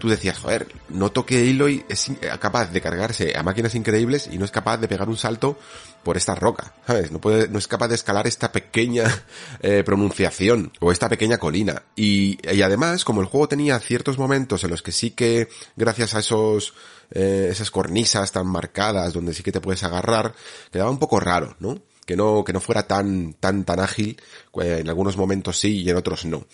[0.02, 2.08] tú decías, joder, noto que Aloy es
[2.40, 5.60] capaz de cargarse a máquinas increíbles y no es capaz de pegar un salto
[6.02, 7.12] por esta roca, ¿sabes?
[7.12, 9.04] No puede, no es capaz de escalar esta pequeña
[9.62, 11.84] eh, pronunciación o esta pequeña colina.
[11.96, 16.16] Y, y además, como el juego tenía ciertos momentos en los que sí que, gracias
[16.16, 16.74] a esos,
[17.12, 20.34] eh, esas cornisas tan marcadas donde sí que te puedes agarrar,
[20.72, 21.80] quedaba un poco raro, ¿no?
[22.08, 24.20] Que no, que no fuera tan, tan, tan ágil,
[24.64, 26.48] eh, en algunos momentos sí y en otros no.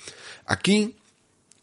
[0.45, 0.97] Aquí,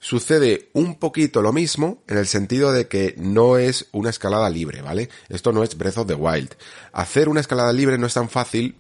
[0.05, 4.83] sucede un poquito lo mismo en el sentido de que no es una escalada libre,
[4.83, 5.09] ¿vale?
[5.31, 6.51] Esto no es Breath of the Wild.
[6.93, 8.77] Hacer una escalada libre no es tan fácil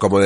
[0.00, 0.18] como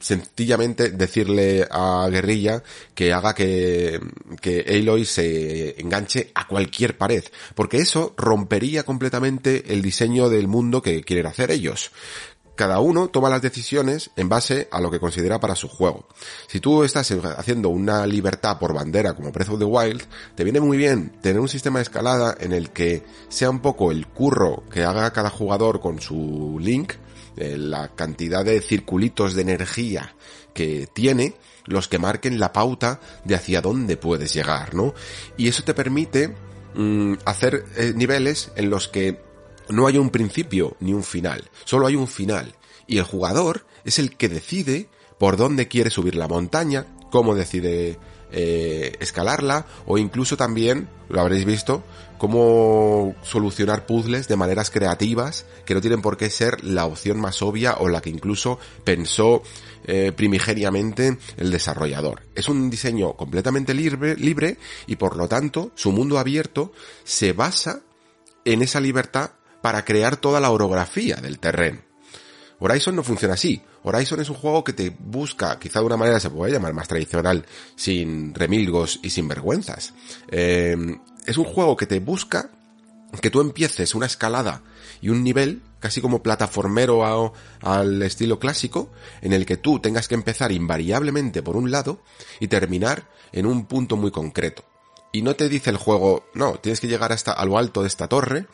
[0.00, 2.62] sencillamente decirle a Guerrilla
[2.94, 4.00] que haga que,
[4.40, 7.24] que Aloy se enganche a cualquier pared,
[7.56, 11.90] porque eso rompería completamente el diseño del mundo que quieren hacer ellos
[12.60, 16.04] cada uno toma las decisiones en base a lo que considera para su juego.
[16.46, 20.02] Si tú estás haciendo una libertad por bandera como Breath of the Wild,
[20.34, 23.90] te viene muy bien tener un sistema de escalada en el que sea un poco
[23.90, 26.92] el curro que haga cada jugador con su link,
[27.38, 30.14] eh, la cantidad de circulitos de energía
[30.52, 34.92] que tiene, los que marquen la pauta de hacia dónde puedes llegar, ¿no?
[35.38, 36.34] Y eso te permite
[36.74, 39.29] mm, hacer eh, niveles en los que
[39.70, 42.54] no hay un principio ni un final, solo hay un final.
[42.86, 44.88] Y el jugador es el que decide
[45.18, 47.98] por dónde quiere subir la montaña, cómo decide
[48.32, 51.82] eh, escalarla o incluso también, lo habréis visto,
[52.16, 57.42] cómo solucionar puzzles de maneras creativas que no tienen por qué ser la opción más
[57.42, 59.42] obvia o la que incluso pensó
[59.84, 62.22] eh, primigeniamente el desarrollador.
[62.34, 66.72] Es un diseño completamente libre, libre y por lo tanto su mundo abierto
[67.04, 67.80] se basa
[68.44, 71.80] en esa libertad para crear toda la orografía del terreno.
[72.60, 73.62] Horizon no funciona así.
[73.82, 76.88] Horizon es un juego que te busca, quizá de una manera se puede llamar más
[76.88, 79.94] tradicional, sin remilgos y sin vergüenzas.
[80.30, 80.76] Eh,
[81.26, 82.50] es un juego que te busca
[83.20, 84.62] que tú empieces una escalada
[85.00, 90.14] y un nivel, casi como plataformero al estilo clásico, en el que tú tengas que
[90.14, 92.02] empezar invariablemente por un lado
[92.38, 94.64] y terminar en un punto muy concreto.
[95.12, 97.88] Y no te dice el juego, no, tienes que llegar hasta a lo alto de
[97.88, 98.46] esta torre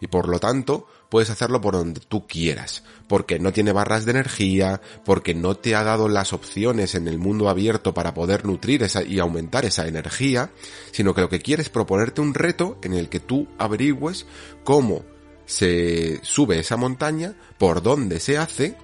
[0.00, 4.12] y por lo tanto puedes hacerlo por donde tú quieras, porque no tiene barras de
[4.12, 8.82] energía, porque no te ha dado las opciones en el mundo abierto para poder nutrir
[8.82, 10.50] esa y aumentar esa energía,
[10.92, 14.26] sino que lo que quiere es proponerte un reto en el que tú averigües
[14.64, 15.04] cómo
[15.46, 18.76] se sube esa montaña, por dónde se hace,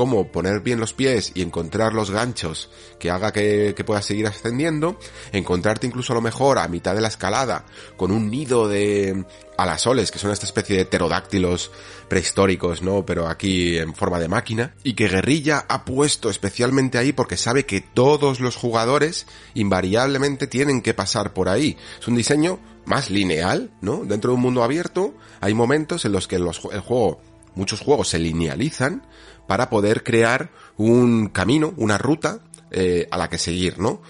[0.00, 4.26] cómo poner bien los pies y encontrar los ganchos que haga que, que puedas seguir
[4.26, 4.98] ascendiendo,
[5.30, 7.66] encontrarte incluso a lo mejor a mitad de la escalada
[7.98, 9.26] con un nido de
[9.58, 11.70] alasoles, que son esta especie de pterodáctilos
[12.08, 13.04] prehistóricos, ¿no?
[13.04, 17.66] Pero aquí en forma de máquina, y que Guerrilla ha puesto especialmente ahí porque sabe
[17.66, 21.76] que todos los jugadores invariablemente tienen que pasar por ahí.
[22.00, 24.06] Es un diseño más lineal, ¿no?
[24.06, 27.20] Dentro de un mundo abierto hay momentos en los que el juego,
[27.54, 29.02] muchos juegos se linealizan
[29.50, 32.38] para poder crear un camino, una ruta
[32.70, 34.00] eh, a la que seguir, ¿no?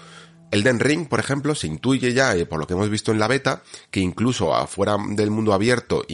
[0.51, 3.27] Elden Ring, por ejemplo, se intuye ya, eh, por lo que hemos visto en la
[3.27, 6.05] beta, que incluso afuera del mundo abierto,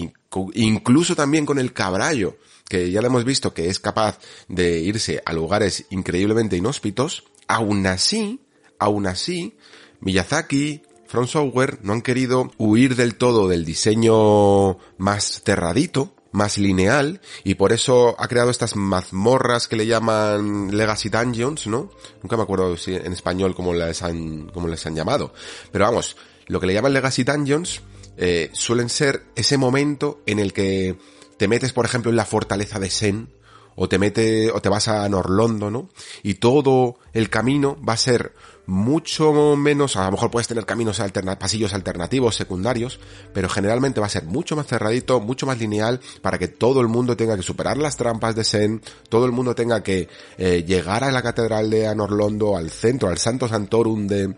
[0.54, 2.38] incluso también con el cabrallo,
[2.70, 7.86] que ya lo hemos visto que es capaz de irse a lugares increíblemente inhóspitos, aún
[7.86, 8.40] así,
[8.80, 9.58] aún así,
[10.00, 17.20] Miyazaki, From Software no han querido huir del todo del diseño más cerradito, más lineal,
[17.44, 21.90] y por eso ha creado estas mazmorras que le llaman Legacy Dungeons, ¿no?
[22.22, 25.34] Nunca me acuerdo si en español cómo les han, cómo les han llamado.
[25.72, 27.82] Pero vamos, lo que le llaman Legacy Dungeons
[28.18, 30.98] eh, suelen ser ese momento en el que
[31.38, 33.30] te metes, por ejemplo, en la fortaleza de Sen,
[33.76, 35.90] o te mete, o te vas a Norlondo, ¿no?
[36.24, 38.34] Y todo el camino va a ser
[38.68, 43.00] mucho menos, a lo mejor puedes tener caminos alterna pasillos alternativos, secundarios,
[43.34, 46.90] pero generalmente va a ser mucho más cerradito, mucho más lineal, para que todo el
[46.90, 51.06] mundo tenga que superar las trampas de Sen, todo el mundo tenga que eh, llegar
[51.06, 54.36] a la catedral de Anorlondo, al centro, al Santo Santorum de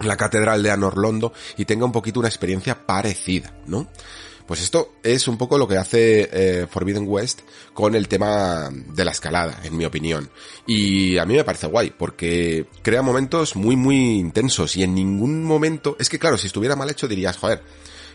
[0.00, 3.88] la catedral de Anorlondo, y tenga un poquito una experiencia parecida, ¿no?
[4.46, 7.40] Pues esto es un poco lo que hace eh, Forbidden West
[7.72, 10.28] con el tema de la escalada, en mi opinión.
[10.66, 15.44] Y a mí me parece guay, porque crea momentos muy, muy intensos y en ningún
[15.44, 15.96] momento...
[15.98, 17.62] Es que claro, si estuviera mal hecho dirías, joder,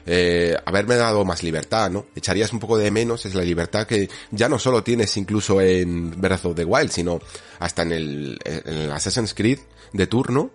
[0.06, 2.06] eh, haberme dado más libertad, ¿no?
[2.15, 6.22] Echarías un poco de menos, es la libertad que ya no solo tienes incluso en
[6.22, 7.19] Breath of the Wild, sino
[7.58, 9.60] hasta en el, en el Assassin's Creed
[9.94, 10.51] de turno,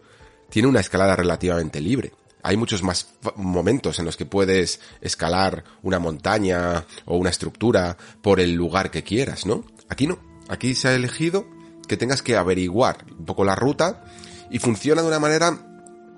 [0.51, 2.13] tiene una escalada relativamente libre
[2.45, 8.39] hay muchos más momentos en los que puedes escalar una montaña o una estructura por
[8.39, 9.65] el lugar que quieras, ¿no?
[9.89, 10.19] Aquí no.
[10.49, 11.47] Aquí se ha elegido
[11.89, 14.05] que tengas que averiguar un poco la ruta
[14.51, 15.59] y funciona de una manera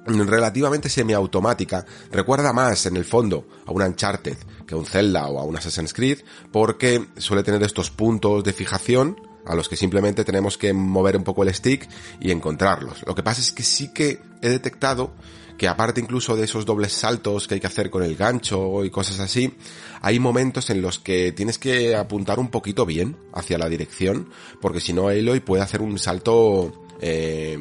[0.05, 1.87] relativamente semiautomática.
[2.11, 5.57] Recuerda más, en el fondo, a un Uncharted que a un Zelda o a un
[5.57, 10.73] Assassin's Creed porque suele tener estos puntos de fijación a los que simplemente tenemos que
[10.73, 13.05] mover un poco el stick y encontrarlos.
[13.07, 15.15] Lo que pasa es que sí que he detectado
[15.57, 18.91] que aparte incluso de esos dobles saltos que hay que hacer con el gancho y
[18.91, 19.55] cosas así,
[20.01, 24.29] hay momentos en los que tienes que apuntar un poquito bien hacia la dirección,
[24.61, 27.59] porque si no Aloy puede hacer un salto eh,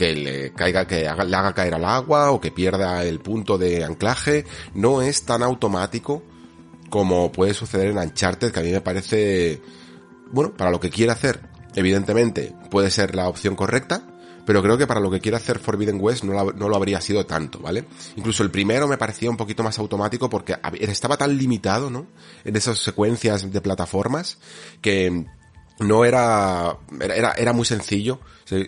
[0.00, 3.84] que le caiga, que le haga caer al agua o que pierda el punto de
[3.84, 4.46] anclaje.
[4.72, 6.22] No es tan automático
[6.88, 9.60] como puede suceder en Uncharted, que a mí me parece,
[10.32, 11.40] bueno, para lo que quiere hacer,
[11.74, 14.09] evidentemente puede ser la opción correcta,
[14.50, 17.60] pero creo que para lo que quiere hacer Forbidden West no lo, habría sido tanto,
[17.60, 17.84] ¿vale?
[18.16, 22.08] Incluso el primero me parecía un poquito más automático porque estaba tan limitado, ¿no?
[22.44, 24.38] En esas secuencias de plataformas
[24.82, 25.24] que
[25.78, 28.18] no era, era, era muy sencillo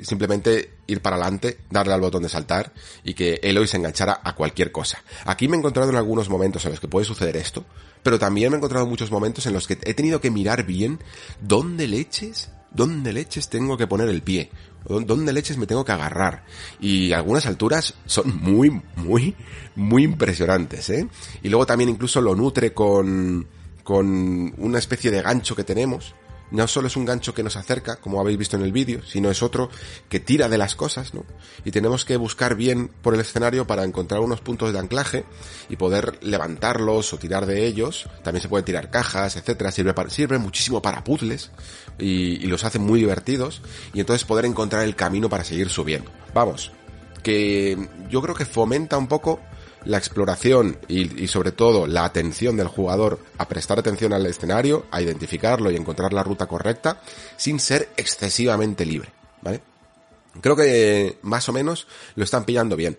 [0.03, 4.37] simplemente ir para adelante, darle al botón de saltar y que Eloy se enganchara a
[4.37, 5.03] cualquier cosa.
[5.25, 7.65] Aquí me he encontrado en algunos momentos en los que puede suceder esto,
[8.05, 10.63] pero también me he encontrado en muchos momentos en los que he tenido que mirar
[10.63, 11.01] bien
[11.41, 14.51] dónde leches, dónde leches tengo que poner el pie,
[14.85, 16.45] dónde leches me tengo que agarrar.
[16.81, 19.35] Y algunas alturas son muy, muy,
[19.77, 21.09] muy impresionantes, ¿eh?
[21.43, 23.47] Y luego también incluso lo nutre con,
[23.83, 26.15] con una especie de gancho que tenemos,
[26.53, 29.31] no solo es un gancho que nos acerca, como habéis visto en el vídeo, sino
[29.31, 29.71] es otro
[30.09, 31.25] que tira de las cosas, ¿no?
[31.65, 35.25] Y tenemos que buscar bien por el escenario para encontrar unos puntos de anclaje
[35.71, 38.09] y poder levantarlos o tirar de ellos.
[38.23, 39.73] También se pueden tirar cajas, etcétera.
[39.73, 41.51] Sirve, para, sirve muchísimo para puzzles
[41.99, 43.63] y, y los hace muy divertidos.
[43.95, 46.11] Y entonces poder encontrar el camino para seguir subiendo.
[46.35, 46.71] Vamos,
[47.23, 49.41] que yo creo que fomenta un poco
[49.85, 54.87] la exploración y, y, sobre todo la atención del jugador a prestar atención al escenario,
[54.91, 57.01] a identificarlo y encontrar la ruta correcta,
[57.37, 59.11] sin ser excesivamente libre,
[59.43, 59.61] ¿vale?
[60.41, 62.97] Creo que más o menos lo están pillando bien.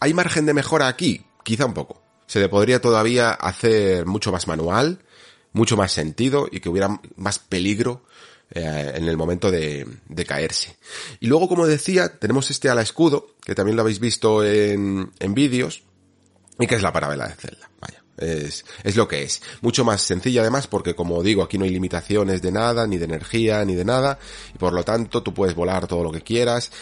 [0.00, 1.24] ¿Hay margen de mejora aquí?
[1.42, 2.02] Quizá un poco.
[2.26, 5.00] Se le podría todavía hacer mucho más manual,
[5.52, 8.02] mucho más sentido y que hubiera más peligro
[8.50, 10.76] eh, en el momento de, de, caerse.
[11.20, 15.34] Y luego, como decía, tenemos este ala escudo, que también lo habéis visto en, en
[15.34, 15.82] vídeos,
[16.58, 17.70] y que es la parabela de Zelda.
[17.80, 18.02] Vaya.
[18.16, 19.42] Es, es lo que es.
[19.60, 23.04] Mucho más sencilla además porque como digo aquí no hay limitaciones de nada, ni de
[23.04, 24.18] energía, ni de nada,
[24.54, 26.72] y por lo tanto tú puedes volar todo lo que quieras.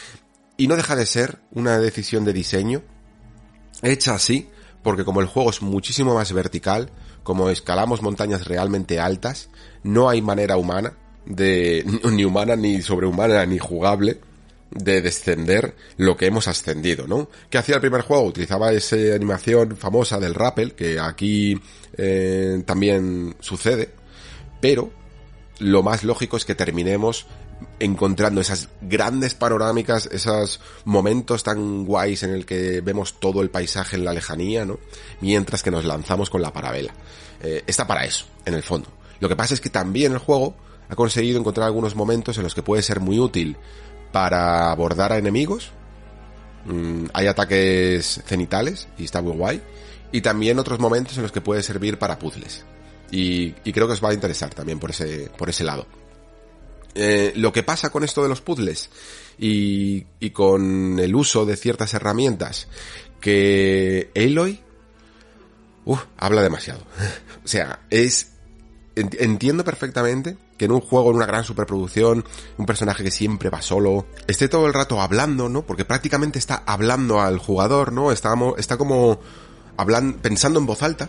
[0.57, 2.83] Y no deja de ser una decisión de diseño
[3.83, 4.49] hecha así
[4.85, 6.90] porque como el juego es muchísimo más vertical,
[7.24, 9.49] como escalamos montañas realmente altas,
[9.83, 10.92] no hay manera humana
[11.24, 14.21] de, ni humana, ni sobrehumana, ni jugable,
[14.74, 17.28] de descender lo que hemos ascendido, ¿no?
[17.49, 18.24] ¿Qué hacía el primer juego?
[18.24, 21.60] Utilizaba esa animación famosa del rappel, que aquí
[21.97, 23.90] eh, también sucede,
[24.60, 24.90] pero
[25.60, 27.26] lo más lógico es que terminemos
[27.78, 33.97] encontrando esas grandes panorámicas, esos momentos tan guays en el que vemos todo el paisaje
[33.97, 34.81] en la lejanía, ¿no?
[35.21, 36.92] Mientras que nos lanzamos con la parabela.
[37.40, 38.89] Eh, está para eso, en el fondo.
[39.21, 40.57] Lo que pasa es que también el juego
[40.89, 43.57] ha conseguido encontrar algunos momentos en los que puede ser muy útil
[44.15, 45.73] para abordar a enemigos.
[46.67, 49.61] Mm, hay ataques cenitales y está muy guay.
[50.13, 52.65] Y también otros momentos en los que puede servir para puzzles.
[53.11, 55.89] Y, creo que os va a interesar también por ese, por ese lado.
[56.95, 58.89] Eh, lo que pasa con esto de los puzzles
[59.37, 62.69] y, y con el uso de ciertas herramientas
[63.21, 64.61] que Aloy
[65.87, 66.85] uf, habla demasiado.
[67.45, 68.31] o sea, es
[68.95, 72.24] entiendo perfectamente que en un juego, en una gran superproducción,
[72.58, 75.62] un personaje que siempre va solo, esté todo el rato hablando, ¿no?
[75.62, 78.12] Porque prácticamente está hablando al jugador, ¿no?
[78.12, 79.20] Está, está como
[79.76, 81.08] hablando, pensando en voz alta.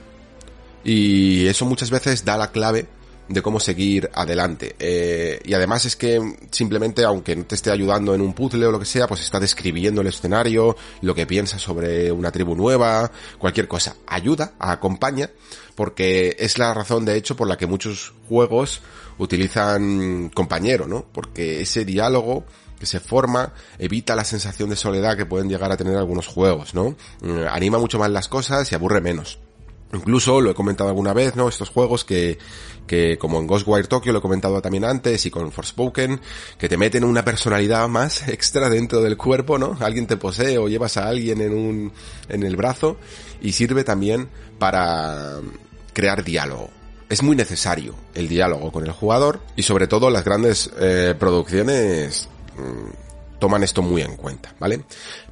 [0.83, 2.87] Y eso muchas veces da la clave
[3.27, 4.75] de cómo seguir adelante.
[4.79, 8.71] Eh, y además es que simplemente, aunque no te esté ayudando en un puzzle o
[8.71, 13.11] lo que sea, pues está describiendo el escenario, lo que piensa sobre una tribu nueva,
[13.39, 13.95] cualquier cosa.
[14.07, 15.31] Ayuda, acompaña,
[15.75, 18.81] porque es la razón de hecho por la que muchos juegos
[19.17, 21.05] utilizan compañero, ¿no?
[21.11, 22.45] Porque ese diálogo
[22.79, 26.73] que se forma evita la sensación de soledad que pueden llegar a tener algunos juegos,
[26.73, 26.95] ¿no?
[27.49, 29.39] Anima mucho más las cosas y aburre menos.
[29.93, 31.47] Incluso lo he comentado alguna vez, ¿no?
[31.47, 32.37] Estos juegos que,
[32.85, 36.19] que como en Ghostwire Tokyo lo he comentado también antes y con Forspoken,
[36.57, 39.77] que te meten una personalidad más extra dentro del cuerpo, ¿no?
[39.79, 41.93] Alguien te posee o llevas a alguien en un,
[42.29, 42.97] en el brazo
[43.41, 45.39] y sirve también para
[45.93, 46.69] crear diálogo.
[47.09, 52.29] Es muy necesario el diálogo con el jugador y sobre todo las grandes eh, producciones
[52.57, 54.83] mmm, toman esto muy en cuenta, ¿vale?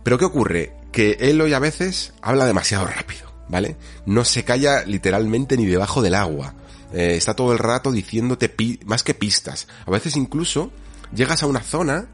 [0.03, 0.73] Pero ¿qué ocurre?
[0.91, 3.33] Que Eloy a veces habla demasiado rápido.
[3.47, 3.75] ¿vale?
[4.05, 6.55] No se calla literalmente ni debajo del agua.
[6.93, 8.53] Eh, está todo el rato diciéndote
[8.85, 9.67] más que pistas.
[9.85, 10.71] A veces incluso
[11.13, 12.07] llegas a una zona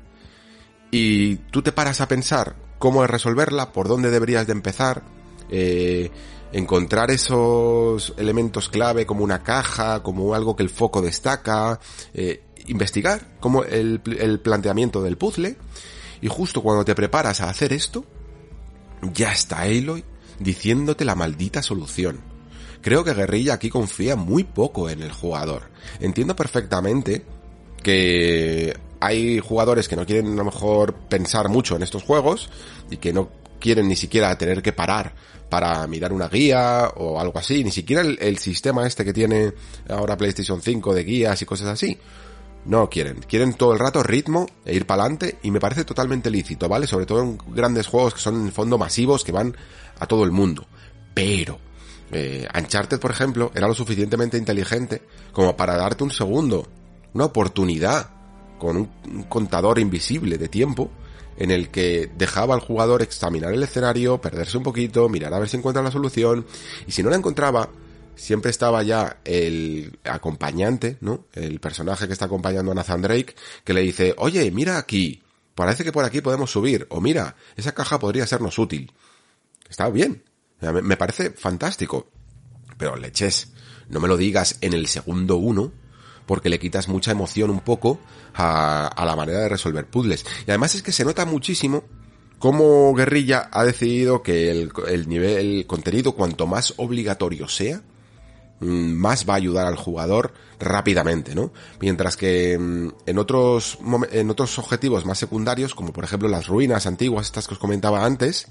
[0.91, 5.03] y tú te paras a pensar cómo resolverla, por dónde deberías de empezar,
[5.49, 6.11] eh,
[6.51, 11.79] encontrar esos elementos clave como una caja, como algo que el foco destaca,
[12.13, 15.57] eh, investigar como el, el planteamiento del puzzle
[16.21, 18.05] y justo cuando te preparas a hacer esto,
[19.13, 20.03] ya está Aloy
[20.39, 22.21] diciéndote la maldita solución.
[22.81, 25.63] Creo que Guerrilla aquí confía muy poco en el jugador.
[25.99, 27.25] Entiendo perfectamente
[27.83, 32.49] que hay jugadores que no quieren a lo mejor pensar mucho en estos juegos
[32.89, 35.13] y que no quieren ni siquiera tener que parar
[35.49, 39.53] para mirar una guía o algo así, ni siquiera el, sistema este que tiene
[39.89, 41.97] ahora PlayStation 5 de guías y cosas así.
[42.65, 46.29] No quieren, quieren todo el rato ritmo e ir para adelante y me parece totalmente
[46.29, 46.87] lícito, ¿vale?
[46.87, 49.55] Sobre todo en grandes juegos que son en fondo masivos que van
[49.99, 50.67] a todo el mundo.
[51.13, 51.59] Pero
[52.11, 52.47] eh,
[52.99, 56.67] por ejemplo, era lo suficientemente inteligente como para darte un segundo,
[57.13, 58.09] una oportunidad
[58.57, 60.91] con un contador invisible de tiempo
[61.39, 65.49] en el que dejaba al jugador examinar el escenario, perderse un poquito, mirar a ver
[65.49, 66.45] si encuentra la solución
[66.85, 67.69] y si no la encontraba,
[68.15, 71.25] siempre estaba ya el acompañante, ¿no?
[71.33, 75.23] El personaje que está acompañando a Nathan Drake, que le dice, oye, mira aquí,
[75.55, 78.91] parece que por aquí podemos subir, o mira, esa caja podría sernos útil.
[79.69, 80.23] Está bien,
[80.61, 82.09] me parece fantástico.
[82.77, 83.53] Pero leches,
[83.87, 85.71] no me lo digas en el segundo uno,
[86.25, 87.99] porque le quitas mucha emoción un poco
[88.33, 90.25] a, a la manera de resolver puzzles.
[90.45, 91.83] Y además es que se nota muchísimo
[92.39, 97.81] cómo Guerrilla ha decidido que el, el nivel, el contenido, cuanto más obligatorio sea,
[98.61, 101.53] más va a ayudar al jugador rápidamente, ¿no?
[101.79, 103.79] Mientras que en otros,
[104.11, 108.05] en otros objetivos más secundarios, como por ejemplo las ruinas antiguas, estas que os comentaba
[108.05, 108.47] antes,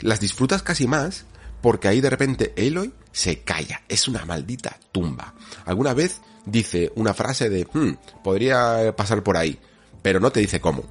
[0.00, 1.26] las disfrutas casi más,
[1.62, 5.34] porque ahí de repente Eloy se calla, es una maldita tumba.
[5.64, 9.58] Alguna vez dice una frase de, "Hmm, podría pasar por ahí,
[10.02, 10.82] pero no te dice cómo.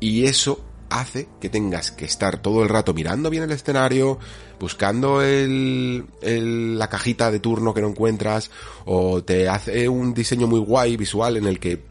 [0.00, 4.18] Y eso hace que tengas que estar todo el rato mirando bien el escenario,
[4.58, 8.50] buscando la cajita de turno que no encuentras,
[8.86, 11.84] o te hace un diseño muy guay visual en el que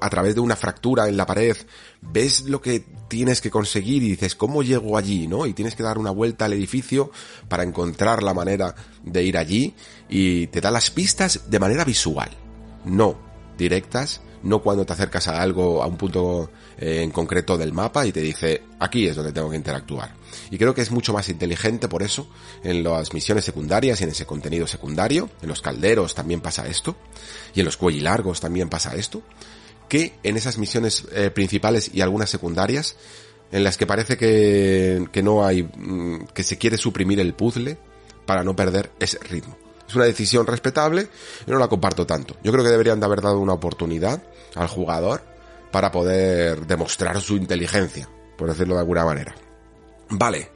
[0.00, 1.56] a través de una fractura en la pared,
[2.02, 5.26] ves lo que tienes que conseguir y dices, ¿cómo llego allí?
[5.26, 5.46] ¿no?
[5.46, 7.10] Y tienes que dar una vuelta al edificio
[7.48, 9.74] para encontrar la manera de ir allí
[10.08, 12.30] y te da las pistas de manera visual,
[12.84, 13.16] no
[13.56, 18.06] directas, no cuando te acercas a algo, a un punto eh, en concreto del mapa
[18.06, 20.14] y te dice, aquí es donde tengo que interactuar.
[20.50, 22.28] Y creo que es mucho más inteligente por eso
[22.62, 26.96] en las misiones secundarias y en ese contenido secundario, en los calderos también pasa esto,
[27.54, 29.22] y en los cuellilargos también pasa esto,
[29.88, 32.96] que en esas misiones eh, principales y algunas secundarias,
[33.52, 37.78] en las que parece que, que no hay, mm, que se quiere suprimir el puzzle
[38.24, 39.56] para no perder ese ritmo.
[39.88, 41.08] Es una decisión respetable,
[41.46, 42.36] yo no la comparto tanto.
[42.42, 44.22] Yo creo que deberían de haber dado una oportunidad
[44.54, 45.22] al jugador
[45.70, 49.34] para poder demostrar su inteligencia, por decirlo de alguna manera.
[50.08, 50.50] Vale.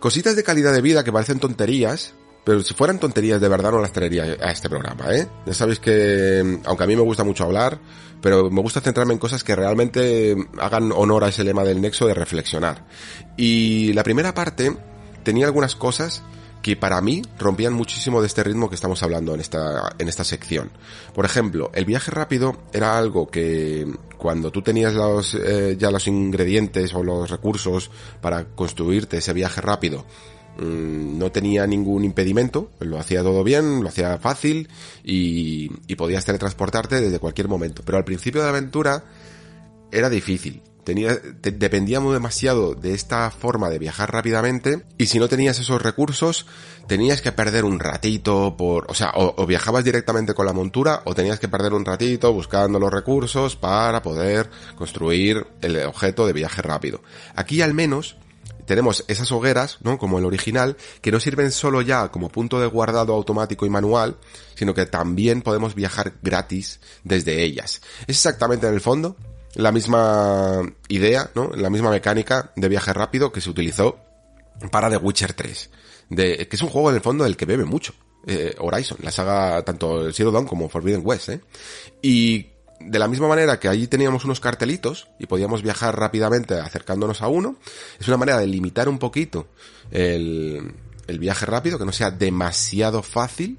[0.00, 3.80] Cositas de calidad de vida que parecen tonterías, pero si fueran tonterías de verdad no
[3.80, 5.26] las traería a este programa, ¿eh?
[5.46, 7.78] Ya sabéis que, aunque a mí me gusta mucho hablar,
[8.20, 12.06] pero me gusta centrarme en cosas que realmente hagan honor a ese lema del nexo
[12.06, 12.86] de reflexionar.
[13.36, 14.76] Y la primera parte
[15.22, 16.22] tenía algunas cosas
[16.64, 20.24] que para mí rompían muchísimo de este ritmo que estamos hablando en esta, en esta
[20.24, 20.70] sección.
[21.14, 26.06] Por ejemplo, el viaje rápido era algo que cuando tú tenías los, eh, ya los
[26.06, 27.90] ingredientes o los recursos
[28.22, 30.06] para construirte ese viaje rápido,
[30.58, 34.68] mm, no tenía ningún impedimento, lo hacía todo bien, lo hacía fácil
[35.02, 37.82] y, y podías teletransportarte desde cualquier momento.
[37.84, 39.04] Pero al principio de la aventura
[39.90, 40.62] era difícil.
[40.84, 46.46] Tenía, demasiado de esta forma de viajar rápidamente y si no tenías esos recursos
[46.86, 51.14] tenías que perder un ratito por, o sea, o viajabas directamente con la montura o
[51.14, 56.60] tenías que perder un ratito buscando los recursos para poder construir el objeto de viaje
[56.60, 57.00] rápido.
[57.34, 58.16] Aquí al menos
[58.66, 59.98] tenemos esas hogueras, ¿no?
[59.98, 64.16] Como el original, que no sirven solo ya como punto de guardado automático y manual,
[64.54, 67.82] sino que también podemos viajar gratis desde ellas.
[68.02, 69.16] Es exactamente en el fondo
[69.54, 71.50] la misma idea, ¿no?
[71.54, 73.98] La misma mecánica de viaje rápido que se utilizó
[74.70, 75.70] para The Witcher 3.
[76.10, 77.94] De, que es un juego en el fondo del que bebe mucho.
[78.26, 81.40] eh, Horizon, la saga tanto Zero Dawn como Forbidden West, ¿eh?
[82.02, 82.53] Y
[82.86, 87.28] de la misma manera que allí teníamos unos cartelitos y podíamos viajar rápidamente acercándonos a
[87.28, 87.56] uno,
[87.98, 89.48] es una manera de limitar un poquito
[89.90, 90.74] el,
[91.06, 93.58] el viaje rápido, que no sea demasiado fácil.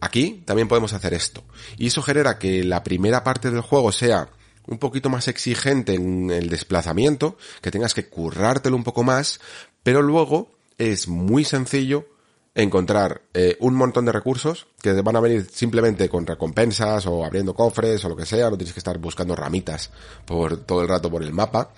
[0.00, 1.44] Aquí también podemos hacer esto.
[1.78, 4.28] Y eso genera que la primera parte del juego sea
[4.66, 9.40] un poquito más exigente en el desplazamiento, que tengas que currártelo un poco más,
[9.82, 12.06] pero luego es muy sencillo
[12.54, 17.54] encontrar eh, un montón de recursos que van a venir simplemente con recompensas o abriendo
[17.54, 19.90] cofres o lo que sea, no tienes que estar buscando ramitas
[20.26, 21.72] por todo el rato por el mapa,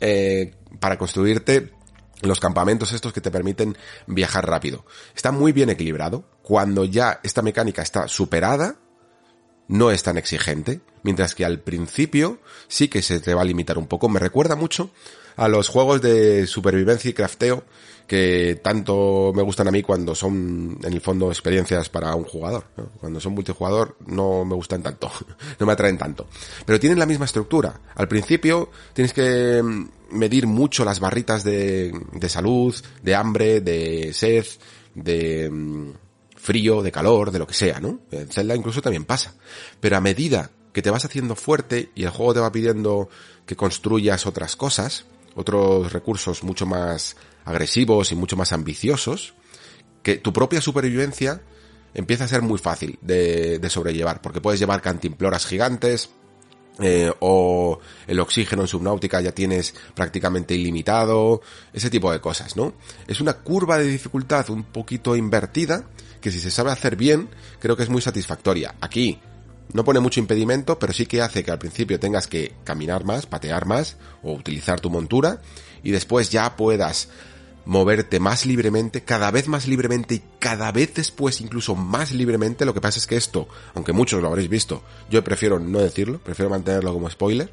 [0.00, 1.72] eh, para construirte
[2.22, 4.84] los campamentos estos que te permiten viajar rápido.
[5.14, 6.24] Está muy bien equilibrado.
[6.42, 8.76] Cuando ya esta mecánica está superada,
[9.68, 13.78] no es tan exigente, mientras que al principio sí que se te va a limitar
[13.78, 14.08] un poco.
[14.08, 14.90] Me recuerda mucho
[15.36, 17.64] a los juegos de supervivencia y crafteo
[18.10, 22.64] que tanto me gustan a mí cuando son en el fondo experiencias para un jugador.
[22.98, 25.08] Cuando son multijugador no me gustan tanto,
[25.60, 26.26] no me atraen tanto.
[26.66, 27.80] Pero tienen la misma estructura.
[27.94, 34.12] Al principio tienes que mm, medir mucho las barritas de, de salud, de hambre, de
[34.12, 34.44] sed,
[34.92, 35.48] de...
[35.48, 35.92] mm,
[36.34, 38.00] frío, de calor, de lo que sea, ¿no?
[38.10, 39.34] En Zelda incluso también pasa.
[39.78, 43.08] Pero a medida que te vas haciendo fuerte y el juego te va pidiendo
[43.46, 45.04] que construyas otras cosas,
[45.36, 49.34] otros recursos mucho más agresivos y mucho más ambiciosos,
[50.02, 51.42] que tu propia supervivencia
[51.94, 56.10] empieza a ser muy fácil de, sobrellevar, porque puedes llevar cantimploras gigantes,
[56.82, 61.42] eh, o el oxígeno en subnáutica ya tienes prácticamente ilimitado,
[61.72, 62.72] ese tipo de cosas, ¿no?
[63.06, 65.84] Es una curva de dificultad un poquito invertida,
[66.20, 68.76] que si se sabe hacer bien, creo que es muy satisfactoria.
[68.80, 69.18] Aquí
[69.72, 73.26] no pone mucho impedimento, pero sí que hace que al principio tengas que caminar más,
[73.26, 75.40] patear más, o utilizar tu montura,
[75.82, 77.08] y después ya puedas
[77.70, 82.64] moverte más libremente, cada vez más libremente y cada vez después incluso más libremente.
[82.64, 86.18] Lo que pasa es que esto, aunque muchos lo habréis visto, yo prefiero no decirlo,
[86.18, 87.48] prefiero mantenerlo como spoiler.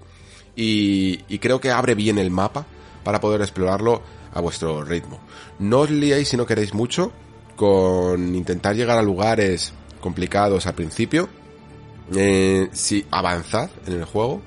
[0.56, 2.66] Y, y creo que abre bien el mapa
[3.04, 4.02] para poder explorarlo
[4.34, 5.20] a vuestro ritmo.
[5.60, 7.12] No os liéis si no queréis mucho
[7.56, 11.30] con intentar llegar a lugares complicados al principio.
[12.16, 14.42] Eh, si avanzad en el juego,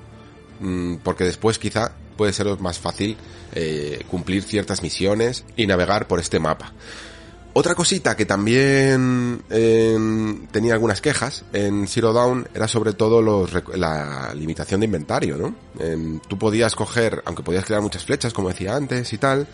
[0.59, 3.15] mm, porque después quizá puede seros más fácil
[3.53, 6.73] eh, cumplir ciertas misiones y navegar por este mapa.
[7.53, 9.97] Otra cosita que también eh,
[10.51, 15.55] tenía algunas quejas en Zero Dawn era sobre todo los, la limitación de inventario, ¿no?
[15.77, 19.47] En- tú podías coger, aunque podías crear muchas flechas, como decía antes y tal,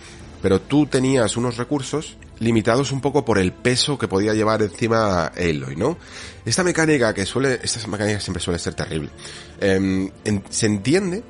[0.43, 5.25] pero tú tenías unos recursos limitados un poco por el peso que podía llevar encima
[5.35, 5.97] Aloy, ¿no?
[6.45, 9.09] Esta mecánica que suele, esta mecánica siempre suele ser terrible.
[9.59, 10.11] Em,
[10.51, 11.23] se entiende,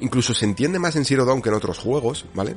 [0.00, 2.56] incluso se entiende más en Zero Dawn que en otros juegos, ¿vale?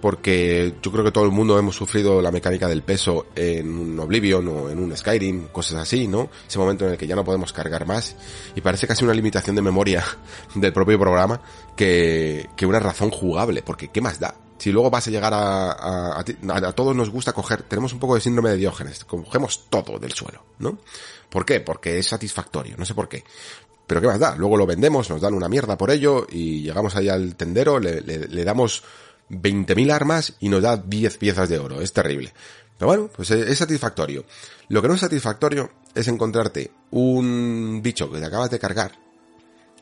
[0.00, 4.00] porque yo creo que todo el mundo hemos sufrido la mecánica del peso en un
[4.00, 6.30] Oblivion o en un Skyrim, cosas así, ¿no?
[6.48, 8.16] Ese momento en el que ya no podemos cargar más
[8.54, 10.04] y parece casi una limitación de memoria
[10.54, 11.40] del propio programa
[11.76, 14.34] que, que una razón jugable, porque ¿qué más da?
[14.58, 17.98] Si luego vas a llegar a, a, a a todos nos gusta coger, tenemos un
[17.98, 20.78] poco de síndrome de Diógenes, cogemos todo del suelo, ¿no?
[21.30, 21.60] ¿Por qué?
[21.60, 23.24] Porque es satisfactorio, no sé por qué.
[23.90, 24.36] Pero ¿qué más da?
[24.36, 28.00] Luego lo vendemos, nos dan una mierda por ello y llegamos ahí al tendero, le,
[28.02, 28.84] le- le damos
[29.30, 31.80] 20.000 armas y nos da 10 piezas de oro.
[31.80, 32.32] Es terrible.
[32.78, 34.24] Pero bueno, pues es satisfactorio.
[34.68, 38.92] Lo que no es satisfactorio es encontrarte un bicho que te acabas de cargar,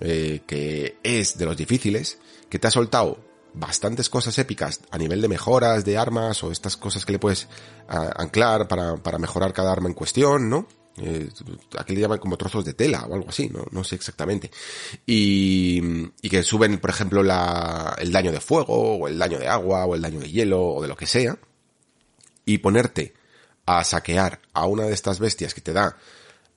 [0.01, 2.17] eh, que es de los difíciles,
[2.49, 3.19] que te ha soltado
[3.53, 7.47] bastantes cosas épicas a nivel de mejoras de armas o estas cosas que le puedes
[7.91, 10.67] ah, anclar para, para mejorar cada arma en cuestión, ¿no?
[11.01, 11.29] Eh,
[11.79, 14.51] aquí le llaman como trozos de tela o algo así, no, sé exactamente.
[15.07, 19.95] Y, que suben, por ejemplo, el daño de fuego, o el daño de agua, o
[19.95, 21.39] el daño de hielo, o de lo que sea.
[22.45, 23.15] Y ponerte
[23.67, 25.97] a saquear a una de estas bestias que te da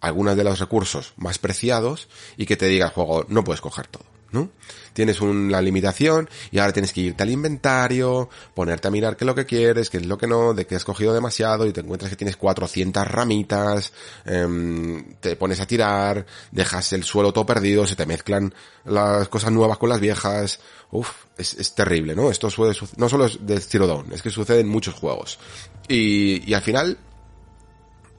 [0.02, 3.88] algunos de los recursos más preciados y que te diga el juego, no puedes coger
[3.88, 4.50] todo, ¿no?
[4.94, 9.28] Tienes una limitación y ahora tienes que irte al inventario, ponerte a mirar qué es
[9.28, 11.82] lo que quieres, qué es lo que no, de que has cogido demasiado y te
[11.82, 13.94] encuentras que tienes 400 ramitas,
[14.26, 18.54] em, te pones a tirar, dejas el suelo todo perdido, se te mezclan
[18.86, 20.60] las cosas nuevas con las viejas,
[20.92, 22.30] Uf, es, es terrible, ¿no?
[22.30, 25.40] Esto suele no solo es de Zero es que sucede en muchos juegos.
[25.88, 26.98] Y, y al final,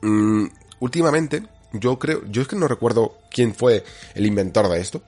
[0.01, 0.47] mm,
[0.81, 5.03] últimamente, yo creo, yo es que no recuerdo quién fue el inventor de esto.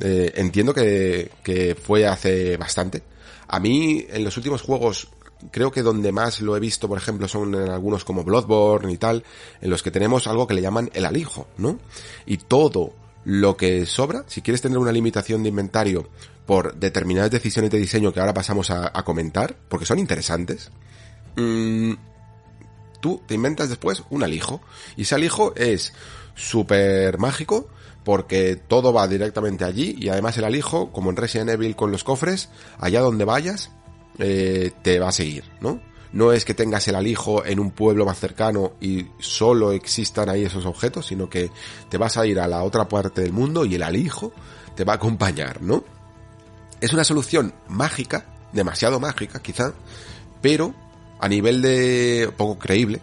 [0.00, 3.02] Eh, entiendo que, que fue hace bastante.
[3.48, 5.08] A mí, en los últimos juegos,
[5.50, 8.96] creo que donde más lo he visto, por ejemplo, son en algunos como Bloodborne y
[8.96, 9.24] tal,
[9.60, 11.78] en los que tenemos algo que le llaman el alijo, ¿no?
[12.26, 12.94] Y todo
[13.24, 16.08] lo que sobra, si quieres tener una limitación de inventario
[16.46, 20.70] por determinadas decisiones de diseño que ahora pasamos a, a comentar, porque son interesantes,
[21.36, 21.92] mm,
[23.00, 24.62] tú te inventas después un alijo.
[24.96, 25.92] Y ese alijo es
[26.34, 27.68] súper mágico
[28.04, 32.04] porque todo va directamente allí y además el alijo, como en Resident Evil con los
[32.04, 32.48] cofres,
[32.78, 33.70] allá donde vayas,
[34.18, 35.80] eh, te va a seguir, ¿no?
[36.12, 40.44] No es que tengas el alijo en un pueblo más cercano y solo existan ahí
[40.44, 41.50] esos objetos, sino que
[41.88, 44.32] te vas a ir a la otra parte del mundo y el alijo
[44.74, 45.84] te va a acompañar, ¿no?
[46.80, 49.72] Es una solución mágica, demasiado mágica quizá,
[50.42, 50.74] pero
[51.18, 53.00] a nivel de poco creíble,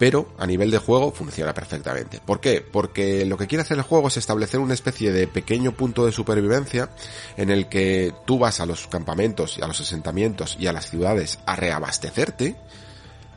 [0.00, 2.22] pero a nivel de juego funciona perfectamente.
[2.24, 2.62] ¿Por qué?
[2.62, 6.10] Porque lo que quiere hacer el juego es establecer una especie de pequeño punto de
[6.10, 6.88] supervivencia
[7.36, 10.88] en el que tú vas a los campamentos y a los asentamientos y a las
[10.88, 12.56] ciudades a reabastecerte,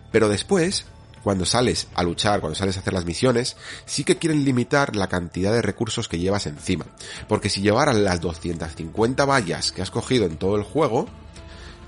[0.09, 0.85] pero después,
[1.21, 5.09] cuando sales a luchar, cuando sales a hacer las misiones, sí que quieren limitar la
[5.09, 6.85] cantidad de recursos que llevas encima.
[7.27, 11.09] Porque si llevaras las 250 vallas que has cogido en todo el juego,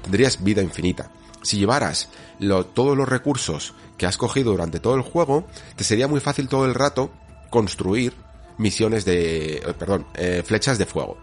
[0.02, 1.12] tendrías vida infinita.
[1.44, 2.10] Si llevaras
[2.74, 5.46] todos los recursos que has cogido durante todo el juego,
[5.76, 7.12] te sería muy fácil todo el rato
[7.50, 8.14] construir
[8.58, 11.18] misiones de, eh, perdón, eh, flechas de fuego.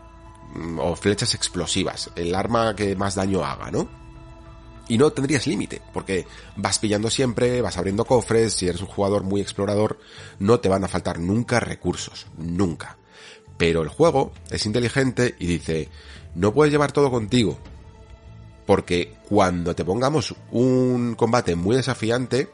[0.55, 3.89] Mm, O flechas explosivas, el arma que más daño haga, ¿no?
[4.89, 9.23] Y no tendrías límite, porque vas pillando siempre, vas abriendo cofres, si eres un jugador
[9.23, 9.99] muy explorador,
[10.39, 12.99] no te van a faltar nunca recursos, nunca.
[13.57, 15.89] Pero el juego es inteligente y dice,
[16.35, 17.59] no puedes llevar todo contigo,
[18.67, 22.51] porque cuando te pongamos un combate muy desafiante,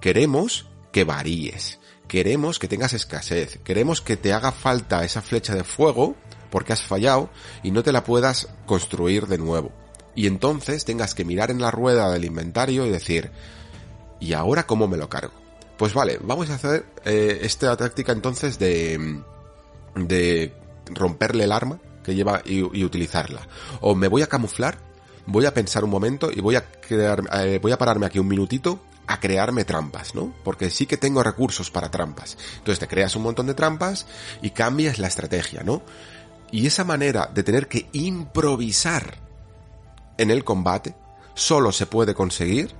[0.00, 5.64] queremos que varíes, queremos que tengas escasez, queremos que te haga falta esa flecha de
[5.64, 6.16] fuego
[6.50, 7.30] porque has fallado
[7.62, 9.70] y no te la puedas construir de nuevo.
[10.14, 13.30] Y entonces tengas que mirar en la rueda del inventario y decir,
[14.18, 15.32] ¿y ahora cómo me lo cargo?
[15.76, 19.22] Pues vale, vamos a hacer eh, esta táctica entonces de,
[19.94, 20.52] de
[20.86, 23.46] romperle el arma que lleva y, utilizarla.
[23.80, 24.78] O me voy a camuflar,
[25.26, 28.28] voy a pensar un momento y voy a crear, eh, voy a pararme aquí un
[28.28, 30.32] minutito a crearme trampas, ¿no?
[30.44, 32.38] Porque sí que tengo recursos para trampas.
[32.58, 34.06] Entonces te creas un montón de trampas
[34.40, 35.82] y cambias la estrategia, ¿no?
[36.52, 39.16] Y esa manera de tener que improvisar
[40.16, 40.94] en el combate
[41.34, 42.72] solo se puede conseguir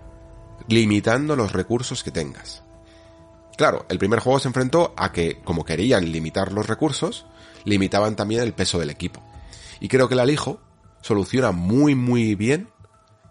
[0.69, 2.63] limitando los recursos que tengas.
[3.57, 7.27] Claro, el primer juego se enfrentó a que, como querían limitar los recursos,
[7.65, 9.21] limitaban también el peso del equipo.
[9.81, 10.61] Y creo que el alijo
[11.01, 12.69] soluciona muy muy bien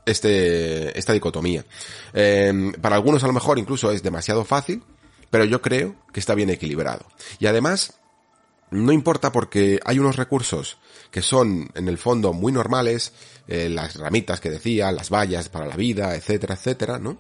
[0.10, 1.66] este, esta dicotomía.
[2.14, 4.84] Eh, para algunos a lo mejor incluso es demasiado fácil,
[5.30, 7.06] pero yo creo que está bien equilibrado.
[7.40, 8.00] Y además,
[8.72, 10.78] no importa porque hay unos recursos
[11.12, 13.14] que son en el fondo muy normales,
[13.48, 17.18] eh, las ramitas que decía, las vallas para la vida, etcétera, etcétera, ¿no?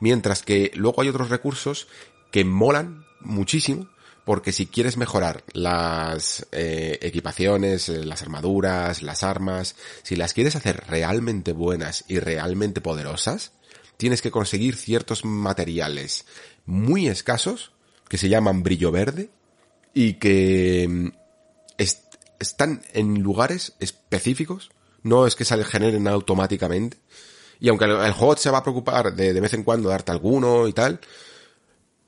[0.00, 1.88] Mientras que luego hay otros recursos
[2.30, 3.88] que molan muchísimo
[4.26, 10.56] porque si quieres mejorar las eh, equipaciones, eh, las armaduras, las armas, si las quieres
[10.56, 13.52] hacer realmente buenas y realmente poderosas,
[13.96, 16.26] tienes que conseguir ciertos materiales
[16.66, 17.70] muy escasos
[18.08, 19.30] que se llaman brillo verde
[19.94, 21.08] y que mm,
[21.78, 24.70] est- están en lugares específicos,
[25.04, 26.96] no es que se generen automáticamente.
[27.60, 30.10] Y aunque el, el juego se va a preocupar de de vez en cuando darte
[30.10, 30.98] alguno y tal,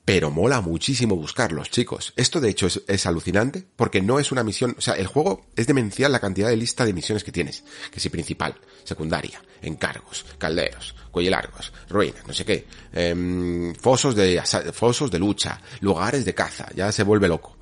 [0.09, 2.15] pero mola muchísimo buscarlos, chicos.
[2.17, 5.45] Esto de hecho es, es alucinante porque no es una misión, o sea, el juego
[5.55, 7.63] es demencial la cantidad de lista de misiones que tienes.
[7.91, 14.43] Que si principal, secundaria, encargos, calderos, cuello largos, ruinas, no sé qué, em, fosos de
[14.73, 17.59] fosos de lucha, lugares de caza, ya se vuelve loco.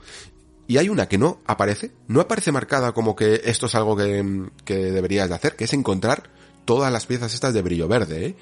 [0.69, 4.51] Y hay una que no aparece, no aparece marcada como que esto es algo que,
[4.65, 6.31] que deberías de hacer, que es encontrar
[6.65, 8.37] todas las piezas estas de brillo verde, ¿eh?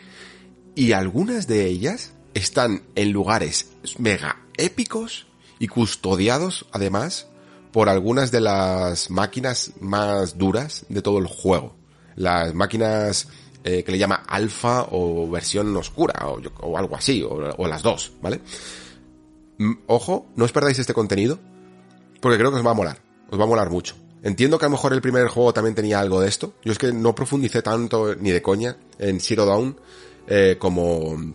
[0.74, 5.26] Y algunas de ellas están en lugares mega épicos
[5.58, 7.28] y custodiados, además,
[7.72, 11.74] por algunas de las máquinas más duras de todo el juego.
[12.17, 13.28] Las máquinas
[13.65, 16.15] eh, que le llama alfa o versión oscura
[16.60, 18.40] o, algo así, o, o las dos, ¿vale?
[19.58, 21.38] Mm, Ojo, no os perdáis este contenido,
[22.20, 22.99] porque creo que os va a molar,
[23.31, 23.97] os va a molar mucho.
[24.22, 26.54] Entiendo que a lo mejor el primer juego también tenía algo de esto.
[26.65, 29.76] Yo es que no profundicé tanto, ni de coña, en Zero Dawn,
[30.26, 31.34] eh, como,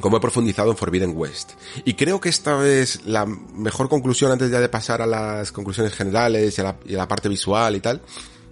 [0.00, 1.52] como he profundizado en Forbidden West.
[1.84, 5.94] Y creo que esta es la mejor conclusión antes ya de pasar a las conclusiones
[5.94, 8.02] generales y a la, parte visual y tal,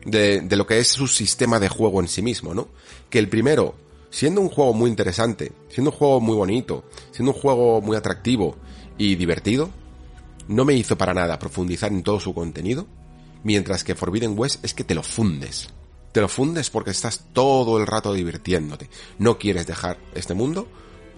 [0.05, 2.69] de, de lo que es su sistema de juego en sí mismo, ¿no?
[3.11, 3.75] Que el primero,
[4.11, 8.57] siendo un juego muy interesante, siendo un juego muy bonito, siendo un juego muy atractivo
[8.99, 9.71] y divertido,
[10.49, 12.87] no me hizo para nada profundizar en todo su contenido,
[13.43, 15.69] mientras que Forbidden West es que te lo fundes.
[16.13, 18.89] Te lo fundes porque estás todo el rato divirtiéndote.
[19.19, 20.67] No quieres dejar este mundo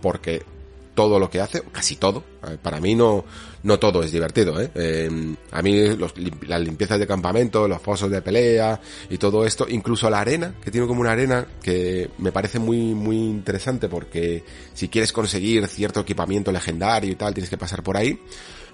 [0.00, 0.42] porque
[0.94, 3.24] todo lo que hace, casi todo, eh, para mí no,
[3.62, 4.68] no todo es divertido, ¿eh?
[4.74, 5.96] Eh, a mí
[6.48, 10.72] las limpiezas de campamento, los fosos de pelea y todo esto, incluso la arena, que
[10.72, 14.42] tiene como una arena que me parece muy, muy interesante porque
[14.74, 18.20] si quieres conseguir cierto equipamiento legendario y tal, tienes que pasar por ahí.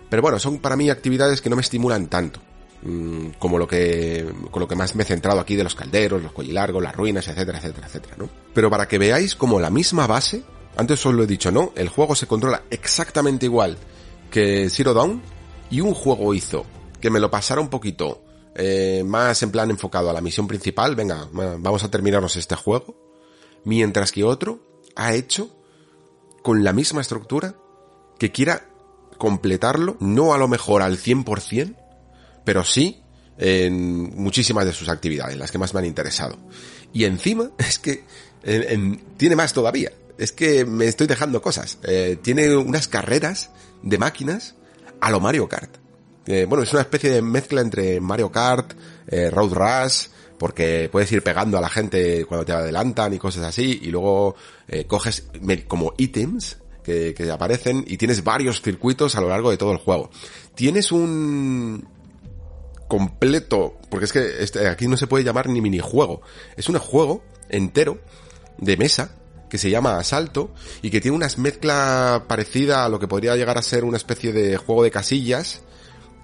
[0.09, 2.41] Pero bueno, son para mí actividades que no me estimulan tanto.
[2.85, 6.23] mm, Como lo que, con lo que más me he centrado aquí de los calderos,
[6.23, 8.31] los cuellilargos, las ruinas, etcétera, etcétera, etcétera, ¿no?
[8.55, 10.43] Pero para que veáis como la misma base,
[10.77, 11.73] antes os lo he dicho, ¿no?
[11.77, 13.77] El juego se controla exactamente igual
[14.31, 15.23] que Zero Dawn
[15.71, 16.65] y un juego hizo
[17.01, 18.23] que me lo pasara un poquito
[18.57, 22.55] eh, más en plan enfocado a la misión principal, venga, va- vamos a terminarnos este
[22.55, 22.95] juego,
[23.65, 24.61] mientras que otro
[24.97, 25.49] ha hecho
[26.43, 27.55] con la misma estructura
[28.19, 28.69] que quiera
[29.19, 31.77] completarlo, no a lo mejor al 100%,
[32.45, 33.01] pero sí
[33.39, 36.37] en muchísimas de sus actividades, las que más me han interesado.
[36.93, 38.05] Y encima, es que
[38.45, 39.91] en- en- tiene más todavía.
[40.19, 41.79] Es que me estoy dejando cosas.
[41.83, 43.51] Eh, tiene unas carreras
[43.83, 44.55] de máquinas
[45.01, 45.77] a lo Mario Kart.
[46.27, 48.73] Eh, bueno, es una especie de mezcla entre Mario Kart,
[49.07, 50.07] eh, Road Rush,
[50.39, 54.35] porque puedes ir pegando a la gente cuando te adelantan y cosas así, y luego
[54.67, 55.29] eh, coges
[55.69, 59.79] como ítems que, que aparecen y tienes varios circuitos a lo largo de todo el
[59.79, 60.11] juego.
[60.55, 61.87] Tienes un
[62.89, 66.23] completo, porque es que este, aquí no se puede llamar ni minijuego,
[66.57, 67.99] es un juego entero
[68.59, 69.17] de mesa
[69.55, 70.51] que se llama Asalto
[70.83, 74.33] y que tiene una mezcla parecida a lo que podría llegar a ser una especie
[74.33, 75.63] de juego de casillas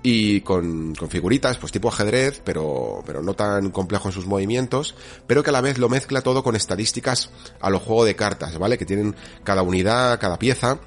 [0.03, 4.97] y con, figuritas, pues tipo ajedrez, pero, pero no tan complejo en sus movimientos,
[5.29, 7.31] pero que a la vez lo mezcla todo con estadísticas
[7.61, 8.77] a los juegos de cartas, ¿vale?
[8.77, 9.15] Que tienen
[9.45, 10.81] cada unidad, cada pieza,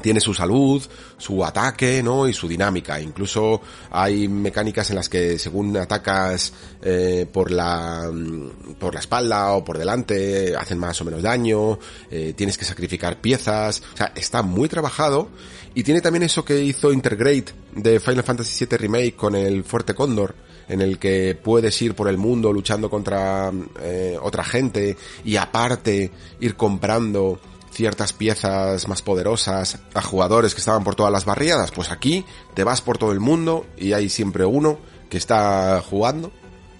[0.00, 0.82] tiene su salud,
[1.16, 2.28] su ataque, ¿no?
[2.28, 3.00] Y su dinámica.
[3.00, 9.52] Incluso hay mecánicas en las que según atacas eh, por la mm, por la espalda
[9.52, 11.78] o por delante hacen más o menos daño.
[12.10, 13.82] eh, tienes que sacrificar piezas.
[13.94, 15.28] O sea, está muy trabajado
[15.74, 19.94] y tiene también eso que hizo Intergrade de Final Fantasy VII Remake con el Fuerte
[19.94, 20.34] Cóndor
[20.68, 23.50] en el que puedes ir por el mundo luchando contra
[23.80, 27.40] eh, otra gente y aparte ir comprando
[27.78, 32.64] ciertas piezas más poderosas a jugadores que estaban por todas las barriadas, pues aquí te
[32.64, 36.32] vas por todo el mundo y hay siempre uno que está jugando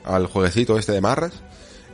[0.03, 1.35] al jueguecito este de marras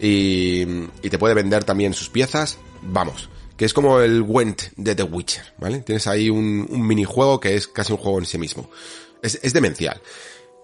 [0.00, 0.62] y,
[1.02, 5.02] y te puede vender también sus piezas, vamos, que es como el Went de The
[5.02, 5.80] Witcher, ¿vale?
[5.80, 8.70] Tienes ahí un, un minijuego que es casi un juego en sí mismo.
[9.22, 10.00] Es, es demencial.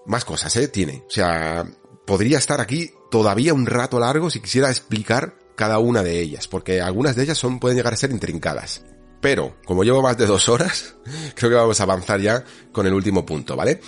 [0.07, 0.69] Más cosas, ¿eh?
[0.69, 1.05] Tiene.
[1.07, 1.67] O sea,
[2.07, 6.81] podría estar aquí todavía un rato largo si quisiera explicar cada una de ellas, porque
[6.81, 8.83] algunas de ellas son, pueden llegar a ser intrincadas.
[9.21, 10.95] Pero, como llevo más de dos horas,
[11.35, 13.79] creo que vamos a avanzar ya con el último punto, ¿vale?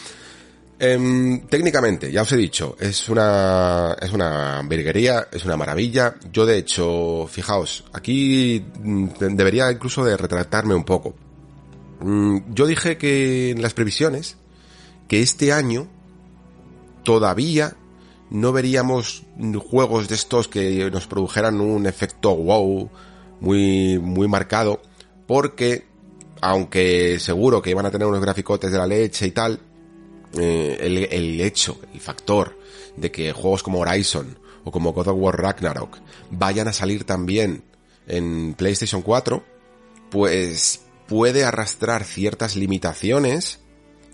[0.78, 6.17] Em, técnicamente, ya os he dicho, es una, es una virguería, es una maravilla.
[6.31, 11.15] Yo de hecho, fijaos, aquí mm, debería incluso de retratarme un poco.
[12.01, 14.37] Mm, Yo dije que en las previsiones,
[15.08, 15.88] que este año
[17.03, 17.76] todavía
[18.32, 19.24] no veríamos
[19.58, 22.90] juegos de estos que nos produjeran un efecto wow
[23.40, 24.81] muy, muy marcado,
[25.26, 25.84] porque
[26.40, 29.60] aunque seguro que iban a tener unos graficotes de la leche y tal,
[30.38, 32.58] eh, el, el hecho, el factor
[32.97, 35.98] de que juegos como Horizon o como God of War Ragnarok
[36.31, 37.62] vayan a salir también
[38.06, 39.44] en PlayStation 4,
[40.10, 43.60] pues puede arrastrar ciertas limitaciones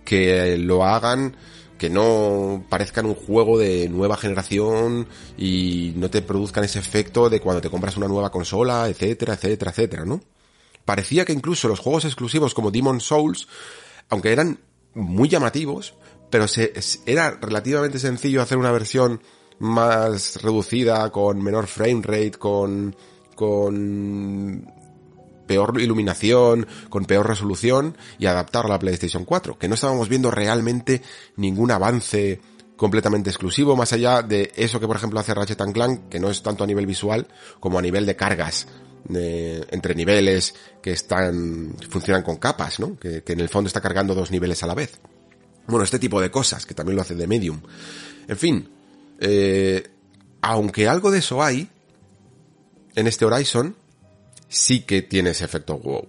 [0.04, 1.36] que lo hagan
[1.78, 5.06] que no parezcan un juego de nueva generación
[5.38, 9.70] y no te produzcan ese efecto de cuando te compras una nueva consola, etcétera, etcétera,
[9.70, 10.20] etcétera, ¿no?
[10.84, 13.46] Parecía que incluso los juegos exclusivos como Demon Souls,
[14.08, 14.58] aunque eran
[14.94, 15.94] muy llamativos,
[16.30, 16.72] pero se,
[17.06, 19.22] era relativamente sencillo hacer una versión
[19.58, 22.96] más reducida, con menor frame rate, con,
[23.34, 24.72] con
[25.48, 30.30] peor iluminación, con peor resolución y adaptarla a la PlayStation 4, que no estábamos viendo
[30.30, 31.02] realmente
[31.34, 32.40] ningún avance
[32.76, 36.42] completamente exclusivo, más allá de eso que por ejemplo hace Ratchet Clank, que no es
[36.44, 37.26] tanto a nivel visual
[37.58, 38.68] como a nivel de cargas
[39.08, 42.96] de- entre niveles que están, funcionan con capas, ¿no?
[42.96, 45.00] Que, que en el fondo está cargando dos niveles a la vez.
[45.66, 47.60] Bueno, este tipo de cosas, que también lo hace de Medium.
[48.28, 48.70] En fin,
[49.18, 49.88] eh,
[50.40, 51.68] aunque algo de eso hay,
[52.94, 53.74] en este Horizon,
[54.48, 56.08] sí que tiene ese efecto wow.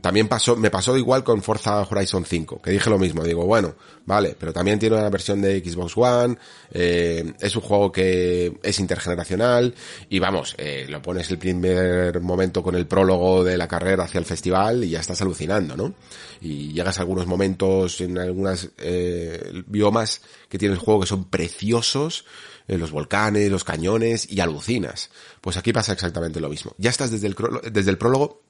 [0.00, 3.74] También pasó, me pasó igual con Forza Horizon 5, que dije lo mismo, digo, bueno,
[4.06, 6.38] vale, pero también tiene una versión de Xbox One,
[6.72, 9.74] eh, es un juego que es intergeneracional,
[10.08, 14.20] y vamos, eh, lo pones el primer momento con el prólogo de la carrera hacia
[14.20, 15.94] el festival y ya estás alucinando, ¿no?
[16.40, 21.24] Y llegas a algunos momentos en algunas eh, biomas que tiene el juego que son
[21.24, 22.24] preciosos,
[22.70, 25.10] eh, los volcanes, los cañones, y alucinas.
[25.40, 26.72] Pues aquí pasa exactamente lo mismo.
[26.78, 27.36] Ya estás desde el,
[27.72, 28.42] desde el prólogo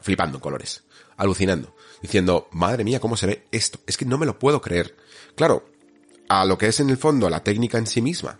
[0.00, 0.84] flipando en colores,
[1.16, 3.80] alucinando, diciendo, madre mía, ¿cómo se ve esto?
[3.84, 4.94] Es que no me lo puedo creer.
[5.34, 5.68] Claro,
[6.28, 8.38] a lo que es en el fondo la técnica en sí misma,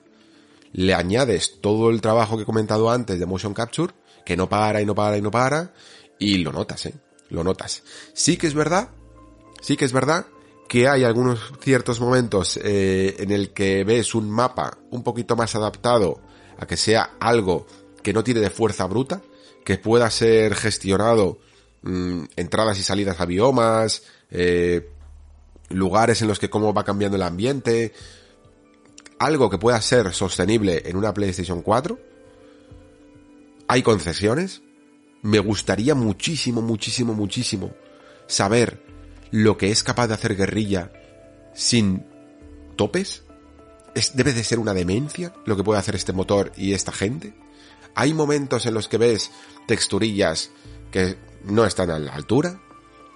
[0.72, 3.92] le añades todo el trabajo que he comentado antes de motion capture,
[4.24, 5.74] que no para y no para y no para,
[6.20, 6.94] y lo notas, ¿eh?
[7.30, 7.82] Lo notas.
[8.12, 8.90] Sí que es verdad,
[9.60, 10.26] sí que es verdad
[10.68, 15.54] que hay algunos ciertos momentos eh, en el que ves un mapa un poquito más
[15.54, 16.20] adaptado
[16.58, 17.66] a que sea algo
[18.02, 19.22] que no tire de fuerza bruta,
[19.64, 21.38] que pueda ser gestionado
[21.82, 24.88] mm, entradas y salidas a biomas, eh,
[25.68, 27.92] lugares en los que cómo va cambiando el ambiente,
[29.18, 31.98] algo que pueda ser sostenible en una PlayStation 4.
[33.68, 34.62] Hay concesiones.
[35.22, 37.72] Me gustaría muchísimo, muchísimo, muchísimo
[38.28, 38.85] saber
[39.30, 40.92] lo que es capaz de hacer guerrilla
[41.54, 42.04] sin
[42.76, 43.22] topes.
[43.94, 47.34] Es, debe de ser una demencia lo que puede hacer este motor y esta gente.
[47.94, 49.30] Hay momentos en los que ves
[49.66, 50.50] texturillas
[50.90, 52.60] que no están a la altura,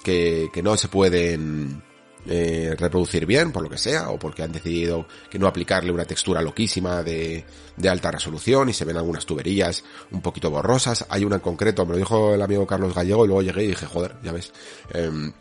[0.03, 1.83] que, que no se pueden
[2.27, 6.05] eh, reproducir bien, por lo que sea, o porque han decidido que no aplicarle una
[6.05, 7.45] textura loquísima de,
[7.77, 11.07] de alta resolución y se ven algunas tuberías un poquito borrosas.
[11.09, 13.69] Hay una en concreto, me lo dijo el amigo Carlos Gallego y luego llegué y
[13.69, 14.53] dije, joder, ya ves,
[14.93, 15.33] em,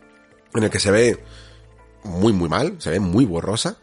[0.54, 1.24] en el que se ve
[2.04, 3.78] muy muy mal, se ve muy borrosa.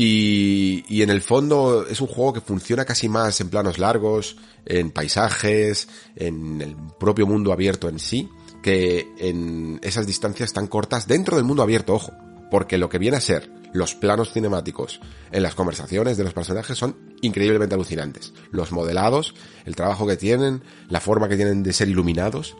[0.00, 4.36] Y, y en el fondo es un juego que funciona casi más en planos largos,
[4.64, 8.28] en paisajes, en el propio mundo abierto en sí,
[8.62, 12.12] que en esas distancias tan cortas dentro del mundo abierto, ojo.
[12.48, 16.78] Porque lo que viene a ser los planos cinemáticos en las conversaciones de los personajes
[16.78, 18.32] son increíblemente alucinantes.
[18.50, 22.56] Los modelados, el trabajo que tienen, la forma que tienen de ser iluminados,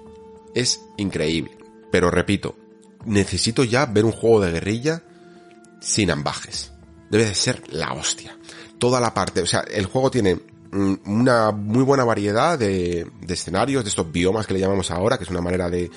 [0.54, 1.56] es increíble.
[1.90, 2.56] Pero repito,
[3.04, 5.02] necesito ya ver un juego de guerrilla
[5.80, 6.72] sin ambajes.
[7.10, 8.36] Debe de ser la hostia.
[8.78, 13.34] Toda la parte, o sea, el juego tiene mm, una muy buena variedad de, de
[13.34, 15.90] escenarios, de estos biomas que le llamamos ahora, que es una manera de,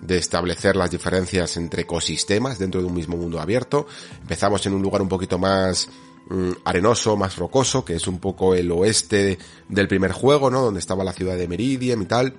[0.00, 3.86] de establecer las diferencias entre ecosistemas dentro de un mismo mundo abierto.
[4.20, 5.88] Empezamos en un lugar un poquito más
[6.28, 10.62] mm, arenoso, más rocoso, que es un poco el oeste del primer juego, ¿no?
[10.62, 12.34] Donde estaba la ciudad de Meridian y tal.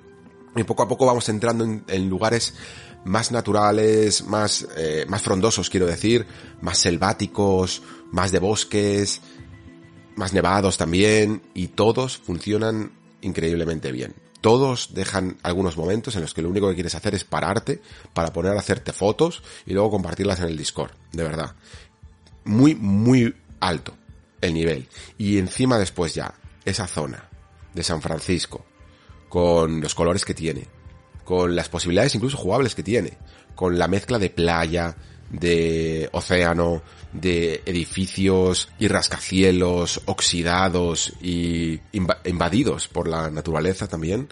[0.54, 2.54] Y poco a poco vamos entrando en, en lugares
[3.06, 6.26] más naturales, más, eh, más frondosos, quiero decir,
[6.60, 9.20] más selváticos, más de bosques,
[10.16, 14.14] más nevados también, y todos funcionan increíblemente bien.
[14.40, 17.80] Todos dejan algunos momentos en los que lo único que quieres hacer es pararte
[18.12, 21.54] para poner a hacerte fotos y luego compartirlas en el Discord, de verdad.
[22.44, 23.94] Muy, muy alto.
[24.42, 24.86] el nivel.
[25.16, 27.28] Y encima después ya, esa zona
[27.72, 28.64] de San Francisco,
[29.28, 30.68] con los colores que tiene,
[31.26, 33.18] con las posibilidades incluso jugables que tiene,
[33.54, 34.96] con la mezcla de playa,
[35.28, 44.28] de océano, de edificios y rascacielos oxidados y inva- invadidos por la naturaleza también.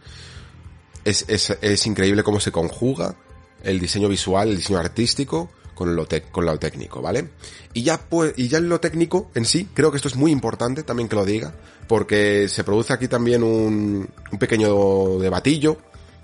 [1.05, 3.17] Es, es, es increíble cómo se conjuga
[3.65, 7.31] el diseño visual, el diseño artístico con lo, con lo técnico, ¿vale?
[7.73, 10.31] Y ya, pues, y ya en lo técnico en sí, creo que esto es muy
[10.31, 11.53] importante también que lo diga,
[11.89, 15.79] porque se produce aquí también un, un pequeño debatillo.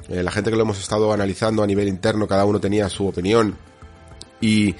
[0.08, 3.06] Eh, la gente que lo hemos estado analizando a nivel interno, cada uno tenía su
[3.06, 3.56] opinión.
[4.40, 4.74] Y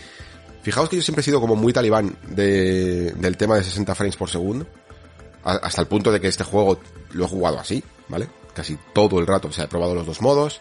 [0.62, 4.16] fijaos que yo siempre he sido como muy talibán de, del tema de 60 frames
[4.16, 4.66] por segundo.
[5.42, 6.78] Hasta el punto de que este juego
[7.12, 8.28] lo he jugado así, ¿vale?
[8.54, 9.48] Casi todo el rato.
[9.48, 10.60] O sea, probado los dos modos,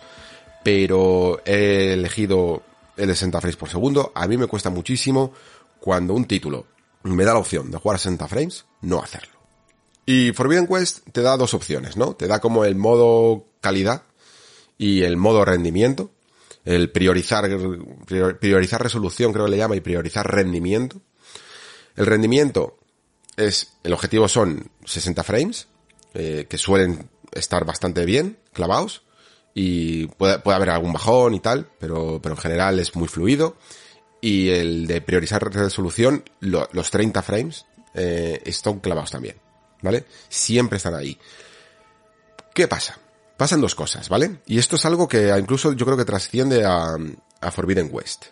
[0.63, 2.63] pero he elegido
[2.95, 4.11] el de 60 frames por segundo.
[4.15, 5.33] A mí me cuesta muchísimo
[5.79, 6.65] cuando un título
[7.03, 9.39] me da la opción de jugar a 60 frames, no hacerlo.
[10.05, 12.15] Y Forbidden Quest te da dos opciones, ¿no?
[12.15, 14.03] Te da como el modo calidad
[14.79, 16.09] y el modo rendimiento.
[16.65, 17.45] El priorizar,
[18.07, 20.99] prior- priorizar resolución creo que le llama y priorizar rendimiento.
[21.95, 22.79] El rendimiento
[23.37, 25.67] es, el objetivo son 60 frames,
[26.15, 29.03] eh, que suelen estar bastante bien clavados
[29.53, 33.57] y puede, puede haber algún bajón y tal, pero, pero en general es muy fluido.
[34.21, 39.37] Y el de priorizar resolución, lo- los 30 frames eh, están clavados también,
[39.81, 40.05] ¿vale?
[40.27, 41.17] Siempre están ahí.
[42.53, 42.99] ¿Qué pasa?
[43.39, 44.41] Pasan dos cosas, ¿vale?
[44.47, 46.97] Y esto es algo que incluso yo creo que trasciende a,
[47.51, 48.25] Forbidden West.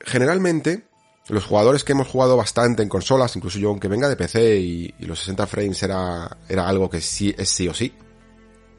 [0.00, 0.86] Generalmente,
[1.28, 4.94] los jugadores que hemos jugado bastante en consolas, incluso yo aunque venga de PC y,
[5.00, 7.92] los 60 frames era, era algo que sí es sí o sí,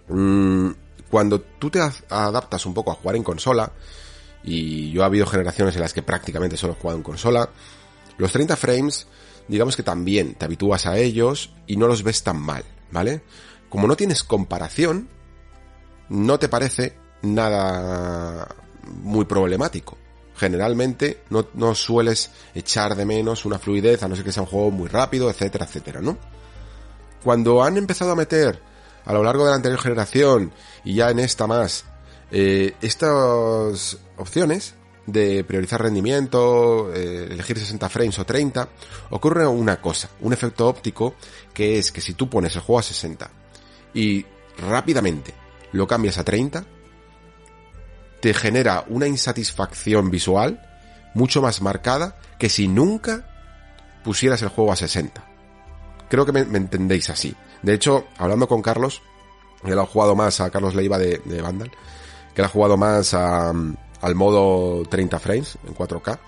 [0.08, 0.70] mm,
[1.12, 3.72] cuando tú te adaptas un poco a jugar en consola,
[4.44, 7.52] y yo ha habido generaciones en las que prácticamente solo he jugado en consola,
[8.18, 9.06] los 30 frames,
[9.48, 13.22] digamos que también te habitúas a ellos y no los ves tan mal, ¿vale?
[13.70, 15.19] Como no tienes comparación,
[16.10, 18.48] no te parece nada
[19.04, 19.98] muy problemático.
[20.36, 24.50] Generalmente no, no sueles echar de menos una fluidez, a no ser que sea un
[24.50, 26.18] juego muy rápido, etcétera, etcétera, ¿no?
[27.24, 28.62] Cuando han empezado a meter
[29.06, 31.86] a lo largo de la anterior generación y ya en esta más,
[32.32, 34.76] eh, estas opciones
[35.06, 38.70] de priorizar rendimiento, eh, elegir 60 frames o 30,
[39.10, 41.16] ocurre una cosa, un efecto óptico,
[41.54, 43.30] que es que si tú pones el juego a 60
[43.94, 44.26] y
[44.58, 45.34] rápidamente
[45.72, 46.66] lo cambias a 30,
[48.22, 50.62] te genera una insatisfacción visual
[51.14, 53.26] mucho más marcada que si nunca
[54.04, 55.24] pusieras el juego a 60.
[56.10, 57.36] Creo que me, entendéis así.
[57.62, 59.02] De hecho, hablando con Carlos,
[59.64, 61.72] él ha jugado más a Carlos Leiva de, de Vandal,
[62.34, 66.20] que él ha jugado más a, al modo 30 frames en 4K,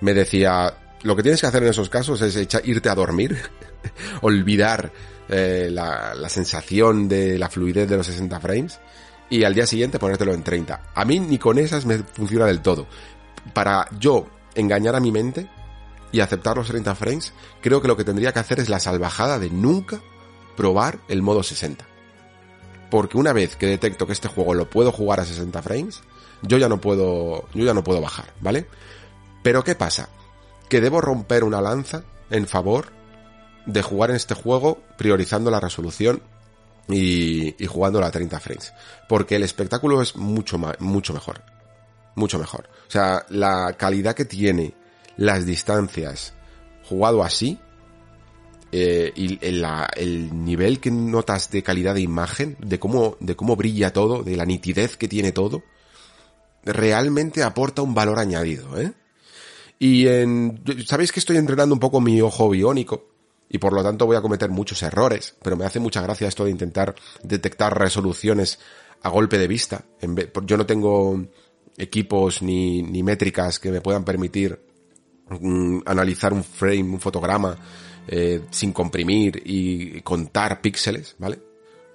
[0.00, 3.38] me decía, lo que tienes que hacer en esos casos es irte a dormir,
[4.20, 4.92] olvidar
[5.28, 8.80] eh, la, la sensación de la fluidez de los 60 frames
[9.30, 10.92] y al día siguiente ponértelo en 30.
[10.94, 12.86] A mí ni con esas me funciona del todo.
[13.52, 15.48] Para yo engañar a mi mente
[16.12, 19.38] y aceptar los 30 frames, creo que lo que tendría que hacer es la salvajada
[19.38, 20.00] de nunca
[20.56, 21.84] probar el modo 60.
[22.90, 26.02] Porque una vez que detecto que este juego lo puedo jugar a 60 frames,
[26.42, 28.66] yo ya no puedo, yo ya no puedo bajar, ¿vale?
[29.42, 30.08] Pero ¿qué pasa?
[30.68, 32.97] Que debo romper una lanza en favor
[33.68, 36.22] de jugar en este juego priorizando la resolución
[36.88, 38.72] y, y jugándolo a 30 frames.
[39.08, 41.42] Porque el espectáculo es mucho, ma- mucho mejor.
[42.14, 42.68] Mucho mejor.
[42.88, 44.74] O sea, la calidad que tiene
[45.16, 46.32] las distancias
[46.84, 47.58] jugado así
[48.72, 49.64] eh, y el,
[49.96, 54.36] el nivel que notas de calidad de imagen, de cómo, de cómo brilla todo, de
[54.36, 55.62] la nitidez que tiene todo,
[56.64, 58.92] realmente aporta un valor añadido, ¿eh?
[59.78, 63.17] Y en, sabéis que estoy entrenando un poco mi ojo biónico
[63.48, 66.44] y por lo tanto voy a cometer muchos errores, pero me hace mucha gracia esto
[66.44, 68.58] de intentar detectar resoluciones
[69.02, 69.84] a golpe de vista.
[70.44, 71.24] Yo no tengo
[71.76, 74.60] equipos ni, ni métricas que me puedan permitir
[75.28, 77.56] mm, analizar un frame, un fotograma
[78.08, 81.38] eh, sin comprimir y contar píxeles, ¿vale?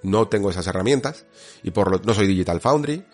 [0.02, 1.26] No tengo esas herramientas
[1.62, 3.04] y por lo, no soy Digital Foundry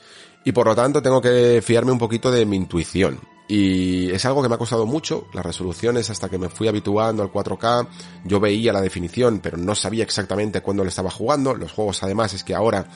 [0.45, 3.19] y por lo tanto tengo que fiarme un poquito de mi intuición.
[3.51, 7.25] Y es algo que me ha costado mucho, las resoluciones hasta que me fui habituando
[7.25, 7.89] al 4K,
[8.25, 12.33] yo veía la definición pero no sabía exactamente cuándo le estaba jugando, los juegos además
[12.33, 12.87] es que ahora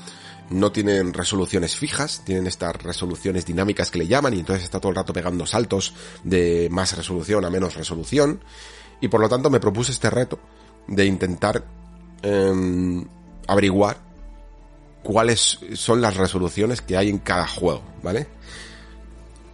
[0.50, 4.90] no tienen resoluciones fijas, tienen estas resoluciones dinámicas que le llaman y entonces está todo
[4.90, 8.38] el rato pegando saltos de más resolución a menos resolución.
[9.00, 10.38] Y por lo tanto me propuse este reto
[10.86, 11.64] de intentar
[12.22, 13.04] em,
[13.48, 13.96] averiguar
[15.02, 18.28] cuáles son las resoluciones que hay en cada juego, ¿vale?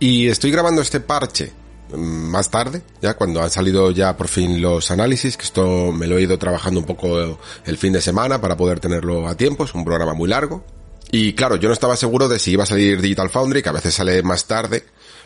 [0.00, 1.52] Y estoy grabando este parche
[1.92, 6.06] mm, más tarde, ya cuando han salido ya por fin los análisis, que esto me
[6.06, 9.64] lo he ido trabajando un poco el fin de semana para poder tenerlo a tiempo,
[9.64, 10.64] es un programa muy largo.
[11.12, 13.72] Y claro, yo no estaba seguro de si iba a salir Digital Foundry, que a
[13.72, 14.84] veces sale más tarde,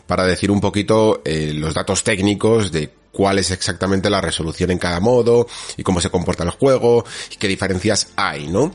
[0.09, 4.79] para decir un poquito eh, los datos técnicos de cuál es exactamente la resolución en
[4.79, 8.75] cada modo y cómo se comporta el juego y qué diferencias hay, ¿no?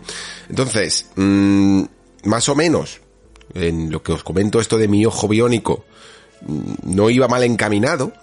[0.49, 1.83] Entonces, mmm,
[2.23, 3.01] más o menos,
[3.53, 5.85] en lo que os comento esto de mi ojo biónico,
[6.41, 8.13] no iba mal encaminado,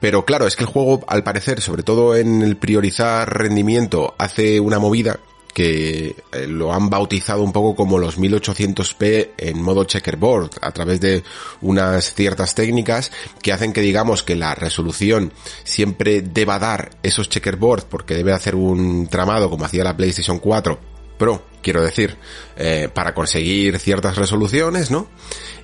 [0.00, 4.58] pero claro, es que el juego, al parecer, sobre todo en el priorizar rendimiento, hace
[4.58, 5.20] una movida
[5.52, 11.00] que eh, lo han bautizado un poco como los 1800p en modo checkerboard a través
[11.00, 11.24] de
[11.60, 13.10] unas ciertas técnicas
[13.42, 15.32] que hacen que digamos que la resolución
[15.64, 20.89] siempre deba dar esos checkerboard porque debe hacer un tramado como hacía la PlayStation 4
[21.20, 22.16] Pro, quiero decir,
[22.56, 25.06] eh, para conseguir ciertas resoluciones, ¿no?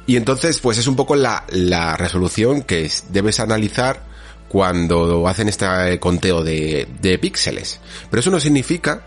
[0.07, 4.05] Y entonces pues es un poco la, la resolución que debes analizar
[4.49, 7.81] cuando hacen este conteo de, de píxeles.
[8.11, 9.03] Pero eso no significa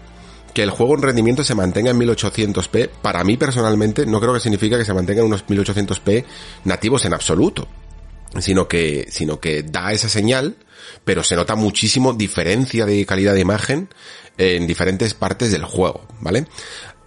[0.55, 4.39] que el juego en rendimiento se mantenga en 1800p, para mí personalmente no creo que
[4.39, 6.25] significa que se mantenga en unos 1800p
[6.65, 7.67] nativos en absoluto,
[8.39, 10.55] sino que, sino que da esa señal,
[11.03, 13.89] pero se nota muchísimo diferencia de calidad de imagen
[14.37, 16.45] en diferentes partes del juego, ¿vale?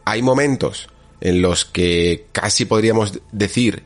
[0.04, 0.88] Hay momentos
[1.20, 3.84] en los que casi podríamos decir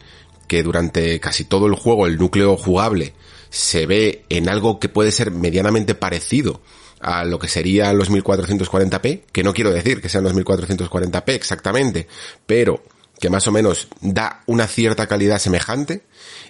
[0.49, 3.15] que durante casi todo el juego el núcleo jugable
[3.51, 6.61] se ve en algo que puede ser medianamente parecido
[7.01, 12.09] a lo que serían los 1440p, que no quiero decir que sean los 1440p exactamente,
[12.47, 12.83] pero
[13.21, 16.03] que más o menos da una cierta calidad semejante,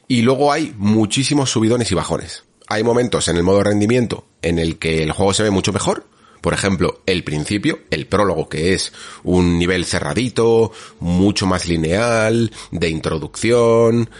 [0.09, 2.46] y luego hay muchísimos subidones y bajones.
[2.69, 6.07] Hay momentos en el modo rendimiento en el que el juego se ve mucho mejor,
[6.41, 8.93] por ejemplo, el principio, el prólogo, que es
[9.25, 14.11] un nivel cerradito, mucho más lineal, de introducción,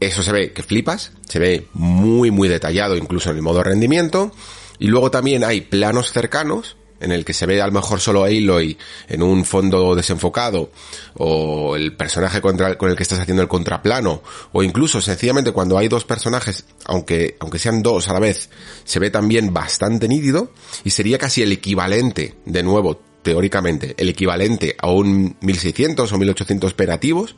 [0.00, 4.32] eso se ve que flipas, se ve muy muy detallado incluso en el modo rendimiento,
[4.78, 8.24] y luego también hay planos cercanos, en el que se ve a lo mejor solo
[8.24, 8.76] Aloy
[9.08, 10.70] en un fondo desenfocado,
[11.14, 15.78] o el personaje contra, con el que estás haciendo el contraplano, o incluso sencillamente cuando
[15.78, 18.50] hay dos personajes, aunque, aunque sean dos a la vez,
[18.84, 20.50] se ve también bastante nítido,
[20.84, 26.72] y sería casi el equivalente, de nuevo, teóricamente, el equivalente a un 1600 o 1800
[26.72, 27.36] operativos,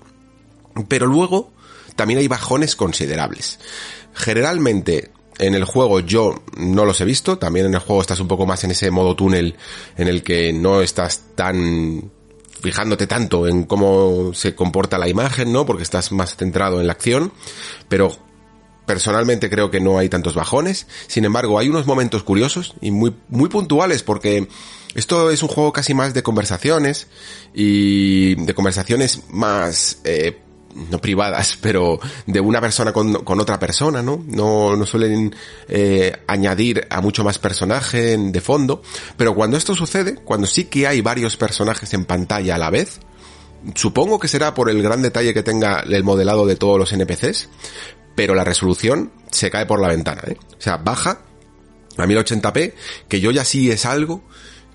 [0.89, 1.51] pero luego
[1.97, 3.59] también hay bajones considerables.
[4.15, 8.29] Generalmente en el juego yo no los he visto, también en el juego estás un
[8.29, 9.57] poco más en ese modo túnel
[9.97, 12.11] en el que no estás tan
[12.61, 15.65] fijándote tanto en cómo se comporta la imagen, ¿no?
[15.65, 17.33] Porque estás más centrado en la acción,
[17.89, 18.17] pero
[18.87, 20.87] personalmente creo que no hay tantos bajones.
[21.07, 24.49] Sin embargo, hay unos momentos curiosos y muy, muy puntuales porque
[24.95, 27.07] esto es un juego casi más de conversaciones
[27.55, 30.41] y de conversaciones más eh,
[30.75, 34.23] no privadas, pero de una persona con, otra persona, ¿no?
[34.27, 35.35] No, no suelen
[35.69, 38.83] eh, añadir a mucho más personaje de fondo,
[39.17, 43.01] pero cuando esto sucede, cuando sí que hay varios personajes en pantalla a la vez,
[43.75, 47.49] supongo que será por el gran detalle que tenga el modelado de todos los NPCs,
[48.15, 50.37] pero la resolución se cae por la ventana, ¿eh?
[50.57, 51.23] O sea, baja
[51.97, 52.75] a 1080p,
[53.09, 54.23] que yo ya sí es algo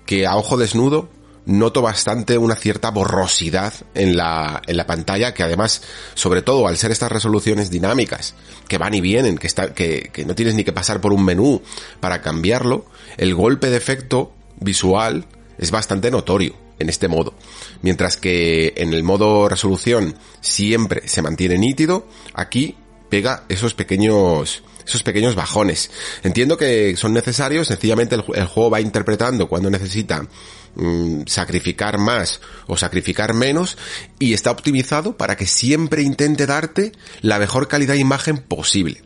[0.06, 1.08] que a ojo desnudo
[1.46, 5.82] noto bastante una cierta borrosidad en la, en la pantalla que además,
[6.14, 8.34] sobre todo al ser estas resoluciones dinámicas,
[8.68, 11.24] que van y vienen, que, está, que, que no tienes ni que pasar por un
[11.24, 11.62] menú
[12.00, 15.26] para cambiarlo, el golpe de efecto visual
[15.58, 17.34] es bastante notorio en este modo.
[17.82, 22.76] Mientras que en el modo resolución siempre se mantiene nítido, aquí
[23.10, 25.90] pega esos pequeños esos pequeños bajones.
[26.22, 30.26] Entiendo que son necesarios, sencillamente el, el juego va interpretando cuando necesita
[30.76, 33.78] mm, sacrificar más o sacrificar menos
[34.18, 39.02] y está optimizado para que siempre intente darte la mejor calidad de imagen posible.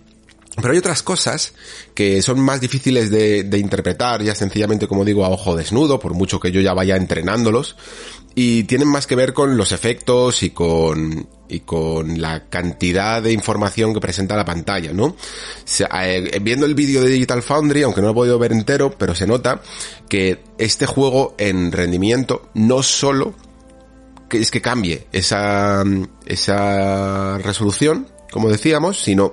[0.56, 1.54] Pero hay otras cosas
[1.94, 6.14] que son más difíciles de, de, interpretar, ya sencillamente como digo a ojo desnudo, por
[6.14, 7.76] mucho que yo ya vaya entrenándolos,
[8.34, 13.32] y tienen más que ver con los efectos y con, y con la cantidad de
[13.32, 15.16] información que presenta la pantalla, ¿no?
[16.02, 19.14] Eh, viendo el vídeo de Digital Foundry, aunque no lo he podido ver entero, pero
[19.14, 19.62] se nota
[20.08, 23.34] que este juego en rendimiento no solo
[24.30, 25.82] es que cambie esa,
[26.26, 29.32] esa resolución, como decíamos, sino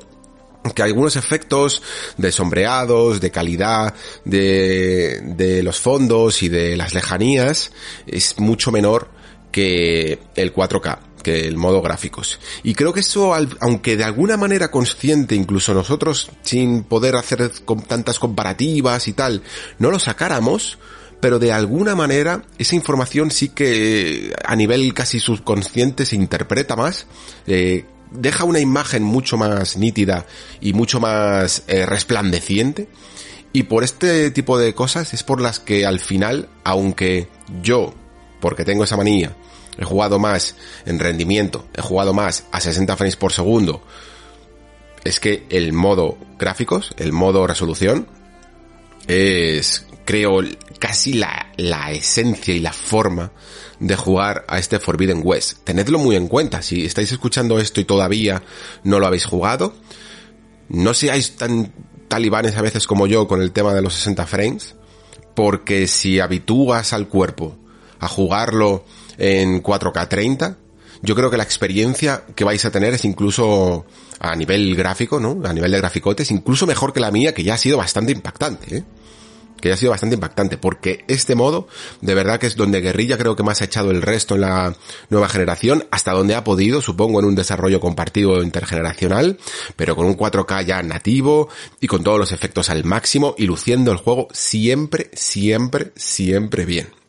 [0.74, 1.82] que algunos efectos
[2.18, 7.72] de sombreados, de calidad de, de los fondos y de las lejanías
[8.08, 9.10] es mucho menor
[9.52, 12.40] que el 4K que el modo gráficos.
[12.62, 17.50] Y creo que eso, aunque de alguna manera consciente, incluso nosotros sin poder hacer
[17.88, 19.42] tantas comparativas y tal,
[19.80, 20.78] no lo sacáramos,
[21.20, 27.08] pero de alguna manera esa información sí que a nivel casi subconsciente se interpreta más,
[27.48, 30.28] eh, deja una imagen mucho más nítida
[30.62, 32.88] y mucho más eh, resplandeciente.
[33.52, 37.30] Y por este tipo de cosas es por las que al final, aunque
[37.64, 37.96] yo,
[38.40, 39.36] porque tengo esa manía,
[39.78, 43.82] he jugado más en rendimiento, he jugado más a 60 frames por segundo,
[45.04, 48.08] es que el modo gráficos, el modo resolución,
[49.08, 50.40] es, creo,
[50.80, 53.32] casi la, la esencia y la forma
[53.80, 55.60] de jugar a este Forbidden West.
[55.64, 58.42] Tenedlo muy en cuenta, si estáis escuchando esto y todavía
[58.84, 59.76] no lo habéis jugado,
[60.70, 61.72] no seáis tan
[62.08, 64.76] talibanes a veces como yo con el tema de los 60 frames,
[65.36, 67.58] porque si habitúas al cuerpo
[68.00, 68.86] a jugarlo
[69.18, 70.58] en 4K 30,
[71.02, 73.86] yo creo que la experiencia que vais a tener es incluso
[74.20, 75.40] a nivel gráfico, ¿no?
[75.48, 78.78] A nivel de graficotes, incluso mejor que la mía, que ya ha sido bastante impactante,
[78.78, 78.84] ¿eh?
[79.62, 81.68] que ya ha sido bastante impactante, porque este modo,
[82.02, 84.76] de verdad que es donde Guerrilla creo que más ha echado el resto en la
[85.10, 89.40] nueva generación, hasta donde ha podido, supongo, en un desarrollo compartido intergeneracional,
[89.76, 91.50] pero con un 4K ya nativo
[91.80, 97.05] y con todos los efectos al máximo y luciendo el juego siempre, siempre, siempre bien.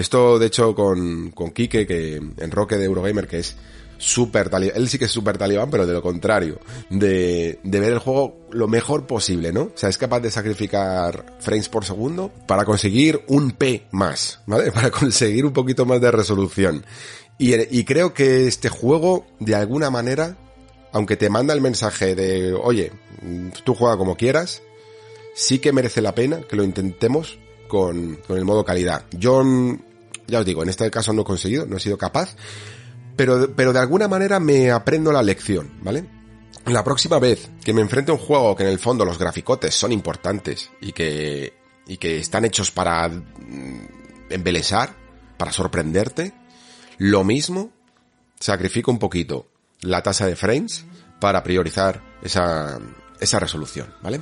[0.00, 3.54] Esto, de hecho, con, con Kike, que en Roque de Eurogamer, que es
[3.98, 7.92] súper talibán, él sí que es súper talibán, pero de lo contrario, de, de ver
[7.92, 9.64] el juego lo mejor posible, ¿no?
[9.64, 14.72] O sea, es capaz de sacrificar frames por segundo para conseguir un P más, ¿vale?
[14.72, 16.82] Para conseguir un poquito más de resolución.
[17.36, 20.38] Y, y creo que este juego, de alguna manera,
[20.92, 22.90] aunque te manda el mensaje de, oye,
[23.64, 24.62] tú juega como quieras,
[25.34, 29.04] sí que merece la pena que lo intentemos con, con el modo calidad.
[29.12, 29.42] Yo,
[30.30, 32.36] ya os digo, en este caso no he conseguido, no he sido capaz,
[33.16, 36.06] pero, pero de alguna manera me aprendo la lección, ¿vale?
[36.66, 39.74] La próxima vez que me enfrente a un juego que en el fondo los graficotes
[39.74, 41.54] son importantes y que,
[41.86, 43.88] y que están hechos para mm,
[44.30, 44.94] embelesar,
[45.36, 46.32] para sorprenderte,
[46.98, 47.72] lo mismo,
[48.38, 49.48] sacrifico un poquito
[49.80, 50.84] la tasa de frames
[51.18, 52.78] para priorizar esa,
[53.20, 54.20] esa resolución, ¿vale?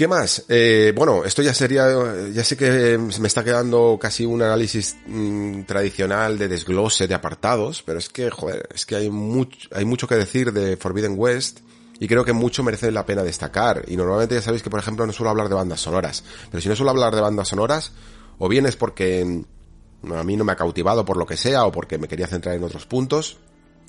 [0.00, 0.46] ¿Qué más?
[0.48, 1.86] Eh, bueno, esto ya sería,
[2.32, 7.82] ya sé que me está quedando casi un análisis mmm, tradicional de desglose de apartados,
[7.82, 11.58] pero es que, joder, es que hay mucho, hay mucho que decir de Forbidden West
[11.98, 13.84] y creo que mucho merece la pena destacar.
[13.88, 16.70] Y normalmente ya sabéis que, por ejemplo, no suelo hablar de bandas sonoras, pero si
[16.70, 17.92] no suelo hablar de bandas sonoras,
[18.38, 21.72] o bien es porque a mí no me ha cautivado por lo que sea, o
[21.72, 23.36] porque me quería centrar en otros puntos,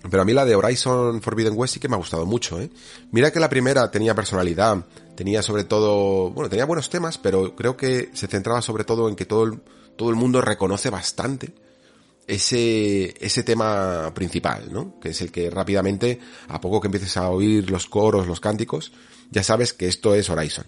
[0.10, 2.70] pero a mí la de Horizon Forbidden West sí que me ha gustado mucho, ¿eh?
[3.12, 4.84] Mira que la primera tenía personalidad,
[5.22, 9.16] tenía sobre todo, bueno, tenía buenos temas, pero creo que se centraba sobre todo en
[9.16, 9.60] que todo el,
[9.96, 11.54] todo el mundo reconoce bastante
[12.26, 15.00] ese, ese tema principal, ¿no?
[15.00, 18.94] Que es el que rápidamente, a poco que empieces a oír los coros, los cánticos,
[19.30, 20.66] ya sabes que esto es Horizon.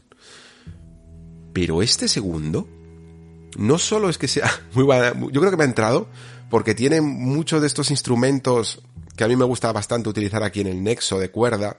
[1.52, 2.70] Pero este segundo,
[3.58, 6.10] no solo es que sea muy buena, yo creo que me ha entrado
[6.52, 8.84] porque tiene muchos de estos instrumentos
[9.18, 11.78] que a mí me gusta bastante utilizar aquí en el nexo de cuerda,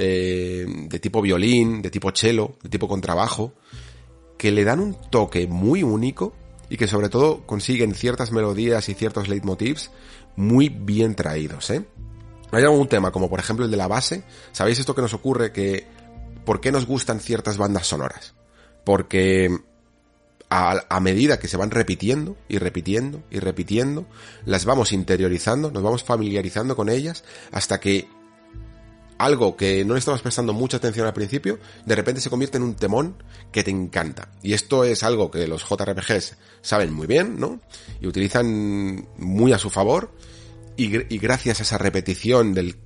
[0.00, 3.54] eh, de tipo violín, de tipo cello, de tipo contrabajo,
[4.36, 6.36] que le dan un toque muy único
[6.70, 9.90] y que sobre todo consiguen ciertas melodías y ciertos leitmotivs
[10.36, 11.84] muy bien traídos, ¿eh?
[12.52, 15.50] Hay algún tema, como por ejemplo el de la base, ¿sabéis esto que nos ocurre?
[15.50, 15.84] Que,
[16.44, 18.34] ¿por qué nos gustan ciertas bandas sonoras?
[18.84, 19.50] Porque
[20.48, 24.06] a, a, medida que se van repitiendo y repitiendo y repitiendo,
[24.46, 28.06] las vamos interiorizando, nos vamos familiarizando con ellas hasta que
[29.18, 32.62] algo que no le estabas prestando mucha atención al principio, de repente se convierte en
[32.62, 34.30] un temón que te encanta.
[34.42, 37.60] Y esto es algo que los JRPGs saben muy bien, ¿no?
[38.00, 40.12] Y utilizan muy a su favor.
[40.76, 42.76] Y, y gracias a esa repetición del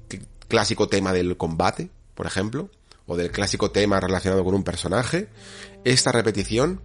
[0.49, 2.71] clásico tema del combate, por ejemplo,
[3.07, 5.29] o del clásico tema relacionado con un personaje,
[5.85, 6.81] esta repetición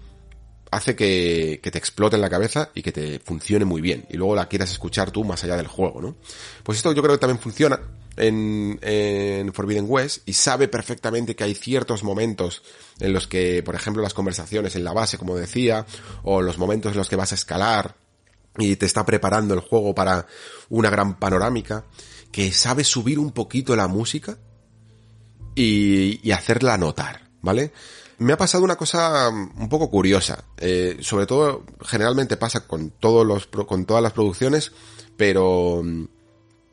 [0.72, 4.06] hace que, que, te explote en la cabeza y que te funcione muy bien.
[4.10, 6.18] Y luego la quieras escuchar tú más allá del juego, ¿no?
[6.64, 7.80] Pues esto yo creo que también funciona
[8.18, 12.64] en, en Forbidden West y sabe perfectamente que hay ciertos momentos
[13.00, 15.86] en los que, por ejemplo, las conversaciones en la base, como decía,
[16.24, 17.96] o los momentos en los que vas a escalar
[18.58, 20.26] y te está preparando el juego para
[20.70, 21.86] una gran panorámica,
[22.32, 24.38] que sabe subir un poquito la música
[25.56, 27.72] y, hacerla notar, ¿vale?
[28.20, 30.44] Me ha pasado una cosa un poco curiosa.
[30.58, 34.72] Eh, sobre todo, generalmente pasa con todos los, con todas las producciones,
[35.16, 35.84] pero,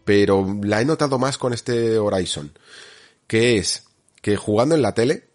[0.04, 2.53] pero la he notado más con este Horizon.
[3.26, 3.85] Que es
[4.20, 5.28] que jugando en la tele,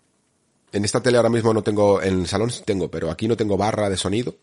[0.72, 3.58] en esta tele ahora mismo no tengo, en el salón tengo, pero aquí no tengo
[3.58, 4.36] barra de sonido.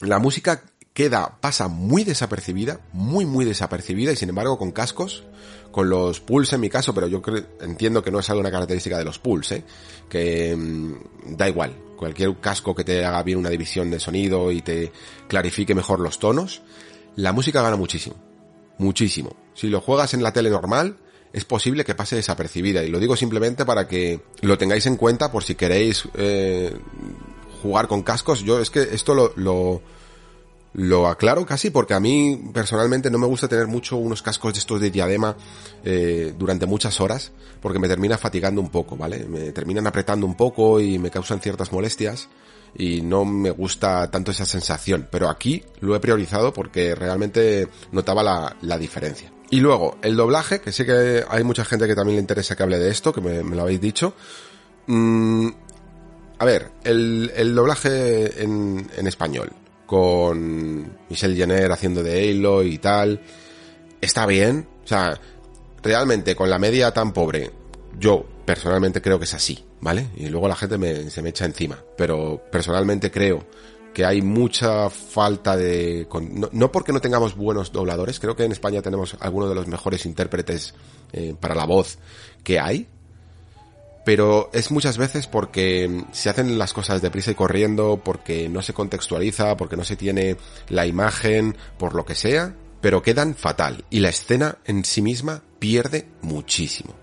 [0.00, 5.24] La música queda, pasa muy desapercibida, muy muy desapercibida y sin embargo con cascos,
[5.70, 7.22] con los pulls en mi caso, pero yo
[7.60, 9.64] entiendo que no es algo una característica de los pulls, ¿eh?
[10.08, 14.62] que mmm, da igual, cualquier casco que te haga bien una división de sonido y
[14.62, 14.92] te
[15.28, 16.62] clarifique mejor los tonos,
[17.16, 18.29] la música gana muchísimo.
[18.80, 19.36] Muchísimo.
[19.54, 20.96] Si lo juegas en la tele normal,
[21.32, 22.82] es posible que pase desapercibida.
[22.82, 26.74] Y lo digo simplemente para que lo tengáis en cuenta por si queréis eh,
[27.62, 28.42] jugar con cascos.
[28.42, 29.82] Yo es que esto lo, lo,
[30.72, 34.58] lo aclaro casi porque a mí personalmente no me gusta tener mucho unos cascos de
[34.58, 35.36] estos de diadema
[35.84, 39.26] eh, durante muchas horas porque me termina fatigando un poco, ¿vale?
[39.26, 42.28] Me terminan apretando un poco y me causan ciertas molestias
[42.74, 45.08] y no me gusta tanto esa sensación.
[45.10, 49.32] Pero aquí lo he priorizado porque realmente notaba la, la diferencia.
[49.50, 52.62] Y luego, el doblaje, que sé que hay mucha gente que también le interesa que
[52.62, 54.14] hable de esto, que me, me lo habéis dicho.
[54.86, 55.48] Mm,
[56.38, 59.50] a ver, el, el doblaje en, en español,
[59.86, 63.20] con Michelle Jenner haciendo de Halo y tal,
[64.00, 64.68] está bien.
[64.84, 65.20] O sea,
[65.82, 67.50] realmente con la media tan pobre,
[67.98, 70.08] yo personalmente creo que es así, ¿vale?
[70.16, 71.78] Y luego la gente me, se me echa encima.
[71.96, 73.44] Pero personalmente creo
[73.92, 76.06] que hay mucha falta de...
[76.30, 79.66] No, no, porque no tengamos buenos dobladores, creo que en España tenemos algunos de los
[79.66, 80.74] mejores intérpretes
[81.12, 81.98] eh, para la voz
[82.44, 82.86] que hay,
[84.04, 88.72] pero es muchas veces porque se hacen las cosas deprisa y corriendo, porque no se
[88.72, 90.36] contextualiza, porque no se tiene
[90.68, 95.42] la imagen, por lo que sea, pero quedan fatal y la escena en sí misma
[95.58, 96.99] pierde muchísimo.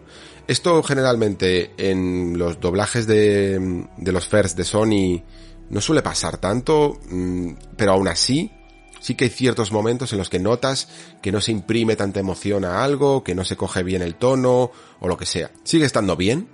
[0.47, 5.23] Esto generalmente en los doblajes de, de los first de Sony
[5.69, 8.51] no suele pasar tanto, mm, pero aún así
[8.99, 10.87] sí que hay ciertos momentos en los que notas
[11.21, 14.71] que no se imprime tanta emoción a algo, que no se coge bien el tono
[14.99, 15.51] o lo que sea.
[15.63, 16.47] Sigue estando bien,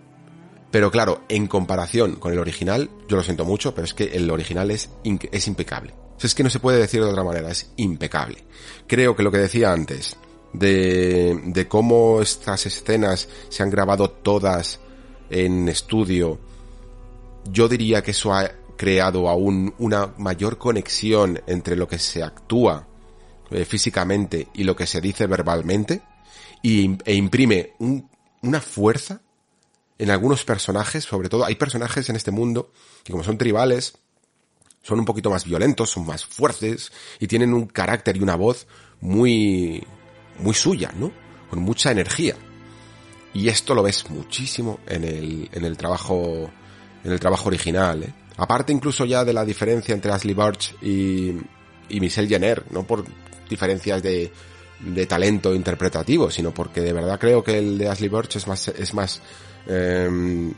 [0.72, 4.30] pero claro, en comparación con el original, yo lo siento mucho, pero es que el
[4.32, 5.94] original es, es impecable.
[6.20, 8.46] Es que no se puede decir de otra manera, es impecable.
[8.88, 10.16] Creo que lo que decía antes,
[10.54, 14.80] de, de cómo estas escenas se han grabado todas
[15.30, 16.40] en estudio,
[17.52, 22.88] yo diría que eso ha creado aún una mayor conexión entre lo que se actúa
[23.52, 26.02] eh, físicamente y lo que se dice verbalmente
[26.62, 28.10] y, e imprime un,
[28.42, 29.22] una fuerza
[30.00, 32.72] en algunos personajes, sobre todo hay personajes en este mundo
[33.04, 33.98] que como son tribales,
[34.82, 38.68] son un poquito más violentos, son más fuertes y tienen un carácter y una voz
[39.02, 39.86] muy,
[40.40, 41.12] muy suya, ¿no?
[41.50, 42.36] Con mucha energía.
[43.34, 46.52] Y esto lo ves muchísimo en el, en el trabajo,
[47.04, 48.14] en el trabajo original, ¿eh?
[48.38, 51.34] Aparte incluso ya de la diferencia entre Ashley Burch y,
[51.90, 53.06] y Michelle Jenner, no por
[53.48, 54.32] diferencias de,
[54.80, 58.68] de talento interpretativo, sino porque de verdad creo que el de Ashley Burch es más,
[58.70, 59.22] es más,
[59.68, 60.52] eh,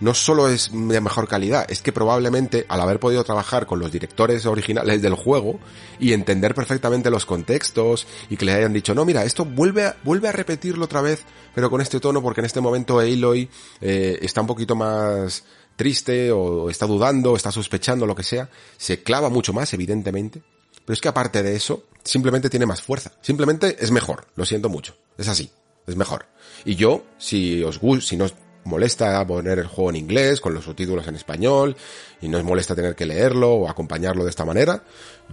[0.00, 3.90] no solo es de mejor calidad, es que probablemente al haber podido trabajar con los
[3.90, 5.58] directores originales del juego
[5.98, 9.96] y entender perfectamente los contextos y que le hayan dicho, no, mira, esto vuelve a,
[10.04, 13.48] vuelve a repetirlo otra vez, pero con este tono porque en este momento Aloy
[13.80, 15.44] eh, está un poquito más
[15.78, 20.42] triste o está dudando, o está sospechando, lo que sea, se clava mucho más, evidentemente.
[20.84, 23.12] Pero es que aparte de eso, simplemente tiene más fuerza.
[23.22, 24.96] Simplemente es mejor, lo siento mucho.
[25.16, 25.50] Es así,
[25.86, 26.26] es mejor.
[26.64, 28.26] Y yo, si os gusta, si no
[28.68, 31.76] molesta poner el juego en inglés, con los subtítulos en español,
[32.20, 34.82] y no os molesta tener que leerlo o acompañarlo de esta manera,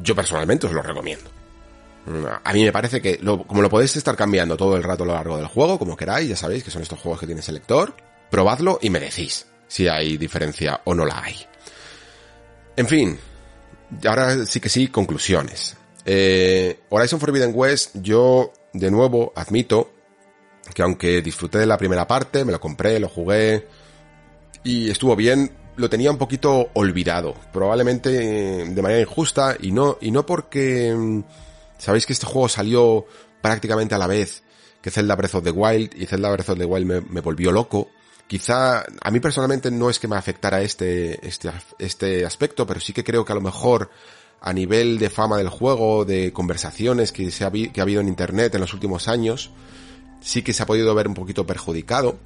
[0.01, 1.29] yo personalmente os lo recomiendo.
[2.43, 5.07] A mí me parece que, lo, como lo podéis estar cambiando todo el rato a
[5.07, 7.95] lo largo del juego, como queráis, ya sabéis que son estos juegos que tiene selector,
[8.29, 11.35] probadlo y me decís si hay diferencia o no la hay.
[12.77, 13.17] En fin,
[14.05, 15.75] ahora sí que sí, conclusiones.
[16.05, 19.94] Eh, Horizon Forbidden West, yo de nuevo admito
[20.73, 23.67] que aunque disfruté de la primera parte, me lo compré, lo jugué
[24.63, 30.11] y estuvo bien, lo tenía un poquito olvidado, probablemente de manera injusta y no y
[30.11, 31.23] no porque mm,
[31.77, 33.05] sabéis que este juego salió
[33.41, 34.43] prácticamente a la vez
[34.81, 37.51] que Zelda Breath of the Wild y Zelda Breath of the Wild me, me volvió
[37.51, 37.89] loco.
[38.27, 42.93] Quizá a mí personalmente no es que me afectara este este este aspecto, pero sí
[42.93, 43.89] que creo que a lo mejor
[44.41, 48.07] a nivel de fama del juego, de conversaciones que se ha, que ha habido en
[48.07, 49.51] internet en los últimos años,
[50.25, 52.17] sí que se ha podido ver un poquito perjudicado,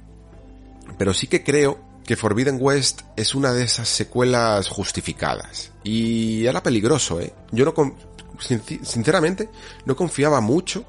[0.96, 5.70] pero sí que creo que Forbidden West es una de esas secuelas justificadas.
[5.84, 7.34] Y era peligroso, ¿eh?
[7.52, 7.74] Yo no,
[8.82, 9.50] sinceramente,
[9.84, 10.84] no confiaba mucho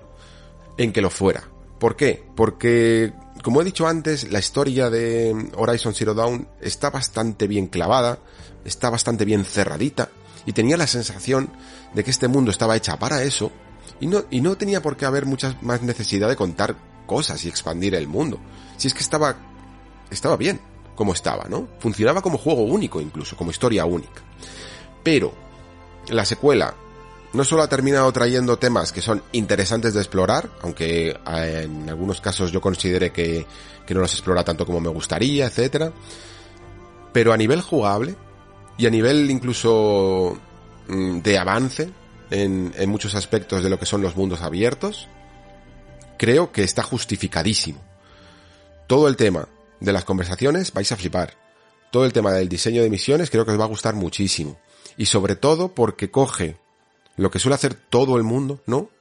[0.78, 1.44] en que lo fuera.
[1.80, 2.24] ¿Por qué?
[2.34, 3.12] Porque,
[3.44, 8.20] como he dicho antes, la historia de Horizon Zero Dawn está bastante bien clavada,
[8.64, 10.10] está bastante bien cerradita,
[10.46, 11.50] y tenía la sensación
[11.94, 13.52] de que este mundo estaba hecha para eso,
[14.00, 17.50] y no, y no tenía por qué haber mucha más necesidad de contar cosas y
[17.50, 18.40] expandir el mundo.
[18.78, 19.36] Si es que estaba,
[20.10, 20.62] estaba bien
[20.96, 21.68] como estaba, ¿no?
[21.78, 24.22] Funcionaba como juego único incluso, como historia única.
[25.04, 25.34] Pero,
[26.08, 26.74] la secuela
[27.34, 32.50] no solo ha terminado trayendo temas que son interesantes de explorar, aunque en algunos casos
[32.54, 33.46] yo considere que,
[33.86, 35.92] que no los explora tanto como me gustaría, etcétera,
[37.12, 38.16] pero a nivel jugable
[38.78, 40.40] y a nivel incluso
[40.88, 41.92] de avance
[42.30, 45.10] en muchos aspectos de lo que son los mundos abiertos,
[46.22, 47.82] creo que está justificadísimo.
[48.86, 49.48] Todo el tema
[49.80, 51.34] de las conversaciones vais a flipar.
[51.92, 54.60] Todo el tema del diseño de misiones creo que os va a gustar muchísimo.
[54.98, 56.58] Y sobre todo porque coge
[57.18, 58.92] lo que suele hacer todo el mundo, ¿no?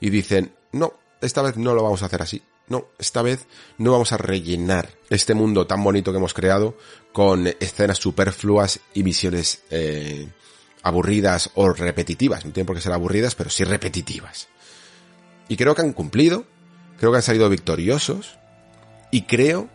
[0.00, 2.42] Y dicen, no, esta vez no lo vamos a hacer así.
[2.66, 3.46] No, esta vez
[3.78, 6.76] no vamos a rellenar este mundo tan bonito que hemos creado
[7.12, 10.26] con escenas superfluas y misiones eh,
[10.82, 12.44] aburridas o repetitivas.
[12.44, 14.48] No tienen por qué ser aburridas, pero sí repetitivas.
[15.48, 16.46] Y creo que han cumplido,
[17.04, 18.38] creo que han salido victoriosos
[19.10, 19.68] y creo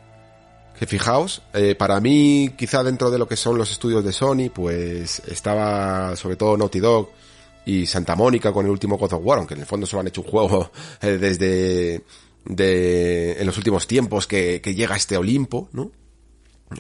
[0.80, 4.50] que fijaos, eh, para mí quizá dentro de lo que son los estudios de Sony,
[4.52, 7.12] pues estaba sobre todo Naughty Dog
[7.68, 10.08] y Santa Mónica con el último God of War, aunque en el fondo solo han
[10.08, 12.04] hecho un juego eh, desde
[12.46, 15.92] de en los últimos tiempos que, llega este Olimpo, ¿no?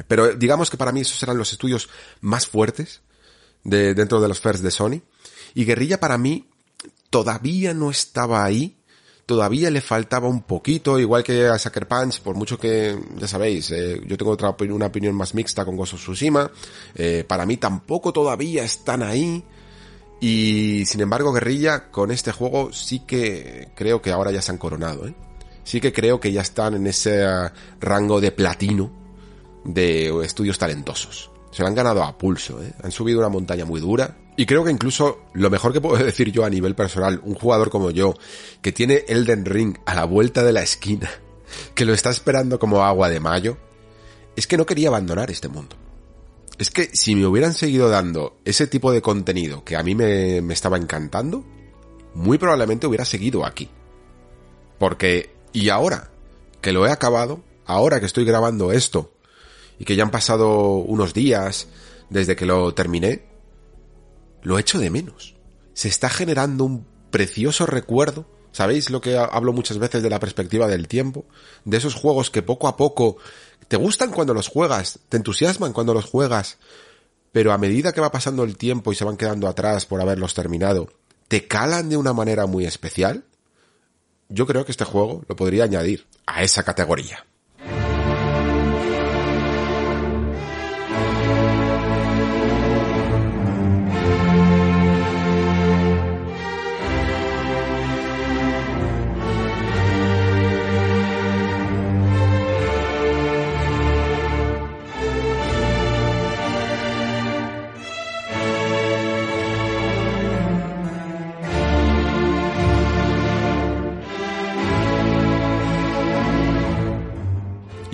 [0.08, 1.90] Pero digamos que para mí esos eran los estudios
[2.22, 3.01] más fuertes
[3.64, 5.01] de, dentro de los first de Sony.
[5.53, 6.49] Y Guerrilla para mí
[7.12, 8.78] todavía no estaba ahí.
[9.29, 13.69] Todavía le faltaba un poquito, igual que a Sucker Punch, por mucho que, ya sabéis,
[13.69, 16.49] eh, yo tengo otra opinión, una opinión más mixta con Ghost Tsushima.
[16.95, 19.44] Eh, para mí tampoco todavía están ahí.
[20.19, 24.58] Y sin embargo, Guerrilla, con este juego sí que creo que ahora ya se han
[24.58, 25.13] coronado, ¿eh?
[25.63, 28.90] Sí que creo que ya están en ese uh, rango de platino
[29.63, 31.29] de estudios talentosos.
[31.51, 32.74] Se lo han ganado a pulso, ¿eh?
[32.83, 34.17] Han subido una montaña muy dura.
[34.38, 37.69] Y creo que incluso lo mejor que puedo decir yo a nivel personal, un jugador
[37.69, 38.14] como yo,
[38.62, 41.10] que tiene Elden Ring a la vuelta de la esquina,
[41.76, 43.58] que lo está esperando como agua de mayo,
[44.35, 45.76] es que no quería abandonar este mundo.
[46.58, 50.42] Es que si me hubieran seguido dando ese tipo de contenido que a mí me,
[50.42, 51.46] me estaba encantando,
[52.14, 53.69] muy probablemente hubiera seguido aquí.
[54.78, 56.12] Porque, y ahora
[56.62, 59.12] que lo he acabado, ahora que estoy grabando esto,
[59.79, 61.67] y que ya han pasado unos días
[62.10, 63.26] desde que lo terminé,
[64.44, 65.35] lo echo de menos.
[65.74, 68.26] Se está generando un precioso recuerdo.
[68.51, 71.26] ¿Sabéis lo que hablo muchas veces de la perspectiva del tiempo?
[71.65, 73.17] De esos juegos que poco a poco
[73.67, 76.58] te gustan cuando los juegas, te entusiasman cuando los juegas,
[77.31, 80.33] pero a medida que va pasando el tiempo y se van quedando atrás por haberlos
[80.33, 80.90] terminado,
[81.28, 83.24] te calan de una manera muy especial.
[84.28, 87.26] Yo creo que este juego lo podría añadir a esa categoría.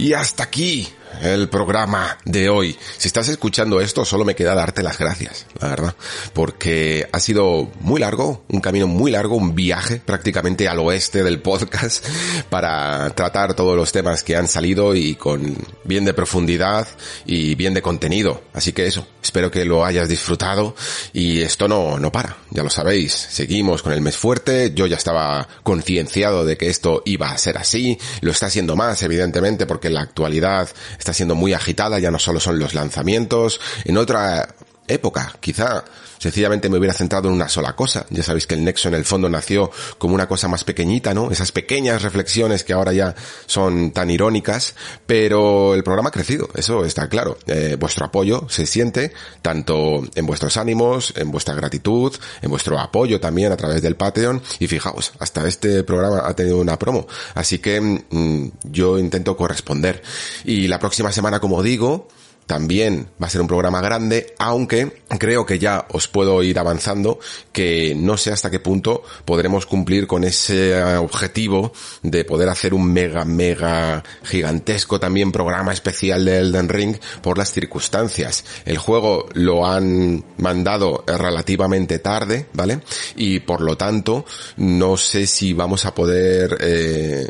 [0.06, 0.88] Y hasta aquí
[1.22, 2.78] el programa de hoy.
[2.98, 5.96] Si estás escuchando esto, solo me queda darte las gracias, la verdad,
[6.33, 11.42] porque ha sido muy largo, un camino muy largo, un viaje prácticamente al oeste del
[11.42, 12.06] podcast
[12.49, 16.88] para tratar todos los temas que han salido y con bien de profundidad
[17.26, 18.44] y bien de contenido.
[18.53, 20.76] Así que eso, espero que lo hayas disfrutado
[21.14, 24.98] y esto no, no para, ya lo sabéis, seguimos con el mes fuerte, yo ya
[24.98, 29.90] estaba concienciado de que esto iba a ser así, lo está siendo más evidentemente porque
[29.90, 34.56] la actualidad está siendo muy agitada, ya no solo son los lanzamientos, en otra
[34.88, 35.84] época, quizá
[36.18, 38.06] sencillamente me hubiera centrado en una sola cosa.
[38.10, 41.32] Ya sabéis que el Nexo en el fondo nació como una cosa más pequeñita, ¿no?
[41.32, 46.85] Esas pequeñas reflexiones que ahora ya son tan irónicas, pero el programa ha crecido, eso
[46.85, 47.38] está claro.
[47.48, 53.19] Eh, vuestro apoyo se siente tanto en vuestros ánimos, en vuestra gratitud, en vuestro apoyo
[53.19, 57.60] también a través del Patreon y fijaos, hasta este programa ha tenido una promo, así
[57.60, 60.01] que mm, yo intento corresponder.
[60.44, 62.08] Y la próxima semana, como digo,
[62.45, 67.19] también va a ser un programa grande, aunque creo que ya os puedo ir avanzando
[67.51, 72.92] que no sé hasta qué punto podremos cumplir con ese objetivo de poder hacer un
[72.92, 78.45] mega, mega gigantesco también programa especial de Elden Ring por las circunstancias.
[78.65, 82.79] El juego lo han mandado relativamente tarde, ¿vale?
[83.15, 84.26] Y por lo tanto,
[84.58, 87.28] no sé si vamos a poder, eh,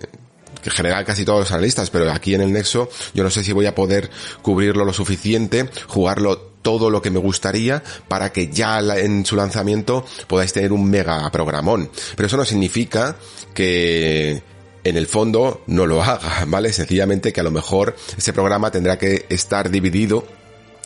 [0.65, 3.53] en general casi todos los analistas, pero aquí en el Nexo yo no sé si
[3.53, 4.10] voy a poder
[4.42, 10.03] cubrirlo lo suficiente, jugarlo todo lo que me gustaría para que ya en su lanzamiento
[10.28, 11.92] podáis tener un mega programón.
[12.15, 13.15] Pero eso no significa
[13.53, 14.42] que
[14.83, 16.74] en el fondo no lo haga, ¿vale?
[16.74, 20.26] Sencillamente que a lo mejor ese programa tendrá que estar dividido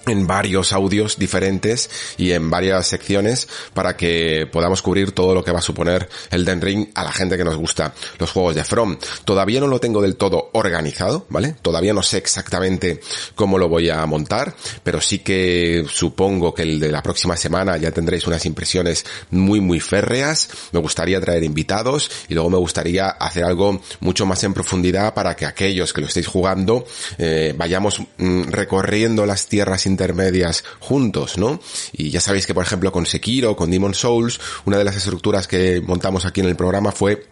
[0.10, 5.52] en varios audios diferentes y en varias secciones para que podamos cubrir todo lo que
[5.52, 8.64] va a suponer el Den Ring a la gente que nos gusta los juegos de
[8.64, 8.98] From.
[9.26, 11.56] Todavía no lo tengo del todo organizado, ¿vale?
[11.62, 13.00] Todavía no sé exactamente
[13.36, 17.78] cómo lo voy a montar, pero sí que supongo que el de la próxima semana
[17.78, 20.50] ya tendréis unas impresiones muy muy férreas.
[20.72, 25.36] Me gustaría traer invitados y luego me gustaría hacer algo mucho más en profundidad para
[25.36, 26.86] que aquellos que lo estéis jugando
[27.18, 31.60] eh, vayamos mm, recorriendo las tierras intermedias juntos, ¿no?
[31.92, 35.48] Y ya sabéis que, por ejemplo, con Sekiro, con Demon Souls, una de las estructuras
[35.48, 37.28] que montamos aquí en el programa fue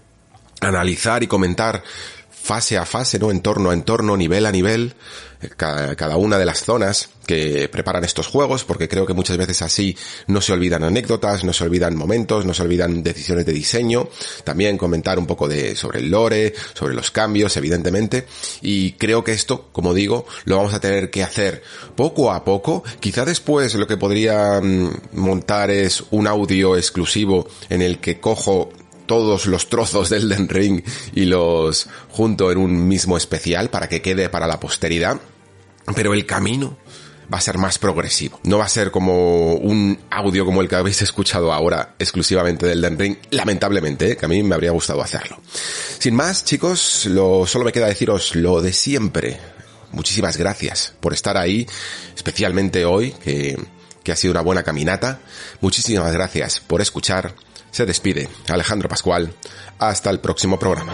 [0.60, 1.84] analizar y comentar
[2.48, 3.30] fase a fase, ¿no?
[3.30, 4.96] Entorno a entorno, nivel a nivel,
[5.42, 9.62] eh, cada, una de las zonas que preparan estos juegos, porque creo que muchas veces
[9.62, 9.98] así
[10.28, 14.08] no se olvidan anécdotas, no se olvidan momentos, no se olvidan decisiones de diseño,
[14.46, 18.26] también comentar un poco de, sobre el lore, sobre los cambios, evidentemente,
[18.62, 21.62] y creo que esto, como digo, lo vamos a tener que hacer
[21.98, 27.82] poco a poco, quizá después lo que podría mm, montar es un audio exclusivo en
[27.82, 28.70] el que cojo
[29.08, 30.84] todos los trozos del Den Ring
[31.16, 35.20] y los junto en un mismo especial para que quede para la posteridad.
[35.96, 36.78] Pero el camino
[37.34, 38.40] va a ser más progresivo.
[38.44, 42.82] No va a ser como un audio como el que habéis escuchado ahora exclusivamente del
[42.82, 44.18] Den Ring, lamentablemente, ¿eh?
[44.18, 45.40] que a mí me habría gustado hacerlo.
[46.00, 49.40] Sin más, chicos, lo, solo me queda deciros lo de siempre.
[49.92, 51.66] Muchísimas gracias por estar ahí,
[52.16, 53.58] especialmente hoy, que,
[54.04, 55.20] que ha sido una buena caminata.
[55.62, 57.34] Muchísimas gracias por escuchar
[57.78, 59.32] se despide Alejandro Pascual.
[59.78, 60.94] Hasta el próximo programa.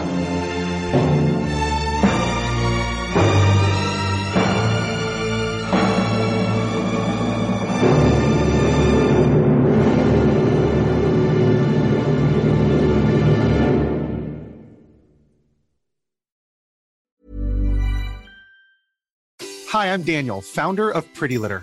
[19.72, 21.62] Hi, I'm Daniel, founder of Pretty Litter.